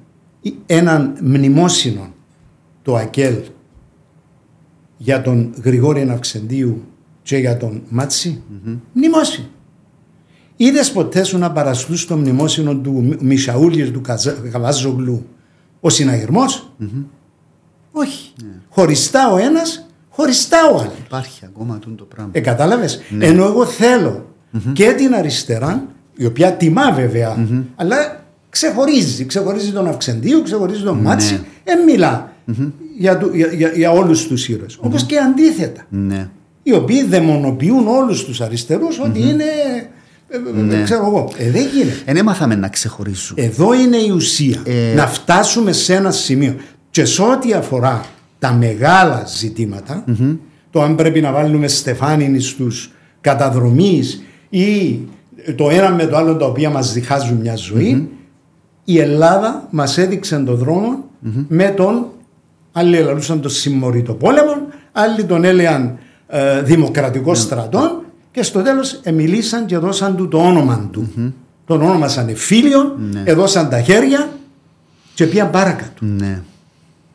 έναν 0.66 1.18
μνημόσυνο 1.22 2.14
το 2.82 2.96
ΑΚΕΛ 2.96 3.36
για 5.04 5.22
τον 5.22 5.54
Γρηγόρη 5.64 6.06
Ναυξεντίου 6.06 6.84
και 7.24 7.38
για 7.38 7.58
τον 7.58 7.82
Μάτσι. 7.90 8.42
Mm-hmm. 8.42 8.78
Μνημόσυνο. 8.94 9.48
Είδες 10.56 10.92
ποτέ 10.92 11.24
σου 11.24 11.38
να 11.38 11.52
παραστούν 11.52 11.98
στο 11.98 12.18
μνημόσυνο 12.18 12.76
του 12.76 13.18
Μισαούλης 13.20 13.92
του 13.92 14.02
Καβάζογλου 14.52 15.26
ο 15.80 15.90
συναγερμός; 15.90 16.74
Mm-hmm. 16.82 17.04
Όχι. 17.92 18.34
Yeah. 18.38 18.44
Ναι. 18.44 18.52
Χωριστά 18.70 19.32
ο 19.32 19.38
ένας, 19.38 19.88
χωριστά 20.10 20.58
ο 20.74 20.78
άλλος. 20.80 20.94
Υπάρχει 21.06 21.46
ακόμα 21.46 21.80
το 21.80 22.04
πράγμα. 22.04 22.32
Ε, 22.34 22.40
κατάλαβες; 22.40 23.02
Ναι. 23.10 23.26
Ενώ 23.26 23.46
εγώ 23.46 23.66
θέλω 23.66 24.26
mm-hmm. 24.54 24.72
και 24.74 24.92
την 24.92 25.14
αριστερά, 25.14 25.88
η 26.16 26.26
οποία 26.26 26.54
τιμά 26.54 26.92
βέβαια, 26.92 27.38
mm-hmm. 27.38 27.64
αλλά 27.76 28.26
ξεχωρίζει. 28.50 29.26
Ξεχωρίζει 29.26 29.72
τον 29.72 29.88
Αυξεντίου, 29.88 30.44
ξεχωρίζει 30.44 30.84
τον 30.84 30.96
ναι. 30.96 31.02
Μάτσι. 31.02 31.46
Ε, 31.64 31.74
μιλά 31.86 32.34
για, 33.02 33.20
για, 33.34 33.48
για, 33.48 33.72
για 33.76 33.92
όλους 33.92 34.28
τους 34.28 34.50
ήρωες. 34.50 34.78
Όπως 34.80 35.04
και 35.04 35.18
αντίθετα. 35.18 35.86
Ναι. 35.90 36.30
Οι 36.64 36.74
οποίοι 36.74 37.04
δαιμονοποιούν 37.04 37.88
όλους 37.88 38.26
τους 38.26 38.42
αριστερούς 38.42 39.00
ότι 39.00 39.20
είναι 39.20 39.46
ναι. 40.68 40.84
Ξέρω 40.84 41.06
εγώ. 41.06 41.32
Ε, 41.38 41.52
δεν 41.52 41.68
γίνεται. 41.74 42.02
Δεν 42.06 42.18
έμαθαμε 42.18 42.56
να 42.56 42.68
ξεχωρίσουμε. 42.68 43.42
Εδώ 43.42 43.74
είναι 43.74 43.98
η 43.98 44.10
ουσία. 44.10 44.62
Ε... 44.66 44.94
Να 44.96 45.08
φτάσουμε 45.08 45.72
σε 45.72 45.96
ένα 45.96 46.12
σημείο. 46.12 46.56
Και 46.90 47.06
σε 47.06 47.22
ό,τι 47.22 47.54
αφορά 47.54 48.06
τα 48.40 48.54
μεγάλα 48.54 49.28
το 50.72 50.82
αν 50.82 50.96
πρέπει 50.96 51.22
να 51.22 51.32
βάλουμε 51.32 51.68
στεφάνινοι 51.68 52.40
στους 52.40 52.92
καταδρομή 53.22 54.04
ή 54.50 55.00
το 55.56 55.70
ένα 55.70 55.90
με 55.90 56.06
το 56.06 56.18
άλλο 56.18 56.36
τα 56.36 56.46
οποία 56.46 56.70
μας 56.70 56.94
διχάζουν 56.94 57.38
μια 57.38 57.56
ζωη 57.56 58.10
η 58.84 59.00
Ελλάδα 59.00 59.68
μας 59.72 59.98
έδειξε 59.98 60.38
τον 60.38 60.56
δρομο 60.56 61.04
με 61.48 61.74
τον 61.78 62.06
άλλοι 62.72 62.98
ελαλούσαν 62.98 63.42
τον 63.42 63.52
συμμορήτο 63.52 64.14
πόλεμο 64.14 64.56
άλλοι 64.92 65.24
τον 65.24 65.44
έλεγαν 65.44 65.98
ε, 66.28 66.62
δημοκρατικός 66.62 67.40
στρατό 67.40 68.04
και 68.32 68.44
στο 68.44 68.62
τέλος 68.62 69.02
μιλήσαν 69.14 69.66
και 69.66 69.78
δώσαν 69.78 70.16
του 70.16 70.28
το 70.28 70.38
όνομα 70.38 70.90
του. 70.92 71.10
Mm-hmm. 71.18 71.32
Τον 71.66 71.82
ονόμασαν 71.82 72.36
φίλιο, 72.36 72.98
ναι. 73.12 73.24
έδωσαν 73.26 73.70
τα 73.70 73.82
χέρια 73.82 74.30
και 75.14 75.26
πήγαν 75.26 75.50
παρακάτω. 75.50 76.06
Ναι. 76.06 76.42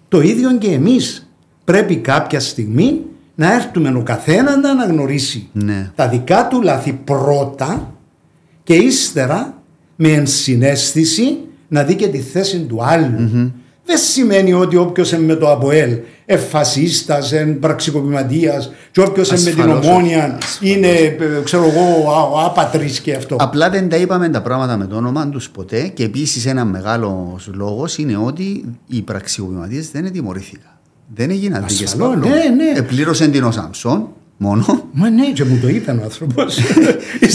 Το 0.09 0.21
ίδιο 0.21 0.59
και 0.59 0.71
εμείς 0.71 1.31
πρέπει 1.65 1.97
κάποια 1.97 2.41
στιγμή 2.41 3.01
να 3.35 3.55
έρθουμε 3.55 3.99
ο 3.99 4.03
καθένα 4.03 4.57
να 4.57 4.71
αναγνωρίσει 4.71 5.49
ναι. 5.53 5.91
τα 5.95 6.09
δικά 6.09 6.49
του 6.49 6.63
λάθη 6.63 6.93
πρώτα 6.93 7.93
και 8.63 8.75
ύστερα 8.75 9.63
με 9.97 10.09
ενσυναίσθηση 10.09 11.39
να 11.69 11.83
δει 11.83 11.95
και 11.95 12.09
τη 12.09 12.19
θέση 12.19 12.59
του 12.59 12.85
αλλου 12.85 13.53
Δεν 13.87 13.99
σημαίνει 13.99 14.53
ότι 14.53 14.77
όποιος 14.77 15.13
είναι 15.13 15.23
με 15.23 15.35
το 15.35 15.51
ΑΠΟΕΛ 15.51 15.99
εφασίστα, 16.27 17.19
πραξικοπηματίας, 17.61 18.73
και 18.91 19.01
όποιος 19.01 19.31
είναι 19.31 19.41
με 19.41 19.51
την 19.51 19.71
ομόνια 19.71 20.39
είναι, 20.61 20.89
ε, 20.89 21.17
ξέρω 21.45 21.65
εγώ, 21.65 22.11
άπατρης 22.47 23.01
και 23.01 23.15
αυτό. 23.15 23.37
Απλά 23.39 23.71
δεν 23.71 23.89
τα 23.89 23.97
είπαμε 23.97 24.29
τα 24.29 24.43
πράγματα 24.43 24.77
με 24.77 24.87
το 24.87 24.97
όνομα 24.97 25.29
τους 25.29 25.51
ποτέ 25.51 25.91
και 25.95 26.05
επίσης 26.05 26.47
ένας 26.47 26.67
μεγάλος 26.71 27.51
λόγος 27.55 27.99
είναι 27.99 28.17
ότι 28.17 28.65
οι 28.87 29.03
πραξικοπηματίες 29.03 29.91
δεν 29.91 30.13
τιμωρήθηκαν. 30.13 30.71
Δεν 31.15 31.31
έγιναν 31.31 31.65
δίκες 31.69 31.97
Ναι, 31.97 32.07
ναι. 32.29 32.79
Επλήρωσε 32.79 33.29
την 33.29 33.45
ο 33.45 33.51
Σαμψόν 33.51 34.09
μόνο. 34.37 34.89
Μα 34.93 35.11
ναι, 35.11 35.31
και 35.31 35.45
μου 35.45 35.59
το 35.63 35.69
είπε 35.69 35.91
ο 35.91 36.01
άνθρωπος. 36.03 36.59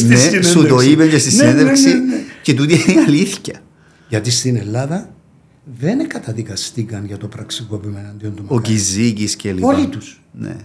ναι, 0.07 0.41
σου 0.51 0.67
το 0.67 0.81
είπε 0.81 1.07
και 1.07 1.17
στη 1.17 1.35
ναι, 1.35 1.43
ναι, 1.43 1.49
συνέντευξη. 1.49 1.87
Ναι, 1.87 2.15
και 2.41 2.53
τούτη 2.53 2.73
είναι 2.73 3.01
η 3.01 3.03
αλήθεια. 3.07 3.61
Γιατί 4.07 4.31
στην 4.31 4.55
Ελλάδα 4.55 5.09
δεν 5.79 6.07
καταδικαστήκαν 6.07 7.05
για 7.05 7.17
το 7.17 7.27
πραξικόπημα 7.27 7.99
εναντίον 7.99 8.35
του 8.35 8.45
Ο 8.47 8.59
Κιζίκη 8.59 9.35
και 9.35 9.51
λοιπά. 9.51 9.67
Όλοι 9.67 9.87
τους. 9.87 10.21
Ναι. 10.31 10.55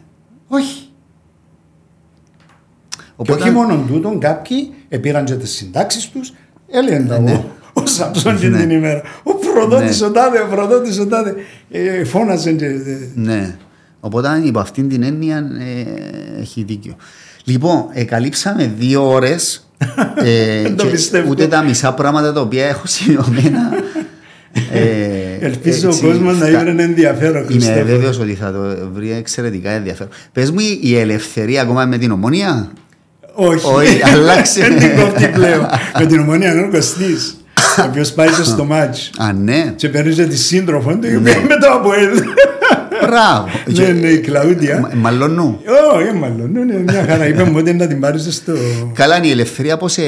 Όχι. 0.48 0.88
Οπότε... 3.16 3.38
Και 3.38 3.44
όχι 3.44 3.52
μόνο 3.52 3.84
τούτον, 3.86 4.20
κάποιοι 4.20 4.72
επήραν 4.88 5.24
και 5.24 5.34
τις 5.34 5.50
συντάξεις 5.50 6.08
τους, 6.08 6.32
έλεγαν 6.70 7.06
τα 7.06 7.18
ναι. 7.18 7.44
ο 7.72 7.86
Σαμψόν 7.86 8.38
την 8.38 8.50
ναι. 8.50 8.72
ημέρα. 8.72 9.02
Ο 9.22 9.34
προδότης 9.34 10.00
ναι. 10.00 10.06
ο 10.06 10.10
τάδε, 10.10 10.40
ο 10.40 10.46
προδότης 10.46 10.98
ο 10.98 11.06
τάδε. 11.06 11.34
Ε, 11.70 12.04
φώναζε 12.04 12.52
και. 12.52 12.66
Ναι. 13.14 13.56
Οπότε 14.00 14.40
υπό 14.44 14.58
αυτήν 14.58 14.88
την 14.88 15.02
έννοια 15.02 15.36
ε, 15.36 16.40
έχει 16.40 16.62
δίκιο. 16.62 16.96
Λοιπόν, 17.44 17.86
ε, 17.92 18.04
καλύψαμε 18.04 18.72
δύο 18.78 19.08
ώρες. 19.12 19.70
ε, 20.14 20.74
ούτε 21.28 21.46
τα 21.46 21.62
μισά 21.62 21.94
πράγματα 21.94 22.32
τα 22.32 22.40
οποία 22.40 22.66
έχω 22.66 22.86
σημειωμένα 22.86 23.70
ε, 24.72 25.46
Ελπίζω 25.46 25.88
ο 25.88 26.06
κόσμος 26.06 26.38
να 26.38 26.46
βρει 26.46 26.74
ενδιαφέρον. 26.78 27.46
Είμαι 27.48 27.82
βέβαιος 27.86 28.18
ότι 28.18 28.34
θα 28.34 28.52
το 28.52 28.88
βρει 28.92 29.12
εξαιρετικά 29.12 29.70
ενδιαφέρον. 29.70 30.12
Πες 30.32 30.50
μου, 30.50 30.58
η 30.80 30.98
ελευθερία 30.98 31.62
ακόμα 31.62 31.84
με 31.84 31.98
την 31.98 32.10
ομόνια. 32.10 32.70
Όχι, 33.34 33.66
Όχι 33.66 34.02
αλλάξε. 34.04 34.60
Δεν 34.60 34.78
την 34.78 35.00
κόφτει 35.00 35.28
πλέον. 35.28 35.66
με 35.98 36.06
την 36.06 36.18
ομόνια 36.18 36.52
είναι 36.52 36.60
ο 36.60 36.70
Κωστής. 36.70 37.36
Ο 37.78 37.82
οποίος 37.88 38.12
πάει 38.12 38.28
στο 38.28 38.64
μάτσο. 38.64 39.10
Α, 39.18 39.32
ναι. 39.32 39.72
Και 39.76 39.88
παίρνει 39.88 40.26
τη 40.26 40.36
σύντροφο 40.36 40.96
του, 40.96 41.06
η 41.06 41.16
οποία 41.16 41.40
μετά 41.48 41.72
από 41.72 41.92
εδώ. 41.92 42.20
Μπράβο. 43.06 43.48
Ναι, 43.66 44.00
ναι, 44.00 44.08
η 44.08 44.18
Κλαούντια. 44.18 44.90
Μαλώνου. 44.94 45.60
Όχι, 45.94 46.12
μαλώνου. 46.12 46.60
Είναι 46.60 46.78
μια 46.78 47.04
χαρά. 47.08 47.26
Είπε 47.26 47.44
μου 47.44 47.54
ότι 47.56 47.72
να 47.72 47.86
την 47.86 48.00
πάρεις 48.00 48.34
στο. 48.34 48.52
Καλά, 48.92 49.16
είναι 49.16 49.26
η 49.26 49.30
ελευθερία 49.30 49.76
πώς 49.76 49.98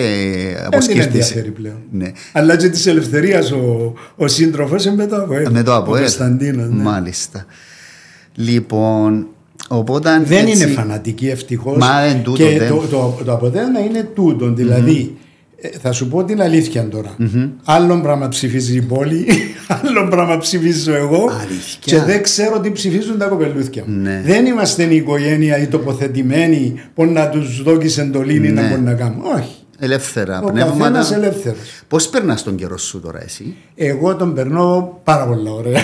αποσκέφτεσαι. 0.67 1.43
Δεν 1.43 1.53
πλέον. 1.53 1.77
Ναι. 1.91 2.13
Αλλά 2.33 2.57
και 2.57 2.69
της 2.69 2.87
ελευθερίας 2.87 3.51
ο, 3.51 3.93
ο 4.17 4.29
σύντροφος 4.29 4.85
είναι 4.85 4.95
με 4.95 5.07
το 5.07 5.17
ΑΠΟΕΛ. 5.17 5.51
Με 5.51 5.63
το 5.63 5.75
ΑΠΟΕΛ. 5.75 6.01
Κωνσταντίνος. 6.01 6.69
Ναι. 6.69 6.83
Μάλιστα. 6.83 7.47
Λοιπόν, 8.35 9.27
οπότε. 9.69 10.23
Δεν 10.25 10.47
έτσι... 10.47 10.63
είναι 10.63 10.73
φανατική 10.73 11.29
ευτυχώς. 11.29 11.77
Μα 11.77 12.03
δεν 12.03 12.23
τούτο. 12.23 12.45
Και 12.45 12.59
δεν. 12.59 12.69
Το, 12.69 12.77
το, 12.91 13.21
το, 13.25 13.33
αποτέλεσμα 13.33 13.81
είναι 13.81 14.09
τούτο. 14.15 14.53
Δηλαδή, 14.53 15.15
mm-hmm 15.15 15.23
ε, 15.23 15.28
θα 15.81 15.93
σου 15.93 16.09
πω 16.09 16.25
την 16.25 16.43
αλήθεια 16.43 16.89
τώρα. 16.89 17.17
Mm-hmm. 17.21 17.51
Άλλο 17.65 18.01
πράγμα 18.01 18.29
ψηφίζει 18.29 18.77
η 18.77 18.81
πόλη, 18.81 19.27
άλλο 19.85 20.09
πράγμα 20.09 20.39
ψηφίζω 20.39 20.95
εγώ. 20.95 21.31
Αλήθεια. 21.41 21.79
Και 21.81 21.99
δεν 21.99 22.23
ξέρω 22.23 22.61
τι 22.61 22.73
ψηφίζουν 22.73 23.19
τα 23.19 23.27
κοπελούθια 23.27 23.85
μου. 23.87 24.01
Ναι. 24.01 24.23
Δεν 24.25 24.47
είμαστε 24.47 24.83
η 24.83 24.97
οικογένεια 24.97 25.59
ή 25.59 25.67
τοποθετημένοι 25.67 26.81
που 26.95 27.05
να 27.05 27.29
τους 27.29 27.63
δώσει 27.63 28.01
εντολή 28.01 28.39
ναι. 28.39 28.49
να 28.49 28.69
μπορούν 28.69 28.85
να 28.85 28.95
κάνουν. 28.95 29.23
Όχι. 29.37 29.53
Ελεύθερα 29.81 30.41
Ο 30.43 30.51
πνεύματα. 30.51 31.15
ελεύθερος. 31.15 31.83
Πώς 31.89 32.09
περνάς 32.09 32.43
τον 32.43 32.57
καιρό 32.57 32.79
σου 32.79 33.01
τώρα, 33.01 33.23
εσύ; 33.23 33.55
Εγώ 33.75 34.17
τον 34.17 34.35
περνώ 34.35 35.01
πάρα 35.05 35.27
πολύ 35.27 35.49
ωραία. 35.49 35.83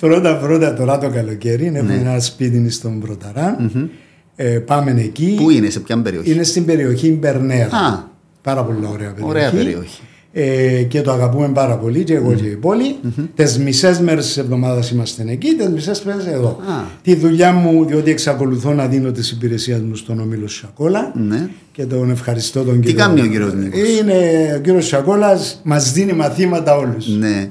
πρώτα 0.00 0.36
πρώτα 0.36 0.74
τώρα 0.74 0.98
το 0.98 1.10
καλοκαίρι. 1.10 1.66
Έχουμε 1.66 1.94
ναι. 1.94 2.00
ένα 2.00 2.20
σπίτι 2.20 2.70
στον 2.70 3.00
πρωταρα 3.00 3.56
mm-hmm. 3.60 3.88
Ε, 4.36 4.58
πάμε 4.58 4.90
εκεί. 4.90 5.34
Πού 5.36 5.50
είναι, 5.50 5.70
σε 5.70 5.80
ποια 5.80 5.98
περιοχή; 5.98 6.32
Είναι 6.32 6.42
στην 6.42 6.64
περιοχή 6.64 7.10
Μπερνέρα. 7.10 8.09
Πάρα 8.42 8.64
πολύ 8.64 8.78
ωραία 8.92 9.10
περιοχή. 9.12 9.30
Ωραία 9.30 9.50
περιοχή. 9.50 10.00
ε, 10.32 10.82
και 10.82 11.00
το 11.00 11.12
αγαπούμε 11.12 11.48
πάρα 11.48 11.76
πολύ 11.76 12.04
και 12.04 12.14
εγώ 12.14 12.32
και 12.32 12.44
η 12.44 12.56
πόλη. 12.56 12.96
Mm-hmm. 13.04 13.28
Τις 13.34 13.58
μισές 13.58 14.00
μέρες 14.00 14.26
της 14.26 14.36
εβδομάδας 14.36 14.90
είμαστε 14.90 15.24
εκεί, 15.28 15.54
τις 15.54 15.68
μισές 15.68 16.02
μέρες 16.02 16.26
εδώ. 16.26 16.48
Α. 16.48 16.82
Τη 17.02 17.14
δουλειά 17.14 17.52
μου, 17.52 17.84
διότι 17.84 18.10
εξακολουθώ 18.10 18.72
να 18.72 18.86
δίνω 18.86 19.10
τις 19.10 19.30
υπηρεσίες 19.30 19.80
μου 19.80 19.94
στον 19.94 20.20
Ομίλο 20.20 20.48
Σακόλα 20.48 21.12
Ναι. 21.28 21.48
και 21.72 21.84
τον 21.84 22.10
ευχαριστώ 22.10 22.62
τον 22.64 22.80
κύριο. 22.80 22.96
κάνει 22.98 23.20
ο 23.20 23.26
κύριος 23.26 23.54
Νίκος; 23.54 23.78
Είναι 24.00 24.14
ο 24.56 24.60
κύριος 24.60 24.86
Σακόλας, 24.86 25.60
μας 25.64 25.92
δίνει 25.92 26.12
μαθήματα 26.12 26.76
όλους. 26.76 27.08
Ναι. 27.18 27.48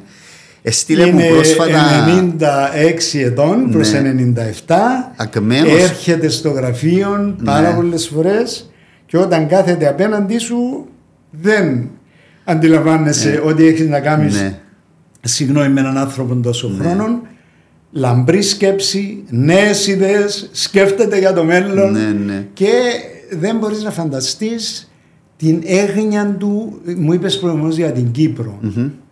Εστήλε 0.61 1.06
μου 1.11 1.20
Είναι 1.20 1.28
πρόσφατα. 1.30 2.06
96 3.14 3.20
ετών 3.24 3.70
προς 3.72 3.91
Ναι. 3.91 3.98
97. 3.99 5.11
Ακμένος. 5.16 5.82
Έρχεται 5.82 6.30
στο 6.30 6.49
γραφείο 6.49 7.36
πάρα 7.45 7.70
Ναι. 7.70 7.76
πολλές 7.76 8.07
φορές 8.07 8.69
και 9.10 9.18
όταν 9.18 9.48
κάθεται 9.48 9.88
απέναντί 9.88 10.38
σου 10.38 10.86
δεν 11.31 11.90
αντιλαμβάνεσαι 12.44 13.41
ότι 13.45 13.65
έχεις 13.65 13.88
να 13.88 13.99
κάνεις 13.99 14.41
Ναι. 14.41 14.60
συγγνώμη 15.22 15.69
με 15.69 15.80
έναν 15.80 15.98
άνθρωπο 15.98 16.36
τόσο 16.36 16.72
χρόνων. 16.80 17.22
Λαμπρή 17.91 18.41
σκέψη, 18.41 19.23
νέες 19.30 19.88
ιδέες, 19.88 20.49
σκέφτεται 20.52 21.19
για 21.19 21.34
το 21.34 21.44
μέλλον 21.44 21.91
Ναι, 21.91 22.11
ναι. 22.26 22.48
και 22.53 22.69
δεν 23.31 23.57
μπορείς 23.57 23.84
να 23.84 23.91
φανταστείς 23.91 24.91
την 25.38 25.61
έγνοια 25.65 26.36
του, 26.40 26.81
μου 26.98 27.14
είπες 27.14 27.40
προηγουμένως 27.40 27.76
για 27.76 27.91
την 27.91 28.11
κυπρο 28.11 28.60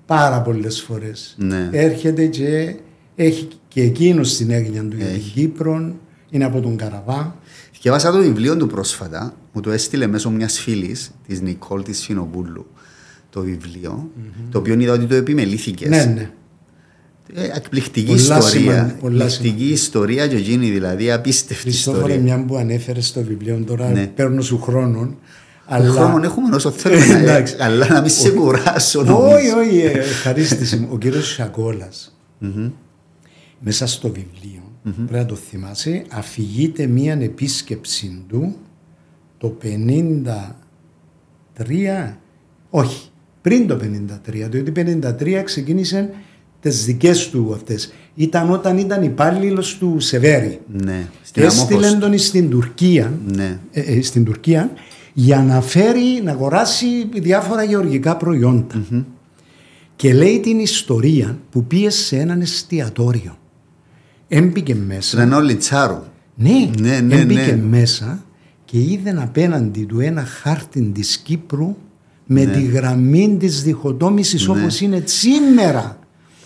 πάρα 0.06 0.42
πολλές 0.42 0.82
φορές. 0.82 1.36
Ναι. 1.38 1.70
Έρχεται 1.72 2.26
και 2.26 2.76
έχει 3.16 3.48
και 3.68 3.82
εκείνος 3.82 4.36
την 4.38 4.52
έγνοια 4.52 4.82
του 4.82 4.96
για 4.98 5.06
την 5.06 5.22
Κύπρο, 5.34 5.96
είναι 6.30 6.46
από 6.46 6.60
τον 6.60 6.76
Καραβά. 6.76 7.36
Διαβάσα 7.82 8.12
το 8.12 8.18
βιβλίο 8.18 8.58
του 8.58 8.68
πρόσφατα, 8.68 9.34
μου 9.58 9.64
το 9.64 9.72
έστειλε 9.72 10.08
μέσω 10.08 10.30
μιας 10.30 10.60
φίλης, 10.60 11.12
της 11.28 11.42
Νικόλ 11.42 11.84
της 11.84 11.98
Σινοπούλου, 12.00 12.66
το 13.30 13.42
βιβλιο 13.42 14.12
το 14.52 14.58
οποίο 14.58 14.80
είδα 14.80 14.94
ότι 14.94 15.06
το 15.06 15.16
επιμελήθηκες. 15.16 15.90
Ναι, 15.90 16.04
ναι. 16.04 16.30
Ε, 17.34 17.44
εκπληκτική 17.56 18.06
Πολλά 18.06 18.20
ιστορία. 18.38 18.48
σημαντικά, 18.50 18.96
πολλά 19.00 19.26
εκπληκτική 19.26 19.70
ιστορία 19.72 20.28
και 20.28 20.36
εκείνη, 20.36 20.70
δηλαδή 20.70 21.12
απίστευτη 21.12 21.62
Χριστόφορε, 21.64 22.14
ιστορία. 22.14 22.36
μια 22.36 22.46
που 22.46 22.56
ανέφερες 22.56 23.08
στο 23.08 23.22
βιβλίο, 23.24 23.64
τώρα 23.66 23.90
Ναι. 23.90 24.08
παίρνω 24.08 24.42
σου 24.42 24.62
χρόνων. 24.62 25.18
Αλλά... 25.66 25.92
Χρόνο 25.92 26.24
έχουμε 26.24 26.56
όσο 26.56 26.72
θέλουμε, 26.72 27.06
να- 27.06 27.18
Εντάξει. 27.20 27.56
αλλά 27.60 27.88
να 27.88 28.02
μην 28.02 28.10
σε 28.10 28.30
κουράσω 28.30 29.04
νομίζω. 29.04 29.36
Όχι, 29.36 29.50
όχι, 29.50 29.78
ε, 29.80 29.92
ευχαρίστηση 29.92 30.76
μου. 30.78 30.88
Ο 30.92 30.98
κύριος 30.98 31.34
Σακόλας, 31.34 32.18
μέσα 33.60 33.88
στο 33.88 34.08
βιβλίο, 34.08 34.62
πρέπει 34.84 35.14
να 35.14 35.26
το 35.26 35.36
θυμάσαι, 35.36 36.06
αφηγείται 36.10 36.88
μία 36.88 37.14
επίσκεψη 37.22 38.24
του 38.28 38.56
το 39.38 39.58
53, 39.64 42.18
όχι, 42.70 43.10
πριν 43.42 43.68
το 43.68 43.76
53, 43.76 43.80
διότι 44.50 44.72
53 44.76 45.42
ξεκίνησε 45.44 46.10
τις 46.60 46.86
δικές 46.86 47.30
του 47.30 47.52
αυτές. 47.54 47.94
Ήταν 48.16 48.52
όταν 48.52 48.78
ήταν 48.78 49.04
υπάλληλος 49.04 49.78
του 49.78 49.96
Σεβέρη. 50.00 50.60
Ναι, 50.84 51.08
Και 51.22 51.24
στην 51.24 51.44
έστειλε 51.44 51.88
Αμόχωστο. 51.88 52.00
τον 52.10 52.18
στην 52.18 52.50
Τουρκία, 52.50 53.14
Ναι. 53.28 53.60
ε, 53.72 53.82
ε, 53.82 54.02
στην 54.02 54.26
Τουρκία 54.26 54.72
για 55.14 55.42
να 55.42 55.62
φέρει, 55.62 56.22
να 56.24 56.32
αγοράσει 56.32 56.86
διάφορα 57.16 57.64
γεωργικά 57.64 58.18
προϊόντα. 58.18 58.84
Και 59.96 60.14
λέει 60.14 60.40
την 60.40 60.60
ιστορία 60.60 61.38
που 61.52 61.64
πήγε 61.64 61.90
σε 61.90 62.18
έναν 62.18 62.42
εστιατόριο. 62.42 63.38
Έμπηκε 64.28 64.76
μέσα. 64.76 65.02
Στον 65.02 65.20
Ενό 65.20 65.40
Λιτσάρου. 65.42 66.04
Ναι, 66.36 66.70
Ναι, 66.80 67.00
ναι, 67.00 67.16
έμπηκε 67.16 67.52
ναι. 67.52 67.62
μέσα 67.70 68.24
και 68.70 68.78
είδε 68.78 69.16
απέναντι 69.22 69.84
του 69.84 70.00
ένα 70.00 70.26
χάρτη 70.42 70.82
της 70.94 71.18
Κύπρου 71.18 71.76
με 72.26 72.44
Ναι. 72.46 72.52
τη 72.52 72.62
γραμμή 72.62 73.36
της 73.40 73.64
διχοτόμησης 73.64 74.48
όπως 74.48 74.82
είναι 74.82 75.02
σήμερα. 75.06 75.98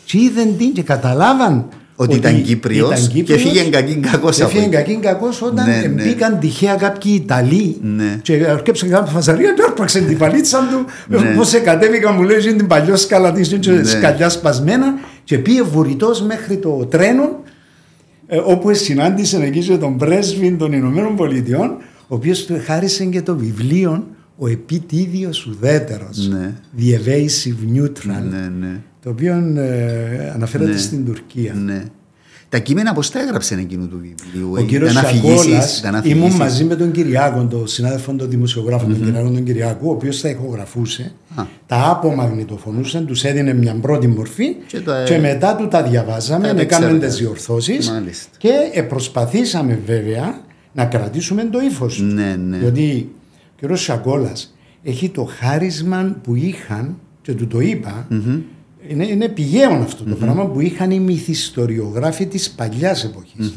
Και 0.06 0.18
είδαν 0.18 0.57
την 0.57 0.73
και 0.73 0.81
καταλάβαν 0.81 1.65
Ότι 1.95 2.15
ήταν 2.15 2.43
Κύπριος 2.43 3.07
και 3.07 3.34
έφυγε 3.34 3.64
κακήν 3.69 4.02
κακός 4.02 4.35
Και 4.35 4.41
από 4.41 4.52
έφυγε 4.52 4.65
εκεί. 4.65 4.76
κακήν 4.76 5.02
κακός 5.02 5.41
όταν 5.41 5.69
Ναι, 5.69 5.76
ναι. 5.93 6.03
μπήκαν 6.03 6.39
τυχαία 6.39 6.76
κάποιοι 6.76 7.19
Ιταλοί 7.23 7.77
Ναι. 7.81 8.19
και 8.22 8.34
αρκέψαν 8.49 8.89
κάποια 8.89 9.11
φασαρία 9.11 9.53
και 9.53 9.61
άρπαξαν 9.68 10.06
την 10.07 10.18
παλίτσα 10.18 10.60
του 10.72 10.85
Ναι. 11.19 11.34
πώς 11.35 11.61
κατέβηκαν 11.61 12.15
μου 12.15 12.22
λέει 12.23 12.38
είναι 12.43 12.53
την 12.53 12.68
παλιό 12.68 12.95
σκάλα 12.95 13.31
της 13.31 13.57
και 13.60 13.72
Ναι. 13.72 13.84
σκαλιά 13.84 14.30
σπασμένα 14.30 14.93
και 15.23 15.38
πήγε 15.38 15.61
βουρητός 15.64 16.22
μέχρι 16.22 16.57
το 16.57 16.85
τρένο 16.89 17.39
ε, 18.27 18.38
όπου 18.38 18.73
συνάντησε 18.73 19.38
εκεί 19.43 19.60
και 19.60 19.77
τον 19.77 19.98
πρέσβη 19.98 20.52
των 20.52 20.73
Ηνωμένων 20.73 21.15
Πολιτειών 21.15 21.77
ο 22.12 22.16
οποίος 22.16 22.46
του 22.46 22.60
χάρισε 22.66 23.06
και 23.06 23.22
το 23.22 23.36
βιβλίο 23.38 24.08
ο 24.38 24.48
επιτίδιος 24.48 25.46
ουδέτερος 25.46 26.28
Ναι. 26.28 26.54
The 26.78 26.82
Evasive 26.82 27.78
Neutral 27.78 28.24
Ναι, 28.32 28.50
ναι. 28.60 28.80
το 29.04 29.10
οποίο 29.10 29.34
ε, 29.58 30.32
αναφέρεται 30.34 30.72
Ναι. 30.72 30.78
στην 30.78 31.06
Τουρκία. 31.06 31.54
ναι. 31.54 31.84
Τα 32.50 32.60
κείμενα 32.60 32.94
πώς 32.94 33.10
τα 33.12 33.22
έγραψε 33.22 33.56
εκείνου 33.56 33.88
του 33.88 33.98
βιβλίου. 34.02 34.52
Ο 34.58 34.62
κύριος 34.62 34.92
Ήταν 34.92 35.04
Σακόλας, 35.04 35.40
αφηγήσεις, 35.40 35.80
ήταν 35.80 35.94
ήμουν 35.94 36.08
αφηγήσεις. 36.18 36.40
μαζί 36.40 36.64
με 36.64 36.76
τον 36.76 36.92
Κυριάκο, 36.92 37.46
τον 37.46 37.68
συνάδελφο 37.68 38.14
τον 38.14 38.30
δημοσιογράφο, 38.30 38.86
τον 38.86 39.04
Κυριάκο 39.04 39.30
τον 39.30 39.44
Κυριάκου, 39.44 39.88
ο 39.88 39.92
οποίος 39.92 40.22
τα 40.22 40.30
ηχογραφούσε, 40.30 41.12
Α. 41.36 41.44
τα 41.68 41.90
απομαγνητοφωνούσε, 41.90 43.00
τους 43.00 43.24
έδινε 43.24 43.54
μια 43.54 43.74
πρώτη 43.82 44.08
μορφή 44.08 44.56
Και 44.68 44.80
το, 44.80 44.92
ε, 44.92 45.04
και 45.04 45.18
μετά 45.18 45.56
του 45.56 45.68
τα 45.68 45.84
διαβάζαμε, 45.84 46.54
τα 46.54 46.62
έκαναμε 46.62 46.62
επεξεργα- 46.92 47.08
τις 47.08 47.18
διορθώσεις 47.18 47.90
Μάλιστα. 47.90 48.30
και 48.38 48.50
ε, 48.74 48.82
προσπαθήσαμε 48.82 49.80
βέβαια 49.86 50.42
να 50.73 50.85
κρατήσουμε 50.85 51.43
το 51.43 51.60
ύφος 51.61 51.95
του. 51.95 52.03
Ναι, 52.03 52.35
ναι. 52.35 52.57
Διότι 52.57 53.10
ο 53.45 53.60
κύριος 53.60 53.84
Σακόλα 53.84 54.31
έχει 54.84 55.10
το 55.10 55.23
χάρισμα 55.39 56.15
που 56.23 56.35
είχαν, 56.35 56.98
και 57.22 57.34
του 57.34 57.48
το 57.48 57.60
είπα, 57.60 58.07
είναι, 58.88 59.07
είναι 59.07 59.27
πηγαίο 59.27 59.72
αυτό 59.73 60.03
το 60.03 60.15
πράγμα 60.15 60.45
που 60.45 60.60
είχαν 60.61 60.91
οι 60.91 60.99
μυθιστοριογράφοι 60.99 62.26
της 62.26 62.49
παλιάς 62.52 63.03
εποχής. 63.03 63.53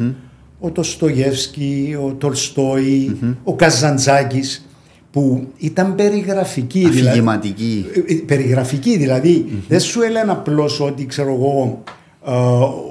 Ο 0.59 0.71
Τοστογεύσκη, 0.71 1.97
ο 2.05 2.15
τολστοη 2.15 3.17
ο 3.45 3.55
Καζαντζάκης 3.55 4.67
που 5.11 5.47
ήταν 5.59 5.95
περιγραφικοί. 5.95 6.79
δηλαδή- 6.89 7.07
Αφηγηματική. 7.09 7.85
ε, 8.09 8.13
ε, 8.13 8.17
περιγραφική 8.27 8.97
δηλαδή 8.99 9.47
δεν 9.69 9.81
σου 9.81 10.03
έλεγαν 10.03 10.31
απλώς 10.31 10.81
ότι 10.81 11.07
ξέρω 11.07 11.33
εγώ 11.35 11.83
ε, 11.87 11.91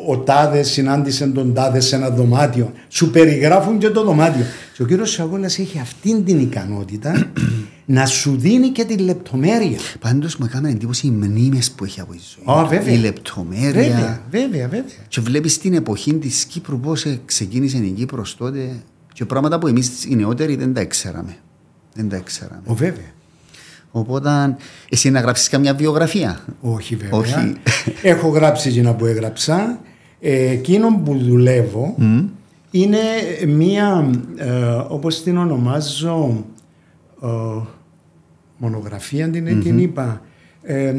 ο 0.07 0.17
τάδες 0.17 0.69
συνάντησε 0.69 1.27
τον 1.27 1.53
τάδε 1.53 1.79
σε 1.79 1.95
ένα 1.95 2.09
δωμάτιο 2.09 2.71
σου 2.89 3.09
περιγράφουν 3.09 3.77
και 3.77 3.89
το 3.89 4.03
δωμάτιο 4.03 4.45
και 4.75 4.83
ο 4.83 4.85
κύριος 4.85 5.11
Σαγόλας 5.11 5.59
έχει 5.59 5.79
αυτήν 5.79 6.25
την 6.25 6.39
ικανότητα 6.39 7.31
να 7.85 8.05
σου 8.05 8.35
δίνει 8.37 8.69
και 8.69 8.83
τη 8.85 8.97
λεπτομέρεια 8.97 9.77
Πάντως 9.99 10.35
μου 10.35 10.45
έκανε 10.49 10.69
εντύπωση 10.69 11.07
οι 11.07 11.09
μνήμες 11.09 11.71
που 11.71 11.83
έχει 11.83 12.01
από 12.01 12.11
τη 12.11 12.19
ζωή. 12.35 12.55
Α, 12.57 12.63
του. 12.63 12.69
βέβαια. 12.69 12.93
Η 12.93 12.97
λεπτομέρεια. 12.97 13.71
βέβαια 13.71 14.21
βέβαια 14.31 14.67
βέβαια 14.67 14.83
Και 15.07 15.21
βλέπεις 15.21 15.57
την 15.57 15.73
εποχή 15.73 16.13
της 16.13 16.45
Κύπρου 16.45 16.79
πώς 16.79 17.05
ε, 17.05 17.19
ξεκίνησε 17.25 17.77
η 17.77 17.89
Κύπρος 17.89 18.37
τότε 18.37 18.69
και 19.13 19.25
πράγματα 19.25 19.59
που 19.59 19.67
εμείς 19.67 20.05
οι 20.05 20.15
νεότεροι 20.15 20.55
δεν 20.55 20.73
τα 20.73 20.81
ήξεραμε. 20.81 21.35
Δεν 21.93 22.09
τα 22.09 22.17
ήξεραμε. 22.17 22.61
ο 22.65 22.73
βέβαια 22.73 23.11
Οπότε 23.95 24.55
εσύ 24.89 25.09
να 25.09 25.19
γράψεις 25.19 25.49
καμιά 25.49 25.73
βιογραφία; 25.73 26.39
όχι 26.61 26.95
βέβαια 26.95 27.19
Όχι. 27.19 27.53
έχω 28.01 28.27
γράψει 28.27 28.69
εκείνα 28.69 28.93
που 28.95 29.05
έγραψα 29.05 29.79
ε, 30.19 30.49
εκείνο 30.49 31.01
που 31.05 31.17
δουλεύω 31.17 31.95
είναι 32.71 32.97
μία 33.47 34.09
ε, 34.37 34.49
όπως 34.87 35.23
την 35.23 35.37
ονομάζω 35.37 36.45
ε, 37.23 37.27
μονογραφία 38.57 39.29
την, 39.29 39.61
την 39.63 39.79
είπα 39.79 40.21
ε, 40.63 40.89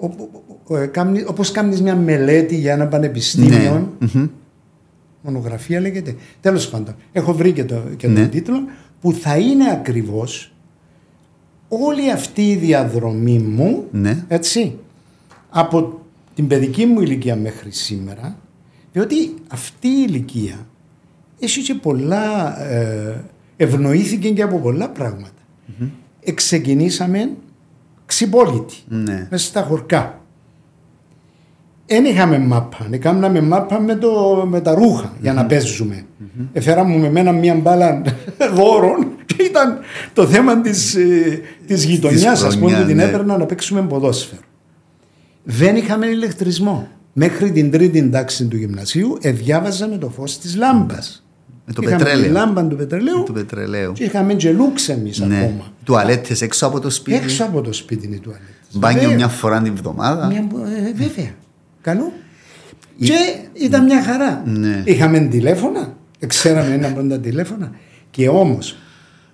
ο- 0.00 0.06
ο- 0.06 0.64
ο- 0.66 0.76
ε, 0.76 0.86
κάμνει- 0.86 1.28
όπως 1.28 1.50
κάνεις 1.50 1.82
μια 1.82 1.96
μελέτη 1.96 2.56
για 2.56 2.72
ένα 2.72 2.86
πανεπιστήμιο 2.86 3.88
Ναι. 3.98 4.08
Μμμ. 4.14 4.26
μονογραφία 5.22 5.80
λέγεται 5.80 6.14
τέλος 6.40 6.68
πάντων 6.68 6.94
έχω 7.12 7.32
βρει 7.32 7.52
και, 7.52 7.64
το, 7.64 7.82
και 7.96 8.08
Ναι. 8.08 8.20
τον 8.20 8.30
τίτλο 8.30 8.56
που 9.00 9.12
θα 9.12 9.36
είναι 9.36 9.70
ακριβώς 9.70 10.50
όλη 11.68 12.10
αυτή 12.10 12.50
η 12.50 12.56
διαδρομή 12.56 13.38
μου 13.38 13.84
Ναι. 13.90 14.24
έτσι 14.28 14.78
από 15.50 16.00
την 16.34 16.46
παιδική 16.46 16.86
μου 16.86 17.00
ηλικία 17.00 17.36
μέχρι 17.36 17.70
σήμερα 17.70 18.36
διότι 18.92 19.34
αυτή 19.48 19.88
η 19.88 20.04
ηλικία 20.08 20.66
έχει 21.40 21.62
και 21.62 21.74
πολλά 21.74 22.60
ε, 22.62 23.24
ευνοήθηκε 23.56 24.30
και 24.30 24.42
από 24.42 24.58
πολλά 24.58 24.88
πράγματα 24.88 25.30
εξεκινήσαμε 26.20 27.30
ξυπόλυτοι 28.06 28.74
Ναι. 28.88 29.26
μέσα 29.30 29.46
στα 29.46 29.62
χωρκά 29.62 30.20
δεν 31.88 32.04
είχαμε 32.04 32.38
μάπα. 32.38 32.86
Έκαναμε 32.90 33.40
μάπα 33.40 33.80
με, 33.80 33.94
το, 33.94 34.44
με 34.48 34.60
τα 34.60 34.74
ρουχα 34.74 35.12
για 35.20 35.32
να 35.32 35.46
παίζουμε. 35.46 36.06
Εφέραμε 36.52 36.96
με 36.96 37.10
μένα 37.10 37.32
μια 37.32 37.54
μπάλα 37.54 38.02
δώρων 38.56 39.06
και 39.36 39.42
ήταν 39.42 39.78
το 40.12 40.26
θέμα 40.26 40.60
της, 40.60 40.94
ε, 40.94 41.40
της 41.66 41.84
γειτονιάς 41.84 42.42
ας 42.42 42.54
πούμε 42.54 42.58
χρονιάς, 42.58 42.80
που 42.80 42.86
την 42.86 42.96
ναι. 42.96 43.02
έπαιρνα 43.04 43.36
να 43.36 43.46
παίξουμε 43.46 43.82
ποδόσφαιρο. 43.82 44.40
Δεν 45.44 45.76
είχαμε 45.76 46.06
ηλεκτρισμό. 46.06 46.88
Μέχρι 47.12 47.50
την 47.52 47.70
τρίτη 47.70 48.08
τάξη 48.10 48.46
του 48.46 48.56
γυμνασίου 48.56 49.18
εδιάβαζα 49.20 49.88
με 49.88 49.98
το 49.98 50.08
φως 50.08 50.38
της 50.38 50.56
λάμπας. 50.56 51.26
Με 51.66 51.72
το 51.72 51.82
Είχαμε 51.84 51.96
πετρέλαιο. 51.96 52.26
τη 52.26 52.32
λάμπα 52.32 52.64
του 52.66 52.76
πετρελαίου 52.76 53.22
Του 53.22 53.32
πετρελαίου. 53.32 53.92
και 53.92 54.04
είχαμε 54.04 54.34
και 54.34 54.52
λούξ 54.52 54.88
εμείς 54.88 55.18
Ναι. 55.18 55.36
ακόμα. 55.38 55.72
Τουαλέτες 55.84 56.42
έξω 56.42 56.66
από 56.66 56.80
το 56.80 56.90
σπίτι. 56.90 57.16
Έξω 57.16 57.44
από 57.44 57.60
το 57.60 57.72
σπίτι 57.72 58.06
είναι 58.06 58.14
η 58.14 58.18
τουαλέτα. 58.18 58.44
Μπάνιο 58.72 59.00
Βέβαια. 59.00 59.16
μια 59.16 59.28
φορά 59.28 59.62
την 59.62 59.72
εβδομάδα. 59.72 60.26
Μια, 60.26 60.46
ε, 60.88 60.92
βέβαια. 60.92 61.30
Καλό. 61.80 62.12
Και 63.00 63.14
ήταν 63.52 63.84
μια 63.84 64.02
χαρά. 64.02 64.42
Ναι. 64.46 64.82
Είχαμε 64.84 65.18
τηλέφωνα, 65.20 65.96
ξέραμε 66.26 66.74
ένα 66.74 66.86
από 66.88 67.02
τα 67.08 67.18
τηλέφωνα. 67.18 67.70
Και 68.10 68.28
όμως 68.28 68.76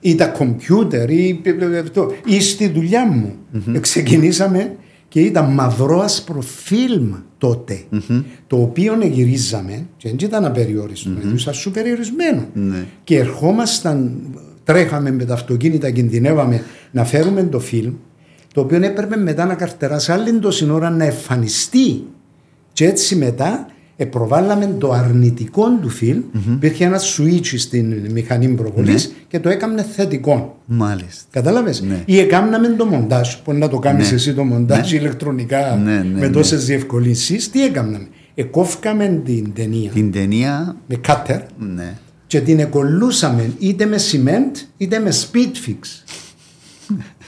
ή 0.04 0.14
τα 0.14 0.26
κομπιούτερ 0.26 1.10
ή, 1.10 1.40
αυτό, 1.82 2.12
ή 2.26 2.40
στη 2.40 2.68
δουλειά 2.68 3.06
μου. 3.06 3.34
Ξεκινήσαμε 3.80 4.76
και 5.08 5.20
ήταν 5.20 5.52
μαυρός 5.52 6.04
άσπρο 6.04 6.40
φιλμ 6.40 7.14
τότε 7.38 7.80
το 8.46 8.56
οποίο 8.56 8.98
γυρίζαμε 9.02 9.86
και 9.96 10.08
δεν 10.08 10.16
ήταν 10.20 10.44
απεριόριστο 10.44 11.10
mm 11.10 11.38
ήταν 11.40 11.54
σου 11.54 11.70
περιορισμένο. 11.70 12.46
Ναι. 12.52 12.84
και 13.04 13.18
ερχόμασταν 13.18 14.20
τρέχαμε 14.64 15.10
με 15.10 15.24
τα 15.24 15.34
αυτοκίνητα 15.34 15.90
κινδυνεύαμε 15.90 16.62
να 16.90 17.04
φέρουμε 17.04 17.42
το 17.42 17.60
φιλμ 17.60 17.92
το 18.54 18.60
οποίο 18.60 18.84
έπρεπε 18.84 19.16
μετά 19.16 19.44
να 19.44 19.54
καρτεράσει. 19.54 20.12
Άλλη 20.12 20.38
τόση 20.38 20.70
ώρα 20.70 20.90
να 20.90 21.04
εμφανιστεί 21.04 22.04
και 22.72 22.84
έτσι 22.86 23.16
μετά 23.16 23.66
ε, 23.96 24.04
προβάλαμε 24.04 24.74
το 24.78 24.92
αρνητικό 24.92 25.64
του 25.82 25.88
φιλμ. 25.88 26.22
Υπήρχε 26.54 26.84
ένας 26.84 27.18
switch 27.20 27.54
στην 27.58 27.94
μηχανή 28.12 28.48
προβολής 28.48 29.12
και 29.28 29.40
το 29.40 29.48
έκαμε 29.48 29.82
θετικό. 29.82 30.58
Μάλιστα. 30.66 31.22
Κατάλαβες; 31.30 31.80
Ναι. 31.82 32.02
Ή 32.04 32.18
έκαναμε 32.18 32.68
το 32.68 32.84
μοντάζ. 32.86 33.34
Που 33.44 33.52
να 33.52 33.68
το 33.68 33.78
κάνεις 33.78 34.10
Ναι. 34.10 34.16
εσύ 34.16 34.34
το 34.34 34.44
μοντάζ 34.44 34.92
ηλεκτρονικά 34.92 35.80
Ναι, 35.84 35.92
ναι, 35.92 36.04
με 36.04 36.26
ναι. 36.26 36.28
τόσες 36.30 36.64
διευκολύνσεις. 36.66 37.50
Τι 37.50 37.64
έκαναμε. 37.64 38.06
Εκόφκαμε 38.34 39.20
την 39.24 39.52
ταινία 39.54 39.90
Την 39.90 40.12
ταινία. 40.12 40.76
με 40.86 41.00
cutter 41.08 41.40
Ναι. 41.74 41.94
και 42.26 42.40
την 42.40 42.58
εκολούσαμε 42.58 43.52
είτε 43.58 43.86
με 43.86 43.96
cement 44.12 44.56
είτε 44.76 44.98
με 44.98 45.10
speed 45.12 45.68
fix. 45.68 45.78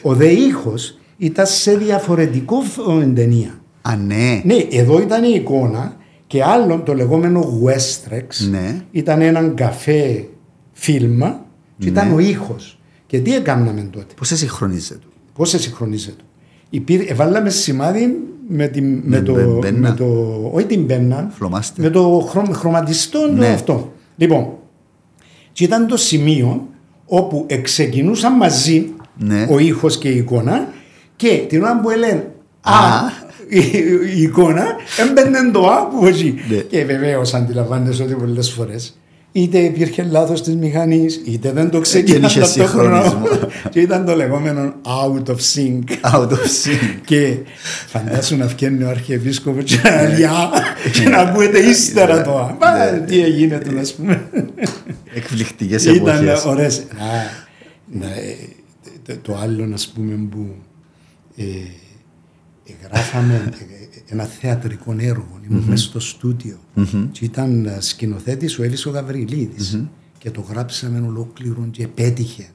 Ο 0.03 0.15
δε 0.15 0.29
ήχος 0.29 0.99
ήταν 1.19 1.47
σε 1.47 1.77
διαφορετικό 1.77 2.61
φ- 2.61 2.79
ε, 3.03 3.07
ταινία. 3.07 3.51
Α, 3.83 3.97
ναι. 3.97 4.41
Ναι, 4.45 4.55
εδώ 4.71 5.01
ήταν 5.01 5.25
η 5.25 5.33
εικόνα 5.35 5.97
και 6.35 6.43
άλλον 6.45 6.85
το 6.85 6.95
λεγόμενο 6.95 7.61
Westrex 7.65 8.47
Ναι. 8.51 8.81
ήταν 8.91 9.21
έναν 9.21 9.55
καφέ 9.55 10.29
φίλμα 10.73 11.45
και 11.79 11.89
ήταν 11.89 12.13
ο 12.13 12.19
ήχος. 12.19 12.79
Και 13.07 13.21
τι 13.21 13.35
έκαναμε 13.35 13.89
τότε, 13.93 14.15
Πώς 14.17 14.29
συγχρονίζεται. 14.29 15.07
πώς 15.35 15.49
σε 15.49 15.59
συγχρονίζεται. 15.59 16.23
Υπήρ, 16.71 17.11
εβάλαμε 17.11 17.51
σημάδι 17.51 18.17
με, 18.49 18.67
τη, 18.69 18.81
με, 18.83 19.01
Με 19.05 19.21
το, 19.21 19.33
μπε- 19.33 19.47
μπένα. 19.47 19.79
με 19.79 19.95
το, 19.97 20.05
όχι 20.53 20.67
την 20.67 20.85
μπένα, 20.85 21.31
Φλομάστερ. 21.37 21.85
με 21.85 21.91
το 21.91 22.27
χρωμ, 22.29 22.53
χρωματιστό 22.53 23.21
το 23.27 23.33
Ναι. 23.33 23.49
αυτό. 23.49 23.93
Λοιπόν, 24.17 24.49
και 25.53 25.65
ήταν 25.65 25.87
το 25.87 25.97
σημείο 25.97 26.69
όπου 27.07 27.45
εξεκινούσαν 27.49 28.37
μαζί 28.37 28.87
Ναι. 29.19 29.47
ο 29.51 29.59
ήχος 29.59 29.99
και 29.99 30.09
η 30.09 30.17
εικόνα 30.17 30.69
και 31.17 31.45
την 31.49 31.63
ώρα 31.63 31.81
που 31.81 31.91
έλεγαν 31.91 32.25
Α. 32.61 32.73
Α, 33.51 33.59
η, 33.59 33.63
η 34.17 34.23
εικόνα 34.23 34.65
έμπαινε 34.99 35.51
το 35.53 35.67
Α 35.67 35.87
που 35.87 36.07
εκεί. 36.07 36.35
Ναι. 36.49 36.57
Και 36.57 36.85
βεβαίως 36.85 37.35
αντιλαμβάνεσαι 37.35 38.03
ότι 38.03 38.15
πολλές 38.15 38.51
φορές 38.51 38.99
είτε 39.33 39.59
υπήρχε 39.59 40.03
λάθος 40.11 40.43
της 40.43 40.55
μηχανής, 40.57 41.23
είτε 41.25 41.53
δεν 41.53 41.71
το 41.71 41.81
ξεκίνησε 41.81 42.39
είχε 42.39 42.49
συγχρονισμό. 42.49 43.27
και 43.71 43.81
ήταν 43.81 44.05
το 44.05 44.15
λεγόμενο 44.17 44.75
out 44.83 45.29
of 45.31 45.37
sync. 45.55 46.13
Out 46.15 46.29
of 46.29 46.33
sync. 46.33 46.99
Και 47.05 47.37
φαντάσου 47.87 48.37
να 48.37 48.47
βγαίνει 48.47 48.83
ο 48.83 48.89
Αρχιεπίσκοπος 48.89 49.65
και 49.65 49.79
να 49.85 50.03
λέει 50.09 50.25
«Α», 50.25 50.51
και 50.93 51.09
να 51.09 51.17
ακούετε 51.19 51.59
ύστερα 51.59 52.23
το 52.23 52.39
Α. 52.39 52.57
Μα, 52.61 52.99
Τι 53.07 53.23
έγινε 53.23 53.59
του, 53.59 53.79
ας 53.79 53.93
πούμε. 53.95 54.29
Εκπληκτικές 55.15 55.85
Ήταν 55.85 55.97
εποχές. 56.25 56.45
ωραίες. 56.45 56.79
Α, 56.79 56.83
να, 57.93 58.07
ε, 58.07 58.37
το- 59.07 59.17
Το 59.23 59.39
άλλο, 59.43 59.71
ας 59.75 59.93
πούμε, 59.95 60.15
που 60.31 60.47
ε, 61.37 61.43
ε, 61.43 61.47
γράφαμε 62.83 63.35
ε, 63.35 64.13
ένα 64.13 64.25
θεατρικό 64.25 64.95
έργο. 64.99 65.41
Ήμουν 65.51 65.63
μέσα 65.63 65.85
στο 65.85 66.01
στούντιο. 66.01 66.59
Και 67.13 67.25
ήταν 67.25 67.77
σκηνοθέτης 67.79 68.59
ο 68.59 68.63
Εύης 68.63 68.87
ο 68.87 68.91
Γαβριλίδης. 68.91 69.81
Και 70.19 70.31
το 70.31 70.41
γράψαμε 70.41 71.01
ολόκληρο 71.07 71.69
και 71.71 71.89
πέτυχε. 71.89 72.47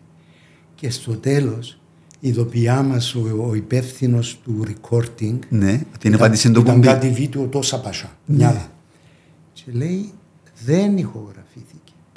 Και 0.75 0.89
στο 0.89 1.11
τέλος 1.15 1.79
η 2.19 2.27
ειδοποιά 2.27 2.81
μας 2.83 3.15
ο, 3.15 3.45
ο 3.49 3.53
υπεύθυνος 3.53 4.39
του 4.43 4.65
recording 4.67 5.39
Ναι, 5.49 5.81
την 5.99 6.13
απάντησε 6.13 6.49
το 6.49 6.59
ήταν 6.59 6.73
κουμπί. 6.73 6.87
κάτι 6.87 7.09
βίντεο 7.09 7.47
τόσα 7.47 7.79
πασά. 7.81 8.17
Μιάδα. 8.25 8.71
Και 9.53 9.63
λέει 9.71 10.11
δεν 10.65 10.97
ηχογραφήθηκε. 10.97 11.48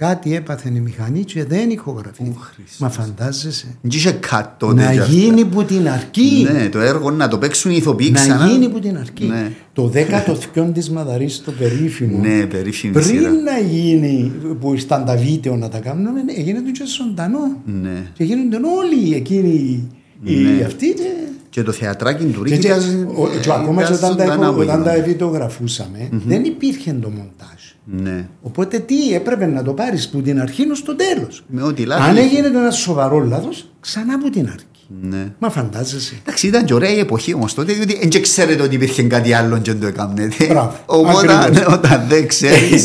Κάτι 0.03 0.35
έπαθε 0.35 0.69
η 0.75 0.81
μηχανή 0.81 1.25
και 1.25 1.45
δεν 1.45 1.71
ηχογραφήθηκε. 1.71 2.37
Μα 2.79 2.89
φαντάζεσαι. 2.91 3.77
Δεν 3.81 3.91
είχε 3.91 4.11
κάτω 4.11 4.67
τότε. 4.67 4.85
Να 4.85 4.93
για 4.93 5.03
αυτά. 5.03 5.15
γίνει 5.15 5.45
που 5.45 5.65
την 5.65 5.89
αρκεί. 5.89 6.49
Ναι, 6.53 6.69
το 6.69 6.81
έργο 6.81 7.11
να 7.11 7.29
το 7.29 7.39
παίξουν 7.39 7.71
οι 7.71 7.77
ηθοποιοί 7.77 8.11
Να 8.13 8.21
ξανά. 8.21 8.47
γίνει 8.47 8.69
που 8.69 8.79
την 8.79 8.99
αρκεί. 8.99 9.25
Ναι. 9.25 9.53
Το 9.73 9.89
δέκατο 9.89 10.35
θκιόν 10.35 10.73
της 10.73 10.91
Μαδαρής 10.91 11.43
το 11.45 11.53
περίφημο. 11.53 12.19
Ναι, 12.19 12.47
περίφημη 12.47 12.93
πριν 12.93 13.07
σειρά. 13.07 13.31
να 13.31 13.59
γίνει 13.59 14.33
που 14.61 14.73
ήρθαν 14.73 15.05
τα 15.05 15.17
βίντεο 15.17 15.57
να 15.57 15.69
τα 15.69 15.79
κάνουμε, 15.79 16.21
έγινε 16.37 16.61
το 16.61 16.71
και 16.71 16.85
ζωντανό. 16.99 17.63
Ναι. 17.65 18.07
Και 18.13 18.25
γίνονται 18.25 18.57
όλοι 18.57 19.15
εκείνοι 19.15 19.49
οι 19.49 19.89
Ναι. 20.25 20.65
αυτοί. 20.65 20.87
Και, 20.93 21.03
Και 21.51 21.63
το 21.63 21.73
θεατράκι 21.73 22.25
του 22.25 22.43
και, 22.43 22.51
Ρίκη 22.51 22.59
και, 22.61 22.67
ήταν- 22.67 23.09
ο- 23.17 23.29
και 23.43 23.51
ακόμα 23.53 23.83
και 23.83 23.93
ήταν 23.93 24.11
όταν 24.11 24.17
τα, 24.17 24.25
ζωντανά 24.25 24.33
εχω- 24.45 24.55
που 24.55 24.61
όταν 24.61 24.67
τα 24.83 24.91
γίνονταν. 24.91 25.05
βιντεογραφούσαμε, 25.05 26.09
δεν 26.27 26.45
υπήρχε 26.45 26.93
το 27.01 27.09
μοντάζ. 27.09 27.61
Ναι. 27.85 28.29
Οπότε 28.43 28.79
τι 28.79 29.15
έπρεπε 29.15 29.47
να 29.47 29.63
το 29.63 29.73
πάρεις 29.73 30.09
που 30.09 30.23
την 30.23 30.41
αρχή 30.41 30.71
ως 30.71 30.83
το 30.83 30.97
τέλος; 30.97 31.45
Με 31.47 31.63
ό,τι 31.63 31.85
λάθη 31.85 32.03
Αν 32.11 32.17
είχε. 32.17 32.25
έγινε 32.25 32.47
ένας 32.47 32.77
σοβαρός 32.79 33.29
λάθος, 33.29 33.69
ξανά 33.81 34.15
από 34.15 34.31
την 34.31 34.47
αρχή. 34.47 34.67
Ναι. 35.03 35.27
Μα 35.39 35.51
φαντάζεσαι. 35.51 36.15
Εντάξει, 36.23 36.47
ήταν 36.47 36.65
και 36.65 36.75
ωραία 36.75 36.91
η 36.91 36.99
εποχή 36.99 37.35
όμως 37.35 37.55
τότε, 37.55 37.73
διότι 37.73 38.09
δεν 38.09 38.23
ξέρετε 38.23 38.63
ότι 38.63 38.75
υπήρχε 38.75 39.03
κάτι 39.03 39.33
άλλο 39.33 39.59
και 39.59 39.71
δεν 39.73 39.81
το 39.81 39.87
έκαμε. 39.87 40.29
Μπράβο, 40.49 40.73
Οπότε 40.87 41.35
ακριβώς. 41.45 41.75
όταν 41.75 42.05
δεν 42.09 42.27
ξέρει. 42.27 42.79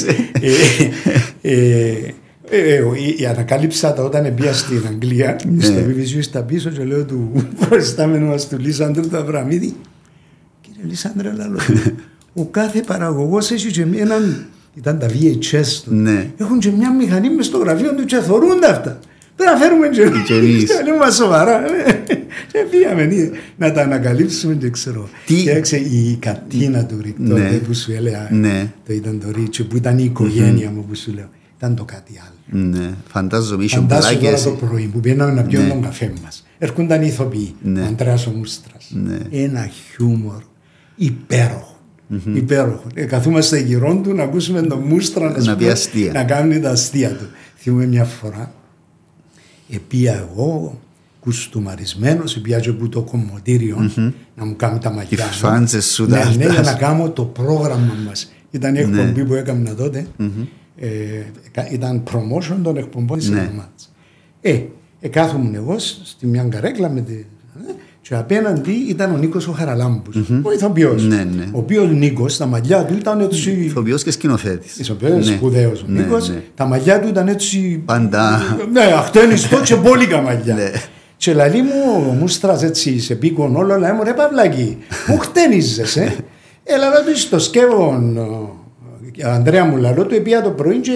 Ε, 2.50 2.58
ε, 2.58 2.74
ε, 2.74 2.76
ε, 2.76 2.82
η- 3.08 3.16
η 3.22 3.26
ανακάλυψα 3.26 3.94
τα 3.94 4.04
όταν 4.04 4.34
πήγα 4.36 4.54
στην 4.54 4.82
Αγγλία, 4.88 5.40
Ναι. 5.50 5.64
στο 5.64 5.74
BBC 5.88 6.18
στα 6.22 6.42
πίσω 6.44 6.70
και 6.70 6.84
λέω 6.84 7.06
του 7.06 7.32
προϊστάμενου 7.70 8.26
μας 8.28 8.48
του 8.48 8.58
Λίσανδρου 8.60 9.08
του 9.10 9.18
Αβραμίδη 9.18 9.74
κύριε 10.62 10.82
Λίσανδρε 10.90 11.32
λαλό, 11.38 11.60
ο 12.34 12.46
κάθε 12.46 12.80
παραγωγός 12.86 13.52
έχει 13.52 13.72
και 13.72 13.86
μία- 13.86 14.02
έναν 14.02 14.46
ήταν 14.76 15.00
τα 15.00 15.08
VHS 15.08 15.82
του 15.84 15.94
Ναι. 15.94 16.30
έχουν 16.38 16.60
και 16.60 16.72
μια 16.72 16.94
μηχανή 16.94 17.30
μες 17.30 17.46
στο 17.46 17.58
γραφείο 17.58 17.94
του 17.96 18.06
και 18.06 18.18
θωρούν 18.18 18.60
τα 18.60 18.70
αυτά 18.70 19.00
Πρέπει 19.36 19.52
να 19.52 19.58
φέρουμε 19.58 19.88
και 19.88 20.22
Και 20.28 20.34
εμείς. 20.34 20.66
Λέμε 20.86 20.98
μας 20.98 21.16
σοβαρά. 21.16 21.66
ε. 21.66 22.04
Και 22.52 22.66
πήγαμε 22.72 23.06
ναι, 23.06 23.30
να 23.58 23.72
τα 23.72 23.82
ανακαλύψουμε 23.82 24.54
και 24.54 24.70
ξέρω. 24.70 25.10
Τι- 25.26 25.44
Και 25.44 25.52
έξε 25.52 25.78
η 25.78 26.18
κατίνα 26.22 26.86
του 26.86 26.98
Ρικ 27.02 27.20
Ναι. 27.20 27.30
τότε 27.30 27.62
που 27.68 27.74
σου 27.74 27.92
έλεγα. 27.92 28.28
Ναι. 28.32 28.72
Το 28.88 28.94
ήταν 28.94 29.20
το 29.26 29.32
Ρίτσο 29.32 29.66
που 29.66 29.76
ήταν 29.78 29.98
η 29.98 30.04
οικογένεια 30.04 30.70
μου 30.70 30.86
που 30.90 30.96
σου 30.96 31.14
λέω. 31.14 31.30
Ήταν 31.58 31.76
το 31.76 31.84
κάτι 31.84 32.12
άλλο. 32.26 32.37
Ναι, 32.50 32.94
φαντάζομαι 33.08 33.64
είχε 33.64 33.76
Φαντάσου 33.76 34.08
τώρα 34.08 34.20
μπουλάκια. 34.20 34.44
το 34.44 34.66
πρωί 34.66 34.90
που 34.94 35.00
πήγαμε 35.00 35.32
να 35.32 35.42
πιούμε 35.42 35.66
Ναι. 35.66 35.72
τον 35.72 35.82
καφέ 35.82 36.14
μας. 36.24 36.46
Έρχονταν 36.58 37.02
οι 37.02 37.08
ηθοποιοί. 37.08 37.56
Ναι. 37.64 37.82
Ο 37.82 37.86
Αντρέας 37.86 38.28
ο 38.28 38.30
Μούστρας. 38.32 38.92
Ναι. 38.94 39.18
Ένα 39.32 39.68
χιούμορ 39.68 40.42
υπέροχο. 40.96 41.72
Υπέροχο. 42.34 42.84
Ε, 42.94 43.04
καθούμαστε 43.06 43.60
γύρω 43.60 43.96
του 44.04 44.14
να 44.14 44.24
ακούσουμε 44.24 44.62
τον 44.62 44.80
Μούστρα 44.80 45.30
Να 45.32 45.42
σου 45.44 45.56
πει 45.56 45.64
πω, 45.66 45.72
αστεία. 45.72 46.12
να 46.12 46.24
κάνει 46.24 46.60
τα 46.60 46.70
αστεία 46.70 47.10
του. 47.10 47.26
Θυμούμαι 47.58 47.86
μια 47.86 48.04
φορά, 48.04 48.52
επία 49.70 50.28
εγώ, 50.32 50.80
κουστούμαρισμένος, 51.20 52.36
επία 52.36 52.60
και 52.60 52.72
που 52.72 52.90
το 52.90 53.02
κομμωτήριο 53.02 53.92
να 54.36 54.46
μου 54.46 54.56
κάνω 54.56 54.78
τα 54.78 54.92
μαγιά. 54.92 55.18
Οι 55.24 55.28
μου. 55.28 55.32
φράντσες 55.34 55.86
σου 55.86 56.08
τα 56.08 56.18
ναι, 56.18 56.36
ναι, 56.36 56.46
αυτά. 56.46 56.54
για 56.62 56.62
να 56.72 56.78
κάνω 56.78 57.10
το 57.10 57.24
πρόγραμμα 57.24 57.94
μας. 58.08 58.32
Ήταν 58.52 58.76
η 58.76 58.86
Ναι. 58.86 59.02
εκπομπή 59.02 59.26
που 59.26 59.34
έκανα 59.34 59.74
τότε. 59.76 60.08
Ε, 60.20 60.24
κα- 60.24 60.28
ήταν 61.72 62.04
promotion 62.12 62.58
των 62.64 62.78
εκπομπών 62.78 63.18
της 63.18 63.30
Ναι. 63.30 63.40
εβδομάδας. 63.40 63.94
Ε, 64.42 64.60
ε, 65.00 65.08
κάθομουν 65.08 65.56
εγώ 65.56 65.80
σ- 65.80 66.00
στη 66.04 66.26
μια 66.28 66.44
καρέκλα 66.44 66.90
με 66.90 67.02
τη, 67.02 67.14
ε, 67.14 67.72
και 68.02 68.16
απέναντι 68.16 68.72
ήταν 68.72 69.14
ο 69.14 69.18
Νίκος 69.18 69.48
ο 69.48 69.52
χαραλαμπος 69.52 70.16
ο 70.44 70.52
ηθοποιός. 70.54 71.04
Ναι, 71.08 71.16
ναι. 71.24 71.44
Ο 71.52 71.58
οποίος 71.58 71.90
Νίκος, 71.92 72.38
τα 72.38 72.46
μαλλιά 72.46 72.86
του 72.86 72.94
ήταν 73.00 73.20
έτσι... 73.20 73.52
Ηθοποιός 73.52 74.04
και 74.04 74.12
σκηνοθέτης. 74.12 74.78
Ηθοποιός, 74.80 75.28
Ναι. 75.30 75.36
σπουδαίος 75.36 75.82
ο 75.82 75.86
Ναι, 75.88 76.02
Νίκος. 76.02 76.30
ναι. 76.30 76.42
Τα 76.56 76.66
μαλλιά 76.66 77.00
του 77.02 77.08
ήταν 77.08 77.28
έτσι... 77.28 77.82
Πάντα. 77.86 78.42
Ναι, 78.72 78.82
αχτένιστο 78.82 79.62
και 79.62 79.76
μπόλικα 79.76 80.22
μαλλιά. 80.22 80.54
Ναι. 80.56 80.72
Και 81.18 81.34
λαλή 81.34 81.62
μου, 81.62 82.06
ο 82.10 82.12
Μούστρας 82.12 82.64
έτσι 82.64 83.00
σε 83.00 83.16
πήκον 83.16 83.56
όλο, 83.56 83.78
λέει 83.78 83.92
μου 83.92 84.04
ρε 84.04 84.14
Παυλάκη, 84.14 84.78
πού 85.06 85.18
χτένιζεσαι. 85.18 86.16
Έλα 86.64 86.90
να 86.90 87.04
του 87.04 87.18
στο 87.18 87.40
σκεύον, 87.40 88.18
ο 88.18 88.57
Ανδρέα 89.24 89.66
μου 89.66 89.78
λαλό 89.78 90.06
του, 90.06 90.16
επία 90.16 90.42
το 90.42 90.50
πρωί 90.50 90.80
και 90.80 90.92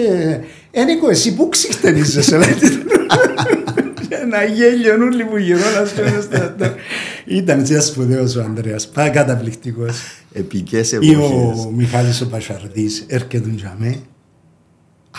Ένικο 0.70 1.08
εσύ 1.10 1.34
πού 1.34 1.48
ξυχτενίζεσαι, 1.48 2.36
λέει. 2.38 2.54
Και 4.08 4.14
Ένα 4.14 4.44
γέλιο 4.44 4.92
όλοι 4.94 5.24
που 5.24 5.36
γυρώνας 5.36 5.92
Ήταν 7.24 7.58
έτσι 7.60 7.80
σπουδαίος 7.80 8.36
ο 8.36 8.42
Ανδρέας, 8.42 8.88
πάρα 8.88 9.08
καταπληκτικός. 9.08 10.00
Επικές 10.32 10.92
Ή 10.92 10.96
εποχές. 10.96 11.64
ο 11.64 11.70
Μιχάλης 11.76 12.20
ο 12.20 12.28
Πασαρδής 12.28 13.04
έρχεται 13.08 13.50
για 13.50 13.76
με 13.78 13.96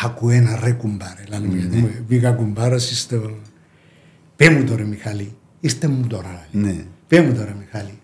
ακούει 0.01 0.35
ένα 0.35 0.59
ρε 0.63 0.71
κουμπάρε 0.71 1.23
λένε 1.29 1.47
μου 1.47 1.55
γιατί 1.55 1.77
μου 1.77 1.89
πήγα 2.07 2.31
κουμπάρας 2.31 2.99
στο 2.99 3.31
πέ 4.35 4.49
μου 4.49 4.63
τώρα 4.63 4.83
Μιχάλη 4.83 5.35
είστε 5.59 5.87
μου 5.87 6.07
τώρα 6.07 6.47
λέει. 6.53 6.63
Ναι. 6.63 6.75
πέ 7.07 7.21
μου 7.21 7.33
τώρα 7.33 7.55
Μιχάλη 7.59 7.99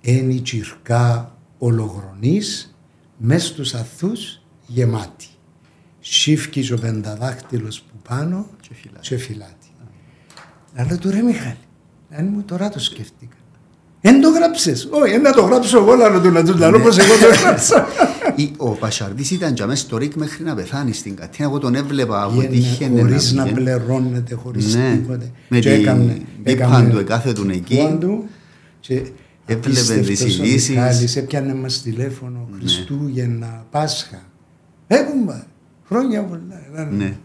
ένι 0.00 0.40
τσιρκά 0.40 1.34
ολογρονής 1.58 2.75
μες 3.18 3.44
στους 3.46 3.74
αθούς 3.74 4.40
γεμάτη. 4.66 5.26
Σύφκης 6.00 6.70
ο 6.70 6.78
πενταδάχτυλος 6.78 7.80
που 7.80 7.94
πάνω 8.08 8.46
Και 8.60 8.74
φυλάτη. 8.74 9.08
και 9.08 9.16
φυλάτη. 9.16 9.52
Να 10.76 10.84
λέω 10.84 10.98
του 10.98 11.10
ρε 11.10 11.22
Μιχάλη, 11.22 11.56
να 12.10 12.22
μου 12.22 12.42
τώρα 12.42 12.68
το 12.68 12.78
σκέφτηκα. 12.78 13.36
Εν 14.00 14.20
το 14.20 14.28
γράψες. 14.30 14.88
Όχι, 14.90 15.12
εν 15.14 15.20
να 15.20 15.32
το 15.32 15.42
γράψω 15.42 15.78
εγώ, 15.78 15.94
να 15.96 16.20
του 16.20 16.30
να 16.30 16.44
του 16.44 16.52
Ναι. 16.58 16.70
λέω 16.70 16.80
πως 16.80 16.98
εγώ 16.98 17.14
το 17.14 17.40
γράψα. 17.40 17.86
Ή- 18.36 18.52
Ο 18.56 18.70
Πασαρδής 18.70 19.30
ήταν 19.30 19.54
για 19.54 19.66
μέσα 19.66 19.84
στο 19.84 19.96
ΡΙΚ 19.96 20.14
μέχρι 20.14 20.44
να 20.44 20.54
πεθάνει 20.54 20.92
στην 20.92 21.16
Κατίνα. 21.16 21.48
Εγώ 21.48 21.58
τον 21.58 21.74
έβλεπα 21.74 22.22
από 22.22 22.32
Πήγαινε 22.34 22.54
τύχαινε 22.54 23.00
χωρίς 23.00 23.32
να 23.32 23.42
βγαίνει. 23.42 23.60
πληρώνεται, 23.62 24.34
χωρίς 24.34 24.74
Ναι. 24.74 24.92
τίποτε. 24.96 25.30
Με 25.48 25.58
Και 25.58 25.70
την 25.72 25.80
έκανε- 25.80 26.20
μπίπαν 26.42 26.68
έκανε 26.72 26.90
του, 26.90 26.98
εκάθετον 26.98 27.50
εκεί. 27.50 27.76
πουάν 27.76 27.98
του 28.00 28.24
και 28.80 29.02
Έβλεπε 29.46 29.68
απίστευτος 29.68 30.06
τις 30.06 30.38
ο 30.40 30.44
ειδήσεις. 30.44 30.68
Μιχάλης, 30.68 31.16
έπιανε 31.16 31.54
μας 31.54 31.82
τηλέφωνο, 31.82 32.48
Ναι. 32.50 32.58
Χριστούγεννα, 32.58 33.66
Πάσχα. 33.70 34.22
Έχουμε 34.86 35.46
χρόνια 35.86 36.24
πολλά. 36.24 36.88
Ναι. 36.90 37.16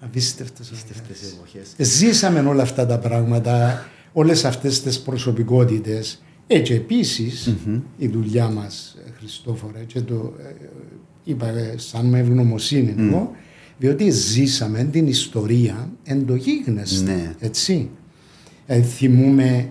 Απίστευτος 0.00 0.70
ο 0.70 0.74
Αυτές 0.74 0.96
Μιχάλης. 0.96 1.20
τις 1.20 1.32
εποχές. 1.32 1.88
Ζήσαμε 1.96 2.40
όλα 2.40 2.62
αυτά 2.62 2.86
τα 2.86 2.98
πράγματα, 2.98 3.84
όλες 4.12 4.44
αυτές 4.44 4.82
τις 4.82 5.00
προσωπικότητες. 5.00 6.22
Έτσι 6.46 6.74
επίσης 6.74 7.54
η 7.98 8.08
δουλειά 8.08 8.48
μας, 8.48 8.96
ε, 9.06 9.10
Χριστόφορε, 9.18 9.84
και 9.86 10.00
το 10.00 10.34
ε, 10.38 10.54
είπα 11.24 11.48
ε, 11.48 11.74
σαν 11.76 12.06
με 12.06 12.18
ευγνωμοσύνη 12.18 12.94
εγώ, 12.98 13.30
διότι 13.78 14.10
ζήσαμε 14.10 14.84
την 14.84 15.06
ιστορία 15.06 15.90
εν 16.04 16.26
το 16.26 16.34
γίγνεσθε, 16.34 17.04
Ναι. 17.12 17.34
έτσι. 17.38 17.90
Ε, 18.66 18.82
θυμούμε 18.82 19.68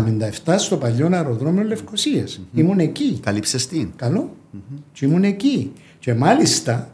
77 0.45 0.53
στο 0.57 0.77
παλιό 0.77 1.09
αεροδρόμιο 1.11 1.63
Λευκοσίας. 1.63 2.41
Ήμουν 2.53 2.79
εκεί. 2.79 3.19
Καλύψες 3.21 3.67
την. 3.67 3.89
Καλό. 3.95 4.35
Και 4.91 5.05
ήμουν 5.05 5.23
εκεί. 5.23 5.71
Και 5.99 6.13
μάλιστα 6.13 6.91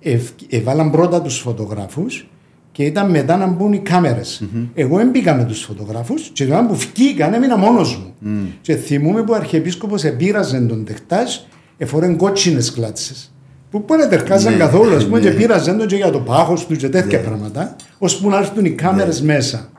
ευ- 0.00 0.40
έβαλαν 0.48 0.90
πρώτα 0.90 1.22
τους 1.22 1.38
φωτογράφους 1.38 2.28
και 2.72 2.84
ήταν 2.84 3.10
μετά 3.10 3.36
να 3.36 3.46
μπουν 3.46 3.72
οι 3.72 3.78
καμερες 3.78 4.42
Εγώ 4.74 4.98
έμπηκα 4.98 5.34
με 5.34 5.44
τους 5.44 5.60
φωτογράφους 5.62 6.28
και 6.32 6.44
όταν 6.44 6.66
που 6.66 6.74
βγήκαν 6.74 7.32
έμεινα 7.34 7.56
μόνος 7.56 7.96
μου. 7.96 8.14
Και 8.60 8.76
θυμούμαι 8.76 9.22
που 9.22 9.32
ο 9.32 9.36
Αρχιεπίσκοπος 9.36 10.04
επήραζε 10.04 10.60
τον 10.60 10.84
τεχτάζ 10.84 11.34
εφορέν 11.76 12.16
κότσινες 12.16 12.72
κλάτσες. 12.72 13.32
Που 13.70 13.84
μπορεί 13.86 14.00
να 14.00 14.08
τερκάζαν 14.08 14.52
Ναι, 14.52 14.58
καθόλου, 14.58 14.94
ας 14.94 15.04
πούμε, 15.04 15.18
ναι. 15.18 15.30
και 15.30 15.36
πήραζαν 15.36 15.78
τον 15.78 15.86
και 15.86 15.96
για 15.96 16.10
το 16.10 16.20
πάχος 16.20 16.66
τους 16.66 16.78
και 16.78 16.88
τέτοια 16.88 17.20
πράγματα, 17.20 17.76
ώσπου 17.98 18.28
να 18.28 18.38
έρθουν 18.38 18.64
οι 18.64 18.70
κάμερες 18.70 19.22
μέσα. 19.22 19.70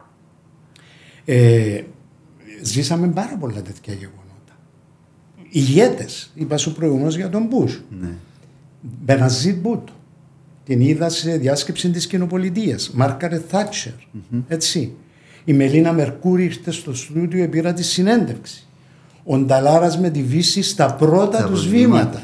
Ε, 1.26 1.82
ζήσαμε 2.62 3.08
πάρα 3.08 3.38
πολλά 3.40 3.62
τέτοια 3.62 3.94
γεγονότα. 3.94 4.58
Ηγέτες, 5.50 6.32
είπα 6.36 6.58
σου 6.58 6.74
προηγουμένως 6.74 7.16
για 7.16 7.30
τον 7.30 7.46
Μπούς. 7.46 7.84
Ναι. 8.02 8.10
Μπεναζίτ 8.82 9.58
Μπούτο. 9.62 9.94
Την 10.66 10.82
είδα 10.82 11.10
σε 11.10 11.38
διάσκεψη 11.38 11.90
της 11.90 12.08
κοινοπολιτείας. 12.08 12.92
Μάρκαρε 12.94 13.42
Θάτσερ. 13.48 13.92
Έτσι. 14.48 14.94
Η 15.46 15.54
Μελίνα 15.54 15.94
Μερκούρη 15.94 16.44
ήρθε 16.44 16.72
στο 16.72 16.94
στούντιο 16.94 17.40
και 17.40 17.48
πήρα 17.48 17.74
τη 17.74 17.84
συνέντευξη. 17.84 18.68
Ο 19.24 19.38
Νταλάρας 19.38 20.00
με 20.00 20.10
τη 20.10 20.24
Βύση 20.24 20.62
στα 20.62 20.94
πρώτα 20.94 21.38
Τα 21.38 21.48
τους 21.48 21.68
βήματα. 21.68 22.22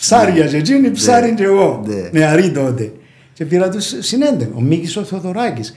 Βήματα. 0.00 0.26
Ψάρια 0.26 0.46
και 0.46 0.56
εκείνη, 0.56 0.90
ψάρι 0.90 1.34
και 1.34 1.42
εγώ. 1.44 1.84
Ναι. 1.86 2.18
Νεαρή 2.18 2.50
τότε. 2.50 2.92
Και 3.32 3.44
πήρα 3.44 3.68
τους 3.68 3.94
συνέντευξη. 3.98 4.54
Ο 4.56 4.60
Μίκης 4.60 4.96
ο 4.96 5.04
Θοδωράκης. 5.04 5.74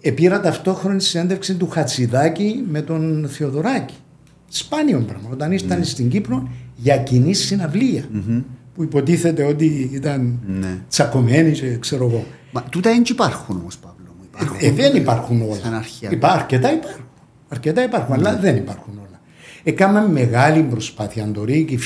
Επήρα 0.00 0.40
ταυτόχρονη 0.40 1.00
συνέντευξη 1.00 1.54
του 1.54 1.68
Χατσιδάκη 1.68 2.64
με 2.68 2.82
τον 2.82 3.28
Θεοδωράκη. 3.28 3.94
Σπάνιο 4.48 4.98
πράγμα. 5.06 5.28
Όταν 5.32 5.52
ήρθαν 5.52 5.84
στην 5.84 6.08
Κύπρο 6.08 6.48
για 6.76 6.96
κοινή 6.96 7.34
συναυλία. 7.34 8.04
Που 8.74 8.82
υποτίθεται 8.84 9.44
ότι 9.44 9.90
ήταν 9.92 10.38
Ναι. 10.46 10.78
τσακωμένοι 10.88 11.50
και 11.50 11.76
ξέρω 11.78 12.04
εγώ. 12.04 12.24
Μα 12.52 12.62
τούτα 12.62 12.90
δεν 12.90 13.02
υπάρχουν 13.10 13.56
όμως 13.56 13.78
Παύλο 13.78 14.14
μου. 14.18 14.24
Υπάρχουν. 14.32 14.68
Ε, 14.68 14.70
δεν 14.70 14.96
υπάρχουν 14.96 15.42
όλα. 15.42 15.54
Σαν 15.62 15.74
αρχαία. 15.74 16.10
Υπά, 16.10 16.28
αρκετά 16.28 16.72
υπάρχουν. 16.72 17.04
Αρκετά 17.48 17.84
υπάρχουν, 17.84 18.14
αλλά 18.14 18.36
δεν 18.36 18.56
υπάρχουν 18.56 18.98
όλα. 18.98 19.20
Έκαμε 19.62 20.08
μεγάλη 20.08 20.62
προσπάθεια. 20.62 21.24
Αντορή 21.24 21.64
και 21.64 21.74
η 21.74 21.78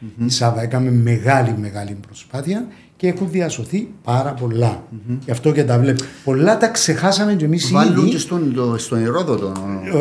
Φίβια, 0.00 0.26
η 0.26 0.30
Σάβα, 0.30 0.62
έκαμε 0.62 0.90
μεγάλη 0.90 1.54
μεγάλη 1.60 1.96
προσπάθεια 2.06 2.66
και 2.96 3.06
έχουν 3.08 3.30
διασωθεί 3.30 3.88
πάρα 4.04 4.32
πολλά. 4.34 4.82
Γι' 5.24 5.30
αυτό 5.30 5.52
και 5.52 5.64
τα 5.64 5.78
βλέπω. 5.78 6.04
Πολλά 6.24 6.56
τα 6.58 6.68
ξεχάσαμε 6.68 7.34
κι 7.34 7.44
εμείς 7.44 7.70
Βάλουν 7.72 7.96
ήδη. 7.98 8.10
και 8.10 8.18
στον, 8.18 8.54
το, 8.54 8.74
στον 8.78 9.00
Ηρόδοτο. 9.02 9.52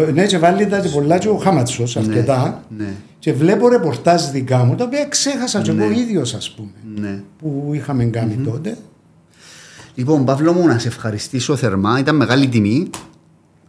Ε, 0.08 0.12
Ναι, 0.12 0.26
και 0.26 0.38
βάλει 0.38 0.68
τα 0.68 0.80
και 0.80 0.90
πολλά 0.90 1.18
και 1.18 1.28
ο 1.28 1.36
Χάματσος 1.36 1.98
αρκετά. 1.98 2.64
ναι. 2.78 2.94
Και 3.20 3.34
βλέπω 3.34 3.68
ρεπορτάζ 3.70 4.24
δικά 4.24 4.58
μου, 4.64 4.76
τα 4.76 4.84
οποία 4.84 5.06
ξέχασα 5.06 5.62
και 5.62 5.72
εγώ 5.72 5.90
ίδιος 5.92 6.34
ας 6.34 6.52
πούμε. 6.52 6.70
Ναι. 6.96 7.22
Που 7.40 7.72
είχαμε 7.74 8.04
κάνει 8.04 8.36
τότε. 8.46 8.78
Λοιπόν, 9.96 10.26
Παύλο 10.26 10.54
μου, 10.54 10.68
να 10.68 10.80
σε 10.80 10.88
ευχαριστήσω 10.88 11.56
θερμά. 11.56 12.00
Ήταν 12.00 12.16
μεγάλη 12.16 12.48
τιμή. 12.48 12.90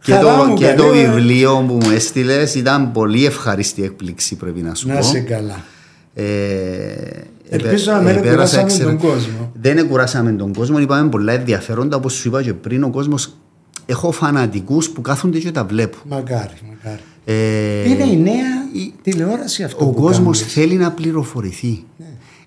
Και, 0.01 0.11
Χαρά 0.13 0.37
το, 0.37 0.43
μου, 0.43 0.53
και 0.55 0.65
καλή, 0.65 0.77
το 0.77 0.83
ε. 0.85 0.91
βιβλίο 1.05 1.63
που 1.67 1.73
μου 1.73 1.89
έστειλες 1.89 2.55
ήταν 2.55 2.91
πολύ 2.91 3.25
ευχαριστή 3.25 3.83
έκπληξη, 3.83 4.35
πρέπει 4.35 4.61
να 4.61 4.75
σου 4.75 4.87
Να 4.87 4.95
πω. 4.95 5.01
σε 5.01 5.19
καλά. 5.19 5.63
Ε, 6.13 6.23
Ελπίζω 7.49 7.91
να 7.91 7.97
επε- 7.99 8.07
μην 8.15 8.17
επέρασα 8.17 8.35
κουράσαμε 8.35 8.61
εξαιρε- 8.63 8.87
τον 8.87 9.09
κόσμο. 9.09 9.51
Δεν 9.61 9.77
εκουράσαμε 9.77 10.31
τον 10.31 10.53
κόσμο, 10.53 10.79
είπαμε 10.79 11.09
πολλά 11.09 11.33
ενδιαφέροντα. 11.33 11.95
Όπως 11.97 12.13
σου 12.13 12.27
είπα 12.27 12.43
και 12.43 12.53
πριν, 12.53 12.83
ο 12.83 12.89
κόσμο. 12.89 13.15
Έχω 13.85 14.11
φανατικούς 14.11 14.89
που 14.89 15.01
κάθονται 15.01 15.39
και 15.39 15.51
τα 15.51 15.63
βλέπουν. 15.65 16.01
Μακάρι, 16.09 16.53
μακάρι. 16.69 17.01
Ε, 17.25 17.89
Είναι 17.89 18.03
η 18.03 18.17
νέα 18.17 18.69
η- 18.73 18.93
τηλεόραση 19.01 19.63
αυτό 19.63 19.85
ο 19.85 19.89
που 19.89 20.01
κόσμος 20.01 20.37
κάνουμε. 20.39 20.53
θέλει 20.53 20.75
να 20.75 20.91
πληροφορηθεί. 20.91 21.83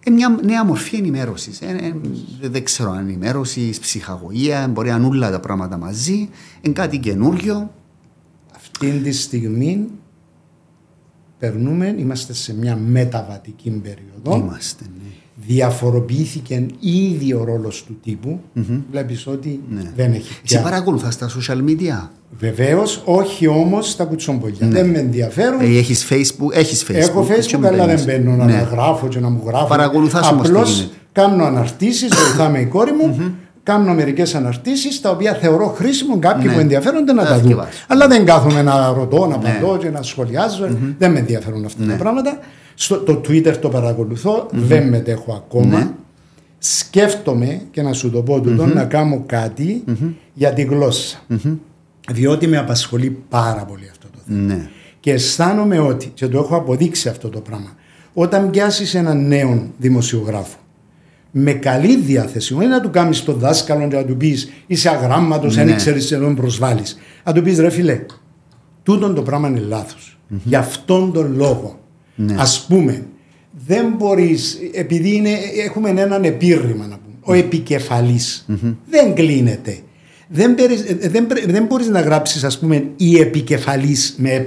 Ε, 0.06 0.10
μια 0.10 0.38
νέα 0.44 0.64
μορφή 0.64 0.96
ενημέρωσης. 0.96 1.60
Ε, 1.60 1.66
ε, 1.66 2.48
δεν 2.48 2.64
ξέρω 2.64 2.90
αν 2.90 2.98
ενημέρωσης, 2.98 3.78
ψυχαγωγία, 3.78 4.68
μπορεί 4.72 4.88
να 4.90 4.96
είναι 4.96 5.06
όλα 5.06 5.30
τα 5.30 5.40
πράγματα 5.40 5.76
μαζί. 5.76 6.28
Είναι 6.60 6.74
κάτι 6.74 6.98
καινούριο. 6.98 7.70
Αυτή 8.56 8.90
τη 8.90 9.12
στιγμή 9.12 9.86
περνούμε, 11.44 11.94
είμαστε 11.98 12.32
σε 12.32 12.54
μια 12.54 12.76
μεταβατική 12.76 13.70
περίοδο. 13.70 14.44
Είμαστε. 14.46 14.84
Ναι. 14.84 15.10
Διαφοροποιήθηκε 15.46 16.66
ήδη 16.80 17.34
ο 17.34 17.44
ρόλος 17.44 17.84
του 17.86 17.96
τύπου. 18.02 18.40
Βλέπεις 18.90 19.26
ότι 19.26 19.60
Ναι. 19.70 19.82
δεν 19.96 20.12
έχει 20.12 20.28
Εσύ 20.32 20.40
πια. 20.42 20.60
παρακολουθάς 20.60 21.18
τα 21.18 21.30
social 21.30 21.56
media; 21.70 22.08
Βεβαίως, 22.38 23.02
όχι 23.04 23.46
όμως 23.46 23.90
στα 23.90 24.04
κουτσομπολιά. 24.04 24.68
Δεν 24.68 24.88
με 24.90 24.98
ενδιαφέρουν. 24.98 25.60
Ε, 25.60 25.64
έχεις 25.64 26.06
facebook, 26.10 26.52
έχεις 26.52 26.84
facebook. 26.88 26.94
Έχω 26.94 27.26
και 27.26 27.34
facebook, 27.34 27.58
με 27.58 27.68
αλλά 27.68 27.86
δεν 27.86 28.04
παίρνεις. 28.04 28.04
μπαίνω 28.04 28.36
να 28.36 28.44
Ναι. 28.44 28.68
γράφω 28.70 29.08
και 29.08 29.20
να 29.20 29.28
μου 29.30 29.42
γράφω. 29.46 29.66
Παρακολουθάς 29.66 30.30
όμως 30.30 30.42
τι 30.46 30.52
Απλώς 30.52 30.76
γίνεται. 30.76 30.94
κάνω 31.12 31.44
αναρτήσεις, 31.44 32.08
βοηθάμε 32.14 32.58
η 32.60 32.66
κόρη 32.66 32.92
μου. 32.92 33.34
Κάνω 33.64 33.94
μερικές 33.94 34.34
αναρτήσεις 34.34 35.00
τα 35.00 35.10
οποία 35.10 35.34
θεωρώ 35.34 35.66
χρήσιμο 35.66 36.18
κάποιοι 36.18 36.44
Ναι. 36.46 36.52
που 36.54 36.58
ενδιαφέρονται 36.58 37.12
να 37.12 37.22
Να 37.22 37.28
τα 37.28 37.34
δουν. 37.34 37.42
θυκευάσουν. 37.42 37.84
Αλλά 37.88 38.08
δεν 38.08 38.24
κάθομαι 38.24 38.62
να 38.62 38.92
ρωτώ, 38.92 39.26
να 39.26 39.36
Ναι. 39.36 39.42
πατώ 39.42 39.76
και 39.76 39.90
να 39.90 40.02
σχολιάζω. 40.02 40.68
Δεν 40.98 41.10
με 41.12 41.18
ενδιαφέρουν 41.18 41.64
αυτά 41.64 41.84
τα 41.86 41.94
πράγματα. 41.96 42.38
Στο, 42.74 42.96
το 42.98 43.12
Twitter 43.28 43.56
το 43.56 43.68
παρακολουθώ, 43.68 44.46
δεν 44.52 44.88
μετέχω 44.88 45.32
ακόμα. 45.34 45.78
Ναι. 45.78 45.88
Σκέφτομαι 46.58 47.60
και 47.70 47.82
να 47.82 47.92
σου 47.92 48.10
το 48.10 48.22
πω 48.22 48.40
τούτο, 48.40 48.66
να 48.66 48.84
κάνω 48.84 49.22
κάτι 49.26 49.84
για 50.34 50.52
τη 50.52 50.62
γλώσσα. 50.62 51.18
Διότι 52.12 52.46
με 52.46 52.56
απασχολεί 52.58 53.18
πάρα 53.28 53.64
πολύ 53.64 53.88
αυτό 53.90 54.06
το 54.12 54.18
θέμα. 54.26 54.38
Ναι. 54.54 54.68
Και 55.00 55.12
αισθάνομαι 55.12 55.78
ότι, 55.78 56.10
και 56.14 56.28
το 56.28 56.38
έχω 56.38 56.56
αποδείξει 56.56 57.08
αυτό 57.08 57.28
το 57.28 57.40
πράγμα, 57.40 57.74
όταν 58.14 58.50
πιάσεις 58.50 58.94
έναν 58.94 59.26
νέο 59.26 59.66
δημοσιογράφο 59.78 60.56
με 61.36 61.52
καλή 61.52 61.96
διάθεση, 61.96 62.54
όχι 62.54 62.66
να 62.66 62.80
του 62.80 62.90
κάνεις 62.90 63.22
τον 63.22 63.38
δάσκαλο 63.38 63.88
και 63.88 63.96
να 63.96 64.04
του 64.04 64.16
πεις 64.16 64.48
είσαι 64.66 64.88
αγράμματος, 64.88 65.56
Ναι. 65.56 65.64
δεν 65.64 65.72
ήξερε 65.72 66.00
σε 66.00 66.18
τον 66.18 66.34
προσβάλλεις. 66.34 66.98
Να 67.24 67.32
του 67.32 67.42
πεις 67.42 67.58
ρε 67.58 67.70
φιλέ, 67.70 68.00
τούτον 68.82 69.14
το 69.14 69.22
πράγμα 69.22 69.48
είναι 69.48 69.60
λάθος. 69.60 70.18
Γι' 70.44 70.56
αυτόν 70.56 71.12
τον 71.12 71.34
λόγο, 71.36 71.78
Ναι. 72.14 72.34
ας 72.38 72.66
πούμε, 72.68 73.06
δεν 73.66 73.94
μπορείς, 73.98 74.58
επειδή 74.72 75.14
είναι, 75.14 75.30
έχουμε 75.66 75.88
έναν 75.90 76.24
επίρρημα 76.24 76.86
να 76.86 76.98
πούμε, 76.98 77.14
ο 77.20 77.32
επικεφαλης 77.32 78.46
δεν 78.90 79.14
κλείνεται. 79.14 79.78
Δεν, 80.36 80.54
περι- 80.54 81.02
ε, 81.04 81.08
δεν, 81.08 81.26
πρέ- 81.26 81.50
δεν 81.50 81.64
μπορείς 81.64 81.88
να 81.88 82.00
γράψεις 82.00 82.44
ας 82.44 82.58
πούμε 82.58 82.84
η 82.96 83.18
επικεφαλής 83.18 84.14
με 84.18 84.30
ε 84.30 84.44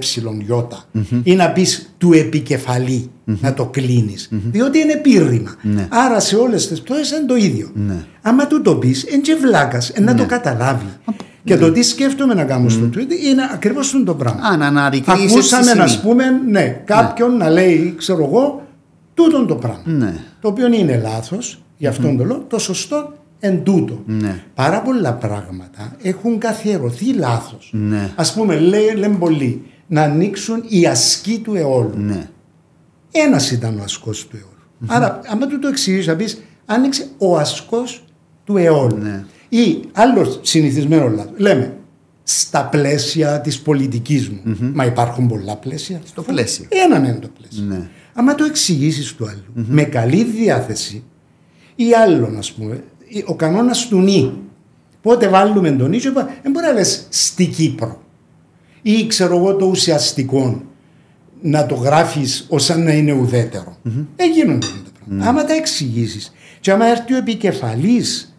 ιώτα 0.48 0.84
ή 1.24 1.36
να 1.36 1.50
πεις 1.52 1.94
του 1.98 2.14
επικεφαλή 2.14 3.10
να 3.24 3.54
το 3.54 3.66
κλείνεις 3.66 4.30
διότι 4.52 4.80
είναι 4.80 4.92
επίρρημα 4.92 5.56
Ναι. 5.62 5.88
άρα 5.90 6.20
σε 6.20 6.36
όλες 6.36 6.68
τις 6.68 6.82
πτώσεις 6.82 7.12
είναι 7.12 7.26
το 7.26 7.36
ίδιο. 7.36 7.70
Ναι. 7.74 8.06
άμα 8.22 8.48
του 8.48 8.62
το 8.62 8.76
πεις 8.76 9.04
είναι 9.10 9.22
και 9.22 9.36
βλάκας 9.42 9.90
ε, 9.90 10.02
να 10.02 10.16
το 10.16 10.26
καταλάβει. 10.26 10.86
Και 11.44 11.58
το 11.58 11.72
τι 11.72 11.84
σκέφτομαι 11.84 12.34
να 12.34 12.44
κάνω 12.44 12.70
στο 12.70 12.90
Twitter 12.94 13.26
είναι 13.26 13.42
ακριβώς 13.54 14.02
το 14.06 14.14
πράγμα. 14.16 14.42
Α, 14.48 14.58
να 14.58 14.66
αναρρικνύεις 14.68 15.32
Ακούσαμε 15.32 15.62
έτσι 15.66 15.78
να 15.78 15.88
σημείο. 15.88 16.04
πούμε, 16.10 16.24
ναι, 16.50 16.82
κάποιον 16.86 17.38
να 17.38 17.50
λέει, 17.50 17.94
ξέρω 17.98 18.24
εγώ, 18.24 18.68
τούτον 19.14 19.48
το 19.48 19.56
πράγμα. 19.56 19.82
Ναι. 19.86 20.14
Το 20.42 20.48
οποίο 20.48 20.68
είναι 20.74 21.00
λάθος, 21.04 21.62
γι' 21.78 21.88
αυτόν 21.88 22.18
τον 22.18 22.28
λόγο, 22.28 22.46
το 22.48 22.60
σωστό 22.60 23.14
εν 23.40 23.64
τούτο. 23.64 24.04
Ναι. 24.06 24.44
Πάρα 24.54 24.82
πολλά 24.82 25.14
πράγματα 25.14 25.96
έχουν 26.02 26.38
καθιερωθεί 26.38 27.14
λάθος. 27.14 27.70
Ναι. 27.74 28.12
Α 28.16 28.34
πούμε, 28.34 28.60
λέει, 28.60 28.94
λένε 28.96 29.16
πολλοί, 29.16 29.64
να 29.88 30.02
ανοίξουν 30.02 30.64
οι 30.68 30.86
ασκοί 30.86 31.40
του 31.40 31.56
αιώλου. 31.56 31.98
Ναι. 31.98 32.30
Ένας 33.12 33.52
ήταν 33.52 33.80
ο 33.80 33.84
ασκός 33.84 34.28
του 34.28 34.36
αιώλου. 34.36 34.94
Άρα, 34.96 35.22
άμα 35.28 35.48
του 35.48 35.60
το 35.60 35.68
εξηγήσει, 35.68 36.08
να 36.08 36.16
πεις, 36.16 36.42
άνοιξε 36.66 37.08
ο 37.18 37.38
ασκός 37.38 38.04
του 38.44 38.58
αιώλου. 38.58 38.98
Ναι. 38.98 39.26
Ή 39.50 39.80
άλλο 39.94 40.40
συνηθισμένο 40.42 41.08
λάθος. 41.08 41.34
Λέμε, 41.38 41.78
στα 42.24 42.66
πλαίσια 42.66 43.42
της 43.42 43.60
πολιτικής 43.60 44.30
μου. 44.30 44.42
Μα 44.74 44.86
υπάρχουν 44.86 45.28
πολλά 45.28 45.56
πλαίσια. 45.56 46.02
Στο 46.06 46.22
πλαίσιο. 46.22 46.66
Έναν 46.70 47.04
είναι 47.04 47.20
το 47.20 47.30
πλαίσιο. 47.40 47.64
Ναι. 47.64 47.90
Άμα 48.14 48.36
το 48.36 48.44
εξηγήσεις 48.44 49.16
του 49.16 49.28
αλλου 49.28 49.66
με 49.68 49.84
καλή 49.84 50.24
διάθεση 50.24 51.04
ή 51.76 51.94
άλλον, 51.94 52.38
ας 52.38 52.52
πούμε, 52.52 52.84
ο 53.26 53.36
κανόνας 53.36 53.88
του 53.88 54.00
νη. 54.00 54.34
Πότε 55.02 55.28
βάλουμε 55.28 55.72
τον 55.72 55.90
νη, 55.90 56.00
δεν 56.00 56.52
μπορεί 56.52 56.66
να 56.66 56.72
λες 56.72 57.08
στη 57.10 57.46
Κύπρο 57.46 58.02
ή 58.82 59.08
ξέρω 59.08 59.38
εγώ 59.38 59.56
το 59.56 59.66
ουσιαστικό 59.66 60.62
να 61.42 61.66
το 61.66 61.76
γράφεις 61.76 62.46
ως 62.50 62.70
να 62.70 62.92
είναι 62.92 63.12
ουδέτερο. 63.12 63.78
Δεν 64.16 64.32
γίνονται 64.32 64.66
αυτά 64.66 64.80
τα 64.84 64.90
πράγματα. 65.00 65.30
Άμα 65.30 65.46
τα 65.46 65.54
εξηγήσεις 65.54 66.34
και 66.60 66.72
άμα 66.72 66.86
έρθει 66.86 67.14
ο 67.14 67.18
επικεφαλής 67.18 68.38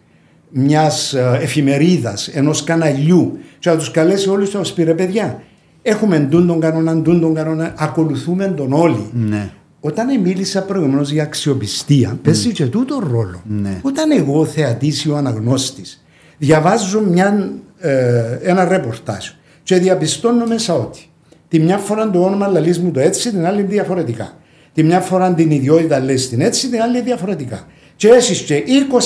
μιας 0.49 1.13
εφημερίδας, 1.41 2.27
ενός 2.27 2.63
καναλιού, 2.63 3.37
και 3.59 3.69
να 3.69 3.77
τους 3.77 3.91
καλέσει 3.91 4.29
όλους 4.29 4.49
τους 4.49 4.71
πήρε 4.71 4.93
παιδιά. 4.93 5.43
Έχουμε 5.81 6.19
ντούν 6.19 6.47
τον 6.47 6.59
κανόνα, 6.59 6.95
ντούν 6.95 7.19
τον 7.19 7.33
κανόνα, 7.33 7.73
ακολουθούμε 7.77 8.47
τον 8.47 8.73
όλοι. 8.73 9.09
Ναι. 9.13 9.49
Όταν 9.81 10.21
μίλησα 10.21 10.63
προηγουμένως 10.63 11.11
για 11.11 11.23
αξιοπιστία, 11.23 12.19
παίζει 12.23 12.51
και 12.51 12.65
τούτο 12.65 12.99
ρόλο. 13.11 13.41
Ναι. 13.47 13.79
Όταν 13.81 14.11
εγώ 14.11 14.45
θεατής 14.45 15.03
ή 15.03 15.09
ο 15.09 15.17
αναγνώστης 15.17 16.03
διαβάζω 16.37 17.01
μια, 17.01 17.53
ε, 17.79 18.37
ένα 18.41 18.65
ρεπορτάζ 18.65 19.27
και 19.63 19.75
διαπιστώνω 19.75 20.45
μέσα 20.45 20.73
ότι 20.73 21.09
τη 21.47 21.59
μια 21.59 21.77
φορά 21.77 22.09
το 22.09 22.23
όνομα 22.23 22.47
λαλείς 22.47 22.79
μου 22.79 22.91
το 22.91 22.99
έτσι, 22.99 23.29
την 23.29 23.45
άλλη 23.45 23.61
διαφορετικά. 23.61 24.37
Τη 24.73 24.83
μια 24.83 24.99
φορά 24.99 25.33
την 25.33 25.51
ιδιότητα 25.51 25.99
λες 25.99 26.29
την 26.29 26.41
έτσι, 26.41 26.69
την 26.69 26.81
άλλη 26.81 27.01
διαφορετικά. 27.01 27.67
Και 27.95 28.07
εσύ 28.07 28.43
και 28.43 28.63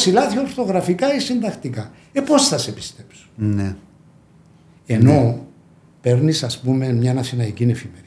20 0.07 0.11
λάθη 0.11 0.39
ορθογραφικά 0.39 1.15
ή 1.15 1.19
συντακτικά. 1.19 1.91
Ε, 2.11 2.21
πώς 2.21 2.47
θα 2.47 2.57
σε 2.57 2.71
πιστέψω; 2.71 3.27
Ναι. 3.35 3.75
Ενώ 4.85 5.45
παίρνεις, 6.01 6.43
ας 6.43 6.59
πούμε, 6.59 6.93
μια 6.93 7.15
αθηναϊκή 7.17 7.63
εφημερίδα 7.63 8.01
και 8.01 8.02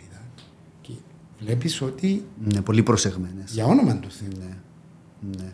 βλέπεις 1.40 1.80
ότι. 1.80 2.24
Ναι, 2.52 2.60
πολύ 2.60 2.82
προσεγμένες. 2.82 3.50
Για 3.52 3.64
όνομα 3.64 3.96
του 3.96 4.08
Θεού. 4.10 4.28
Ναι. 4.38 4.54
ναι. 5.42 5.50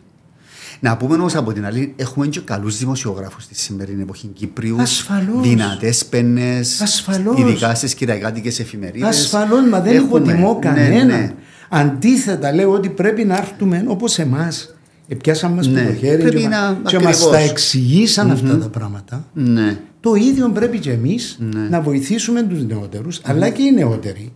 Να 0.81 0.97
πούμε 0.97 1.15
όμως 1.15 1.35
από 1.35 1.53
την 1.53 1.65
άλλη, 1.67 1.93
έχουμε 1.97 2.27
και 2.27 2.41
καλούς 2.41 2.79
δημοσιογράφους 2.79 3.43
στη 3.45 3.55
σημερινή 3.55 4.03
εποχή 4.03 4.27
Κύπριου. 4.27 4.81
Ασφαλώς. 4.81 5.49
Δυνατές 5.49 6.05
πένες. 6.07 6.81
Ασφαλώς. 6.81 7.39
Ειδικά 7.41 7.75
στις 7.75 7.95
κυριακάτικες 7.95 8.59
εφημερίδες. 8.61 9.09
Ασφαλώς, 9.09 9.69
μα 9.69 9.81
δεν 9.81 9.95
Έχουμε. 9.97 10.19
υποτιμώ 10.19 10.53
Ναι, 10.53 10.59
κανέναν. 10.61 11.07
ναι. 11.07 11.33
Αντίθετα, 11.69 12.53
λέω 12.53 12.71
ότι 12.73 12.89
πρέπει 12.89 13.25
να 13.25 13.37
έρθουμε 13.37 13.85
όπως 13.87 14.19
εμάς. 14.19 14.75
Επιάσαν 15.09 15.55
μα 15.55 15.67
Ναι. 15.67 15.85
το 15.87 15.95
χέρι 15.95 16.23
Πρέπει 16.23 16.41
και, 16.41 16.49
να- 16.49 16.61
μα, 16.83 16.91
και 16.91 16.99
μας 16.99 17.15
ακριβώς. 17.17 17.31
τα 17.31 17.39
εξηγησαν 17.39 18.31
αυτά 18.31 18.59
τα 18.59 18.69
πράγματα. 18.69 19.25
Ναι. 19.35 19.79
Το 20.01 20.15
ίδιο 20.15 20.49
πρέπει 20.51 20.79
και 20.79 20.91
εμείς 20.93 21.37
Ναι. 21.55 21.61
να 21.69 21.81
βοηθήσουμε 21.81 22.43
τους 22.43 22.65
νεότερους, 22.65 23.21
αλλά 23.25 23.49
και 23.49 23.63
οι 23.63 23.73
νεότεροι 23.73 24.33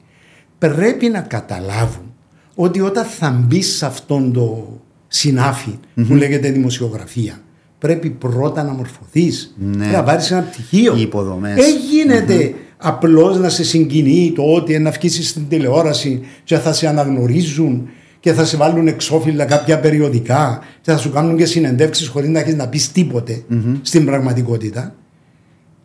πρέπει 0.59 1.09
να 1.09 1.21
καταλάβουν 1.21 2.13
ότι 2.55 2.81
όταν 2.81 3.05
θα 3.05 3.31
μπει 3.31 3.63
σε 3.63 3.87
αυτόν 3.87 4.33
το 4.33 4.81
συναφη 5.09 5.79
που 6.09 6.15
λέγεται 6.15 6.51
δημοσιογραφία, 6.51 7.41
πρέπει 7.79 8.11
πρώτα 8.11 8.63
να 8.63 8.73
μορφωθείς, 8.73 9.55
Ναι. 9.59 9.77
πρέπει 9.77 9.93
να 9.93 10.03
πάρεις 10.03 10.31
ένα 10.31 10.41
πτυχίο. 10.43 10.97
Οι 10.97 11.01
υποδομές. 11.01 11.55
Δεν 11.55 11.75
γίνεται 11.91 12.55
απλώς 12.77 13.39
να 13.39 13.49
σε 13.49 13.65
συγκινεί 13.65 14.33
το 14.35 14.43
ότι 14.43 14.79
να 14.79 14.91
βγεις 14.91 15.29
στην 15.29 15.49
τηλεόραση 15.49 16.21
και 16.45 16.59
θα 16.59 16.73
σε 16.73 16.87
αναγνωρίζουν 16.89 17.89
και 18.21 18.33
θα 18.33 18.45
σε 18.45 18.57
βάλουν 18.57 18.87
εξώφυλλα 18.89 19.45
κάποια 19.45 19.81
περιοδικά 19.81 20.61
και 20.81 20.91
θα 20.91 20.97
σου 20.99 21.11
κάνουν 21.11 21.37
και 21.37 21.45
συνεντεύξεις 21.45 22.09
χωρίς 22.09 22.29
να 22.29 22.39
έχεις 22.41 22.55
να 22.55 22.69
πεις 22.69 22.93
τίποτε 22.93 23.45
στην 23.83 24.05
πραγματικότητα 24.05 24.95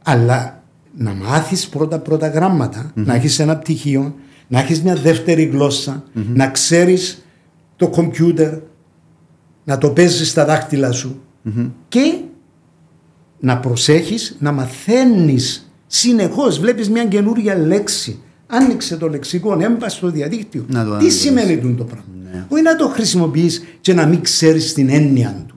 αλλά 0.03 0.63
να 0.97 1.13
μάθεις 1.13 1.67
πρώτα 1.67 1.99
πρώτα 1.99 2.27
γράμματα, 2.27 2.91
να 2.93 3.15
έχεις 3.15 3.39
ένα 3.39 3.57
πτυχίο, 3.57 4.15
να 4.51 4.59
έχεις 4.59 4.81
μια 4.81 4.95
δεύτερη 4.95 5.43
γλώσσα, 5.43 6.03
να 6.33 6.47
ξέρεις 6.47 7.25
το 7.75 7.87
κομπιούτερ, 7.87 8.53
να 9.63 9.77
το 9.77 9.89
παίζεις 9.89 10.29
στα 10.29 10.45
δάχτυλα 10.45 10.91
σου 10.91 11.21
και 11.87 12.13
να 13.39 13.57
προσέχεις 13.57 14.35
να 14.39 14.51
μαθαίνεις 14.51 15.71
συνεχώς. 15.87 16.59
Βλέπεις 16.59 16.89
μια 16.89 17.05
καινούργια 17.05 17.57
λέξη. 17.57 18.19
Άνοιξε 18.47 18.97
το 18.97 19.07
λεξικό, 19.09 19.57
έμπα 19.61 19.89
στο 19.89 20.09
διαδίκτυο. 20.11 20.65
Να 20.67 20.79
το 20.83 20.89
Τι 20.89 20.93
ανεβάσεις. 20.95 21.19
σημαίνει 21.21 21.57
τούτο 21.57 21.75
το 21.75 21.83
πράγμα; 21.83 22.05
Ναι. 22.33 22.45
Όχι 22.49 22.61
να 22.61 22.75
το 22.75 22.87
χρησιμοποιείς 22.87 23.63
και 23.81 23.93
να 23.93 24.05
μην 24.05 24.21
ξέρεις 24.21 24.73
την 24.73 24.89
έννοια 24.89 25.45
του. 25.47 25.55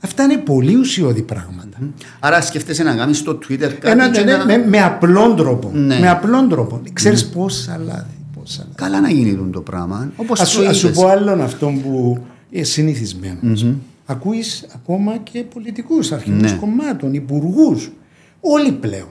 Αυτά 0.00 0.22
είναι 0.22 0.36
πολύ 0.36 0.74
ουσιώδη 0.76 1.22
πράγματα. 1.22 1.78
Άρα 2.20 2.40
σκέφτεσαι 2.40 2.82
να 2.82 2.94
κάνεις 2.96 3.18
στο 3.18 3.32
Twitter 3.32 3.58
κάτι. 3.58 3.78
Ένα, 3.90 4.10
και 4.10 4.20
ναι, 4.20 4.36
να- 4.36 4.44
με, 4.44 4.56
με 4.56 4.80
απλόν 4.82 5.36
τρόπο. 5.36 5.70
Ναι. 5.74 5.98
Με 6.00 6.08
απλόν 6.10 6.48
τρόπο. 6.48 6.80
Ξέρεις 6.92 7.26
πόσα 7.28 7.80
λάθη. 7.86 8.16
Πόσα 8.48 8.62
λάθη. 8.62 8.74
Καλά 8.74 9.00
να 9.00 9.10
γίνει 9.10 9.50
το 9.52 9.60
πράγμα. 9.60 10.12
Όπως 10.16 10.40
Ας, 10.40 10.50
σου- 10.50 10.66
ας 10.66 10.76
σου 10.76 10.90
πω 10.90 11.06
άλλον 11.06 11.40
αυτό 11.40 11.66
που 11.82 12.18
είναι 12.50 12.64
συνηθισμένος. 12.64 13.66
Ακούεις 14.06 14.66
ακόμα 14.74 15.16
και 15.16 15.42
πολιτικούς 15.44 16.12
αρχηγούς 16.12 16.52
Ναι. 16.52 16.58
κομμάτων, 16.58 17.14
υπουργούς. 17.14 17.92
Όλοι 18.40 18.72
πλέον 18.72 19.08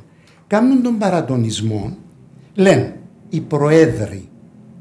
κάνουν 0.47 0.81
τον 0.83 0.97
παρατονισμό. 0.97 1.97
Λένε 2.55 2.99
οι 3.29 3.39
προέδροι, 3.41 4.29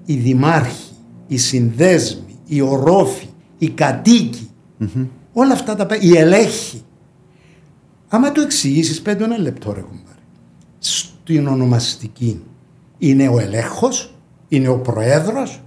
οι 0.04 0.14
δημάρχοι, 0.14 0.90
οι 1.26 1.36
συνδέσμοι, 1.36 2.38
οι 2.46 2.60
ορόφοι, 2.60 3.26
οι 3.58 3.68
κατοικοι 3.68 4.50
Όλα 5.32 5.52
αυτά 5.52 5.74
τα 5.76 5.86
πράγματα, 5.86 6.08
οι 6.08 6.16
ελέγχοι. 6.18 6.82
Άμα 8.08 8.32
το 8.32 8.40
εξηγήσεις, 8.40 9.02
πέντε 9.02 9.24
ένα 9.24 9.38
λεπτό 9.38 9.72
ρε 9.72 9.80
κουμπάρε. 9.80 10.18
Στην 10.78 11.46
ονομαστική 11.46 12.42
είναι 12.98 13.28
ο 13.28 13.38
ελέγχος, 13.38 14.14
είναι 14.48 14.68
ο 14.68 14.78
προέδρος, 14.78 15.60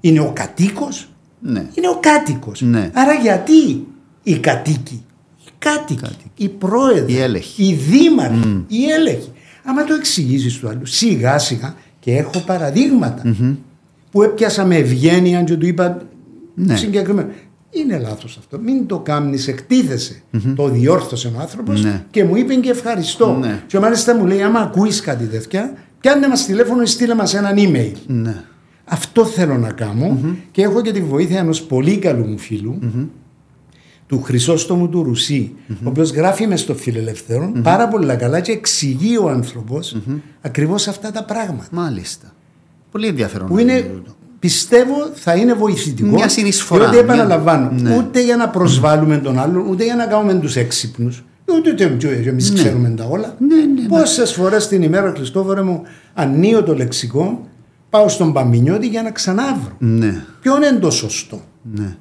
είναι 0.00 0.20
ο 0.20 0.30
κατοίκος, 0.34 1.08
Ναι. 1.40 1.66
είναι 1.74 1.88
ο 1.88 1.98
κάτοικος. 2.00 2.60
Ναι. 2.62 2.90
Άρα 2.92 3.12
γιατί 3.14 3.86
οι 4.22 4.38
κατοίκοι, 4.38 5.04
οι 5.46 5.50
κάτοικοι, 5.58 6.00
Κάτοικοι. 6.00 6.30
οι 6.36 6.48
πρόεδροι, 6.48 7.12
Οι 7.12 7.18
έλεγχοι. 7.18 7.64
οι 7.64 7.74
δήμαρχοι, 7.74 8.64
οι 8.68 8.84
έλεγχοι. 8.98 9.32
Άμα 9.64 9.84
το 9.84 9.94
εξηγήσεις 9.94 10.58
του 10.58 10.68
άλλου, 10.68 10.86
σιγά 10.86 11.38
σιγά 11.38 11.74
και 12.00 12.16
έχω 12.16 12.38
παραδείγματα 12.46 13.22
που 14.10 14.22
έπιασα 14.22 14.64
με 14.64 14.76
ευγένεια 14.76 15.42
και 15.42 15.56
του 15.56 15.66
είπα 15.66 16.02
Ναι. 16.54 16.76
συγκεκριμένα. 16.76 17.28
Είναι 17.70 17.98
λάθος 17.98 18.36
αυτό. 18.38 18.58
Μην 18.58 18.86
το 18.86 18.98
κάνει, 18.98 19.38
εκτίθεσαι. 19.46 20.22
Το 20.56 20.68
διόρθωσε 20.68 21.28
ο 21.36 21.40
άνθρωπος 21.40 21.82
Ναι. 21.84 22.04
και 22.10 22.24
μου 22.24 22.36
είπε 22.36 22.54
και 22.54 22.70
ευχαριστώ. 22.70 23.36
Ναι. 23.40 23.62
Και 23.66 23.78
μάλιστα 23.78 24.16
μου 24.16 24.26
λέει: 24.26 24.42
Άμα 24.42 24.60
ακούεις 24.60 25.00
κάτι 25.00 25.24
τέτοια, 25.24 25.72
πιάνε 26.00 26.28
μας 26.28 26.44
τηλέφωνο 26.46 26.82
ή 26.82 26.86
στείλε 26.86 27.14
μας 27.14 27.34
έναν 27.34 27.54
email. 27.56 27.92
Ναι. 28.06 28.34
Αυτό 28.84 29.24
θέλω 29.24 29.58
να 29.58 29.70
κάνω 29.72 30.18
και 30.50 30.62
έχω 30.62 30.80
και 30.82 30.92
τη 30.92 31.00
βοήθεια 31.00 31.38
ενός 31.38 31.62
πολύ 31.62 31.98
καλού 31.98 32.24
μου 32.26 32.38
φιλου 32.38 32.78
του 34.06 34.22
Χρυσόστομου 34.22 34.88
του 34.88 35.02
ρουσι 35.02 35.54
ο 35.70 35.74
οποίος 35.88 36.10
γράφει 36.10 36.46
μες 36.46 36.60
στο 36.60 36.74
φιλελευθερο 36.74 37.52
πάρα 37.62 37.88
πολύ 37.88 38.16
καλά 38.16 38.40
και 38.40 38.52
εξηγεί 38.52 39.16
ο 39.16 39.28
άνθρωπος 39.28 39.96
ακριβώς 40.40 40.88
αυτά 40.88 41.10
τα 41.10 41.24
πράγματα. 41.24 41.66
Μάλιστα. 41.70 42.32
Πολύ 42.90 43.06
ενδιαφέρον. 43.06 43.48
Που 43.48 43.54
να 43.54 43.60
είναι, 43.60 43.72
γίνει 43.72 43.88
τούτο. 43.88 44.10
πιστεύω, 44.38 44.94
θα 45.14 45.34
είναι 45.34 45.54
βοηθητικό. 45.54 46.08
Μια 46.08 46.28
συνεισφορά, 46.28 46.90
Διότι 46.90 47.04
μια- 47.04 47.14
επαναλαμβάνω, 47.14 47.70
Ναι. 47.72 47.96
ούτε 47.96 48.24
για 48.24 48.36
να 48.36 48.48
προσβάλλουμε 48.48 49.18
τον 49.18 49.38
άλλον, 49.38 49.66
ούτε 49.68 49.84
για 49.84 49.94
να 49.96 50.06
κάνουμε 50.06 50.34
τους 50.34 50.56
έξυπνους, 50.56 51.24
ούτε 51.54 51.90
ούτε 51.94 52.22
εμείς 52.26 52.52
ξέρουμε 52.52 52.88
τα 52.88 53.04
όλα. 53.04 53.34
Ναι, 53.38 53.54
ναι, 53.56 53.88
Πόσες 53.88 54.32
φορές 54.32 54.68
την 54.68 54.82
ημέρα, 54.82 55.12
Χριστόφορε 55.16 55.62
μου, 55.62 55.82
ανοίγω 56.14 56.62
το 56.62 56.74
λεξικό, 56.74 57.46
πάω 57.90 58.08
στον 58.08 58.32
Παμινιώτη 58.32 58.86
για 58.86 59.02
να 59.02 59.10
ξανάβρω. 59.10 59.72
Ναι. 59.78 60.24
Ποιο 60.40 60.56
είναι 60.56 60.78
το 60.80 60.90
σωστό; 60.90 61.40
Ναι. 61.74 61.96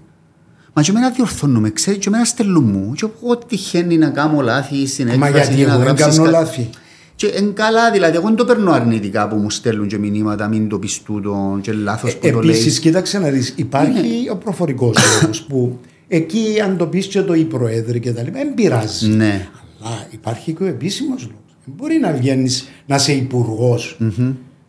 Μα 0.74 0.82
και 0.82 0.92
εμένα 0.92 1.10
διορθώνουμε, 1.10 1.70
ξέρεις, 1.70 2.00
και 2.00 2.08
εμένα 2.08 2.26
στέλνουν 2.26 2.64
μου. 2.64 2.94
Και 2.96 3.08
εγώ 3.24 3.38
τυχαίνει 3.38 3.98
να 3.98 4.10
κάνω 4.10 4.42
λάθη 4.42 4.88
στην 4.88 5.08
έκφραση. 5.08 5.32
Μα 5.32 5.40
γιατί 5.40 5.62
ή 5.62 5.66
να 5.66 5.74
εγώ 5.74 5.78
δεν 5.84 5.86
γράψεις 5.96 6.18
κάνω 6.18 6.32
κα- 6.32 6.40
λάθη; 6.40 6.70
Και 7.16 7.28
εν 7.28 7.54
καλά, 7.54 7.92
δηλαδή, 7.92 8.16
εγώ 8.16 8.26
δεν 8.26 8.36
το 8.36 8.46
παίρνω 8.46 8.72
αρνητικά 8.72 9.28
που 9.28 9.36
μου 9.36 9.50
στέλνουν 9.50 9.88
και 9.88 9.98
μηνύματα, 9.98 10.48
μην 10.48 10.70
το 10.70 10.80
πεις 10.80 11.02
τούτο 11.02 11.60
και 11.62 11.74
λάθος 11.74 12.16
που 12.18 12.30
το 12.32 12.42
λέει. 12.42 12.56
Επίση, 12.56 12.80
κοίταξε 12.80 13.20
να 13.20 13.30
δεις, 13.30 13.54
υπάρχει 13.56 14.30
ο 14.32 14.36
προφορικός 14.36 14.98
λόγος 15.22 15.42
που 15.42 15.80
εκεί, 16.10 16.62
αν 16.64 16.78
το 16.78 16.88
πεις 16.88 17.08
και 17.08 17.22
το 17.22 17.34
οι 17.34 17.44
προέδροι 17.44 18.00
και 18.00 18.14
τα 18.14 18.24
λοιπά, 18.24 18.38
δεν 18.38 18.54
πειράζει. 18.54 19.08
Ναι. 19.08 19.48
Αλλά 19.82 20.08
υπάρχει 20.10 20.54
και 20.54 20.64
ο 20.64 20.66
επίσημος 20.66 21.22
λόγος. 21.22 21.58
Δεν 21.66 21.74
μπορεί 21.78 21.98
να 21.98 22.12
βγαίνεις 22.12 22.70
να 22.86 22.96
είσαι 22.96 23.14
υπουργός 23.14 23.98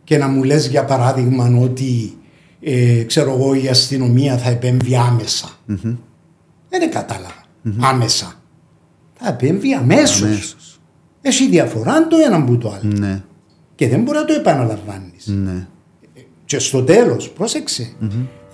και 0.03 0.17
να 0.17 0.27
μου 0.27 0.43
λες 0.43 0.67
για 0.67 0.85
παράδειγμα 0.85 1.57
ότι 1.61 2.17
ε, 2.61 3.03
ξέρω 3.03 3.31
εγώ 3.31 3.53
η 3.53 3.67
αστυνομία 3.67 4.37
θα 4.37 4.49
επέμβει 4.49 4.95
άμεσα. 4.95 5.49
Δεν 6.69 6.91
κατάλαβα. 6.91 7.43
Άμεσα. 7.79 8.33
θα 9.13 9.29
επέμβει 9.29 9.73
αμέσως. 9.73 10.55
Έχει 11.21 11.47
διαφορά 11.47 12.07
το 12.07 12.17
ένα 12.25 12.43
που 12.43 12.57
το 12.57 12.69
άλλο. 12.69 12.93
Ναι. 12.93 13.21
Και 13.75 13.87
δεν 13.87 14.01
μπορεί 14.01 14.17
να 14.17 14.25
το 14.25 14.33
επαναλαμβάνεις. 14.33 15.27
Ναι. 15.27 15.67
Και 16.45 16.59
στο 16.59 16.83
τέλος, 16.83 17.29
πρόσεξε, 17.29 17.93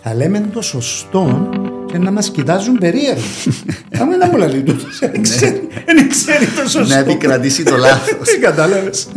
θα 0.01 0.13
λέμε 0.13 0.49
το 0.53 0.61
σωστό 0.61 1.49
και 1.91 1.97
να 1.97 2.11
μας 2.11 2.29
κοιτάζουν 2.29 2.77
περίεργα. 2.77 3.21
Θα 3.97 4.05
μου 4.05 4.17
να 4.17 4.27
μου 4.27 4.37
λέει 4.37 4.61
τούτος. 4.61 4.99
Δεν 4.99 6.09
ξέρει 6.09 6.45
το 6.55 6.69
σωστό. 6.69 6.93
Να 6.93 6.97
επικρατήσει 6.97 7.63
το 7.63 7.77
λάθος. 7.77 8.17
Δεν 8.31 8.41
κατάλαβες. 8.41 9.07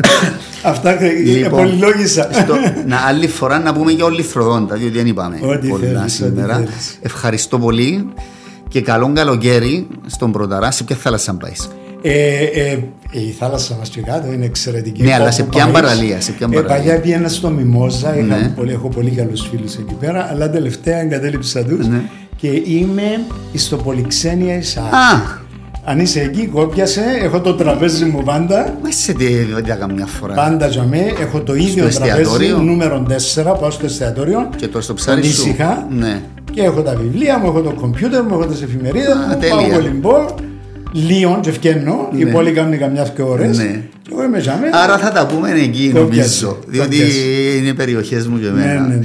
Αυτά 0.63 0.97
πολυλόγησα. 1.51 2.31
Να 2.87 2.97
άλλη 2.97 3.29
φορά 3.29 3.59
να 3.59 3.73
πούμε 3.73 3.93
για 3.93 4.05
όλη 4.05 4.23
φροντόντα, 4.23 4.77
διότι 4.77 4.97
δεν 4.97 5.07
είπαμε 5.07 5.39
πολλά 5.69 6.09
σήμερα. 6.09 6.65
Ευχαριστώ 7.03 7.59
πολύ 7.59 8.09
και 8.69 8.81
καλό 8.81 9.13
καλοκαίρι 9.15 9.87
στον 10.07 10.33
Πρωταρά. 10.33 10.71
Σε 10.71 10.85
ποια 10.85 10.97
θάλασσα 10.97 11.35
πάεις; 11.35 11.69
Ε, 12.03 12.45
ε, 12.45 12.79
η 13.11 13.35
θάλασσα 13.39 13.75
μας 13.79 13.89
και 13.89 14.01
κάτω 14.01 14.33
είναι 14.33 14.45
εξαιρετική. 14.45 15.03
Ναι, 15.03 15.15
αλλά 15.15 15.31
σε 15.31 15.43
ποια 15.43 15.67
παραλία. 15.67 16.21
Σε 16.21 16.33
ποια 16.33 16.49
ε, 16.51 16.61
παλιά 16.61 17.01
πήγαινα 17.01 17.29
στο 17.29 17.51
Μιμόζα, 17.51 18.15
ναι. 18.15 18.53
πολύ, 18.57 18.73
έχω 18.73 18.89
πολύ 18.89 19.11
καλούς 19.11 19.49
φίλους 19.51 19.75
εκεί 19.75 19.95
πέρα, 20.01 20.29
αλλά 20.31 20.51
τελευταία 20.51 21.01
εγκατέλειψα 21.01 21.65
τους 21.65 21.87
ναι. 21.87 22.03
Και 22.41 22.63
είμαι 22.65 23.21
στο 23.55 23.77
Πολυξένια 23.77 24.57
Ισά. 24.57 24.83
Αν 25.85 25.99
είσαι 25.99 26.21
εκεί, 26.21 26.47
κόπιασε. 26.47 27.03
Έχω 27.23 27.41
το 27.41 27.55
τραπέζι 27.55 28.05
μου 28.05 28.23
πάντα. 28.25 28.79
Μα 28.83 28.91
σε 28.91 29.13
τι 29.13 29.25
είδα 29.25 29.75
καμιά 29.75 30.07
φορά. 30.07 30.35
Πάντα 30.35 30.67
για 30.67 30.83
μέ. 30.83 31.13
Έχω 31.21 31.41
το 31.41 31.55
ίδιο 31.55 31.89
τραπέζι, 31.89 32.53
νούμερο 32.65 33.07
4, 33.37 33.45
πάω 33.61 33.71
στο 33.71 33.85
εστιατόριο. 33.85 34.51
Και 34.57 34.69
το 34.69 34.81
στο 34.81 34.95
ψάρι 34.95 35.25
σου. 35.25 35.57
Ναι. 35.99 36.23
Και 36.53 36.63
έχω 36.63 36.83
τα 36.83 36.97
βιβλία 36.97 37.39
μου, 37.39 37.47
έχω 37.47 37.61
το 37.61 37.71
κομπιούτερ 37.71 38.23
μου, 38.23 38.35
έχω 38.35 38.47
τις 38.47 38.63
εφημερίδες 38.63 39.15
μου. 39.15 39.39
Πάω 39.49 39.69
βολυμπόλ. 39.69 40.23
Λίον 40.93 41.41
και 41.41 41.49
ευκαινώ, 41.49 42.09
ναι. 42.13 42.21
οι 42.21 42.27
πόλοι 42.27 42.53
κάνουν 42.53 42.79
καμιά 42.79 43.13
και 43.17 43.23
ώρες 43.23 43.59
ναι. 43.59 43.83
και 44.03 44.11
εγώ 44.13 44.25
είμαι 44.25 44.41
ζάμε. 44.41 44.69
Άρα 44.73 44.99
θα 44.99 45.13
τα 45.13 45.27
πούμε 45.27 45.51
εκεί 45.51 45.91
νομίζω, 45.95 46.59
διότι 46.67 46.97
είναι 47.59 47.75
περιοχές 47.75 48.27
μου 48.27 48.39
και 48.41 48.47
εμένα. 48.47 48.81
Ναι, 48.81 48.89
ναι, 48.89 48.95
ναι. 48.95 49.05